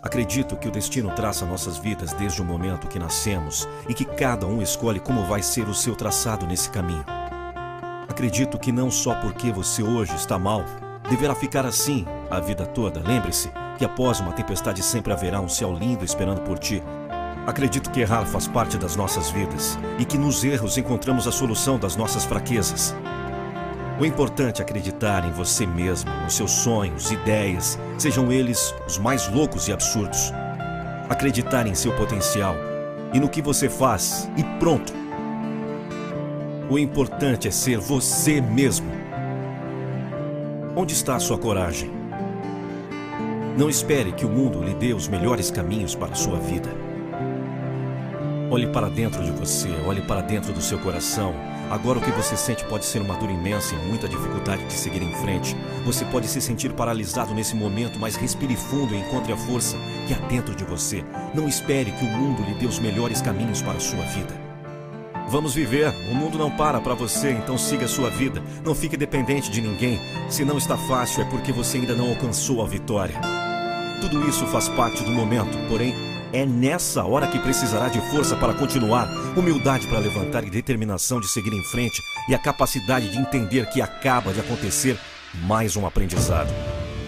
Acredito 0.00 0.56
que 0.56 0.68
o 0.68 0.70
destino 0.70 1.10
traça 1.10 1.44
nossas 1.44 1.76
vidas 1.76 2.12
desde 2.12 2.40
o 2.40 2.44
momento 2.44 2.86
que 2.86 3.00
nascemos 3.00 3.68
e 3.88 3.94
que 3.94 4.04
cada 4.04 4.46
um 4.46 4.62
escolhe 4.62 5.00
como 5.00 5.24
vai 5.24 5.42
ser 5.42 5.68
o 5.68 5.74
seu 5.74 5.96
traçado 5.96 6.46
nesse 6.46 6.70
caminho. 6.70 7.04
Acredito 8.08 8.58
que 8.58 8.70
não 8.70 8.92
só 8.92 9.16
porque 9.16 9.50
você 9.50 9.82
hoje 9.82 10.14
está 10.14 10.38
mal, 10.38 10.64
deverá 11.10 11.34
ficar 11.34 11.66
assim 11.66 12.06
a 12.30 12.38
vida 12.38 12.64
toda. 12.64 13.00
Lembre-se 13.00 13.50
que 13.76 13.84
após 13.84 14.20
uma 14.20 14.32
tempestade 14.32 14.84
sempre 14.84 15.12
haverá 15.12 15.40
um 15.40 15.48
céu 15.48 15.74
lindo 15.74 16.04
esperando 16.04 16.42
por 16.42 16.60
ti. 16.60 16.80
Acredito 17.44 17.90
que 17.90 18.00
errar 18.00 18.24
faz 18.24 18.46
parte 18.46 18.78
das 18.78 18.94
nossas 18.94 19.30
vidas 19.30 19.76
e 19.98 20.04
que 20.04 20.16
nos 20.16 20.44
erros 20.44 20.78
encontramos 20.78 21.26
a 21.26 21.32
solução 21.32 21.76
das 21.76 21.96
nossas 21.96 22.24
fraquezas. 22.24 22.94
O 24.00 24.06
importante 24.06 24.60
é 24.60 24.64
acreditar 24.64 25.26
em 25.26 25.32
você 25.32 25.66
mesmo, 25.66 26.08
nos 26.22 26.34
seus 26.34 26.52
sonhos, 26.52 27.10
ideias, 27.10 27.76
sejam 27.98 28.30
eles 28.30 28.72
os 28.86 28.96
mais 28.96 29.26
loucos 29.28 29.66
e 29.66 29.72
absurdos. 29.72 30.32
Acreditar 31.08 31.66
em 31.66 31.74
seu 31.74 31.92
potencial 31.96 32.54
e 33.12 33.18
no 33.18 33.28
que 33.28 33.42
você 33.42 33.68
faz 33.68 34.30
e 34.36 34.44
pronto. 34.60 34.92
O 36.70 36.78
importante 36.78 37.48
é 37.48 37.50
ser 37.50 37.78
você 37.78 38.40
mesmo. 38.40 38.88
Onde 40.76 40.94
está 40.94 41.16
a 41.16 41.20
sua 41.20 41.36
coragem? 41.36 41.90
Não 43.58 43.68
espere 43.68 44.12
que 44.12 44.24
o 44.24 44.30
mundo 44.30 44.62
lhe 44.62 44.74
dê 44.74 44.94
os 44.94 45.08
melhores 45.08 45.50
caminhos 45.50 45.96
para 45.96 46.12
a 46.12 46.14
sua 46.14 46.38
vida. 46.38 46.68
Olhe 48.48 48.68
para 48.68 48.88
dentro 48.88 49.24
de 49.24 49.32
você, 49.32 49.68
olhe 49.84 50.02
para 50.02 50.20
dentro 50.20 50.52
do 50.52 50.60
seu 50.60 50.78
coração 50.78 51.34
Agora 51.70 51.98
o 51.98 52.02
que 52.02 52.10
você 52.12 52.36
sente 52.36 52.64
pode 52.64 52.86
ser 52.86 53.02
uma 53.02 53.16
dor 53.16 53.30
imensa 53.30 53.74
e 53.74 53.78
muita 53.86 54.08
dificuldade 54.08 54.64
de 54.64 54.72
seguir 54.72 55.02
em 55.02 55.14
frente. 55.16 55.54
Você 55.84 56.04
pode 56.06 56.26
se 56.26 56.40
sentir 56.40 56.72
paralisado 56.72 57.34
nesse 57.34 57.54
momento, 57.54 57.98
mas 57.98 58.16
respire 58.16 58.56
fundo 58.56 58.94
e 58.94 58.98
encontre 58.98 59.32
a 59.32 59.36
força 59.36 59.76
que 60.06 60.14
há 60.14 60.18
dentro 60.28 60.54
de 60.54 60.64
você. 60.64 61.04
Não 61.34 61.46
espere 61.46 61.92
que 61.92 62.04
o 62.04 62.08
mundo 62.08 62.42
lhe 62.42 62.54
dê 62.54 62.66
os 62.66 62.78
melhores 62.78 63.20
caminhos 63.20 63.60
para 63.60 63.76
a 63.76 63.80
sua 63.80 64.02
vida. 64.04 64.48
Vamos 65.28 65.54
viver. 65.54 65.92
O 66.10 66.14
mundo 66.14 66.38
não 66.38 66.50
para 66.50 66.80
para 66.80 66.94
você, 66.94 67.32
então 67.32 67.58
siga 67.58 67.84
a 67.84 67.88
sua 67.88 68.08
vida. 68.08 68.42
Não 68.64 68.74
fique 68.74 68.96
dependente 68.96 69.50
de 69.50 69.60
ninguém. 69.60 70.00
Se 70.30 70.44
não 70.44 70.56
está 70.56 70.78
fácil, 70.78 71.22
é 71.22 71.26
porque 71.26 71.52
você 71.52 71.76
ainda 71.76 71.94
não 71.94 72.08
alcançou 72.08 72.62
a 72.62 72.66
vitória. 72.66 73.20
Tudo 74.00 74.26
isso 74.26 74.46
faz 74.46 74.68
parte 74.70 75.04
do 75.04 75.10
momento, 75.10 75.58
porém, 75.68 75.94
é 76.32 76.44
nessa 76.44 77.04
hora 77.04 77.26
que 77.26 77.38
precisará 77.38 77.88
de 77.88 78.00
força 78.10 78.36
para 78.36 78.54
continuar, 78.54 79.08
humildade 79.36 79.86
para 79.86 79.98
levantar 79.98 80.44
e 80.44 80.50
determinação 80.50 81.20
de 81.20 81.28
seguir 81.28 81.52
em 81.52 81.62
frente 81.64 82.02
e 82.28 82.34
a 82.34 82.38
capacidade 82.38 83.10
de 83.10 83.18
entender 83.18 83.68
que 83.70 83.80
acaba 83.80 84.32
de 84.32 84.40
acontecer 84.40 84.98
mais 85.46 85.76
um 85.76 85.86
aprendizado. 85.86 86.52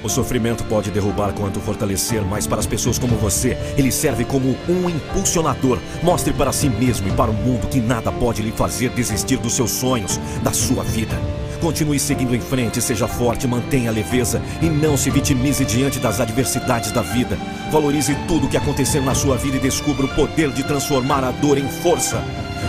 O 0.02 0.08
sofrimento 0.08 0.65
pode 0.65 0.90
derrubar 0.90 1.34
quanto 1.34 1.60
fortalecer, 1.60 2.23
mas 2.23 2.47
para 2.47 2.58
as 2.58 2.66
pessoas 2.66 2.99
como 2.99 3.16
você, 3.16 3.57
ele 3.76 3.92
serve 3.92 4.24
como 4.24 4.57
um 4.66 4.89
impulsionador. 4.89 5.78
Mostre 6.02 6.32
para 6.32 6.52
si 6.52 6.70
mesmo 6.70 7.08
e 7.08 7.12
para 7.12 7.31
o 7.31 7.34
mundo 7.34 7.68
que 7.68 7.81
nada 7.81 8.10
pode 8.10 8.40
lhe 8.40 8.52
fazer 8.52 8.89
desistir 8.90 9.36
dos 9.36 9.52
seus 9.52 9.70
sonhos, 9.70 10.18
da 10.42 10.52
sua 10.52 10.82
vida. 10.82 11.16
Continue 11.61 11.99
seguindo 11.99 12.35
em 12.35 12.41
frente, 12.41 12.81
seja 12.81 13.07
forte, 13.07 13.47
mantenha 13.47 13.91
a 13.91 13.93
leveza 13.93 14.41
e 14.63 14.67
não 14.67 14.97
se 14.97 15.11
vitimize 15.11 15.65
diante 15.65 15.99
das 15.99 16.19
adversidades 16.19 16.91
da 16.91 17.03
vida. 17.03 17.37
Valorize 17.71 18.15
tudo 18.27 18.47
o 18.47 18.49
que 18.49 18.57
aconteceu 18.57 19.03
na 19.03 19.15
sua 19.15 19.37
vida 19.37 19.59
e 19.59 19.61
descubra 19.61 20.07
o 20.07 20.15
poder 20.15 20.51
de 20.51 20.65
transformar 20.65 21.23
a 21.23 21.31
dor 21.31 21.59
em 21.59 21.69
força. 21.69 22.23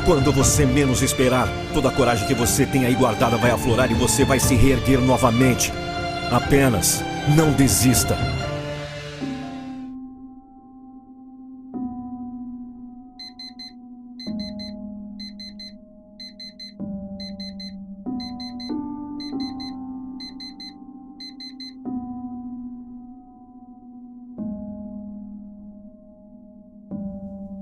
Quando 0.05 0.31
você 0.31 0.65
menos 0.65 1.01
esperar, 1.01 1.47
toda 1.73 1.89
a 1.89 1.91
coragem 1.91 2.27
que 2.27 2.33
você 2.33 2.65
tem 2.65 2.85
aí 2.85 2.95
guardada 2.95 3.37
vai 3.37 3.51
aflorar 3.51 3.89
e 3.89 3.95
você 3.95 4.25
vai 4.25 4.39
se 4.39 4.55
reerguer 4.55 4.99
novamente. 4.99 5.71
Apenas 6.31 7.03
não 7.35 7.51
desista. 7.53 8.40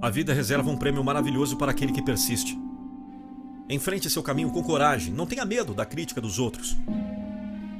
A 0.09 0.11
vida 0.11 0.33
reserva 0.33 0.71
um 0.71 0.75
prêmio 0.75 1.03
maravilhoso 1.03 1.55
para 1.55 1.69
aquele 1.69 1.91
que 1.91 2.01
persiste. 2.01 2.59
Enfrente 3.69 4.09
seu 4.09 4.23
caminho 4.23 4.49
com 4.49 4.63
coragem, 4.63 5.13
não 5.13 5.27
tenha 5.27 5.45
medo 5.45 5.71
da 5.71 5.85
crítica 5.85 6.19
dos 6.19 6.39
outros. 6.39 6.75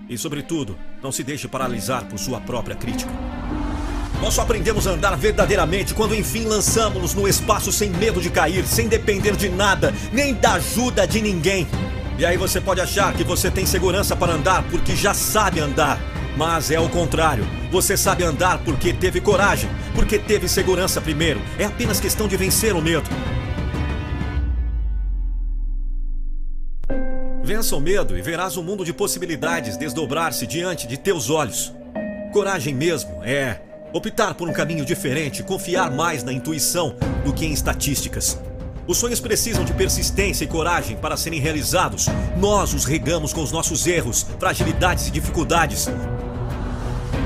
E, 0.07 0.15
sobretudo, 0.15 0.77
não 1.01 1.11
se 1.11 1.23
deixe 1.23 1.47
paralisar 1.47 2.05
por 2.05 2.19
sua 2.19 2.39
própria 2.39 2.75
crítica. 2.75 3.09
Nós 4.21 4.35
só 4.35 4.43
aprendemos 4.43 4.85
a 4.85 4.91
andar 4.91 5.17
verdadeiramente 5.17 5.95
quando 5.95 6.13
enfim 6.13 6.43
lançamos-nos 6.43 7.15
no 7.15 7.27
espaço 7.27 7.71
sem 7.71 7.89
medo 7.89 8.21
de 8.21 8.29
cair, 8.29 8.63
sem 8.63 8.87
depender 8.87 9.35
de 9.35 9.49
nada, 9.49 9.91
nem 10.13 10.35
da 10.35 10.53
ajuda 10.53 11.07
de 11.07 11.23
ninguém. 11.23 11.65
E 12.19 12.27
aí 12.27 12.37
você 12.37 12.61
pode 12.61 12.79
achar 12.79 13.11
que 13.15 13.23
você 13.23 13.49
tem 13.49 13.65
segurança 13.65 14.15
para 14.15 14.33
andar 14.33 14.61
porque 14.69 14.95
já 14.95 15.15
sabe 15.15 15.59
andar. 15.61 15.99
Mas 16.37 16.71
é 16.71 16.79
o 16.79 16.89
contrário. 16.89 17.45
Você 17.71 17.97
sabe 17.97 18.23
andar 18.23 18.59
porque 18.59 18.93
teve 18.93 19.19
coragem, 19.19 19.69
porque 19.93 20.17
teve 20.17 20.47
segurança 20.47 21.01
primeiro. 21.01 21.41
É 21.57 21.65
apenas 21.65 21.99
questão 21.99 22.27
de 22.27 22.37
vencer 22.37 22.75
o 22.75 22.81
medo. 22.81 23.09
Vença 27.43 27.75
o 27.75 27.81
medo 27.81 28.17
e 28.17 28.21
verás 28.21 28.57
um 28.57 28.63
mundo 28.63 28.85
de 28.85 28.93
possibilidades 28.93 29.75
desdobrar-se 29.75 30.45
diante 30.45 30.85
de 30.85 30.97
teus 30.97 31.29
olhos. 31.29 31.73
Coragem 32.31 32.75
mesmo 32.75 33.23
é 33.23 33.59
optar 33.91 34.35
por 34.35 34.47
um 34.47 34.53
caminho 34.53 34.85
diferente, 34.85 35.41
confiar 35.41 35.89
mais 35.89 36.23
na 36.23 36.31
intuição 36.31 36.95
do 37.25 37.33
que 37.33 37.45
em 37.45 37.51
estatísticas. 37.51 38.39
Os 38.89 38.97
sonhos 38.97 39.19
precisam 39.19 39.63
de 39.63 39.71
persistência 39.71 40.43
e 40.43 40.47
coragem 40.47 40.97
para 40.97 41.15
serem 41.15 41.39
realizados. 41.39 42.07
Nós 42.37 42.73
os 42.73 42.85
regamos 42.85 43.31
com 43.31 43.43
os 43.43 43.51
nossos 43.51 43.85
erros, 43.85 44.25
fragilidades 44.39 45.07
e 45.07 45.11
dificuldades. 45.11 45.87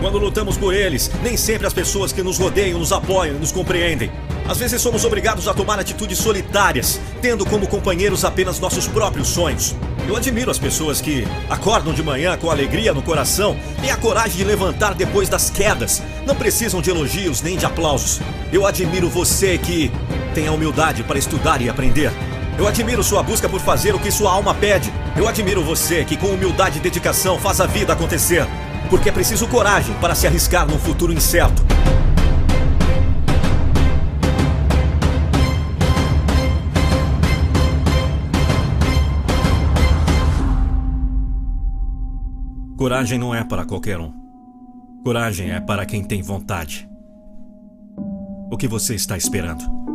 Quando 0.02 0.18
lutamos 0.18 0.58
por 0.58 0.74
eles, 0.74 1.10
nem 1.24 1.38
sempre 1.38 1.66
as 1.66 1.72
pessoas 1.72 2.12
que 2.12 2.22
nos 2.22 2.38
rodeiam 2.38 2.78
nos 2.78 2.92
apoiam 2.92 3.38
e 3.38 3.40
nos 3.40 3.54
compreendem. 3.54 4.12
Às 4.46 4.58
vezes 4.58 4.82
somos 4.82 5.06
obrigados 5.06 5.48
a 5.48 5.54
tomar 5.54 5.80
atitudes 5.80 6.18
solitárias, 6.18 7.00
tendo 7.22 7.46
como 7.46 7.66
companheiros 7.66 8.26
apenas 8.26 8.60
nossos 8.60 8.86
próprios 8.86 9.30
sonhos. 9.30 9.74
Eu 10.06 10.18
admiro 10.18 10.52
as 10.52 10.60
pessoas 10.60 11.00
que 11.00 11.26
acordam 11.50 11.94
de 11.94 12.04
manhã 12.04 12.36
com 12.36 12.52
alegria 12.52 12.94
no 12.94 13.02
coração, 13.02 13.56
têm 13.80 13.90
a 13.90 13.96
coragem 13.96 14.36
de 14.36 14.44
levantar 14.44 14.96
depois 14.96 15.30
das 15.30 15.50
quedas, 15.50 16.04
não 16.28 16.36
precisam 16.36 16.82
de 16.82 16.90
elogios 16.90 17.42
nem 17.42 17.56
de 17.56 17.66
aplausos. 17.66 18.20
Eu 18.52 18.68
admiro 18.68 19.08
você 19.08 19.58
que 19.58 19.90
tem 20.34 20.48
a 20.48 20.52
humildade 20.52 21.04
para 21.04 21.20
estudar 21.20 21.62
e 21.62 21.70
aprender. 21.70 22.12
Eu 22.58 22.68
admiro 22.68 23.04
sua 23.04 23.24
busca 23.24 23.48
por 23.48 23.62
fazer 23.62 23.94
o 23.96 24.00
que 24.00 24.12
sua 24.12 24.32
alma 24.32 24.54
pede. 24.54 24.92
Eu 25.16 25.28
admiro 25.28 25.64
você 25.64 26.04
que, 26.04 26.18
com 26.18 26.28
humildade 26.28 26.80
e 26.80 26.82
dedicação, 26.82 27.40
faz 27.40 27.62
a 27.62 27.66
vida 27.66 27.94
acontecer. 27.94 28.46
Porque 28.90 29.10
é 29.10 29.12
preciso 29.12 29.48
coragem 29.48 29.96
para 30.02 30.16
se 30.16 30.28
arriscar 30.28 30.68
num 30.68 30.78
futuro 30.78 31.14
incerto. 31.14 31.64
Coragem 42.76 43.18
não 43.18 43.34
é 43.34 43.44
para 43.44 43.66
qualquer 43.66 44.00
um. 44.00 44.12
Coragem 45.04 45.52
é 45.52 45.60
para 45.60 45.86
quem 45.86 46.04
tem 46.04 46.22
vontade. 46.22 46.90
O 48.52 48.58
que 48.58 48.68
você 48.68 48.94
está 48.94 49.16
esperando? 49.18 49.93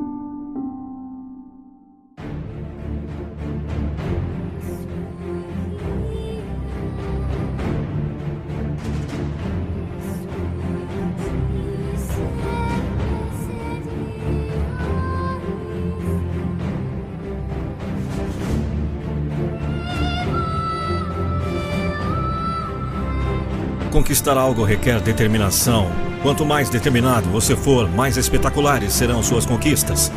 Conquistar 24.08 24.38
algo 24.38 24.64
requer 24.64 25.02
determinação. 25.02 25.92
Quanto 26.22 26.42
mais 26.42 26.70
determinado 26.70 27.28
você 27.28 27.54
for, 27.54 27.86
mais 27.90 28.16
espetaculares 28.16 28.94
serão 28.94 29.22
suas 29.22 29.44
conquistas. 29.44 30.10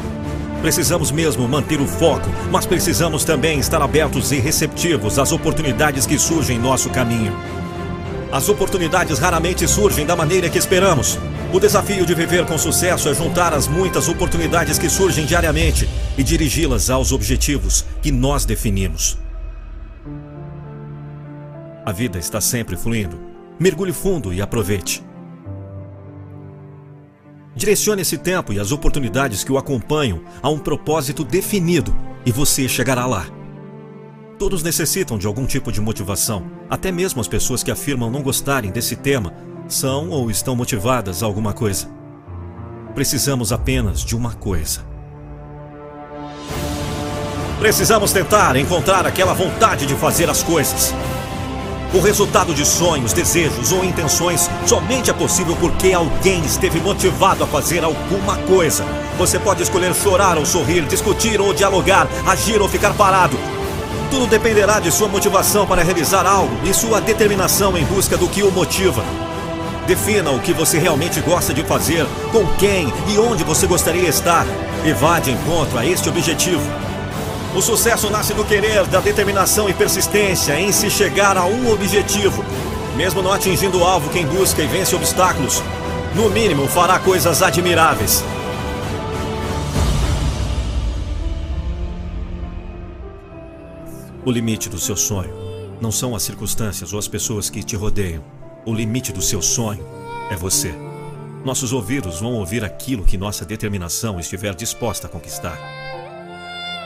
Precisamos 0.62 1.12
mesmo 1.12 1.46
manter 1.46 1.82
o 1.82 1.86
foco, 1.86 2.30
mas 2.50 2.66
precisamos 2.66 3.26
também 3.26 3.60
estar 3.60 3.82
abertos 3.82 4.32
e 4.32 4.40
receptivos 4.40 5.20
às 5.20 5.34
oportunidades 5.34 6.06
que 6.06 6.18
surgem 6.18 6.56
em 6.56 6.62
nosso 6.62 6.90
caminho. 6.90 7.36
As 8.32 8.48
oportunidades 8.48 9.20
raramente 9.20 9.68
surgem 9.68 10.06
da 10.06 10.16
maneira 10.16 10.50
que 10.50 10.58
esperamos. 10.58 11.20
O 11.52 11.60
desafio 11.60 12.06
de 12.06 12.16
viver 12.16 12.46
com 12.46 12.58
sucesso 12.58 13.10
é 13.10 13.14
juntar 13.14 13.54
as 13.54 13.68
muitas 13.68 14.08
oportunidades 14.08 14.80
que 14.80 14.90
surgem 14.90 15.26
diariamente 15.26 15.90
e 16.18 16.24
dirigi-las 16.24 16.90
aos 16.90 17.12
objetivos 17.12 17.86
que 18.02 18.10
nós 18.10 18.46
definimos. 18.46 19.18
A 21.86 21.92
vida 21.92 22.18
está 22.18 22.40
sempre 22.40 22.78
fluindo 22.78 23.31
Mergulhe 23.62 23.94
fundo 23.94 24.34
e 24.34 24.42
aproveite. 24.42 25.06
Direcione 27.56 28.02
esse 28.02 28.18
tempo 28.18 28.52
e 28.52 28.60
as 28.60 28.72
oportunidades 28.72 29.44
que 29.44 29.52
o 29.52 29.58
acompanham 29.60 30.24
a 30.42 30.50
um 30.50 30.58
propósito 30.58 31.24
definido 31.24 31.96
e 32.26 32.32
você 32.32 32.68
chegará 32.68 33.06
lá. 33.06 33.28
Todos 34.40 34.64
necessitam 34.64 35.16
de 35.16 35.28
algum 35.28 35.46
tipo 35.46 35.72
de 35.72 35.80
motivação. 35.80 36.50
Até 36.68 36.92
mesmo 36.92 37.22
as 37.22 37.28
pessoas 37.28 37.62
que 37.62 37.70
afirmam 37.70 38.10
não 38.10 38.24
gostarem 38.24 38.72
desse 38.72 38.96
tema 38.96 39.32
são 39.68 40.10
ou 40.10 40.32
estão 40.32 40.56
motivadas 40.56 41.22
a 41.22 41.28
alguma 41.28 41.54
coisa. 41.54 41.88
Precisamos 42.96 43.54
apenas 43.54 44.04
de 44.04 44.16
uma 44.16 44.34
coisa. 44.34 44.84
Precisamos 47.60 48.12
tentar 48.12 48.56
encontrar 48.56 49.06
aquela 49.06 49.36
vontade 49.36 49.86
de 49.86 49.94
fazer 49.94 50.32
as 50.32 50.42
coisas. 50.42 50.96
O 51.94 52.00
resultado 52.00 52.54
de 52.54 52.66
sonhos, 52.66 53.12
desejos 53.12 53.74
ou 53.74 53.84
intenções 53.84 54.50
somente 54.66 55.10
é 55.10 55.14
possível 55.14 55.58
porque 55.60 55.92
alguém 55.92 56.40
esteve 56.46 56.80
motivado 56.80 57.44
a 57.44 57.48
fazer 57.48 57.84
alguma 57.84 58.38
coisa. 58.38 58.86
Você 59.18 59.38
pode 59.38 59.62
escolher 59.62 59.94
chorar 59.94 60.38
ou 60.38 60.46
sorrir, 60.46 60.86
discutir 60.86 61.42
ou 61.42 61.54
dialogar, 61.54 62.08
agir 62.26 62.62
ou 62.62 62.70
ficar 62.70 62.94
parado. 62.94 63.38
Tudo 64.10 64.26
dependerá 64.26 64.80
de 64.80 64.90
sua 64.90 65.10
motivação 65.10 65.68
para 65.68 65.84
realizar 65.84 66.26
algo 66.26 66.56
e 66.64 66.74
sua 66.74 67.02
determinação 67.02 67.78
em 67.78 67.84
busca 67.84 68.16
do 68.16 68.30
que 68.30 68.42
o 68.42 68.52
motiva. 68.52 69.04
Defina 69.86 70.32
o 70.32 70.40
que 70.40 70.54
você 70.54 70.80
realmente 70.80 71.20
gosta 71.20 71.54
de 71.54 71.62
fazer, 71.62 72.06
com 72.32 72.48
quem 72.58 72.94
e 73.10 73.18
onde 73.20 73.44
você 73.44 73.68
gostaria 73.68 74.04
de 74.04 74.08
estar, 74.08 74.46
e 74.86 74.94
vá 74.94 75.20
de 75.20 75.32
encontro 75.32 75.78
a 75.78 75.86
este 75.86 76.08
objetivo. 76.08 76.64
O 77.54 77.62
sucesso 77.62 78.10
nasce 78.10 78.34
do 78.34 78.46
querer, 78.46 78.88
da 78.88 79.02
determinação 79.02 79.70
e 79.70 79.74
persistência 79.74 80.58
em 80.58 80.72
se 80.72 80.90
chegar 80.90 81.36
a 81.36 81.46
um 81.46 81.70
objetivo. 81.70 82.46
Mesmo 82.96 83.22
não 83.22 83.34
atingindo 83.34 83.80
o 83.80 83.84
alvo, 83.84 84.10
quem 84.10 84.26
busca 84.26 84.62
e 84.62 84.68
vence 84.68 84.96
obstáculos, 84.96 85.62
no 86.16 86.30
mínimo 86.30 86.66
fará 86.68 86.98
coisas 86.98 87.42
admiráveis. 87.42 88.24
O 94.24 94.32
limite 94.32 94.70
do 94.70 94.80
seu 94.80 94.96
sonho 94.96 95.34
não 95.82 95.92
são 95.92 96.16
as 96.16 96.24
circunstâncias 96.24 96.94
ou 96.94 97.00
as 97.00 97.08
pessoas 97.08 97.50
que 97.50 97.64
te 97.64 97.76
rodeiam. 97.76 98.24
O 98.66 98.74
limite 98.74 99.12
do 99.12 99.22
seu 99.22 99.42
sonho 99.42 99.86
é 100.30 100.38
você. 100.38 100.74
Nossos 101.44 101.74
ouvidos 101.74 102.22
vão 102.22 102.36
ouvir 102.36 102.64
aquilo 102.64 103.04
que 103.04 103.18
nossa 103.18 103.44
determinação 103.44 104.20
estiver 104.22 104.56
disposta 104.56 105.08
a 105.08 105.10
conquistar. 105.10 105.58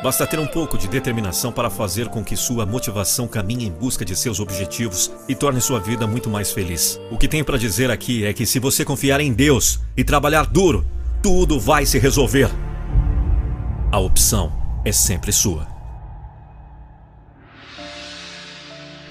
Basta 0.05 0.27
ter 0.27 0.37
um 0.37 0.45
pouco 0.45 0.77
de 0.77 0.87
determinação 0.87 1.51
para 1.51 1.67
fazer 1.67 2.09
com 2.09 2.23
que 2.23 2.37
sua 2.37 2.63
motivação 2.63 3.27
caminhe 3.27 3.65
em 3.65 3.71
busca 3.71 4.05
de 4.05 4.15
seus 4.15 4.39
objetivos 4.39 5.11
e 5.27 5.33
torne 5.33 5.59
sua 5.59 5.79
vida 5.79 6.05
muito 6.05 6.29
mais 6.29 6.51
feliz. 6.51 7.01
O 7.09 7.17
que 7.17 7.27
tenho 7.27 7.43
para 7.43 7.57
dizer 7.57 7.89
aqui 7.89 8.23
é 8.23 8.31
que 8.31 8.45
se 8.45 8.59
você 8.59 8.85
confiar 8.85 9.19
em 9.19 9.33
Deus 9.33 9.79
e 9.97 10.03
trabalhar 10.03 10.45
duro, 10.45 10.85
tudo 11.23 11.59
vai 11.59 11.87
se 11.87 11.97
resolver. 11.97 12.51
A 13.91 13.97
opção 13.97 14.53
é 14.85 14.91
sempre 14.91 15.31
sua. 15.31 15.67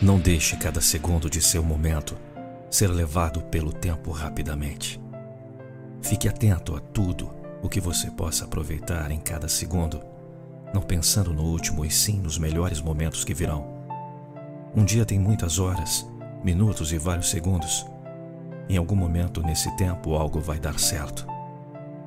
Não 0.01 0.21
deixe 0.21 0.57
cada 0.57 0.81
segundo 0.81 1.29
de 1.29 1.43
seu 1.43 1.65
momento 1.65 2.17
ser 2.71 2.87
levado 2.87 3.41
pelo 3.41 3.73
tempo 3.73 4.13
rapidamente. 4.13 5.01
Fique 6.01 6.29
atento 6.29 6.77
a 6.77 6.79
tudo 6.79 7.35
o 7.61 7.69
que 7.69 7.81
você 7.81 8.13
possa 8.13 8.45
aproveitar 8.45 9.11
em 9.11 9.19
cada 9.19 9.49
segundo 9.49 10.14
não 10.75 10.83
pensando 10.83 11.33
no 11.33 11.45
último 11.45 11.85
e 11.85 11.91
sim 11.91 12.19
nos 12.19 12.37
melhores 12.37 12.81
momentos 12.81 13.25
que 13.25 13.33
virão. 13.33 13.65
Um 14.75 14.85
dia 14.85 15.07
tem 15.07 15.21
muitas 15.21 15.61
horas, 15.61 16.05
minutos 16.43 16.93
e 16.93 16.99
vários 16.99 17.31
segundos. 17.31 17.87
Em 18.69 18.77
algum 18.77 18.97
momento 18.97 19.41
nesse 19.41 19.71
tempo 19.77 20.15
algo 20.15 20.41
vai 20.41 20.59
dar 20.59 20.81
certo. 20.81 21.25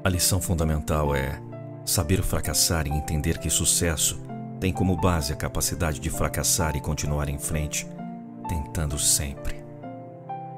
A 0.04 0.10
lição 0.10 0.42
fundamental 0.42 1.16
é 1.16 1.42
saber 1.86 2.22
fracassar 2.22 2.88
e 2.88 2.92
entender 2.92 3.38
que 3.38 3.50
sucesso 3.50 4.22
tem 4.60 4.74
como 4.74 4.98
base 4.98 5.32
a 5.32 5.36
capacidade 5.38 6.00
de 6.02 6.10
fracassar 6.10 6.76
e 6.76 6.82
continuar 6.82 7.30
em 7.30 7.40
frente, 7.40 7.88
tentando 8.50 9.00
sempre. 9.00 9.64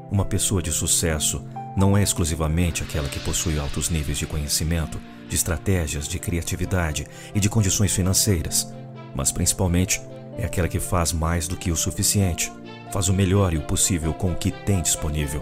Uma 0.10 0.26
pessoa 0.26 0.64
de 0.64 0.72
sucesso 0.72 1.46
não 1.78 1.96
é 1.96 2.02
exclusivamente 2.02 2.82
aquela 2.82 3.08
que 3.08 3.20
possui 3.20 3.60
altos 3.60 3.90
níveis 3.92 4.18
de 4.18 4.26
conhecimento 4.26 5.00
de 5.30 5.36
estratégias, 5.36 6.08
de 6.08 6.20
criatividade 6.20 7.08
e 7.34 7.40
de 7.40 7.50
condições 7.50 7.94
financeiras, 7.94 8.74
mas 9.16 9.32
principalmente 9.32 10.02
é 10.38 10.46
aquela 10.46 10.68
que 10.68 10.80
faz 10.80 11.14
mais 11.14 11.48
do 11.48 11.56
que 11.56 11.72
o 11.72 11.76
suficiente, 11.76 12.52
faz 12.92 13.08
o 13.08 13.14
melhor 13.14 13.54
e 13.54 13.58
o 13.58 13.62
possível 13.62 14.14
com 14.14 14.32
o 14.32 14.36
que 14.36 14.52
tem 14.52 14.82
disponível. 14.82 15.42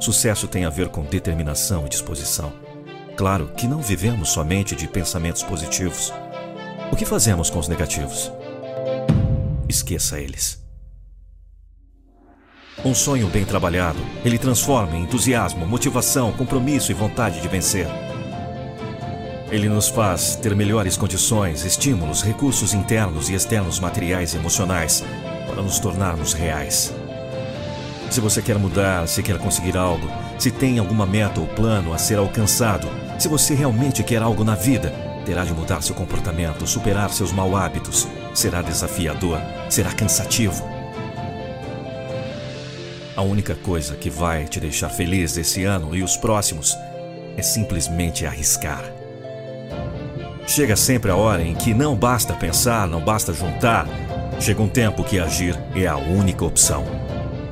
Sucesso 0.00 0.48
tem 0.48 0.64
a 0.64 0.70
ver 0.70 0.88
com 0.88 1.02
determinação 1.02 1.84
e 1.86 1.88
disposição. 1.88 2.52
Claro 3.16 3.52
que 3.56 3.66
não 3.66 3.82
vivemos 3.82 4.30
somente 4.30 4.74
de 4.74 4.86
pensamentos 4.86 5.42
positivos. 5.42 6.12
O 6.90 6.96
que 6.96 7.04
fazemos 7.04 7.50
com 7.50 7.58
os 7.58 7.68
negativos? 7.68 8.32
Esqueça 9.68 10.18
eles. 10.18 10.64
Um 12.84 12.94
sonho 12.94 13.26
bem 13.26 13.44
trabalhado, 13.44 13.98
ele 14.24 14.38
transforma 14.38 14.96
em 14.96 15.02
entusiasmo, 15.02 15.66
motivação, 15.66 16.32
compromisso 16.32 16.92
e 16.92 16.94
vontade 16.94 17.40
de 17.40 17.48
vencer. 17.48 17.88
Ele 19.50 19.68
nos 19.68 19.88
faz 19.88 20.36
ter 20.36 20.54
melhores 20.54 20.96
condições, 20.96 21.64
estímulos, 21.64 22.22
recursos 22.22 22.74
internos 22.74 23.30
e 23.30 23.34
externos 23.34 23.80
materiais 23.80 24.34
e 24.34 24.36
emocionais 24.36 25.02
para 25.46 25.62
nos 25.62 25.78
tornarmos 25.78 26.34
reais. 26.34 26.94
Se 28.10 28.20
você 28.20 28.42
quer 28.42 28.58
mudar, 28.58 29.08
se 29.08 29.22
quer 29.22 29.38
conseguir 29.38 29.76
algo, 29.76 30.06
se 30.38 30.50
tem 30.50 30.78
alguma 30.78 31.06
meta 31.06 31.40
ou 31.40 31.46
plano 31.46 31.94
a 31.94 31.98
ser 31.98 32.18
alcançado, 32.18 32.88
se 33.18 33.26
você 33.26 33.54
realmente 33.54 34.02
quer 34.02 34.22
algo 34.22 34.44
na 34.44 34.54
vida, 34.54 34.90
terá 35.24 35.44
de 35.44 35.52
mudar 35.52 35.82
seu 35.82 35.94
comportamento, 35.94 36.66
superar 36.66 37.10
seus 37.10 37.32
mau 37.32 37.56
hábitos. 37.56 38.06
Será 38.34 38.60
desafiador, 38.60 39.40
será 39.70 39.92
cansativo. 39.92 40.62
A 43.16 43.22
única 43.22 43.54
coisa 43.54 43.96
que 43.96 44.10
vai 44.10 44.44
te 44.44 44.60
deixar 44.60 44.90
feliz 44.90 45.36
esse 45.36 45.64
ano 45.64 45.96
e 45.96 46.02
os 46.02 46.16
próximos 46.16 46.76
é 47.36 47.42
simplesmente 47.42 48.24
arriscar. 48.24 48.97
Chega 50.48 50.74
sempre 50.76 51.10
a 51.10 51.14
hora 51.14 51.42
em 51.42 51.54
que 51.54 51.74
não 51.74 51.94
basta 51.94 52.32
pensar, 52.32 52.88
não 52.88 53.04
basta 53.04 53.34
juntar. 53.34 53.86
Chega 54.40 54.62
um 54.62 54.68
tempo 54.68 55.04
que 55.04 55.18
agir 55.18 55.54
é 55.76 55.86
a 55.86 55.98
única 55.98 56.42
opção. 56.42 56.86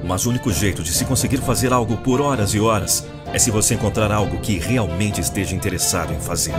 Mas 0.03 0.25
o 0.25 0.31
único 0.31 0.51
jeito 0.51 0.83
de 0.83 0.93
se 0.93 1.05
conseguir 1.05 1.37
fazer 1.37 1.75
algo 1.75 1.99
por 1.99 2.23
horas 2.23 2.55
e 2.55 2.59
horas 2.59 3.07
é 3.35 3.39
se 3.39 3.51
você 3.51 3.75
encontrar 3.75 4.11
algo 4.11 4.39
que 4.39 4.59
realmente 4.59 5.21
esteja 5.21 5.55
interessado 5.55 6.15
em 6.15 6.19
fazer. 6.19 6.55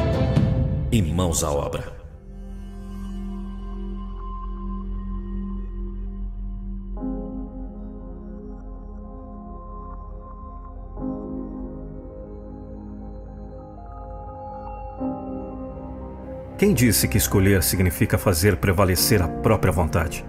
Em 0.92 1.02
mãos 1.02 1.44
à 1.44 1.50
obra. 1.50 1.97
Quem 16.68 16.74
disse 16.74 17.08
que 17.08 17.18
escolher 17.18 17.64
significa 17.64 18.18
fazer 18.18 18.58
prevalecer 18.58 19.22
a 19.22 19.28
própria 19.30 19.72
vontade? 19.72 20.26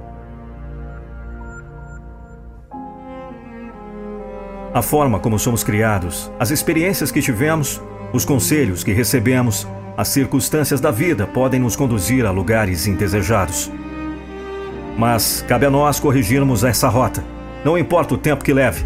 A 4.72 4.80
forma 4.80 5.18
como 5.18 5.36
somos 5.36 5.64
criados, 5.64 6.30
as 6.38 6.52
experiências 6.52 7.10
que 7.10 7.20
tivemos, 7.20 7.82
os 8.12 8.24
conselhos 8.24 8.84
que 8.84 8.92
recebemos, 8.92 9.66
as 9.96 10.06
circunstâncias 10.06 10.80
da 10.80 10.92
vida 10.92 11.26
podem 11.26 11.58
nos 11.58 11.74
conduzir 11.74 12.24
a 12.24 12.30
lugares 12.30 12.86
indesejados. 12.86 13.68
Mas 14.96 15.44
cabe 15.48 15.66
a 15.66 15.70
nós 15.70 15.98
corrigirmos 15.98 16.62
essa 16.62 16.88
rota, 16.88 17.24
não 17.64 17.76
importa 17.76 18.14
o 18.14 18.16
tempo 18.16 18.44
que 18.44 18.54
leve. 18.54 18.84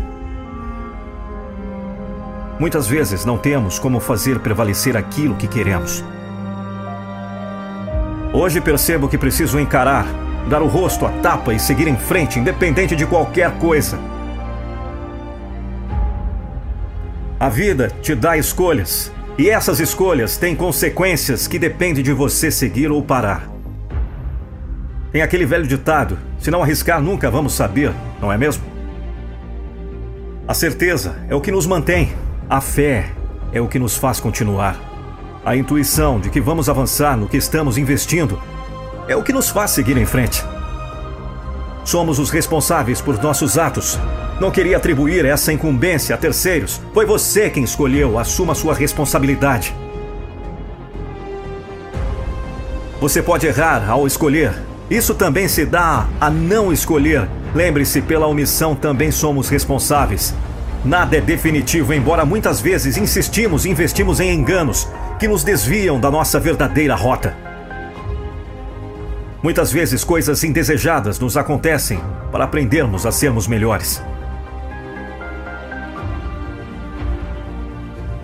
Muitas 2.59 2.89
vezes 2.89 3.27
não 3.27 3.37
temos 3.37 3.79
como 3.79 4.01
fazer 4.01 4.39
prevalecer 4.39 4.97
aquilo 4.97 5.37
que 5.37 5.47
queremos. 5.47 6.03
Hoje 8.35 8.63
percebo 8.63 9.11
que 9.11 9.19
preciso 9.19 9.61
encarar, 9.61 10.07
dar 10.49 10.63
o 10.63 10.67
rosto 10.67 11.05
à 11.05 11.11
tapa 11.11 11.53
e 11.53 11.59
seguir 11.61 11.87
em 11.87 11.99
frente, 11.99 12.39
independente 12.39 12.97
de 12.97 13.05
qualquer 13.05 13.51
coisa. 13.59 13.99
A 17.39 17.51
vida 17.51 17.93
te 18.01 18.15
dá 18.15 18.39
escolhas, 18.39 19.13
e 19.37 19.51
essas 19.51 19.81
escolhas 19.81 20.39
têm 20.39 20.57
consequências 20.57 21.47
que 21.47 21.59
dependem 21.59 22.03
de 22.03 22.13
você 22.13 22.51
seguir 22.51 22.91
ou 22.91 23.03
parar. 23.03 23.51
Tem 25.11 25.21
aquele 25.21 25.45
velho 25.45 25.67
ditado: 25.67 26.19
se 26.39 26.51
não 26.51 26.63
arriscar, 26.63 27.03
nunca 27.03 27.31
vamos 27.31 27.53
saber, 27.53 27.93
não 28.19 28.33
é 28.33 28.39
mesmo? 28.39 28.65
A 30.49 30.55
certeza 30.55 31.19
é 31.29 31.35
o 31.35 31.41
que 31.41 31.53
nos 31.53 31.67
mantém, 31.67 32.15
a 32.49 32.63
fé 32.63 33.11
é 33.53 33.61
o 33.61 33.69
que 33.69 33.79
nos 33.79 33.95
faz 33.95 34.19
continuar. 34.19 34.92
A 35.45 35.57
intuição 35.57 36.21
de 36.21 36.31
que 36.31 36.41
vamos 36.41 36.69
avançar 36.69 37.17
no 37.17 37.29
que 37.29 37.37
estamos 37.37 37.77
investindo 37.77 38.41
é 39.09 39.17
o 39.17 39.25
que 39.25 39.33
nos 39.33 39.51
faz 39.51 39.73
seguir 39.73 39.97
em 39.97 40.07
frente. 40.07 40.45
Somos 41.85 42.21
os 42.21 42.31
responsáveis 42.31 43.01
por 43.01 43.21
nossos 43.21 43.59
atos. 43.59 43.99
Não 44.41 44.53
queria 44.53 44.77
atribuir 44.77 45.25
essa 45.25 45.53
incumbência 45.53 46.15
a 46.15 46.19
terceiros. 46.19 46.81
Foi 46.95 47.05
você 47.05 47.51
quem 47.51 47.65
escolheu. 47.65 48.21
Assuma 48.21 48.55
sua 48.55 48.73
responsabilidade. 48.73 49.75
Você 53.01 53.21
pode 53.21 53.45
errar 53.45 53.91
ao 53.91 54.07
escolher. 54.07 54.55
Isso 54.89 55.13
também 55.13 55.49
se 55.49 55.67
dá 55.67 56.07
a 56.21 56.31
não 56.31 56.73
escolher. 56.73 57.29
Lembre-se, 57.53 58.01
pela 58.01 58.29
omissão 58.29 58.77
também 58.77 59.11
somos 59.11 59.49
responsáveis. 59.49 60.33
Nada 60.85 61.17
é 61.17 61.21
definitivo, 61.21 61.95
embora 61.95 62.25
muitas 62.25 62.61
vezes 62.61 62.97
insistimos 62.97 63.65
e 63.65 63.71
investimos 63.71 64.19
em 64.19 64.35
enganos 64.35 64.89
que 65.19 65.29
nos 65.29 65.45
desviam 65.45 66.01
da 66.01 66.11
nossa 66.11 66.41
verdadeira 66.41 66.97
rota. 66.97 67.37
Muitas 69.41 69.73
vezes 69.73 70.03
coisas 70.03 70.43
indesejadas 70.43 71.21
nos 71.21 71.37
acontecem 71.37 72.01
para 72.33 72.45
aprendermos 72.45 73.07
a 73.07 73.13
sermos 73.13 73.47
melhores. 73.47 74.03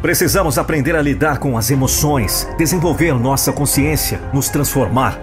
Precisamos 0.02 0.58
aprender 0.58 0.96
a 0.96 1.02
lidar 1.02 1.38
com 1.38 1.56
as 1.56 1.70
emoções, 1.70 2.48
desenvolver 2.56 3.14
nossa 3.14 3.52
consciência, 3.52 4.20
nos 4.32 4.48
transformar. 4.48 5.18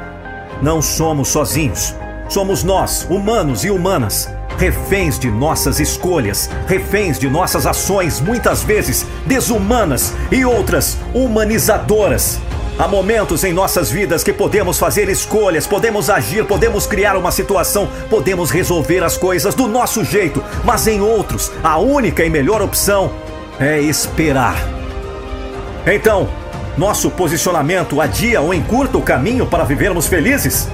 Não 0.61 0.81
somos 0.81 1.29
sozinhos. 1.29 1.95
Somos 2.27 2.63
nós, 2.63 3.05
humanos 3.09 3.63
e 3.63 3.69
humanas, 3.69 4.27
reféns 4.57 5.19
de 5.19 5.29
nossas 5.29 5.79
escolhas, 5.79 6.49
reféns 6.67 7.19
de 7.19 7.29
nossas 7.29 7.65
ações, 7.65 8.21
muitas 8.21 8.63
vezes 8.63 9.05
desumanas 9.25 10.13
e 10.31 10.45
outras 10.45 10.97
humanizadoras. 11.13 12.39
Há 12.77 12.89
momentos 12.89 13.45
em 13.45 13.53
nossas 13.53 13.89
vidas 13.89 14.21
que 14.21 14.33
podemos 14.33 14.77
fazer 14.77 15.07
escolhas, 15.07 15.65
podemos 15.65 16.09
agir, 16.09 16.45
podemos 16.45 16.85
criar 16.85 17.15
uma 17.15 17.31
situação, 17.31 17.87
podemos 18.09 18.51
resolver 18.51 19.01
as 19.01 19.15
coisas 19.15 19.55
do 19.55 19.65
nosso 19.65 20.03
jeito, 20.03 20.43
mas 20.63 20.85
em 20.85 20.99
outros, 20.99 21.51
a 21.63 21.77
única 21.77 22.25
e 22.25 22.29
melhor 22.29 22.61
opção 22.61 23.13
é 23.59 23.79
esperar. 23.79 24.57
Então, 25.87 26.27
nosso 26.77 27.09
posicionamento 27.09 28.01
adia 28.01 28.41
ou 28.41 28.53
encurta 28.53 28.97
o 28.97 29.01
caminho 29.01 29.45
para 29.45 29.63
vivermos 29.63 30.07
felizes? 30.07 30.67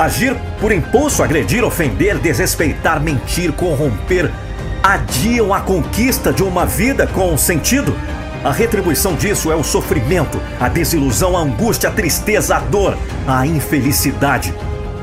Agir 0.00 0.34
por 0.58 0.72
impulso, 0.72 1.22
agredir, 1.22 1.62
ofender, 1.62 2.16
desrespeitar, 2.16 3.02
mentir, 3.02 3.52
corromper, 3.52 4.32
adiam 4.82 5.52
a 5.52 5.60
conquista 5.60 6.32
de 6.32 6.42
uma 6.42 6.64
vida 6.64 7.06
com 7.06 7.36
sentido? 7.36 7.94
A 8.42 8.50
retribuição 8.50 9.14
disso 9.14 9.52
é 9.52 9.54
o 9.54 9.62
sofrimento, 9.62 10.40
a 10.58 10.70
desilusão, 10.70 11.36
a 11.36 11.40
angústia, 11.40 11.90
a 11.90 11.92
tristeza, 11.92 12.56
a 12.56 12.60
dor, 12.60 12.96
a 13.26 13.46
infelicidade. 13.46 14.54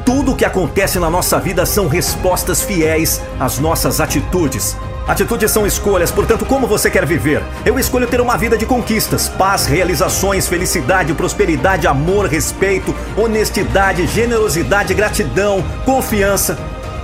Tudo 0.04 0.32
o 0.32 0.36
que 0.36 0.44
acontece 0.44 0.98
na 0.98 1.12
nossa 1.12 1.40
vida 1.40 1.64
são 1.64 1.88
respostas 1.88 2.64
fiéis 2.64 3.22
às 3.40 3.60
nossas 3.60 4.02
atitudes. 4.02 4.76
Atitudes 5.08 5.50
são 5.52 5.66
escolhas, 5.66 6.12
portanto, 6.12 6.46
como 6.46 6.68
você 6.68 6.90
quer 6.90 7.06
viver? 7.06 7.42
Eu 7.66 7.80
escolho 7.80 8.08
ter 8.08 8.20
uma 8.20 8.38
vida 8.38 8.58
de 8.58 8.66
conquistas, 8.66 9.30
paz, 9.30 9.66
realizações, 9.66 10.48
felicidade, 10.48 11.14
prosperidade, 11.14 11.88
amor, 11.88 12.26
respeito, 12.26 12.94
honestidade, 13.16 14.06
generosidade, 14.06 14.94
gratidão, 14.94 15.64
confiança. 15.86 16.58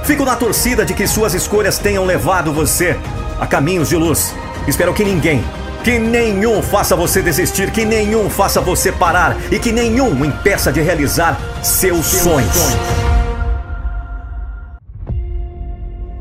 Fico 0.04 0.26
na 0.26 0.36
torcida 0.36 0.86
de 0.86 0.94
que 0.94 1.08
suas 1.08 1.34
escolhas 1.34 1.78
tenham 1.78 2.04
levado 2.04 2.52
você 2.52 3.00
a 3.40 3.48
caminhos 3.48 3.88
de 3.88 3.96
luz. 3.96 4.36
Espero 4.68 4.94
que 4.94 5.06
ninguém, 5.06 5.42
que 5.82 5.98
nenhum 5.98 6.62
faça 6.62 6.98
você 6.98 7.22
desistir, 7.22 7.72
que 7.72 7.86
nenhum 7.86 8.30
faça 8.30 8.60
você 8.60 8.92
parar 8.92 9.38
e 9.50 9.58
que 9.58 9.72
nenhum 9.72 10.26
impeça 10.26 10.74
de 10.74 10.82
realizar 10.82 11.40
seus 11.62 12.06
sonhos. 12.06 13.13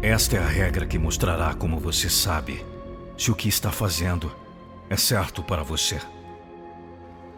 Esta 0.03 0.37
é 0.37 0.41
a 0.41 0.49
regra 0.49 0.85
que 0.85 0.99
mostrará 0.99 1.55
como 1.55 1.79
você 1.79 2.11
sabe 2.11 2.67
se 3.17 3.31
o 3.31 3.37
que 3.37 3.49
está 3.49 3.71
fazendo 3.71 4.33
é 4.91 4.97
certo 4.97 5.45
para 5.45 5.63
você. 5.63 6.01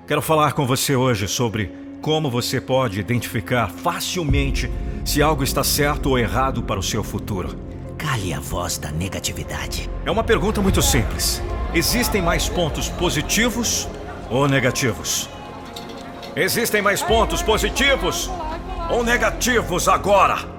Quero 0.07 0.23
falar 0.23 0.53
com 0.55 0.67
você 0.67 0.97
hoje 0.97 1.29
sobre 1.29 1.71
como 2.01 2.31
você 2.31 2.63
pode 2.63 2.99
identificar 2.99 3.69
facilmente 3.69 4.73
se 5.05 5.21
algo 5.21 5.45
está 5.45 5.63
certo 5.63 6.09
ou 6.09 6.19
errado 6.19 6.63
para 6.63 6.81
o 6.81 6.83
seu 6.83 7.05
futuro. 7.05 7.55
Cale 7.99 8.33
a 8.33 8.41
voz 8.41 8.79
da 8.79 8.91
negatividade. 8.91 9.91
É 10.07 10.11
uma 10.11 10.25
pergunta 10.25 10.63
muito 10.63 10.81
simples. 10.81 11.43
Existem 11.75 12.23
mais 12.23 12.49
pontos 12.49 12.89
positivos 12.89 13.87
ou 14.31 14.49
negativos? 14.49 15.29
Existem 16.35 16.81
mais 16.81 17.03
pontos 17.03 17.43
positivos 17.43 18.31
ou 18.91 19.05
negativos 19.05 19.87
agora? 19.87 20.54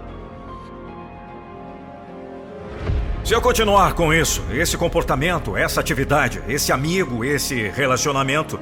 Se 3.25 3.33
eu 3.33 3.41
continuar 3.41 3.93
com 3.93 4.13
isso, 4.13 4.43
esse 4.51 4.77
comportamento, 4.77 5.57
essa 5.57 5.79
atividade, 5.79 6.43
esse 6.47 6.71
amigo, 6.71 7.25
esse 7.25 7.69
relacionamento, 7.69 8.59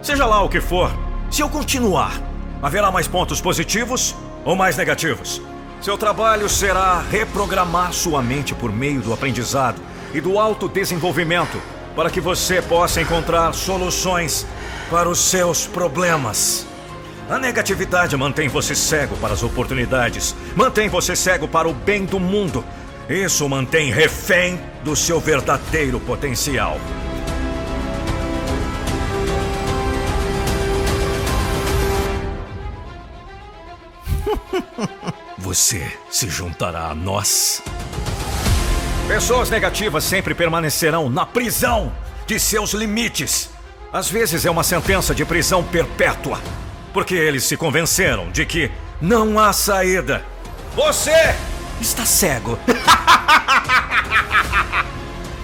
seja 0.00 0.24
lá 0.24 0.42
o 0.42 0.48
que 0.48 0.62
for, 0.62 0.90
se 1.30 1.42
eu 1.42 1.48
continuar, 1.50 2.18
haverá 2.62 2.90
mais 2.90 3.06
pontos 3.06 3.38
positivos 3.38 4.16
ou 4.46 4.56
mais 4.56 4.78
negativos? 4.78 5.42
Seu 5.82 5.98
trabalho 5.98 6.48
será 6.48 7.02
reprogramar 7.10 7.92
sua 7.92 8.22
mente 8.22 8.54
por 8.54 8.72
meio 8.72 9.02
do 9.02 9.12
aprendizado 9.12 9.78
e 10.14 10.22
do 10.22 10.38
autodesenvolvimento 10.38 11.60
para 11.94 12.08
que 12.08 12.18
você 12.18 12.62
possa 12.62 13.02
encontrar 13.02 13.52
soluções 13.52 14.46
para 14.88 15.06
os 15.06 15.18
seus 15.18 15.66
problemas. 15.66 16.66
A 17.28 17.38
negatividade 17.38 18.16
mantém 18.16 18.48
você 18.48 18.74
cego 18.74 19.18
para 19.18 19.34
as 19.34 19.42
oportunidades, 19.42 20.34
mantém 20.56 20.88
você 20.88 21.14
cego 21.14 21.46
para 21.46 21.68
o 21.68 21.74
bem 21.74 22.06
do 22.06 22.18
mundo. 22.18 22.64
Isso 23.08 23.48
mantém 23.48 23.90
refém 23.90 24.60
do 24.84 24.94
seu 24.94 25.18
verdadeiro 25.20 25.98
potencial. 26.00 26.78
Você 35.38 35.90
se 36.10 36.28
juntará 36.28 36.90
a 36.90 36.94
nós 36.94 37.62
Pessoas 39.08 39.48
negativas 39.48 40.04
sempre 40.04 40.34
permanecerão 40.34 41.08
na 41.08 41.24
prisão 41.24 41.90
de 42.26 42.38
seus 42.38 42.74
limites. 42.74 43.48
Às 43.90 44.10
vezes 44.10 44.44
é 44.44 44.50
uma 44.50 44.62
sentença 44.62 45.14
de 45.14 45.24
prisão 45.24 45.64
perpétua, 45.64 46.38
porque 46.92 47.14
eles 47.14 47.44
se 47.44 47.56
convenceram 47.56 48.30
de 48.30 48.44
que 48.44 48.70
não 49.00 49.38
há 49.38 49.50
saída. 49.54 50.22
Você 50.76 51.34
está 51.80 52.04
cego. 52.04 52.58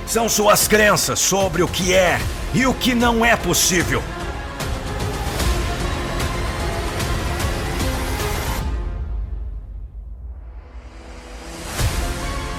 São 0.06 0.28
suas 0.28 0.68
crenças 0.68 1.18
sobre 1.18 1.62
o 1.62 1.68
que 1.68 1.94
é 1.94 2.20
e 2.52 2.66
o 2.66 2.74
que 2.74 2.94
não 2.94 3.24
é 3.24 3.34
possível. 3.36 4.02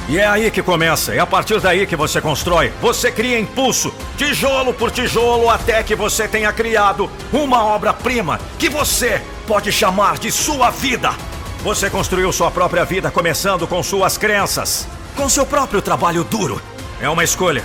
E 0.08 0.20
é 0.20 0.28
aí 0.28 0.52
que 0.52 0.62
começa, 0.62 1.16
é 1.16 1.20
a 1.20 1.26
partir 1.26 1.60
daí 1.60 1.88
que 1.88 1.95
você 1.95 2.22
constrói. 2.22 2.72
Você 2.80 3.12
cria 3.12 3.40
impulso, 3.40 3.92
tijolo 4.16 4.72
por 4.72 4.92
tijolo, 4.92 5.50
até 5.50 5.82
que 5.82 5.95
você 5.95 6.28
tenha 6.28 6.54
criado 6.54 7.10
uma 7.34 7.64
obra-prima 7.64 8.40
que 8.60 8.70
você 8.70 9.20
pode 9.48 9.72
chamar 9.72 10.20
de 10.20 10.32
sua 10.32 10.70
vida. 10.70 11.12
Você 11.66 11.90
construiu 11.90 12.32
sua 12.32 12.52
própria 12.52 12.85
vida 12.85 13.10
começando 13.10 13.66
com 13.66 13.82
suas 13.82 14.19
crenças, 14.19 14.88
com 15.16 15.27
seu 15.27 15.48
próprio 15.48 15.82
trabalho 15.82 16.24
duro. 16.24 16.61
É 17.02 17.10
uma 17.10 17.24
escolha. 17.24 17.64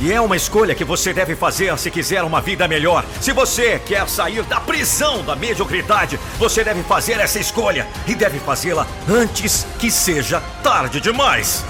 E 0.00 0.12
é 0.12 0.20
uma 0.20 0.34
escolha 0.34 0.74
que 0.74 0.82
você 0.82 1.12
deve 1.12 1.36
fazer 1.36 1.78
se 1.78 1.88
quiser 1.88 2.24
uma 2.24 2.40
vida 2.40 2.66
melhor. 2.66 3.04
Se 3.20 3.30
você 3.30 3.78
quer 3.78 4.08
sair 4.08 4.42
da 4.42 4.58
prisão 4.58 5.22
da 5.22 5.36
mediocridade, 5.36 6.18
você 6.36 6.64
deve 6.64 6.82
fazer 6.82 7.20
essa 7.20 7.38
escolha 7.38 7.86
e 8.08 8.14
deve 8.16 8.40
fazê-la 8.40 8.88
antes 9.08 9.68
que 9.78 9.88
seja 9.88 10.42
tarde 10.60 11.00
demais. 11.00 11.64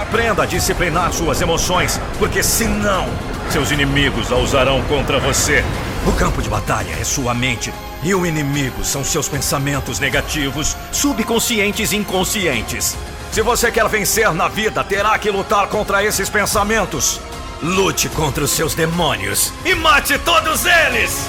Aprenda 0.00 0.44
a 0.44 0.46
disciplinar 0.46 1.12
suas 1.12 1.40
emoções, 1.40 2.00
porque 2.20 2.44
senão 2.44 3.08
seus 3.50 3.72
inimigos 3.72 4.30
a 4.30 4.36
usarão 4.36 4.80
contra 4.82 5.18
você. 5.18 5.64
O 6.04 6.12
campo 6.12 6.42
de 6.42 6.48
batalha 6.48 6.90
é 7.00 7.04
sua 7.04 7.32
mente 7.32 7.72
e 8.02 8.12
o 8.12 8.26
inimigo 8.26 8.84
são 8.84 9.04
seus 9.04 9.28
pensamentos 9.28 10.00
negativos, 10.00 10.76
subconscientes 10.90 11.92
e 11.92 11.96
inconscientes. 11.96 12.96
Se 13.30 13.40
você 13.40 13.70
quer 13.70 13.88
vencer 13.88 14.32
na 14.34 14.48
vida, 14.48 14.82
terá 14.82 15.16
que 15.16 15.30
lutar 15.30 15.68
contra 15.68 16.04
esses 16.04 16.28
pensamentos. 16.28 17.20
Lute 17.62 18.08
contra 18.08 18.42
os 18.42 18.50
seus 18.50 18.74
demônios 18.74 19.52
e 19.64 19.76
mate 19.76 20.18
todos 20.18 20.66
eles! 20.66 21.28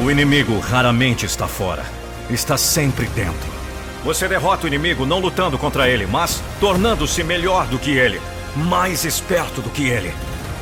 O 0.00 0.10
inimigo 0.10 0.58
raramente 0.58 1.26
está 1.26 1.46
fora, 1.46 1.84
está 2.30 2.56
sempre 2.56 3.04
dentro. 3.06 3.52
Você 4.02 4.26
derrota 4.26 4.64
o 4.64 4.66
inimigo 4.66 5.04
não 5.04 5.20
lutando 5.20 5.58
contra 5.58 5.86
ele, 5.86 6.06
mas 6.06 6.42
tornando-se 6.58 7.22
melhor 7.22 7.66
do 7.66 7.78
que 7.78 7.90
ele, 7.90 8.20
mais 8.56 9.04
esperto 9.04 9.60
do 9.60 9.70
que 9.70 9.88
ele. 9.88 10.12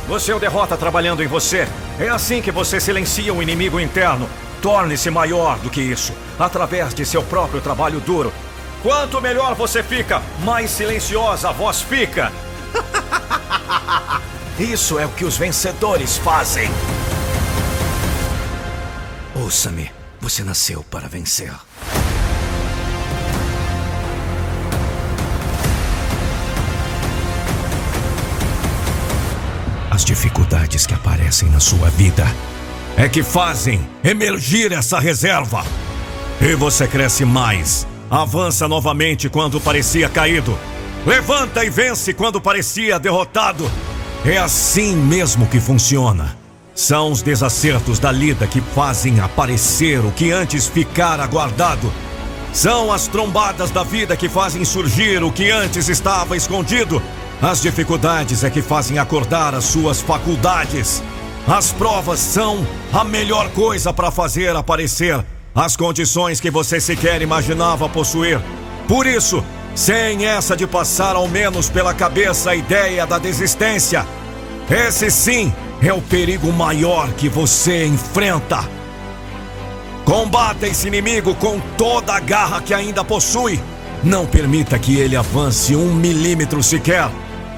Você 0.08 0.32
o 0.32 0.40
derrota 0.40 0.76
trabalhando 0.76 1.22
em 1.22 1.26
você. 1.26 1.68
É 1.98 2.08
assim 2.08 2.42
que 2.42 2.50
você 2.50 2.80
silencia 2.80 3.32
o 3.32 3.42
inimigo 3.42 3.78
interno. 3.78 4.28
Torne-se 4.60 5.10
maior 5.10 5.58
do 5.58 5.70
que 5.70 5.80
isso, 5.80 6.12
através 6.38 6.92
de 6.94 7.06
seu 7.06 7.22
próprio 7.22 7.60
trabalho 7.60 8.00
duro. 8.00 8.32
Quanto 8.82 9.20
melhor 9.20 9.54
você 9.54 9.82
fica, 9.82 10.22
mais 10.42 10.70
silenciosa 10.70 11.50
a 11.50 11.52
voz 11.52 11.82
fica. 11.82 12.32
Isso 14.58 14.98
é 14.98 15.06
o 15.06 15.10
que 15.10 15.24
os 15.24 15.36
vencedores 15.36 16.18
fazem. 16.18 16.70
Ouça-me, 19.34 19.90
você 20.20 20.42
nasceu 20.42 20.84
para 20.90 21.08
vencer. 21.08 21.52
As 30.00 30.04
dificuldades 30.06 30.86
que 30.86 30.94
aparecem 30.94 31.50
na 31.50 31.60
sua 31.60 31.90
vida 31.90 32.24
é 32.96 33.06
que 33.06 33.22
fazem 33.22 33.86
emergir 34.02 34.72
essa 34.72 34.98
reserva. 34.98 35.62
E 36.40 36.54
você 36.54 36.88
cresce 36.88 37.22
mais, 37.26 37.86
avança 38.10 38.66
novamente 38.66 39.28
quando 39.28 39.60
parecia 39.60 40.08
caído, 40.08 40.58
levanta 41.04 41.62
e 41.66 41.68
vence 41.68 42.14
quando 42.14 42.40
parecia 42.40 42.98
derrotado. 42.98 43.70
É 44.24 44.38
assim 44.38 44.96
mesmo 44.96 45.46
que 45.46 45.60
funciona. 45.60 46.34
São 46.74 47.12
os 47.12 47.20
desacertos 47.20 47.98
da 47.98 48.10
lida 48.10 48.46
que 48.46 48.62
fazem 48.62 49.20
aparecer 49.20 50.02
o 50.02 50.10
que 50.12 50.32
antes 50.32 50.66
ficara 50.66 51.26
guardado. 51.26 51.92
São 52.54 52.90
as 52.90 53.06
trombadas 53.06 53.70
da 53.70 53.82
vida 53.82 54.16
que 54.16 54.30
fazem 54.30 54.64
surgir 54.64 55.22
o 55.22 55.30
que 55.30 55.50
antes 55.50 55.90
estava 55.90 56.38
escondido. 56.38 57.02
As 57.42 57.62
dificuldades 57.62 58.44
é 58.44 58.50
que 58.50 58.60
fazem 58.60 58.98
acordar 58.98 59.54
as 59.54 59.64
suas 59.64 60.00
faculdades. 60.00 61.02
As 61.48 61.72
provas 61.72 62.20
são 62.20 62.66
a 62.92 63.02
melhor 63.02 63.48
coisa 63.52 63.94
para 63.94 64.10
fazer 64.10 64.54
aparecer 64.54 65.24
as 65.54 65.74
condições 65.74 66.38
que 66.38 66.50
você 66.50 66.78
sequer 66.78 67.22
imaginava 67.22 67.88
possuir. 67.88 68.38
Por 68.86 69.06
isso, 69.06 69.42
sem 69.74 70.26
essa 70.26 70.54
de 70.54 70.66
passar 70.66 71.16
ao 71.16 71.26
menos 71.28 71.70
pela 71.70 71.94
cabeça 71.94 72.50
a 72.50 72.56
ideia 72.56 73.06
da 73.06 73.18
desistência, 73.18 74.06
esse 74.70 75.10
sim 75.10 75.52
é 75.82 75.92
o 75.94 76.02
perigo 76.02 76.52
maior 76.52 77.10
que 77.14 77.28
você 77.30 77.86
enfrenta. 77.86 78.68
Combata 80.04 80.66
esse 80.66 80.88
inimigo 80.88 81.34
com 81.36 81.58
toda 81.78 82.12
a 82.12 82.20
garra 82.20 82.60
que 82.60 82.74
ainda 82.74 83.02
possui. 83.02 83.58
Não 84.04 84.26
permita 84.26 84.78
que 84.78 84.96
ele 84.96 85.16
avance 85.16 85.74
um 85.74 85.94
milímetro 85.94 86.62
sequer. 86.62 87.08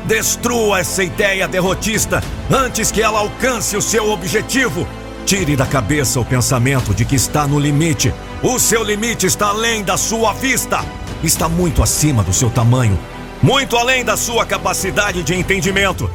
Destrua 0.05 0.81
essa 0.81 1.05
ideia 1.05 1.47
derrotista 1.47 2.23
antes 2.51 2.91
que 2.91 3.01
ela 3.01 3.21
alcance 3.21 3.77
o 3.77 3.83
seu 3.83 4.11
objetivo. 4.11 4.87
Tire 5.25 5.55
da 5.55 5.65
cabeça 5.65 6.19
o 6.19 6.25
pensamento 6.25 6.93
de 6.93 7.05
que 7.05 7.15
está 7.15 7.47
no 7.47 7.59
limite. 7.59 8.13
O 8.43 8.59
seu 8.59 8.83
limite 8.83 9.27
está 9.27 9.49
além 9.49 9.85
da 9.85 9.97
sua 9.97 10.33
vista. 10.33 10.85
Está 11.23 11.49
muito 11.49 11.83
acima 11.83 12.25
do 12.25 12.33
seu 12.33 12.51
tamanho. 12.51 12.99
Muito 13.41 13.77
além 13.77 14.05
da 14.05 14.17
sua 14.17 14.45
capacidade 14.45 15.23
de 15.23 15.35
entendimento. 15.35 16.11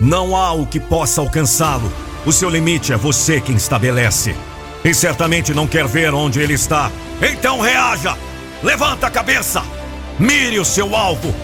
Não 0.00 0.36
há 0.36 0.52
o 0.52 0.66
que 0.66 0.78
possa 0.78 1.20
alcançá-lo. 1.20 1.92
O 2.24 2.32
seu 2.32 2.48
limite 2.48 2.92
é 2.92 2.96
você 2.96 3.40
quem 3.40 3.56
estabelece. 3.56 4.36
E 4.84 4.94
certamente 4.94 5.52
não 5.52 5.66
quer 5.66 5.86
ver 5.86 6.14
onde 6.14 6.40
ele 6.40 6.54
está. 6.54 6.90
Então 7.20 7.60
reaja! 7.60 8.16
Levanta 8.62 9.08
a 9.08 9.10
cabeça! 9.10 9.62
Mire 10.18 10.58
o 10.60 10.64
seu 10.64 10.94
alvo! 10.94 11.34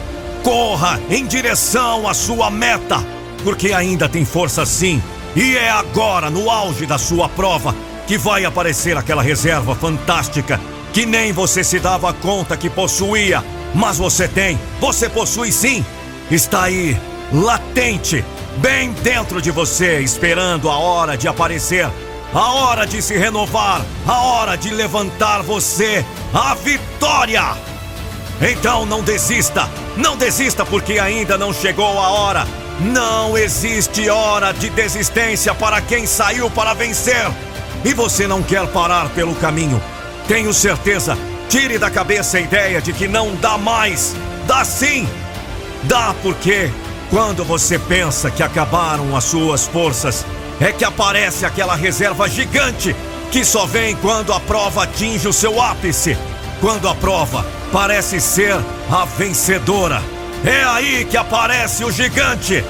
Corra 0.42 1.00
em 1.10 1.26
direção 1.26 2.08
à 2.08 2.14
sua 2.14 2.50
meta, 2.50 3.04
porque 3.44 3.72
ainda 3.72 4.08
tem 4.08 4.24
força 4.24 4.64
sim. 4.64 5.02
E 5.36 5.56
é 5.56 5.70
agora, 5.70 6.30
no 6.30 6.50
auge 6.50 6.86
da 6.86 6.98
sua 6.98 7.28
prova, 7.28 7.74
que 8.06 8.16
vai 8.16 8.44
aparecer 8.44 8.96
aquela 8.96 9.22
reserva 9.22 9.74
fantástica 9.74 10.60
que 10.92 11.04
nem 11.06 11.32
você 11.32 11.62
se 11.62 11.78
dava 11.78 12.12
conta 12.12 12.56
que 12.56 12.70
possuía. 12.70 13.44
Mas 13.74 13.98
você 13.98 14.26
tem, 14.26 14.58
você 14.80 15.08
possui 15.08 15.52
sim. 15.52 15.84
Está 16.30 16.64
aí, 16.64 16.96
latente, 17.32 18.24
bem 18.56 18.92
dentro 18.92 19.40
de 19.40 19.50
você, 19.50 20.00
esperando 20.00 20.68
a 20.68 20.78
hora 20.78 21.16
de 21.16 21.28
aparecer, 21.28 21.88
a 22.34 22.52
hora 22.52 22.86
de 22.86 23.00
se 23.00 23.16
renovar, 23.16 23.84
a 24.06 24.20
hora 24.22 24.56
de 24.56 24.70
levantar 24.70 25.42
você, 25.42 26.04
a 26.32 26.54
vitória! 26.54 27.77
Então 28.40 28.86
não 28.86 29.02
desista, 29.02 29.68
não 29.96 30.16
desista 30.16 30.64
porque 30.64 30.98
ainda 30.98 31.36
não 31.36 31.52
chegou 31.52 31.98
a 31.98 32.10
hora. 32.10 32.46
Não 32.80 33.36
existe 33.36 34.08
hora 34.08 34.52
de 34.52 34.70
desistência 34.70 35.52
para 35.52 35.80
quem 35.80 36.06
saiu 36.06 36.48
para 36.48 36.74
vencer. 36.74 37.28
E 37.84 37.92
você 37.92 38.28
não 38.28 38.40
quer 38.40 38.66
parar 38.68 39.08
pelo 39.08 39.34
caminho. 39.34 39.82
Tenho 40.28 40.54
certeza, 40.54 41.18
tire 41.48 41.78
da 41.78 41.90
cabeça 41.90 42.38
a 42.38 42.40
ideia 42.40 42.80
de 42.80 42.92
que 42.92 43.08
não 43.08 43.34
dá 43.36 43.58
mais. 43.58 44.14
Dá 44.46 44.64
sim! 44.64 45.08
Dá 45.84 46.14
porque 46.22 46.70
quando 47.10 47.44
você 47.44 47.78
pensa 47.78 48.30
que 48.30 48.42
acabaram 48.42 49.16
as 49.16 49.24
suas 49.24 49.66
forças, 49.66 50.24
é 50.60 50.70
que 50.70 50.84
aparece 50.84 51.44
aquela 51.44 51.74
reserva 51.74 52.28
gigante 52.28 52.94
que 53.32 53.44
só 53.44 53.66
vem 53.66 53.96
quando 53.96 54.32
a 54.32 54.40
prova 54.40 54.84
atinge 54.84 55.26
o 55.26 55.32
seu 55.32 55.60
ápice. 55.60 56.16
Quando 56.60 56.88
a 56.88 56.94
prova 56.94 57.44
parece 57.72 58.20
ser 58.20 58.54
a 58.90 59.04
vencedora. 59.04 60.02
É 60.44 60.62
aí 60.64 61.04
que 61.04 61.16
aparece 61.16 61.84
o 61.84 61.90
gigante. 61.90 62.64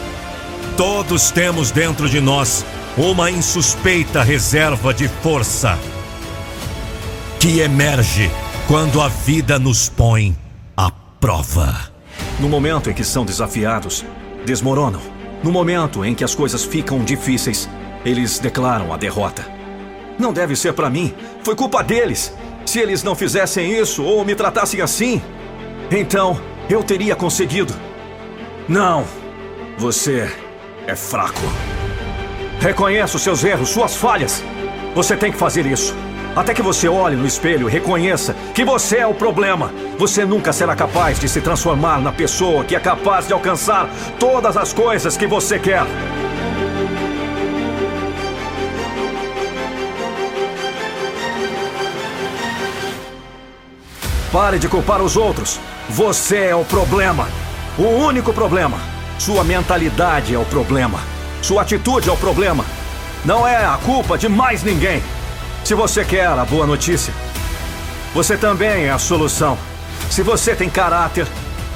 Todos 0.76 1.30
temos 1.30 1.70
dentro 1.70 2.08
de 2.08 2.20
nós 2.20 2.64
uma 2.96 3.30
insuspeita 3.30 4.22
reserva 4.22 4.92
de 4.92 5.08
força 5.08 5.78
que 7.38 7.60
emerge 7.60 8.30
quando 8.66 9.00
a 9.00 9.08
vida 9.08 9.58
nos 9.58 9.88
põe 9.88 10.36
à 10.76 10.90
prova. 10.90 11.92
No 12.40 12.48
momento 12.48 12.90
em 12.90 12.94
que 12.94 13.04
são 13.04 13.24
desafiados, 13.24 14.04
desmoronam. 14.44 15.00
No 15.42 15.52
momento 15.52 16.04
em 16.04 16.14
que 16.14 16.24
as 16.24 16.34
coisas 16.34 16.64
ficam 16.64 17.04
difíceis, 17.04 17.68
eles 18.04 18.38
declaram 18.38 18.92
a 18.92 18.96
derrota. 18.96 19.44
Não 20.18 20.32
deve 20.32 20.56
ser 20.56 20.72
para 20.72 20.90
mim, 20.90 21.14
foi 21.44 21.54
culpa 21.54 21.82
deles. 21.82 22.32
Se 22.68 22.80
eles 22.80 23.02
não 23.02 23.14
fizessem 23.14 23.80
isso 23.80 24.04
ou 24.04 24.22
me 24.26 24.34
tratassem 24.34 24.82
assim, 24.82 25.22
então 25.90 26.38
eu 26.68 26.84
teria 26.84 27.16
conseguido. 27.16 27.74
Não, 28.68 29.06
você 29.78 30.30
é 30.86 30.94
fraco. 30.94 31.40
Reconheça 32.60 33.16
os 33.16 33.22
seus 33.22 33.42
erros, 33.42 33.70
suas 33.70 33.96
falhas. 33.96 34.44
Você 34.94 35.16
tem 35.16 35.32
que 35.32 35.38
fazer 35.38 35.64
isso. 35.64 35.96
Até 36.36 36.52
que 36.52 36.60
você 36.60 36.86
olhe 36.90 37.16
no 37.16 37.26
espelho 37.26 37.70
e 37.70 37.72
reconheça 37.72 38.36
que 38.54 38.66
você 38.66 38.98
é 38.98 39.06
o 39.06 39.14
problema. 39.14 39.72
Você 39.96 40.26
nunca 40.26 40.52
será 40.52 40.76
capaz 40.76 41.18
de 41.18 41.26
se 41.26 41.40
transformar 41.40 42.02
na 42.02 42.12
pessoa 42.12 42.64
que 42.64 42.76
é 42.76 42.80
capaz 42.80 43.26
de 43.26 43.32
alcançar 43.32 43.88
todas 44.20 44.58
as 44.58 44.74
coisas 44.74 45.16
que 45.16 45.26
você 45.26 45.58
quer. 45.58 45.86
Pare 54.32 54.58
de 54.58 54.68
culpar 54.68 55.00
os 55.00 55.16
outros. 55.16 55.58
Você 55.88 56.36
é 56.36 56.54
o 56.54 56.64
problema. 56.64 57.26
O 57.78 57.84
único 57.84 58.30
problema. 58.30 58.78
Sua 59.18 59.42
mentalidade 59.42 60.34
é 60.34 60.38
o 60.38 60.44
problema. 60.44 61.00
Sua 61.40 61.62
atitude 61.62 62.10
é 62.10 62.12
o 62.12 62.16
problema. 62.16 62.62
Não 63.24 63.48
é 63.48 63.64
a 63.64 63.78
culpa 63.78 64.18
de 64.18 64.28
mais 64.28 64.62
ninguém. 64.62 65.02
Se 65.64 65.74
você 65.74 66.04
quer 66.04 66.26
a 66.26 66.44
boa 66.44 66.66
notícia, 66.66 67.12
você 68.14 68.36
também 68.36 68.84
é 68.84 68.90
a 68.90 68.98
solução. 68.98 69.56
Se 70.10 70.22
você 70.22 70.54
tem 70.54 70.68
caráter, 70.68 71.26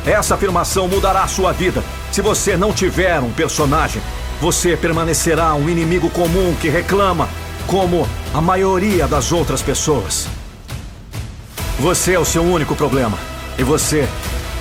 essa 0.05 0.35
afirmação 0.35 0.87
mudará 0.87 1.27
sua 1.27 1.53
vida. 1.53 1.83
Se 2.11 2.21
você 2.21 2.55
não 2.55 2.71
tiver 2.71 3.19
um 3.21 3.33
personagem, 3.33 4.03
você 4.43 4.77
permanecerá 4.77 5.55
um 5.55 5.71
inimigo 5.71 6.11
comum 6.11 6.55
que 6.61 6.69
reclama, 6.69 7.31
como 7.67 8.07
a 8.35 8.43
maioria 8.43 9.09
das 9.09 9.33
outras 9.33 9.63
pessoas. 9.63 10.29
Você 11.79 12.13
é 12.15 12.19
o 12.19 12.25
seu 12.25 12.43
único 12.43 12.75
problema. 12.77 13.19
E 13.59 13.65
você 13.65 14.09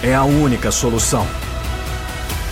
é 0.02 0.14
a 0.14 0.24
única 0.24 0.72
solução. 0.72 1.28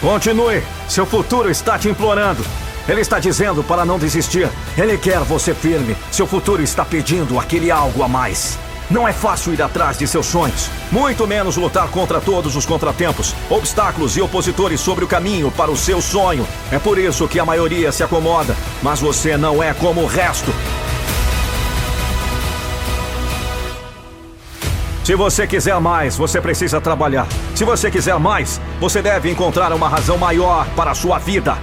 Continue. 0.02 0.64
Seu 0.88 1.06
futuro 1.06 1.50
está 1.50 1.78
te 1.78 1.90
implorando. 1.90 2.46
Ele 2.88 3.02
está 3.02 3.20
dizendo 3.20 3.64
para 3.64 3.86
não 3.86 4.00
desistir. 4.00 4.50
Ele 4.78 4.98
quer 4.98 5.20
você 5.20 5.54
firme. 5.54 5.96
Seu 6.12 6.26
futuro 6.26 6.62
está 6.62 6.86
pedindo 6.86 7.40
aquele 7.40 7.72
algo 7.72 8.04
a 8.04 8.08
mais. 8.08 8.58
Não 8.90 9.08
é 9.08 9.14
fácil 9.14 9.54
ir 9.54 9.62
atrás 9.62 10.00
de 10.00 10.08
seus 10.08 10.26
sonhos, 10.26 10.68
muito 10.92 11.28
menos 11.28 11.58
lutar 11.58 11.90
contra 11.90 12.20
todos 12.20 12.56
os 12.56 12.66
contratempos, 12.66 13.36
obstáculos 13.48 14.18
e 14.18 14.22
opositores 14.22 14.82
sobre 14.82 15.06
o 15.06 15.08
caminho 15.08 15.52
para 15.52 15.70
o 15.70 15.78
seu 15.78 16.02
sonho. 16.02 16.48
É 16.72 16.80
por 16.80 16.98
isso 16.98 17.28
que 17.28 17.40
a 17.40 17.46
maioria 17.46 17.92
se 17.92 18.02
acomoda, 18.02 18.58
mas 18.82 19.00
você 19.00 19.38
não 19.38 19.62
é 19.62 19.76
como 19.76 20.02
o 20.02 20.08
resto. 20.08 20.52
Se 25.10 25.16
você 25.16 25.48
quiser 25.48 25.80
mais, 25.80 26.16
você 26.16 26.40
precisa 26.40 26.80
trabalhar. 26.80 27.28
Se 27.56 27.66
você 27.66 27.90
quiser 27.90 28.20
mais, 28.20 28.62
você 28.80 29.02
deve 29.02 29.28
encontrar 29.28 29.74
uma 29.74 29.90
razão 29.90 30.20
maior 30.20 30.68
para 30.76 30.92
a 30.92 30.94
sua 30.94 31.18
vida. 31.18 31.58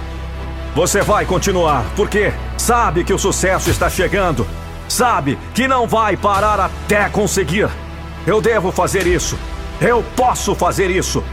Você 0.75 1.01
vai 1.01 1.25
continuar, 1.25 1.85
porque 1.95 2.33
sabe 2.57 3.05
que 3.05 3.13
o 3.13 3.17
sucesso 3.17 3.69
está 3.69 3.89
chegando. 3.89 4.45
Sabe 4.89 5.39
que 5.53 5.65
não 5.65 5.87
vai 5.87 6.17
parar 6.17 6.59
até 6.59 7.07
conseguir. 7.07 7.69
Eu 8.25 8.41
devo 8.41 8.69
fazer 8.69 9.07
isso. 9.07 9.39
Eu 9.79 10.03
posso 10.13 10.53
fazer 10.53 10.91
isso. 10.91 11.23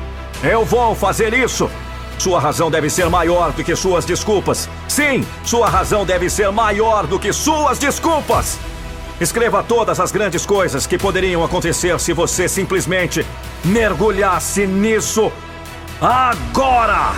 Eu 0.40 0.64
vou 0.64 0.94
fazer 0.94 1.34
isso. 1.34 1.68
Sua 2.16 2.38
razão 2.38 2.70
deve 2.70 2.88
ser 2.90 3.10
maior 3.10 3.50
do 3.50 3.64
que 3.64 3.74
suas 3.74 4.04
desculpas. 4.04 4.68
Sim, 4.86 5.26
sua 5.42 5.68
razão 5.68 6.06
deve 6.06 6.30
ser 6.30 6.52
maior 6.52 7.08
do 7.08 7.18
que 7.18 7.32
suas 7.32 7.76
desculpas. 7.76 8.56
Escreva 9.20 9.62
todas 9.62 10.00
as 10.00 10.10
grandes 10.10 10.44
coisas 10.44 10.86
que 10.86 10.98
poderiam 10.98 11.44
acontecer 11.44 11.98
se 12.00 12.12
você 12.12 12.48
simplesmente 12.48 13.24
mergulhasse 13.64 14.66
nisso 14.66 15.32
agora! 16.00 17.12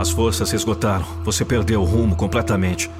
As 0.00 0.08
forças 0.10 0.48
se 0.48 0.56
esgotaram. 0.56 1.04
Você 1.24 1.44
perdeu 1.44 1.82
o 1.82 1.84
rumo 1.84 2.16
completamente. 2.16 2.90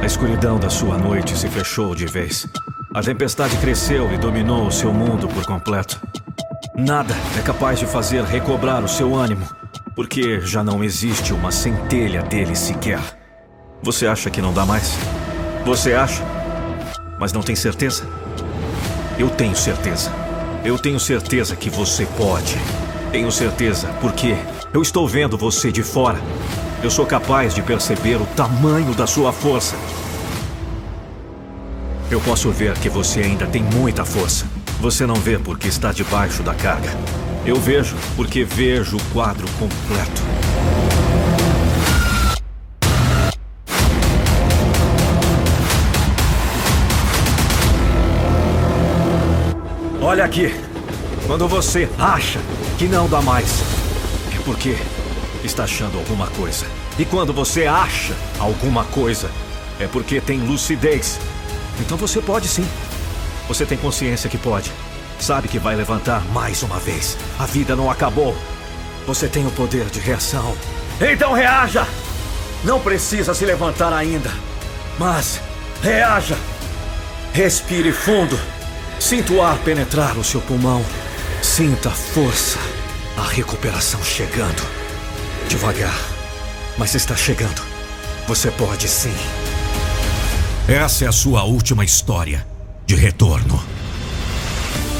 A 0.00 0.06
escuridão 0.06 0.58
da 0.58 0.70
sua 0.70 0.96
noite 0.96 1.36
se 1.36 1.46
fechou 1.46 1.94
de 1.94 2.06
vez. 2.06 2.48
A 2.94 3.02
tempestade 3.02 3.54
cresceu 3.58 4.10
e 4.12 4.16
dominou 4.16 4.66
o 4.66 4.72
seu 4.72 4.94
mundo 4.94 5.28
por 5.28 5.44
completo. 5.44 6.00
Nada 6.74 7.14
é 7.38 7.42
capaz 7.42 7.78
de 7.78 7.84
fazer 7.84 8.24
recobrar 8.24 8.82
o 8.82 8.88
seu 8.88 9.14
ânimo, 9.14 9.46
porque 9.94 10.40
já 10.40 10.64
não 10.64 10.82
existe 10.82 11.34
uma 11.34 11.52
centelha 11.52 12.22
dele 12.22 12.56
sequer. 12.56 12.98
Você 13.82 14.06
acha 14.06 14.30
que 14.30 14.40
não 14.40 14.54
dá 14.54 14.64
mais? 14.64 14.96
Você 15.66 15.92
acha? 15.92 16.22
Mas 17.18 17.30
não 17.30 17.42
tem 17.42 17.54
certeza? 17.54 18.04
Eu 19.18 19.28
tenho 19.28 19.54
certeza. 19.54 20.10
Eu 20.64 20.78
tenho 20.78 20.98
certeza 20.98 21.54
que 21.54 21.68
você 21.68 22.06
pode. 22.16 22.56
Tenho 23.10 23.30
certeza, 23.30 23.88
porque 24.00 24.34
eu 24.72 24.80
estou 24.80 25.06
vendo 25.06 25.36
você 25.36 25.70
de 25.70 25.82
fora. 25.82 26.18
Eu 26.82 26.90
sou 26.90 27.04
capaz 27.04 27.54
de 27.54 27.60
perceber 27.60 28.16
o 28.16 28.26
tamanho 28.34 28.94
da 28.94 29.06
sua 29.06 29.30
força. 29.30 29.76
Eu 32.10 32.20
posso 32.22 32.50
ver 32.50 32.72
que 32.78 32.88
você 32.88 33.20
ainda 33.20 33.46
tem 33.46 33.62
muita 33.62 34.06
força. 34.06 34.46
Você 34.82 35.06
não 35.06 35.14
vê 35.14 35.38
porque 35.38 35.68
está 35.68 35.92
debaixo 35.92 36.42
da 36.42 36.52
carga. 36.56 36.90
Eu 37.46 37.54
vejo 37.54 37.94
porque 38.16 38.42
vejo 38.42 38.96
o 38.96 39.02
quadro 39.12 39.46
completo. 39.52 40.22
Olha 50.00 50.24
aqui. 50.24 50.52
Quando 51.28 51.46
você 51.46 51.88
acha 51.96 52.40
que 52.76 52.86
não 52.86 53.08
dá 53.08 53.22
mais, 53.22 53.62
porque 54.44 54.76
está 55.44 55.62
achando 55.62 55.96
alguma 55.96 56.26
coisa. 56.26 56.66
E 56.98 57.04
quando 57.04 57.32
você 57.32 57.66
acha 57.66 58.14
alguma 58.36 58.84
coisa, 58.86 59.30
é 59.78 59.86
porque 59.86 60.20
tem 60.20 60.40
lucidez. 60.40 61.20
Então 61.78 61.96
você 61.96 62.20
pode 62.20 62.48
sim. 62.48 62.66
Você 63.48 63.66
tem 63.66 63.76
consciência 63.78 64.30
que 64.30 64.38
pode. 64.38 64.72
Sabe 65.18 65.46
que 65.46 65.58
vai 65.58 65.76
levantar 65.76 66.24
mais 66.32 66.62
uma 66.62 66.78
vez. 66.78 67.16
A 67.38 67.46
vida 67.46 67.76
não 67.76 67.90
acabou. 67.90 68.36
Você 69.06 69.28
tem 69.28 69.46
o 69.46 69.50
poder 69.50 69.86
de 69.86 70.00
reação. 70.00 70.56
Então 71.00 71.32
reaja! 71.32 71.86
Não 72.64 72.80
precisa 72.80 73.34
se 73.34 73.44
levantar 73.44 73.92
ainda. 73.92 74.30
Mas 74.98 75.40
reaja! 75.82 76.36
Respire 77.32 77.92
fundo. 77.92 78.38
Sinta 78.98 79.32
o 79.32 79.42
ar 79.42 79.58
penetrar 79.58 80.18
o 80.18 80.24
seu 80.24 80.40
pulmão. 80.40 80.84
Sinta 81.40 81.88
a 81.88 81.92
força. 81.92 82.58
A 83.16 83.22
recuperação 83.22 84.02
chegando. 84.02 84.62
Devagar. 85.48 85.98
Mas 86.78 86.94
está 86.94 87.16
chegando. 87.16 87.62
Você 88.26 88.50
pode 88.50 88.88
sim. 88.88 89.14
Essa 90.68 91.04
é 91.04 91.08
a 91.08 91.12
sua 91.12 91.42
última 91.42 91.84
história 91.84 92.51
de 92.86 92.94
retorno. 92.94 93.62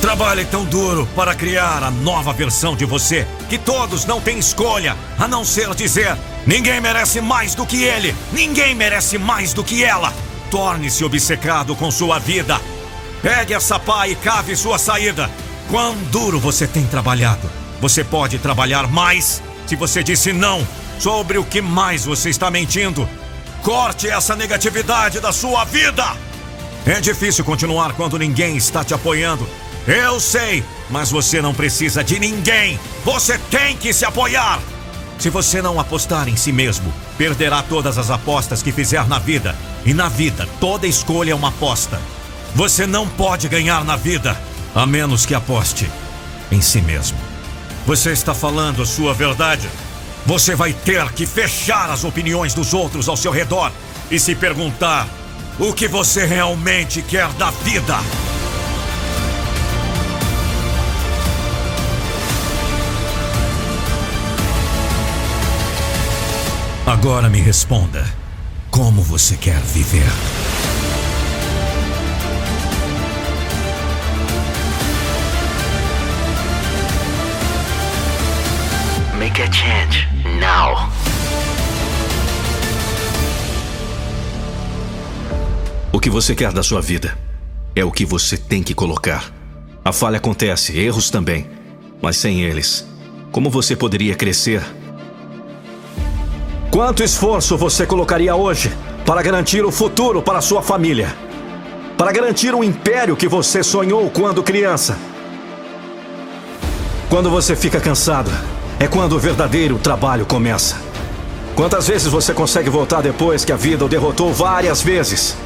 Trabalhe 0.01 0.45
tão 0.45 0.65
duro 0.65 1.09
para 1.15 1.33
criar 1.33 1.83
a 1.83 1.91
nova 1.91 2.33
versão 2.33 2.75
de 2.75 2.85
você 2.85 3.27
que 3.49 3.57
todos 3.57 4.05
não 4.05 4.21
têm 4.21 4.39
escolha 4.39 4.97
a 5.19 5.29
não 5.29 5.45
ser 5.45 5.73
dizer: 5.75 6.17
ninguém 6.45 6.81
merece 6.81 7.21
mais 7.21 7.55
do 7.55 7.65
que 7.65 7.85
ele, 7.85 8.15
ninguém 8.33 8.75
merece 8.75 9.17
mais 9.17 9.53
do 9.55 9.63
que 9.63 9.85
ela. 9.85 10.13
Torne-se 10.51 11.05
obcecado 11.05 11.77
com 11.77 11.91
sua 11.91 12.19
vida. 12.19 12.61
Pegue 13.23 13.55
essa 13.55 13.79
pá 13.79 14.09
e 14.09 14.17
cave 14.17 14.57
sua 14.57 14.77
saída. 14.77 15.31
Quão 15.71 15.95
duro 16.11 16.41
você 16.41 16.67
tem 16.67 16.85
trabalhado. 16.85 17.49
Você 17.81 18.03
pode 18.03 18.39
trabalhar 18.39 18.89
mais 18.89 19.41
se 19.67 19.77
você 19.77 20.03
disse 20.03 20.33
não 20.33 20.67
sobre 20.99 21.39
o 21.39 21.45
que 21.45 21.63
mais 21.63 22.05
você 22.05 22.29
está 22.29 22.51
mentindo. 22.51 23.09
Corte 23.63 24.09
essa 24.09 24.35
negatividade 24.35 25.21
da 25.21 25.33
sua 25.33 25.65
vida. 25.65 26.05
É 26.85 27.01
difícil 27.01 27.45
continuar 27.45 27.93
quando 27.93 28.19
ninguém 28.19 28.57
está 28.57 28.83
te 28.83 28.93
apoiando. 28.93 29.49
Eu 29.87 30.19
sei, 30.19 30.65
mas 30.91 31.11
você 31.11 31.41
não 31.41 31.55
precisa 31.55 32.03
de 32.03 32.19
ninguém. 32.19 32.79
Você 33.05 33.39
tem 33.39 33.77
que 33.77 33.93
se 33.93 34.05
apoiar. 34.05 34.61
Se 35.19 35.31
você 35.31 35.63
não 35.63 35.79
apostar 35.79 36.29
em 36.29 36.37
si 36.37 36.51
mesmo, 36.51 36.93
perderá 37.17 37.63
todas 37.63 37.99
as 37.99 38.11
apostas 38.11 38.63
que 38.63 38.73
fizer 38.73 39.07
na 39.07 39.21
vida. 39.21 39.55
E 39.85 39.95
na 39.95 40.09
vida, 40.09 40.49
toda 40.59 40.87
escolha 40.87 41.31
é 41.31 41.35
uma 41.35 41.49
aposta. 41.49 42.01
Você 42.55 42.87
não 42.87 43.09
pode 43.09 43.49
ganhar 43.49 43.85
na 43.85 43.95
vida, 43.95 44.37
a 44.75 44.85
menos 44.85 45.25
que 45.25 45.35
aposte 45.35 45.89
em 46.51 46.61
si 46.61 46.81
mesmo. 46.81 47.19
Você 47.87 48.11
está 48.11 48.35
falando 48.35 48.83
a 48.83 48.87
sua 48.87 49.15
verdade. 49.15 49.69
Você 50.27 50.57
vai 50.57 50.73
ter 50.73 51.13
que 51.13 51.27
fechar 51.27 51.91
as 51.91 52.03
opiniões 52.03 52.55
dos 52.55 52.75
outros 52.75 53.09
ao 53.09 53.17
seu 53.17 53.31
redor 53.31 53.71
e 54.11 54.19
se 54.19 54.35
perguntar 54.35 55.09
o 55.59 55.73
que 55.73 55.87
você 55.89 56.25
realmente 56.25 57.03
quer 57.03 57.29
da 57.35 57.51
vida. 57.51 57.97
Agora 66.87 67.29
me 67.29 67.41
responda: 67.41 68.05
como 68.71 69.03
você 69.03 69.37
quer 69.37 69.61
viver? 69.61 70.11
Make 79.19 79.41
a 79.41 79.51
change 79.53 80.09
now. 80.41 80.91
O 85.93 86.01
que 86.01 86.09
você 86.09 86.35
quer 86.35 86.53
da 86.53 86.63
sua 86.63 86.81
vida 86.81 87.19
é 87.77 87.85
o 87.85 87.91
que 87.91 88.07
você 88.07 88.39
tem 88.39 88.63
que 88.63 88.73
colocar. 88.73 89.31
A 89.85 89.93
falha 89.93 90.17
acontece, 90.17 90.79
erros 90.79 91.11
também. 91.11 91.47
Mas 92.01 92.17
sem 92.17 92.43
eles, 92.43 92.89
como 93.31 93.51
você 93.51 93.77
poderia 93.77 94.15
crescer? 94.15 94.63
Quanto 96.71 97.03
esforço 97.03 97.59
você 97.59 97.85
colocaria 97.85 98.35
hoje 98.35 98.73
para 99.05 99.21
garantir 99.21 99.63
o 99.67 99.71
futuro 99.71 100.23
para 100.23 100.41
sua 100.41 100.63
família? 100.63 101.15
Para 101.99 102.11
garantir 102.11 102.55
o 102.55 102.65
império 102.65 103.15
que 103.15 103.29
você 103.29 103.63
sonhou 103.63 104.09
quando 104.11 104.43
criança? 104.43 104.97
Quando 107.11 107.29
você 107.29 107.55
fica 107.55 107.79
cansado, 107.79 108.31
é 108.81 108.89
quando 108.89 109.13
o 109.13 109.19
verdadeiro 109.19 109.79
trabalho 109.79 110.25
começa. 110.25 110.81
Quantas 111.55 111.87
vezes 111.87 112.09
você 112.09 112.33
consegue 112.33 112.71
voltar 112.71 113.03
depois 113.03 113.45
que 113.45 113.53
a 113.53 113.57
vida 113.57 113.85
o 113.85 113.89
derrotou 113.89 114.33
várias 114.33 114.81
vezes? 114.81 115.37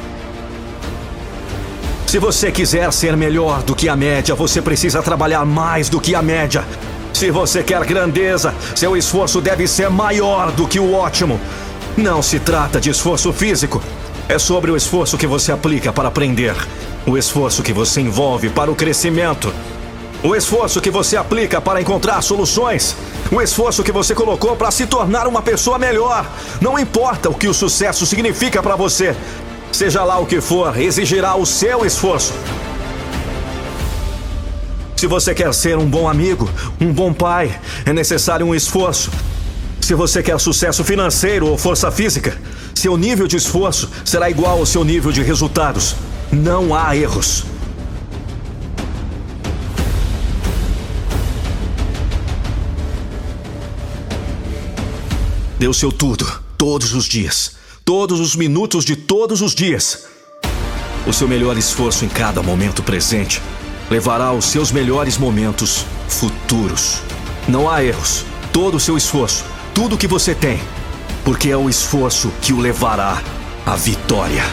Se 2.07 2.19
você 2.19 2.53
quiser 2.53 2.89
ser 2.93 3.17
melhor 3.17 3.61
do 3.63 3.75
que 3.75 3.89
a 3.89 3.95
média, 3.95 4.33
você 4.33 4.61
precisa 4.61 5.03
trabalhar 5.03 5.43
mais 5.43 5.89
do 5.89 5.99
que 5.99 6.15
a 6.15 6.21
média. 6.21 6.63
Se 7.13 7.29
você 7.29 7.61
quer 7.61 7.83
grandeza, 7.83 8.55
seu 8.73 8.95
esforço 8.95 9.41
deve 9.41 9.67
ser 9.67 9.89
maior 9.89 10.49
do 10.53 10.65
que 10.65 10.79
o 10.79 10.93
ótimo. 10.93 11.37
Não 11.97 12.21
se 12.21 12.39
trata 12.39 12.79
de 12.79 12.89
esforço 12.89 13.33
físico. 13.33 13.83
É 14.29 14.39
sobre 14.39 14.71
o 14.71 14.77
esforço 14.77 15.17
que 15.17 15.27
você 15.27 15.51
aplica 15.51 15.91
para 15.91 16.07
aprender, 16.07 16.55
o 17.05 17.17
esforço 17.17 17.61
que 17.61 17.73
você 17.73 17.99
envolve 17.99 18.49
para 18.49 18.71
o 18.71 18.75
crescimento, 18.75 19.53
o 20.23 20.33
esforço 20.33 20.79
que 20.79 20.89
você 20.89 21.17
aplica 21.17 21.59
para 21.59 21.81
encontrar 21.81 22.21
soluções, 22.21 22.95
o 23.29 23.41
esforço 23.41 23.83
que 23.83 23.91
você 23.91 24.15
colocou 24.15 24.55
para 24.55 24.71
se 24.71 24.87
tornar 24.87 25.27
uma 25.27 25.41
pessoa 25.41 25.77
melhor. 25.77 26.25
Não 26.61 26.79
importa 26.79 27.29
o 27.29 27.33
que 27.33 27.49
o 27.49 27.53
sucesso 27.53 28.05
significa 28.05 28.63
para 28.63 28.77
você, 28.77 29.13
Seja 29.71 30.03
lá 30.03 30.17
o 30.17 30.25
que 30.25 30.41
for, 30.41 30.79
exigirá 30.79 31.35
o 31.35 31.45
seu 31.45 31.85
esforço. 31.85 32.33
Se 34.95 35.05
você 35.05 35.35
quer 35.35 35.53
ser 35.53 35.77
um 35.77 35.85
bom 35.85 36.09
amigo, 36.09 36.49
um 36.81 36.91
bom 36.91 37.13
pai, 37.13 37.59
é 37.85 37.93
necessário 37.93 38.45
um 38.45 38.55
esforço. 38.55 39.11
Se 39.79 39.93
você 39.93 40.23
quer 40.23 40.39
sucesso 40.39 40.83
financeiro 40.83 41.47
ou 41.47 41.57
força 41.57 41.91
física, 41.91 42.35
seu 42.73 42.97
nível 42.97 43.27
de 43.27 43.37
esforço 43.37 43.89
será 44.03 44.29
igual 44.29 44.57
ao 44.57 44.65
seu 44.65 44.83
nível 44.83 45.11
de 45.11 45.21
resultados. 45.21 45.95
Não 46.31 46.73
há 46.73 46.95
erros. 46.95 47.45
O 55.59 55.73
seu 55.73 55.91
tudo, 55.91 56.25
todos 56.57 56.93
os 56.93 57.05
dias 57.05 57.56
todos 57.87 58.19
os 58.19 58.35
minutos 58.35 58.83
de 58.83 58.97
todos 58.97 59.41
os 59.41 59.55
dias. 59.55 60.07
O 61.07 61.13
seu 61.13 61.25
melhor 61.25 61.57
esforço 61.57 62.03
em 62.03 62.09
cada 62.09 62.43
momento 62.43 62.83
presente 62.83 63.41
levará 63.89 64.25
aos 64.25 64.43
seus 64.43 64.73
melhores 64.73 65.17
momentos 65.17 65.85
futuros. 66.09 67.01
Não 67.47 67.69
há 67.69 67.81
erros. 67.81 68.25
Todo 68.51 68.75
o 68.75 68.79
seu 68.79 68.97
esforço, 68.97 69.45
tudo 69.73 69.95
o 69.95 69.97
que 69.97 70.05
você 70.05 70.35
tem, 70.35 70.59
porque 71.23 71.49
é 71.49 71.55
o 71.55 71.69
esforço 71.69 72.29
que 72.41 72.51
o 72.51 72.59
levará 72.59 73.23
à 73.65 73.77
vitória. 73.77 74.43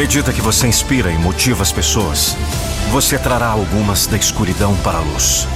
Medida 0.00 0.32
que 0.32 0.40
você 0.40 0.66
inspira 0.66 1.12
e 1.12 1.18
motiva 1.18 1.60
as 1.60 1.70
pessoas, 1.70 2.34
você 2.90 3.18
trará 3.18 3.48
algumas 3.48 4.06
da 4.06 4.16
escuridão 4.16 4.74
para 4.76 4.96
a 4.96 5.02
luz. 5.02 5.46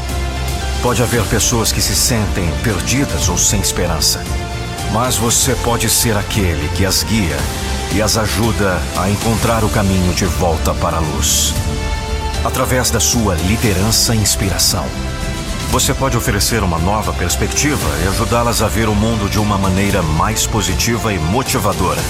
Pode 0.82 1.02
haver 1.02 1.24
pessoas 1.24 1.72
que 1.72 1.80
se 1.80 1.96
sentem 1.96 2.52
perdidas 2.62 3.30
ou 3.30 3.38
sem 3.38 3.58
esperança, 3.58 4.22
mas 4.92 5.16
você 5.16 5.54
pode 5.54 5.88
ser 5.88 6.14
aquele 6.14 6.68
que 6.76 6.84
as 6.84 7.02
guia 7.04 7.38
e 7.94 8.02
as 8.02 8.18
ajuda 8.18 8.78
a 8.98 9.08
encontrar 9.08 9.64
o 9.64 9.70
caminho 9.70 10.12
de 10.12 10.26
volta 10.26 10.74
para 10.74 10.98
a 10.98 11.00
luz. 11.00 11.54
Através 12.44 12.90
da 12.90 13.00
sua 13.00 13.36
liderança 13.36 14.14
e 14.14 14.18
inspiração, 14.18 14.84
você 15.70 15.94
pode 15.94 16.18
oferecer 16.18 16.62
uma 16.62 16.78
nova 16.78 17.14
perspectiva 17.14 17.88
e 18.04 18.08
ajudá-las 18.08 18.60
a 18.60 18.68
ver 18.68 18.90
o 18.90 18.94
mundo 18.94 19.26
de 19.30 19.38
uma 19.38 19.56
maneira 19.56 20.02
mais 20.02 20.46
positiva 20.46 21.14
e 21.14 21.18
motivadora. 21.18 22.02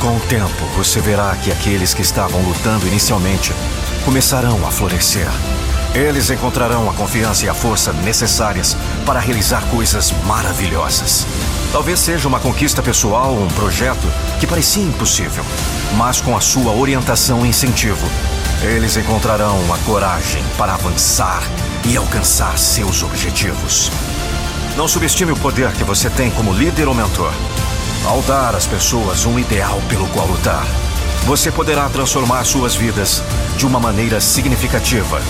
Com 0.00 0.16
o 0.16 0.20
tempo, 0.20 0.66
você 0.76 1.00
verá 1.00 1.34
que 1.36 1.50
aqueles 1.50 1.94
que 1.94 2.02
estavam 2.02 2.42
lutando 2.42 2.86
inicialmente 2.86 3.52
começarão 4.04 4.66
a 4.66 4.70
florescer. 4.70 5.26
Eles 5.94 6.28
encontrarão 6.28 6.90
a 6.90 6.92
confiança 6.92 7.46
e 7.46 7.48
a 7.48 7.54
força 7.54 7.94
necessárias 7.94 8.76
para 9.06 9.18
realizar 9.18 9.64
coisas 9.70 10.12
maravilhosas. 10.26 11.26
Talvez 11.72 11.98
seja 11.98 12.28
uma 12.28 12.38
conquista 12.38 12.82
pessoal 12.82 13.34
ou 13.34 13.42
um 13.42 13.48
projeto 13.48 14.06
que 14.38 14.46
parecia 14.46 14.82
impossível, 14.82 15.44
mas 15.96 16.20
com 16.20 16.36
a 16.36 16.40
sua 16.42 16.72
orientação 16.72 17.44
e 17.46 17.48
incentivo, 17.48 18.06
eles 18.62 18.96
encontrarão 18.98 19.58
a 19.72 19.78
coragem 19.78 20.44
para 20.58 20.74
avançar 20.74 21.42
e 21.86 21.96
alcançar 21.96 22.58
seus 22.58 23.02
objetivos. 23.02 23.90
Não 24.76 24.86
subestime 24.86 25.32
o 25.32 25.36
poder 25.36 25.72
que 25.72 25.84
você 25.84 26.10
tem 26.10 26.30
como 26.30 26.52
líder 26.52 26.86
ou 26.86 26.94
mentor. 26.94 27.32
Ao 28.06 28.22
dar 28.22 28.54
às 28.54 28.66
pessoas 28.66 29.26
um 29.26 29.36
ideal 29.36 29.82
pelo 29.88 30.06
qual 30.10 30.28
lutar, 30.28 30.64
você 31.24 31.50
poderá 31.50 31.88
transformar 31.88 32.44
suas 32.44 32.76
vidas 32.76 33.20
de 33.56 33.66
uma 33.66 33.80
maneira 33.80 34.20
significativa. 34.20 35.20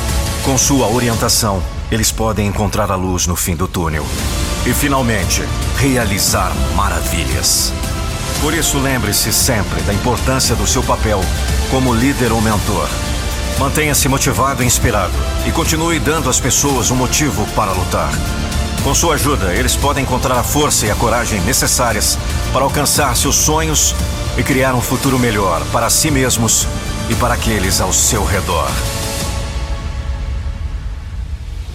Com 0.45 0.59
sua 0.59 0.87
orientação, 0.87 1.63
eles 1.91 2.13
podem 2.13 2.47
encontrar 2.47 2.93
a 2.93 2.95
luz 2.95 3.27
no 3.27 3.35
fim 3.35 3.57
do 3.57 3.67
túnel 3.67 4.05
e, 4.67 4.75
finalmente, 4.75 5.43
realizar 5.79 6.53
maravilhas. 6.75 7.73
Por 8.43 8.53
isso, 8.53 8.79
lembre-se 8.79 9.33
sempre 9.33 9.81
da 9.83 9.95
importância 9.95 10.55
do 10.55 10.67
seu 10.67 10.83
papel 10.83 11.21
como 11.71 11.95
líder 11.95 12.31
ou 12.31 12.43
mentor. 12.43 12.91
Mantenha-se 13.59 14.07
motivado 14.07 14.63
e 14.63 14.67
inspirado 14.67 15.15
e 15.47 15.51
continue 15.51 15.99
dando 15.99 16.29
às 16.29 16.39
pessoas 16.39 16.91
um 16.91 16.97
motivo 16.97 17.47
para 17.55 17.73
lutar. 17.73 18.11
Com 18.87 18.95
sua 18.95 19.15
ajuda, 19.15 19.53
eles 19.53 19.75
podem 19.75 20.05
encontrar 20.05 20.39
a 20.39 20.45
força 20.45 20.87
e 20.87 20.91
a 20.93 20.95
coragem 20.95 21.41
necessárias 21.41 22.17
para 22.53 22.63
alcançar 22.63 23.17
seus 23.17 23.35
sonhos 23.35 23.93
e 24.39 24.45
criar 24.45 24.77
um 24.77 24.81
futuro 24.81 25.19
melhor 25.19 25.61
para 25.73 25.91
si 25.91 26.09
mesmos 26.09 26.69
e 27.11 27.15
para 27.17 27.35
aqueles 27.35 27.81
ao 27.81 27.93
seu 27.93 28.25
redor. 28.25 28.71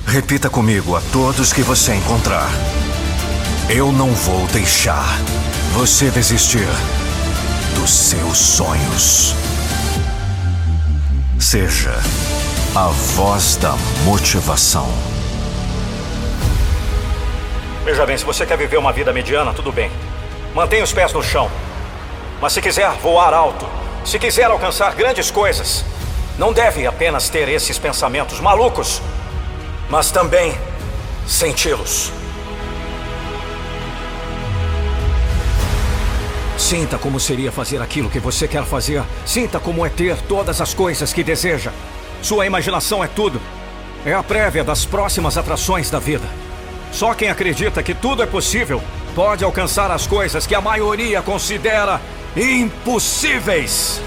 Repita 0.07 0.49
comigo 0.49 0.95
a 0.95 1.01
todos 1.11 1.51
que 1.51 1.61
você 1.61 1.93
encontrar. 1.95 2.49
Eu 3.67 3.91
não 3.91 4.13
vou 4.13 4.47
deixar 4.47 5.19
você 5.73 6.09
desistir 6.09 6.69
dos 7.75 7.91
seus 7.91 8.37
sonhos. 8.37 9.35
Seja 11.37 11.99
a 12.73 12.87
voz 12.87 13.57
da 13.57 13.75
motivação. 14.05 15.20
Veja 17.83 18.05
bem, 18.05 18.15
se 18.15 18.23
você 18.23 18.45
quer 18.45 18.57
viver 18.57 18.77
uma 18.77 18.93
vida 18.93 19.11
mediana, 19.11 19.53
tudo 19.53 19.71
bem. 19.71 19.91
Mantenha 20.53 20.83
os 20.83 20.93
pés 20.93 21.11
no 21.13 21.23
chão. 21.23 21.49
Mas 22.39 22.53
se 22.53 22.61
quiser 22.61 22.91
voar 23.01 23.33
alto, 23.33 23.67
se 24.05 24.19
quiser 24.19 24.45
alcançar 24.45 24.93
grandes 24.93 25.31
coisas, 25.31 25.83
não 26.37 26.53
deve 26.53 26.85
apenas 26.85 27.29
ter 27.29 27.49
esses 27.49 27.79
pensamentos 27.79 28.39
malucos, 28.39 29.01
mas 29.89 30.11
também 30.11 30.55
senti-los. 31.27 32.11
Sinta 36.55 36.99
como 36.99 37.19
seria 37.19 37.51
fazer 37.51 37.81
aquilo 37.81 38.09
que 38.09 38.19
você 38.19 38.47
quer 38.47 38.63
fazer. 38.63 39.03
Sinta 39.25 39.59
como 39.59 39.83
é 39.83 39.89
ter 39.89 40.15
todas 40.21 40.61
as 40.61 40.73
coisas 40.73 41.11
que 41.11 41.23
deseja. 41.23 41.71
Sua 42.21 42.45
imaginação 42.45 43.03
é 43.03 43.07
tudo. 43.07 43.41
É 44.05 44.13
a 44.13 44.21
prévia 44.21 44.63
das 44.63 44.85
próximas 44.85 45.35
atrações 45.35 45.89
da 45.89 45.97
vida. 45.97 46.27
Só 46.91 47.13
quem 47.13 47.29
acredita 47.29 47.81
que 47.81 47.93
tudo 47.93 48.21
é 48.21 48.25
possível 48.25 48.81
pode 49.15 49.43
alcançar 49.43 49.91
as 49.91 50.05
coisas 50.07 50.45
que 50.45 50.55
a 50.55 50.61
maioria 50.61 51.21
considera 51.21 52.01
impossíveis. 52.35 54.01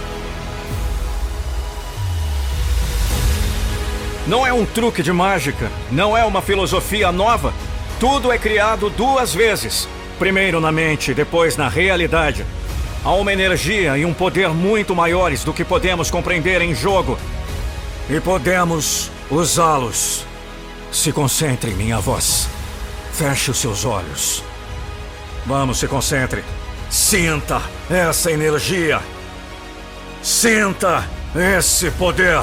Não 4.27 4.47
é 4.47 4.53
um 4.53 4.65
truque 4.65 5.03
de 5.03 5.13
mágica, 5.13 5.71
não 5.91 6.17
é 6.17 6.25
uma 6.25 6.41
filosofia 6.41 7.13
nova. 7.13 7.53
Tudo 8.01 8.33
é 8.33 8.39
criado 8.39 8.89
duas 8.89 9.35
vezes: 9.35 9.87
primeiro 10.19 10.61
na 10.61 10.73
mente, 10.73 11.13
depois 11.13 11.57
na 11.57 11.69
realidade. 11.69 12.45
Há 13.05 13.13
uma 13.13 13.35
energia 13.35 13.99
e 13.99 14.05
um 14.07 14.15
poder 14.15 14.49
muito 14.49 14.97
maiores 14.97 15.45
do 15.45 15.53
que 15.53 15.63
podemos 15.63 16.11
compreender 16.11 16.63
em 16.63 16.75
jogo. 16.75 17.19
E 18.09 18.19
podemos 18.19 19.11
usá-los. 19.31 20.25
Se 20.91 21.13
concentre 21.13 21.71
em 21.71 21.75
minha 21.75 21.99
voz. 21.99 22.54
Feche 23.15 23.53
os 23.53 23.59
seus 23.59 23.85
olhos. 23.85 24.43
Vamos, 25.47 25.79
se 25.79 25.87
concentre. 25.87 26.45
Sinta 26.91 27.63
essa 27.89 28.33
energia. 28.33 29.01
Sinta 30.21 31.05
esse 31.57 31.93
poder. 31.93 32.43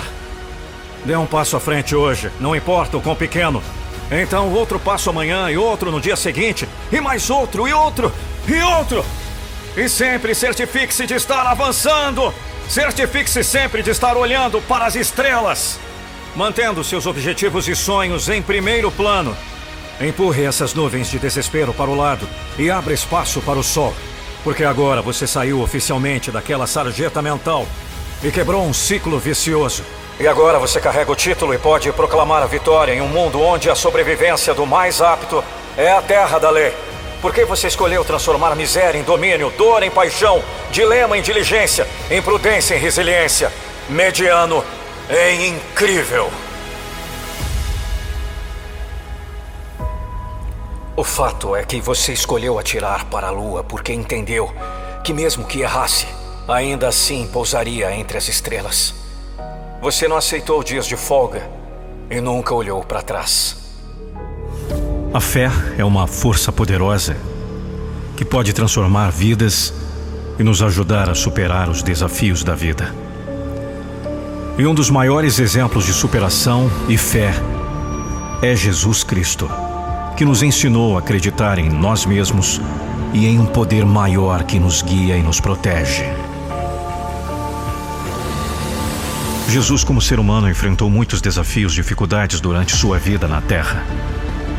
Dê 1.04 1.16
um 1.16 1.26
passo 1.26 1.58
à 1.58 1.60
frente 1.60 1.94
hoje, 1.94 2.32
não 2.40 2.56
importa 2.56 2.96
o 2.96 3.02
quão 3.02 3.16
pequeno. 3.16 3.62
Então, 4.10 4.54
outro 4.54 4.80
passo 4.80 5.10
amanhã 5.10 5.50
e 5.50 5.58
outro 5.58 5.92
no 5.92 6.00
dia 6.00 6.16
seguinte, 6.16 6.68
e 6.92 7.02
mais 7.02 7.30
outro 7.30 7.68
e 7.68 7.74
outro 7.74 8.12
e 8.48 8.62
outro. 8.62 9.04
E 9.76 9.90
sempre 9.90 10.34
certifique-se 10.34 11.06
de 11.06 11.16
estar 11.16 11.46
avançando. 11.48 12.34
Certifique-se 12.70 13.44
sempre 13.44 13.84
de 13.84 13.90
estar 13.90 14.16
olhando 14.16 14.62
para 14.62 14.86
as 14.86 14.96
estrelas, 14.96 15.78
mantendo 16.34 16.82
seus 16.82 17.06
objetivos 17.06 17.68
e 17.68 17.76
sonhos 17.76 18.30
em 18.30 18.42
primeiro 18.42 18.90
plano. 18.90 19.36
Empurre 20.00 20.46
essas 20.46 20.74
nuvens 20.74 21.10
de 21.10 21.20
desespero 21.20 21.74
para 21.74 21.90
o 21.90 21.96
lado 21.96 22.28
e 22.58 22.72
abra 22.72 22.94
espaço 22.94 23.42
para 23.42 23.60
o 23.60 23.64
sol, 23.64 23.94
porque 24.44 24.64
agora 24.64 25.02
você 25.02 25.28
saiu 25.28 25.62
oficialmente 25.62 26.32
daquela 26.32 26.66
sarjeta 26.66 27.22
mental 27.22 27.68
e 28.24 28.32
quebrou 28.32 28.64
um 28.64 28.74
ciclo 28.74 29.20
vicioso. 29.20 29.84
E 30.20 30.28
agora 30.28 30.60
você 30.60 30.80
carrega 30.80 31.12
o 31.12 31.16
título 31.16 31.54
e 31.54 31.58
pode 31.58 31.92
proclamar 31.92 32.44
a 32.44 32.48
vitória 32.48 32.94
em 32.94 33.02
um 33.02 33.08
mundo 33.08 33.42
onde 33.42 33.70
a 33.70 33.76
sobrevivência 33.76 34.54
do 34.54 34.66
mais 34.66 35.02
apto 35.02 35.44
é 35.76 35.92
a 35.92 36.02
terra 36.02 36.38
da 36.38 36.50
lei. 36.50 36.74
Por 37.22 37.34
que 37.34 37.46
você 37.46 37.68
escolheu 37.68 38.04
transformar 38.04 38.56
miséria 38.56 39.00
em 39.00 39.04
domínio, 39.04 39.52
dor 39.56 39.84
em 39.84 39.92
paixão, 39.92 40.44
dilema 40.72 41.18
em 41.18 41.22
diligência, 41.22 41.88
imprudência 42.10 42.76
em 42.76 42.80
resiliência, 42.80 43.52
mediano 43.88 44.64
em 45.10 45.50
incrível? 45.50 46.32
O 50.96 51.04
fato 51.06 51.56
é 51.56 51.64
que 51.64 51.80
você 51.80 52.12
escolheu 52.12 52.60
atirar 52.60 53.06
para 53.06 53.28
a 53.28 53.32
lua 53.32 53.64
porque 53.64 53.94
entendeu 53.94 54.54
que, 55.04 55.14
mesmo 55.14 55.46
que 55.46 55.62
errasse, 55.62 56.06
ainda 56.48 56.90
assim 56.90 57.28
pousaria 57.28 57.96
entre 57.96 58.18
as 58.18 58.28
estrelas. 58.28 58.94
Você 59.82 60.08
não 60.08 60.18
aceitou 60.18 60.62
dias 60.64 60.86
de 60.86 60.98
folga 60.98 61.50
e 62.10 62.20
nunca 62.20 62.54
olhou 62.54 62.84
para 62.84 63.02
trás. 63.02 63.56
A 65.14 65.20
fé 65.20 65.50
é 65.78 65.84
uma 65.84 66.08
força 66.08 66.52
poderosa 66.52 67.16
que 68.18 68.26
pode 68.26 68.54
transformar 68.54 69.12
vidas 69.12 69.74
e 70.38 70.44
nos 70.44 70.62
ajudar 70.62 71.10
a 71.10 71.16
superar 71.16 71.70
os 71.70 71.82
desafios 71.82 72.44
da 72.44 72.54
vida. 72.54 72.94
E 74.58 74.66
um 74.66 74.74
dos 74.74 74.90
maiores 74.90 75.40
exemplos 75.40 75.86
de 75.86 75.94
superação 75.94 76.70
e 76.88 76.98
fé 76.98 77.34
é 78.42 78.56
Jesus 78.56 79.04
Cristo, 79.04 79.50
que 80.16 80.26
nos 80.26 80.44
ensinou 80.44 80.96
a 80.96 81.00
acreditar 81.00 81.58
em 81.58 81.70
nós 81.70 82.06
mesmos 82.06 82.62
e 83.14 83.26
em 83.26 83.40
um 83.40 83.46
poder 83.46 83.86
maior 83.86 84.44
que 84.44 84.60
nos 84.60 84.82
guia 84.82 85.18
e 85.18 85.24
nos 85.24 85.40
protege. 85.40 86.04
Jesus, 89.50 89.84
como 89.84 90.02
ser 90.02 90.20
humano, 90.20 90.50
enfrentou 90.50 90.90
muitos 90.90 91.20
desafios 91.20 91.74
e 91.74 91.76
dificuldades 91.76 92.40
durante 92.40 92.76
sua 92.76 92.98
vida 92.98 93.28
na 93.28 93.42
Terra. 93.42 93.84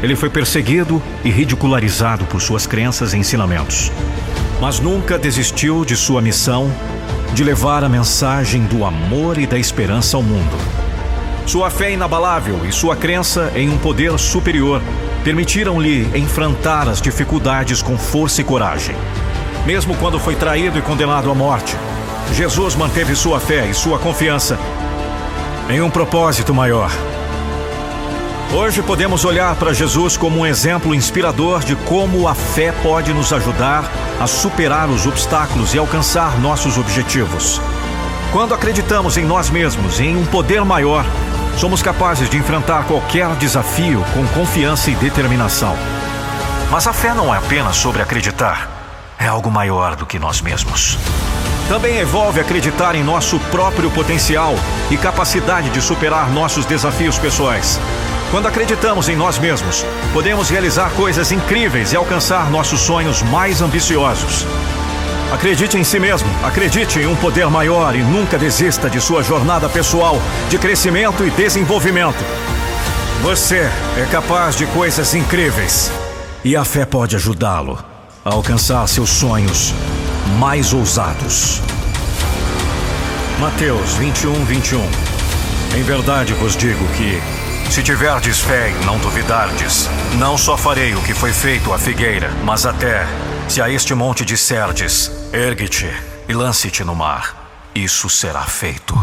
Ele 0.02 0.14
foi 0.14 0.28
perseguido 0.28 1.02
e 1.24 1.30
ridicularizado 1.30 2.26
por 2.26 2.42
suas 2.42 2.66
crenças 2.66 3.14
e 3.14 3.16
ensinamentos, 3.16 3.90
mas 4.60 4.80
nunca 4.80 5.18
desistiu 5.18 5.84
de 5.84 5.96
sua 5.96 6.20
missão 6.20 6.70
de 7.32 7.42
levar 7.42 7.82
a 7.82 7.88
mensagem 7.88 8.64
do 8.64 8.84
amor 8.84 9.38
e 9.38 9.46
da 9.46 9.58
esperança 9.58 10.16
ao 10.16 10.22
mundo. 10.22 10.56
Sua 11.46 11.70
fé 11.70 11.92
inabalável 11.92 12.60
e 12.66 12.72
sua 12.72 12.94
crença 12.94 13.50
em 13.56 13.70
um 13.70 13.78
poder 13.78 14.18
superior 14.18 14.82
permitiram-lhe 15.22 16.10
enfrentar 16.18 16.88
as 16.88 17.00
dificuldades 17.00 17.80
com 17.82 17.96
força 17.96 18.40
e 18.40 18.44
coragem. 18.44 18.96
Mesmo 19.64 19.96
quando 19.96 20.18
foi 20.18 20.34
traído 20.34 20.78
e 20.78 20.82
condenado 20.82 21.30
à 21.30 21.34
morte, 21.34 21.76
Jesus 22.32 22.74
manteve 22.74 23.14
sua 23.14 23.38
fé 23.38 23.66
e 23.66 23.74
sua 23.74 23.98
confiança 23.98 24.58
em 25.68 25.80
um 25.80 25.90
propósito 25.90 26.52
maior. 26.52 26.90
Hoje 28.54 28.82
podemos 28.82 29.24
olhar 29.24 29.54
para 29.56 29.72
Jesus 29.72 30.16
como 30.16 30.40
um 30.40 30.46
exemplo 30.46 30.94
inspirador 30.94 31.64
de 31.64 31.74
como 31.74 32.28
a 32.28 32.34
fé 32.34 32.70
pode 32.82 33.12
nos 33.14 33.32
ajudar 33.32 33.90
a 34.20 34.26
superar 34.26 34.90
os 34.90 35.06
obstáculos 35.06 35.72
e 35.72 35.78
alcançar 35.78 36.38
nossos 36.38 36.76
objetivos. 36.76 37.60
Quando 38.32 38.54
acreditamos 38.54 39.18
em 39.18 39.24
nós 39.24 39.50
mesmos 39.50 40.00
e 40.00 40.04
em 40.04 40.16
um 40.16 40.24
poder 40.24 40.64
maior, 40.64 41.04
somos 41.58 41.82
capazes 41.82 42.30
de 42.30 42.38
enfrentar 42.38 42.84
qualquer 42.84 43.28
desafio 43.36 44.02
com 44.14 44.26
confiança 44.28 44.90
e 44.90 44.94
determinação. 44.94 45.76
Mas 46.70 46.86
a 46.86 46.94
fé 46.94 47.12
não 47.12 47.34
é 47.34 47.36
apenas 47.36 47.76
sobre 47.76 48.00
acreditar, 48.00 48.70
é 49.18 49.26
algo 49.26 49.50
maior 49.50 49.94
do 49.94 50.06
que 50.06 50.18
nós 50.18 50.40
mesmos 50.40 50.98
também 51.68 52.00
envolve 52.00 52.38
acreditar 52.38 52.94
em 52.94 53.02
nosso 53.02 53.38
próprio 53.50 53.90
potencial 53.90 54.54
e 54.90 54.96
capacidade 54.98 55.70
de 55.70 55.80
superar 55.80 56.30
nossos 56.30 56.66
desafios 56.66 57.18
pessoais. 57.18 57.80
Quando 58.30 58.46
acreditamos 58.46 59.08
em 59.08 59.16
nós 59.16 59.38
mesmos, 59.38 59.82
podemos 60.12 60.50
realizar 60.50 60.90
coisas 60.90 61.32
incríveis 61.32 61.92
e 61.92 61.96
alcançar 61.96 62.50
nossos 62.50 62.80
sonhos 62.80 63.22
mais 63.22 63.62
ambiciosos. 63.62 64.46
Acredite 65.32 65.78
em 65.78 65.82
si 65.82 65.98
mesmo, 65.98 66.28
acredite 66.44 66.98
em 66.98 67.06
um 67.06 67.16
poder 67.16 67.48
maior 67.48 67.96
e 67.96 68.02
nunca 68.02 68.36
desista 68.36 68.90
de 68.90 69.00
sua 69.00 69.22
jornada 69.22 69.66
pessoal 69.66 70.20
de 70.50 70.58
crescimento 70.58 71.24
e 71.24 71.30
desenvolvimento. 71.30 72.22
Você 73.22 73.70
é 73.96 74.06
capaz 74.10 74.56
de 74.56 74.66
coisas 74.66 75.14
incríveis 75.14 75.90
e 76.44 76.54
a 76.54 76.64
fé 76.64 76.84
pode 76.84 77.16
ajudá-lo 77.16 77.82
a 78.22 78.30
alcançar 78.30 78.86
seus 78.86 79.08
sonhos 79.08 79.72
mais 80.38 80.74
ousados. 80.74 81.62
Mateus 83.38 83.94
21, 83.94 84.44
21 84.44 84.80
Em 85.76 85.82
verdade 85.82 86.34
vos 86.34 86.54
digo 86.54 86.86
que, 86.88 87.20
se 87.72 87.82
tiverdes 87.82 88.38
fé 88.40 88.70
e 88.70 88.84
não 88.84 88.98
duvidardes, 88.98 89.88
não 90.18 90.36
só 90.36 90.58
farei 90.58 90.94
o 90.94 91.00
que 91.00 91.14
foi 91.14 91.32
feito 91.32 91.72
à 91.72 91.78
figueira, 91.78 92.30
mas 92.44 92.66
até, 92.66 93.06
se 93.48 93.60
a 93.60 93.68
este 93.68 93.94
monte 93.94 94.24
disserdes, 94.24 95.10
ergue-te 95.32 95.90
e 96.28 96.32
lance-te 96.32 96.84
no 96.84 96.94
mar, 96.94 97.70
isso 97.74 98.08
será 98.08 98.42
feito. 98.42 98.94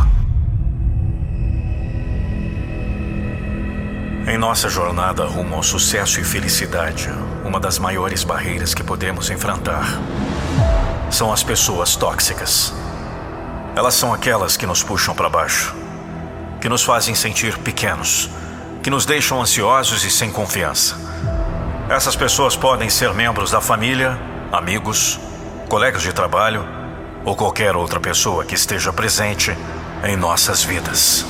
Em 4.28 4.38
nossa 4.38 4.70
jornada 4.70 5.26
rumo 5.26 5.56
ao 5.56 5.64
sucesso 5.64 6.20
e 6.20 6.24
felicidade, 6.24 7.10
uma 7.44 7.60
das 7.60 7.80
maiores 7.80 8.24
barreiras 8.24 8.74
que 8.74 8.84
podemos 8.84 9.30
enfrentar 9.30 9.86
são 11.10 11.34
as 11.34 11.42
pessoas 11.42 11.96
tóxicas. 11.96 12.72
Elas 13.76 13.96
são 13.96 14.14
aquelas 14.14 14.56
que 14.56 14.68
nos 14.68 14.84
puxam 14.84 15.16
para 15.16 15.30
baixo, 15.30 15.76
que 16.62 16.70
nos 16.70 16.84
fazem 16.84 17.16
sentir 17.16 17.58
pequenos, 17.58 18.30
que 18.84 18.90
nos 18.90 19.06
deixam 19.06 19.42
ansiosos 19.42 20.04
e 20.04 20.12
sem 20.12 20.32
confiança. 20.32 20.96
Essas 21.90 22.16
pessoas 22.16 22.56
podem 22.56 22.90
ser 22.90 23.14
membros 23.14 23.52
da 23.52 23.60
família, 23.60 24.18
amigos, 24.52 25.20
colegas 25.68 26.02
de 26.02 26.14
trabalho 26.14 26.66
ou 27.26 27.36
qualquer 27.36 27.76
outra 27.76 28.00
pessoa 28.00 28.46
que 28.46 28.56
esteja 28.56 28.94
presente 28.94 29.58
em 30.04 30.16
nossas 30.16 30.64
vidas. 30.64 31.26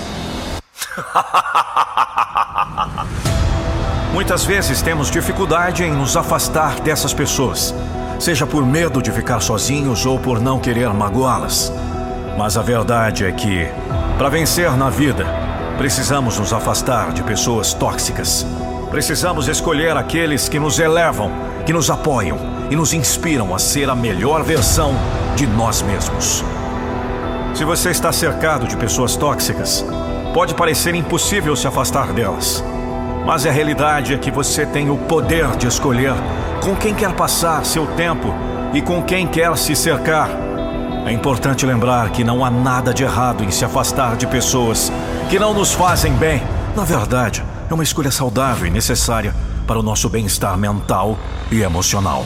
Muitas 4.13 4.43
vezes 4.43 4.81
temos 4.81 5.09
dificuldade 5.09 5.83
em 5.83 5.91
nos 5.91 6.17
afastar 6.17 6.79
dessas 6.81 7.13
pessoas 7.13 7.73
seja 8.19 8.45
por 8.45 8.65
medo 8.65 9.01
de 9.01 9.11
ficar 9.11 9.39
sozinhos 9.39 10.05
ou 10.05 10.19
por 10.19 10.41
não 10.41 10.59
querer 10.59 10.93
magoá-las. 10.93 11.71
Mas 12.37 12.57
a 12.57 12.61
verdade 12.61 13.25
é 13.25 13.31
que, 13.31 13.67
para 14.17 14.29
vencer 14.29 14.75
na 14.75 14.89
vida, 14.89 15.25
precisamos 15.77 16.37
nos 16.37 16.51
afastar 16.51 17.13
de 17.13 17.23
pessoas 17.23 17.73
tóxicas. 17.73 18.45
Precisamos 18.89 19.47
escolher 19.47 19.95
aqueles 19.95 20.49
que 20.49 20.59
nos 20.59 20.79
elevam, 20.79 21.31
que 21.65 21.71
nos 21.71 21.89
apoiam 21.91 22.37
e 22.71 22.75
nos 22.75 22.93
inspiram 22.93 23.53
a 23.53 23.59
ser 23.59 23.89
a 23.89 23.95
melhor 23.95 24.43
versão 24.43 24.95
de 25.35 25.45
nós 25.45 25.81
mesmos. 25.83 26.43
Se 27.53 27.63
você 27.63 27.91
está 27.91 28.11
cercado 28.11 28.67
de 28.67 28.75
pessoas 28.75 29.15
tóxicas, 29.15 29.85
pode 30.33 30.55
parecer 30.55 30.95
impossível 30.95 31.55
se 31.55 31.67
afastar 31.67 32.13
delas. 32.13 32.63
Mas 33.25 33.45
a 33.45 33.51
realidade 33.51 34.13
é 34.13 34.17
que 34.17 34.31
você 34.31 34.65
tem 34.65 34.89
o 34.89 34.97
poder 34.97 35.55
de 35.57 35.67
escolher 35.67 36.13
com 36.63 36.75
quem 36.75 36.95
quer 36.95 37.13
passar 37.13 37.63
seu 37.65 37.85
tempo 37.85 38.33
e 38.73 38.81
com 38.81 39.03
quem 39.03 39.27
quer 39.27 39.55
se 39.55 39.75
cercar. 39.75 40.29
É 41.05 41.11
importante 41.11 41.65
lembrar 41.65 42.09
que 42.09 42.23
não 42.23 42.43
há 42.43 42.49
nada 42.49 42.93
de 42.93 43.03
errado 43.03 43.43
em 43.43 43.51
se 43.51 43.63
afastar 43.63 44.15
de 44.15 44.25
pessoas 44.25 44.91
que 45.29 45.37
não 45.37 45.53
nos 45.53 45.73
fazem 45.73 46.13
bem. 46.13 46.41
Na 46.75 46.83
verdade, 46.83 47.43
é 47.69 47.73
uma 47.73 47.83
escolha 47.83 48.09
saudável 48.09 48.65
e 48.65 48.71
necessária 48.71 49.33
para 49.67 49.77
o 49.77 49.83
nosso 49.83 50.09
bem-estar 50.09 50.57
mental 50.57 51.17
e 51.51 51.61
emocional. 51.61 52.25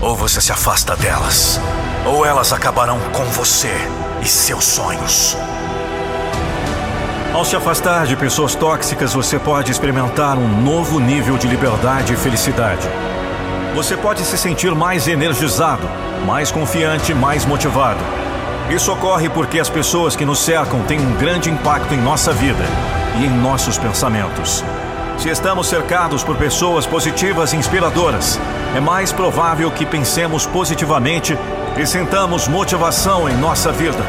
Ou 0.00 0.16
você 0.16 0.40
se 0.40 0.50
afasta 0.50 0.96
delas, 0.96 1.60
ou 2.04 2.26
elas 2.26 2.52
acabarão 2.52 2.98
com 3.12 3.24
você 3.26 3.72
e 4.20 4.26
seus 4.26 4.64
sonhos. 4.64 5.36
Ao 7.32 7.44
se 7.44 7.54
afastar 7.54 8.06
de 8.06 8.16
pessoas 8.16 8.54
tóxicas, 8.54 9.14
você 9.14 9.38
pode 9.38 9.70
experimentar 9.70 10.36
um 10.36 10.48
novo 10.60 10.98
nível 10.98 11.38
de 11.38 11.46
liberdade 11.46 12.12
e 12.12 12.16
felicidade. 12.16 12.86
Você 13.74 13.96
pode 13.96 14.22
se 14.22 14.36
sentir 14.36 14.74
mais 14.74 15.06
energizado, 15.06 15.88
mais 16.26 16.50
confiante, 16.50 17.14
mais 17.14 17.46
motivado. 17.46 18.00
Isso 18.68 18.92
ocorre 18.92 19.28
porque 19.30 19.60
as 19.60 19.70
pessoas 19.70 20.14
que 20.14 20.24
nos 20.24 20.40
cercam 20.40 20.82
têm 20.82 21.00
um 21.00 21.14
grande 21.16 21.48
impacto 21.48 21.94
em 21.94 21.98
nossa 21.98 22.32
vida 22.32 22.64
e 23.18 23.26
em 23.26 23.30
nossos 23.30 23.78
pensamentos. 23.78 24.64
Se 25.18 25.28
estamos 25.28 25.68
cercados 25.68 26.24
por 26.24 26.36
pessoas 26.36 26.86
positivas 26.86 27.52
e 27.52 27.56
inspiradoras, 27.56 28.40
é 28.74 28.80
mais 28.80 29.12
provável 29.12 29.70
que 29.70 29.86
pensemos 29.86 30.46
positivamente 30.46 31.38
e 31.76 31.86
sintamos 31.86 32.48
motivação 32.48 33.28
em 33.28 33.36
nossa 33.36 33.70
vida. 33.70 34.04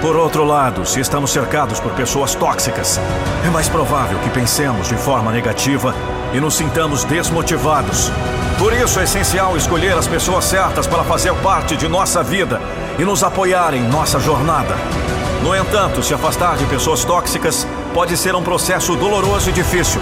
Por 0.00 0.16
outro 0.16 0.44
lado, 0.44 0.86
se 0.86 1.00
estamos 1.00 1.32
cercados 1.32 1.80
por 1.80 1.92
pessoas 1.92 2.34
tóxicas, 2.34 3.00
é 3.44 3.50
mais 3.50 3.68
provável 3.68 4.18
que 4.20 4.30
pensemos 4.30 4.88
de 4.88 4.96
forma 4.96 5.32
negativa 5.32 5.94
e 6.32 6.40
nos 6.40 6.54
sintamos 6.54 7.04
desmotivados. 7.04 8.10
Por 8.58 8.72
isso 8.72 9.00
é 9.00 9.04
essencial 9.04 9.56
escolher 9.56 9.96
as 9.96 10.06
pessoas 10.06 10.44
certas 10.44 10.86
para 10.86 11.04
fazer 11.04 11.34
parte 11.34 11.76
de 11.76 11.88
nossa 11.88 12.22
vida 12.22 12.60
e 12.98 13.04
nos 13.04 13.22
apoiar 13.22 13.74
em 13.74 13.82
nossa 13.82 14.18
jornada. 14.20 14.74
No 15.42 15.54
entanto, 15.54 16.02
se 16.02 16.14
afastar 16.14 16.56
de 16.56 16.64
pessoas 16.66 17.04
tóxicas 17.04 17.66
pode 17.98 18.16
ser 18.16 18.32
um 18.36 18.42
processo 18.44 18.94
doloroso 18.94 19.50
e 19.50 19.52
difícil. 19.52 20.00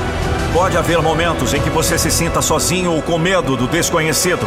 Pode 0.52 0.76
haver 0.76 1.00
momentos 1.00 1.54
em 1.54 1.62
que 1.62 1.70
você 1.70 1.96
se 1.96 2.10
sinta 2.10 2.42
sozinho 2.42 2.92
ou 2.92 3.00
com 3.00 3.16
medo 3.16 3.56
do 3.56 3.66
desconhecido. 3.66 4.46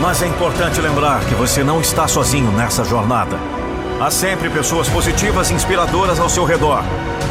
Mas 0.00 0.22
é 0.22 0.26
importante 0.26 0.80
lembrar 0.80 1.20
que 1.26 1.34
você 1.34 1.62
não 1.62 1.78
está 1.78 2.08
sozinho 2.08 2.50
nessa 2.52 2.84
jornada. 2.84 3.36
Há 4.00 4.10
sempre 4.10 4.48
pessoas 4.48 4.88
positivas 4.88 5.50
e 5.50 5.52
inspiradoras 5.52 6.18
ao 6.18 6.30
seu 6.30 6.46
redor, 6.46 6.82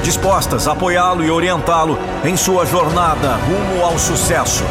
dispostas 0.03 0.67
a 0.67 0.73
apoiá-lo 0.73 1.23
e 1.23 1.31
orientá-lo 1.31 1.97
em 2.23 2.37
sua 2.37 2.63
jornada 2.63 3.33
rumo 3.33 3.83
ao 3.83 3.97
sucesso. 3.97 4.63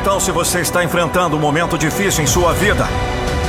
Então, 0.00 0.18
se 0.18 0.32
você 0.32 0.62
está 0.62 0.82
enfrentando 0.82 1.36
um 1.36 1.40
momento 1.40 1.78
difícil 1.78 2.24
em 2.24 2.26
sua 2.26 2.52
vida, 2.54 2.88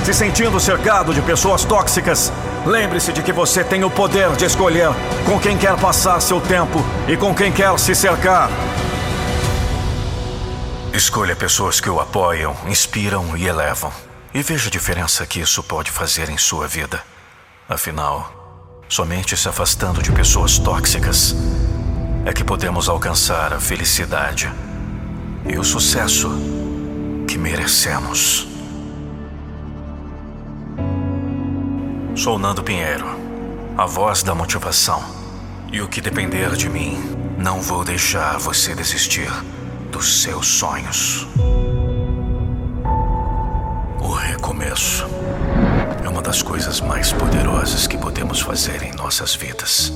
se 0.05 0.13
sentindo 0.13 0.59
cercado 0.59 1.15
de 1.15 1.21
pessoas 1.23 1.65
tóxicas, 1.65 2.31
lembre-se 2.65 3.11
de 3.11 3.21
que 3.21 3.31
você 3.31 3.63
tem 3.63 3.83
o 3.83 3.89
poder 3.89 4.35
de 4.35 4.45
escolher 4.45 4.89
com 5.25 5.39
quem 5.39 5.57
quer 5.57 5.75
passar 5.77 6.19
seu 6.21 6.39
tempo 6.39 6.79
e 7.07 7.17
com 7.17 7.33
quem 7.33 7.51
quer 7.51 7.77
se 7.79 7.95
cercar. 7.95 8.49
Escolha 10.93 11.35
pessoas 11.35 11.79
que 11.79 11.89
o 11.89 11.99
apoiam, 11.99 12.55
inspiram 12.67 13.35
e 13.37 13.47
elevam. 13.47 13.91
E 14.33 14.41
veja 14.41 14.67
a 14.67 14.71
diferença 14.71 15.25
que 15.25 15.39
isso 15.39 15.63
pode 15.63 15.89
fazer 15.89 16.29
em 16.29 16.37
sua 16.37 16.67
vida. 16.67 17.01
Afinal, 17.67 18.83
somente 18.89 19.35
se 19.37 19.47
afastando 19.47 20.01
de 20.01 20.11
pessoas 20.11 20.57
tóxicas 20.59 21.35
é 22.25 22.33
que 22.33 22.43
podemos 22.43 22.87
alcançar 22.87 23.53
a 23.53 23.59
felicidade 23.59 24.51
e 25.45 25.57
o 25.57 25.63
sucesso 25.63 26.29
que 27.27 27.37
merecemos. 27.37 28.50
Sou 32.15 32.37
Nando 32.37 32.61
Pinheiro, 32.61 33.05
a 33.77 33.85
voz 33.85 34.21
da 34.21 34.35
motivação. 34.35 35.01
E 35.71 35.81
o 35.81 35.87
que 35.87 36.01
depender 36.01 36.51
de 36.57 36.69
mim, 36.69 37.01
não 37.37 37.61
vou 37.61 37.85
deixar 37.85 38.37
você 38.37 38.75
desistir 38.75 39.31
dos 39.89 40.21
seus 40.21 40.45
sonhos. 40.45 41.25
O 44.01 44.11
recomeço 44.11 45.07
é 46.03 46.09
uma 46.09 46.21
das 46.21 46.41
coisas 46.41 46.81
mais 46.81 47.13
poderosas 47.13 47.87
que 47.87 47.97
podemos 47.97 48.41
fazer 48.41 48.83
em 48.83 48.93
nossas 48.93 49.33
vidas. 49.33 49.93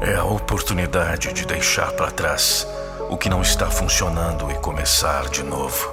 É 0.00 0.14
a 0.14 0.24
oportunidade 0.24 1.32
de 1.32 1.44
deixar 1.44 1.90
para 1.92 2.10
trás 2.12 2.66
o 3.10 3.16
que 3.16 3.28
não 3.28 3.42
está 3.42 3.66
funcionando 3.66 4.48
e 4.50 4.54
começar 4.54 5.28
de 5.28 5.42
novo. 5.42 5.92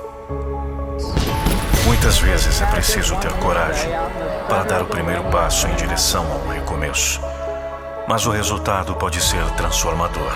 Muitas 1.85 2.19
vezes 2.19 2.61
é 2.61 2.65
preciso 2.67 3.15
ter 3.17 3.33
coragem 3.33 3.89
para 4.50 4.64
dar 4.64 4.82
o 4.82 4.88
primeiro 4.88 5.24
passo 5.26 5.68
em 5.68 5.76
direção 5.76 6.26
a 6.32 6.36
um 6.36 6.50
recomeço, 6.50 7.22
mas 8.08 8.26
o 8.26 8.32
resultado 8.32 8.95
pode 8.95 9.22
ser 9.22 9.45
transformador. 9.52 10.34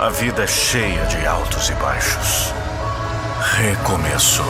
A 0.00 0.08
vida 0.10 0.44
é 0.44 0.46
cheia 0.46 1.04
de 1.06 1.26
altos 1.26 1.68
e 1.70 1.74
baixos. 1.74 2.54
Recomeço. 3.58 4.44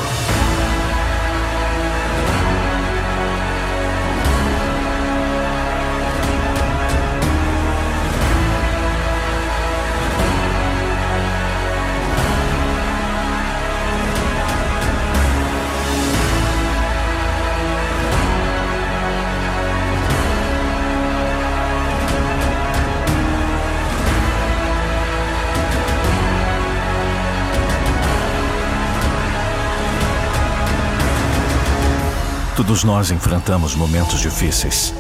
Todos 32.67 32.83
nós 32.83 33.11
enfrentamos 33.11 33.75
momentos 33.75 34.21
difíceis. 34.21 34.95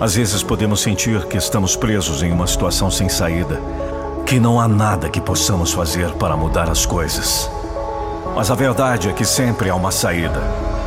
Às 0.00 0.14
vezes 0.14 0.40
podemos 0.40 0.80
sentir 0.82 1.24
que 1.24 1.36
estamos 1.36 1.74
presos 1.74 2.22
em 2.22 2.30
uma 2.30 2.46
situação 2.46 2.92
sem 2.92 3.08
saída, 3.08 3.60
que 4.24 4.38
não 4.38 4.60
há 4.60 4.68
nada 4.68 5.10
que 5.10 5.20
possamos 5.20 5.72
fazer 5.72 6.12
para 6.12 6.36
mudar 6.36 6.70
as 6.70 6.86
coisas. 6.86 7.50
Mas 8.36 8.52
a 8.52 8.54
verdade 8.54 9.08
é 9.08 9.12
que 9.12 9.24
sempre 9.24 9.68
há 9.68 9.74
uma 9.74 9.90
saída, 9.90 10.40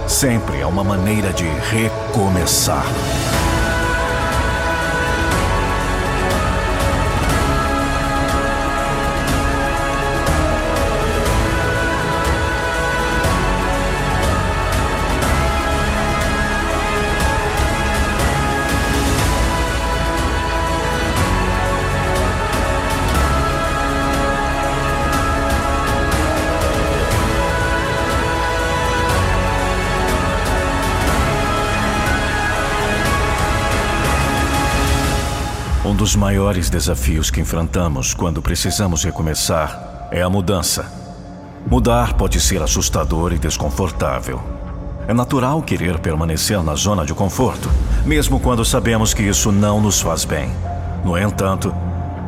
sempre 0.08 0.62
há 0.62 0.68
uma 0.70 0.86
maneira 0.86 1.34
de 1.34 1.44
recomeçar. 1.44 2.86
Dos 36.06 36.16
maiores 36.16 36.70
desafios 36.70 37.32
que 37.32 37.42
enfrentamos 37.42 38.14
quando 38.14 38.40
precisamos 38.40 39.04
recomeçar 39.04 40.08
é 40.12 40.22
a 40.22 40.30
mudança. 40.30 40.86
Mudar 41.66 42.14
pode 42.14 42.40
ser 42.40 42.62
assustador 42.62 43.34
e 43.34 43.40
desconfortável. 43.40 44.40
É 45.08 45.16
natural 45.16 45.64
querer 45.64 45.98
permanecer 45.98 46.62
na 46.62 46.76
zona 46.76 47.08
de 47.08 47.14
conforto, 47.16 47.72
mesmo 48.06 48.40
quando 48.40 48.64
sabemos 48.64 49.16
que 49.16 49.24
isso 49.24 49.52
não 49.52 49.82
nos 49.82 50.00
faz 50.00 50.26
bem. 50.26 50.52
No 51.04 51.18
entanto, 51.18 51.74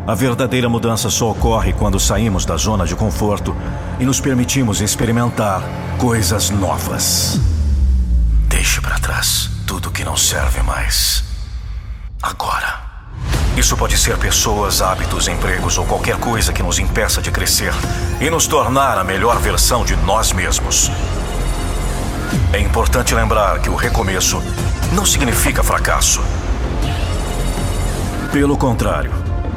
a 0.07 0.15
verdadeira 0.15 0.67
mudança 0.67 1.11
só 1.11 1.29
ocorre 1.29 1.71
quando 1.71 1.99
saímos 1.99 2.45
da 2.45 2.57
zona 2.57 2.83
de 2.83 2.95
conforto 2.95 3.55
e 3.99 4.05
nos 4.05 4.19
permitimos 4.19 4.81
experimentar 4.81 5.61
coisas 5.99 6.49
novas. 6.49 7.39
Deixe 8.47 8.81
para 8.81 8.97
trás 8.97 9.51
tudo 9.67 9.91
que 9.91 10.03
não 10.03 10.17
serve 10.17 10.63
mais. 10.63 11.26
Isso 13.57 13.75
pode 13.75 13.97
ser 13.97 14.15
pessoas, 14.19 14.83
hábitos, 14.83 15.27
empregos 15.27 15.79
ou 15.79 15.85
qualquer 15.85 16.17
coisa 16.17 16.53
que 16.53 16.61
nos 16.61 16.77
impeça 16.77 17.23
de 17.23 17.31
crescer 17.31 17.73
e 18.21 18.29
nos 18.29 18.45
tornar 18.45 18.99
a 18.99 19.03
melhor 19.03 19.39
versão 19.39 19.83
de 19.83 19.95
nós 19.95 20.31
mesmos. 20.31 20.91
É 22.53 22.59
importante 22.59 23.15
lembrar 23.15 23.59
que 23.59 23.67
o 23.67 23.75
recomeço 23.75 24.43
não 24.93 25.03
significa 25.07 25.63
fracasso. 25.63 26.21
Pelo 28.31 28.55
contrário, 28.55 29.11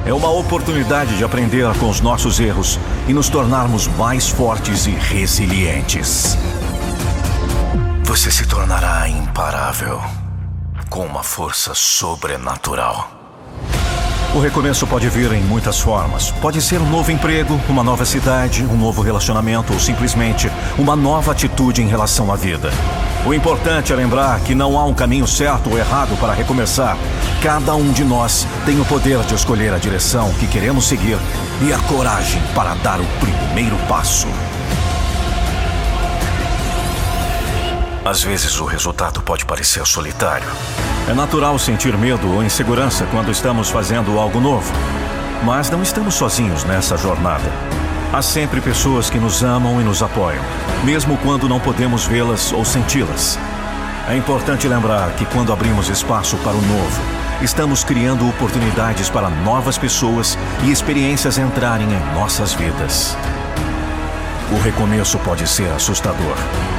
é 0.06 0.14
uma 0.14 0.30
oportunidade 0.30 1.18
de 1.18 1.22
aprender 1.22 1.70
com 1.78 1.90
os 1.90 2.00
nossos 2.00 2.40
erros 2.40 2.80
e 3.06 3.12
nos 3.12 3.28
tornarmos 3.28 3.86
mais 3.86 4.30
fortes 4.30 4.86
e 4.86 4.92
resilientes. 4.92 6.38
Você 8.04 8.30
se 8.30 8.46
tornará 8.46 9.06
imparável 9.10 10.00
com 10.88 11.04
uma 11.04 11.22
força 11.22 11.74
sobrenatural. 11.74 13.19
O 14.32 14.38
recomeço 14.38 14.86
pode 14.86 15.08
vir 15.08 15.32
em 15.32 15.42
muitas 15.42 15.80
formas. 15.80 16.30
Pode 16.30 16.62
ser 16.62 16.80
um 16.80 16.88
novo 16.88 17.10
emprego, 17.10 17.60
uma 17.68 17.82
nova 17.82 18.04
cidade, 18.04 18.62
um 18.62 18.76
novo 18.76 19.02
relacionamento 19.02 19.72
ou 19.72 19.80
simplesmente 19.80 20.48
uma 20.78 20.94
nova 20.94 21.32
atitude 21.32 21.82
em 21.82 21.88
relação 21.88 22.32
à 22.32 22.36
vida. 22.36 22.70
O 23.26 23.34
importante 23.34 23.92
é 23.92 23.96
lembrar 23.96 24.38
que 24.40 24.54
não 24.54 24.78
há 24.78 24.84
um 24.84 24.94
caminho 24.94 25.26
certo 25.26 25.70
ou 25.70 25.76
errado 25.76 26.16
para 26.20 26.32
recomeçar. 26.32 26.96
Cada 27.42 27.74
um 27.74 27.90
de 27.90 28.04
nós 28.04 28.46
tem 28.64 28.80
o 28.80 28.84
poder 28.84 29.18
de 29.24 29.34
escolher 29.34 29.74
a 29.74 29.78
direção 29.78 30.32
que 30.34 30.46
queremos 30.46 30.86
seguir 30.86 31.18
e 31.60 31.72
a 31.72 31.78
coragem 31.80 32.40
para 32.54 32.74
dar 32.74 33.00
o 33.00 33.06
primeiro 33.18 33.76
passo. 33.88 34.28
Às 38.04 38.22
vezes 38.22 38.60
o 38.60 38.64
resultado 38.64 39.20
pode 39.22 39.44
parecer 39.44 39.84
solitário. 39.84 40.48
É 41.10 41.12
natural 41.12 41.58
sentir 41.58 41.98
medo 41.98 42.32
ou 42.32 42.40
insegurança 42.40 43.04
quando 43.10 43.32
estamos 43.32 43.68
fazendo 43.68 44.16
algo 44.16 44.38
novo. 44.38 44.72
Mas 45.42 45.68
não 45.68 45.82
estamos 45.82 46.14
sozinhos 46.14 46.62
nessa 46.62 46.96
jornada. 46.96 47.50
Há 48.12 48.22
sempre 48.22 48.60
pessoas 48.60 49.10
que 49.10 49.18
nos 49.18 49.42
amam 49.42 49.80
e 49.80 49.84
nos 49.84 50.04
apoiam, 50.04 50.44
mesmo 50.84 51.16
quando 51.16 51.48
não 51.48 51.58
podemos 51.58 52.06
vê-las 52.06 52.52
ou 52.52 52.64
senti-las. 52.64 53.36
É 54.08 54.16
importante 54.16 54.68
lembrar 54.68 55.10
que 55.16 55.24
quando 55.24 55.52
abrimos 55.52 55.88
espaço 55.88 56.36
para 56.44 56.54
o 56.54 56.62
novo, 56.62 57.02
estamos 57.42 57.82
criando 57.82 58.28
oportunidades 58.28 59.10
para 59.10 59.28
novas 59.28 59.76
pessoas 59.76 60.38
e 60.62 60.70
experiências 60.70 61.38
entrarem 61.38 61.88
em 61.88 62.14
nossas 62.14 62.52
vidas. 62.52 63.16
O 64.52 64.58
recomeço 64.58 65.16
pode 65.20 65.46
ser 65.46 65.70
assustador, 65.70 66.36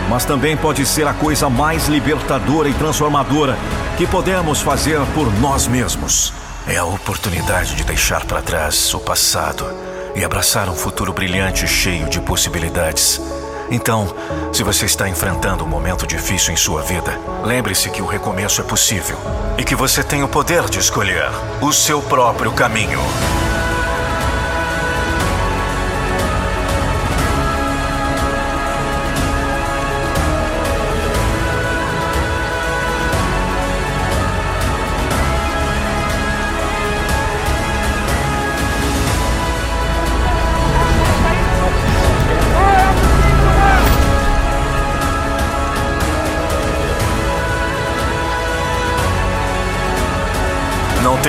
mas 0.10 0.26
também 0.26 0.58
pode 0.58 0.86
ser 0.86 1.08
a 1.08 1.14
coisa 1.14 1.50
mais 1.50 1.88
libertadora 1.88 2.68
e 2.68 2.74
transformadora 2.74 3.58
que 3.98 4.06
podemos 4.06 4.60
fazer 4.60 5.00
por 5.14 5.32
nós 5.40 5.68
mesmos. 5.68 6.34
É 6.68 6.78
a 6.78 6.86
oportunidade 6.86 7.76
de 7.76 7.84
deixar 7.86 8.26
para 8.26 8.42
trás 8.42 8.94
o 8.94 9.00
passado 9.00 9.66
e 10.14 10.24
abraçar 10.24 10.70
um 10.70 10.76
futuro 10.76 11.14
brilhante 11.14 11.66
cheio 11.66 12.10
de 12.10 12.20
possibilidades. 12.20 13.22
Então, 13.70 14.14
se 14.52 14.64
você 14.64 14.86
está 14.86 15.08
enfrentando 15.08 15.64
um 15.64 15.68
momento 15.68 16.06
difícil 16.06 16.54
em 16.54 16.58
sua 16.58 16.82
vida, 16.82 17.18
lembre-se 17.42 17.90
que 17.90 18.02
o 18.02 18.06
recomeço 18.06 18.60
é 18.60 18.66
possível 18.66 19.18
e 19.58 19.64
que 19.64 19.76
você 19.76 20.04
tem 20.04 20.24
o 20.24 20.28
poder 20.28 20.70
de 20.70 20.78
escolher 20.78 21.30
o 21.62 21.72
seu 21.72 22.02
próprio 22.02 22.52
caminho. 22.52 23.00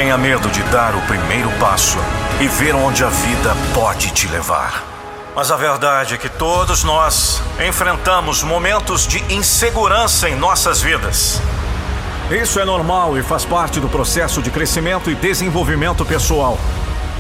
Tenha 0.03 0.19
medo 0.19 0.51
de 0.51 0.61
dar 0.65 0.97
o 0.97 1.01
primeiro 1.03 1.49
passo 1.61 1.97
e 2.41 2.49
ver 2.49 2.75
onde 2.75 3.05
a 3.05 3.09
vida 3.09 3.55
pode 3.73 4.11
te 4.11 4.27
levar. 4.27 4.83
Mas 5.33 5.49
a 5.53 5.57
verdade 5.57 6.15
é 6.15 6.19
que 6.19 6.29
todos 6.29 6.83
nós 6.83 7.41
enfrentamos 7.65 8.43
momentos 8.43 9.07
de 9.07 9.23
insegurança 9.33 10.29
em 10.29 10.35
nossas 10.35 10.83
vidas. 10.83 11.41
Isso 12.33 12.59
é 12.59 12.65
normal 12.65 13.17
e 13.17 13.23
faz 13.23 13.45
parte 13.45 13.79
do 13.79 13.89
processo 13.89 14.43
de 14.43 14.51
crescimento 14.51 15.09
e 15.09 15.15
desenvolvimento 15.15 16.05
pessoal. 16.05 16.59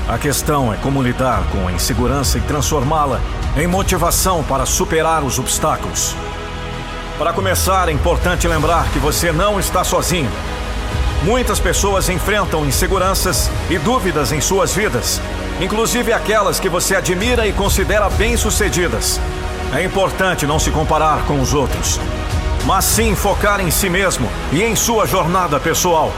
A 0.09 0.19
questão 0.19 0.75
é 0.75 0.77
como 0.77 1.01
lidar 1.01 1.44
com 1.52 1.69
a 1.69 1.73
insegurança 1.73 2.36
e 2.39 2.41
transformá-la 2.41 3.20
em 3.57 3.69
motivação 3.69 4.43
para 4.43 4.67
superar 4.67 5.23
os 5.23 5.39
obstáculos. 5.39 6.17
Para 7.17 7.33
começar, 7.33 7.89
é 7.89 7.93
importante 7.93 8.49
lembrar 8.49 8.89
que 8.89 8.99
você 8.99 9.31
não 9.31 9.61
está 9.61 9.85
sozinho. 9.85 10.28
Muitas 11.25 11.60
pessoas 11.60 12.09
enfrentam 12.09 12.67
inseguranças 12.67 13.49
e 13.70 13.78
dúvidas 13.78 14.33
em 14.33 14.41
suas 14.41 14.75
vidas, 14.75 15.20
inclusive 15.60 16.12
aquelas 16.12 16.59
que 16.59 16.68
você 16.68 16.97
admira 16.97 17.47
e 17.47 17.52
considera 17.52 18.10
bem-sucedidas. 18.10 19.20
É 19.73 19.84
importante 19.84 20.47
não 20.47 20.59
se 20.59 20.73
comparar 20.73 21.25
com 21.25 21.41
os 21.41 21.55
outros, 21.55 22.01
mas 22.67 22.84
sim 22.84 23.15
focar 23.15 23.60
em 23.60 23.70
si 23.70 23.89
mesmo 23.89 24.28
e 24.51 24.65
em 24.65 24.75
sua 24.75 25.07
jornada 25.07 25.60
pessoal. 25.60 26.12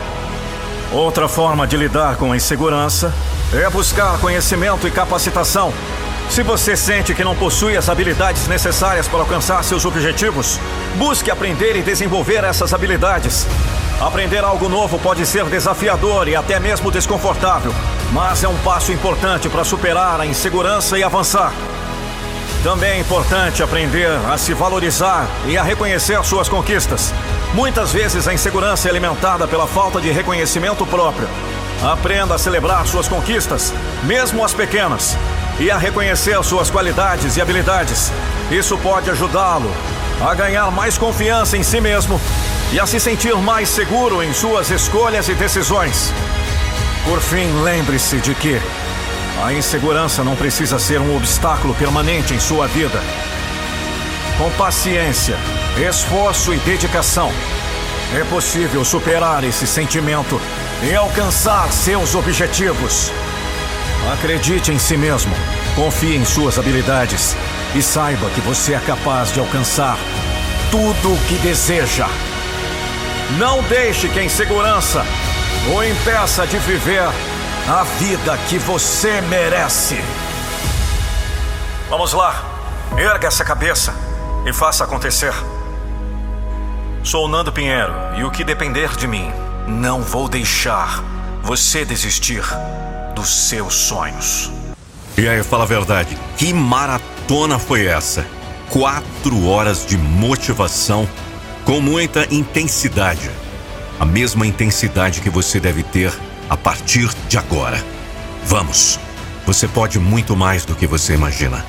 Outra 0.90 1.28
forma 1.28 1.66
de 1.66 1.76
lidar 1.76 2.16
com 2.16 2.32
a 2.32 2.36
insegurança 2.36 3.12
é 3.52 3.68
buscar 3.68 4.18
conhecimento 4.18 4.88
e 4.88 4.90
capacitação. 4.90 5.70
Se 6.30 6.42
você 6.42 6.74
sente 6.76 7.14
que 7.14 7.22
não 7.22 7.36
possui 7.36 7.76
as 7.76 7.90
habilidades 7.90 8.48
necessárias 8.48 9.06
para 9.06 9.20
alcançar 9.20 9.62
seus 9.64 9.84
objetivos, 9.84 10.58
busque 10.96 11.30
aprender 11.30 11.76
e 11.76 11.82
desenvolver 11.82 12.42
essas 12.42 12.72
habilidades. 12.72 13.46
Aprender 14.04 14.44
algo 14.44 14.68
novo 14.68 14.98
pode 14.98 15.24
ser 15.24 15.46
desafiador 15.46 16.28
e 16.28 16.36
até 16.36 16.60
mesmo 16.60 16.90
desconfortável, 16.90 17.74
mas 18.12 18.44
é 18.44 18.48
um 18.48 18.56
passo 18.58 18.92
importante 18.92 19.48
para 19.48 19.64
superar 19.64 20.20
a 20.20 20.26
insegurança 20.26 20.98
e 20.98 21.02
avançar. 21.02 21.54
Também 22.62 22.90
é 22.90 23.00
importante 23.00 23.62
aprender 23.62 24.10
a 24.30 24.36
se 24.36 24.52
valorizar 24.52 25.26
e 25.46 25.56
a 25.56 25.62
reconhecer 25.62 26.22
suas 26.22 26.50
conquistas. 26.50 27.14
Muitas 27.54 27.94
vezes 27.94 28.28
a 28.28 28.34
insegurança 28.34 28.88
é 28.88 28.90
alimentada 28.90 29.48
pela 29.48 29.66
falta 29.66 30.02
de 30.02 30.10
reconhecimento 30.10 30.84
próprio. 30.84 31.26
Aprenda 31.82 32.34
a 32.34 32.38
celebrar 32.38 32.86
suas 32.86 33.08
conquistas, 33.08 33.72
mesmo 34.02 34.44
as 34.44 34.52
pequenas, 34.52 35.16
e 35.58 35.70
a 35.70 35.78
reconhecer 35.78 36.44
suas 36.44 36.68
qualidades 36.68 37.38
e 37.38 37.40
habilidades. 37.40 38.12
Isso 38.50 38.76
pode 38.76 39.08
ajudá-lo 39.08 39.72
a 40.20 40.34
ganhar 40.34 40.70
mais 40.70 40.98
confiança 40.98 41.56
em 41.56 41.62
si 41.62 41.80
mesmo 41.80 42.20
e 42.74 42.80
a 42.80 42.86
se 42.86 42.98
sentir 42.98 43.36
mais 43.36 43.68
seguro 43.68 44.20
em 44.20 44.32
suas 44.32 44.68
escolhas 44.68 45.28
e 45.28 45.34
decisões. 45.34 46.12
Por 47.04 47.20
fim, 47.20 47.62
lembre-se 47.62 48.16
de 48.16 48.34
que 48.34 48.60
a 49.44 49.52
insegurança 49.52 50.24
não 50.24 50.34
precisa 50.34 50.76
ser 50.76 51.00
um 51.00 51.16
obstáculo 51.16 51.72
permanente 51.76 52.34
em 52.34 52.40
sua 52.40 52.66
vida. 52.66 53.00
Com 54.36 54.50
paciência, 54.58 55.36
esforço 55.88 56.52
e 56.52 56.58
dedicação, 56.58 57.30
é 58.12 58.24
possível 58.24 58.84
superar 58.84 59.44
esse 59.44 59.68
sentimento 59.68 60.40
e 60.82 60.92
alcançar 60.96 61.70
seus 61.72 62.16
objetivos. 62.16 63.12
Acredite 64.12 64.72
em 64.72 64.80
si 64.80 64.96
mesmo, 64.96 65.32
confie 65.76 66.16
em 66.16 66.24
suas 66.24 66.58
habilidades 66.58 67.36
e 67.72 67.80
saiba 67.80 68.28
que 68.30 68.40
você 68.40 68.74
é 68.74 68.80
capaz 68.80 69.32
de 69.32 69.38
alcançar 69.38 69.96
tudo 70.72 71.12
o 71.12 71.18
que 71.28 71.38
deseja. 71.38 72.08
Não 73.32 73.62
deixe 73.62 74.08
que 74.08 74.18
a 74.18 74.24
insegurança 74.24 75.04
o 75.74 75.82
impeça 75.82 76.46
de 76.46 76.58
viver 76.58 77.08
a 77.66 77.82
vida 77.98 78.36
que 78.48 78.58
você 78.58 79.20
merece. 79.22 79.98
Vamos 81.88 82.12
lá, 82.12 82.44
erga 82.98 83.28
essa 83.28 83.44
cabeça 83.44 83.94
e 84.44 84.52
faça 84.52 84.84
acontecer. 84.84 85.32
Sou 87.02 87.26
Nando 87.26 87.50
Pinheiro 87.50 87.92
e 88.18 88.24
o 88.24 88.30
que 88.30 88.44
depender 88.44 88.94
de 88.96 89.06
mim, 89.06 89.32
não 89.66 90.02
vou 90.02 90.28
deixar 90.28 91.02
você 91.42 91.84
desistir 91.84 92.42
dos 93.14 93.48
seus 93.48 93.74
sonhos. 93.74 94.50
E 95.16 95.26
aí, 95.26 95.42
fala 95.42 95.64
a 95.64 95.66
verdade, 95.66 96.18
que 96.36 96.52
maratona 96.52 97.58
foi 97.58 97.86
essa? 97.86 98.26
Quatro 98.68 99.46
horas 99.46 99.86
de 99.86 99.96
motivação 99.96 101.08
com 101.64 101.80
muita 101.80 102.26
intensidade. 102.32 103.30
A 103.98 104.04
mesma 104.04 104.46
intensidade 104.46 105.20
que 105.20 105.30
você 105.30 105.58
deve 105.58 105.82
ter 105.82 106.12
a 106.48 106.56
partir 106.56 107.08
de 107.28 107.38
agora. 107.38 107.82
Vamos! 108.44 108.98
Você 109.46 109.68
pode 109.68 109.98
muito 109.98 110.34
mais 110.34 110.64
do 110.64 110.74
que 110.74 110.86
você 110.86 111.14
imagina. 111.14 111.64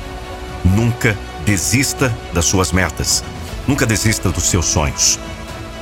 Nunca 0.63 1.17
desista 1.45 2.15
das 2.33 2.45
suas 2.45 2.71
metas. 2.71 3.23
Nunca 3.67 3.85
desista 3.85 4.29
dos 4.29 4.45
seus 4.45 4.65
sonhos. 4.65 5.19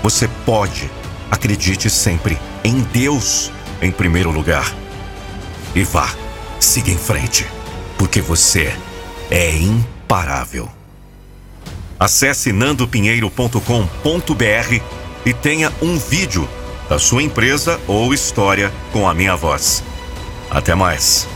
Você 0.02 0.28
pode. 0.46 0.90
Acredite 1.30 1.90
sempre 1.90 2.38
em 2.64 2.82
Deus 2.82 3.52
em 3.82 3.92
primeiro 3.92 4.32
lugar. 4.32 4.74
E 5.76 5.84
vá, 5.84 6.10
siga 6.60 6.92
em 6.92 6.98
frente, 6.98 7.46
porque 7.98 8.22
você 8.22 8.76
é 9.30 9.56
imparável. 9.56 10.70
Acesse 12.04 12.52
nandopinheiro.com.br 12.52 14.82
e 15.26 15.34
tenha 15.34 15.72
um 15.82 15.98
vídeo 15.98 16.50
da 16.90 17.00
sua 17.00 17.24
empresa 17.24 17.80
ou 17.88 18.14
história 18.14 18.74
com 18.92 19.08
a 19.08 19.14
minha 19.14 19.38
voz. 19.38 19.82
Até 20.52 20.76
mais. 20.76 21.33